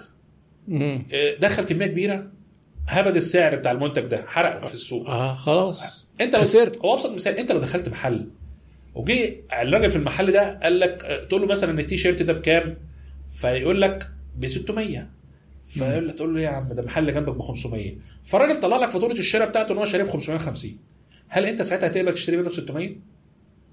آه، 1.13 1.35
دخل 1.39 1.63
كمية 1.63 1.87
كبيرة 1.87 2.27
هبد 2.87 3.15
السعر 3.15 3.55
بتاع 3.55 3.71
المنتج 3.71 4.01
ده 4.05 4.23
حرقه 4.27 4.65
في 4.65 4.73
السوق. 4.73 5.09
آه 5.09 5.33
خلاص. 5.33 6.07
انت 6.21 6.35
لو 6.35 6.41
خسرت. 6.41 6.77
هو 6.77 6.93
أبسط 6.93 7.11
مثال 7.11 7.37
انت 7.37 7.51
لو 7.51 7.59
دخلت 7.59 7.89
محل 7.89 8.27
وجه 8.95 9.35
الراجل 9.61 9.89
في 9.89 9.95
المحل 9.95 10.31
ده 10.31 10.59
قال 10.63 10.79
لك 10.79 11.05
آه، 11.05 11.23
تقول 11.23 11.41
له 11.41 11.47
مثلا 11.47 11.79
التي 11.79 11.97
شيرت 11.97 12.21
ده 12.23 12.33
بكام؟ 12.33 12.77
فيقول 13.31 13.81
لك 13.81 14.07
ب 14.37 14.47
600 14.47 15.07
فيقول 15.65 16.11
تقول 16.11 16.33
له 16.33 16.39
إيه 16.39 16.45
يا 16.45 16.49
عم 16.49 16.73
ده 16.73 16.81
محل 16.83 17.13
جنبك 17.13 17.35
ب 17.35 17.41
500 17.41 17.95
فالراجل 18.23 18.59
طلع 18.59 18.77
لك 18.77 18.89
فاتورة 18.89 19.11
الشراء 19.13 19.47
بتاعته 19.49 19.71
إن 19.71 19.77
هو 19.77 19.85
شاريه 19.85 20.03
ب 20.03 20.09
550 20.09 20.77
هل 21.27 21.45
انت 21.45 21.61
ساعتها 21.61 21.87
هتقبل 21.87 22.13
تشتري 22.13 22.37
منه 22.37 22.49
ب 22.49 22.51
600 22.51 22.89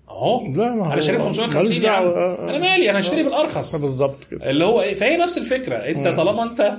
اهو. 0.09 0.47
لا 0.57 0.75
ما 0.75 0.93
أنا 0.93 1.01
شاريه 1.01 1.19
ب 1.19 1.23
ملوش 1.23 1.41
550 1.41 1.83
يا 1.83 1.91
عم. 1.91 2.05
آه، 2.05 2.09
آه. 2.09 2.51
أنا 2.51 2.59
مالي 2.59 2.91
أنا 2.91 3.01
هشتري 3.01 3.23
بالأرخص. 3.23 3.77
بالظبط 3.83 4.25
كده. 4.31 4.51
اللي 4.51 4.65
هو 4.65 4.83
إيه 4.83 4.95
فهي 4.95 5.17
نفس 5.17 5.39
الفكرة. 5.39 5.75
انت 5.77 6.09
طالما 6.09 6.43
انت 6.43 6.77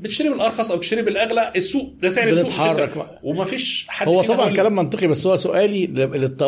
بتشتري 0.00 0.28
بالأرخص 0.28 0.70
أو 0.70 0.76
بتشتري 0.76 1.02
بالأغلى 1.02 1.52
السوق 1.56 1.92
ده 2.02 2.08
سعر 2.08 2.28
السوق 2.28 2.72
بقى. 2.72 3.20
ومفيش 3.22 3.86
حد 3.88 4.08
هو 4.08 4.22
طبعا 4.22 4.50
كلام 4.54 4.76
منطقي 4.76 5.06
بس 5.06 5.26
هو 5.26 5.36
سؤالي 5.36 5.86
للط... 5.86 6.42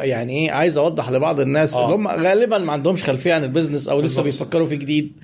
يعني 0.00 0.32
إيه 0.32 0.50
عايز 0.50 0.78
أوضح 0.78 1.10
لبعض 1.10 1.40
الناس 1.40 1.74
آه. 1.74 1.84
اللي 1.84 1.94
هم 1.96 2.08
غالبا 2.08 2.58
ما 2.58 2.72
عندهمش 2.72 3.04
خلفية 3.04 3.34
عن 3.34 3.44
البيزنس 3.44 3.88
أو 3.88 4.00
لسه 4.00 4.22
بالظبط. 4.22 4.24
بيفكروا 4.24 4.66
في 4.66 4.76
جديد. 4.76 5.20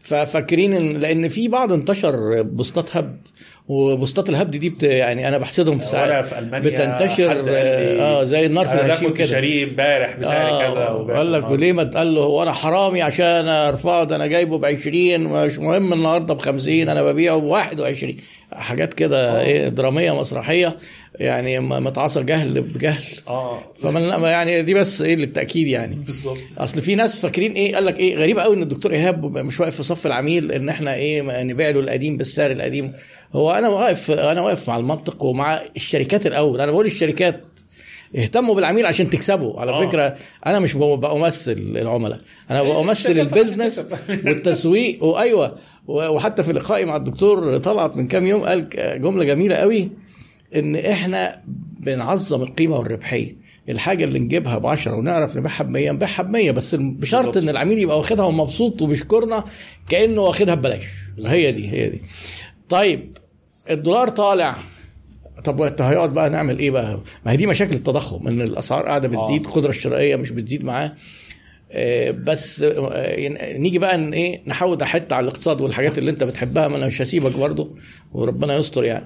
ففاكرين 0.00 0.74
ان 0.74 0.92
لأن 0.92 1.28
في 1.28 1.48
بعض 1.48 1.72
انتشر 1.72 2.42
بوستات 2.42 2.96
هبد. 2.96 3.28
وبوستات 3.68 4.28
الهبد 4.28 4.56
دي 4.56 4.70
بت... 4.70 4.82
يعني 4.82 5.28
أنا 5.28 5.38
بحسدهم 5.38 5.78
في 5.78 5.86
ساعات. 5.86 6.24
في 6.24 6.38
ألمانيا 6.38 6.68
بتنتشر 6.70 7.26
قال 7.28 7.44
لي 7.44 7.52
آه 8.00 8.24
زي 8.24 8.46
النار 8.46 8.66
في 8.68 8.74
الهشيم 8.74 9.14
كده. 9.14 9.26
شاريه 9.26 9.64
امبارح 9.64 10.16
بسعر 10.16 10.68
كذا 10.70 10.88
وبعته. 10.88 11.18
قال 11.18 11.32
لك. 11.32 11.50
وليه 11.50 11.72
ما 11.72 11.84
تقال 11.84 12.14
له 12.14 12.20
هو 12.20 12.42
أنا 12.42 12.52
حرامي 12.52 13.02
عشان 13.02 13.48
أرفعه؟ 13.48 14.04
ده 14.04 14.16
أنا 14.16 14.26
جايبه 14.26 14.58
ب 14.58 14.64
20 14.64 15.20
مش 15.20 15.58
مهم 15.58 15.92
النهارده 15.92 16.34
ب 16.34 16.38
50 16.38 16.88
أنا 16.88 17.02
ببيعه 17.02 17.38
ب 17.38 17.44
21 17.44 18.16
حاجات 18.52 18.94
كده 18.94 19.42
إيه 19.42 19.68
درامية 19.68 20.20
مسرحية 20.20 20.76
يعني 21.14 21.58
م- 21.60 21.68
متعاصى 21.84 22.22
جهل 22.22 22.60
بجهل. 22.60 23.02
آه. 23.28 23.62
فمن 23.82 24.02
يعني 24.22 24.62
دي 24.62 24.74
بس 24.74 25.02
إيه 25.02 25.16
للتأكيد 25.16 25.66
يعني. 25.66 25.94
بالظبط. 25.94 26.38
أصل 26.58 26.82
في 26.82 26.94
ناس 26.94 27.20
فاكرين 27.20 27.52
إيه 27.52 27.74
قال 27.74 27.84
لك 27.86 27.98
إيه 28.00 28.16
غريب 28.16 28.38
قوي 28.38 28.56
إن 28.56 28.62
الدكتور 28.62 28.92
إيهاب 28.92 29.24
مش 29.38 29.60
واقف 29.60 29.76
في 29.76 29.82
صف 29.82 30.06
العميل 30.06 30.52
إن 30.52 30.68
إحنا 30.68 30.94
إيه 30.94 31.42
نبيع 31.42 31.70
له 31.70 31.80
القديم 31.80 32.16
بالسعر 32.16 32.50
القديم. 32.50 32.92
هو 33.32 33.50
أنا 33.50 33.68
واقف 33.68 34.10
أنا 34.10 34.40
واقف 34.40 34.68
مع 34.68 34.76
المنطق 34.76 35.24
ومع 35.24 35.60
الشركات 35.76 36.26
الأول. 36.26 36.60
أنا 36.60 36.72
بقول 36.72 36.86
الشركات 36.86 37.44
اهتموا 38.16 38.54
بالعميل 38.54 38.86
عشان 38.86 39.10
تكسبوا 39.10 39.60
على 39.60 39.72
آه. 39.72 39.86
فكرة 39.86 40.16
أنا 40.46 40.58
مش 40.58 40.74
بمثل 40.74 41.56
العملاء. 41.58 42.20
أنا 42.50 42.62
بمثل 42.82 43.20
البيزنس 43.20 43.86
والتسويق 44.26 45.04
وايوه 45.04 45.58
وحتى 45.86 46.42
في 46.42 46.52
لقائي 46.52 46.84
مع 46.84 46.96
الدكتور 46.96 47.58
طلعت 47.58 47.96
من 47.96 48.08
كام 48.08 48.26
يوم 48.26 48.42
قال 48.42 48.68
جملة 49.02 49.24
جميلة 49.24 49.54
قوي 49.54 49.90
إن 50.54 50.76
إحنا 50.76 51.42
بنعظم 51.80 52.42
القيمة 52.42 52.78
والربحية. 52.78 53.46
الحاجة 53.68 54.04
اللي 54.04 54.18
نجيبها 54.18 54.58
ب 54.58 54.66
10 54.66 54.94
ونعرف 54.94 55.36
نبيعها 55.36 55.62
ب 55.62 55.70
100 55.70 55.90
نبيعها 55.90 56.22
ب 56.22 56.30
100 56.30 56.50
بس 56.50 56.74
بشرط. 56.74 57.36
إن 57.36 57.48
العميل 57.48 57.78
يبقى 57.78 57.98
واخدها 57.98 58.24
ومبسوط 58.24 58.82
وبيشكرنا 58.82 59.44
كأنه 59.88 60.22
واخدها 60.22 60.54
ببلاش. 60.54 60.86
هي 61.24 61.52
دي 61.52 61.70
هي 61.72 61.88
دي. 61.88 62.02
طيب 62.68 63.18
الدولار 63.70 64.08
طالع 64.08 64.56
طب 65.44 65.60
هيقعد 65.60 66.14
بقى 66.14 66.30
نعمل 66.30 66.58
إيه 66.58 66.70
بقى؟ 66.70 67.00
ما 67.26 67.32
هي 67.32 67.36
دي 67.36 67.46
مشاكل 67.46 67.74
التضخم 67.74 68.28
إن 68.28 68.40
الأسعار 68.40 68.86
قاعدة 68.86 69.08
بتزيد 69.08 69.44
آه. 69.46 69.48
القدره 69.48 69.70
الشرائية 69.70 70.16
مش 70.16 70.30
بتزيد 70.30 70.64
معاه 70.64 70.92
آه، 71.72 72.10
بس 72.10 72.62
آه، 72.62 73.28
نيجي 73.58 73.78
بقى 73.78 73.94
إن 73.94 74.12
إيه 74.12 74.40
نحاول 74.46 74.84
حتة 74.84 75.14
على 75.16 75.24
الاقتصاد 75.24 75.60
والحاجات 75.60 75.98
اللي 75.98 76.10
أنت 76.10 76.24
بتحبها 76.24 76.68
ما 76.68 76.76
أنا 76.76 76.86
مش 76.86 77.02
هسيبك 77.02 77.36
برضه 77.38 77.76
وربنا 78.12 78.56
يستر 78.56 78.84
يعني. 78.84 79.04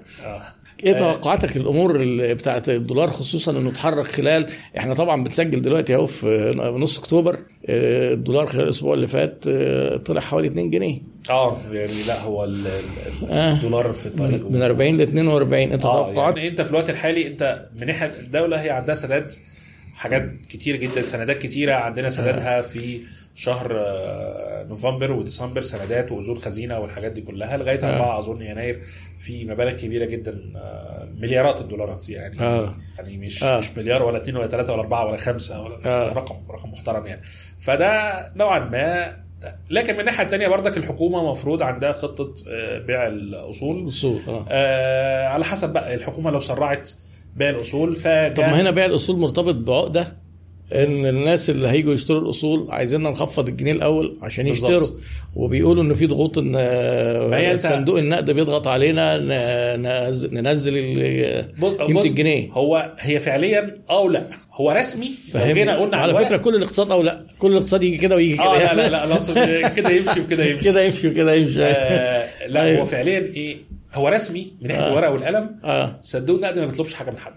إيه 0.85 0.93
توقعاتك 0.93 1.57
للأمور 1.57 1.99
بتاعت 2.35 2.69
الدولار 2.69 3.11
خصوصا 3.11 3.53
إنه 3.53 3.69
اتحرك 3.71 4.07
خلال 4.07 4.47
إحنا 4.79 4.95
طبعا 4.95 5.25
بنسجل 5.25 5.63
دلوقتي 5.63 5.95
أهو 5.95 6.07
في 6.07 6.55
نص 6.79 6.99
أكتوبر 6.99 7.39
آه، 7.67 8.13
الدولار 8.13 8.47
خلال 8.47 8.65
الأسبوع 8.65 8.95
اللي 8.95 9.07
فات 9.07 9.45
آه، 9.49 9.97
طلع 9.97 10.21
حوالي 10.21 10.49
2 10.49 10.71
جنيه. 10.71 10.99
آه 11.31 11.57
يعني 11.73 12.03
لا 12.07 12.21
هو 12.23 12.45
ال- 12.45 12.67
ال- 12.67 13.31
آه. 13.31 13.53
الدولار 13.53 13.93
في 13.93 14.09
طريقه 14.11 14.49
من 14.49 14.63
40 14.63 14.97
ل 14.97 15.01
42 15.01 15.73
أنت 15.73 15.85
آه 15.85 16.13
توقعات 16.13 16.37
يعني 16.37 16.49
أنت 16.49 16.61
في 16.61 16.71
الوقت 16.71 16.91
الحالي 16.91 17.27
أنت 17.27 17.63
من 17.81 17.87
ناحية 17.87 18.07
الدولة 18.21 18.63
هي 18.63 18.71
عندها 18.71 18.95
سداد 18.95 19.33
حاجات 19.95 20.31
كتير 20.49 20.77
جدا 20.77 21.03
سندات 21.03 21.39
كتيرة 21.39 21.75
عندنا 21.75 22.11
سدادها 22.11 22.61
في 22.63 23.01
شهر 23.35 23.77
آه، 23.81 24.63
نوفمبر 24.63 25.13
وديسمبر 25.13 25.61
سندات 25.61 26.13
واذون 26.13 26.39
خزينة 26.39 26.79
والحاجات 26.79 27.13
دي 27.13 27.21
كلها 27.21 27.57
لغاية 27.57 27.79
آه. 27.85 27.97
4 27.97 28.19
أظن 28.19 28.43
يناير 28.43 28.81
في 29.19 29.45
مبالغ 29.45 29.73
كبيرة 29.73 30.05
جدا 30.05 30.53
آه، 30.57 31.09
مليارات 31.19 31.61
الدولارات 31.61 32.09
يعني 32.09 32.41
آه. 32.41 32.75
يعني 32.99 33.19
مش 33.19 33.45
آه. 33.45 33.59
مش 33.59 33.79
مليار 33.79 34.03
ولا 34.03 34.19
اثنين 34.19 34.37
ولا 34.37 34.47
ثلاثة 34.47 34.73
ولا 34.73 34.83
أربعة 34.83 35.07
ولا 35.07 35.17
خمسة 35.17 35.63
ولا 35.63 35.79
آه. 35.85 36.13
رقم 36.13 36.37
رقم 36.51 36.71
محترم 36.71 37.07
يعني 37.07 37.23
فده 37.59 38.13
نوعا 38.37 38.59
ما 38.59 39.17
لكن 39.71 39.95
من 39.95 40.01
الناحية 40.01 40.25
الثانية 40.25 40.49
برضك 40.49 40.77
الحكومة 40.77 41.31
مفروض 41.31 41.63
عندها 41.63 41.93
خطة 41.93 42.35
آه، 42.49 42.79
بيع 42.79 43.07
الأصول 43.07 43.87
السوق 43.87 44.21
آه 44.29 44.45
آه 44.49 45.27
على 45.29 45.45
حسب 45.45 45.73
بقى 45.73 45.95
الحكومة 45.95 46.31
لو 46.31 46.41
سرعت 46.41 46.91
بيع 47.37 47.51
الأصول 47.51 47.97
فجاء 47.97 48.35
طب 48.35 48.43
ما 48.43 48.61
هنا 48.61 48.71
بيع 48.71 48.85
الأصول 48.85 49.19
مرتبط 49.19 49.55
بعقدة 49.55 50.20
إن 50.73 51.07
الناس 51.07 51.51
اللي 51.51 51.69
هيجوا 51.69 51.93
يشتروا 51.95 52.21
الأصول 52.21 52.67
عايزيننا 52.71 53.11
نخفض 53.11 53.49
الجنيه 53.49 53.73
الأول 53.73 54.19
عشان. 54.23 54.47
يشتروا. 54.47 54.89
وبيقولوا 55.37 55.83
إن 55.83 55.95
في 55.95 56.07
ضغوط 56.07 56.39
إن 56.39 57.59
صندوق 57.61 57.99
النقد 57.99 58.31
بيضغط 58.31 58.67
علينا 58.67 59.19
ننزل 60.27 60.75
قيمة 61.79 62.01
الجنيه. 62.03 62.51
هو 62.53 62.93
هي 62.99 63.19
فعليا 63.19 63.75
آه 63.91 64.01
ولا 64.01 64.27
هو 64.53 64.71
رسمي؟ 64.71 65.11
جينا 65.37 65.77
قلنا 65.77 65.97
على 65.97 66.15
فكرة 66.15 66.37
كل 66.37 66.55
الاقتصاد 66.55 66.91
أو 66.91 67.03
لأ. 67.03 67.27
كل 67.39 67.53
الاقتصاد 67.53 67.83
يجي 67.83 67.99
كده 67.99 68.17
ويجي 68.17 68.35
كده. 68.35 68.45
آه 68.45 68.75
لا. 68.75 68.89
لا 68.89 69.07
لا 69.07 69.69
كده 69.69 69.91
يمشي 69.91 70.21
وكده 70.21 70.45
يمشي. 70.45 70.65
كده 70.71 70.83
يمشي 70.83 71.09
وكده 71.09 71.35
يمشي. 71.35 71.63
آه 71.65 72.47
لا 72.49 72.63
أيوه. 72.63 72.81
هو 72.81 72.85
فعليا 72.85 73.19
إيه؟ 73.19 73.57
هو 73.95 74.09
رسمي 74.09 74.53
من 74.63 74.69
ناحية 74.69 74.83
آه. 74.83 74.89
الورقة 74.89 75.13
والقلم. 75.13 75.51
آه. 75.65 75.99
صندوق 76.03 76.37
النقد 76.37 76.59
ما 76.59 76.67
بيطلبش 76.67 76.95
حاجة 76.95 77.11
من 77.11 77.19
حد. 77.19 77.35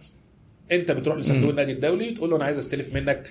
انت 0.76 0.92
بتروح 0.92 1.18
لصندوق 1.18 1.50
النقد 1.50 1.70
الدولي 1.70 2.10
وتقول 2.10 2.30
له 2.30 2.36
أنا 2.36 2.46
عايز 2.46 2.58
استلف 2.58 2.94
منك 2.94 3.30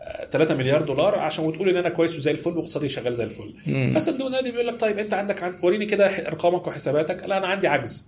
آه، 0.00 0.24
3 0.30 0.54
مليار 0.54 0.82
دولار 0.82 1.18
عشان 1.18 1.44
وتقول 1.44 1.68
ان 1.68 1.76
أنا 1.76 1.88
كويس 1.88 2.16
وزي 2.16 2.30
الفل 2.30 2.56
واقتصادي 2.56 2.88
شغال 2.88 3.14
زي 3.14 3.24
الفل 3.24 3.54
مم. 3.66 3.90
فصندوق 3.94 4.26
النقد 4.26 4.48
بيقول 4.48 4.66
لك 4.66 4.80
طيب 4.80 4.98
انت 4.98 5.14
عندك 5.14 5.42
عن... 5.42 5.54
وريني 5.62 5.86
كده 5.86 6.06
ارقامك 6.06 6.66
وحساباتك 6.66 7.28
لا 7.28 7.36
أنا 7.38 7.46
عندي 7.46 7.66
عجز 7.66 8.06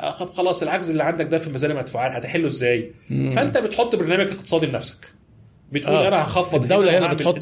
آه، 0.00 0.10
طب 0.18 0.30
خلاص 0.30 0.62
العجز 0.62 0.90
اللي 0.90 1.02
عندك 1.02 1.26
ده 1.26 1.38
في 1.38 1.50
ميزان 1.50 1.70
المدفوعات 1.70 2.12
هتحله 2.12 2.46
إزاي 2.46 2.92
فانت 3.10 3.58
بتحط 3.58 3.96
برنامج 3.96 4.28
اقتصادي 4.30 4.66
لنفسك 4.66 5.12
بتقول 5.72 5.94
آه. 5.96 6.08
أنا 6.08 6.22
هخفض 6.24 6.62
الدولة 6.62 6.90
هنا 6.90 6.92
هي 6.92 6.96
اللي 6.98 7.08
بتحطه. 7.14 7.38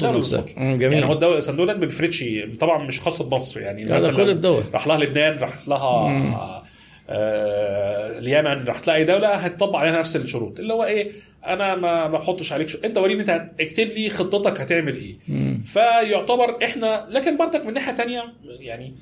مم، 0.57 0.77
جميل. 0.77 0.93
يعني 0.93 1.05
هو 1.05 1.13
الدولة 1.13 1.39
صندوق 1.39 1.61
النقد 1.63 1.79
ما 1.79 1.85
بيفرضش 1.85 2.25
طبعا 2.59 2.85
مش 2.87 3.01
خاصة 3.01 3.23
بمصر 3.23 3.59
يعني 3.59 3.85
كل 4.17 4.29
الدول. 4.29 4.63
راح 4.73 4.87
لها 4.87 4.97
لبنان 4.97 5.35
راح 5.37 5.67
لها 5.67 5.77
آه 5.77 6.63
اليمن 7.09 8.65
راح 8.65 8.79
تلاقي 8.79 9.03
دولة 9.03 9.27
هتطبق 9.27 9.75
عليها 9.75 9.99
نفس 9.99 10.15
الشروط. 10.15 10.59
اللي 10.59 10.73
هو 10.73 10.83
إيه 10.83 11.11
أنا 11.45 11.75
ما 11.75 12.07
بحطش 12.07 12.53
عليك 12.53 12.67
شو. 12.67 12.77
أنت 12.85 12.97
وريني 12.97 13.21
أنت 13.21 13.51
اكتب 13.59 13.87
لي 13.87 14.09
خطتك 14.09 14.61
هتعمل 14.61 14.95
إيه. 14.95 15.15
فيعتبر 15.59 16.57
إحنا 16.63 17.07
لكن 17.09 17.37
برضك 17.37 17.65
من 17.65 17.73
ناحية 17.73 17.91
تانية 17.91 18.23
يعني 18.59 18.95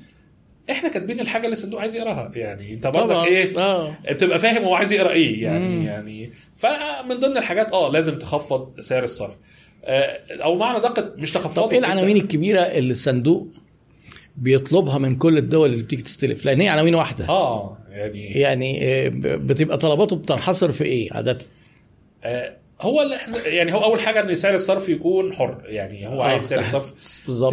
إحنا 0.70 0.88
كاتبين 0.88 1.20
الحاجة 1.20 1.44
اللي 1.44 1.52
الصندوق 1.52 1.80
عايز 1.80 1.96
يقراها. 1.96 2.30
يعني 2.34 2.72
أنت 2.72 2.86
برضك 2.86 3.26
إيه 3.26 3.58
آه. 3.58 3.98
بتبقى 4.10 4.38
فاهم 4.38 4.64
هو 4.64 4.74
عايز 4.74 4.92
يقرأ 4.92 5.10
إيه. 5.10 5.42
يعني 5.42 5.68
مم. 5.68 5.82
يعني 5.82 6.30
فمن 6.56 7.18
ضمن 7.18 7.36
الحاجات 7.36 7.72
آه 7.72 7.90
لازم 7.92 8.18
تخفض 8.18 8.80
سعر 8.80 9.04
الصرف. 9.04 9.36
آه، 9.84 10.18
أو 10.42 10.54
معنى 10.56 10.78
دقة 10.80 11.10
مش 11.16 11.32
تخفضه 11.32 11.66
طب 11.66 11.72
إيه 11.72 11.78
العناوين 11.78 12.16
الكبيرة 12.16 12.60
اللي 12.60 12.90
الصندوق 12.90 13.48
بيطلبها 14.36 14.98
من 14.98 15.16
كل 15.16 15.38
الدول 15.38 15.70
اللي 15.72 15.82
بتيجي 15.82 16.02
تستلف؟ 16.02 16.44
لأن 16.44 16.60
هي 16.60 16.68
عناوين 16.68 16.94
واحدة. 16.94 17.28
آه. 17.28 17.78
يعني 17.94 18.24
يعني 18.40 18.80
آه، 18.84 19.08
بتبقى 19.36 19.78
طلباته 19.78 20.16
بتنحصر 20.16 20.72
في 20.72 20.84
إيه 20.84 21.12
عادة 21.12 21.38
آه، 22.24 22.56
هو 22.80 23.18
يعني 23.46 23.74
هو 23.74 23.84
أول 23.84 24.00
حاجة 24.00 24.20
إن 24.20 24.34
سعر 24.34 24.54
الصرف 24.54 24.88
يكون 24.88 25.32
حر 25.32 25.62
يعني 25.66 26.08
هو 26.08 26.22
آه، 26.22 26.24
عايز 26.24 26.42
سعر. 26.42 26.58
الصرف 26.58 26.92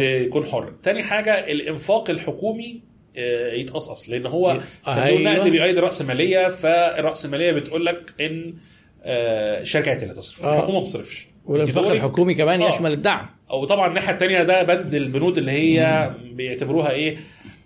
يكون 0.00 0.46
حر 0.46 0.72
تاني 0.82 1.02
حاجة 1.02 1.32
الإنفاق 1.32 2.10
الحكومي 2.10 2.80
آه، 3.16 3.52
يتقصقص 3.52 4.08
لأن 4.08 4.26
هو 4.26 4.60
صندوق. 4.86 5.06
النقد 5.06 5.48
بيؤيد 5.48 5.78
الراسماليه 5.78 6.48
فالراسماليه 6.48 7.52
بتقول 7.52 7.86
لك 7.86 8.12
إن 8.20 8.54
الشركات 9.60 10.02
اللي 10.02 10.14
تصرف 10.14 10.44
آه. 10.44 10.54
الحكومة 10.56 10.78
ما 10.78 10.84
بتصرفش 10.84 11.26
والإنفاق. 11.44 11.86
الحكومي 11.90 12.34
كمان 12.34 12.62
آه. 12.62 12.68
يشمل 12.68 12.92
الدعم 12.92 13.26
أو 13.50 13.64
طبعا 13.64 13.88
الناحية 13.88 14.12
الثانية 14.12 14.42
ده 14.42 14.62
بند 14.62 14.94
البنود 14.94 15.38
اللي 15.38 15.50
هي 15.52 16.10
بيعتبروها 16.32 16.90
إيه 16.90 17.16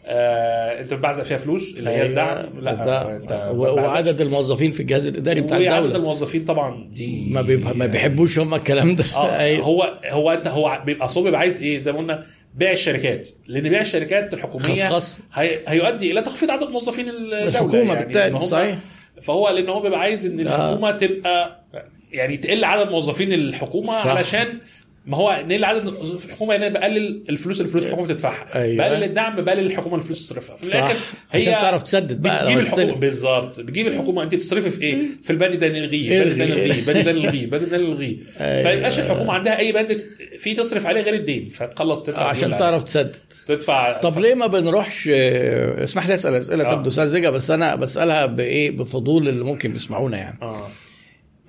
آه 0.08 0.80
انت 0.80 0.94
بتبعزق 0.94 1.22
فيها 1.22 1.36
فلوس 1.36 1.74
اللي 1.78 1.90
هي 1.90 2.06
الدعم 2.06 2.46
لا 2.60 2.70
الدعم. 2.72 3.06
انت 3.06 3.24
بتبعزقش. 3.24 3.92
وعدد 3.92 4.20
الموظفين 4.20 4.72
في 4.72 4.80
الجهاز 4.80 5.06
الإداري 5.06 5.40
بتاع 5.40 5.58
وعدد 5.58 5.72
الدولة 5.72 5.96
الموظفين 5.96 6.44
طبعا 6.44 6.88
دي 6.92 7.26
ما 7.30 7.42
بيبقى 7.42 7.76
ما 7.76 7.86
بيحبوش 7.86 8.38
هم 8.38 8.54
الكلام 8.54 8.94
ده 8.94 9.04
آه 9.14 9.38
أيوة. 9.40 9.64
هو 9.64 9.92
هو 10.10 10.30
انت 10.32 10.46
هو 10.46 10.82
بيبقى 10.86 11.04
اصل 11.04 11.20
هو 11.20 11.24
بيبقى 11.24 11.40
عايز 11.40 11.62
إيه 11.62 11.78
زي 11.78 11.92
ما 11.92 11.98
قلنا 11.98 12.26
بيع 12.54 12.70
الشركات 12.72 13.28
لأن 13.46 13.68
بيع 13.68 13.80
الشركات 13.80 14.34
الحكومية 14.34 14.84
خصخص. 14.84 15.18
هي 15.32 15.58
هيؤدي 15.68 16.12
إلى 16.12 16.22
تخفيض 16.22 16.50
عدد 16.50 16.68
موظفين 16.68 17.08
الدولة 17.08 17.48
الحكومة 17.48 17.94
يعني 17.94 18.04
بالتالي 18.04 18.44
صحيح 18.44 18.78
فهو 19.22 19.48
لأن 19.48 19.68
هو 19.68 19.80
بيبقى 19.80 20.00
عايز 20.00 20.26
إن 20.26 20.46
آه. 20.46 20.68
الحكومة 20.68 20.90
تبقى 20.90 21.64
يعني 22.12 22.36
تقل 22.36 22.64
عدد 22.64 22.90
موظفين 22.90 23.32
الحكومة 23.32 23.86
صح. 23.86 24.06
علشان 24.06 24.58
ما 25.06 25.16
هو 25.16 25.44
نقل 25.48 25.64
عدد 25.64 25.90
في 26.18 26.24
الحكومة 26.24 26.54
يعني 26.54 26.70
بقلل 26.70 27.24
الفلوس 27.28 27.56
اللي 27.56 27.66
الفلوس 27.66 27.84
الحكومة 27.84 28.06
بتدفعها. 28.06 28.62
أيوة. 28.62 28.76
بقلل 28.76 29.04
الدعم 29.04 29.36
بقلل 29.36 29.66
الحكومة 29.66 29.96
الفلوس 29.96 30.18
تصرفها. 30.28 30.56
في 30.56 30.62
الآخر 30.64 30.94
هي 31.30 31.40
عشان 31.40 31.52
تعرف 31.52 31.82
تسدد 31.82 32.22
بقى 32.22 32.42
بتجيب 32.44 32.58
الحكومة. 32.58 32.94
بالظبط. 32.94 33.60
بتجيب 33.60 33.86
الحكومة. 33.86 34.22
أنت 34.22 34.34
بتصرفي 34.34 34.70
في 34.70 34.82
إيه؟ 34.82 34.98
في 35.22 35.30
البند 35.30 35.54
ده 35.54 35.68
نلغيه 35.68 36.22
البند 36.22 36.38
ده. 36.38 36.44
نلغيه 36.44 36.72
البند 36.72 37.04
ده 37.04 37.12
نلغيه 37.12 37.44
البند 37.44 37.68
ده 37.68 37.76
نلغيه 37.76 38.16
أيوة. 38.40 38.62
فيبقاش 38.62 38.98
الحكومة 39.00 39.32
عندها 39.32 39.58
أي 39.58 39.72
بند 39.72 40.04
فيه 40.38 40.56
تصرف 40.56 40.86
عليه 40.86 41.00
غير 41.00 41.14
الدين. 41.14 41.48
فتخلص 41.48 42.02
تدفع 42.04 42.28
عشان 42.28 42.56
تعرف 42.56 42.82
تسدد. 42.82 43.16
تدفع 43.46 44.00
طب 44.00 44.18
ليه 44.18 44.34
ما 44.34 44.46
بنروحش 44.46 45.10
آه، 45.12 45.82
اسمح 45.84 46.08
لي 46.08 46.14
أسأل 46.14 46.34
أسئلة. 46.34 46.70
آه. 46.70 46.74
تبدو 46.74 46.90
ساذجه 46.90 47.30
بس 47.30 47.50
أنا 47.50 47.74
بسألها 47.74 48.26
بإيه؟ 48.26 48.70
بفضول 48.70 49.28
اللي 49.28 49.44
ممكن 49.44 49.72
بيسمعونا 49.72 50.16
يعني. 50.16 50.38
آه. 50.42 50.68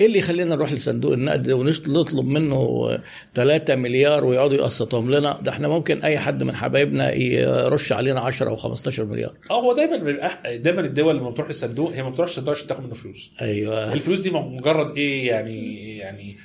إيه 0.01 0.07
اللي 0.07 0.19
يخلينا 0.19 0.55
نروح 0.55 0.71
لصندوق 0.73 1.13
النقد 1.13 1.51
ونطلب 1.51 2.25
منه 2.25 2.89
3 3.35 3.75
مليار 3.75 4.25
ويقعدوا 4.25 4.57
يقسطهم 4.57 5.11
لنا؟ 5.11 5.39
ده 5.41 5.51
إحنا 5.51 5.67
ممكن 5.67 6.01
أي 6.01 6.19
حد 6.19 6.43
من 6.43 6.55
حبايبنا 6.55 7.13
يرش 7.13 7.93
علينا 7.93 8.19
10 8.19 8.49
أو 8.49 8.55
15 8.55 9.05
مليار. 9.05 9.33
آه 9.51 9.61
هو 9.61 9.73
دايما 9.73 9.97
بيبقى 9.97 10.57
دايما 10.57 10.81
الدول 10.81 11.17
لما 11.17 11.29
بتروح 11.29 11.47
للصندوق 11.47 11.91
هي 11.93 12.03
ما 12.03 12.09
بتروحش 12.09 12.31
الصندوق 12.31 12.55
عشان 12.55 12.67
تاخد 12.67 12.83
منه 12.83 12.93
فلوس. 12.93 13.31
أيوه. 13.41 13.93
الفلوس 13.93 14.19
دي 14.19 14.29
مجرد 14.31 14.97
إيه 14.97 15.27
يعني 15.27 15.97
يعني 15.97 16.35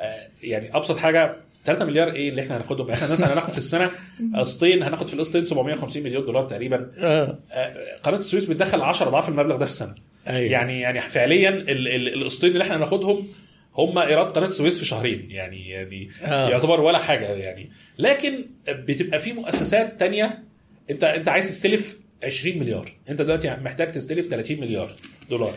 آه 0.00 0.28
يعني 0.42 0.76
أبسط 0.76 0.96
حاجة 0.96 1.34
3 1.64 1.84
مليار 1.84 2.12
إيه 2.12 2.28
اللي 2.28 2.42
إحنا 2.42 2.56
هناخدهم؟ 2.56 2.90
إحنا 2.90 3.12
مثلا 3.12 3.32
هناخد 3.32 3.50
في 3.50 3.58
السنة 3.58 3.90
قسطين 4.36 4.82
هناخد 4.82 5.08
في 5.08 5.14
القسطين 5.14 5.44
750 5.44 6.02
مليون 6.02 6.24
دولار 6.26 6.42
تقريبا. 6.42 6.90
آه. 6.98 7.38
آه، 7.52 7.74
قناة 8.02 8.18
السويس 8.18 8.44
بتدخل 8.44 8.80
10 8.80 9.08
أضعاف 9.08 9.28
المبلغ 9.28 9.56
ده 9.56 9.64
في 9.64 9.70
السنة. 9.70 9.94
أيوه. 10.28 10.52
يعني 10.52 10.80
يعني 10.80 11.00
فعليا 11.00 11.48
ال- 11.48 11.88
ال- 11.88 12.14
القسطين 12.14 12.52
اللي 12.52 12.64
إحنا 12.64 12.76
هناخدهم 12.76 13.28
هم 13.76 13.98
إيراد 13.98 14.26
قناة 14.30 14.46
السويس 14.46 14.78
في 14.78 14.84
شهرين 14.84 15.30
يعني 15.30 15.68
يعني 15.68 16.08
آه. 16.22 16.48
يعتبر 16.50 16.80
ولا 16.80 16.98
حاجة 16.98 17.24
يعني. 17.26 17.70
لكن 17.98 18.44
بتبقى 18.68 19.18
في 19.18 19.32
مؤسسات 19.32 20.00
تانية 20.00 20.42
انت 20.90 21.04
أنت 21.04 21.28
عايز 21.28 21.48
تستلف 21.48 21.98
20 22.24 22.58
مليار 22.58 22.92
أنت 23.08 23.22
دلوقتي 23.22 23.50
محتاج 23.56 23.88
تستلف 23.90 24.26
30 24.26 24.60
مليار 24.60 24.96
دولار. 25.30 25.54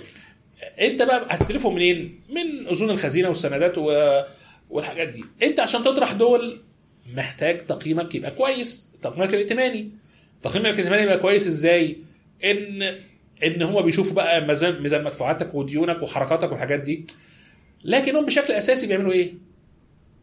أنت 0.81 1.01
بقى 1.01 1.25
هتستلفهم 1.29 1.75
منين؟ 1.75 2.19
من 2.29 2.67
أذون 2.67 2.89
الخزينة 2.89 3.27
والسندات 3.27 3.77
و... 3.77 4.21
والحاجات 4.69 5.07
دي. 5.07 5.23
أنت 5.43 5.59
عشان 5.59 5.83
تطرح 5.83 6.11
دول 6.13 6.57
محتاج 7.15 7.57
تقييمك 7.57 8.15
يبقى 8.15 8.31
كويس 8.31 8.89
تقييمك 9.01 9.33
الائتماني. 9.33 9.91
تقييمك 10.43 10.69
الائتماني 10.73 11.03
يبقى 11.03 11.17
كويس 11.17 11.47
إزاي؟ 11.47 11.97
إن 12.45 12.95
إن 13.43 13.61
هم 13.61 13.81
بيشوفوا 13.81 14.13
بقى 14.15 14.47
ميزان 14.47 14.81
ميزان 14.81 15.03
مدفوعاتك 15.03 15.55
وديونك 15.55 16.01
وحركاتك 16.03 16.51
والحاجات 16.51 16.79
دي. 16.79 17.05
لكن 17.83 18.15
هم 18.15 18.25
بشكل 18.25 18.53
أساسي 18.53 18.87
بيعملوا 18.87 19.11
إيه؟ 19.11 19.33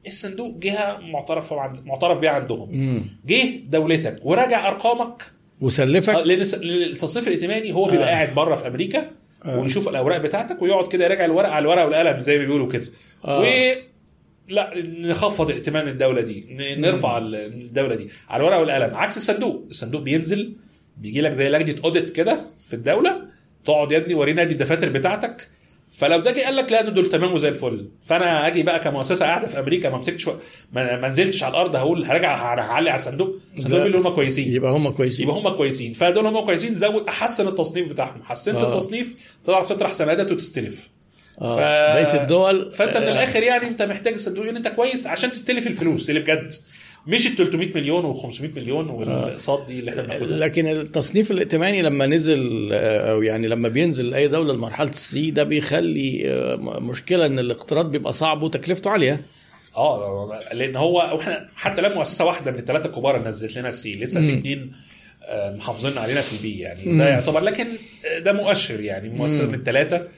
الصندوق 0.06 0.56
جهة 0.58 0.98
معترف 1.02 1.52
عند 1.52 1.86
معترف 1.86 2.18
بيها 2.18 2.30
عندهم. 2.30 3.02
جه 3.26 3.44
دولتك 3.68 4.16
وراجع 4.22 4.68
أرقامك. 4.68 5.22
آه، 5.22 5.64
وسلفك 5.64 6.14
لأن 6.14 6.24
لأن 6.24 6.82
التصنيف 6.90 7.28
الائتماني 7.28 7.72
هو 7.72 7.84
بيبقى 7.84 8.06
آه. 8.08 8.10
قاعد 8.10 8.34
بره 8.34 8.54
في 8.54 8.66
أمريكا 8.68 9.10
آه. 9.44 9.58
ويشوف 9.60 9.88
الأوراق 9.88 10.18
بتاعتك 10.18 10.62
ويقعد 10.62 10.86
كده 10.88 11.04
يراجع 11.04 11.24
الورق 11.24 11.48
على 11.48 11.62
الورق 11.62 11.84
والقلم 11.84 12.18
زي 12.18 12.38
ما 12.38 12.44
بيقولوا 12.44 12.68
كده. 12.68 12.86
آه. 13.24 13.40
و 13.40 13.44
لا 14.48 14.72
نخفض 15.00 15.50
ائتمان 15.50 15.88
الدولة 15.88 16.20
دي. 16.20 16.46
نرفع 16.78 17.18
ال- 17.18 17.34
الدولة 17.34 17.94
دي 17.94 18.08
على 18.28 18.40
الورق 18.40 18.56
والقلم. 18.56 18.96
عكس 18.96 19.16
الصندوق. 19.16 19.66
الصندوق 19.70 20.02
بينزل 20.02 20.52
بيجي 20.96 21.20
لك 21.20 21.32
زي 21.32 21.48
لجنة 21.48 21.82
audit 21.84 22.10
كده 22.10 22.40
في 22.68 22.74
الدولة 22.74 23.22
تقعد 23.64 23.92
يا 23.92 23.98
ابني 23.98 24.14
ورينا 24.14 24.44
دي 24.44 24.52
الدفاتر 24.52 24.88
بتاعتك. 24.88 25.48
فلو 25.98 26.18
ده 26.20 26.30
جه 26.30 26.40
قال 26.40 26.56
لك 26.56 26.72
لا 26.72 26.82
دول 26.82 27.08
تمام 27.08 27.34
وزي 27.34 27.48
الفل. 27.48 27.88
فأنا 28.02 28.46
أجي 28.46 28.62
بقى 28.62 28.78
كمؤسسة 28.80 29.26
قاعدة 29.26 29.46
في 29.46 29.58
أمريكا 29.60 29.90
ما 29.90 29.98
مسكتش 29.98 30.28
ما 30.72 31.08
نزلتش 31.08 31.42
على 31.42 31.50
الأرض 31.50 31.76
هقول 31.76 32.04
هرجع 32.04 32.36
هعلي 32.36 32.90
على 32.90 32.94
الصندوق. 32.98 33.36
الصندوق. 33.56 33.82
بيقول 33.86 34.06
هم 34.06 34.14
كويسين. 34.14 34.52
يبقى 34.54 34.72
هم 34.72 34.90
كويسين. 34.90 35.28
يبقى 35.28 35.40
هم 35.40 35.48
كويسين. 35.56 35.92
فدول 35.92 36.26
هم 36.26 36.40
كويسين 36.44 36.74
زود 36.74 37.08
أحسن 37.08 37.48
التصنيف 37.48 37.88
بتاعهم. 37.92 38.22
حسنت 38.22 38.56
آه. 38.56 38.68
التصنيف 38.72 39.14
تعرف 39.44 39.68
تطرح 39.68 39.92
سندات 39.92 40.32
وتستلف. 40.32 40.88
آه. 41.40 41.56
ف- 41.56 41.58
بقية 41.58 42.22
الدول 42.22 42.72
فأنت 42.72 42.96
من 42.96 43.02
آه، 43.02 43.12
الآخر 43.12 43.42
يعني 43.42 43.66
أنت 43.68 43.82
محتاج 43.82 44.12
الصندوق 44.14 44.46
ان 44.46 44.56
أنت 44.56 44.68
كويس 44.68 45.06
عشان 45.06 45.30
تستلف 45.32 45.66
الفلوس 45.66 46.10
اللي 46.10 46.20
بجد. 46.20 46.52
مش 47.06 47.26
ال 47.26 47.36
300 47.36 47.74
مليون 47.74 48.14
و500 48.14 48.56
مليون 48.56 48.90
والأقساط 48.90 49.66
دي 49.66 49.80
اللي 49.80 49.90
إحنا 49.90 50.02
بناخدها 50.02 50.38
لكن 50.38 50.66
التصنيف 50.66 51.30
الائتماني 51.30 51.82
لما 51.82 52.06
نزل 52.06 52.68
آه، 52.72 53.12
أو 53.12 53.22
يعني 53.22 53.48
لما 53.48 53.68
بينزل 53.68 54.14
أي 54.14 54.28
دولة 54.28 54.52
لمرحلة 54.52 54.90
السي 54.90 55.30
ده 55.30 55.44
بيخلي 55.44 56.22
آه، 56.26 56.56
مشكلة 56.80 57.26
إن 57.26 57.38
الاقتراض 57.38 57.90
بيبقى 57.90 58.12
صعب 58.12 58.42
وتكلفته 58.42 58.90
عالية 58.90 59.20
آه 59.76 60.40
لأن 60.52 60.76
هو 60.76 60.96
وإحنا 60.96 61.48
حتى 61.54 61.82
لما 61.82 61.94
مؤسسة 61.94 62.24
واحدة 62.24 62.50
من 62.50 62.58
الثلاثه 62.58 62.88
الكبار 62.88 63.16
اللي 63.16 63.28
نزلت 63.28 63.56
لنا 63.58 63.68
السي 63.68 63.92
لسه 63.92 64.20
في. 64.20 64.38
اثنين 64.38 64.68
آه، 65.24 65.54
محافظين 65.56 65.98
علينا 65.98 66.20
في 66.20 66.32
ال 66.32 66.45
B 66.45 66.58
يعني 66.58 66.84
مم. 66.86 66.98
ده 66.98 67.08
يعتبر 67.08 67.40
لكن 67.40 67.66
آه، 68.06 68.18
ده 68.18 68.32
مؤشر 68.32 68.80
يعني 68.80 69.08
مم. 69.08 69.48
من 69.48 69.54
الثلاثه 69.54 70.08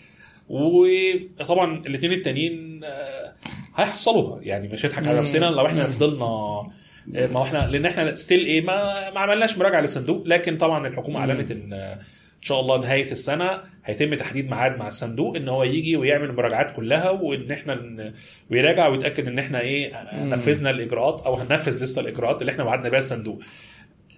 وطبعا 0.49 1.83
الاثنين 1.87 2.13
التانيين 2.13 2.81
آه، 2.85 3.33
هيحصلوها 3.77 4.41
يعني 4.43 4.69
مش 4.69 4.87
هنضحك 4.87 5.09
على. 5.09 5.19
نفسنا 5.19 5.47
لو 5.47 5.67
إحنا. 5.67 5.87
فضلنا 5.87 6.25
آه، 6.25 6.71
ما 7.15 7.43
إحنا 7.43 7.59
لأن 7.71 7.87
إحنا 7.87 8.15
still 8.15 8.45
إيه 8.47 8.61
ما 8.61 9.11
ما 9.11 9.21
عملناش 9.21 9.59
مراجعة 9.59 9.81
للصندوق 9.81 10.23
لكن 10.27 10.57
طبعا 10.57 10.87
الحكومة. 10.87 11.21
أعلنت 11.21 11.51
إن 11.51 11.73
آه، 11.73 11.95
إن 11.95 12.49
شاء 12.49 12.61
الله 12.61 12.79
نهاية 12.81 13.13
السنة 13.13 13.51
هيتم 13.85 14.15
تحديد 14.15 14.51
ميعاد 14.51 14.79
مع 14.79 14.87
الصندوق 14.89 15.37
إن 15.37 15.49
هو 15.49 15.65
يجي 15.65 15.97
ويعمل 15.97 16.31
المراجعات 16.31 16.77
كلها 16.77 17.11
وإن 17.11 17.51
إحنا 17.53 18.13
ويراجع 18.51 18.89
ويتأكد 18.89 19.29
إن 19.29 19.39
إحنا 19.39 19.61
إيه. 19.61 19.93
نفذنا 20.25 20.71
الإجراءات 20.71 21.21
أو 21.21 21.35
هننفذ 21.35 21.83
لسه 21.85 22.01
الإجراءات 22.01 22.41
اللي 22.41 22.53
إحنا 22.53 22.65
وعدنا 22.65 22.89
بيها 22.89 22.99
الصندوق 22.99 23.43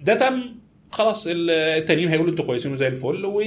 ده 0.01 0.15
تم 0.15 0.43
خلاص 0.91 1.27
ال- 1.27 1.51
التانيين 1.51 2.09
هيقولوا 2.09 2.31
أنتوا 2.31 2.45
كويسين 2.45 2.73
وزي 2.73 2.87
الفل 2.87 3.25
و... 3.27 3.43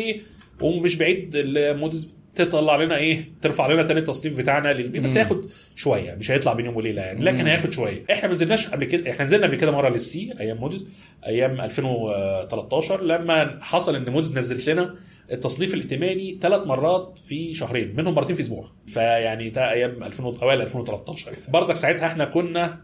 ومش 0.62 0.96
بعيد 0.96 1.32
المودز 1.36 2.14
تطلع 2.46 2.76
لنا 2.76 2.98
إيه 2.98 3.30
ترفع 3.42 3.68
لنا 3.68 3.84
تاني 3.84 4.00
التصنيف 4.00 4.38
بتاعنا 4.38 4.74
لل 4.74 4.91
B 4.91 5.00
بس. 5.00 5.18
هياخد 5.18 5.46
شوية 5.76 6.16
مش 6.16 6.32
هيطلع 6.32 6.54
بين 6.54 6.66
يوم 6.66 6.76
وليلة 6.78 7.02
يعني 7.02 7.24
لكن. 7.24 7.48
هياخد 7.48 7.72
شوية 7.72 8.04
إحنا 8.12 8.28
ما 8.28 8.34
نزلناش 8.34 8.68
قبل 8.68 8.86
كده 8.86 9.12
إحنا 9.12 9.26
نزلنا 9.26 9.48
قبل 9.48 9.56
كده 9.56 9.72
مرة 9.72 9.90
لل 9.90 10.19
C 10.19 10.34
أيام 10.40 10.58
مودز 10.58 10.88
أيام 11.26 11.62
2013 11.62 13.04
لما 13.04 13.58
حصل 13.62 13.96
إن 13.96 14.10
مودز 14.10 14.38
نزلت 14.38 14.70
لنا 14.70 14.96
التصنيف 15.32 15.74
الائتماني 15.74 16.38
ثلاث 16.42 16.68
مرات 16.68 17.20
في 17.20 17.54
شهرين 17.54 17.96
منهم 17.96 18.16
مرتين 18.16 18.36
في 18.36 18.42
أسبوع 18.42 18.72
فيعني 18.88 19.50
ده 19.50 19.72
أيام 19.72 20.04
2000 20.04 20.24
و- 20.26 20.36
أوائل 20.42 20.62
2013 20.62 21.32
برضك 21.50 21.76
ساعتها 21.76 22.06
إحنا 22.08 22.26
كنا 22.26 22.78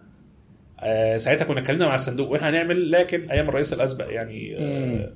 آه، 0.80 1.18
ساعتها 1.18 1.45
كنا 1.45 1.60
اتكلمنا 1.60 1.88
مع 1.88 1.95
الصندوق 1.95 2.32
وإحنا 2.32 2.49
هنعمل 2.49 2.91
لكن 2.91 3.32
أيام 3.32 3.49
الرئيس 3.49 3.73
الأسبق 3.73 4.06
يعني 4.14 4.56
آه، 4.57 5.11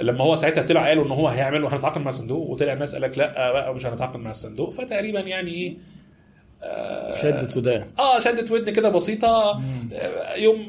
لما 0.00 0.24
هو 0.24 0.34
ساعتها 0.34 0.62
طلع 0.62 0.86
قالوا 0.88 1.04
إن 1.06 1.10
هو 1.10 1.28
هيعمل 1.28 1.64
وهنتعاقد 1.64 2.00
مع 2.00 2.08
الصندوق 2.08 2.50
وطلع 2.50 2.72
الناس 2.72 2.92
قال 2.92 3.02
لك 3.02 3.18
لا 3.18 3.52
بقى 3.52 3.74
مش 3.74 3.86
هنتعاقد 3.86 4.16
مع 4.20 4.30
الصندوق. 4.30 4.70
فتقريبا 4.70 5.20
يعني 5.20 5.50
إيه 5.50 5.74
آه، 6.62 7.22
شدت 7.22 7.56
ودان 7.56 7.86
آه 7.98 8.18
شدت 8.20 8.50
ودن 8.50 8.72
كده 8.72 8.88
بسيطة. 8.88 9.60
آه، 9.92 10.34
يوم 10.36 10.66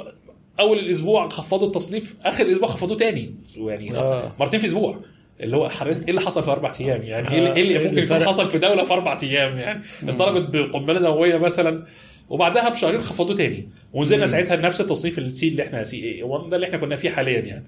أول 0.60 0.80
الأسبوع 0.80 1.30
خفضوا 1.30 1.68
التصنيف 1.68 2.16
آخر 2.26 2.46
الأسبوع 2.46 2.70
خفضوه 2.70 2.98
تاني. 2.98 3.36
يعني 3.58 3.98
آه. 3.98 4.32
مرتين 4.40 4.60
في 4.60 4.66
أسبوع. 4.66 5.00
اللي 5.42 5.58
هو 5.58 5.70
حضرتك 5.70 6.04
إيه 6.04 6.10
اللي 6.10 6.22
حصل 6.22 6.44
في 6.44 6.52
أربع 6.52 6.72
أيام؟ 6.80 7.04
يعني 7.04 7.30
إيه 7.32 7.38
اللي- 7.40 7.50
آه، 7.50 7.54
إيه 7.56 7.62
اللي 7.62 7.80
إيه 7.80 7.88
ممكن 7.90 8.04
يكون؟ 8.04 8.28
حصل 8.28 8.48
في 8.48 8.58
دولة 8.58 8.84
في 8.84 8.94
أربع 8.94 9.18
أيام؟ 9.24 9.58
يعني 9.58 9.82
اتضربت 10.04 10.56
بقنبله 10.56 11.00
نووية 11.00 11.38
مثلا. 11.38 11.86
وبعدها 12.30 12.70
بشهرين 12.70 13.02
خفضوه 13.02 13.36
تاني. 13.36 13.68
ونزلنا 13.94 14.28
ساعتها 14.28 14.56
بنفس 14.56 14.82
التصنيف 14.82 15.20
ال 15.20 15.34
C 15.34 15.48
اللي 15.48 15.64
إحنا 15.64 15.84
C 15.84 16.04
A 16.04 16.22
ده 16.50 16.56
اللي 16.56 16.68
إحنا 16.68 16.78
كنا 16.78 16.96
فيه 16.96 17.10
حاليا 17.10 17.40
يعني. 17.40 17.66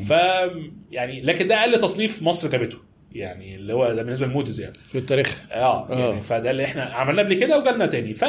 ف 0.00 0.10
يعني 0.92 1.20
لكن 1.20 1.48
ده 1.48 1.54
أقل 1.60 1.80
تصنيف 1.80 2.22
مصر 2.22 2.48
جابته. 2.48 2.78
يعني 3.12 3.54
اللي 3.54 3.72
هو 3.72 3.92
ده 3.92 4.02
بالنسبة 4.02 4.26
لموديز 4.26 4.60
يعني. 4.60 4.74
في 4.84 4.98
التاريخ. 4.98 5.42
آه 5.52 5.90
آه. 5.92 5.98
يعني 5.98 6.22
فده 6.22 6.50
اللي 6.50 6.64
إحنا 6.64 6.82
عملناه 6.82 7.22
قبل 7.22 7.34
كده 7.34 7.58
وجالنا 7.58 7.86
تاني. 7.86 8.14
ف 8.14 8.24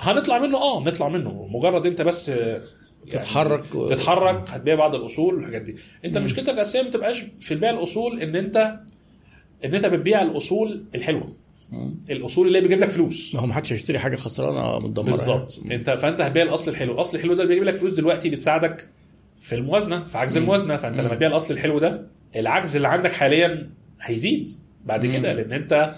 هنطلع 0.00 0.38
منه 0.38 0.56
آه 0.58 0.80
نطلع 0.82 1.08
منه. 1.08 1.48
مجرد 1.52 1.86
انت 1.86 2.02
بس 2.02 2.30
آه، 2.30 2.36
يعني 2.36 2.62
تتحرك 3.10 3.74
و- 3.74 3.88
تتحرك 3.88 4.50
هتبيع 4.50 4.74
بعض 4.74 4.94
الأصول 4.94 5.34
والحاجات 5.34 5.62
دي. 5.62 5.76
انت 6.04 6.18
مشكلتك 6.18 6.48
الاساسيه 6.54 6.82
ما 6.82 6.90
تبقاش 6.90 7.24
في 7.40 7.54
بيع 7.54 7.70
الأصول 7.70 8.20
إن 8.20 8.36
انت 8.36 8.80
إن 9.64 9.74
أنت 9.74 9.86
بتبيع 9.86 10.22
الأصول 10.22 10.84
الحلوة. 10.94 11.36
الأصول 12.10 12.46
اللي 12.46 12.58
هي 12.58 12.62
بيجيب 12.62 12.80
لك 12.80 12.88
فلوس. 12.88 13.34
ما 13.34 13.40
هو 13.40 13.46
محدش 13.46 13.72
هيشتري 13.72 13.98
حاجة 13.98 14.16
خسرانة 14.16 14.76
متدمرة 14.76 15.10
بالظبط. 15.10 15.60
انت 15.70 15.90
فأنت 15.90 16.20
هتبيع 16.20 16.42
الأصل 16.42 16.70
الحلو. 16.70 16.92
الأصل 16.92 17.16
الحلو 17.16 17.34
ده 17.34 17.42
اللي 17.42 17.54
بيجيب 17.54 17.68
لك 17.68 17.74
فلوس 17.76 17.92
دلوقتي 17.92 18.30
بتساعدك 18.30 18.88
في 19.38 19.54
الموازنة 19.54 20.04
في 20.04 20.18
عجز 20.18 20.36
الموازنة. 20.36 20.76
فأنت 20.76 21.00
لما 21.00 21.14
تبيع 21.14 21.28
الأصل 21.28 21.54
الحلو 21.54 21.78
ده 21.78 22.06
العجز 22.36 22.76
اللي 22.76 22.88
عندك 22.88 23.12
حاليا 23.12 23.70
هيزيد 24.00 24.48
بعد 24.84 25.06
كده 25.06 25.32
لأن 25.32 25.52
أنت 25.52 25.94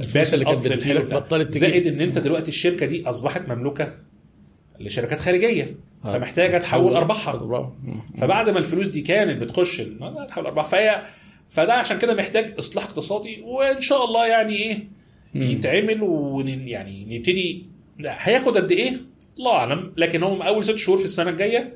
الفلوس 0.00 0.34
اللي 0.34 0.44
كانت 0.44 0.66
بتجيلك. 0.68 1.14
بطلت 1.14 1.48
تجيب. 1.48 1.60
زائد 1.60 1.86
إن 1.86 2.00
أنت 2.00 2.18
دلوقتي 2.18 2.48
الشركة 2.48 2.86
دي 2.86 3.08
أصبحت 3.08 3.48
مملوكة 3.48 3.94
لشركات 4.80 5.20
خارجية 5.20 5.76
آه. 6.04 6.12
فمحتاجة 6.12 6.58
تحول 6.58 6.94
أرباحها. 6.96 7.72
فبعد 8.18 8.50
ما 8.50 8.58
الفلوس 8.58 8.88
دي 8.88 9.00
كانت 9.00 9.42
بتخش 9.42 9.80
ال- 9.80 10.26
تحول 10.28 10.46
أرباح 10.46 10.64
فهي 10.64 11.02
فده 11.48 11.74
عشان 11.74 11.98
كده 11.98 12.14
محتاج 12.14 12.54
إصلاح 12.58 12.84
اقتصادي 12.84 13.40
وإن 13.44 13.80
شاء 13.80 14.04
الله 14.04 14.26
يعني 14.26 14.52
إيه 14.56 14.97
يتعمل 15.42 16.02
ويعني 16.02 17.06
نبتدي 17.18 17.66
هياخد 18.00 18.56
قد 18.56 18.72
إيه؟ 18.72 18.92
الله 19.38 19.52
أعلم. 19.52 19.92
لكن 19.96 20.22
هم 20.22 20.42
أول 20.42 20.64
ست 20.64 20.76
شهور 20.76 20.98
في 20.98 21.04
السنة 21.04 21.30
الجاية. 21.30 21.72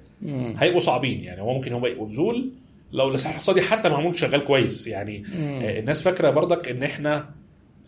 هيبقوا 0.56 0.80
صعبين. 0.80 1.24
يعني 1.24 1.40
هو 1.40 1.54
ممكن 1.54 1.72
هم 1.72 1.86
يبقوا 1.86 2.08
نزول 2.08 2.50
لو 2.92 3.08
الاصلاح 3.10 3.30
الاقتصادي 3.30 3.60
حتى 3.62 3.88
معمول 3.88 4.18
شغال 4.18 4.44
كويس. 4.44 4.86
يعني 4.86 5.24
آه، 5.36 5.78
الناس 5.80 6.02
فاكرة 6.02 6.30
برضك 6.30 6.68
إن 6.68 6.82
إحنا 6.82 7.28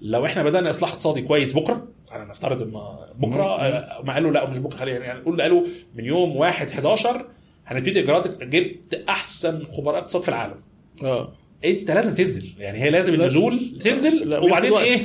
لو 0.02 0.24
إحنا 0.26 0.42
بدأنا 0.42 0.70
إصلاح 0.70 0.90
اقتصادي 0.90 1.22
كويس 1.22 1.52
بكرة 1.52 1.88
أنا 2.12 2.24
نفترض 2.24 2.62
إن 2.62 2.70
بكرة 3.18 3.42
آه، 3.42 4.02
ما 4.02 4.14
قالوا 4.14 4.30
لا 4.32 4.51
مش 4.51 4.59
بكرة 4.59 4.76
خلينا 4.76 5.05
يعني 5.05 5.20
نقول 5.20 5.42
قالوا 5.42 5.66
من 5.94 6.05
يوم 6.05 6.36
1 6.36 6.70
11 6.70 7.26
هنبتدي 7.66 8.01
إجراءات 8.01 8.42
جبت 8.44 9.05
أحسن 9.09 9.64
خبراء 9.64 9.98
اقتصاد 9.98 10.22
في 10.22 10.28
العالم. 10.28 10.55
آه. 11.02 11.32
أنت 11.64 11.90
لازم 11.90 12.14
تنزل. 12.14 12.44
يعني 12.59 12.78
هي 12.82 12.90
لازم. 12.90 13.14
النزول 13.14 13.78
تنزل 13.84 14.28
لا، 14.30 14.38
وبعدين 14.38 14.72
إيه. 14.76 15.01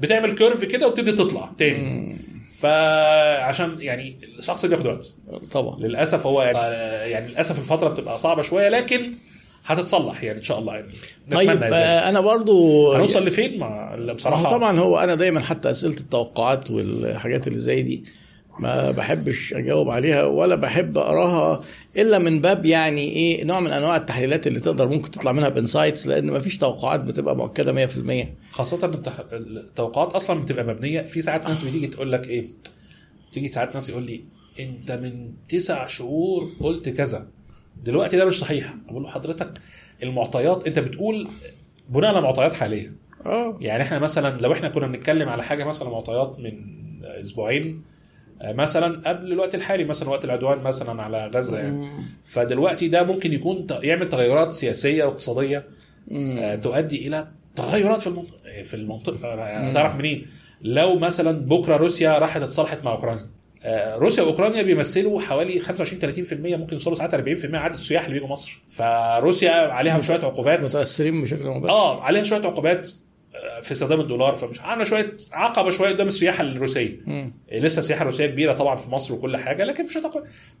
بتعمل 0.00 0.32
كيرف 0.34 0.64
كده 0.64 0.88
وبتبتدي 0.88 1.12
تطلع 1.12 1.50
تاني. 1.58 2.16
فعشان 2.58 3.76
يعني 3.80 4.16
الشخص 4.38 4.66
بياخد 4.66 4.86
وقت. 4.86 5.14
طبعا. 5.52 5.80
للأسف 5.80 6.26
هو 6.26 6.42
يعني, 6.42 6.58
يعني 7.10 7.28
للأسف 7.28 7.58
الفترة 7.58 7.88
بتبقى 7.88 8.18
صعبة 8.18 8.42
شوية 8.42 8.68
لكن 8.68 9.12
هتصلح 9.64 10.24
يعني 10.24 10.38
إن 10.38 10.44
شاء 10.44 10.58
الله 10.58 10.74
يعني. 10.74 10.88
طيب. 11.30 11.62
آه، 11.62 12.08
أنا 12.08 12.20
برضو 12.20 12.92
هنوصل 12.92 13.24
لفين؟ 13.26 13.58
مع 13.58 13.96
بصراحة. 14.14 14.50
طبعا 14.50 14.78
هو 14.78 14.98
أنا 14.98 15.14
دايما 15.14 15.40
حتى 15.40 15.70
أسئلة 15.70 15.96
التوقعات 15.96 16.70
والحاجات 16.70 17.48
اللي 17.48 17.58
زي 17.58 17.82
دي 17.82 18.04
ما 18.58 18.90
بحبش 18.90 19.54
أجاوب 19.54 19.90
عليها 19.90 20.24
ولا 20.24 20.54
بحب 20.54 20.98
أقراها 20.98 21.58
إلا 21.96 22.18
من 22.18 22.40
باب 22.40 22.66
يعني 22.66 23.00
إيه 23.00 23.44
نوع 23.44 23.60
من 23.60 23.70
أنواع 23.72 23.96
التحليلات 23.96 24.46
اللي 24.46 24.60
تقدر 24.60 24.88
ممكن 24.88 25.10
تطلع 25.10 25.32
منها 25.32 25.48
بإنسايتس 25.48 26.06
لأن 26.06 26.30
ما 26.30 26.38
فيش 26.40 26.58
توقعات 26.58 27.00
بتبقى 27.00 27.36
مؤكدة 27.36 27.86
100% 27.86 28.26
خاصة 28.50 28.92
التح- 28.92 29.32
التوقعات 29.32 30.12
أصلا 30.12 30.40
بتبقى 30.40 30.64
مبنية 30.64 31.00
في 31.02 31.22
ساعات 31.22 31.48
ناس 31.48 31.62
بتيجي 31.62 31.86
تقول 31.86 32.12
لك 32.12 32.28
إيه 32.28 32.46
تيجي 33.32 33.48
ساعات 33.48 33.74
ناس 33.74 33.90
يقول 33.90 34.02
لي 34.02 34.20
أنت 34.60 34.92
من 34.92 35.32
تسع 35.48 35.86
شهور 35.86 36.50
قلت 36.60 36.88
كذا. 36.88 37.26
دلوقتي 37.84 38.16
ده 38.16 38.24
مش 38.24 38.38
صحيح. 38.38 38.74
أقول 38.88 39.02
له 39.02 39.08
حضرتك 39.08 39.50
المعطيات 40.02 40.66
أنت 40.66 40.78
بتقول 40.78 41.28
بناء 41.88 42.10
على 42.10 42.20
معطيات 42.20 42.54
حالية. 42.54 42.92
آه. 43.26 43.58
يعني 43.60 43.82
إحنا 43.82 43.98
مثلا 43.98 44.38
لو 44.38 44.52
إحنا 44.52 44.68
كنا 44.68 44.86
بنتكلم 44.86 45.28
على 45.28 45.42
حاجة 45.42 45.64
مثلا 45.64 45.88
معطيات 45.88 46.40
من 46.40 46.52
أسبوعين 47.04 47.82
مثلا 48.44 49.00
قبل 49.08 49.32
الوقت 49.32 49.54
الحالي 49.54 49.84
مثلا 49.84 50.08
وقت 50.10 50.24
العدوان 50.24 50.58
مثلا 50.58 51.02
على 51.02 51.30
غزة 51.34 51.58
يعني. 51.58 51.90
فدلوقتي 52.24 52.88
ده 52.88 53.02
ممكن 53.02 53.32
يكون 53.32 53.66
يعمل 53.70 54.08
تغيرات 54.08 54.52
سياسية 54.52 55.04
واقتصادية 55.04 55.64
آه، 56.12 56.54
تؤدي 56.54 57.08
إلى 57.08 57.28
تغيرات 57.56 58.00
في 58.00 58.06
المنطقة 58.06 58.62
في 58.64 58.74
المنطقة 58.74 59.28
آه، 59.34 59.72
تعرف 59.72 59.96
منين؟ 59.96 60.26
لو 60.62 60.98
مثلا 60.98 61.46
بكرة 61.46 61.76
روسيا 61.76 62.18
راحت 62.18 62.42
اتصالحت 62.42 62.84
مع 62.84 62.92
أوكرانيا. 62.92 63.26
آه، 63.64 63.96
روسيا 63.96 64.22
وأوكرانيا 64.22 64.62
بيمثلوا 64.62 65.20
حوالي 65.20 65.58
25 65.58 66.00
30% 66.00 66.56
ممكن 66.56 66.72
يوصلوا 66.72 66.96
ساعات 66.96 67.14
40% 67.14 67.54
عدد 67.54 67.74
السياح 67.74 68.02
اللي 68.02 68.14
بيجوا 68.14 68.28
مصر. 68.28 68.60
فروسيا 68.66 69.50
عليها 69.50 70.00
شوية 70.00 70.18
عقوبات. 70.18 70.60
متأثرين 70.60 71.22
بشكل 71.22 71.46
مباشر. 71.46 71.72
آه 71.74 72.02
عليها 72.02 72.24
شوية 72.24 72.40
عقوبات. 72.42 72.86
آه، 72.86 72.92
في 73.62 73.72
استخدام 73.72 74.00
الدولار 74.00 74.34
فمش 74.34 74.60
عاملة 74.60 74.84
شوية 74.84 75.16
عقبة 75.32 75.70
شوية 75.70 75.88
قدام 75.88 76.08
السياحة 76.08 76.42
الروسية 76.44 77.00
مم. 77.06 77.34
لسه 77.52 77.78
السياحة 77.78 78.02
الروسية 78.02 78.26
كبيرة 78.26 78.52
طبعا 78.52 78.76
في 78.76 78.90
مصر 78.90 79.14
وكل 79.14 79.36
حاجة 79.36 79.64
لكن 79.64 79.84
في 79.84 79.92
شوية 79.92 80.10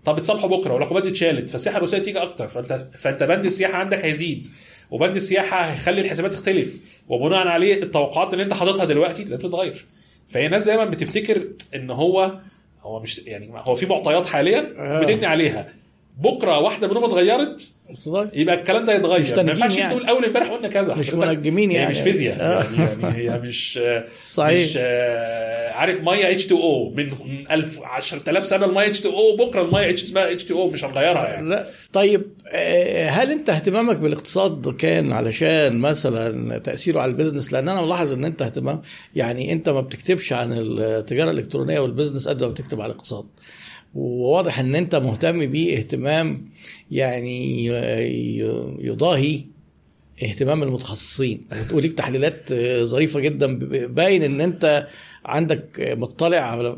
طب 0.04 0.16
اتصالحوا 0.18 0.48
بكرة 0.48 0.72
والعقوبات 0.72 1.02
دي 1.02 1.08
اتشالت 1.08 1.48
فالسياحة 1.48 1.76
الروسية 1.76 1.98
تيجي 1.98 2.18
أكتر 2.18 2.48
فانت 2.48 2.86
فأنت 2.98 3.22
بند 3.22 3.44
السياحة 3.44 3.74
عندك 3.78 4.04
هيزيد 4.04 4.46
وبند 4.90 5.14
السياحة 5.14 5.60
هيخلي 5.62 6.00
الحسابات 6.00 6.32
تختلف 6.34 6.80
وبناء 7.08 7.46
عليه 7.48 7.82
التوقعات 7.82 8.32
اللي 8.32 8.44
أنت 8.44 8.52
حاططها 8.54 8.84
دلوقتي 8.84 9.24
لازم 9.24 9.42
تتغير 9.48 9.86
فهي 10.28 10.46
الناس 10.46 10.64
دايما 10.64 10.84
بتفتكر 10.84 11.42
إن 11.74 11.90
هو 11.90 12.38
هو 12.80 13.00
مش 13.00 13.18
يعني 13.26 13.50
هو 13.54 13.74
في 13.74 13.86
معطيات 13.86 14.26
حاليا 14.26 14.74
آه. 14.78 15.00
بتبني 15.00 15.26
عليها 15.26 15.74
بكره 16.18 16.58
واحدة 16.58 16.88
منهم 16.88 17.04
اتغيرت؟ 17.04 17.72
يبقى 18.32 18.54
الكلام 18.54 18.84
ده 18.84 18.94
يتغير 18.94 19.44
ما 19.44 19.50
ينفعش 19.50 19.76
يعني. 19.78 19.94
أنتوا 19.94 20.08
اول 20.08 20.24
امبارح 20.24 20.48
قلنا 20.48 20.68
كذا 20.68 20.94
مش. 20.94 21.14
منجمين 21.14 21.70
هي 21.70 21.76
يعني. 21.76 21.90
مش 21.90 22.00
فيزياء 22.00 22.36
آه. 22.40 22.64
يعني, 22.64 23.02
يعني 23.02 23.16
هي 23.16 23.40
مش 23.40 23.80
صحيح. 24.20 24.68
مش 24.68 24.78
آه، 24.80 25.72
عارف 25.72 26.00
مية 26.00 26.30
H2O 26.30 26.90
من 26.90 27.04
من 27.24 27.50
1000 27.50 27.80
10000 27.82 28.46
سنة 28.46 28.66
المية 28.66 28.86
H2O 28.86 29.36
بكرة 29.36 29.62
المية 29.62 29.90
اتش 29.90 30.02
اسمها 30.02 30.32
اتش 30.32 30.44
2 30.44 30.60
أو 30.60 30.70
مش 30.70 30.84
هنغيرها 30.84 31.24
يعني 31.28 31.48
لا 31.48 31.66
طيب 31.92 32.22
آه، 32.48 33.08
هل 33.08 33.30
انت 33.30 33.50
اهتمامك 33.50 33.96
بالاقتصاد 33.96 34.76
كان 34.76 35.12
علشان 35.12 35.78
مثلا 35.78 36.58
تأثيره 36.58 37.00
على 37.00 37.10
ال 37.10 37.15
business 37.15 37.52
لأن 37.52 37.68
أنا 37.68 37.82
ملاحظ 37.82 38.12
إن 38.12 38.24
انت 38.24 38.42
اهتمام 38.42 38.82
يعني 39.14 39.52
انت 39.52 39.68
ما 39.68 39.80
بتكتبش 39.80 40.32
عن 40.32 40.52
التجارة 40.52 41.30
الإلكترونية 41.30 41.80
وال 41.80 41.90
business 41.90 42.28
قد 42.28 42.42
ما 42.44 42.48
بتكتب 42.50 42.80
على 42.80 42.92
الاقتصاد 42.92 43.24
وواضح 43.94 44.58
إن 44.58 44.74
أنت 44.74 44.94
مهتم 44.94 45.46
بيه 45.46 45.78
اهتمام 45.78 46.48
يعني 46.90 47.66
يضاهي 48.86 49.40
اهتمام 50.22 50.62
المتخصصين 50.62 51.46
وليك 51.72 51.92
تحليلات 51.92 52.52
ظريفة 52.82 53.20
جدا 53.20 53.58
باين 53.86 54.22
إن 54.22 54.40
أنت 54.40 54.88
عندك 55.24 55.94
مطلع 55.98 56.74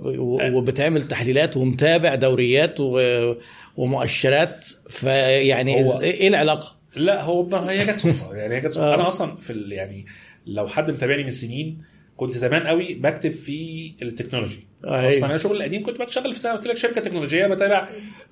وبتعمل 0.53 1.09
تحليلات 1.09 1.57
ومتابع 1.57 2.15
دوريات 2.15 2.77
ومؤشرات 3.77 4.69
فيعني 4.89 6.01
إيه 6.01 6.28
العلاقة؟ 6.28 6.77
لا 6.97 7.23
هو 7.23 7.57
هي 7.57 7.86
جت 7.86 7.99
صدفة 7.99 8.35
يعني 8.35 8.55
هي 8.55 8.61
جت 8.61 8.73
صدفة 8.73 8.93
آه. 8.93 8.95
أنا 8.95 9.09
أصلا 9.09 9.36
في 9.36 9.65
يعني 9.69 10.05
لو 10.47 10.66
حد 10.66 10.91
متابعني 10.91 11.24
من 11.24 11.31
سنين 11.31 11.78
كنت 12.16 12.32
زمان 12.32 12.66
قوي 12.66 12.95
بكتب 12.95 13.31
في 13.31 13.93
التكنولوجي 14.03 14.66
أيوة. 14.85 15.09
أصلا 15.09 15.27
أنا 15.27 15.36
شغل 15.36 15.57
القديم 15.57 15.82
كنت 15.85 16.01
بشتغل 16.01 16.32
في 16.32 16.49
قلت 16.49 16.66
لك 16.66 16.77
شركة 16.77 17.01
تكنولوجية 17.01 17.47
بتابع 17.47 17.89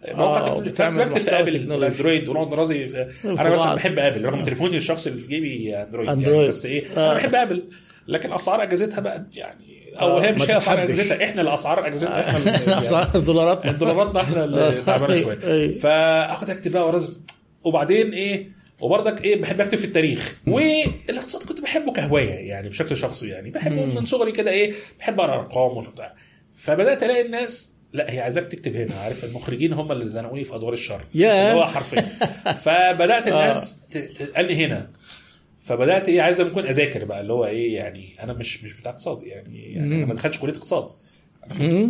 موقع 0.09 0.39
آه، 0.41 0.43
technology 0.43 0.71
بتعمل 0.71 0.97
فكنت 0.97 1.11
بكتب 1.13 1.23
في 1.25 1.31
آبل. 1.41 1.73
والاندرويد 1.73 2.29
ونقعد 2.29 2.49
نرازي 2.55 3.07
أنا 3.25 3.51
مثلا. 3.51 3.75
بحب 3.75 3.99
آبل 3.99 4.25
رغم 4.25 4.45
تليفوني 4.45 4.77
الشخصي 4.77 5.09
اللي 5.11 5.21
في 5.21 5.29
جيبي 5.29 5.77
أندرويد, 5.77 6.09
أندرويد. 6.09 6.37
يعني 6.37 6.49
بس 6.49 6.67
إيه 6.67 6.87
آه. 6.97 7.07
أنا 7.11 7.15
بحب 7.15 7.35
آبل 7.35 7.63
لكن 8.09 8.33
أسعار 8.33 8.63
أجهزتها 8.63 9.01
بقت 9.01 9.37
يعني 9.37 9.83
أو 10.01 10.19
آه، 10.19 10.23
هي 10.25 10.33
مش 10.33 10.51
هي 10.51 10.57
أسعار. 10.57 10.83
أجهزتها 10.83 11.25
إحنا 11.25 11.41
اللي 11.41 11.55
أسعار 11.55 11.87
اجهزتها 11.87 12.21
إحنا 12.31 12.39
اللي- 12.39 12.51
يعني 12.71 12.83
اسعار 12.83 13.19
دولاراتنا 13.19 13.73
دولاراتنا 13.73 14.21
إحنا 14.21 14.45
اللي 14.45 14.83
تعبانة 14.87 15.21
شوية 15.21 15.39
أي. 15.45 15.73
فأخد 15.73 16.51
أكتب 16.51 16.73
بقى 16.73 16.87
ورازم 16.89 17.09
وبعدين 17.65 18.11
إيه 18.13 18.62
وبرضك 18.83 19.25
إيه 19.25 19.41
بحب 19.41 19.61
أكتب 19.61 19.79
في 19.79 19.85
التاريخ. 19.85 20.37
والإقتصاد 20.47 21.43
كنت 21.43 21.61
بحبه 21.61 21.93
كهواية 21.93 22.31
يعني 22.49 22.69
بشكل 22.69 22.97
شخصي 22.97 23.29
يعني. 23.29 23.51
بحبه 23.51 23.85
من 23.85 24.07
صغري 24.07 24.33
كده 24.33 24.51
إيه 24.51 24.73
بحب 24.99 25.21
أقرأ 25.21 25.35
أرقام 25.35 25.77
وبتاع 25.77 26.15
فبدأت 26.53 27.03
ألاقي 27.03 27.23
الناس 27.27 27.73
لا 27.93 28.13
هي 28.13 28.21
عايزاك 28.21 28.47
تكتب 28.47 28.77
هنا 28.77 28.95
عارف 28.95 29.25
المخرجين 29.25 29.73
هم 29.73 29.93
اللي 29.93 30.07
زنقوني 30.07 30.45
في 30.45 30.55
أدوار 30.55 30.73
الشر. 30.73 31.01
اللي 31.51 31.61
هو 31.61 31.67
حرفيا. 31.67 32.01
فبدأت 32.65 33.29
الناس 33.29 33.77
ت- 33.91 33.99
تسالني 33.99 34.55
هنا. 34.67 34.91
فبدأت 35.61 36.09
إيه 36.09 36.23
عايز 36.23 36.41
ممكن 36.41 36.67
أذاكر 36.67 37.05
بقى 37.05 37.21
اللي 37.21 37.33
هو 37.33 37.45
إيه 37.47 37.75
يعني 37.77 38.09
أنا 38.23 38.33
مش 38.33 38.65
مش 38.65 38.75
بتاع 38.75 38.93
اقتصاد 38.93 39.23
يعني, 39.23 39.73
يعني 39.73 39.95
أنا 39.95 40.05
ما 40.07 40.15
دخلتش 40.15 40.39
كلية 40.39 40.53
اقتصاد. 40.53 40.87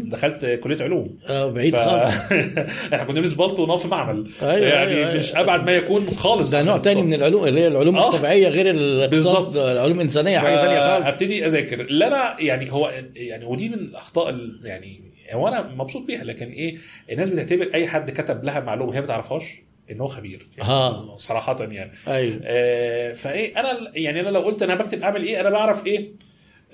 دخلت 0.03 0.47
كلية 0.47 0.83
علوم 0.85 1.19
آه 1.29 1.51
بعيد 1.51 1.77
ف- 1.77 1.79
خالص 1.79 2.15
إحنا 2.93 3.05
كنا 3.05 3.15
بنلبس 3.15 3.33
بلطو 3.33 3.63
ونقف 3.63 3.83
في 3.83 3.89
معمل 3.89 4.27
أيوة، 4.43 4.57
يعني 4.67 4.95
أيوة، 4.95 5.15
مش 5.15 5.31
أيوة. 5.35 5.41
أبعد 5.45 5.65
ما 5.67 5.73
يكون 5.77 6.11
خالص 6.11 6.51
ده 6.51 6.63
نوع 6.63 6.77
تاني. 6.77 7.03
من 7.03 7.15
العلوم 7.15 7.45
اللي 7.49 7.61
هي 7.61 7.69
العلوم 7.69 7.97
آه. 7.97 8.09
الطبيعية 8.09 8.49
غير 8.49 8.73
بالظبط. 9.07 9.57
العلوم 9.57 9.97
الإنسانية 9.97 10.39
حاجة 10.39 10.57
تانية 10.61 10.81
خالص 10.95 11.07
ابتدي 11.07 11.47
أذاكر 11.47 11.81
اللي 11.81 12.07
أنا 12.07 12.37
يعني 12.41 12.73
هو 12.73 12.93
يعني 13.17 13.45
ودي 13.45 13.69
من 13.69 13.75
الأخطاء 13.75 14.29
ال- 14.31 14.61
يعني 14.65 15.01
هو 15.33 15.49
أنا 15.49 15.63
مبسوط 15.63 16.03
بيها 16.07 16.25
لكن 16.25 16.47
إيه 16.51 16.77
الناس 17.13 17.29
بتعتبر 17.31 17.71
أي 17.75 17.87
حد 17.89 18.11
كتب 18.11 18.45
لها 18.45 18.61
معلومة 18.61 18.97
هي 18.97 19.01
ما 19.01 19.07
تعرفهاش 19.07 19.45
إن 19.91 20.01
هو 20.01 20.09
خبير 20.09 20.47
يعني 20.59 20.71
ها. 20.71 21.15
صراحة 21.19 21.57
يعني 21.71 21.93
أيوه 22.09 22.41
آه 22.45 23.13
فإيه 23.13 23.61
أنا 23.61 23.91
يعني 23.95 24.21
أنا 24.21 24.29
لو 24.29 24.41
قلت 24.41 24.63
أنا 24.63 24.75
بكتب 24.75 25.03
أعمل 25.03 25.23
إيه 25.25 25.41
أنا 25.41 25.51
بعرف 25.51 25.87
إيه 25.87 26.09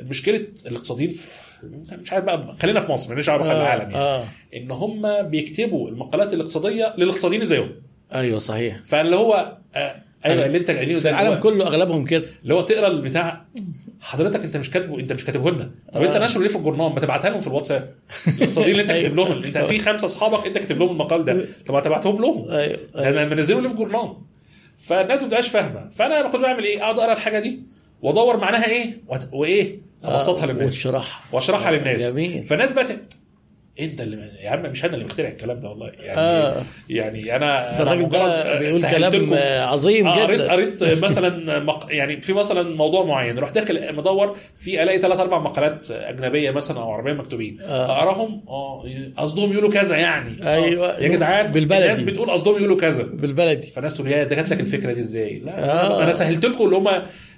مشكلة 0.02 0.46
الاقتصاديين 0.66 1.10
في 1.12 1.48
مش 2.02 2.12
عارف 2.12 2.24
بقى 2.24 2.56
خلينا 2.60 2.80
في 2.80 2.92
مصر 2.92 3.10
ماليش 3.10 3.26
دعوة 3.26 3.38
بخلي 3.38 3.52
العالم 3.52 3.90
يعني. 3.90 3.96
آه. 3.96 4.24
إن 4.56 4.70
هم 4.70 5.22
بيكتبوا 5.22 5.88
المقالات 5.88 6.34
الاقتصادية 6.34 6.94
للاقتصاديين 6.98 7.44
زيهم. 7.44 7.70
أيوه 8.14 8.38
صحيح. 8.38 8.80
فاللي 8.82 9.16
هو 9.16 9.56
آه 9.74 10.02
أيوه 10.26 10.46
اللي 10.46 10.58
أنت 10.58 10.70
قايلينه 10.70 11.00
ده 11.00 11.10
العالم 11.10 11.34
كله 11.34 11.66
أغلبهم 11.66 12.04
كده. 12.04 12.24
اللي 12.42 12.54
هو 12.54 12.60
تقرأ 12.60 12.86
البتاع 12.88 13.44
حضرتك 14.00 14.44
أنت 14.44 14.56
مش 14.56 14.70
كاتبه 14.70 14.98
أنت 14.98 15.12
مش 15.12 15.24
كاتبه 15.24 15.50
لنا 15.50 15.70
طب 15.92 16.02
أنت 16.02 16.16
آه. 16.16 16.18
ناشره 16.18 16.40
ليه 16.42 16.48
في 16.48 16.56
الجورنال؟ 16.56 16.92
ما 16.94 17.00
تبعتها 17.00 17.30
لهم 17.30 17.40
في 17.40 17.46
الواتساب. 17.46 17.94
الاقتصاديين 18.28 18.70
اللي 18.80 18.82
أنت 18.82 18.90
أيوة. 18.96 19.02
كاتب 19.02 19.16
لهم 19.16 19.42
أنت 19.42 19.58
في 19.58 19.78
خمسة 19.78 20.04
أصحابك 20.04 20.46
أنت 20.46 20.58
كاتب 20.58 20.78
لهم 20.78 20.90
المقال 20.90 21.24
ده. 21.24 21.44
طب 21.66 21.74
ما 21.74 21.80
تبعتهم 21.80 22.22
لهم. 22.22 22.50
أيوه 22.50 22.78
ده 22.94 23.08
أنا 23.08 23.24
منزله 23.24 23.60
ليه 23.60 23.68
في 23.68 23.74
جورنال. 23.74 24.12
فالناس 24.76 25.20
ما 25.22 25.26
بتبقاش 25.26 25.48
فاهمة. 25.48 25.88
فأنا 25.88 26.22
كنت 26.22 26.36
بعمل 26.36 26.64
إيه؟ 26.64 26.80
أقعد 26.82 26.98
أقرأ 26.98 27.12
الحاجة 27.12 27.38
دي 27.38 27.60
وأدور 28.02 28.36
معناها 28.36 28.66
إيه؟ 28.68 29.00
وإيه؟ 29.32 29.87
ابسطها 30.04 30.46
للناس 30.46 30.66
وتشرحها 30.66 31.20
واشرحها 31.32 31.72
للناس 31.72 32.12
جميل. 32.12 32.42
فالناس 32.42 32.72
بقت 32.72 32.98
أنت 33.80 34.00
اللي 34.00 34.30
يا 34.42 34.50
عم 34.50 34.62
مش 34.62 34.84
أنا 34.84 34.94
اللي 34.94 35.04
مخترع 35.04 35.28
الكلام 35.28 35.60
ده 35.60 35.68
والله 35.68 35.92
يعني 35.98 36.20
آه. 36.20 36.62
يعني 36.88 37.36
أنا 37.36 37.82
الراجل 37.82 38.08
ده 38.08 38.26
مجرد 38.26 38.58
بيقول 38.58 38.80
كلام 38.90 39.30
آه، 39.34 39.64
عظيم 39.64 40.06
آه، 40.06 40.22
قريت 40.22 40.40
جدا 40.40 40.52
قريت 40.52 40.82
مثلا 41.04 41.58
مق... 41.58 41.86
يعني 41.90 42.20
في 42.20 42.32
مثلا 42.32 42.76
موضوع 42.76 43.04
معين 43.04 43.38
رحت 43.38 43.54
داخل 43.54 43.94
مدور 43.94 44.36
في 44.56 44.82
ألاقي 44.82 44.98
ثلاث 44.98 45.20
أربع 45.20 45.38
مقالات 45.38 45.90
أجنبية 45.90 46.50
مثلا 46.50 46.80
أو 46.80 46.90
عربية 46.92 47.12
مكتوبين 47.12 47.58
آه. 47.60 47.98
أقراهم 47.98 48.42
آه 48.48 48.84
قصدهم 49.16 49.52
يقولوا 49.52 49.70
كذا 49.70 49.96
يعني 49.96 50.42
آه، 50.42 50.64
أيوة. 50.64 50.98
يا 50.98 51.08
جدعان 51.08 51.52
بالبلدي. 51.52 51.82
الناس 51.84 52.00
بتقول 52.00 52.30
قصدهم 52.30 52.56
يقولوا 52.56 52.76
كذا 52.76 53.02
بالبلدي 53.02 53.66
فالناس 53.66 53.94
تقول 53.94 54.08
يا 54.08 54.24
ده 54.24 54.36
جات 54.36 54.50
لك 54.50 54.60
الفكرة 54.60 54.92
دي 54.92 55.00
إزاي؟ 55.00 55.38
لا 55.38 55.86
آه. 55.86 56.02
أنا 56.02 56.12
سهلت 56.12 56.46
لكم 56.46 56.64
اللي 56.64 56.76
هم 56.76 56.88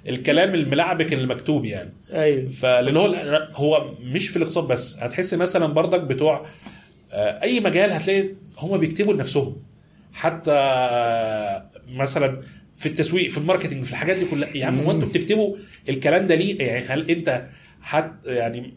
الكلام 0.09 0.53
الملعبك 0.53 1.13
المكتوب 1.13 1.65
يعني. 1.65 1.93
أيوه. 2.13 2.49
فلأن 2.49 2.97
هو 2.97 3.15
هو 3.53 3.93
مش 4.03 4.29
في 4.29 4.37
الاقتصاد 4.37 4.63
بس 4.67 4.97
هتحس 4.99 5.33
مثلا 5.33 5.65
بردك 5.65 6.01
بتوع 6.01 6.45
آه، 7.11 7.41
أي 7.43 7.59
مجال 7.59 7.91
هتلاقي 7.91 8.29
هم 8.57 8.77
بيكتبوا 8.77 9.13
لنفسهم. 9.13 9.55
حتى 10.13 10.51
مثلا 11.95 12.41
في 12.73 12.85
التسويق 12.85 13.29
في 13.29 13.37
الماركتنج 13.37 13.83
في 13.83 13.91
الحاجات 13.91 14.17
دي 14.17 14.25
كلها. 14.25 14.49
يا 14.57 14.65
عم 14.65 14.79
هو 14.79 14.91
أنتوا 14.91 15.07
بتكتبوا 15.09 15.55
الكلام 15.89 16.27
ده 16.27 16.35
ليه؟ 16.35 16.59
يعني 16.59 16.85
هل 16.85 17.09
أنت 17.11 17.45
حت 17.81 18.11
يعني 18.25 18.73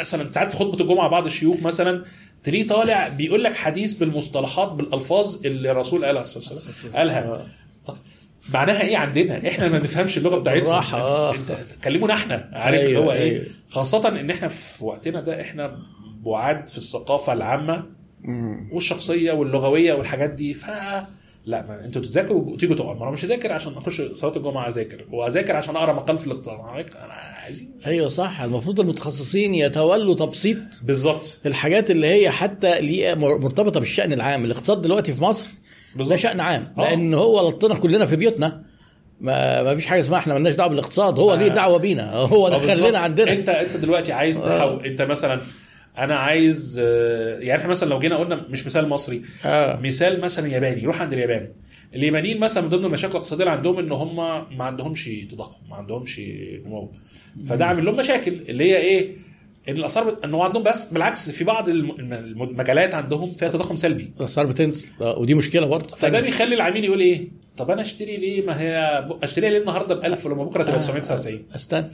مثلا 0.00 0.30
ساعات 0.30 0.50
في 0.52 0.56
خطبة 0.58 0.80
الجمعة 0.84 1.08
بعض 1.08 1.24
الشيوخ 1.24 1.62
مثلا 1.62 2.04
تلاقيه 2.44 2.66
طالع 2.66 3.08
بيقول 3.08 3.44
لك 3.44 3.54
حديث 3.54 3.94
بالمصطلحات 3.94 4.68
بالألفاظ 4.72 5.46
اللي 5.46 5.70
الرسول 5.70 6.04
قالها 6.04 6.24
صلى 6.24 6.42
الله 6.42 6.62
عليه 6.62 6.70
وسلم. 6.70 6.92
قالها. 6.92 7.20
طب 7.20 7.46
معناها 8.54 8.82
إيه 8.82 8.96
عندنا؟ 8.96 9.48
إحنا 9.48 9.68
ما 9.68 9.78
نفهمش 9.78 10.18
اللغة 10.18 10.38
بتاعتهم. 10.38 10.62
بالراحة، 10.62 11.00
آه. 11.00 11.34
انت 11.34 11.56
كلمونا 11.84 12.14
إحنا 12.14 12.50
عارف 12.52 12.78
أيوة، 12.80 12.86
اللي 12.88 12.98
هو 12.98 13.12
أيوة. 13.12 13.22
إيه؟ 13.22 13.42
خاصة 13.70 14.08
ان 14.08 14.30
إحنا 14.30 14.48
في 14.48 14.84
وقتنا 14.84 15.20
ده 15.20 15.40
إحنا 15.40 15.78
بعاد 16.24 16.68
في 16.68 16.78
الثقافة 16.78 17.32
العامة. 17.32 17.86
والشخصية 18.72 19.32
واللغوية 19.32 19.92
والحاجات 19.94 20.30
دي. 20.30 20.54
ف 20.54 20.66
لا 21.46 21.66
ما 21.66 21.84
أنتوا 21.84 22.02
تذاكروا 22.02 22.42
وتيجوا 22.50 22.76
تقعدوا. 22.76 22.94
ما 22.94 23.02
أنا 23.02 23.10
مش 23.10 23.24
هذاكر 23.24 23.52
عشان 23.52 23.76
أخش 23.76 24.02
صلاة 24.12 24.36
الجمعة 24.36 24.68
أذاكر. 24.68 25.04
وأذاكر 25.12 25.56
عشان 25.56 25.76
أقرأ 25.76 25.92
مقال 25.92 26.18
في 26.18 26.26
الاقتصاد. 26.26 26.58
أنا 26.58 27.12
عايزين. 27.12 27.70
أيوه 27.86 28.08
صح. 28.08 28.40
المفروض 28.40 28.80
المتخصصين 28.80 29.54
يتولوا 29.54 30.14
تبسيط 30.14 30.58
بالظبط. 30.82 31.40
الحاجات 31.46 31.90
اللي 31.90 32.06
هي 32.06 32.30
حتى 32.30 33.14
مرتبطة 33.14 33.80
بالشأن 33.80 34.12
العام. 34.12 34.44
الاقتصاد 34.44 34.82
دلوقتي 34.82 35.12
في 35.12 35.22
مصر 35.22 35.48
ده 35.92 35.98
بالظبط 35.98 36.18
شأن 36.18 36.40
عام 36.40 36.72
آه. 36.78 36.80
لأن 36.82 37.14
هو 37.14 37.48
لطنا 37.48 37.74
كلنا 37.74 38.06
في 38.06 38.16
بيوتنا. 38.16 38.62
ما 39.20 39.62
ما 39.62 39.74
فيش 39.74 39.86
حاجة 39.86 40.00
اسمها 40.00 40.18
إحنا 40.18 40.34
مالناش 40.34 40.54
دعوة 40.54 40.70
بالاقتصاد 40.70 41.18
هو 41.18 41.32
آه. 41.32 41.36
ليه 41.36 41.48
دعوة 41.48 41.78
بينا. 41.78 42.12
هو 42.14 42.46
آه، 42.46 42.50
دخلنا 42.50 42.74
بالظبط. 42.74 42.94
عندنا. 42.94 43.32
انت 43.32 43.48
أنت 43.48 43.76
دلوقتي 43.76 44.12
عايز 44.12 44.42
تحول 44.42 44.86
أنت 44.86 45.02
مثلا 45.02 45.40
أنا 45.98 46.16
عايز 46.16 46.80
آه، 46.84 47.38
يعني 47.38 47.60
إحنا 47.60 47.70
مثلا 47.70 47.88
لو 47.88 47.98
جينا 47.98 48.16
قلنا 48.16 48.46
مش 48.50 48.66
مثال 48.66 48.88
مصري 48.88 49.22
آه. 49.44 49.80
مثال 49.80 50.20
مثلا 50.20 50.48
ياباني 50.48 50.84
روح 50.84 51.02
عند 51.02 51.12
اليابان. 51.12 51.48
اليابانيين 51.94 52.40
مثلا 52.40 52.62
من 52.62 52.68
ضمن 52.68 52.84
المشاكل 52.84 53.12
الاقتصادية 53.12 53.44
اللي 53.44 53.56
عندهم 53.56 53.78
إن 53.78 53.92
هم 53.92 54.16
ما 54.58 54.64
عندهمش 54.64 55.10
تضخم 55.30 55.70
ما 55.70 55.76
عندهمش 55.76 56.20
نمو. 56.66 56.92
فده 57.48 57.66
عامل 57.66 57.84
لهم 57.84 57.96
مشاكل 57.96 58.32
اللي 58.48 58.64
هي 58.64 58.76
إيه؟ 58.76 59.12
إن 59.68 59.76
الاسعار 59.76 60.10
بت... 60.10 60.24
إن 60.24 60.34
هو 60.34 60.42
عندهم 60.42 60.62
بس 60.62 60.84
بالعكس 60.84 61.30
في 61.30 61.44
بعض 61.44 61.68
الم- 61.68 61.90
الم- 61.98 62.42
المجالات 62.42 62.94
عندهم 62.94 63.30
فيها 63.32 63.48
تضخم 63.48 63.76
سلبي. 63.76 64.10
الاسعار 64.20 64.46
بتنزل. 64.46 64.88
آه، 65.00 65.18
ودي 65.18 65.34
مشكلة 65.34 65.66
برضه. 65.66 65.96
فده 65.96 66.20
بيخلي 66.20 66.54
العميل 66.54 66.84
يقول 66.84 67.00
إيه؟ 67.00 67.28
طب 67.56 67.70
أنا 67.70 67.80
أشتري 67.80 68.16
ليه؟ 68.16 68.46
ما 68.46 68.60
هي 68.60 69.04
أشتريها 69.22 69.50
ليه 69.50 69.58
النهارده 69.58 69.94
ب 69.94 70.04
1000 70.04 70.26
ولما 70.26 70.44
بكرة 70.44 70.62
تبقى 70.62 70.78
999 70.78 71.42
استنى. 71.56 71.86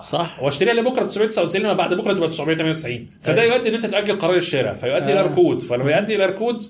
صح. 0.00 0.36
هو 0.40 0.48
أشتريها 0.48 0.74
ليه 0.74 0.82
بكرة 0.82 1.04
ب 1.04 1.08
999 1.08 1.62
لما 1.62 1.72
بعد 1.72 1.94
بكرة 1.94 2.12
تبقى 2.14 2.28
998 2.28 3.06
فده 3.20 3.42
أيوة. 3.42 3.54
يؤدي 3.54 3.68
إن 3.68 3.74
أنت 3.74 3.86
تأجل 3.86 4.18
قرار 4.18 4.36
الشراء. 4.36 4.74
فيؤدي 4.74 5.12
إلى 5.12 5.20
آه. 5.20 5.22
ركود. 5.22 5.60
فلما 5.60 5.92
يؤدي 5.96 6.16
إلى 6.16 6.26
ركود 6.26 6.62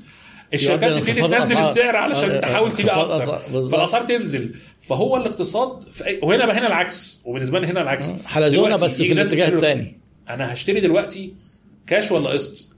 الشركات 0.54 0.92
تبتدي 0.92 1.20
تنزل. 1.28 1.58
السعر 1.58 1.96
علشان 1.96 2.30
آه، 2.30 2.40
تحاول 2.40 2.72
تبيع 2.72 3.00
أكتر. 3.00 3.38
فالاسعار 3.70 4.02
تنزل. 4.02 4.54
فهو 4.80 5.16
الاقتصاد 5.16 5.82
في. 5.82 6.18
وهنا 6.22 6.46
بقى 6.46 6.58
هنا 6.58 6.66
العكس. 6.66 7.22
وبالنسبة 7.24 7.58
لي 7.60 7.66
هنا 7.66 7.82
العكس. 7.82 8.12
حلزونه 8.26 8.66
دلوقتي 8.66 8.84
بس 8.84 9.02
في 9.02 9.12
الاتجاه 9.12 9.48
الثاني 9.48 10.01
أنا 10.30 10.52
هشتري 10.52 10.80
دلوقتي 10.80 11.34
كاش 11.86 12.12
ولا 12.12 12.30
قسط 12.30 12.72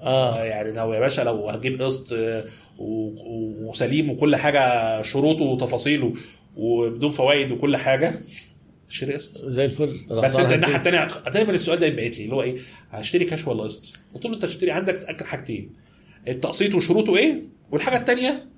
آه 0.00 0.44
يعني 0.44 0.72
لو 0.72 0.92
يا 0.92 1.00
باشا 1.00 1.22
لو 1.22 1.48
هتجيب 1.48 1.82
قسط 1.82 2.12
آه، 2.12 2.44
وسليم 2.78 4.10
وكل 4.10 4.36
حاجة 4.36 5.02
شروطه 5.02 5.44
وتفاصيله 5.44 6.14
وبدون 6.56 7.10
فوائد 7.10 7.52
وكل 7.52 7.76
حاجة 7.76 8.14
اشتري 8.88 9.14
قسط 9.14 9.44
زي 9.44 9.64
الفل 9.64 10.06
بس 10.10 10.36
انت 10.36 10.52
الناحية. 10.52 10.76
الثانية 10.76 11.08
دايما 11.30 11.50
السؤال 11.52 11.78
ده 11.78 11.86
يبقى 11.86 12.08
لي 12.08 12.24
اللي 12.24 12.34
هو 12.34 12.42
إيه 12.42 12.56
هشتري 12.90 13.24
كاش 13.24 13.46
ولا 13.46 13.62
قسط؟ 13.62 13.98
قلت 14.14 14.24
له 14.26 14.34
أنت 14.34 14.42
تشتري 14.42 14.70
عندك 14.70 14.96
تاكد 14.96 15.22
حاجتين 15.26 15.72
التقسيط 16.28 16.74
وشروطه 16.74 17.16
إيه؟ 17.16 17.42
والحاجة 17.70 17.96
الثانية 17.96 18.51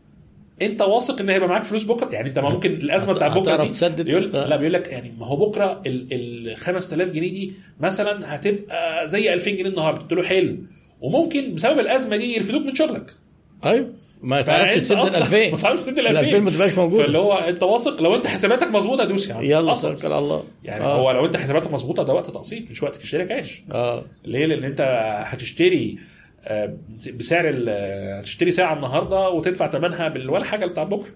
انت 0.63 0.83
واثق 0.83 1.21
ان 1.21 1.29
هيبقى 1.29 1.49
معاك 1.49 1.65
فلوس 1.65 1.85
بكره 1.85 2.09
يعني 2.13 2.29
انت 2.29 2.39
ما 2.39 2.51
ممكن 2.51 2.73
الازمة 2.73 3.13
بتاعت 3.13 3.39
بكرة 3.39 3.65
دي 3.65 3.69
تسدد؟ 3.69 4.09
يقول. 4.09 4.33
لا 4.33 4.57
بيقول 4.57 4.73
لك 4.73 4.89
يعني 4.89 5.15
ما 5.19 5.27
هو 5.27 5.37
بكرة 5.37 5.83
ال 5.87 6.07
ال 6.13 6.57
5000 6.57 7.11
جنيه 7.11 7.31
دي 7.33 7.53
مثلا 7.81 8.35
هتبقى 8.35 9.09
زي 9.09 9.35
2000 9.35 9.51
جنيه 9.51 9.71
النهارده 9.71 10.01
قلت 10.01 10.13
له 10.13 10.23
حلو 10.23 10.57
وممكن 11.01 11.55
بسبب 11.55 11.79
الأزمة 11.79 12.17
دي 12.17 12.37
يرفدوك 12.37 12.63
من 12.67 12.75
شغلك 12.75 13.11
أيوه 13.65 13.93
ما 14.23 14.43
تعرفش 14.43 14.75
تسد 14.81 14.93
ال 14.99 15.17
2000 15.17 15.51
ما 15.51 15.57
تعرفش 15.57 15.83
تسد 15.83 15.99
ال 15.99 16.07
ال 16.07 16.17
2000 16.17 16.39
ما 16.39 16.49
2000 16.49 16.57
تبقاش 16.57 16.79
موجودة 16.79 17.03
فاللي 17.03 17.19
هو 17.19 17.33
انت 17.35 17.63
واثق 17.63 18.03
لو 18.03 18.15
انت 18.15 18.27
حساباتك 18.27 18.67
مظبوطة 18.69 19.05
دوس 19.05 19.29
يا 19.29 19.35
عم 19.35 19.43
يلا. 19.45 19.75
توكل 19.75 20.07
على 20.07 20.19
الله 20.19 20.43
يعني 20.65 20.85
آه. 20.85 21.01
هو 21.01 21.11
لو 21.11 21.27
انت 21.27 21.37
حساباتك 21.37 21.73
مظبوطة 21.73 22.03
ده 22.03 22.13
وقت 22.15 22.27
تقسيط 22.31 22.71
مش 22.71 22.83
وقت 22.83 22.95
تشتري 22.97 23.25
كاش 23.25 23.63
آه 23.73 24.05
ليه؟ 24.25 24.47
لأن 24.47 24.65
انت 24.65 24.81
هتشتري 25.27 25.99
آه، 25.99 26.14
بسعر 27.15 27.49
ال- 27.49 28.19
هتشتري 28.19 28.51
ساعة 28.51 28.75
النهارده 28.75 29.31
وتدفع 29.31 29.71
ثمنها 29.71 30.15
ولا 30.29 30.45
حاجة 30.45 30.67
بتاع 30.67 30.85
بكرة. 30.85 31.11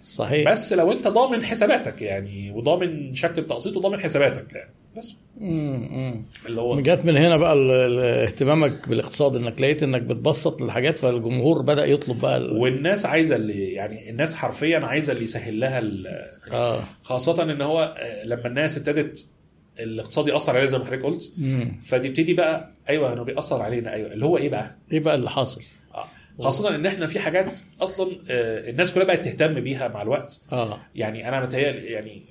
صحيح. 0.00 0.50
بس 0.52 0.72
لو 0.72 0.92
انت 0.92 1.08
ضامن 1.08 1.42
حساباتك 1.44 2.02
يعني 2.02 2.50
وضامن 2.50 3.14
شكل 3.14 3.38
التقسيط 3.42 3.76
وضامن 3.76 4.00
حساباتك 4.00 4.52
يعني. 4.52 4.70
بس. 4.96 5.14
امم 5.40 6.22
اللي 6.46 6.60
هو 6.60 6.80
جت 6.80 7.04
من 7.04 7.16
هنا 7.16 7.36
بقى 7.36 7.56
اهتمامك 8.24 8.88
بالاقتصاد 8.88 9.36
انك 9.36 9.60
لقيت 9.60 9.82
انك 9.82 10.02
بتبسط 10.02 10.62
الحاجات 10.62 10.98
فالجمهور 10.98 11.62
بدأ 11.62 11.84
يطلب 11.86 12.20
بقى 12.20 12.36
ال- 12.36 12.56
والناس 12.56 13.06
عايزة 13.06 13.36
اللي 13.36 13.72
يعني 13.72 14.10
الناس 14.10 14.34
حرفيا 14.34 14.78
عايزة 14.78 15.12
اللي 15.12 15.24
يسهل 15.24 15.60
لها 15.60 15.78
ال- 15.78 16.06
آه. 16.52 16.80
خاصة 17.02 17.42
إن 17.42 17.62
هو 17.62 17.94
آه، 17.98 18.24
لما 18.26 18.46
الناس 18.46 18.78
ابتدت 18.78 19.26
الاقتصاد 19.80 20.28
يأثر 20.28 20.52
عليها 20.56 20.66
زي 20.66 20.78
ما 20.78 20.84
حضرتك 20.84 21.02
قلت. 21.04 21.32
فتبتدي 21.82 22.34
بقى 22.34 22.72
أيوه 22.88 23.12
إنه 23.12 23.22
بيأثر 23.22 23.62
علينا. 23.62 23.92
أيوه. 23.92 24.12
اللي 24.12 24.24
هو 24.24 24.36
إيه 24.36 24.48
بقى؟ 24.48 24.76
إيه 24.92 25.00
بقى 25.00 25.14
اللي 25.14 25.30
حاصل؟ 25.30 25.62
آه. 25.94 26.04
خاصة 26.40 26.74
إن 26.74 26.86
إحنا 26.86 27.06
في 27.06 27.20
حاجات 27.20 27.60
أصلا 27.80 28.18
آه، 28.30 28.70
الناس 28.70 28.92
كلها 28.92 29.04
بقت 29.06 29.24
تهتم 29.24 29.54
بيها 29.60 29.88
مع 29.88 30.02
الوقت. 30.02 30.40
آه. 30.52 30.80
يعني 30.94 31.28
أنا 31.28 31.40
متهيألي 31.40 31.86
يعني 31.86 32.22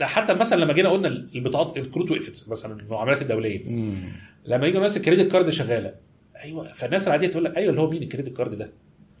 آه، 0.00 0.04
حتى 0.04 0.34
مثلا 0.34 0.60
لما 0.64 0.72
جينا 0.72 0.88
قلنا 0.88 1.08
البطاقات 1.08 1.78
الكروت 1.78 2.10
وقفت 2.10 2.48
مثلا 2.48 2.80
المعاملات 2.80 3.22
الدولية. 3.22 3.66
امم 3.66 4.12
لما 4.44 4.66
يجي 4.66 4.76
الناس 4.76 4.96
ال 4.96 5.01
credit 5.01 5.32
card 5.32 5.50
شغالة 5.50 5.94
أيوه 6.44 6.72
فالناس 6.72 7.06
العادية 7.06 7.26
تقول 7.28 7.44
لك 7.44 7.56
أيوه 7.56 7.70
اللي 7.70 7.80
هو 7.80 7.90
مين 7.90 8.02
ال 8.02 8.07
credit 8.07 8.36
card 8.36 8.54
ده؟ 8.58 8.72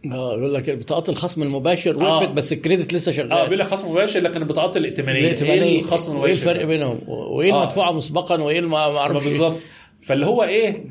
آه 0.04 0.36
يقول 0.38 0.54
لك 0.54 0.70
بطاقات 0.70 1.08
الخصم 1.08 1.42
المباشر 1.42 1.94
آه. 2.06 2.16
وقفت 2.16 2.28
بس 2.28 2.52
ال 2.52 2.58
credit 2.58 2.94
لسه 2.94 3.12
شغال 3.12 3.32
آه 3.32 3.44
بيقول 3.44 3.58
لك 3.58 3.66
خصم 3.66 3.90
مباشر 3.90 4.20
لكن 4.20 4.42
البطاقات 4.42 4.76
الائتمانيه 4.76 5.20
الائتمانية. 5.20 5.62
إيه 5.62 5.80
الخصم 5.80 6.12
المباشر 6.12 6.32
الفرق 6.32 6.60
ده؟ 6.60 6.66
بينهم 6.66 6.98
وإيه 7.08 7.52
آه. 7.52 7.58
المدفوعه 7.58 7.92
مسبقا 7.92 8.42
وإيه 8.42 8.60
ما 8.60 8.76
أعرفش 8.98 9.22
إيه. 9.26 9.30
بالظبط 9.30 9.66
فاللي 10.02 10.26
هو 10.26 10.42
إيه 10.42 10.84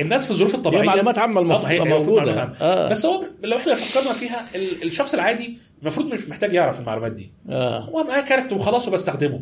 الناس 0.00 0.24
في 0.24 0.30
الظروف 0.30 0.54
الطبيعية 0.54 0.86
معلومات 0.86 1.18
عامة 1.18 1.40
المفروض 1.40 1.72
آه، 1.72 1.84
موجودة. 1.84 2.42
آه 2.60 2.88
بس 2.90 3.06
هو 3.06 3.24
لو 3.42 3.56
إحنا 3.56 3.74
فكرنا 3.74 4.12
فيها 4.12 4.46
ال- 4.54 4.82
الشخص 4.82 5.14
العادي 5.14 5.58
المفروض 5.82 6.06
مش 6.06 6.28
محتاج 6.28 6.52
يعرف 6.52 6.80
المعلومات 6.80 7.12
دي 7.12 7.32
آه 7.50 7.78
هو 7.80 8.04
معاه 8.04 8.20
كارت 8.20 8.52
وخلاص 8.52 8.88
وبستخدمه 8.88 9.40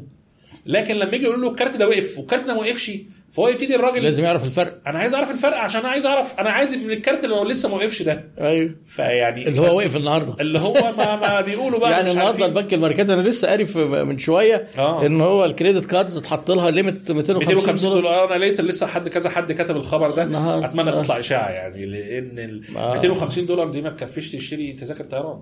لكن 0.66 0.94
لما 0.94 1.14
يجي 1.14 1.24
يقول 1.24 1.42
له 1.42 1.50
الكارت 1.50 1.76
ده 1.76 1.88
وقف 1.88 2.18
والكارت 2.18 2.46
ده 2.46 2.54
ما 2.54 2.60
وقفش 2.60 2.92
فهو 3.30 3.48
يبتدي 3.48 3.76
الراجل 3.76 4.02
لازم 4.02 4.24
يعرف 4.24 4.44
الفرق 4.44 4.80
أنا 4.86 4.98
عايز 4.98 5.14
أعرف 5.14 5.30
الفرق 5.30 5.56
عشان 5.56 5.80
أنا 5.80 5.88
عايز 5.88 6.06
أعرف 6.06 6.40
أنا 6.40 6.50
عايز 6.50 6.74
من 6.74 6.90
الكارت 6.90 7.24
اللي 7.24 7.34
هو 7.34 7.44
لسه 7.44 7.68
ما 7.68 7.74
وقفش 7.76 8.02
ده 8.02 8.24
أيوه 8.40 8.74
فيعني 8.84 9.48
اللي 9.48 9.60
هو 9.60 9.76
وقف 9.76 9.96
النهارده 9.96 10.34
اللي 10.40 10.58
هو 10.58 10.74
ما, 10.74 11.16
ما 11.16 11.40
بيقولوا 11.40 11.78
بقى 11.80 11.90
يعني 11.96 12.10
النهارده. 12.10 12.46
البنك 12.46 12.74
المركزي 12.74 13.14
أنا 13.14 13.22
لسه 13.22 13.48
قاري 13.48 13.64
من 14.04 14.18
شوية 14.18 14.68
آه 14.78 15.06
إن 15.06 15.20
هو 15.20 15.44
ال 15.44 15.50
credit 15.50 15.84
cards 15.86 16.16
اتحط 16.16 16.50
لها 16.50 16.70
limit 16.70 17.10
250 17.10 17.36
250 17.36 17.90
دولار 17.90 18.02
دولار 18.02 18.34
أنا 18.36 18.44
لقيت 18.44 18.60
لسه 18.60 18.86
حد 18.86 19.08
كذا 19.08 19.30
حد 19.30 19.52
كتب 19.52 19.76
الخبر 19.76 20.10
ده 20.10 20.22
النهارده. 20.22 20.66
أتمنى 20.66 20.90
آه. 20.90 21.02
تطلع 21.02 21.18
إشاعة 21.18 21.48
يعني 21.48 21.86
لأن 21.86 22.38
ال 22.38 22.76
آه. 22.76 22.94
250 22.94 23.46
دولار 23.46 23.68
دي 23.68 23.82
ما 23.82 23.90
تكفيش 23.90 24.32
تشتري 24.32 24.72
تذاكر 24.72 25.04
طيران 25.04 25.40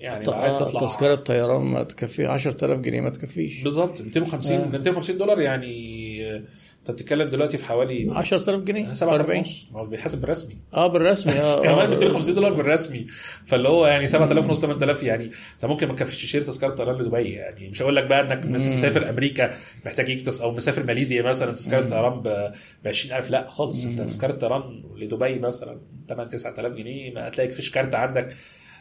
يعني 0.00 0.24
عايز 0.34 0.54
آه، 0.54 0.64
تطلع. 0.68 0.86
تذكرة 0.86 1.14
طيران 1.14 1.60
ما 1.60 1.82
تكفي 1.84 2.26
10000 2.26 2.78
جنيه 2.80 3.00
ما 3.00 3.10
تكفيش. 3.10 3.62
بالظبط 3.62 4.00
250 4.00 4.56
آه. 4.56 4.68
250 4.68 5.18
دولار 5.18 5.40
يعني 5.40 6.30
آه، 6.30 6.42
انت 6.80 6.90
بتتكلم 6.90 7.28
دلوقتي 7.28 7.58
في 7.58 7.64
حوالي 7.64 8.06
10000 8.10 8.60
جنيه 8.60 8.92
7 8.92 9.14
40 9.14 9.38
ونص. 9.38 9.66
هو 9.72 9.86
بيتحسب 9.86 10.20
بالرسمي. 10.20 10.56
آه 10.74 10.86
بالرسمي 10.86 11.32
آه 11.32 11.62
كمان 11.64 11.78
آه. 11.78 11.90
250 11.90 12.34
دولار 12.34 12.52
بالرسمي. 12.52 13.06
فاللي 13.44 13.68
هو 13.68 13.86
يعني 13.86 14.06
7000 14.06 14.48
ونص 14.48 14.60
8000 14.60 15.02
يعني 15.02 15.24
انت 15.54 15.64
ممكن 15.64 15.88
ما 15.88 15.94
تكفيش 15.94 16.22
تشتري 16.22 16.44
تذكرة 16.44 16.68
طيران 16.70 16.96
لدبي 17.02 17.30
يعني. 17.30 17.68
مش 17.68 17.82
هقول 17.82 17.96
لك 17.96 18.04
بقى 18.04 18.20
انك. 18.20 18.46
مسافر 18.46 19.10
أمريكا 19.10 19.50
محتاج 19.86 20.08
يكتس 20.08 20.40
أو 20.40 20.52
مسافر 20.52 20.84
ماليزيا 20.84 21.22
مثلا 21.22 21.52
تذكرة 21.52 21.88
طيران 21.88 22.20
ب 22.22 22.52
20000 22.86 23.30
لا 23.30 23.48
خالص. 23.50 23.84
انت 23.84 24.00
تذكرة 24.00 24.32
طيران 24.32 24.82
لدبي 24.96 25.38
مثلا 25.38 25.80
8 26.08 26.30
9000 26.30 26.74
جنيه 26.74 27.14
ما 27.14 27.28
هتلاقي 27.28 27.50
فيش 27.50 27.70
كارت 27.70 27.94
عندك. 27.94 28.34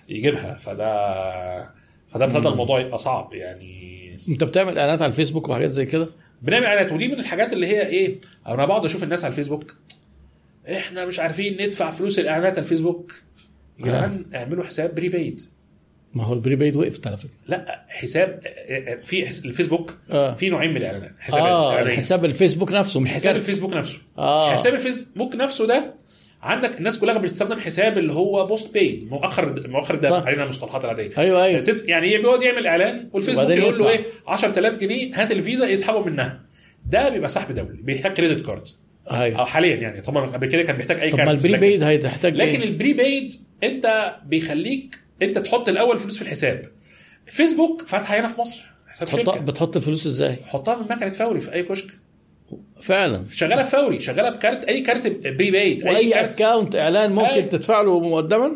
يجيبها. 0.10 0.54
فده 0.54 1.80
فده 2.08 2.26
ابتدى 2.26 2.48
الموضوع 2.48 2.80
يبقى 2.80 2.98
صعب 2.98 3.34
يعني. 3.34 4.00
انت 4.30 4.44
بتعمل 4.44 4.78
اعلانات 4.78 5.02
على 5.02 5.10
الفيسبوك 5.10 5.50
وحاجات 5.50 5.72
زي 5.72 5.86
كده؟ 5.86 6.08
بنعمل 6.42 6.66
اعلانات 6.66 6.92
ودي 6.92 7.08
من 7.08 7.20
الحاجات 7.20 7.54
اللي 7.54 7.68
هي 7.68 7.88
إيه 7.88 8.20
أنا 8.48 8.66
بقعد 8.66 8.86
أشوف 8.86 9.04
الناس 9.04 9.24
على 9.24 9.32
الفيسبوك. 9.32 9.76
إحنا 10.72 11.06
مش 11.06 11.20
عارفين 11.20 11.62
ندفع 11.62 11.92
فلوس 11.92 12.20
الاعلانات 12.20 12.52
على 12.52 12.62
الفيسبوك. 12.62 13.14
يا 13.80 13.86
جدعان 13.86 14.26
اعملوا 14.36 14.64
حساب 14.64 14.96
prepaid 14.96 15.42
ما 16.14 16.24
هو 16.24 16.34
ال 16.34 16.39
prepaid 16.39 16.76
وقفت 16.76 17.08
على 17.08 17.18
فكرة. 17.18 17.30
لا 17.48 17.86
حساب 17.88 18.42
في 19.04 19.46
الفيسبوك 19.46 19.98
آه. 20.10 20.32
في 20.32 20.50
نوعين 20.50 20.70
من 20.72 20.78
الإعلانات 20.78 21.12
آه 21.34 21.76
إعلانية. 21.76 21.96
حساب 21.98 22.26
الفيسبوك 22.26 22.72
نفسه 22.72 23.00
مش 23.00 23.10
حساب 23.10 23.20
حساب 23.20 23.36
الفيسبوك 23.36 23.74
نفسه. 23.74 24.00
آه. 24.18 24.54
حساب 24.54 24.74
الفيسبوك 24.74 25.36
نفسه 25.36 25.68
ده 25.68 25.94
عندك 26.42 26.78
الناس 26.78 27.00
كلها 27.00 27.18
بتستخدم 27.18 27.60
حساب 27.60 27.98
اللي 27.98 28.14
هو 28.14 28.46
postpaid 28.46 29.00
مؤخر 29.10 29.68
مؤخر 29.68 29.94
الدفع 29.94 30.20
صح. 30.20 30.26
خلينا 30.26 30.44
المصطلحات 30.44 30.86
العادية. 30.86 31.12
أيوه 31.18 31.44
أيوه. 31.44 31.82
يعني 31.86 32.18
بيقعد 32.18 32.42
يعمل 32.42 32.68
إعلان 32.68 33.10
والفيسبوك 33.14 33.50
يقول 33.50 33.80
له. 33.80 33.90
إيه 33.90 34.06
10000 34.28 34.78
جنيه 34.78 35.12
هات 35.22 35.32
الفيزا 35.32 35.68
يسحبوا 35.68 36.06
منها. 36.06 36.42
ده 36.86 37.10
بيبقى 37.10 37.30
سحب 37.30 37.56
دولي 37.56 37.78
بيحتاج 37.82 38.14
credit 38.14 38.46
card 38.46 38.68
أيوه. 39.12 39.46
حاليا 39.46 39.76
يعني 39.76 40.02
طبعا 40.02 40.26
قبل 40.26 40.48
كده 40.48 40.64
كان 40.64 40.78
بيحتاج 40.78 41.00
أي 41.00 41.12
طب 41.12 41.18
ما 41.18 41.26
كارت 41.26 41.46
ال 41.46 41.50
prepaid 41.50 41.84
هيحتاج 41.84 42.36
لكن 42.36 42.62
إيه؟ 42.62 42.68
ال 42.68 42.76
prepaid 42.76 43.32
أنت 43.64 44.16
بيخليك 44.26 45.00
أنت 45.22 45.40
تحط 45.40 45.70
الأول 45.70 45.98
فلوس 45.98 46.16
في 46.18 46.22
الحساب. 46.22 46.66
فيسبوك 47.26 47.82
فاتحة 47.82 48.20
هنا 48.20 48.28
في 48.28 48.42
مصر 48.42 48.66
حساب 48.88 49.08
شركة. 49.08 49.40
بتحط 49.40 49.76
الفلوس 49.76 50.08
إزاي؟ 50.08 50.36
حطها 50.46 50.76
من 50.76 50.84
مكنة 50.84 51.12
فوري 51.12 51.40
في 51.40 51.54
أي 51.54 51.64
كشك. 51.64 51.88
فعلا 52.82 53.24
شغالة 53.36 53.64
فوري 53.64 54.00
شغالة 54.00 54.30
بكارت 54.30 54.66
أي 54.66 54.82
كارت 54.82 55.08
prepaid 55.28 55.84
أي 55.88 55.94
وأي 55.94 56.10
كارت 56.10 56.42
account 56.42 56.76
إعلان 56.76 57.12
ممكن 57.12 57.28
أي. 57.28 57.42
تدفع 57.42 57.82
له 57.82 58.00
مقدما 58.00 58.52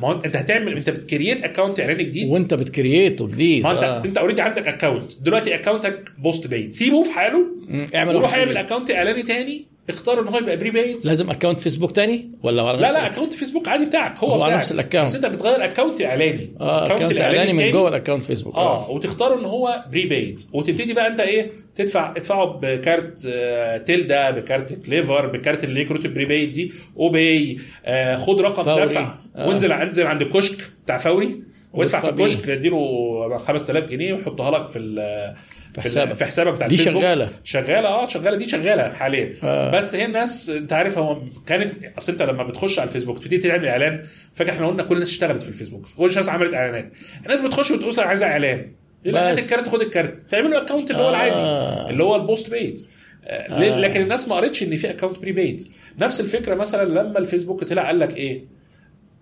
ما 0.00 0.08
هو 0.08 0.12
أنت 0.24 0.36
هتعمل 0.36 0.76
أنت 0.76 0.90
بت 0.90 1.03
create 1.03 1.44
account 1.44 1.80
اعلاني 1.80 2.04
جديد 2.04 2.28
وأنت 2.28 2.54
بت 2.54 2.70
create 2.70 3.18
ه 3.18 3.26
جديد 3.28 3.62
ما 3.62 3.72
أنت 3.72 3.84
آه. 3.84 4.04
أنت 4.04 4.18
already 4.18 4.42
عندك 4.42 4.68
account 4.68 5.12
دلوقتي 5.22 5.54
account 5.54 6.10
ك 6.18 6.46
postpaid 6.46 6.72
سيبه 6.72 7.02
في 7.02 7.12
حاله. 7.12 7.46
اعمل 7.94 8.16
وروح 8.16 8.34
اعمل. 8.34 8.56
account 8.56 8.90
إعلاني 8.90 9.22
تاني 9.22 9.66
اختار 9.90 10.20
ان 10.20 10.28
هو 10.28 10.38
يبقى 10.38 10.56
prepaid. 10.56 11.06
لازم 11.06 11.30
account 11.30 11.60
فيسبوك 11.60 11.92
تاني؟ 11.92 12.30
ولا 12.42 12.62
على 12.62 12.78
لا 12.78 12.92
لا 12.92 13.06
account 13.06 13.32
فيسبوك 13.32 13.68
عادي 13.68 13.84
بتاعك 13.84 14.18
هو, 14.18 14.28
هو 14.32 14.36
بتاعك. 14.36 14.52
نفس 14.52 14.72
ال 14.72 14.76
account. 14.76 15.08
بس 15.08 15.14
انت 15.14 15.26
بتغير 15.26 15.64
account 15.64 16.02
اعلاني 16.02 16.50
آه 16.60 16.86
account 16.86 17.20
إعلاني 17.20 17.52
من 17.52 17.70
جوه 17.70 17.88
ال 17.88 17.92
account 17.92 18.24
فيسبوك 18.24 18.54
آه 18.54 18.90
وتختار 18.90 19.38
ان 19.40 19.44
هو 19.44 19.84
prepaid. 19.92 20.40
وتبتدي 20.52 20.94
بقى 20.94 21.06
أنت 21.06 21.20
إيه 21.20 21.50
تدفع 21.76 22.10
ادفعه 22.16 22.44
بكارت 22.46 23.18
آه، 23.26 23.76
تيلدا 23.76 24.30
بكارت 24.30 24.72
كليفر 24.86 25.26
بكارت 25.26 25.64
اللي 25.64 25.84
كروت 25.84 26.04
ال 26.04 26.10
prepaid 26.10 26.50
دي 26.52 26.72
أوباي 26.96 27.58
آه 27.84 28.16
خد 28.16 28.40
رقم 28.40 28.62
فوري. 28.64 28.86
دفع. 28.86 29.14
آه. 29.36 29.48
وانزل 29.48 29.72
انزل 29.72 30.06
عند 30.06 30.22
الكشك 30.22 30.56
بتاع 30.84 30.98
فوري 30.98 31.42
وادفع 31.72 32.00
في. 32.00 32.08
الكشك 32.08 32.48
اديله 32.48 33.38
5000 33.38 33.86
جنيه 33.90 34.12
ويحطها 34.12 34.50
لك 34.58 34.66
في 34.66 34.78
ال- 34.78 35.34
في 35.74 35.80
حسابك. 35.80 36.12
في 36.12 36.24
حسابك 36.24 36.52
بتاع 36.52 36.66
دي. 36.66 36.76
شغالة. 36.76 37.28
شغالة 37.44 37.88
آه 37.88 38.08
شغالة 38.08 38.36
دي 38.36 38.48
شغالة 38.48 38.88
حاليا 38.92 39.34
آه. 39.42 39.70
بس 39.70 39.94
هي 39.94 40.04
الناس 40.04 40.50
انت 40.50 40.72
عارف 40.72 40.98
هو 40.98 41.22
كانت 41.46 41.72
اصل 41.98 42.12
انت 42.12 42.22
لما 42.22 42.42
بتخش 42.42 42.78
على 42.78 42.88
الفيسبوك 42.88 43.18
تبتدي 43.18 43.38
تعمل 43.38 43.66
إعلان 43.68 44.02
فاكر 44.34 44.52
إحنا 44.52 44.66
قلنا 44.66 44.82
كل 44.82 44.94
الناس 44.94 45.10
اشتغلت 45.10 45.42
في 45.42 45.48
الفيسبوك 45.48 45.86
كل 45.98 46.10
الناس 46.10 46.28
عملت 46.28 46.54
إعلانات 46.54 46.92
الناس 47.24 47.40
بتخش 47.40 47.70
وتقول 47.70 47.92
أنا 47.92 48.02
عايزة 48.02 48.26
إعلان 48.26 48.72
يقول 49.04 49.16
لك 49.16 49.22
هات. 49.22 49.38
الكارت 49.38 49.68
خد 49.68 49.80
الكارت 49.80 50.30
فيعملوا 50.30 50.62
account 50.62 50.90
اللي 50.90 51.02
هو 51.02 51.06
آه. 51.06 51.10
العادي 51.10 51.90
اللي 51.92 52.04
هو 52.04 52.16
ال 52.16 52.50
postpaid 52.50 52.78
آه. 53.24 53.28
آه. 53.28 53.80
لكن 53.80 54.00
الناس 54.00 54.28
ما 54.28 54.34
قريتش 54.36 54.62
إن 54.62 54.76
في 54.76 54.90
account 54.90 55.18
prepaid 55.18 55.60
نفس 55.98 56.20
الفكرة 56.20 56.54
مثلا 56.54 56.88
لما 56.88 57.18
الفيسبوك 57.18 57.64
طلع 57.64 57.86
قال 57.86 57.98
لك 57.98 58.16
إيه 58.16 58.44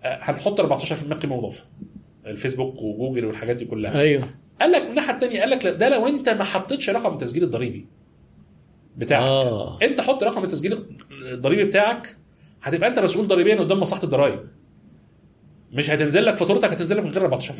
آه، 0.03 0.17
هنحط 0.21 0.61
14% 0.61 1.13
قيمة 1.13 1.37
مضافة 1.37 1.63
الفيسبوك 2.27 2.75
وجوجل 2.81 3.25
والحاجات 3.25 3.55
دي 3.55 3.65
كلها 3.65 3.99
أيوه 4.01 4.23
قال 4.63 4.71
لك 4.71 4.81
من 4.81 4.89
الناحية 4.89 5.13
الثانية 5.13 5.39
قال 5.39 5.49
لك 5.49 5.67
ده 5.67 5.89
لو 5.89 6.07
انت 6.07 6.29
ما 6.29 6.43
حطيتش 6.43 6.89
رقم 6.89 7.13
التسجيل 7.13 7.43
الضريبي 7.43 7.87
بتاعك. 8.97 9.21
آه. 9.23 9.79
انت 9.81 10.01
حط 10.01 10.23
رقم 10.23 10.43
التسجيل 10.43 10.85
الضريبي 11.31 11.63
بتاعك 11.63 12.17
هتبقى 12.61 12.89
انت 12.89 12.99
مسؤول 12.99 13.27
ضريبيا 13.27 13.55
قدام 13.55 13.79
مصلحة 13.79 14.03
الضرايب 14.03 14.39
مش 15.71 15.89
هتنزل 15.89 16.25
لك 16.25 16.33
فاتورتك 16.33 16.71
هتنزل 16.71 16.97
لك 16.97 17.03
من 17.03 17.11
غير 17.11 17.39
14% 17.41 17.53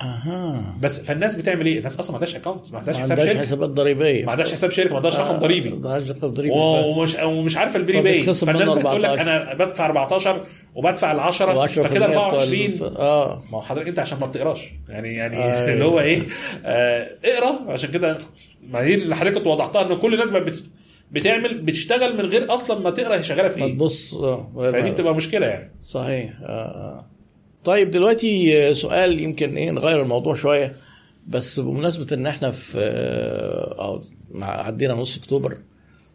أها. 0.00 0.74
بس 0.82 1.00
فالناس 1.00 1.34
بتعمل 1.36 1.66
إيه؟ 1.66 1.78
الناس 1.78 1.98
أصلا 1.98 2.10
ما 2.12 2.18
عندهاش 2.18 2.36
account 2.36 2.72
ما 2.72 2.78
عندهاش 2.78 2.96
ما 2.96 3.02
حساب 3.02 3.18
عندهاش 3.18 3.32
شركة. 3.34 3.46
حسابات 3.46 3.70
ضريبية. 3.70 4.24
ما 4.24 4.30
عندهاش 4.30 4.52
حساب 4.52 4.70
شركة 4.70 4.90
ما 4.90 4.96
عندهاش 4.96 5.16
رقم 5.16 5.36
ضريبي. 5.36 5.68
ما 5.68 5.74
عندهاش 5.74 6.10
رقم 6.10 6.28
ضريبي. 6.28 6.54
ومش 6.56 7.16
ومش 7.16 7.56
عارفه 7.56 7.76
ال 7.78 8.02
prepaid 8.02 8.22
فالناس 8.22 8.70
بتقول 8.72 9.02
لك 9.02 9.08
14. 9.10 9.20
أنا 9.22 9.54
بدفع 9.54 9.86
14 9.86 10.44
وبدفع 10.74 11.12
ال 11.12 11.20
10 11.20 11.66
و10% 11.66 11.68
فكده 11.70 12.06
بتوع 12.06 12.24
24 12.26 12.60
الف- 12.66 12.82
آه. 12.82 13.42
ما 13.52 13.58
هو 13.58 13.62
حضرتك 13.62 13.88
أنت 13.88 13.98
عشان 13.98 14.18
ما 14.20 14.26
بتقراش. 14.26 14.70
يعني 14.88 15.14
يعني 15.14 15.36
أيوة. 15.44 15.72
اللي 15.72 15.84
هو 15.84 16.00
إيه؟ 16.00 16.22
آه 16.64 17.08
اقرأ. 17.24 17.72
عشان 17.72 17.90
كده 17.90 18.18
ما 18.62 18.80
هي 18.80 18.94
اللي 18.94 19.16
حضرتك 19.16 19.46
وضحتها 19.46 19.82
إن 19.82 19.94
كل 19.98 20.14
الناس 20.14 20.30
بت- 20.30 20.64
بتعمل 21.10 21.58
بتشتغل 21.60 22.16
من 22.16 22.30
غير 22.30 22.54
أصلا 22.54 22.78
ما 22.80 22.90
تقرأ 22.90 23.16
هي 23.16 23.22
شغالة 23.22 23.48
في 23.48 23.60
ما 23.60 23.66
إيه. 23.66 23.72
تبص 23.74 24.14
آه 24.14 24.70
فدي 24.72 24.90
بتبقى 24.90 25.14
مشكلة 25.14 25.46
يعني. 25.46 25.72
صحيح. 25.80 26.30
آه. 26.42 27.06
آه. 27.68 27.72
طيب 27.74 27.90
دلوقتي 27.90 28.58
آه، 28.68 28.72
سؤال 28.72 29.20
يمكن 29.20 29.56
إيه 29.56 29.70
نغير 29.70 30.02
الموضوع 30.02 30.34
شوية 30.34 30.76
بس 31.26 31.60
بمناسبة 31.60 32.06
إن 32.12 32.26
إحنا 32.26 32.50
في 32.50 32.78
آه، 32.78 33.84
أو 33.84 34.00
مع- 34.30 34.62
عدينا 34.66 34.94
نص 34.94 35.18
أكتوبر 35.18 35.56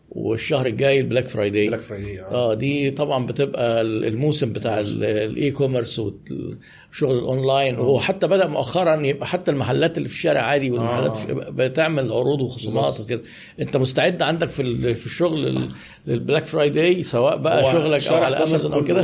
والشهر 0.09 0.65
الجاي 0.65 0.99
ال 0.99 1.04
Black 1.04 1.27
Friday 1.27 1.67
Black 1.67 1.79
Friday 1.81 2.21
آه 2.21 2.51
آه 2.51 2.53
دي 2.53 2.91
طبعا 2.91 3.25
بتبقى 3.25 3.81
الموسم 3.81 4.53
بتاع 4.53 4.79
ال- 4.79 5.03
ال 5.03 5.51
e-commerce 5.51 5.99
والشغل 5.99 7.17
الأونلاين 7.17 7.79
وحتى 7.79 8.27
بدأ 8.27 8.47
مؤخرا 8.47 9.05
يبقى 9.05 9.27
حتى 9.27 9.51
المحلات 9.51 9.97
اللي 9.97 10.09
في 10.09 10.15
الشارع 10.15 10.41
عادي 10.41 10.71
والمحلات 10.71 11.17
آه. 11.17 11.49
بتعمل 11.49 12.11
عروض 12.11 12.41
وخصومات. 12.41 12.99
وكده 12.99 13.21
أنت 13.59 13.77
مستعد 13.77 14.21
عندك 14.21 14.49
في 14.49 14.93
في 14.95 15.05
الشغل 15.05 15.47
ال- 15.47 15.69
لل 16.07 16.18
Black 16.18 16.45
Friday 16.45 17.03
سواء 17.03 17.37
بقى 17.37 17.71
شغلك 17.71 18.07
أو 18.07 18.15
على 18.15 18.35
11 18.35 18.49
أمازون 18.51 18.73
أو 18.73 18.83
كده 18.83 19.01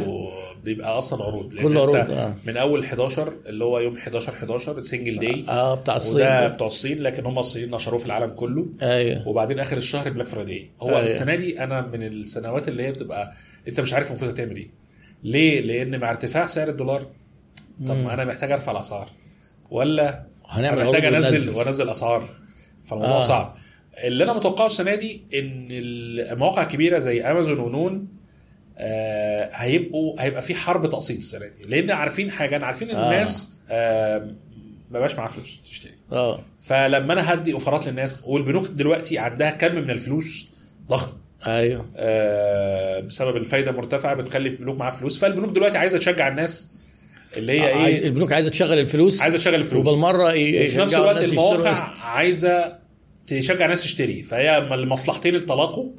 بيبقى 0.64 0.98
أصلا 0.98 1.24
عروض 1.24 1.54
كله 1.54 1.68
أنت 1.84 1.96
عروض، 1.96 2.12
آه. 2.12 2.36
من 2.46 2.58
أول 2.58 2.84
11 2.84 3.34
اللي 3.46 3.64
هو 3.64 3.80
يوم 3.80 3.96
11 3.98 4.34
11 4.34 4.82
Single 4.82 5.20
Day 5.20 5.46
آه 5.50 5.76
بتاع 5.76 5.96
الصين 5.96 6.16
وده 6.16 6.48
ده. 6.48 6.54
بتوع 6.54 6.68
الصين 6.68 7.00
لكن 7.00 7.26
هم 7.26 7.40
الصينيين 7.40 7.76
نشروه 7.76 7.98
في 7.98 8.06
العالم 8.06 8.34
كله 8.34 8.66
أيوه 8.82 9.28
وبعدين 9.28 9.60
آخر 9.60 9.78
الشهر 9.78 10.10
Black 10.10 10.28
Friday 10.28 10.70
هو 10.82 10.90
أيوة. 10.90 11.04
السنة 11.06 11.36
دي 11.36 11.64
أنا 11.64 11.82
من 11.82 12.04
السنوات 12.04 12.68
اللي 12.68 12.84
هي 12.84 12.92
بتبقى 12.92 13.34
أنت 13.68 13.80
مش 13.80 13.94
عارف 13.94 14.10
المفروض 14.12 14.32
هتعمل 14.32 14.56
إيه 14.56 14.70
ليه 15.24 15.62
لأن 15.62 16.00
مع 16.00 16.10
ارتفاع 16.10 16.46
سعر 16.46 16.70
الدولار 16.70 17.02
طب. 17.88 17.96
ما 17.96 18.14
أنا 18.14 18.26
محتاج 18.26 18.52
أرفع 18.52 18.72
الأسعار 18.72 19.10
ولا 19.72 20.24
هنعمل 20.48 20.86
محتاج 20.86 21.06
أنزل. 21.06 21.56
وأنزل 21.56 21.90
أسعار 21.90 22.30
فالموضوع 22.84 23.14
آه. 23.16 23.18
آه. 23.18 23.20
صعب 23.28 23.56
اللي 24.04 24.24
أنا 24.24 24.34
متوقعه 24.34 24.66
السنة 24.66 24.96
دي 24.96 25.24
إن 25.34 25.68
المواقع 25.72 26.62
الكبيره 26.62 27.00
زي 27.00 27.22
امازون 27.22 27.60
ونون 27.60 28.08
آه 28.80 29.50
هيبقوا 29.54 30.22
هيبقى 30.22 30.42
في 30.42 30.56
حرب 30.56 30.90
تقسيط 30.90 31.18
السنة 31.18 31.46
دي. 31.48 31.68
لأن 31.68 31.92
عارفين 31.92 32.32
حاجة 32.32 32.56
أنا 32.56 32.66
عارفين 32.66 32.90
إن 32.90 32.96
آه. 32.96 33.12
الناس 33.12 33.50
آه 33.70 34.18
ما 34.92 35.00
بقاش 35.00 35.16
معاها 35.16 35.30
فلوس 35.30 35.60
تشتري. 35.64 35.94
آه. 36.12 36.40
فلما 36.60 37.14
أنا 37.14 37.34
هدي 37.34 37.54
أوفرات 37.54 37.88
للناس 37.88 38.24
والبنوك 38.26 38.68
دلوقتي 38.68 39.18
عندها 39.18 39.50
كم 39.50 39.76
من 39.76 39.90
الفلوس؟ 39.90 40.48
ضخم. 40.90 41.12
أيوه. 41.48 41.86
آه، 41.96 43.00
بسبب 43.00 43.38
الفايدة 43.38 43.72
المرتفعه 43.72 44.14
بتخلي 44.14 44.50
البنوك 44.50 44.78
معاها 44.78 44.92
فلوس. 44.92 45.18
فالبنوك 45.18 45.52
دلوقتي 45.52 45.78
عايزة 45.78 45.98
تشجع 45.98 46.28
الناس 46.28 46.70
اللي 47.38 47.62
هي 47.62 47.74
عايز 47.74 48.00
إيه؟ 48.00 48.08
البنوك 48.08 48.34
عايزة 48.34 48.50
تشغل 48.50 48.80
الفلوس 48.80 49.22
عايزة 49.22 49.38
تشغل 49.38 49.56
الفلوس. 49.56 49.88
وبالمرة 49.88 50.24
وفي 50.24 50.78
نفس 50.80 50.94
الوقت 50.94 51.24
المواقع. 51.24 51.94
عايزة 52.04 52.80
تشجع 53.28 53.66
الناس 53.66 53.84
تشتري. 53.84 54.24
فهي 54.24 54.58
المصلحتين 54.58 55.36
اتلاقوا 55.36 55.92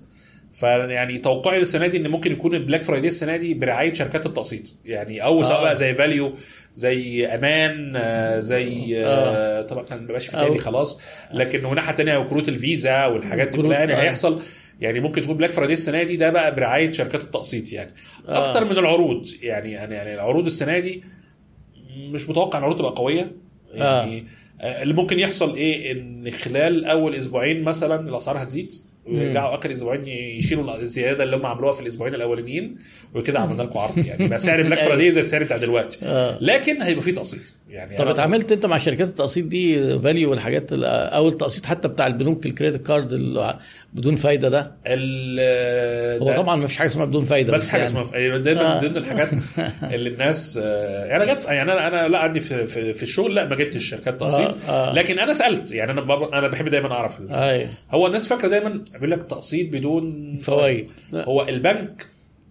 فيعني 0.50 1.18
توقعي 1.18 1.60
السنة 1.60 1.86
دي 1.86 1.96
إن 1.96 2.08
ممكن 2.08 2.32
يكون 2.32 2.54
ال 2.54 2.59
Black 2.59 2.82
Friday 2.82 3.08
السنة 3.08 3.36
دي 3.36 3.54
برعاية 3.54 3.92
شركات 3.92 4.26
التقسيط. 4.26 4.74
يعني 4.84 5.24
أو 5.24 5.44
سواء 5.44 5.58
آه. 5.58 5.62
بقى 5.62 5.76
زي 5.76 5.94
فاليو 5.94 6.32
زي 6.72 7.26
أمان 7.26 7.92
آه، 7.96 8.40
زي 8.40 8.96
آه، 9.04 9.62
طبعا 9.62 9.84
كان 9.84 10.02
مبقاش 10.02 10.26
في 10.26 10.36
تاني 10.36 10.58
خلاص. 10.58 11.00
لكن 11.32 11.64
وناحية 11.64 11.94
تانية 11.94 12.18
كروت 12.24 12.48
الفيزا 12.48 13.06
والحاجات 13.06 13.48
دي 13.48 13.56
كلها 13.62 13.78
يعني 13.78 13.92
آه. 13.92 14.00
هيحصل. 14.02 14.42
يعني 14.80 15.00
ممكن 15.00 15.22
تكون 15.22 15.36
Black 15.36 15.50
Friday 15.50 15.72
السنة 15.72 16.02
دي 16.02 16.16
ده 16.16 16.30
بقى 16.30 16.54
برعاية 16.54 16.92
شركات 16.92 17.22
التقسيط 17.24 17.72
يعني. 17.72 17.90
آه. 18.28 18.48
أكتر 18.48 18.64
من 18.64 18.78
العروض. 18.78 19.26
يعني 19.42 19.72
يعني 19.72 19.94
يعني 19.94 20.14
العروض 20.14 20.46
السنة 20.46 20.78
دي 20.78 21.02
مش 21.96 22.28
متوقع 22.28 22.58
إن 22.58 22.62
العروض 22.62 22.78
تبقى 22.78 22.92
قوية. 22.96 23.32
يعني 23.74 24.24
آه. 24.60 24.82
اللي 24.82 24.94
ممكن 24.94 25.20
يحصل 25.20 25.54
إيه؟ 25.54 25.92
إن 25.92 26.30
خلال 26.30 26.84
أول 26.84 27.14
أسبوعين 27.14 27.62
مثلا 27.62 28.08
الأسعار 28.08 28.42
هتزيد. 28.42 28.70
ويرجعوا 29.06 29.54
آخر 29.58 29.72
أسبوعين 29.72 30.06
يشيلوا 30.38 30.76
الزيادة 30.76 31.24
اللي 31.24 31.36
هم 31.36 31.46
عملوها 31.46 31.72
في 31.72 31.80
الأسبوعين 31.80 32.14
الأولانيين 32.14 32.76
وكده 33.14 33.38
عملنا 33.40 33.62
لكم 33.62 33.78
عرض 33.78 33.98
يعني. 34.06 34.28
بقى 34.28 34.38
سعر 34.38 34.62
Black 34.66 34.78
Friday 34.78 35.10
زي 35.10 35.20
السعر 35.20 35.44
بتاع 35.44 35.56
دلوقتي. 35.56 35.98
آه. 36.02 36.38
لكن 36.40 36.82
هيبقى 36.82 37.02
فيه 37.02 37.14
تقسيط. 37.14 37.54
يعني 37.70 37.96
طب 37.96 38.08
اتعاملت 38.08 38.52
أنت 38.52 38.66
مع 38.66 38.78
شركات 38.78 39.08
التقسيط 39.08 39.44
دي 39.46 39.98
فاليو 39.98 40.30
والحاجات 40.30 40.72
ال- 40.72 40.84
أو 40.84 41.28
التقسيط 41.28 41.66
حتى 41.66 41.88
بتاع 41.88 42.06
البنوك 42.06 42.46
ال 42.46 42.52
credit 42.52 42.86
card 42.86 43.36
بدون 43.92 44.16
فايدة 44.16 44.48
ده؟ 44.48 44.72
ال- 44.86 46.20
هو 46.22 46.26
ده- 46.26 46.36
طبعا 46.36 46.56
ما 46.56 46.66
فيش 46.66 46.78
حاجة 46.78 46.86
اسمها 46.88 47.04
بدون 47.04 47.24
فايدة 47.24 47.52
ما 47.52 47.58
فيش 47.58 47.70
حاجة 47.70 47.80
يعني. 47.82 47.92
اسمها 47.92 48.14
أيوة، 48.14 48.38
ده 48.38 48.54
من 48.54 48.58
آه. 48.60 48.80
ضمن 48.80 48.96
الحاجات 48.96 49.28
اللي 49.94 50.10
الناس 50.10 50.56
يعني 51.06 51.34
جت 51.34 51.44
يعني 51.44 51.72
أنا 51.72 51.86
أنا 51.88 52.08
لا 52.08 52.18
عندي 52.18 52.40
في, 52.40 52.66
في, 52.66 52.92
في 52.92 53.02
الشغل 53.02 53.34
لا 53.34 53.44
ما 53.48 53.54
جبتش 53.56 53.84
شركات 53.84 54.20
تقسيط. 54.20 54.54
لكن 54.70 55.18
أنا 55.18 55.34
سألت 55.34 55.72
يعني 55.72 55.90
أنا 55.92 56.28
أنا 56.38 56.48
بحب 56.48 56.68
دايما 56.68 56.92
أعرف 56.92 57.18
أيوه. 57.30 57.68
هو 57.90 58.06
الناس 58.06 58.28
فاكرة 58.28 58.48
دايما 58.48 58.84
بيقول 58.92 59.10
لك 59.10 59.22
تقسيط 59.22 59.72
بدون 59.72 60.36
فوائد. 60.36 60.88
هو 61.14 61.42
البنك 61.48 62.06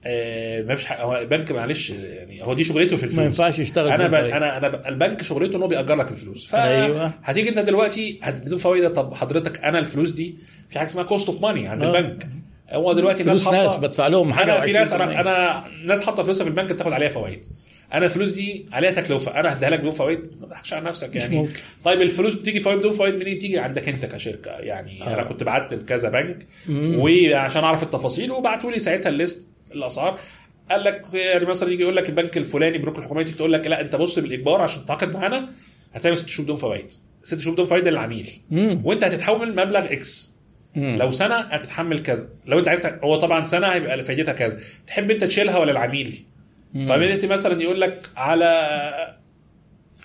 آه 0.05 0.61
ما 0.61 0.75
فيش 0.75 0.85
حاجة 0.85 1.01
هو 1.01 1.17
البنك 1.17 1.51
معلش 1.51 1.89
يعني 1.89 2.43
هو 2.43 2.53
دي 2.53 2.63
شغلته 2.63 2.97
في 2.97 3.03
الفلوس 3.03 3.19
ما 3.19 3.25
ينفعش 3.25 3.59
يشتغل 3.59 3.91
أنا 3.91 4.07
ب... 4.07 4.13
أنا 4.13 4.57
أنا 4.57 4.67
ب... 4.67 4.81
البنك 4.87 5.23
شغلته 5.23 5.55
إن 5.55 5.61
هو 5.61 5.67
بيأجر 5.67 5.95
لك 5.95 6.11
الفلوس 6.11 6.47
ف 6.47 6.55
أيوة. 6.55 7.13
هتيجي 7.23 7.49
أنت 7.49 7.59
دلوقتي 7.59 8.19
هت... 8.23 8.41
بدون 8.41 8.57
فوائد 8.57 8.93
طب 8.93 9.13
حضرتك 9.13 9.63
أنا 9.63 9.79
الفلوس 9.79 10.11
دي 10.11 10.37
في 10.69 10.79
حاجة 10.79 10.87
اسمها 10.87 11.03
cost 11.03 11.27
of 11.29 11.41
money 11.41 11.67
عند 11.67 11.83
آه. 11.83 11.97
البنك 11.97 12.27
هو 12.71 12.93
دلوقتي 12.93 13.21
الناس 13.21 13.47
ناس 13.47 13.55
حاطه 13.55 13.79
بدفع 13.79 14.07
لهم 14.07 14.33
حاجة 14.33 14.51
أنا 14.51 14.61
في 14.61 14.71
ناس 14.71 14.91
و20%. 14.91 14.93
أنا 14.93 15.21
أنا 15.21 15.65
ناس 15.85 16.01
حاطة 16.01 16.23
فلوسها 16.23 16.43
في 16.43 16.49
البنك 16.49 16.73
بتاخد 16.73 16.91
عليها 16.91 17.09
فوائد 17.09 17.45
أنا 17.93 18.05
الفلوس 18.05 18.31
دي 18.31 18.65
عليها 18.71 18.91
تكلفة. 18.91 19.39
أنا 19.39 19.53
هديها 19.53 19.69
لك 19.69 19.79
بدون 19.79 19.91
فوائد 19.91 20.27
ما 20.41 20.45
تضحكش 20.47 20.73
على 20.73 20.85
نفسك 20.85 21.15
يعني. 21.15 21.37
ممكن. 21.37 21.59
طيب 21.83 22.01
الفلوس 22.01 22.33
بتيجي 22.33 22.59
فوائد 22.59 22.79
بدون 22.79 22.91
فوائد؟ 22.91 23.13
منين 23.15 23.35
بتيجي؟ 23.35 23.59
عندك 23.59 23.89
انت 23.89 24.05
كشركة. 24.05 24.51
يعني 24.51 25.03
آه. 25.03 25.13
أنا 25.13 25.23
كنت 25.23 25.43
بعت 25.43 25.73
لكذا 25.73 26.09
بنك. 26.09 26.47
وعشان 26.69 27.63
اعرف 27.63 27.83
التفاصيل 27.83 28.31
وبعتوا 28.31 28.71
لي 28.71 28.79
ساعتها 28.79 29.09
ال 29.09 29.17
list 29.17 29.49
الاسعار. 29.75 30.19
قال 30.71 30.83
لك 30.83 31.05
يعني 31.13 31.45
مثلا 31.45 31.71
يجي 31.71 31.83
يقول 31.83 31.95
لك 31.95 32.09
البنك 32.09 32.37
الفلاني 32.37 32.75
البنوك 32.75 32.97
الحكومية 32.97 33.23
تيجي 33.23 33.37
تقول 33.37 33.53
لك 33.53 33.67
لا 33.67 33.81
انت 33.81 33.95
بص 33.95 34.19
بالإجبار 34.19 34.61
عشان 34.61 34.85
تتعاقد 34.85 35.13
معانا 35.13 35.49
هتعمل 35.93 36.17
ست 36.17 36.29
شهور 36.29 36.43
بدون 36.43 36.55
فوائد. 36.55 36.91
ست 37.23 37.39
شهور 37.39 37.53
بدون 37.53 37.65
فوائد 37.65 37.87
للعميل. 37.87 38.29
وانت 38.83 39.03
هتتحول 39.03 39.51
مبلغ 39.51 39.91
X 39.91 40.33
مم. 40.75 40.97
لو 40.99 41.11
سنة 41.11 41.35
هتتحمل 41.35 42.03
كذا. 42.03 42.29
لو 42.45 42.59
انت 42.59 42.67
عايز 42.67 42.85
هو 42.85 43.15
طبعا 43.15 43.43
سنة 43.43 43.67
هيبقى 43.67 44.03
فايدتها 44.03 44.33
كذا. 44.33 44.59
تحب 44.87 45.11
انت 45.11 45.23
تشيلها 45.23 45.57
ولا 45.57 45.71
العميل؟ 45.71 46.23
فبدأت 46.73 47.25
مثلا 47.25 47.61
يقول 47.61 47.81
لك 47.81 48.09
على 48.17 48.45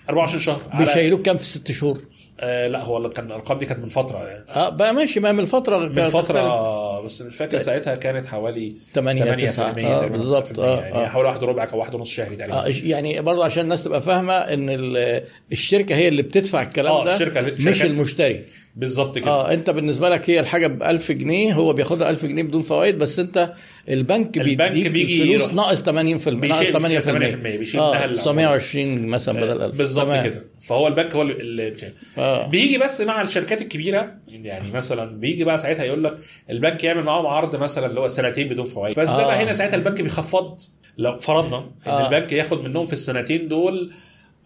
24 0.09 0.41
شهر 0.41 0.61
على 0.71 0.85
بيشيلوك 0.85 1.21
كام 1.21 1.37
في 1.37 1.45
ست 1.45 1.71
شهور؟ 1.71 2.01
آه 2.39 2.67
لا 2.67 2.81
هو 2.83 3.09
كان 3.09 3.25
الأرقام 3.25 3.57
دي 3.57 3.65
كانت 3.65 3.79
من 3.79 3.89
فترة 3.89 4.27
يعني. 4.27 4.45
آه 4.49 4.69
بقى 4.69 4.93
ماشي 4.93 5.19
ما 5.19 5.31
من 5.31 5.45
فترة 5.45 5.77
من. 5.77 6.07
فترة 6.09 7.01
بس 7.01 7.21
مش 7.21 7.35
فاكر 7.35 7.57
ساعتها 7.59 7.95
كانت 7.95 8.25
حوالي 8.25 8.75
8 8.93 9.23
8% 9.35 9.47
9 9.47 9.69
آه 9.69 9.71
تقريباً، 9.73 10.07
بالظبط. 10.07 10.53
9%. 10.53 10.59
آه 10.59 10.81
يعني 10.81 10.95
آه. 10.95 11.07
حوالي 11.07 11.27
واحد 11.29 11.43
وربع 11.43 11.67
أو 11.73 11.79
واحد 11.79 11.95
ونص 11.95 12.09
شهري 12.09 12.35
تقريبا. 12.35 12.57
آه، 12.67 12.71
يعني 12.83 13.21
برضه 13.21 13.45
عشان 13.45 13.63
الناس 13.63 13.83
تبقى 13.83 14.01
فاهمة 14.01 14.33
إن 14.33 14.69
ال- 14.69 15.23
الشركة 15.51 15.95
هي 15.95 16.07
اللي 16.07 16.21
بتدفع 16.21 16.61
الكلام 16.61 16.93
آه، 16.93 17.05
ده 17.05 17.17
الشركة- 17.17 17.67
مش 17.67 17.83
المشتري. 17.83 18.45
بالظبط 18.75 19.17
كده 19.17 19.31
آه 19.31 19.53
انت 19.53 19.69
بالنسبة 19.69 20.09
لك 20.09 20.29
هي 20.29 20.39
الحاجة 20.39 20.67
ب 20.67 20.83
1000 20.83 21.11
جنيه 21.11 21.53
هو 21.53 21.73
بياخدها 21.73 22.09
1000 22.09 22.25
جنيه 22.25 22.43
بدون 22.43 22.61
فوائد 22.61 22.97
بس 22.97 23.19
انت 23.19 23.53
البنك 23.89 24.37
البنك 24.37 24.87
بيجي 24.87 25.31
يروح- 25.33 25.53
ناقص 25.53 25.83
80% 25.83 25.89
ناقص 25.89 26.27
بيشيل- 26.59 26.73
8% 26.73 27.57
بيشيل 27.57 27.79
آه 27.79 27.89
منها 27.91 27.99
العمولة. 28.05 28.13
920 28.21 29.07
مثلا 29.07 29.41
بدل 29.41 29.61
1000 29.61 29.77
بالظبط. 29.77 30.23
كده 30.23 30.45
فهو 30.61 30.87
البنك 30.87 31.15
هو 31.15 31.21
اللي- 31.21 31.71
بيشيل. 31.71 31.93
آه 32.17 32.47
بيجي 32.47 32.77
بس 32.77 33.01
مع 33.01 33.21
الشركات 33.21 33.61
الكبيرة 33.61 34.15
يعني 34.27 34.71
مثلا 34.71 35.19
بيجي 35.19 35.43
بقى 35.43 35.57
ساعتها 35.57 35.83
يقول 35.83 36.03
لك 36.03 36.15
البنك 36.49 36.83
يعمل 36.83 37.03
معاهم 37.03 37.25
عرض 37.25 37.55
مثلا 37.55 37.85
اللي 37.85 37.99
هو 37.99 38.07
سنتين 38.07 38.49
بدون 38.49 38.65
فوائد 38.65 38.99
بس 38.99 39.09
ده 39.09 39.15
آه. 39.23 39.25
بقى 39.27 39.43
هنا 39.43 39.53
ساعتها 39.53 39.75
البنك 39.75 40.01
بيخفض 40.01 40.59
لو 40.97 41.17
فرضنا 41.17 41.57
إن 41.57 41.91
آه. 41.91 42.05
البنك 42.05 42.31
ياخد 42.31 42.63
منهم 42.63 42.85
في 42.85 42.93
السنتين 42.93 43.47
دول 43.47 43.91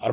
24% 0.03 0.08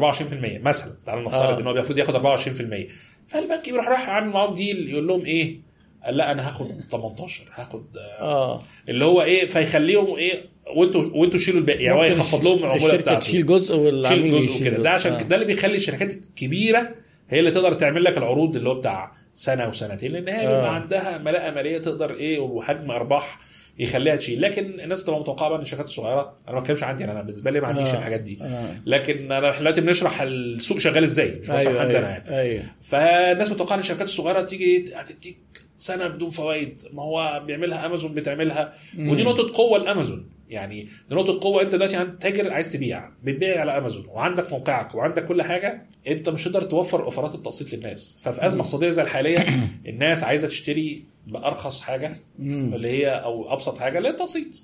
مثلا 0.63 0.93
تعالوا 1.07 1.23
نفترض 1.25 1.43
آه. 1.43 1.61
إن 1.61 1.67
هو 1.67 1.73
المفروض 1.73 1.99
ياخد 1.99 2.15
24% 2.15 2.89
فالبنك 3.29 3.71
بيروح 3.71 3.89
رايح 3.89 4.09
عامل 4.09 4.29
معاهم 4.31 4.55
ديل 4.55 4.91
يقول 4.91 5.07
لهم 5.07 5.25
إيه؟ 5.25 5.61
قال 6.05 6.17
لا 6.17 6.33
أنا 6.33 6.49
هاخد 6.49 6.67
18 6.91 7.45
هاخد 7.53 7.85
آه. 8.21 8.63
اللي 8.89 9.05
هو 9.05 9.23
إيه؟ 9.23 9.47
فيخليهم 9.47 10.17
إيه؟ 10.17 10.35
وأنتوا 10.77 11.05
وأنتوا 11.15 11.39
شيلوا 11.39 11.61
الباقي. 11.61 11.85
يعني 11.85 11.99
هو 11.99 12.05
يخفض 12.05 12.45
لهم 12.45 12.59
العموله 12.59 12.77
الشركة 12.77 12.97
بتاعته. 12.97 13.21
تشيل 13.21 13.47
جزء 13.47 13.77
والعميل 13.77 14.03
تشيل 14.31 14.31
جزء 14.41 14.51
يشيل 14.51 14.69
وكده. 14.69 14.83
ده 14.83 14.91
عشان 14.91 15.13
آه. 15.13 15.23
ده 15.23 15.35
اللي 15.37 15.47
بيخلي 15.47 15.75
الشركات 15.75 16.13
الكبيرة 16.13 16.95
هي 17.31 17.39
اللي 17.41 17.51
تقدر 17.51 17.73
تعمل 17.73 18.05
لك 18.05 18.19
العروض 18.19 18.57
اللي 18.57 18.69
هو 18.69 18.75
بتاع 18.75 19.13
سنة 19.33 19.69
وسنتين. 19.69 20.13
لأن 20.13 20.29
هي 20.29 20.41
بيبقى 20.47 20.67
آه. 20.67 20.71
عندها 20.71 21.19
ملاءة 21.19 21.51
مالية 21.51 21.79
تقدر 21.79 22.15
إيه؟ 22.15 22.39
وحجم 22.39 22.91
أرباح 22.91 23.41
يخليها 23.79 24.17
تشيل 24.17 24.43
لكن 24.43 24.81
الناس 24.81 25.03
بتبقى 25.03 25.21
متوقعة 25.21 25.49
بقى 25.49 25.59
إن 25.59 25.63
الشركات 25.63 25.87
الصغيرة 25.87 26.37
أنا 26.49 26.55
ما 26.55 26.61
بتكلمش 26.61 26.83
عندي 26.83 27.05
أنا 27.05 27.23
بالنسبة 27.23 27.51
لي 27.51 27.61
ما 27.61 27.67
عنديش 27.67 27.87
آه. 27.87 27.97
الحاجات 27.99 28.21
دي 28.21 28.39
آه. 28.43 28.77
لكن 28.87 29.33
أنا 29.33 29.51
إحنا 29.51 29.61
دلوقتي 29.61 29.81
بنشرح 29.81 30.23
السوق 30.23 30.79
شغال 30.79 31.05
إزاي 31.05 31.31
مش 31.31 31.39
بشرح 31.39 31.59
أيوه 31.59 31.81
حد 31.81 31.95
أنا 31.95 31.97
أيوه, 31.97 32.09
يعني 32.09 32.39
أيوة. 32.39 32.65
فالناس 32.83 33.51
متوقعه 33.51 33.75
إن 33.75 33.81
الشركات 33.81 34.07
الصغيرة 34.07 34.41
تيجي 34.41 34.85
هتديك 34.95 35.39
سنة 35.77 36.09
بدون 36.09 36.31
فوائد 36.31 36.79
ما 36.93 37.03
هو 37.03 37.43
بيعملها 37.47 37.87
أمازون 37.87 38.15
بتعملها 38.15 38.75
ودي 38.99 39.23
نقطة 39.25 39.53
قوة 39.55 39.79
لأمازون 39.79 40.36
يعني 40.51 40.89
دي 41.09 41.15
نقطة 41.15 41.41
قوه 41.41 41.63
انت 41.63 41.73
دلوقتي 41.73 41.97
عند 41.97 42.19
تاجر 42.19 42.53
عايز 42.53 42.73
تبيع 42.73 43.11
بتبيع 43.23 43.61
على 43.61 43.79
امازون 43.79 44.07
وعندك 44.07 44.53
موقعك 44.53 44.95
وعندك 44.95 45.27
كل 45.27 45.43
حاجة 45.43 45.87
انت 46.07 46.29
مش 46.29 46.49
هتقدر 46.49 46.63
توفر 46.63 47.05
اوفرات 47.05 47.35
التقسيط 47.35 47.73
للناس. 47.73 48.19
ففي 48.21 48.47
أزمة 48.47 48.61
اقتصادية 48.61 48.91
زي 48.91 49.03
الحالية 49.03 49.47
الناس 49.89 50.25
عايزة 50.25 50.49
تشتري 50.49 51.05
بأرخص 51.27 51.81
حاجة. 51.81 52.21
اللي 52.41 52.89
هي 52.89 53.09
أو 53.09 53.53
أبسط 53.53 53.79
حاجة 53.79 53.99
اللي 53.99 54.09
هي 54.09 54.13
التقسيط 54.13 54.55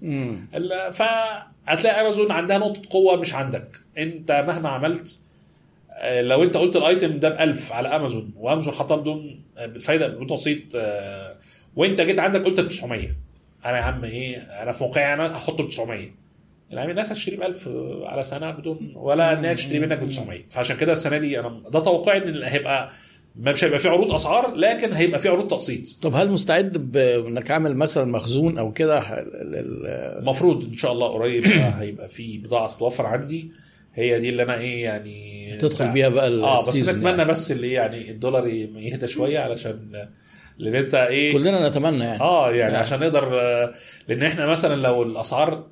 فهتلاقي 0.93 2.01
امازون 2.01 2.31
عندها 2.31 2.59
نقطة 2.59 2.83
قوة 2.91 3.17
مش 3.17 3.35
عندك. 3.35 3.81
انت 3.99 4.45
مهما 4.49 4.69
عملت 4.69 5.19
آه، 5.95 6.23
لو 6.23 6.43
انت 6.43 6.57
قلت 6.57 6.77
الأيتم 6.77 7.19
ده 7.19 7.29
ب 7.29 7.41
1000 7.41 7.73
على 7.73 7.89
امازون 7.89 8.33
وأمازون 8.37 8.75
حطها 8.75 8.97
بدون 8.97 9.43
آه، 9.59 9.67
فايده 9.67 10.09
بدون 10.09 10.27
تقسيط 10.27 10.63
آه، 10.77 11.37
وانت 11.77 12.01
جيت 12.01 12.19
عندك 12.19 12.45
قلت 12.45 12.61
ب 12.61 12.69
900 12.69 13.09
أنا 13.65 13.77
يا 13.77 13.83
عم 13.83 14.05
إيه 14.05 14.37
أنا 14.37 14.73
في 14.73 14.85
موقعي 14.85 15.15
أنا 15.15 15.37
هحطه 15.37 15.65
ب 15.65 15.69
900 15.69 16.09
العميل 16.73 16.91
الناس 16.91 17.11
هتشتري 17.13 17.37
ب 17.37 17.43
1000 17.43 17.69
على 18.03 18.25
سنة 18.25 18.51
بدون 18.51 18.93
ولا 18.97 19.33
انها 19.39 19.53
تشتري 19.53 19.79
منك 19.79 19.99
ب 19.99 20.09
900 20.09 20.41
فعشان 20.51 20.77
كده 20.77 20.93
السنة 20.93 21.19
دي 21.19 21.41
أنا 21.41 21.63
ده 21.71 21.81
توقعي 21.81 22.19
إن 22.19 22.43
هيبقى 22.43 22.91
مش 23.37 23.65
هيبقى 23.65 23.79
في 23.79 23.89
عروض 23.89 24.15
أسعار 24.15 24.55
لكن 24.55 24.93
هيبقى 24.93 25.19
في 25.19 25.29
عروض 25.29 25.49
تقسيط. 25.49 25.87
طب 26.03 26.17
هل 26.17 26.31
مستعد 26.31 26.79
بانك 26.93 27.51
عامل 27.51 27.77
مثلا 27.77 28.05
مخزون 28.05 28.59
أو 28.59 28.73
كده؟ 28.73 29.03
المفروض 30.19 30.65
إن 30.65 30.77
شاء 30.77 30.93
الله 30.93 31.09
قريب 31.09 31.47
هيبقى 31.47 32.09
في 32.09 32.39
بضاعة 32.39 32.77
تتوفر 32.77 33.07
عندي. 33.07 33.51
هي 33.95 34.21
دي 34.21 34.29
اللي 34.29 34.43
أنا 34.43 34.59
إيه 34.59 34.85
يعني 34.85 35.57
تدخل 35.61 35.89
بيها 35.89 36.09
بقى 36.09 36.29
آه 36.29 36.69
بس 36.69 36.77
نتمنى 36.77 37.09
يعني. 37.09 37.25
بس 37.25 37.53
اللي 37.53 37.73
يعني 37.73 38.11
الدولار 38.11 38.47
يهدى 38.47 39.07
شوية 39.07 39.39
علشان 39.39 40.09
لأن 40.63 40.75
انت 40.75 40.95
إيه 40.95 41.33
كلنا 41.33 41.69
نتمنى 41.69 42.05
يعني 42.05 42.21
آه 42.21 42.51
يعني 42.51 42.77
آه. 42.77 42.81
عشان 42.81 43.01
نقدر 43.01 43.41
آه، 43.41 43.75
لأن 44.09 44.23
إحنا 44.23 44.47
مثلا 44.47 44.83
لو 44.83 45.03
الاسعار 45.03 45.67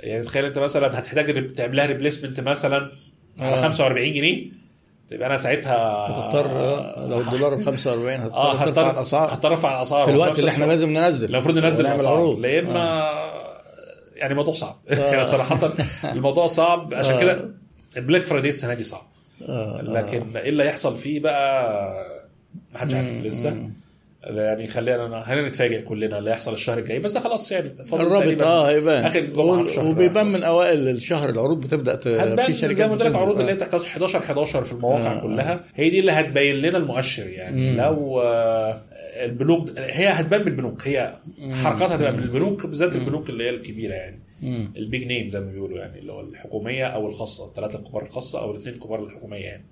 يعني 0.00 0.24
تخيل 0.24 0.44
انت 0.44 0.58
مثلا 0.58 0.98
هتحتاج 0.98 1.48
تعمل 1.48 1.76
لها 1.76 1.86
ريبليسمنت 1.86 2.40
مثلا 2.40 2.90
على 3.40 3.56
آه. 3.56 3.62
45 3.62 4.12
جنيه 4.12 4.46
تبقى 5.08 5.26
أنا 5.26 5.36
ساعتها 5.36 5.76
هتضطر 5.76 6.46
آه، 6.46 7.08
لو 7.08 7.20
الدولار 7.30 7.54
ب 7.54 7.62
45 7.62 8.20
آه 8.20 8.54
هتضطر 8.54 8.64
ترفع 8.64 8.82
هضطر 8.82 8.90
الأسعار 8.90 9.34
هضطر 9.34 9.48
ارفع 9.48 9.76
الأسعار 9.76 10.04
في 10.04 10.10
الوقت 10.10 10.38
اللي 10.38 10.50
إحنا 10.50 10.64
لازم 10.64 10.90
ننزل 10.90 11.34
المفروض 11.34 11.58
ننزل 11.58 11.86
الأسعار. 11.86 12.36
لا 12.36 12.58
اما 12.58 13.10
يعني 14.16 14.32
الموضوع 14.32 14.54
صعب 14.54 14.76
يعني 14.88 15.24
صراحة 15.24 15.72
الموضوع 16.04 16.46
صعب 16.46 16.94
عشان 16.94 17.14
آه. 17.14 17.20
كده 17.20 17.50
ال 17.96 18.00
Black 18.00 18.22
Friday 18.22 18.48
السنة 18.48 18.74
دي 18.74 18.84
صعب 18.84 19.06
آه، 19.48 19.80
آه. 19.80 19.82
لكن 19.82 20.36
إيه 20.36 20.48
اللي 20.48 20.64
هيحصل 20.64 20.96
فيه 20.96 21.20
بقى 21.20 21.76
ما 22.72 22.78
حدش 22.78 22.94
عارف 22.94 23.16
لسه. 23.16 23.70
يعني 24.26 24.66
خلينا 24.66 25.22
خلينا 25.22 25.48
نتفاجئ 25.48 25.82
كلنا 25.82 26.18
اللي 26.18 26.30
هيحصل 26.30 26.52
الشهر 26.52 26.78
الجاي 26.78 26.98
بس 26.98 27.18
خلاص 27.18 27.52
يعني 27.52 27.74
الرابط 27.92 28.42
آه 28.42 28.68
هيبان 28.68 29.04
آخر 29.04 29.20
جمعة 29.20 29.62
في 29.62 29.72
شهر 29.74 29.86
وبيبان 29.86 30.24
خلاص. 30.24 30.36
من 30.36 30.42
أوائل 30.42 30.88
الشهر 30.88 31.28
العروض 31.30 31.60
بتبدأ 31.60 31.94
ت... 31.94 32.08
في 32.08 32.52
زي 32.52 32.52
شركات 32.52 32.86
ما 32.88 32.92
قلت 32.92 33.02
لك. 33.02 33.16
عروض 33.16 33.40
اللي 33.40 33.50
آه. 33.50 33.54
هي 33.54 33.56
بتاعت 33.56 33.74
11 33.74 34.18
11 34.18 34.62
في 34.64 34.72
المواقع 34.72 35.12
آه. 35.12 35.20
كلها 35.20 35.64
هي 35.74 35.90
دي 35.90 36.00
اللي 36.00 36.12
هتبين 36.12 36.56
لنا 36.56 36.78
المؤشر 36.78 37.26
يعني 37.26 37.70
مم. 37.70 37.76
لو 37.76 38.20
آه، 38.20 38.82
البنوك 39.24 39.78
هي 39.78 40.08
هتبان 40.08 40.42
بالبنوك 40.42 40.88
هي 40.88 41.14
حركات 41.52 41.90
هتبقى 41.90 42.12
من 42.12 42.22
البنوك 42.22 42.66
بالذات 42.66 42.94
البنوك 42.96 43.30
اللي 43.30 43.44
هي 43.44 43.50
الكبيرة 43.50 43.92
يعني. 43.94 44.20
ال 44.76 44.84
big 44.84 45.06
name 45.06 45.30
زي 45.30 45.40
ما 45.40 45.50
بيقولوا 45.52 45.78
يعني 45.78 45.98
اللي 45.98 46.12
هو 46.12 46.20
الحكومية 46.20 46.84
أو 46.84 47.08
الخاصة 47.08 47.48
الثلاثة 47.48 47.78
الكبار 47.78 48.02
الخاصة 48.02 48.40
أو 48.42 48.50
الاثنين 48.50 48.74
الكبار 48.74 49.04
الحكومية 49.04 49.44
يعني 49.44 49.64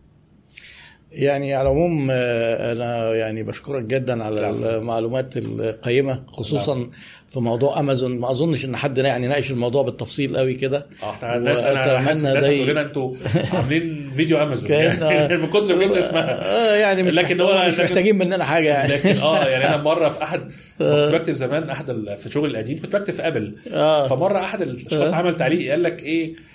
يعني 1.14 1.54
على 1.54 1.68
العموم 1.68 2.08
آه، 2.10 2.72
أنا 2.72 3.14
يعني 3.14 3.42
بشكرك 3.42 3.84
جدا 3.84 4.24
على. 4.24 4.50
المعلومات 4.50 5.36
القيمة 5.36 6.22
خصوصا 6.26 6.90
في 7.28 7.40
موضوع 7.40 7.80
أمازون. 7.80 8.18
ما 8.18 8.30
أظنش 8.30 8.64
إن 8.64 8.76
حد 8.76 8.98
يعني 8.98 9.28
ناقش 9.28 9.50
الموضوع 9.50 9.82
بالتفصيل 9.82 10.36
قوي 10.36 10.54
كده. 10.54 10.86
آه 11.02 11.10
إحنا 11.10 11.36
الناس 11.36 11.64
أنا 11.64 12.10
هتقول 12.12 12.68
لنا 12.68 12.80
أنتوا 12.80 13.14
عاملين 13.52 14.10
فيديو 14.16 14.42
أمازون. 14.42 14.70
يعني 14.72 15.36
من 15.36 15.50
كتر 15.50 15.76
بجد 15.76 15.90
اسمها 15.90 16.44
آه 16.44 16.74
يعني 16.76 17.02
مش 17.02 17.14
لكن 17.14 17.40
هو- 17.40 17.66
مش 17.68 17.78
محتاجين 17.80 18.18
مننا 18.18 18.44
حاجة 18.44 18.68
يعني. 18.68 18.92
لكن 18.92 19.16
آه 19.18 19.44
يعني 19.48 19.68
أنا 19.68 19.76
مرة 19.82 20.08
في 20.08 20.22
احد 20.22 20.40
كنت 20.78 21.10
بكتب 21.12 21.32
زمان 21.32 21.70
أحد 21.70 22.14
في 22.18 22.30
شغلي 22.30 22.50
القديم 22.50 22.80
كنت 22.80 22.96
بكتب 22.96 23.14
في 23.14 23.26
أبل. 23.26 23.54
آه. 23.72 24.06
فمرة 24.08 24.38
أحد 24.38 24.62
الأشخاص 24.62 25.12
آه. 25.12 25.16
عمل 25.16 25.34
تعليق 25.34 25.70
قال 25.70 25.82
لك 25.82 26.02
إيه 26.02 26.34
آه 26.34 26.53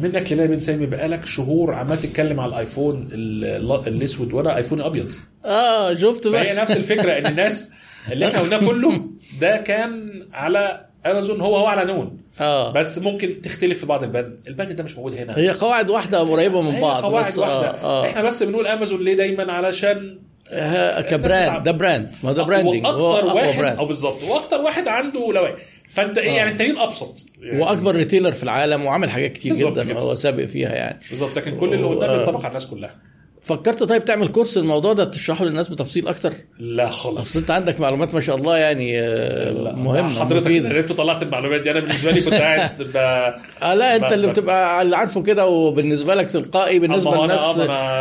منك 0.00 0.32
لله 0.32 0.42
يا 0.42 0.48
بن 0.48 0.60
سامي 0.60 0.86
بقالك 0.86 1.24
شهور 1.26 1.74
عمال 1.74 2.00
تتكلم 2.00 2.40
على 2.40 2.48
الآيفون 2.50 3.08
ال- 3.12 3.44
ال- 3.44 3.88
الأسود 3.88 4.32
وأنا 4.32 4.56
آيفون 4.56 4.80
ابيض 4.80 5.12
آه 5.44 5.94
شفت 5.94 6.28
فهي 6.28 6.44
بقى 6.44 6.54
نفس 6.62 6.76
الفكرة 6.76 7.12
إن 7.18 7.26
الناس 7.26 7.70
اللي 8.12 8.26
إحنا 8.26 8.40
قلناه 8.40 8.58
كله 8.58 9.04
ده 9.40 9.56
كان 9.56 10.22
على 10.32 10.86
أمازون 11.06 11.40
هو 11.40 11.56
هو 11.56 11.66
على 11.66 11.84
نون. 11.92 12.18
آه. 12.40 12.72
بس 12.72 12.98
ممكن 12.98 13.40
تختلف 13.42 13.78
في 13.78 13.86
بعض 13.86 14.02
البند. 14.02 14.40
البند 14.48 14.72
ده 14.72 14.82
مش 14.84 14.96
موجود 14.96 15.14
هنا. 15.14 15.38
هي 15.38 15.50
قواعد 15.50 15.90
واحدة 15.90 16.18
قريبة 16.18 16.60
من 16.62 16.70
هي 16.72 16.80
بعض 16.82 17.02
قواعد 17.02 17.26
بس 17.26 17.38
واحدة. 17.38 17.70
آه. 17.70 18.04
آه. 18.04 18.06
إحنا 18.06 18.22
بس 18.22 18.42
بنقول 18.42 18.66
أمازون 18.66 19.04
ليه 19.04 19.16
دايما 19.16 19.52
علشان 19.52 20.18
آه 20.50 21.00
ك 21.00 21.09
brand. 21.09 21.62
ده 21.62 21.72
brand 21.72 22.16
ما 22.24 22.32
ده 22.32 22.42
branding 22.42 22.84
وأكتر 22.86 23.26
واحد 23.34 23.58
brand 23.58 23.78
أو 23.78 23.86
بالظبط. 23.86 24.22
وأكتر 24.22 24.60
واحد 24.60 24.88
عنده 24.88 25.32
لوائح 25.32 25.54
فانت 25.94 26.18
إيه 26.18 26.30
آه. 26.30 26.34
يعني 26.34 26.50
التانيين 26.50 26.78
أبسط 26.78 27.26
يعني 27.42 27.60
وأكبر 27.60 27.96
retailer 27.96 28.32
في 28.32 28.42
العالم 28.42 28.84
وعمل 28.84 29.10
حاجات 29.10 29.32
كتير 29.32 29.54
جدا 29.54 29.84
كده. 29.84 30.00
هو 30.00 30.14
سابق 30.14 30.44
فيها 30.44 30.74
يعني 30.74 31.00
بالظبط 31.10 31.36
لكن 31.36 31.56
كل 31.56 31.74
اللي 31.74 31.86
قلناه 31.86 32.06
آه. 32.06 32.16
بينطبق 32.16 32.38
على 32.38 32.48
الناس 32.48 32.66
كلها 32.66 32.94
فكرت 33.42 33.82
طيب 33.82 34.04
تعمل 34.04 34.28
course 34.28 34.56
الموضوع 34.56 34.92
ده 34.92 35.04
تشرحه 35.04 35.44
للناس 35.44 35.68
بتفصيل 35.68 36.08
أكتر 36.08 36.32
لا 36.58 36.88
أصل 36.88 36.96
خالص 36.96 37.36
أنت 37.36 37.50
عندك 37.50 37.80
معلومات 37.80 38.14
ما 38.14 38.20
شاء 38.20 38.36
الله 38.36 38.56
يعني 38.56 39.00
آه،. 39.00 39.72
مهمة 39.72 40.20
حضرتك. 40.20 40.66
عرفت 40.66 40.92
طلعت 40.92 41.22
المعلومات 41.22 41.60
دي 41.60 41.70
أنا 41.70 41.80
بالنسبة 41.80 42.10
لي 42.10 42.20
كنت 42.20 42.34
قاعد 42.34 42.82
ب... 42.94 42.96
آه 42.96 43.74
لا 43.74 43.96
أنت 43.96 44.04
ب- 44.04 44.12
اللي 44.12 44.26
بتبقى 44.26 44.82
اللي 44.82 44.96
عارفه 44.96 45.22
كده 45.22 45.46
وبالنسبة 45.46 46.14
لك 46.14 46.30
تلقائي 46.30 46.78
بالنسبة 46.78 47.16
للناس 47.16 47.58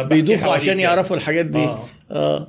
بيدوخوا 0.07 0.53
عشان 0.53 0.67
يعني. 0.67 0.81
يعرفوا 0.81 1.15
الحاجات 1.15 1.45
دي 1.45 1.63
آه. 1.63 1.83
آه 2.11 2.47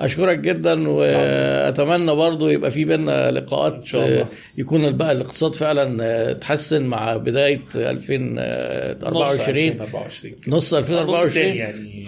أشكرك 0.00 0.38
جدا 0.38 0.88
وأتمنى 0.88 2.14
برضو 2.14 2.48
يبقى 2.48 2.70
في 2.70 2.84
بينا 2.84 3.30
لقاءات 3.30 3.74
إن 3.74 3.84
شاء 3.84 4.06
الله. 4.06 4.20
آه، 4.20 4.26
يكون 4.58 4.96
بقى 4.96 5.12
الاقتصاد 5.12 5.54
فعلا 5.54 5.98
آه، 6.04 6.32
تحسن 6.32 6.82
مع 6.82 7.16
بداية 7.16 7.60
2024 7.76 9.80
24 9.80 10.34
نص 10.48 10.74
نص 10.74 10.86
تاني 10.86 11.00
2024 11.00 11.46
يعني 11.56 12.02
إن 12.02 12.06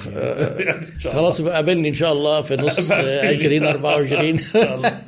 شاء 1.00 1.12
الله. 1.12 1.22
خلاص 1.22 1.40
يبقى 1.40 1.54
قابلني 1.54 1.88
إن 1.88 1.94
شاء 1.94 2.12
الله 2.12 2.42
في 2.42 2.56
نص 2.56 2.80
قابلني. 2.92 3.30
2024 3.30 4.24
إن 4.28 4.38
شاء 4.38 4.74
الله. 4.74 4.98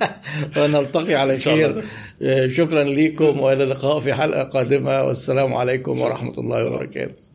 ونلتقي 0.57 1.15
على 1.15 1.39
خير. 1.39 1.83
آه، 2.23 2.49
شكرا 2.49 2.85
لكم 2.85 3.41
وإلى 3.41 3.65
اللقاء 3.65 4.01
في 4.01 4.15
حلقة 4.15 4.43
قادمة. 4.43 5.05
والسلام 5.05 5.55
عليكم 5.55 6.01
ورحمة 6.01 6.33
الله 6.39 6.67
وبركاته. 6.67 7.23